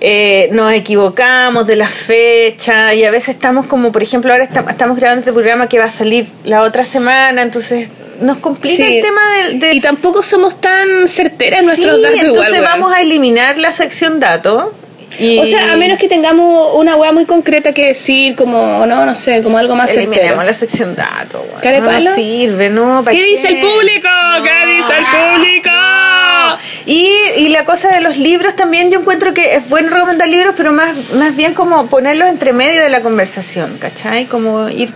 eh, 0.02 0.50
nos 0.52 0.74
equivocamos 0.74 1.68
de 1.68 1.76
la 1.76 1.88
fecha 1.88 2.94
y 2.94 3.04
a 3.04 3.12
veces 3.12 3.30
estamos 3.36 3.68
como, 3.68 3.92
por 3.92 4.02
ejemplo, 4.02 4.32
ahora 4.32 4.50
estam- 4.50 4.70
estamos 4.70 4.98
grabando 4.98 5.20
este 5.22 5.32
programa 5.32 5.68
que 5.70 5.78
va 5.80 5.86
a 5.86 5.90
salir 5.92 6.28
la 6.44 6.64
otra 6.64 6.86
semana, 6.86 7.42
entonces 7.44 7.92
nos 8.22 8.38
complica 8.38 8.76
Sí. 8.78 8.98
el 8.98 9.02
tema 9.04 9.22
del... 9.36 9.60
de- 9.60 9.74
Y 9.74 9.82
tampoco 9.82 10.24
somos 10.24 10.60
tan 10.62 11.08
certeras 11.08 11.60
en 11.62 11.66
nuestros 11.66 11.98
Sí, 11.98 12.02
datos 12.04 12.20
entonces 12.22 12.54
igual, 12.58 12.72
vamos 12.72 12.94
a 12.94 13.02
eliminar 13.02 13.58
la 13.58 13.74
sección 13.74 14.20
datos. 14.20 14.66
Y 15.20 15.40
O 15.40 15.46
sea, 15.46 15.74
a 15.74 15.76
menos 15.76 16.00
que 16.00 16.08
tengamos 16.08 16.74
una 16.76 16.96
weá 16.96 17.12
muy 17.12 17.26
concreta 17.26 17.74
que 17.74 17.88
decir, 17.88 18.34
como, 18.38 18.86
no, 18.86 19.06
no 19.06 19.14
sé, 19.14 19.42
como 19.44 19.58
algo 19.58 19.76
más 19.76 19.90
certero. 19.90 20.12
Eliminemos 20.14 20.46
la 20.46 20.54
sección 20.54 20.96
datos, 20.96 21.42
weón. 21.50 21.62
¿Cara 21.62 21.82
de 21.82 21.82
no 21.82 22.00
nos 22.00 22.16
sirve, 22.16 22.70
¿no? 22.70 23.04
¿pa' 23.04 23.12
¿Qué 23.12 23.22
dice 23.22 23.50
el 23.50 23.58
público? 23.60 24.08
¿Qué 24.42 24.74
dice 24.74 24.94
el 24.98 25.06
público? 25.06 25.70
Y, 26.86 27.12
y 27.38 27.50
la 27.50 27.66
cosa 27.66 27.90
de 27.90 28.02
los 28.02 28.18
libros 28.18 28.56
también, 28.56 28.90
yo 28.90 29.00
encuentro 29.00 29.34
que 29.34 29.56
es 29.56 29.68
bueno 29.70 29.90
recomendar 29.90 30.28
libros, 30.30 30.54
pero 30.58 30.72
más, 30.72 30.96
más 31.14 31.36
bien 31.36 31.54
como 31.54 31.88
ponerlos 31.88 32.30
entre 32.30 32.54
medio 32.54 32.82
de 32.82 32.90
la 32.90 33.02
conversación, 33.02 33.78
¿cachai? 33.80 34.26
Como 34.26 34.70
ir 34.70 34.92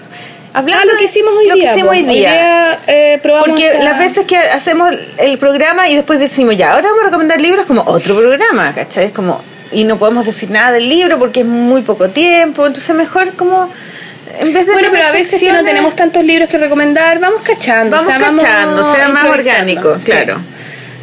hablando 0.56 0.82
Ah, 0.82 0.86
lo 0.86 0.94
de- 0.94 1.00
que 1.00 1.06
hicimos 1.06 1.34
hoy 1.38 1.48
lo 1.48 1.56
día. 1.56 1.66
que 1.66 1.72
hicimos 1.72 1.96
po. 1.96 2.02
hoy 2.02 2.04
día. 2.16 2.80
eh, 2.88 3.20
Porque 3.22 3.78
las 3.82 3.98
veces 4.00 4.26
que 4.26 4.38
hacemos 4.38 4.92
el 5.18 5.38
programa 5.38 5.88
y 5.90 5.96
después 5.96 6.20
decimos, 6.20 6.56
ya, 6.58 6.74
ahora 6.74 6.88
vamos 6.90 7.02
a 7.04 7.06
recomendar 7.08 7.40
libros 7.42 7.66
como 7.66 7.84
otro 7.86 8.16
programa, 8.16 8.74
¿cachai? 8.74 9.06
Es 9.06 9.12
como, 9.12 9.42
y 9.72 9.84
no 9.84 9.98
podemos 9.98 10.26
decir 10.26 10.50
nada 10.50 10.72
del 10.72 10.88
libro 10.90 11.20
porque 11.20 11.42
es 11.42 11.46
muy 11.46 11.82
poco 11.82 12.10
tiempo, 12.10 12.66
entonces 12.66 12.96
mejor 12.96 13.34
como, 13.34 13.70
en 14.40 14.54
vez 14.54 14.66
de... 14.66 14.74
Bueno, 14.74 14.90
pero 14.92 15.06
a 15.08 15.12
veces 15.12 15.40
que 15.40 15.48
no 15.48 15.56
secciones, 15.56 15.66
tenemos 15.66 15.96
tantos 15.96 16.24
libros 16.24 16.50
que 16.50 16.58
recomendar, 16.58 17.20
vamos 17.20 17.42
cachando. 17.42 17.98
Vamos 17.98 18.12
o 18.12 18.18
sea, 18.18 18.20
cachando, 18.20 18.92
sea 18.94 19.10
más 19.10 19.26
orgánico, 19.26 20.00
Sí. 20.00 20.12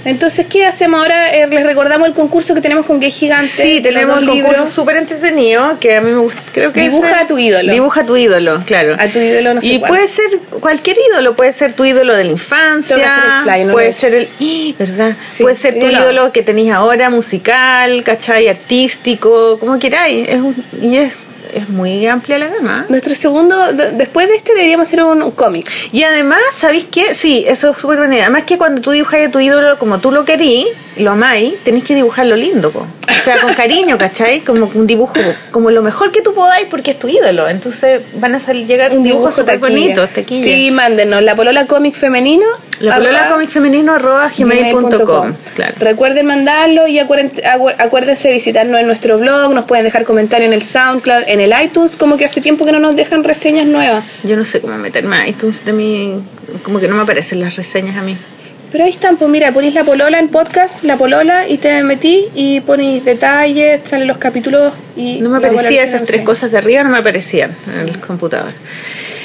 Entonces, 0.04 0.46
¿qué 0.48 0.66
hacemos 0.66 1.00
ahora? 1.00 1.32
Eh, 1.32 1.46
les 1.46 1.62
recordamos 1.64 2.08
el 2.08 2.14
concurso 2.14 2.54
que 2.54 2.60
tenemos 2.60 2.86
con 2.86 2.98
Gay 2.98 3.10
Gigante. 3.10 3.46
Sí, 3.46 3.80
tenemos 3.80 4.18
un 4.20 4.26
concurso 4.26 4.66
súper 4.66 4.96
entretenido 4.96 5.78
que 5.78 5.96
a 5.96 6.00
mí 6.00 6.10
me 6.10 6.18
gusta. 6.18 6.40
Creo 6.52 6.72
que 6.72 6.80
Dibuja 6.82 7.20
a 7.20 7.26
tu 7.26 7.38
ídolo. 7.38 7.72
Dibuja 7.72 8.00
a 8.00 8.06
tu 8.06 8.16
ídolo, 8.16 8.62
claro. 8.66 8.96
A 8.98 9.06
tu 9.08 9.18
ídolo 9.20 9.54
no 9.54 9.60
sé 9.60 9.66
Y 9.68 9.78
cuál. 9.78 9.88
puede 9.90 10.08
ser 10.08 10.38
cualquier 10.60 10.96
ídolo, 11.12 11.34
puede 11.36 11.52
ser 11.52 11.72
tu 11.72 11.84
ídolo 11.84 12.16
de 12.16 12.24
la 12.24 12.30
infancia. 12.30 13.44
El 13.46 13.66
no 13.66 13.70
he 13.70 13.72
puede 13.72 13.92
ser 13.92 14.14
el. 14.14 14.28
¡Ih! 14.40 14.74
¿Verdad? 14.78 15.16
Sí, 15.24 15.42
puede 15.42 15.56
ser 15.56 15.78
tu 15.78 15.86
ídolo 15.86 16.32
que 16.32 16.42
tenéis 16.42 16.72
ahora, 16.72 17.08
musical, 17.10 18.02
¿cachai? 18.04 18.48
Artístico, 18.48 19.58
como 19.58 19.78
queráis. 19.78 20.28
Es 20.28 20.36
un- 20.40 20.64
y 20.80 20.96
es, 20.96 21.12
es 21.52 21.68
muy 21.68 22.06
amplia 22.06 22.38
la 22.38 22.48
gama. 22.48 22.86
Nuestro 22.88 23.14
segundo, 23.14 23.72
de- 23.72 23.92
después 23.92 24.28
de 24.28 24.34
este 24.36 24.54
deberíamos 24.54 24.88
hacer 24.88 25.02
un, 25.02 25.22
un 25.22 25.30
cómic. 25.32 25.70
Y 25.92 26.02
además, 26.02 26.40
¿sabéis 26.56 26.86
qué? 26.90 27.14
Sí, 27.14 27.44
eso 27.46 27.70
es 27.70 27.76
súper 27.78 27.98
buena 27.98 28.14
idea. 28.14 28.24
Además 28.24 28.42
que 28.44 28.58
cuando 28.58 28.80
tú 28.80 28.90
dibujas 28.90 29.26
a 29.26 29.30
tu 29.30 29.40
ídolo 29.40 29.78
como 29.78 29.98
tú 29.98 30.10
lo 30.10 30.24
querís, 30.24 30.66
lo 30.96 31.12
amáis, 31.12 31.54
tenéis 31.64 31.84
que 31.84 31.94
dibujarlo 31.94 32.36
lindo, 32.36 32.70
po. 32.70 32.80
O 32.80 33.24
sea, 33.24 33.40
con 33.40 33.54
cariño, 33.54 33.96
¿cachai? 33.98 34.40
Como 34.40 34.70
un 34.74 34.86
dibujo, 34.86 35.14
como 35.50 35.70
lo 35.70 35.82
mejor 35.82 36.10
que 36.12 36.22
tú 36.22 36.34
podáis 36.34 36.66
porque 36.70 36.90
es 36.92 36.98
tu 36.98 37.08
ídolo. 37.08 37.48
Entonces 37.48 38.02
van 38.14 38.34
a 38.34 38.40
salir, 38.40 38.66
llegar 38.66 38.90
Un 38.96 39.02
dibujos 39.02 39.34
dibujo 39.36 39.52
súper 39.52 39.58
bonitos. 39.58 40.08
Sí, 40.42 40.70
mándenos 40.70 41.22
la 41.22 41.34
polola 41.34 41.66
cómic 41.66 41.94
femenino. 41.94 42.46
La 42.82 42.96
polola 42.96 43.20
arroba 43.20 43.34
comic 43.36 43.50
femenino 43.50 43.92
arroba 43.94 44.30
gmail.com. 44.36 45.32
Claro. 45.54 45.74
Recuerden 45.78 46.26
mandarlo 46.26 46.86
y 46.88 46.98
acuérdense, 46.98 47.42
acu- 47.44 47.74
acuérdense 47.78 48.28
de 48.28 48.34
visitarnos 48.34 48.80
en 48.80 48.86
nuestro 48.86 49.18
blog, 49.18 49.54
nos 49.54 49.64
pueden 49.66 49.84
dejar 49.84 50.04
comentarios 50.04 50.48
en 50.48 50.52
el 50.52 50.62
SoundCloud, 50.62 51.22
en 51.26 51.40
el 51.40 51.52
iTunes, 51.62 51.96
como 51.96 52.16
que 52.16 52.24
hace 52.24 52.40
tiempo 52.40 52.64
que 52.66 52.72
no 52.72 52.78
nos 52.80 52.96
dejan 52.96 53.24
reseñas 53.24 53.66
nuevas. 53.66 54.04
Yo 54.24 54.36
no 54.36 54.44
sé 54.44 54.60
cómo 54.60 54.76
meterme 54.78 55.16
a 55.16 55.28
iTunes 55.28 55.64
de 55.64 55.72
mi... 55.72 56.22
Como 56.62 56.80
que 56.80 56.88
no 56.88 56.94
me 56.96 57.02
aparecen 57.02 57.40
las 57.40 57.56
reseñas 57.56 57.96
a 57.96 58.02
mí. 58.02 58.16
Pero 58.72 58.84
ahí 58.84 58.90
están, 58.90 59.16
pues 59.18 59.30
mira, 59.30 59.52
ponéis 59.52 59.74
la 59.74 59.84
polola 59.84 60.18
en 60.18 60.28
podcast, 60.28 60.82
la 60.82 60.96
polola, 60.96 61.46
y 61.46 61.58
te 61.58 61.82
metí 61.82 62.28
y 62.34 62.60
ponéis 62.62 63.04
detalles, 63.04 63.82
salen 63.84 64.08
los 64.08 64.16
capítulos 64.18 64.72
y... 64.96 65.20
No 65.20 65.28
me 65.28 65.40
la 65.40 65.48
aparecía 65.48 65.68
polola 65.68 65.82
esas 65.82 66.04
tres 66.04 66.22
cosas 66.22 66.50
de 66.50 66.58
arriba, 66.58 66.82
no 66.82 66.88
me 66.88 66.98
aparecían 66.98 67.54
en 67.66 67.88
el 67.88 67.98
computador. 68.00 68.52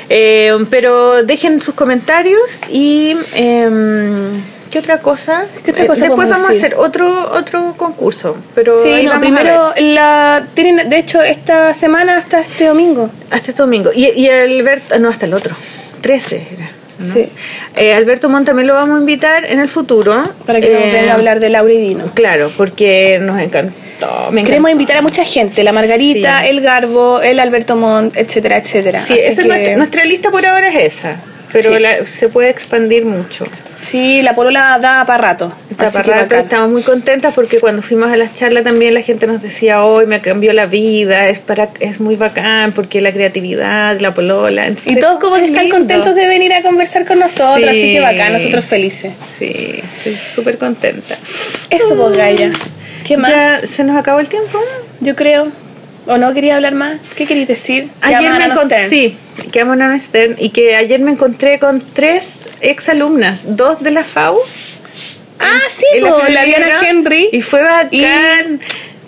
Eh, 0.10 0.56
pero 0.70 1.24
dejen 1.24 1.62
sus 1.62 1.76
comentarios 1.76 2.60
y 2.72 3.16
em, 3.36 4.42
¿qué 4.72 4.80
otra 4.80 5.00
cosa? 5.00 5.46
¿Qué 5.66 5.72
otra 5.72 5.84
Eh, 5.84 5.88
cosa 5.88 6.06
después 6.06 6.30
vamos 6.30 6.48
decir? 6.48 6.64
a 6.64 6.68
hacer 6.68 6.80
otro 6.80 7.32
otro 7.34 7.74
concurso, 7.76 8.38
pero 8.56 8.82
Sí, 8.82 8.88
ahí 8.90 9.04
no, 9.04 9.12
vamos 9.12 9.16
a 9.16 9.20
primero 9.36 9.74
ver. 9.76 9.84
la 9.84 10.48
tienen, 10.54 10.90
de 10.90 10.98
hecho, 11.00 11.22
esta 11.22 11.74
semana 11.74 12.18
hasta 12.18 12.40
este 12.42 12.66
domingo. 12.68 13.10
hasta 13.30 13.52
este 13.52 13.62
domingo 13.62 13.92
y, 13.94 14.06
y 14.08 14.62
ver 14.62 14.82
no 15.00 15.10
hasta 15.10 15.26
el 15.26 15.34
otro, 15.34 15.56
13 16.02 16.48
era. 16.56 16.72
¿no? 17.00 17.06
Sí. 17.06 17.30
Eh, 17.76 17.94
Alberto 17.94 18.28
Montt 18.28 18.48
también 18.48 18.68
lo 18.68 18.74
vamos 18.74 18.98
a 18.98 19.00
invitar 19.02 19.46
en 19.46 19.60
el 19.60 19.70
futuro. 19.70 20.24
Para 20.48 20.60
que 20.62 20.70
nos 20.70 20.82
Eh, 20.82 20.92
venga 20.94 21.12
a 21.12 21.16
hablar 21.16 21.40
de 21.40 21.50
Laura 21.52 21.72
y 21.72 21.78
Dino. 21.80 22.12
Claro, 22.16 22.50
porque 22.58 23.20
nos 23.22 23.40
encantó. 23.98 24.32
me 24.32 24.44
Queremos 24.44 24.72
invitar 24.72 24.98
a 24.98 25.02
mucha 25.02 25.24
gente, 25.26 25.64
la 25.64 25.72
Margarita, 25.72 26.42
Sí. 26.42 26.48
el 26.50 26.62
Garbo, 26.62 27.22
el 27.22 27.40
Alberto 27.40 27.76
Montt, 27.76 28.16
etcétera, 28.18 28.58
etcétera. 28.58 29.06
Sí, 29.06 29.14
esa 29.14 29.30
es 29.32 29.40
que- 29.40 29.46
nuestra, 29.46 29.78
nuestra 29.78 30.06
lista 30.06 30.30
por 30.32 30.46
ahora 30.46 30.70
es 30.70 30.96
esa. 30.98 31.18
Pero 31.52 31.74
Sí. 31.76 31.80
la- 31.80 32.06
se 32.06 32.28
puede 32.28 32.50
expandir 32.50 33.06
mucho. 33.06 33.46
Sí, 33.80 34.22
la 34.24 34.34
polola 34.36 34.80
da 34.82 35.06
para 35.06 35.22
rato. 35.22 35.54
Está 35.70 35.88
así 35.88 35.98
para 36.00 36.22
rato, 36.24 36.36
estamos 36.36 36.70
muy 36.72 36.82
contentas 36.82 37.34
porque 37.34 37.60
cuando 37.60 37.82
fuimos 37.82 38.12
a 38.12 38.18
las 38.18 38.34
charlas 38.34 38.64
también 38.64 38.94
la 38.96 39.02
gente 39.02 39.28
nos 39.28 39.42
decía 39.42 39.84
hoy 39.84 40.08
me 40.08 40.20
cambió 40.20 40.52
la 40.52 40.66
vida, 40.66 41.30
es 41.30 41.40
para 41.40 41.70
es 41.80 42.00
muy 42.02 42.16
bacán 42.16 42.74
porque 42.74 43.00
la 43.02 43.14
creatividad, 43.14 43.98
la 44.02 44.14
polola. 44.14 44.66
Entonces, 44.68 44.92
Y 44.94 45.00
todos 45.00 45.20
como 45.20 45.36
que 45.36 45.42
es 45.44 45.48
están 45.50 45.66
lindo. 45.66 45.78
contentos 45.78 46.16
de 46.16 46.28
venir 46.28 46.54
a 46.54 46.64
conversar 46.64 47.06
con 47.06 47.20
nosotros, 47.20 47.62
Sí. 47.72 47.80
así 47.80 47.94
que 47.94 48.00
bacán, 48.02 48.34
nosotros 48.34 48.66
felices. 48.66 49.14
Sí, 49.40 49.80
estoy 50.00 50.16
súper 50.16 50.58
contenta. 50.58 51.16
Eso, 51.70 51.96
pues, 51.96 52.18
Gaia. 52.18 52.52
¿Qué 53.08 53.18
más? 53.18 53.32
Ya 53.32 53.68
se 53.68 53.84
nos 53.84 53.96
acabó 53.96 54.20
el 54.20 54.28
tiempo. 54.28 54.60
Yo 55.00 55.16
creo. 55.16 55.52
¿O 56.08 56.18
no 56.18 56.34
quería 56.34 56.56
hablar 56.56 56.74
más? 56.74 56.98
¿Qué 57.16 57.26
querías 57.26 57.48
decir? 57.48 57.90
Ayer 58.02 58.32
me 58.32 58.46
encontré, 58.46 58.88
sí, 58.88 59.18
que 59.52 59.60
amo 59.62 59.74
a 59.74 60.00
Stern, 60.00 60.36
y 60.38 60.50
que 60.50 60.76
ayer 60.76 61.00
me 61.02 61.12
encontré 61.12 61.60
con 61.60 61.82
tres 61.82 62.40
exalumnas, 62.62 63.58
dos 63.58 63.84
de 63.84 63.92
la 63.92 64.04
FAU. 64.04 64.40
Ah, 65.40 65.60
sí, 65.70 65.86
en 65.96 66.04
la 66.04 66.12
po, 66.12 66.22
Diana 66.26 66.80
Henry. 66.82 67.30
Y 67.32 67.42
fue 67.42 67.62
bacán. 67.62 68.62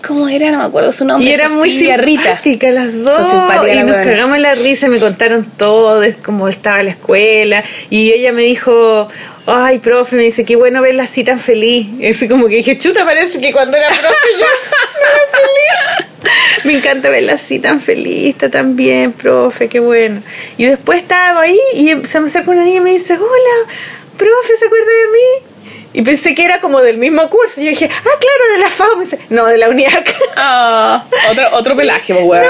¿Cómo 0.05 0.27
era? 0.27 0.51
No 0.51 0.59
me 0.59 0.63
acuerdo 0.63 0.91
su 0.91 1.05
nombre. 1.05 1.27
Y 1.27 1.33
era 1.33 1.49
muy 1.49 1.69
Rita. 1.69 1.97
simpática 2.23 2.71
las 2.71 2.93
dos. 2.93 3.33
Y 3.71 3.83
nos 3.83 3.95
cagamos 3.97 4.39
la 4.39 4.55
risa, 4.55 4.87
me 4.87 4.99
contaron 4.99 5.45
todo, 5.57 5.99
de 5.99 6.15
cómo 6.15 6.47
estaba 6.47 6.81
la 6.83 6.91
escuela. 6.91 7.63
Y 7.89 8.11
ella 8.11 8.31
me 8.31 8.43
dijo, 8.43 9.07
ay, 9.45 9.79
profe, 9.79 10.15
me 10.15 10.23
dice, 10.23 10.45
qué 10.45 10.55
bueno 10.55 10.81
verla 10.81 11.03
así 11.03 11.23
tan 11.23 11.39
feliz. 11.39 11.87
Así 12.09 12.27
como 12.27 12.47
que 12.47 12.55
dije, 12.55 12.77
chuta, 12.77 13.05
parece 13.05 13.39
que 13.39 13.51
cuando 13.51 13.77
era 13.77 13.87
profe 13.87 14.27
yo 14.39 14.45
era 14.45 15.21
feliz. 15.31 16.05
Me 16.63 16.73
encanta 16.73 17.09
verla 17.09 17.33
así 17.33 17.59
tan 17.59 17.79
feliz, 17.79 18.33
está 18.33 18.49
tan 18.49 18.75
bien, 18.75 19.13
profe, 19.13 19.69
qué 19.69 19.79
bueno. 19.79 20.21
Y 20.57 20.65
después 20.65 20.99
estaba 21.01 21.41
ahí 21.41 21.59
y 21.73 22.05
se 22.05 22.19
me 22.19 22.27
acerca 22.27 22.51
una 22.51 22.63
niña 22.63 22.77
y 22.77 22.81
me 22.81 22.91
dice, 22.91 23.13
hola, 23.13 23.73
profe, 24.17 24.57
¿se 24.57 24.65
acuerda 24.65 24.85
de 24.85 25.11
mí? 25.11 25.48
Y 25.91 26.01
pensé 26.03 26.35
que 26.35 26.45
era 26.45 26.61
como 26.61 26.81
del 26.81 26.97
mismo 26.97 27.27
curso. 27.29 27.59
Y 27.61 27.65
yo 27.65 27.69
dije, 27.71 27.89
ah, 27.91 28.01
claro, 28.03 28.53
de 28.53 28.59
la 28.59 28.69
FAO. 28.69 28.95
Me 28.97 29.03
dice, 29.05 29.19
no, 29.29 29.45
de 29.47 29.57
la 29.57 29.69
UNIAC. 29.69 30.15
Ah, 30.41 31.03
otro, 31.29 31.43
otro 31.51 31.75
pelaje, 31.75 32.13
pues, 32.13 32.25
weón. 32.25 32.45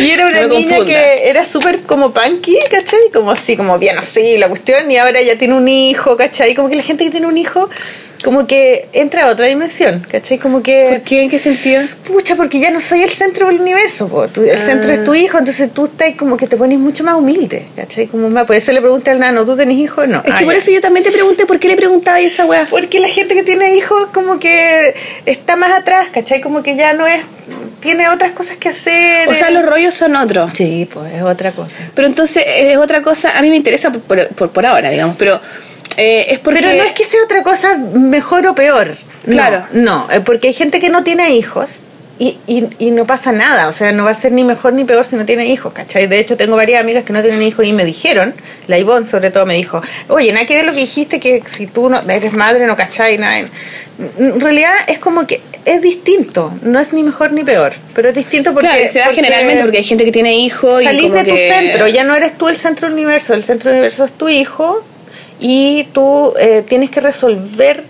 Y 0.00 0.10
era 0.10 0.26
una 0.26 0.40
No 0.42 0.48
niña 0.48 0.76
confunda. 0.76 0.84
que 0.84 1.28
era 1.30 1.46
súper 1.46 1.80
como 1.84 2.12
punky, 2.12 2.58
¿cachai? 2.70 3.10
Como 3.12 3.30
así, 3.30 3.56
como 3.56 3.78
bien 3.78 3.96
así 3.98 4.36
la 4.36 4.48
cuestión. 4.48 4.90
Y 4.90 4.98
ahora 4.98 5.22
ya 5.22 5.38
tiene 5.38 5.54
un 5.54 5.66
hijo, 5.66 6.14
¿cachai? 6.16 6.54
Como 6.54 6.68
que 6.68 6.76
la 6.76 6.82
gente 6.82 7.04
que 7.04 7.10
tiene 7.10 7.26
un 7.26 7.38
hijo, 7.38 7.70
como 8.24 8.46
que 8.46 8.88
entra 8.92 9.24
a 9.24 9.26
otra 9.28 9.46
dimensión, 9.46 10.04
¿cachai? 10.10 10.38
Como 10.38 10.62
que... 10.62 10.86
¿Por 10.90 11.00
qué? 11.02 11.22
¿En 11.22 11.30
qué 11.30 11.38
sentido? 11.38 11.82
Pucha, 12.04 12.34
porque 12.34 12.58
ya 12.58 12.70
no 12.70 12.80
soy 12.80 13.02
el 13.02 13.10
centro 13.10 13.46
del 13.48 13.60
universo, 13.60 14.08
po. 14.08 14.26
Tú- 14.28 14.42
el 14.42 14.58
centro 14.58 14.90
es 14.92 15.04
tu 15.04 15.12
Ah. 15.12 15.18
hijo, 15.18 15.38
entonces 15.38 15.70
tú 15.72 15.84
estás 15.86 16.12
como 16.16 16.36
que 16.36 16.46
te 16.46 16.56
pones 16.56 16.78
mucho 16.78 17.04
más 17.04 17.14
humilde, 17.14 17.66
¿cachai? 17.76 18.06
Como 18.06 18.28
más, 18.30 18.46
por 18.46 18.56
eso 18.56 18.72
le 18.72 18.80
pregunté 18.80 19.10
al 19.10 19.18
nano, 19.20 19.44
¿tú 19.44 19.54
tenés 19.56 19.76
hijos? 19.78 20.08
No. 20.08 20.22
Es 20.24 20.32
Ah, 20.32 20.36
que 20.38 20.44
por 20.44 20.54
ya. 20.54 20.58
eso 20.60 20.70
yo 20.70 20.80
también 20.80 21.04
te 21.04 21.12
pregunté 21.12 21.46
por 21.46 21.58
qué 21.60 21.68
le 21.68 21.76
preguntaba 21.76 22.18
esa 22.20 22.44
weá. 22.46 22.66
Porque 22.68 23.00
la 23.00 23.08
gente 23.08 23.34
que 23.34 23.42
tiene 23.42 23.74
hijos 23.76 24.08
como 24.12 24.38
que 24.38 24.94
está 25.26 25.56
más 25.56 25.72
atrás, 25.72 26.08
¿cachai? 26.12 26.40
Como 26.40 26.62
que 26.62 26.76
ya 26.76 26.92
no 26.94 27.06
es, 27.06 27.22
tiene 27.80 28.08
otras 28.08 28.32
cosas 28.32 28.56
que 28.56 28.70
hacer. 28.70 29.28
O 29.28 29.34
sea, 29.34 29.50
los 29.50 29.64
rollos 29.64 29.94
son 29.94 30.16
otros. 30.16 30.52
Sí, 30.54 30.88
pues 30.92 31.12
es 31.12 31.22
otra 31.22 31.52
cosa. 31.52 31.78
Pero 31.94 32.08
entonces 32.08 32.42
es 32.46 32.76
otra 32.78 33.02
cosa, 33.02 33.36
a 33.38 33.42
mí 33.42 33.50
me 33.50 33.56
interesa 33.56 33.90
por, 33.92 34.00
por, 34.02 34.28
por- 34.28 34.50
por 34.50 34.66
ahora, 34.66 34.90
digamos, 34.90 35.16
pero 35.18 35.40
eh, 35.96 36.26
es 36.30 36.38
porque... 36.38 36.60
Pero 36.60 36.74
no 36.74 36.82
es 36.82 36.92
que 36.92 37.04
sea 37.04 37.20
otra 37.24 37.42
cosa 37.42 37.76
mejor 37.76 38.46
o 38.46 38.54
peor. 38.54 38.96
Claro. 39.24 39.66
No, 39.72 40.08
eh, 40.12 40.20
porque 40.20 40.48
hay 40.48 40.54
gente 40.54 40.78
que 40.80 40.88
no 40.88 41.02
tiene 41.02 41.34
hijos 41.34 41.80
y, 42.18 42.38
y, 42.46 42.68
y 42.78 42.90
no 42.92 43.06
pasa 43.06 43.32
nada. 43.32 43.68
O 43.68 43.72
sea, 43.72 43.92
no 43.92 44.04
va 44.04 44.12
a 44.12 44.14
ser 44.14 44.32
ni 44.32 44.44
mejor 44.44 44.72
ni 44.72 44.84
peor 44.84 45.04
si 45.04 45.16
no 45.16 45.24
tiene 45.24 45.46
hijos, 45.46 45.72
¿cachai? 45.72 46.06
De 46.06 46.18
hecho, 46.18 46.36
tengo 46.36 46.56
varias 46.56 46.80
amigas 46.80 47.04
que 47.04 47.12
no 47.12 47.20
tienen 47.22 47.42
hijos 47.42 47.66
y 47.66 47.72
me 47.72 47.84
dijeron, 47.84 48.34
la 48.68 48.78
Ivonne 48.78 49.04
sobre 49.06 49.30
todo 49.30 49.44
me 49.46 49.54
dijo, 49.54 49.82
oye, 50.08 50.32
nada 50.32 50.46
que 50.46 50.54
ver 50.56 50.64
lo 50.64 50.72
que 50.72 50.80
dijiste, 50.80 51.20
que 51.20 51.42
si 51.46 51.66
tú 51.66 51.88
no 51.90 52.00
eres 52.08 52.32
madre 52.32 52.66
no 52.66 52.76
cachai 52.76 53.18
nada. 53.18 53.38
En 54.18 54.40
realidad 54.40 54.72
es 54.88 54.98
como 54.98 55.26
que 55.26 55.40
es 55.64 55.80
distinto, 55.82 56.52
no 56.62 56.78
es 56.78 56.92
ni 56.92 57.02
mejor 57.02 57.32
ni 57.32 57.42
peor, 57.42 57.72
pero 57.94 58.10
es 58.10 58.14
distinto 58.14 58.52
porque... 58.52 58.68
claro, 58.68 58.88
se 58.88 58.98
da 58.98 59.06
porque 59.06 59.22
generalmente 59.22 59.62
porque 59.62 59.78
hay 59.78 59.84
gente 59.84 60.04
que 60.04 60.12
tiene 60.12 60.36
hijos 60.36 60.82
y 60.82 60.84
Salís 60.84 61.02
como 61.04 61.14
de 61.14 61.24
tu 61.24 61.34
que- 61.34 61.48
centro, 61.48 61.88
ya 61.88 62.04
no 62.04 62.14
eres 62.14 62.36
tú 62.38 62.48
el 62.48 62.56
centro 62.58 62.86
del 62.88 62.94
universo, 62.94 63.32
el 63.34 63.42
centro 63.42 63.70
del 63.70 63.78
universo 63.78 64.04
es 64.04 64.12
tu 64.12 64.28
hijo 64.28 64.84
y 65.40 65.84
tú 65.92 66.34
eh, 66.38 66.64
tienes 66.66 66.90
que 66.90 67.00
resolver 67.00 67.84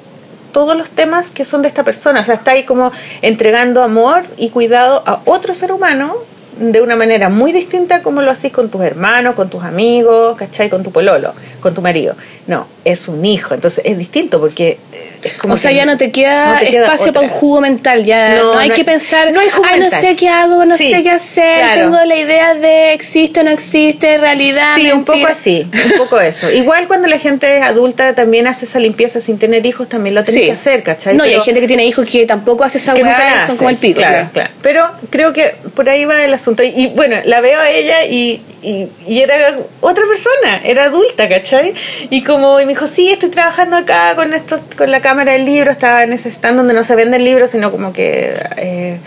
todos 0.52 0.76
los 0.76 0.88
temas 0.90 1.30
que 1.30 1.44
son 1.44 1.62
de 1.62 1.68
esta 1.68 1.84
persona. 1.84 2.22
O 2.22 2.24
sea, 2.24 2.34
está 2.34 2.52
ahí 2.52 2.64
como 2.64 2.92
entregando 3.22 3.82
amor 3.82 4.24
y 4.36 4.50
cuidado 4.50 5.02
a 5.06 5.20
otro 5.26 5.54
ser 5.54 5.72
humano 5.72 6.14
de 6.58 6.80
una 6.80 6.96
manera 6.96 7.28
muy 7.28 7.52
distinta 7.52 8.00
como 8.02 8.22
lo 8.22 8.30
haces 8.30 8.50
con 8.50 8.70
tus 8.70 8.80
hermanos, 8.82 9.34
con 9.34 9.50
tus 9.50 9.62
amigos, 9.62 10.36
¿cachai? 10.38 10.70
Con 10.70 10.82
tu 10.82 10.90
pololo, 10.90 11.34
con 11.60 11.74
tu 11.74 11.82
marido. 11.82 12.14
No, 12.46 12.66
es 12.84 13.08
un 13.08 13.24
hijo, 13.26 13.54
entonces 13.54 13.84
es 13.84 13.98
distinto 13.98 14.40
porque 14.40 14.78
eh, 14.92 15.15
es 15.26 15.34
como... 15.34 15.54
o 15.54 15.56
sea, 15.56 15.72
ya 15.72 15.84
no 15.86 15.96
te 15.96 16.10
queda 16.10 16.54
no 16.54 16.58
te 16.60 16.66
queda 16.66 16.84
espacio 16.86 17.12
para 17.12 17.26
un 17.26 17.32
jugo 17.32 17.60
mental, 17.60 18.04
ya 18.04 18.34
no, 18.36 18.54
No, 18.54 18.58
hay 18.58 18.70
que 18.70 18.84
pensar, 18.84 19.32
no 19.32 19.40
hay 19.40 19.48
jugo 19.50 19.66
ay, 19.68 19.76
no 19.78 19.84
mental". 19.84 20.00
sé 20.00 20.16
qué 20.16 20.28
hago, 20.28 20.64
no 20.64 20.76
Sí, 20.76 20.90
sé 20.90 21.02
qué 21.02 21.10
hacer, 21.10 21.58
claro. 21.58 21.80
tengo 21.82 22.04
la 22.04 22.16
idea 22.16 22.54
de 22.54 22.92
existe 22.92 23.40
o 23.40 23.42
no 23.44 23.50
existe, 23.50 24.18
realidad, 24.18 24.74
Sí, 24.76 24.90
un 24.92 25.04
poco 25.04 25.26
así, 25.26 25.66
un 25.90 25.98
poco 25.98 26.20
eso. 26.20 26.50
Igual 26.50 26.86
cuando 26.88 27.08
la 27.08 27.18
gente 27.18 27.58
es 27.58 27.62
adulta 27.62 28.14
también 28.14 28.46
hace 28.46 28.64
esa 28.64 28.78
limpieza 28.78 29.20
sin 29.20 29.38
tener 29.38 29.64
hijos, 29.66 29.88
también 29.88 30.14
lo 30.14 30.24
tenés 30.24 30.40
Sí. 30.40 30.46
que 30.46 30.52
hacer, 30.52 30.82
¿cachai? 30.82 31.16
No, 31.16 31.26
y 31.26 31.34
hay 31.34 31.40
gente 31.42 31.60
que 31.60 31.66
tiene 31.68 31.84
hijos 31.86 32.08
que 32.08 32.26
tampoco 32.26 32.64
hace 32.64 32.78
esa 32.78 32.94
que 32.94 33.02
nunca 33.02 33.18
la 33.36 33.46
son 33.46 33.56
como 33.56 33.70
el 33.70 33.76
pico. 33.76 33.98
Claro, 33.98 34.28
claro. 34.32 34.50
Pero 34.62 34.86
creo 35.10 35.32
que 35.32 35.54
por 35.74 35.88
ahí 35.88 36.04
va 36.04 36.24
el 36.24 36.32
asunto. 36.34 36.62
Y, 36.62 36.68
y, 36.68 36.86
bueno, 36.88 37.16
la 37.24 37.40
veo 37.40 37.60
a 37.60 37.70
ella 37.70 38.04
y, 38.04 38.40
y, 38.66 39.20
era 39.20 39.56
otra 39.80 40.04
persona, 40.06 40.60
era 40.64 40.84
adulta, 40.84 41.28
¿cachai? 41.28 41.74
Y 42.10 42.22
como 42.22 42.60
y 42.60 42.66
me 42.66 42.72
dijo, 42.72 42.86
sí, 42.86 43.10
estoy 43.10 43.30
trabajando 43.30 43.76
acá 43.76 44.14
con 44.16 44.34
esto, 44.34 44.60
con 44.76 44.90
la 44.90 45.00
cámara 45.00 45.32
del 45.32 45.44
libro, 45.44 45.70
estaba 45.70 46.02
en 46.02 46.12
ese 46.12 46.30
stand 46.30 46.56
donde 46.56 46.74
no 46.74 46.82
se 46.82 46.96
venden 46.96 47.24
libros, 47.24 47.52
sino 47.52 47.70
como 47.70 47.92
que 47.92 48.34
eh, 48.56 48.98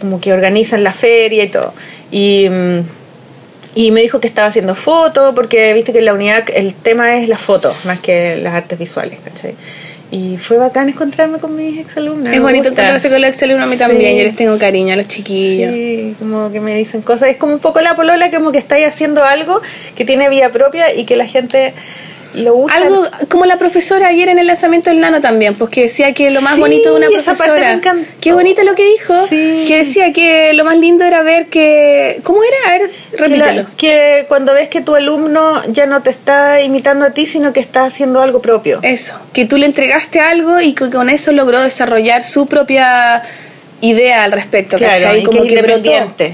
como 0.00 0.20
que 0.20 0.32
organizan 0.32 0.84
la 0.84 0.92
feria 0.92 1.44
y 1.44 1.48
todo. 1.48 1.72
Y 2.10 2.48
mm, 2.50 2.80
y 3.74 3.92
me 3.92 4.00
dijo 4.02 4.18
que 4.18 4.26
estaba 4.26 4.48
haciendo 4.48 4.74
fotos, 4.74 5.32
porque 5.36 5.72
viste 5.72 5.92
que 5.92 6.00
en 6.00 6.06
la 6.06 6.12
unidad 6.12 6.44
el 6.52 6.74
tema 6.74 7.16
es 7.16 7.28
las 7.28 7.40
fotos, 7.40 7.76
más 7.84 8.00
que 8.00 8.36
las 8.36 8.54
artes 8.54 8.76
visuales, 8.76 9.20
¿cachai? 9.24 9.54
Y 10.10 10.38
fue 10.38 10.56
bacán 10.56 10.88
encontrarme 10.88 11.38
con 11.38 11.54
mis 11.54 11.78
exalumnas. 11.78 12.34
Es 12.34 12.40
bonito 12.40 12.68
encontrarse 12.68 13.10
con 13.10 13.20
los 13.20 13.28
exalumnos 13.28 13.66
a 13.66 13.70
mí 13.70 13.76
también, 13.76 14.16
yo 14.16 14.24
les 14.24 14.36
tengo 14.36 14.56
cariño 14.58 14.94
a 14.94 14.96
los 14.96 15.06
chiquillos. 15.06 15.70
Sí, 15.70 16.14
como 16.18 16.50
que 16.50 16.60
me 16.60 16.76
dicen 16.76 17.02
cosas. 17.02 17.28
Es 17.28 17.36
como 17.36 17.52
un 17.52 17.58
poco 17.58 17.80
la 17.82 17.94
polola, 17.94 18.30
como 18.30 18.50
que 18.50 18.58
estáis 18.58 18.86
haciendo 18.86 19.22
algo 19.22 19.60
que 19.94 20.06
tiene 20.06 20.30
vida 20.30 20.48
propia 20.50 20.94
y 20.94 21.04
que 21.04 21.16
la 21.16 21.26
gente 21.26 21.74
lo. 22.34 22.66
Algo 22.70 23.02
como 23.28 23.46
la 23.46 23.56
profesora 23.58 24.08
ayer 24.08 24.28
en 24.28 24.38
el 24.38 24.46
lanzamiento 24.46 24.90
del 24.90 25.00
nano 25.00 25.20
también, 25.20 25.54
pues 25.54 25.70
que 25.70 25.82
decía 25.82 26.12
que 26.12 26.30
lo 26.30 26.40
más 26.40 26.54
Sí, 26.54 26.60
bonito 26.60 26.90
de 26.90 26.96
una 26.96 27.08
profesora. 27.08 27.80
Qué 28.20 28.32
bonito 28.32 28.62
lo 28.64 28.74
que 28.74 28.84
dijo. 28.84 29.26
Sí. 29.26 29.64
Que 29.66 29.78
decía 29.78 30.12
que 30.12 30.52
lo 30.54 30.64
más 30.64 30.76
lindo 30.78 31.04
era 31.04 31.22
ver 31.22 31.46
que. 31.46 32.20
¿Cómo 32.22 32.40
era? 32.42 32.76
A 32.76 33.28
ver, 33.28 33.30
la- 33.38 33.66
que 33.76 34.24
cuando 34.28 34.52
ves 34.54 34.68
que 34.68 34.80
tu 34.80 34.94
alumno 34.94 35.62
ya 35.72 35.86
no 35.86 36.02
te 36.02 36.10
está 36.10 36.60
imitando 36.62 37.04
a 37.04 37.10
ti, 37.10 37.26
sino 37.26 37.52
que 37.52 37.60
está 37.60 37.84
haciendo 37.84 38.20
algo 38.20 38.40
propio. 38.40 38.80
Eso, 38.82 39.14
que 39.32 39.44
tú 39.44 39.56
le 39.56 39.66
entregaste 39.66 40.20
algo 40.20 40.60
y 40.60 40.72
que 40.74 40.90
con 40.90 41.08
eso 41.10 41.32
logró 41.32 41.60
desarrollar 41.62 42.24
su 42.24 42.46
propia 42.46 43.22
idea 43.80 44.24
al 44.24 44.32
respecto, 44.32 44.76
Claro, 44.76 44.94
¿cachai? 44.94 45.22
Como 45.22 45.42
que 45.42 45.54
que, 45.54 45.62
brotó, 45.62 45.90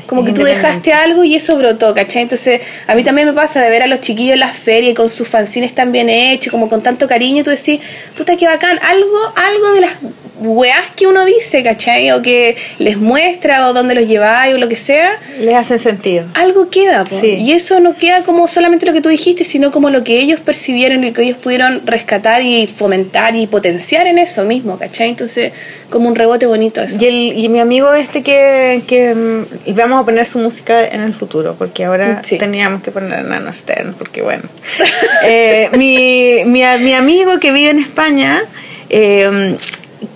como 0.06 0.24
que 0.24 0.32
tú 0.32 0.42
dejaste 0.42 0.92
algo 0.92 1.24
y 1.24 1.34
eso 1.36 1.56
brotó, 1.56 1.94
¿cachai? 1.94 2.22
Entonces, 2.22 2.60
a 2.86 2.94
mí 2.94 3.04
también 3.04 3.28
me 3.28 3.34
pasa 3.34 3.60
de 3.60 3.70
ver 3.70 3.82
a 3.82 3.86
los 3.86 4.00
chiquillos 4.00 4.34
en 4.34 4.40
las 4.40 4.56
ferias 4.56 4.92
y 4.92 4.94
con 4.94 5.10
sus 5.10 5.28
fanzines 5.28 5.74
tan 5.74 5.92
bien 5.92 6.08
hechos, 6.08 6.50
como 6.50 6.68
con 6.68 6.82
tanto 6.82 7.06
cariño, 7.06 7.40
y 7.40 7.44
tú 7.44 7.50
decís, 7.50 7.80
puta, 8.16 8.36
qué 8.36 8.46
bacán, 8.46 8.78
algo, 8.82 9.18
algo 9.36 9.72
de 9.74 9.80
las 9.82 9.92
weás 10.40 10.90
que 10.96 11.06
uno 11.06 11.24
dice, 11.24 11.62
¿cachai? 11.62 12.10
O 12.12 12.22
que 12.22 12.56
les 12.78 12.96
muestra 12.96 13.68
o 13.68 13.72
dónde 13.72 13.94
los 13.94 14.06
lleváis 14.08 14.54
o 14.54 14.58
lo 14.58 14.68
que 14.68 14.76
sea, 14.76 15.18
Les 15.40 15.54
hacen 15.54 15.78
sentido. 15.78 16.26
algo 16.34 16.68
queda, 16.70 17.04
po. 17.04 17.18
Sí. 17.20 17.36
y 17.40 17.52
eso 17.52 17.80
no 17.80 17.94
queda 17.94 18.22
como 18.22 18.48
solamente 18.48 18.84
lo 18.86 18.92
que 18.92 19.00
tú 19.00 19.08
dijiste, 19.08 19.44
sino 19.44 19.70
como 19.70 19.90
lo 19.90 20.02
que 20.04 20.18
ellos 20.18 20.40
percibieron 20.40 21.04
y 21.04 21.12
que 21.12 21.22
ellos 21.22 21.38
pudieron 21.38 21.86
rescatar 21.86 22.42
y 22.42 22.66
fomentar 22.66 23.36
y 23.36 23.46
potenciar 23.46 24.06
en 24.06 24.18
eso 24.18 24.44
mismo, 24.44 24.78
¿cachai? 24.78 25.08
Entonces, 25.10 25.52
como 25.90 26.08
un 26.08 26.14
rebote 26.16 26.46
bonito 26.46 26.82
eso. 26.82 26.96
Y, 27.00 27.04
el, 27.06 27.38
y 27.38 27.48
mi 27.48 27.60
amigo 27.60 27.92
este 27.94 28.22
que, 28.22 28.82
que 28.86 29.14
mm, 29.14 29.44
y 29.66 29.72
vamos 29.72 30.02
a 30.02 30.04
poner 30.04 30.26
su 30.26 30.38
música 30.38 30.84
en 30.86 31.00
el 31.02 31.14
futuro, 31.14 31.54
porque 31.58 31.84
ahora 31.84 32.20
Sí. 32.24 32.38
teníamos 32.38 32.82
que 32.82 32.90
poner 32.90 33.12
a 33.14 33.22
Nano 33.22 33.52
Stern, 33.52 33.94
porque 33.94 34.22
bueno. 34.22 34.42
Eh, 35.26 35.70
mi, 35.72 36.44
mi, 36.44 36.62
mi 36.80 36.92
amigo 36.92 37.38
que 37.40 37.50
vive 37.52 37.70
en 37.70 37.78
España, 37.78 38.42
eh, 38.90 39.56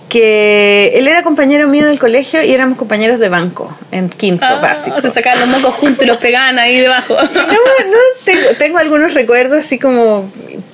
que 0.09 0.91
él 0.95 1.07
era 1.07 1.23
compañero 1.23 1.67
mío 1.67 1.85
del 1.85 1.99
colegio 1.99 2.43
y 2.43 2.51
éramos 2.51 2.77
compañeros 2.77 3.19
de 3.19 3.29
banco 3.29 3.77
en 3.91 4.09
quinto 4.09 4.45
Ah, 4.45 4.59
básico. 4.59 4.99
Se 5.01 5.09
sacaban 5.09 5.39
los 5.39 5.49
mocos 5.49 5.75
juntos 5.75 6.03
y 6.03 6.07
los 6.07 6.17
pegaban 6.17 6.57
ahí 6.59 6.79
debajo. 6.79 7.15
No, 7.33 7.91
no, 7.91 7.97
tengo, 8.23 8.49
tengo 8.57 8.77
algunos 8.77 9.13
recuerdos 9.13 9.59
así 9.61 9.79
como... 9.79 10.29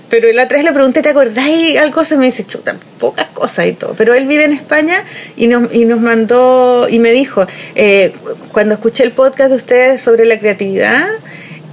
Pero 0.10 0.32
la 0.32 0.44
otra 0.44 0.58
vez 0.58 0.66
le 0.66 0.72
pregunté, 0.72 1.02
¿te 1.02 1.10
acordáis 1.10 1.78
algo? 1.78 2.06
Se 2.06 2.16
me 2.16 2.26
dice, 2.26 2.46
chuta, 2.46 2.76
pocas 3.00 3.28
cosas 3.34 3.66
y 3.66 3.74
todo. 3.74 3.96
Pero 3.98 4.14
él 4.14 4.28
vive 4.28 4.46
en 4.46 4.54
España 4.54 5.04
y 5.36 5.48
nos, 5.48 5.74
y 5.74 5.86
nos 5.86 6.00
mandó, 6.00 6.88
y 6.90 7.00
me 7.00 7.12
dijo, 7.12 7.46
eh, 7.74 8.14
cuando 8.52 8.76
escuché 8.76 9.04
el 9.04 9.12
podcast 9.12 9.50
de 9.50 9.56
ustedes 9.56 10.02
sobre 10.02 10.26
la 10.26 10.40
creatividad, 10.40 11.08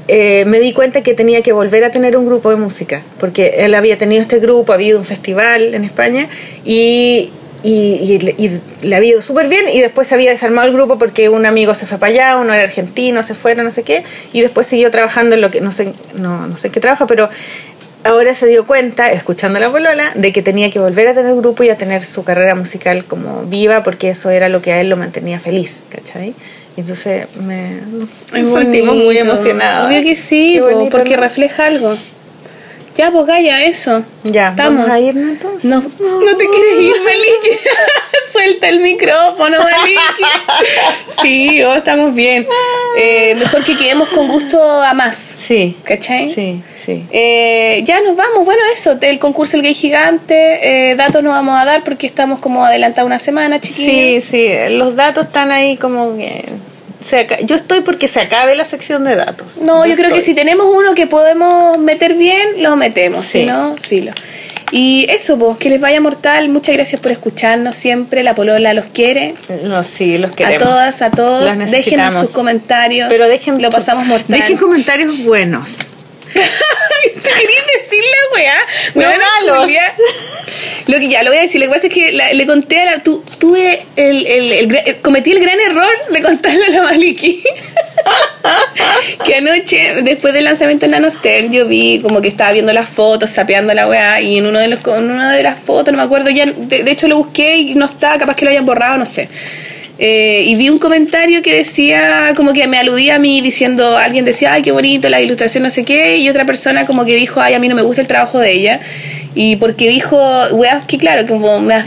eh, 0.08 0.44
me 0.46 0.60
di 0.60 0.72
cuenta 0.72 1.02
que 1.02 1.14
tenía 1.14 1.42
que 1.42 1.52
volver 1.52 1.84
a 1.84 1.90
tener 1.90 2.16
un 2.16 2.26
grupo 2.26 2.50
de 2.50 2.56
música, 2.56 3.02
porque 3.20 3.54
él 3.58 3.74
había 3.74 3.98
tenido 3.98 4.22
este 4.22 4.38
grupo, 4.40 4.72
había 4.72 4.88
ido 4.88 4.98
un 4.98 5.04
festival 5.04 5.74
en 5.74 5.84
España 5.84 6.28
y, 6.64 7.30
y, 7.62 8.18
le- 8.18 8.96
había 8.96 9.10
ido 9.10 9.22
súper 9.22 9.48
bien 9.48 9.66
y 9.72 9.80
después 9.80 10.08
se 10.08 10.14
había 10.14 10.30
desarmado 10.30 10.66
el 10.68 10.74
grupo 10.74 10.98
porque 10.98 11.28
un 11.28 11.46
amigo 11.46 11.74
se 11.74 11.86
fue 11.86 11.98
para 11.98 12.12
allá, 12.12 12.36
uno 12.36 12.52
era 12.52 12.64
argentino, 12.64 13.22
se 13.22 13.34
fueron, 13.34 13.64
no 13.64 13.70
sé 13.70 13.84
qué, 13.84 14.02
y 14.32 14.40
después 14.40 14.66
siguió 14.66 14.90
trabajando 14.90 15.34
en 15.36 15.40
lo 15.40 15.50
que, 15.50 15.60
no 15.60 15.70
sé, 15.72 15.92
no, 16.14 16.46
no 16.48 16.56
sé 16.56 16.70
qué 16.70 16.80
trabaja, 16.80 17.06
pero 17.06 17.28
ahora 18.04 18.34
se 18.34 18.48
dio 18.48 18.66
cuenta, 18.66 19.12
escuchando 19.12 19.58
a 19.58 19.60
la 19.60 19.70
polola, 19.70 20.10
de 20.16 20.32
que 20.32 20.42
tenía 20.42 20.70
que 20.72 20.80
volver 20.80 21.06
a 21.06 21.14
tener 21.14 21.36
grupo 21.36 21.62
y 21.62 21.68
a 21.68 21.76
tener 21.76 22.04
su 22.04 22.24
carrera 22.24 22.56
musical 22.56 23.04
como 23.04 23.42
viva, 23.44 23.84
porque 23.84 24.08
eso 24.10 24.30
era 24.30 24.48
lo 24.48 24.60
que 24.60 24.72
a 24.72 24.80
él 24.80 24.88
lo 24.88 24.96
mantenía 24.96 25.38
feliz, 25.38 25.78
¿cachai? 25.88 26.34
Entonces 26.77 27.27
me, 27.36 27.81
sentimos 28.32 28.97
muy 28.97 29.19
emocionados. 29.19 29.89
Obvio 29.89 30.03
que 30.03 30.16
sí, 30.16 30.59
po, 30.61 30.89
porque 30.90 31.16
refleja 31.16 31.66
algo. 31.66 31.97
Ya, 32.97 33.10
pues 33.10 33.27
Gaya, 33.27 33.64
eso. 33.64 34.02
Ya, 34.24 34.51
Estamos. 34.51 34.81
vamos 34.86 34.90
a 34.90 35.01
irnos 35.01 35.31
entonces. 35.31 35.64
No, 35.64 35.81
no 35.81 36.36
te 36.36 36.47
quieres 36.48 36.78
ir, 36.78 36.94
Maliki. 37.05 37.59
Suelta 38.31 38.69
el 38.69 38.81
micrófono, 38.81 39.59
Maliki. 39.59 39.98
Sí, 41.23 41.62
oh, 41.62 41.74
estamos 41.74 42.14
bien. 42.14 42.47
Eh, 42.98 43.35
mejor 43.36 43.62
que 43.64 43.77
quedemos 43.77 44.09
con 44.09 44.27
gusto 44.28 44.60
a 44.62 44.93
más. 44.94 45.16
Sí. 45.16 45.77
¿Cachai? 45.85 46.28
Sí, 46.28 46.62
sí. 46.85 47.05
Eh, 47.12 47.82
ya 47.86 48.01
nos 48.01 48.16
vamos, 48.16 48.44
bueno, 48.44 48.60
eso, 48.74 48.97
el 49.01 49.19
concurso 49.19 49.56
El 49.56 49.62
Gay 49.62 49.74
Gigante, 49.74 50.90
eh, 50.90 50.97
datos 50.97 51.23
no 51.23 51.31
vamos 51.31 51.56
a 51.60 51.64
dar 51.64 51.85
porque 51.85 52.06
estamos 52.06 52.40
como 52.40 52.64
adelantados 52.64 53.06
una 53.06 53.19
semana, 53.19 53.59
Sí, 53.62 53.69
chiquillos. 53.69 54.24
sí, 54.24 54.48
los 54.70 54.97
datos 54.97 55.27
están 55.27 55.51
ahí 55.52 55.77
como 55.77 56.16
que... 56.16 56.44
se 57.04 57.26
yo 57.44 57.56
estoy 57.56 57.80
porque 57.80 58.08
se 58.08 58.20
acabe 58.20 58.54
la 58.54 58.64
sección 58.64 59.04
de 59.04 59.16
datos. 59.16 59.56
No, 59.58 59.86
yo 59.86 59.96
creo 59.96 60.12
que 60.12 60.22
si 60.22 60.34
tenemos 60.34 60.66
uno 60.74 60.94
que 60.94 61.06
podemos 61.06 61.78
meter 61.78 62.14
bien, 62.14 62.62
lo 62.62 62.76
metemos, 62.76 63.24
Sí. 63.26 63.40
si 63.40 63.46
no, 63.46 63.74
filo. 63.80 64.12
Y 64.70 65.06
eso, 65.10 65.38
pues, 65.38 65.58
que 65.58 65.68
les 65.68 65.80
vaya 65.82 66.00
mortal, 66.00 66.48
muchas 66.48 66.74
gracias 66.74 66.98
por 66.98 67.12
escucharnos 67.12 67.76
siempre, 67.76 68.22
la 68.22 68.34
polola 68.34 68.72
los 68.72 68.86
quiere. 68.86 69.34
No, 69.64 69.82
sí, 69.82 70.16
los 70.16 70.30
queremos. 70.30 70.62
A 70.62 70.64
todas, 70.64 71.02
a 71.02 71.10
todos, 71.10 71.58
déjenos 71.70 72.16
sus 72.16 72.30
comentarios. 72.30 73.08
Pero 73.10 73.28
dejen 73.28 73.60
lo 73.60 73.70
pasamos 73.70 74.06
mortal. 74.06 74.38
Dejen 74.40 74.56
comentarios 74.56 75.24
buenos. 75.24 75.68
¿Te 77.02 77.30
querías 77.30 77.66
decir 77.82 78.00
la 78.02 78.36
weá? 78.36 78.54
No 78.94 79.00
Weona 79.02 79.24
malos. 79.40 79.64
culia. 79.64 79.92
Lo 80.88 80.98
que 80.98 81.08
ya 81.08 81.22
lo 81.22 81.30
voy 81.30 81.38
a 81.38 81.42
decir, 81.42 81.60
lo 81.60 81.66
que 81.68 81.74
pasa 81.74 81.86
es 81.86 81.92
que 81.94 82.12
la- 82.12 82.32
le 82.32 82.46
conté 82.46 82.80
a 82.80 82.84
la. 82.84 83.02
Tu, 83.02 83.22
tuve 83.38 83.82
el, 83.96 84.26
el- 84.26 84.52
el 84.52 84.68
gra- 84.68 85.00
cometí 85.00 85.30
el 85.32 85.40
gran 85.40 85.58
error 85.60 85.92
de 86.10 86.22
contarle 86.22 86.66
a 86.66 86.70
la 86.70 86.82
Maliki 86.82 87.42
que 89.24 89.34
anoche, 89.36 90.02
después 90.02 90.34
del 90.34 90.44
lanzamiento 90.44 90.86
de 90.86 90.92
Nanoster, 90.92 91.50
yo 91.50 91.66
vi 91.66 92.00
como 92.02 92.20
que 92.20 92.28
estaba 92.28 92.50
viendo 92.52 92.72
las 92.72 92.88
fotos, 92.88 93.30
sapeando 93.30 93.72
la 93.74 93.86
weá, 93.88 94.20
y 94.20 94.38
en 94.38 94.46
uno 94.46 94.58
de 94.58 94.68
los 94.68 94.80
en 94.86 95.10
una 95.10 95.32
de 95.32 95.42
las 95.42 95.58
fotos, 95.58 95.92
no 95.92 95.98
me 95.98 96.04
acuerdo 96.04 96.30
ya, 96.30 96.46
de, 96.46 96.82
de 96.82 96.90
hecho 96.90 97.06
lo 97.08 97.16
busqué 97.16 97.56
y 97.58 97.74
no 97.74 97.86
está, 97.86 98.18
capaz 98.18 98.34
que 98.34 98.44
lo 98.44 98.50
hayan 98.50 98.66
borrado, 98.66 98.98
no 98.98 99.06
sé. 99.06 99.28
Eh, 99.98 100.44
y 100.47 100.55
vi 100.56 100.69
un 100.70 100.78
comentario 100.78 101.43
que 101.43 101.55
decía, 101.55 102.32
como 102.35 102.52
que 102.52 102.66
me 102.66 102.78
aludía 102.78 103.16
a 103.16 103.19
mí 103.19 103.40
diciendo, 103.40 103.97
alguien 103.97 104.24
decía, 104.24 104.52
ay, 104.52 104.62
qué 104.62 104.73
bonito, 104.73 105.09
la 105.09 105.20
ilustración, 105.20 105.62
no 105.62 105.70
sé 105.70 105.85
qué, 105.85 106.16
y 106.19 106.28
otra 106.28 106.44
persona 106.47 106.86
como 106.86 107.05
que 107.05 107.14
dijo, 107.14 107.40
ay, 107.40 107.55
a 107.55 107.59
mí 107.59 107.69
no 107.69 107.74
me 107.74 107.82
gusta 107.82 108.01
el 108.01 108.06
trabajo 108.09 108.39
de 108.39 108.52
ella. 108.52 108.81
Y 109.35 109.56
porque 109.56 109.89
dijo, 109.89 110.19
weá, 110.52 110.82
que 110.86 110.98
claro, 110.98 111.27
como, 111.27 111.60
me- 111.60 111.85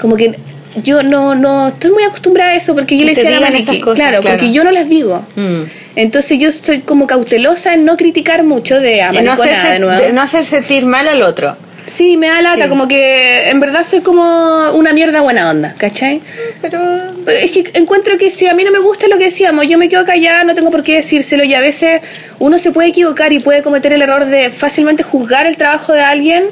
como 0.00 0.16
que 0.16 0.34
yo 0.82 1.02
no, 1.02 1.34
no 1.34 1.68
estoy 1.68 1.90
muy 1.90 2.02
acostumbrada 2.04 2.52
a 2.52 2.56
eso, 2.56 2.74
porque 2.74 2.96
yo 2.96 3.04
le 3.04 3.14
decía 3.14 3.36
a 3.36 3.40
la 3.40 3.50
cosas, 3.50 3.76
claro, 3.94 3.94
claro. 3.94 4.22
porque 4.22 4.52
yo 4.52 4.62
no 4.64 4.70
las 4.70 4.88
digo. 4.88 5.24
Mm. 5.36 5.62
Entonces 5.96 6.38
yo 6.38 6.48
estoy 6.48 6.80
como 6.80 7.06
cautelosa 7.06 7.74
en 7.74 7.84
no 7.84 7.96
criticar 7.96 8.42
mucho 8.44 8.80
de 8.80 8.98
Y 9.12 9.22
no 9.22 9.32
hacer, 9.32 9.72
de 9.72 9.78
nuevo. 9.80 9.98
se- 10.02 10.12
no 10.12 10.22
hacer 10.22 10.46
sentir 10.46 10.86
mal 10.86 11.08
al 11.08 11.22
otro. 11.22 11.56
Sí, 11.94 12.16
me 12.16 12.28
da 12.28 12.40
lata, 12.40 12.64
Sí. 12.64 12.68
como 12.70 12.88
que 12.88 13.50
en 13.50 13.60
verdad 13.60 13.84
soy 13.84 14.00
como 14.00 14.72
una 14.72 14.92
mierda 14.92 15.20
buena 15.20 15.50
onda, 15.50 15.74
¿cachai? 15.76 16.20
Pero 16.62 16.80
Pero 17.24 17.38
es 17.38 17.50
que 17.50 17.70
encuentro 17.74 18.16
que 18.18 18.30
si 18.30 18.46
a 18.46 18.54
mí 18.54 18.64
no 18.64 18.70
me 18.70 18.78
gusta 18.78 19.08
lo 19.08 19.18
que 19.18 19.24
decíamos, 19.24 19.66
yo 19.68 19.76
me 19.78 19.88
quedo 19.88 20.04
callada, 20.04 20.42
no 20.44 20.54
tengo 20.54 20.70
por 20.70 20.82
qué 20.82 20.94
decírselo 20.96 21.44
y 21.44 21.54
a 21.54 21.60
veces 21.60 22.00
uno 22.38 22.58
se 22.58 22.72
puede 22.72 22.88
equivocar 22.88 23.32
y 23.32 23.40
puede 23.40 23.62
cometer 23.62 23.92
el 23.92 24.02
error 24.02 24.24
de 24.24 24.50
fácilmente 24.50 25.02
juzgar 25.02 25.46
el 25.46 25.56
trabajo 25.56 25.92
de 25.92 26.00
alguien 26.02 26.44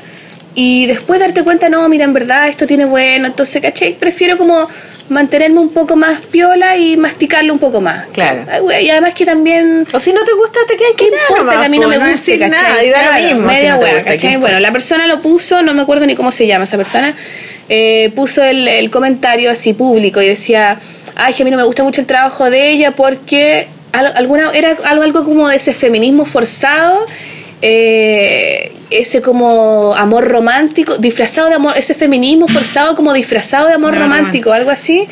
y 0.54 0.86
después 0.86 1.20
darte 1.20 1.42
cuenta, 1.44 1.68
no, 1.68 1.88
mira, 1.88 2.04
en 2.04 2.12
verdad 2.12 2.48
esto 2.48 2.66
tiene 2.66 2.84
bueno, 2.84 3.26
entonces, 3.26 3.60
¿cachai? 3.62 3.94
Prefiero 3.94 4.36
como 4.38 4.68
mantenerme 5.08 5.58
un 5.58 5.70
poco 5.70 5.96
más 5.96 6.20
piola 6.20 6.76
y 6.76 6.96
masticarlo 6.96 7.52
un 7.52 7.58
poco 7.58 7.80
más. 7.80 8.06
Claro. 8.12 8.42
Y 8.80 8.88
además 8.90 9.12
que 9.14 9.24
también... 9.24 9.84
O 9.92 9.98
si 9.98 10.12
no 10.12 10.24
te 10.24 10.32
gusta, 10.34 10.60
te 10.68 10.76
quedas 10.76 10.92
¿Qué 10.96 11.06
importa 11.06 11.58
que 11.60 11.66
a 11.66 11.68
mí 11.68 11.78
no 11.80 11.88
me 11.88 11.96
guste, 11.98 12.12
decir 12.12 12.38
¿cachai? 12.38 12.62
nada, 12.62 12.84
y 12.84 12.88
da 12.90 13.00
Claro, 13.00 13.12
lo 13.16 13.22
mismo. 13.34 13.40
si 13.50 13.56
Media 13.56 13.72
no 13.72 13.78
te 13.78 13.84
hueá, 13.84 14.14
gusta. 14.14 14.38
Bueno, 14.38 14.60
la 14.60 14.70
persona 14.72 15.06
lo 15.08 15.20
puso, 15.20 15.62
no 15.62 15.74
me 15.74 15.82
acuerdo 15.82 16.06
ni 16.06 16.14
cómo 16.14 16.30
se 16.30 16.46
llama 16.46 16.62
esa 16.64 16.76
persona, 16.76 17.16
eh, 17.68 18.12
puso 18.14 18.44
el, 18.44 18.68
el 18.68 18.90
comentario 18.90 19.50
así 19.50 19.72
público 19.72 20.22
y 20.22 20.28
decía, 20.28 20.78
ay, 21.16 21.34
que 21.34 21.42
a 21.42 21.44
mí 21.44 21.50
no 21.50 21.56
me 21.56 21.64
gusta 21.64 21.82
mucho 21.82 22.00
el 22.00 22.06
trabajo 22.06 22.48
de 22.48 22.70
ella 22.70 22.92
porque 22.92 23.66
al- 23.92 24.12
alguna 24.16 24.50
era 24.54 24.76
algo, 24.84 25.02
algo 25.02 25.24
como 25.24 25.48
de 25.48 25.56
ese 25.56 25.74
feminismo 25.74 26.24
forzado. 26.24 27.06
Eh, 27.62 28.72
ese 28.90 29.20
como 29.22 29.94
amor 29.96 30.28
romántico, 30.28 30.98
disfrazado 30.98 31.48
de 31.48 31.54
amor, 31.54 31.74
ese 31.76 31.94
feminismo 31.94 32.48
forzado 32.48 32.96
como 32.96 33.12
disfrazado 33.12 33.68
de 33.68 33.74
amor 33.74 33.96
romántico, 33.96 34.52
algo 34.52 34.70
así, 34.70 35.06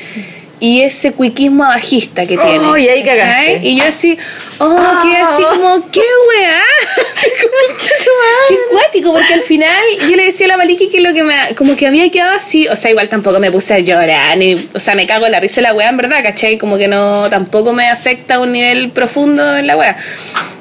y 0.60 0.80
ese 0.82 1.12
cuiquismo 1.12 1.62
abajista 1.64 2.26
que 2.26 2.36
Oh, 2.36 2.42
tiene. 2.42 2.80
y 2.82 2.88
ahí 2.88 3.04
cagaste. 3.04 3.60
Y 3.62 3.76
yo 3.76 3.84
así, 3.84 4.18
oh, 4.58 4.74
que 5.04 5.16
así 5.16 5.42
como, 5.44 5.88
qué 5.90 6.00
weá. 6.00 6.60
Así 7.18 7.30
como, 7.40 8.48
qué 8.48 8.56
cuático, 8.70 9.12
porque 9.12 9.34
al 9.34 9.42
final 9.42 9.74
yo 10.08 10.14
le 10.16 10.24
decía 10.26 10.46
a 10.46 10.50
la 10.50 10.56
Maliki 10.56 10.88
que 10.88 11.00
lo 11.00 11.12
que 11.12 11.24
me, 11.24 11.34
como 11.56 11.74
que 11.76 11.86
había 11.86 12.08
quedado 12.12 12.36
así, 12.36 12.68
o 12.68 12.76
sea, 12.76 12.90
igual 12.92 13.08
tampoco 13.08 13.40
me 13.40 13.50
puse 13.50 13.74
a 13.74 13.78
llorar, 13.80 14.36
ni, 14.38 14.54
o 14.72 14.78
sea, 14.78 14.94
me 14.94 15.04
cago 15.06 15.26
en 15.26 15.32
la 15.32 15.40
risa 15.40 15.56
de 15.56 15.62
la 15.62 15.74
weá, 15.74 15.88
en 15.88 15.96
verdad, 15.96 16.22
¿cachai? 16.22 16.58
Como 16.58 16.78
que 16.78 16.86
no, 16.86 17.28
tampoco 17.28 17.72
me 17.72 17.88
afecta 17.88 18.36
a 18.36 18.40
un 18.40 18.52
nivel 18.52 18.90
profundo 18.90 19.56
en 19.56 19.66
la 19.66 19.76
weá. 19.76 19.96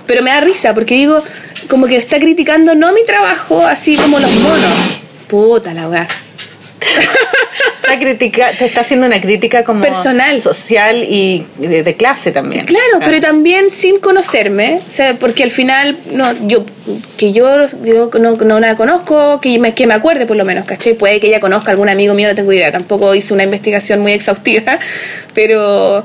Pero 0.07 0.23
me 0.23 0.31
da 0.31 0.41
risa, 0.41 0.73
porque 0.73 0.95
digo, 0.95 1.23
como 1.67 1.87
que 1.87 1.97
está 1.97 2.19
criticando 2.19 2.75
no 2.75 2.93
mi 2.93 3.03
trabajo, 3.05 3.65
así 3.65 3.95
como 3.95 4.19
los 4.19 4.31
monos. 4.31 4.71
Puta 5.27 5.73
la 5.73 5.89
weá. 5.89 6.07
Está 7.81 7.99
critica, 7.99 8.51
te 8.57 8.65
está 8.65 8.81
haciendo 8.81 9.05
una 9.05 9.21
crítica 9.21 9.63
como 9.63 9.81
Personal. 9.81 10.41
social 10.41 11.05
y 11.07 11.45
de, 11.57 11.83
de 11.83 11.95
clase 11.95 12.31
también. 12.31 12.65
Claro, 12.65 12.99
pero 12.99 13.21
también 13.21 13.69
sin 13.69 13.99
conocerme, 13.99 14.81
o 14.85 14.91
sea, 14.91 15.15
porque 15.15 15.43
al 15.43 15.51
final, 15.51 15.97
no, 16.11 16.33
yo, 16.47 16.65
que 17.15 17.31
yo, 17.31 17.65
yo 17.85 18.09
no, 18.19 18.35
no 18.35 18.59
la 18.59 18.75
conozco, 18.75 19.39
que 19.39 19.57
me, 19.59 19.73
que 19.73 19.87
me 19.87 19.93
acuerde 19.93 20.25
por 20.25 20.35
lo 20.35 20.43
menos, 20.43 20.65
¿cachai? 20.65 20.95
Puede 20.95 21.21
que 21.21 21.27
ella 21.27 21.39
conozca 21.39 21.69
a 21.69 21.71
algún 21.71 21.87
amigo 21.87 22.13
mío, 22.13 22.27
no 22.27 22.35
tengo 22.35 22.51
idea, 22.51 22.73
tampoco 22.73 23.15
hice 23.15 23.33
una 23.33 23.43
investigación 23.43 24.01
muy 24.01 24.11
exhaustiva, 24.11 24.79
pero, 25.33 26.03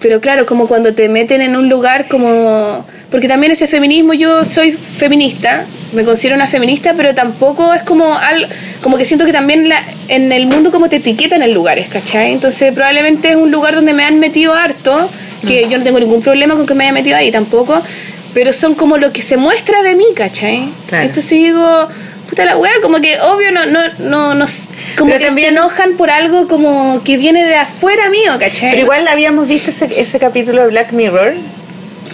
pero 0.00 0.20
claro, 0.20 0.44
como 0.44 0.68
cuando 0.68 0.92
te 0.94 1.08
meten 1.08 1.40
en 1.40 1.56
un 1.56 1.68
lugar 1.68 2.08
como... 2.08 2.86
Porque 3.12 3.28
también 3.28 3.52
ese 3.52 3.68
feminismo, 3.68 4.14
yo 4.14 4.44
soy 4.44 4.72
feminista, 4.72 5.66
me 5.92 6.02
considero 6.02 6.34
una 6.34 6.46
feminista, 6.48 6.94
pero 6.96 7.14
tampoco 7.14 7.72
es 7.74 7.82
como 7.82 8.16
al, 8.16 8.48
como 8.82 8.96
que 8.96 9.04
siento 9.04 9.26
que 9.26 9.32
también 9.32 9.68
la, 9.68 9.82
en 10.08 10.32
el 10.32 10.46
mundo 10.46 10.72
como 10.72 10.88
te 10.88 10.96
etiquetan 10.96 11.42
en 11.42 11.52
lugares, 11.52 11.88
¿cachai? 11.88 12.32
Entonces 12.32 12.72
probablemente 12.72 13.28
es 13.28 13.36
un 13.36 13.50
lugar 13.52 13.74
donde 13.74 13.92
me 13.92 14.02
han 14.04 14.18
metido 14.18 14.54
harto, 14.54 15.10
que 15.46 15.68
yo 15.68 15.76
no 15.76 15.84
tengo 15.84 16.00
ningún 16.00 16.22
problema 16.22 16.54
con 16.56 16.66
que 16.66 16.74
me 16.74 16.84
haya 16.84 16.92
metido 16.94 17.16
ahí 17.16 17.30
tampoco, 17.30 17.82
pero 18.32 18.52
son 18.54 18.74
como 18.74 18.96
lo 18.96 19.12
que 19.12 19.20
se 19.20 19.36
muestra 19.36 19.82
de 19.82 19.94
mí, 19.94 20.06
¿cachai? 20.16 20.68
Claro. 20.88 21.04
Entonces 21.04 21.30
digo, 21.32 21.88
puta 22.30 22.46
la 22.46 22.56
wea, 22.56 22.72
como 22.80 22.98
que 23.02 23.20
obvio 23.20 23.52
no, 23.52 23.66
no, 23.66 23.80
no, 23.98 24.34
no 24.34 24.46
como 24.96 25.10
Pero 25.10 25.18
que 25.20 25.26
también- 25.26 25.48
se 25.48 25.52
enojan 25.54 25.98
por 25.98 26.10
algo 26.10 26.48
como 26.48 27.02
que 27.04 27.18
viene 27.18 27.44
de 27.44 27.56
afuera 27.56 28.08
mío, 28.08 28.32
¿cachai? 28.38 28.70
Pero 28.70 28.82
igual 28.84 29.06
habíamos 29.06 29.46
visto 29.48 29.68
ese, 29.70 29.84
ese 30.00 30.18
capítulo 30.18 30.62
de 30.62 30.68
Black 30.68 30.92
Mirror, 30.92 31.34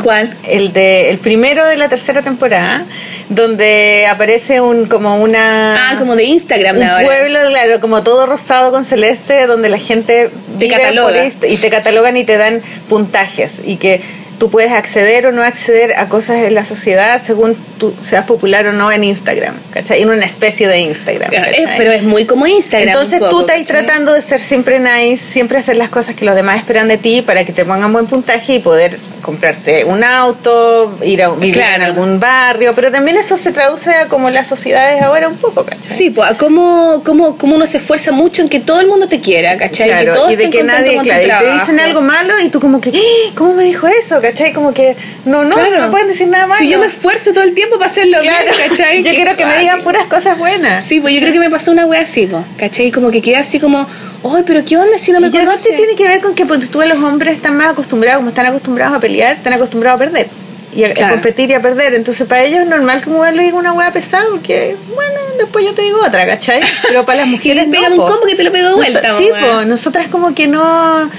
¿Cuál? 0.02 0.34
el 0.48 0.72
de 0.72 1.10
el 1.10 1.18
primero 1.18 1.66
de 1.66 1.76
la 1.76 1.88
tercera 1.88 2.22
temporada, 2.22 2.84
donde 3.28 4.06
aparece 4.10 4.60
un 4.60 4.86
como 4.86 5.16
una 5.22 5.90
Ah, 5.90 5.96
como 5.98 6.16
de 6.16 6.24
Instagram 6.24 6.76
de 6.76 6.82
un 6.82 6.88
ahora. 6.88 7.06
pueblo, 7.06 7.38
claro, 7.48 7.80
como 7.80 8.02
todo 8.02 8.26
rosado 8.26 8.70
con 8.70 8.84
celeste, 8.84 9.46
donde 9.46 9.68
la 9.68 9.78
gente 9.78 10.30
Te 10.58 10.64
vive 10.66 10.76
cataloga. 10.76 11.08
por 11.08 11.16
esto 11.16 11.46
y 11.46 11.56
te 11.56 11.70
catalogan 11.70 12.16
y 12.16 12.24
te 12.24 12.36
dan 12.36 12.62
puntajes 12.88 13.60
y 13.64 13.76
que 13.76 14.00
tú 14.39 14.51
puedes 14.51 14.73
acceder 14.73 15.27
o 15.27 15.32
no 15.32 15.43
acceder 15.43 15.94
a 15.97 16.09
cosas 16.09 16.39
en 16.44 16.55
la 16.55 16.65
sociedad 16.65 17.20
según 17.23 17.56
tú 17.78 17.94
seas 18.02 18.24
popular 18.24 18.66
o 18.69 18.73
no 18.73 18.90
en 18.93 19.05
Instagram, 19.05 19.55
¿cachai? 19.73 20.02
En 20.02 20.10
una 20.10 20.24
especie 20.24 20.69
de 20.69 20.78
Instagram. 20.81 21.32
Eh, 21.32 21.36
¿cachai? 21.36 21.77
pero 21.77 21.93
es 21.93 22.02
muy 22.02 22.24
como 22.24 22.47
Instagram. 22.47 22.89
Entonces 22.89 23.20
un 23.20 23.28
tú 23.31 23.40
poco, 23.40 23.51
estás 23.52 23.65
tratando 23.66 24.12
de 24.12 24.23
ser 24.23 24.40
siempre 24.40 24.78
nice, 24.81 25.24
siempre 25.24 25.59
hacer 25.59 25.77
las 25.77 25.89
cosas 25.89 26.15
que 26.15 26.24
los 26.24 26.35
demás 26.35 26.59
esperan 26.59 26.89
de 26.89 26.98
ti 26.98 27.23
para 27.23 27.44
que 27.44 27.52
te 27.52 27.65
pongan 27.65 27.93
buen 27.93 28.06
puntaje 28.06 28.55
y 28.55 28.59
poder 28.60 28.98
comprarte 29.23 29.85
un 29.85 30.05
auto, 30.05 30.97
ir 31.02 31.23
a 31.23 31.31
vivir 31.31 31.55
Claro. 31.55 31.77
en 31.77 31.82
algún 31.82 32.20
barrio, 32.20 32.73
pero 32.74 32.90
también 32.90 33.16
eso 33.16 33.36
se 33.36 33.51
traduce 33.52 33.90
a 33.90 34.06
como 34.06 34.31
la 34.31 34.44
sociedad 34.44 34.97
es 34.97 35.02
ahora 35.02 35.28
un 35.28 35.36
poco, 35.36 35.65
¿cachai? 35.65 35.90
Sí, 35.93 36.10
pues, 36.10 36.31
a 36.31 36.36
cómo, 36.36 37.02
cómo, 37.05 37.36
cómo 37.36 37.56
uno 37.56 37.66
se 37.66 37.78
esfuerza 37.78 38.12
mucho 38.12 38.43
en 38.43 38.48
que 38.48 38.60
todo 38.60 38.81
el 38.81 38.86
mundo 38.86 39.09
te 39.09 39.20
quiera, 39.20 39.56
¿cachai? 39.59 39.89
Claro, 39.89 40.12
que 40.12 40.19
todos 40.19 40.32
y 40.32 40.36
de 40.36 40.51
que 40.51 40.62
nadie, 40.62 40.98
claro, 41.02 41.44
y 41.44 41.48
te 41.48 41.52
dicen 41.55 41.81
algo 41.81 42.01
malo 42.01 42.35
y 42.43 42.48
tú 42.48 42.60
como 42.60 42.81
que, 42.81 42.90
"¡Ah! 42.90 43.32
¿cómo 43.35 43.55
me 43.55 43.65
dijo 43.65 43.86
eso? 43.89 44.16
¿Cachai? 44.20 44.27
Como 44.55 44.72
que, 44.74 44.96
no, 45.24 45.44
no, 45.44 45.55
Claro. 45.55 45.76
no 45.76 45.82
me 45.86 45.90
pueden 45.90 46.09
decir 46.09 46.28
nada 46.28 46.46
malo. 46.46 46.59
Si 46.59 46.68
yo 46.68 46.78
me 46.78 46.86
esfuerzo 46.86 47.32
todo 47.32 47.44
el 47.44 47.55
tiempo 47.55 47.78
para 47.78 47.90
hacerlo 47.90 48.18
Claro, 48.20 48.50
bien, 48.56 48.68
¿cachai? 48.68 49.02
yo 49.02 49.10
quiero 49.12 49.36
que 49.36 49.44
me 49.46 49.59
digan 49.59 49.82
puras 49.82 50.05
cosas 50.05 50.38
buenas. 50.38 50.84
Sí, 50.84 51.00
pues 51.00 51.14
yo 51.14 51.20
creo 51.20 51.32
que 51.32 51.38
me 51.38 51.50
pasó 51.50 51.70
una 51.72 51.86
wea 51.86 52.02
así, 52.02 52.26
pues, 52.26 52.44
¿cachai? 52.59 52.90
Como 52.90 53.10
que 53.10 53.20
quedé 53.22 53.36
así 53.36 53.59
como, 53.59 53.86
ay, 54.24 54.42
pero 54.46 54.64
¿qué 54.64 54.76
onda 54.76 54.98
si 54.98 55.12
no 55.12 55.20
me 55.20 55.28
y 55.28 55.30
yo 55.30 55.40
no 55.40 55.46
conoce? 55.46 55.70
sé, 55.70 55.76
tiene 55.76 55.94
que 55.94 56.05
ver 56.05 56.20
con 56.20 56.34
que 56.34 56.46
pues, 56.46 56.68
tú 56.70 56.80
los 56.80 56.98
hombres 57.02 57.34
están 57.36 57.56
más 57.56 57.68
acostumbrados, 57.68 58.18
como 58.18 58.30
están 58.30 58.46
acostumbrados 58.46 58.96
a 58.96 59.00
pelear, 59.00 59.36
están 59.36 59.52
acostumbrados 59.52 60.00
a 60.00 60.05
perder. 60.05 60.28
Y 60.74 60.84
a, 60.84 60.94
competir 61.09 61.50
y 61.50 61.55
a 61.55 61.62
perder. 61.62 61.94
Entonces 61.94 62.26
para 62.26 62.44
ellos 62.44 62.60
es 62.60 62.68
normal 62.68 63.02
que 63.02 63.10
un 63.10 63.36
le 63.36 63.42
diga 63.42 63.56
una 63.56 63.72
hueá 63.72 63.90
pesada, 63.92 64.24
porque 64.30 64.76
bueno, 64.94 65.18
después 65.38 65.64
yo 65.64 65.74
te 65.74 65.82
digo 65.82 65.98
otra, 66.06 66.26
¿cachai? 66.26 66.60
Pero 66.88 67.05
para 67.05 67.20
las 67.20 67.26
Y 67.28 67.30
mujeres 67.30 67.66
no, 67.66 67.72
pégame 67.72 67.98
un 67.98 68.06
combo 68.06 68.26
que 68.26 68.34
te 68.34 68.44
lo 68.44 68.52
pego 68.52 68.68
de 68.68 68.74
vuelta, 68.74 69.00
po, 69.00 69.18
Sí, 69.18 69.28
pues 69.30 69.66
nosotras 69.66 70.09
como 70.09 70.34
que 70.34 70.46
no 70.46 71.10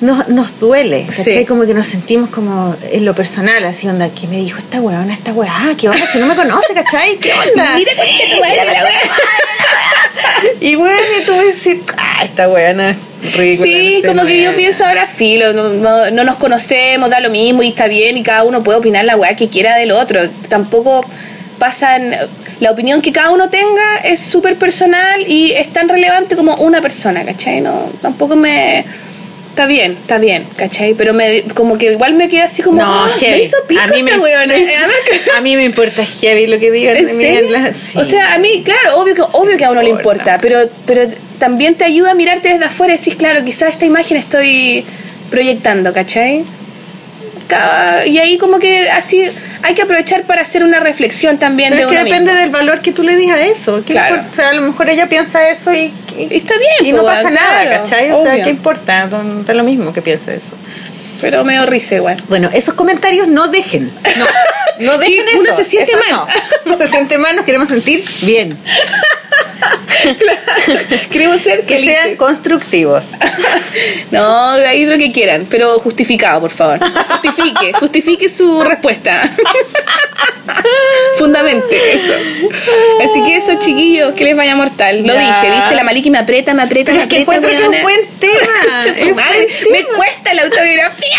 nos, 0.00 0.28
nos 0.28 0.58
duele, 0.60 1.06
¿cachai? 1.08 1.38
Sí. 1.38 1.44
Como 1.44 1.66
que 1.66 1.74
nos 1.74 1.86
sentimos 1.86 2.30
como 2.30 2.76
en 2.90 3.04
lo 3.04 3.14
personal, 3.14 3.64
así 3.64 3.88
onda, 3.88 4.10
¿qué 4.10 4.26
me 4.26 4.38
dijo 4.38 4.58
esta 4.58 4.80
weona, 4.80 5.12
esta 5.12 5.32
weá? 5.32 5.74
¿Qué 5.76 5.88
onda? 5.88 6.06
Si 6.06 6.18
no 6.18 6.26
me 6.26 6.36
conoce, 6.36 6.72
¿cachai? 6.74 7.16
¿Qué 7.18 7.32
onda? 7.48 7.74
Mira, 7.76 7.92
concha 7.96 8.24
tu 8.34 8.40
madre, 8.40 8.56
la 8.56 8.84
wea. 8.84 9.00
Y 10.60 10.74
bueno, 10.76 11.00
y 11.20 11.24
tú 11.24 11.32
vas 11.32 11.40
a 11.40 11.46
decir, 11.46 11.82
ah, 11.96 12.24
esta 12.24 12.48
weona 12.48 12.90
es 12.90 12.96
ridícula. 13.34 13.68
Sí, 13.68 14.02
como 14.06 14.24
que 14.24 14.36
yo 14.36 14.50
weona". 14.50 14.56
pienso 14.56 14.84
ahora, 14.84 15.06
filo, 15.06 15.52
no, 15.52 15.68
no, 15.70 16.10
no 16.10 16.24
nos 16.24 16.36
conocemos, 16.36 17.10
da 17.10 17.20
lo 17.20 17.30
mismo 17.30 17.62
y 17.62 17.68
está 17.68 17.88
bien 17.88 18.16
y 18.16 18.22
cada 18.22 18.44
uno 18.44 18.62
puede 18.62 18.78
opinar 18.78 19.04
la 19.04 19.16
weá 19.16 19.34
que 19.34 19.48
quiera 19.48 19.76
del 19.76 19.90
otro. 19.92 20.28
Tampoco 20.48 21.04
pasan... 21.58 22.14
La 22.60 22.72
opinión 22.72 23.02
que 23.02 23.12
cada 23.12 23.30
uno 23.30 23.50
tenga 23.50 23.98
es 24.02 24.18
súper 24.18 24.56
personal 24.56 25.24
y 25.28 25.52
es 25.52 25.72
tan 25.72 25.88
relevante 25.88 26.34
como 26.34 26.56
una 26.56 26.82
persona, 26.82 27.24
¿cachai? 27.24 27.60
No, 27.60 27.88
tampoco 28.02 28.34
me... 28.34 28.84
Está 29.58 29.66
bien, 29.66 29.98
está 30.00 30.18
bien, 30.18 30.46
¿cachai? 30.54 30.94
Pero 30.94 31.12
me, 31.14 31.42
como 31.52 31.78
que 31.78 31.90
igual 31.90 32.14
me 32.14 32.28
queda 32.28 32.44
así 32.44 32.62
como... 32.62 32.80
No, 32.80 32.86
"Ah, 32.88 33.10
heavy. 33.18 33.38
me 33.38 33.42
hizo 33.42 33.56
pico 33.66 33.80
a 33.82 33.88
mí 33.88 34.04
me, 34.04 34.10
esta 34.12 34.22
weona". 34.22 34.54
me 34.54 34.66
a 35.36 35.40
mí 35.40 35.56
me 35.56 35.64
importa 35.64 36.04
heavy 36.20 36.46
lo 36.46 36.60
que 36.60 36.70
digan 36.70 36.96
¿En 36.96 37.06
de 37.08 37.12
mí 37.42 37.50
la- 37.50 37.74
sí. 37.74 37.98
O 37.98 38.04
sea, 38.04 38.34
a 38.34 38.38
mí, 38.38 38.62
claro, 38.64 38.98
obvio 39.00 39.16
que, 39.16 39.22
obvio 39.32 39.56
que 39.56 39.64
a 39.64 39.72
uno 39.72 39.82
le 39.82 39.90
importa. 39.90 40.36
importa, 40.36 40.38
pero, 40.40 40.70
pero 40.86 41.08
también 41.40 41.74
te 41.74 41.82
ayuda 41.82 42.12
a 42.12 42.14
mirarte 42.14 42.50
desde 42.50 42.66
afuera 42.66 42.94
y 42.94 42.98
decís, 42.98 43.16
claro, 43.16 43.44
quizás 43.44 43.70
esta 43.70 43.84
imagen 43.84 44.16
estoy 44.18 44.84
proyectando, 45.28 45.92
¿cachai? 45.92 46.44
Y 48.06 48.18
ahí 48.18 48.38
como 48.38 48.58
que 48.58 48.90
así 48.90 49.24
hay 49.62 49.74
que 49.74 49.82
aprovechar 49.82 50.22
para 50.24 50.42
hacer 50.42 50.62
una 50.62 50.80
reflexión 50.80 51.38
también 51.38 51.70
Pero 51.70 51.76
de 51.76 51.82
es 51.84 51.88
que 51.90 51.96
uno 51.96 52.04
depende 52.04 52.32
mismo. 52.32 52.40
del 52.40 52.50
valor 52.50 52.80
que 52.80 52.92
tú 52.92 53.02
le 53.02 53.16
digas 53.16 53.38
a 53.38 53.42
eso. 53.42 53.82
¿Qué 53.84 53.92
Claro. 53.92 54.22
O 54.30 54.34
sea, 54.34 54.50
a 54.50 54.52
lo 54.52 54.62
mejor 54.62 54.88
ella 54.90 55.08
piensa 55.08 55.48
eso 55.48 55.72
y, 55.72 55.92
está 56.30 56.54
bien, 56.58 56.90
y 56.90 56.92
no 56.92 57.00
po, 57.00 57.06
pasa 57.06 57.30
nada, 57.30 57.62
claro, 57.62 57.82
¿cachai? 57.82 58.12
O 58.12 58.22
sea. 58.22 58.42
¿qué 58.42 58.50
importa? 58.50 59.06
Da 59.06 59.22
da 59.46 59.54
lo 59.54 59.64
mismo 59.64 59.92
que 59.92 60.02
piense 60.02 60.34
eso. 60.34 60.56
Pero 61.20 61.44
me 61.44 61.64
risa 61.66 61.96
igual. 61.96 62.16
Bueno, 62.28 62.48
esos 62.52 62.74
comentarios 62.74 63.26
no 63.26 63.48
dejen. 63.48 63.90
No, 64.78 64.86
no 64.92 64.98
dejen 64.98 65.28
eso. 65.28 65.40
uno 65.40 65.56
se 65.56 65.64
siente 65.64 65.92
Eso 65.92 66.00
mal. 66.00 66.26
No. 66.64 66.72
Uno 66.74 66.78
se 66.78 66.86
siente 66.86 67.18
mal, 67.18 67.34
nos 67.34 67.44
queremos 67.44 67.68
sentir 67.68 68.04
bien. 68.22 68.56
Queremos 71.10 71.40
ser 71.42 71.64
Que 71.64 71.78
sean 71.78 72.16
constructivos. 72.16 73.10
No, 74.10 74.56
de 74.56 74.66
ahí 74.66 74.86
lo 74.86 74.96
que 74.96 75.12
quieran, 75.12 75.46
pero 75.50 75.78
justificado, 75.80 76.40
por 76.40 76.50
favor. 76.50 76.78
Justifique, 77.10 77.72
justifique 77.74 78.28
su 78.28 78.64
respuesta. 78.64 79.30
Fundamente 81.18 81.94
eso. 81.94 82.14
Así 83.04 83.22
que 83.22 83.36
eso, 83.36 83.54
chiquillos, 83.58 84.14
que 84.14 84.24
les 84.24 84.36
vaya 84.36 84.56
mortal. 84.56 85.02
Lo 85.06 85.12
Ya. 85.12 85.20
dije, 85.20 85.50
¿viste? 85.56 85.74
La 85.74 85.84
Maliki 85.84 86.10
me 86.10 86.18
aprieta, 86.18 86.54
me 86.54 86.62
aprieta, 86.62 86.92
Pero 86.92 86.98
me 86.98 87.02
es 87.04 87.08
que 87.08 87.22
aprieta. 87.22 87.38
encuentro 87.38 87.50
que 87.50 87.76
es 87.76 87.78
un 87.78 87.82
buen 87.82 88.08
tema. 88.18 88.84
Es 88.98 89.14
madre, 89.14 89.48
me 89.70 89.84
cuesta 89.84 90.34
la 90.34 90.42
autobiografía. 90.42 91.18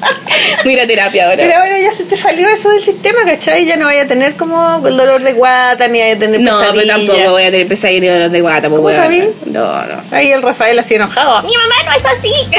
Voy 0.64 0.78
a 0.78 0.86
terapia 0.86 1.24
ahora. 1.24 1.36
Pero 1.38 1.56
ahora 1.58 1.78
ya 1.78 1.92
se 1.92 2.04
te 2.04 2.16
salió 2.16 2.48
eso 2.48 2.70
del 2.70 2.82
sistema, 2.82 3.18
¿cachai? 3.26 3.64
Ya 3.66 3.76
no 3.76 3.86
vaya 3.86 4.02
a 4.02 4.06
tener 4.06 4.36
como 4.36 4.86
el 4.86 4.96
dolor 4.96 5.22
de 5.22 5.32
guata, 5.32 5.88
ni 5.88 6.00
vaya 6.00 6.14
a 6.14 6.18
tener 6.18 6.40
no, 6.40 6.58
pero 6.60 6.72
pesadilla. 6.72 6.94
tampoco 6.96 7.30
voy 7.32 7.42
a 7.44 7.50
tener 7.50 7.68
pesadilla 7.68 8.00
ni 8.00 8.06
dolor 8.08 8.30
de 8.30 8.40
guata. 8.40 8.68
pues, 8.68 8.80
¿Cómo 8.80 8.92
sabí? 8.92 9.28
No, 9.46 9.84
no. 9.86 10.02
Ahí 10.10 10.30
el 10.32 10.42
Rafael 10.42 10.78
así 10.78 10.94
enojado. 10.94 11.42
Mi 11.42 11.54
mamá 11.56 11.74
no 11.84 11.92
es 11.92 12.04
así. 12.06 12.32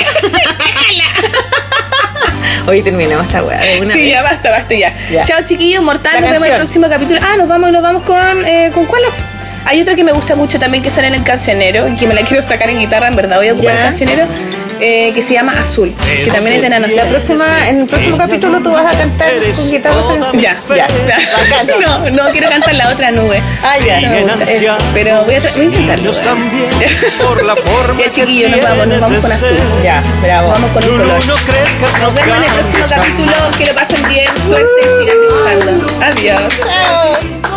Hoy 2.67 2.81
terminamos 2.83 3.25
esta 3.25 3.43
weá 3.43 3.59
de 3.59 3.79
una 3.81 3.91
Sí, 3.93 3.99
vez. 3.99 4.11
ya 4.11 4.21
basta, 4.21 4.51
basta 4.51 4.73
ya. 4.75 4.93
Ya. 5.11 5.25
Chao 5.25 5.39
chiquillos, 5.45 5.83
mortal, 5.83 6.13
La 6.15 6.21
nos 6.21 6.31
vemos 6.31 6.47
en 6.47 6.53
el 6.53 6.59
próximo 6.59 6.89
capítulo. 6.89 7.19
Ah, 7.23 7.35
nos 7.37 7.47
vamos, 7.47 7.71
nos 7.71 7.81
vamos 7.81 8.03
con 8.03 8.45
eh, 8.45 8.69
¿con 8.73 8.85
cuál? 8.85 9.01
Hay 9.65 9.81
otra 9.81 9.95
que 9.95 10.03
me 10.03 10.11
gusta 10.11 10.35
mucho 10.35 10.59
también 10.59 10.83
que 10.83 10.89
sale 10.89 11.07
en 11.07 11.13
el 11.15 11.23
cancionero, 11.23 11.87
y 11.87 11.95
que 11.95 12.07
me 12.07 12.13
la 12.15 12.21
quiero 12.21 12.41
sacar 12.43 12.69
en 12.69 12.79
guitarra, 12.79 13.07
en 13.07 13.15
verdad 13.15 13.37
voy 13.37 13.49
a 13.49 13.53
ocupar 13.53 13.73
Ya. 13.73 13.79
el 13.79 13.85
cancionero, 13.87 14.25
eh, 14.81 15.11
que 15.13 15.21
se 15.21 15.33
llama 15.33 15.53
Azul, 15.59 15.93
que 16.25 16.31
también 16.31 16.55
es 16.55 16.61
de 16.63 16.69
Nana 16.69 16.87
La 16.87 17.05
próxima, 17.05 17.69
en 17.69 17.81
el 17.81 17.85
próximo 17.85 18.17
capítulo 18.17 18.59
tú 18.61 18.71
vas 18.71 18.95
a 18.95 18.97
cantar 18.97 19.31
con 19.33 19.69
guitarra. 19.69 20.31
Ya, 20.33 20.57
ya. 20.75 20.87
No, 21.81 22.09
no 22.09 22.31
quiero 22.31 22.49
cantar 22.49 22.73
la 22.75 22.89
otra 22.89 23.11
nube. 23.11 23.41
Ah, 23.63 23.77
ya. 23.77 24.01
No 24.01 24.09
me 24.09 24.21
gusta. 24.23 24.43
Eso. 24.43 24.77
Pero 24.93 25.23
voy 25.23 25.35
a, 25.35 25.39
voy 25.39 25.61
a 25.61 25.63
intentarlo. 25.63 26.11
Ya, 27.99 28.11
chiquillos, 28.11 28.51
nos 28.51 28.61
vamos, 28.61 28.87
nos 28.87 28.99
vamos 29.01 29.21
con 29.21 29.31
azul. 29.31 29.57
Ya, 29.83 30.01
bravo. 30.21 30.49
Vamos 30.49 30.69
con 30.71 30.85
Lulu, 30.85 31.03
color. 31.03 31.25
Nos 31.25 32.15
vemos 32.15 32.37
en 32.37 32.43
el 32.43 32.49
próximo 32.49 32.85
capítulo. 32.89 33.33
Que 33.57 33.65
lo 33.67 33.75
pasen 33.75 34.09
bien. 34.09 34.27
Suerte 34.47 34.81
y 34.81 35.01
sigan 35.01 35.17
dibujando. 35.21 36.05
Adiós. 36.05 37.50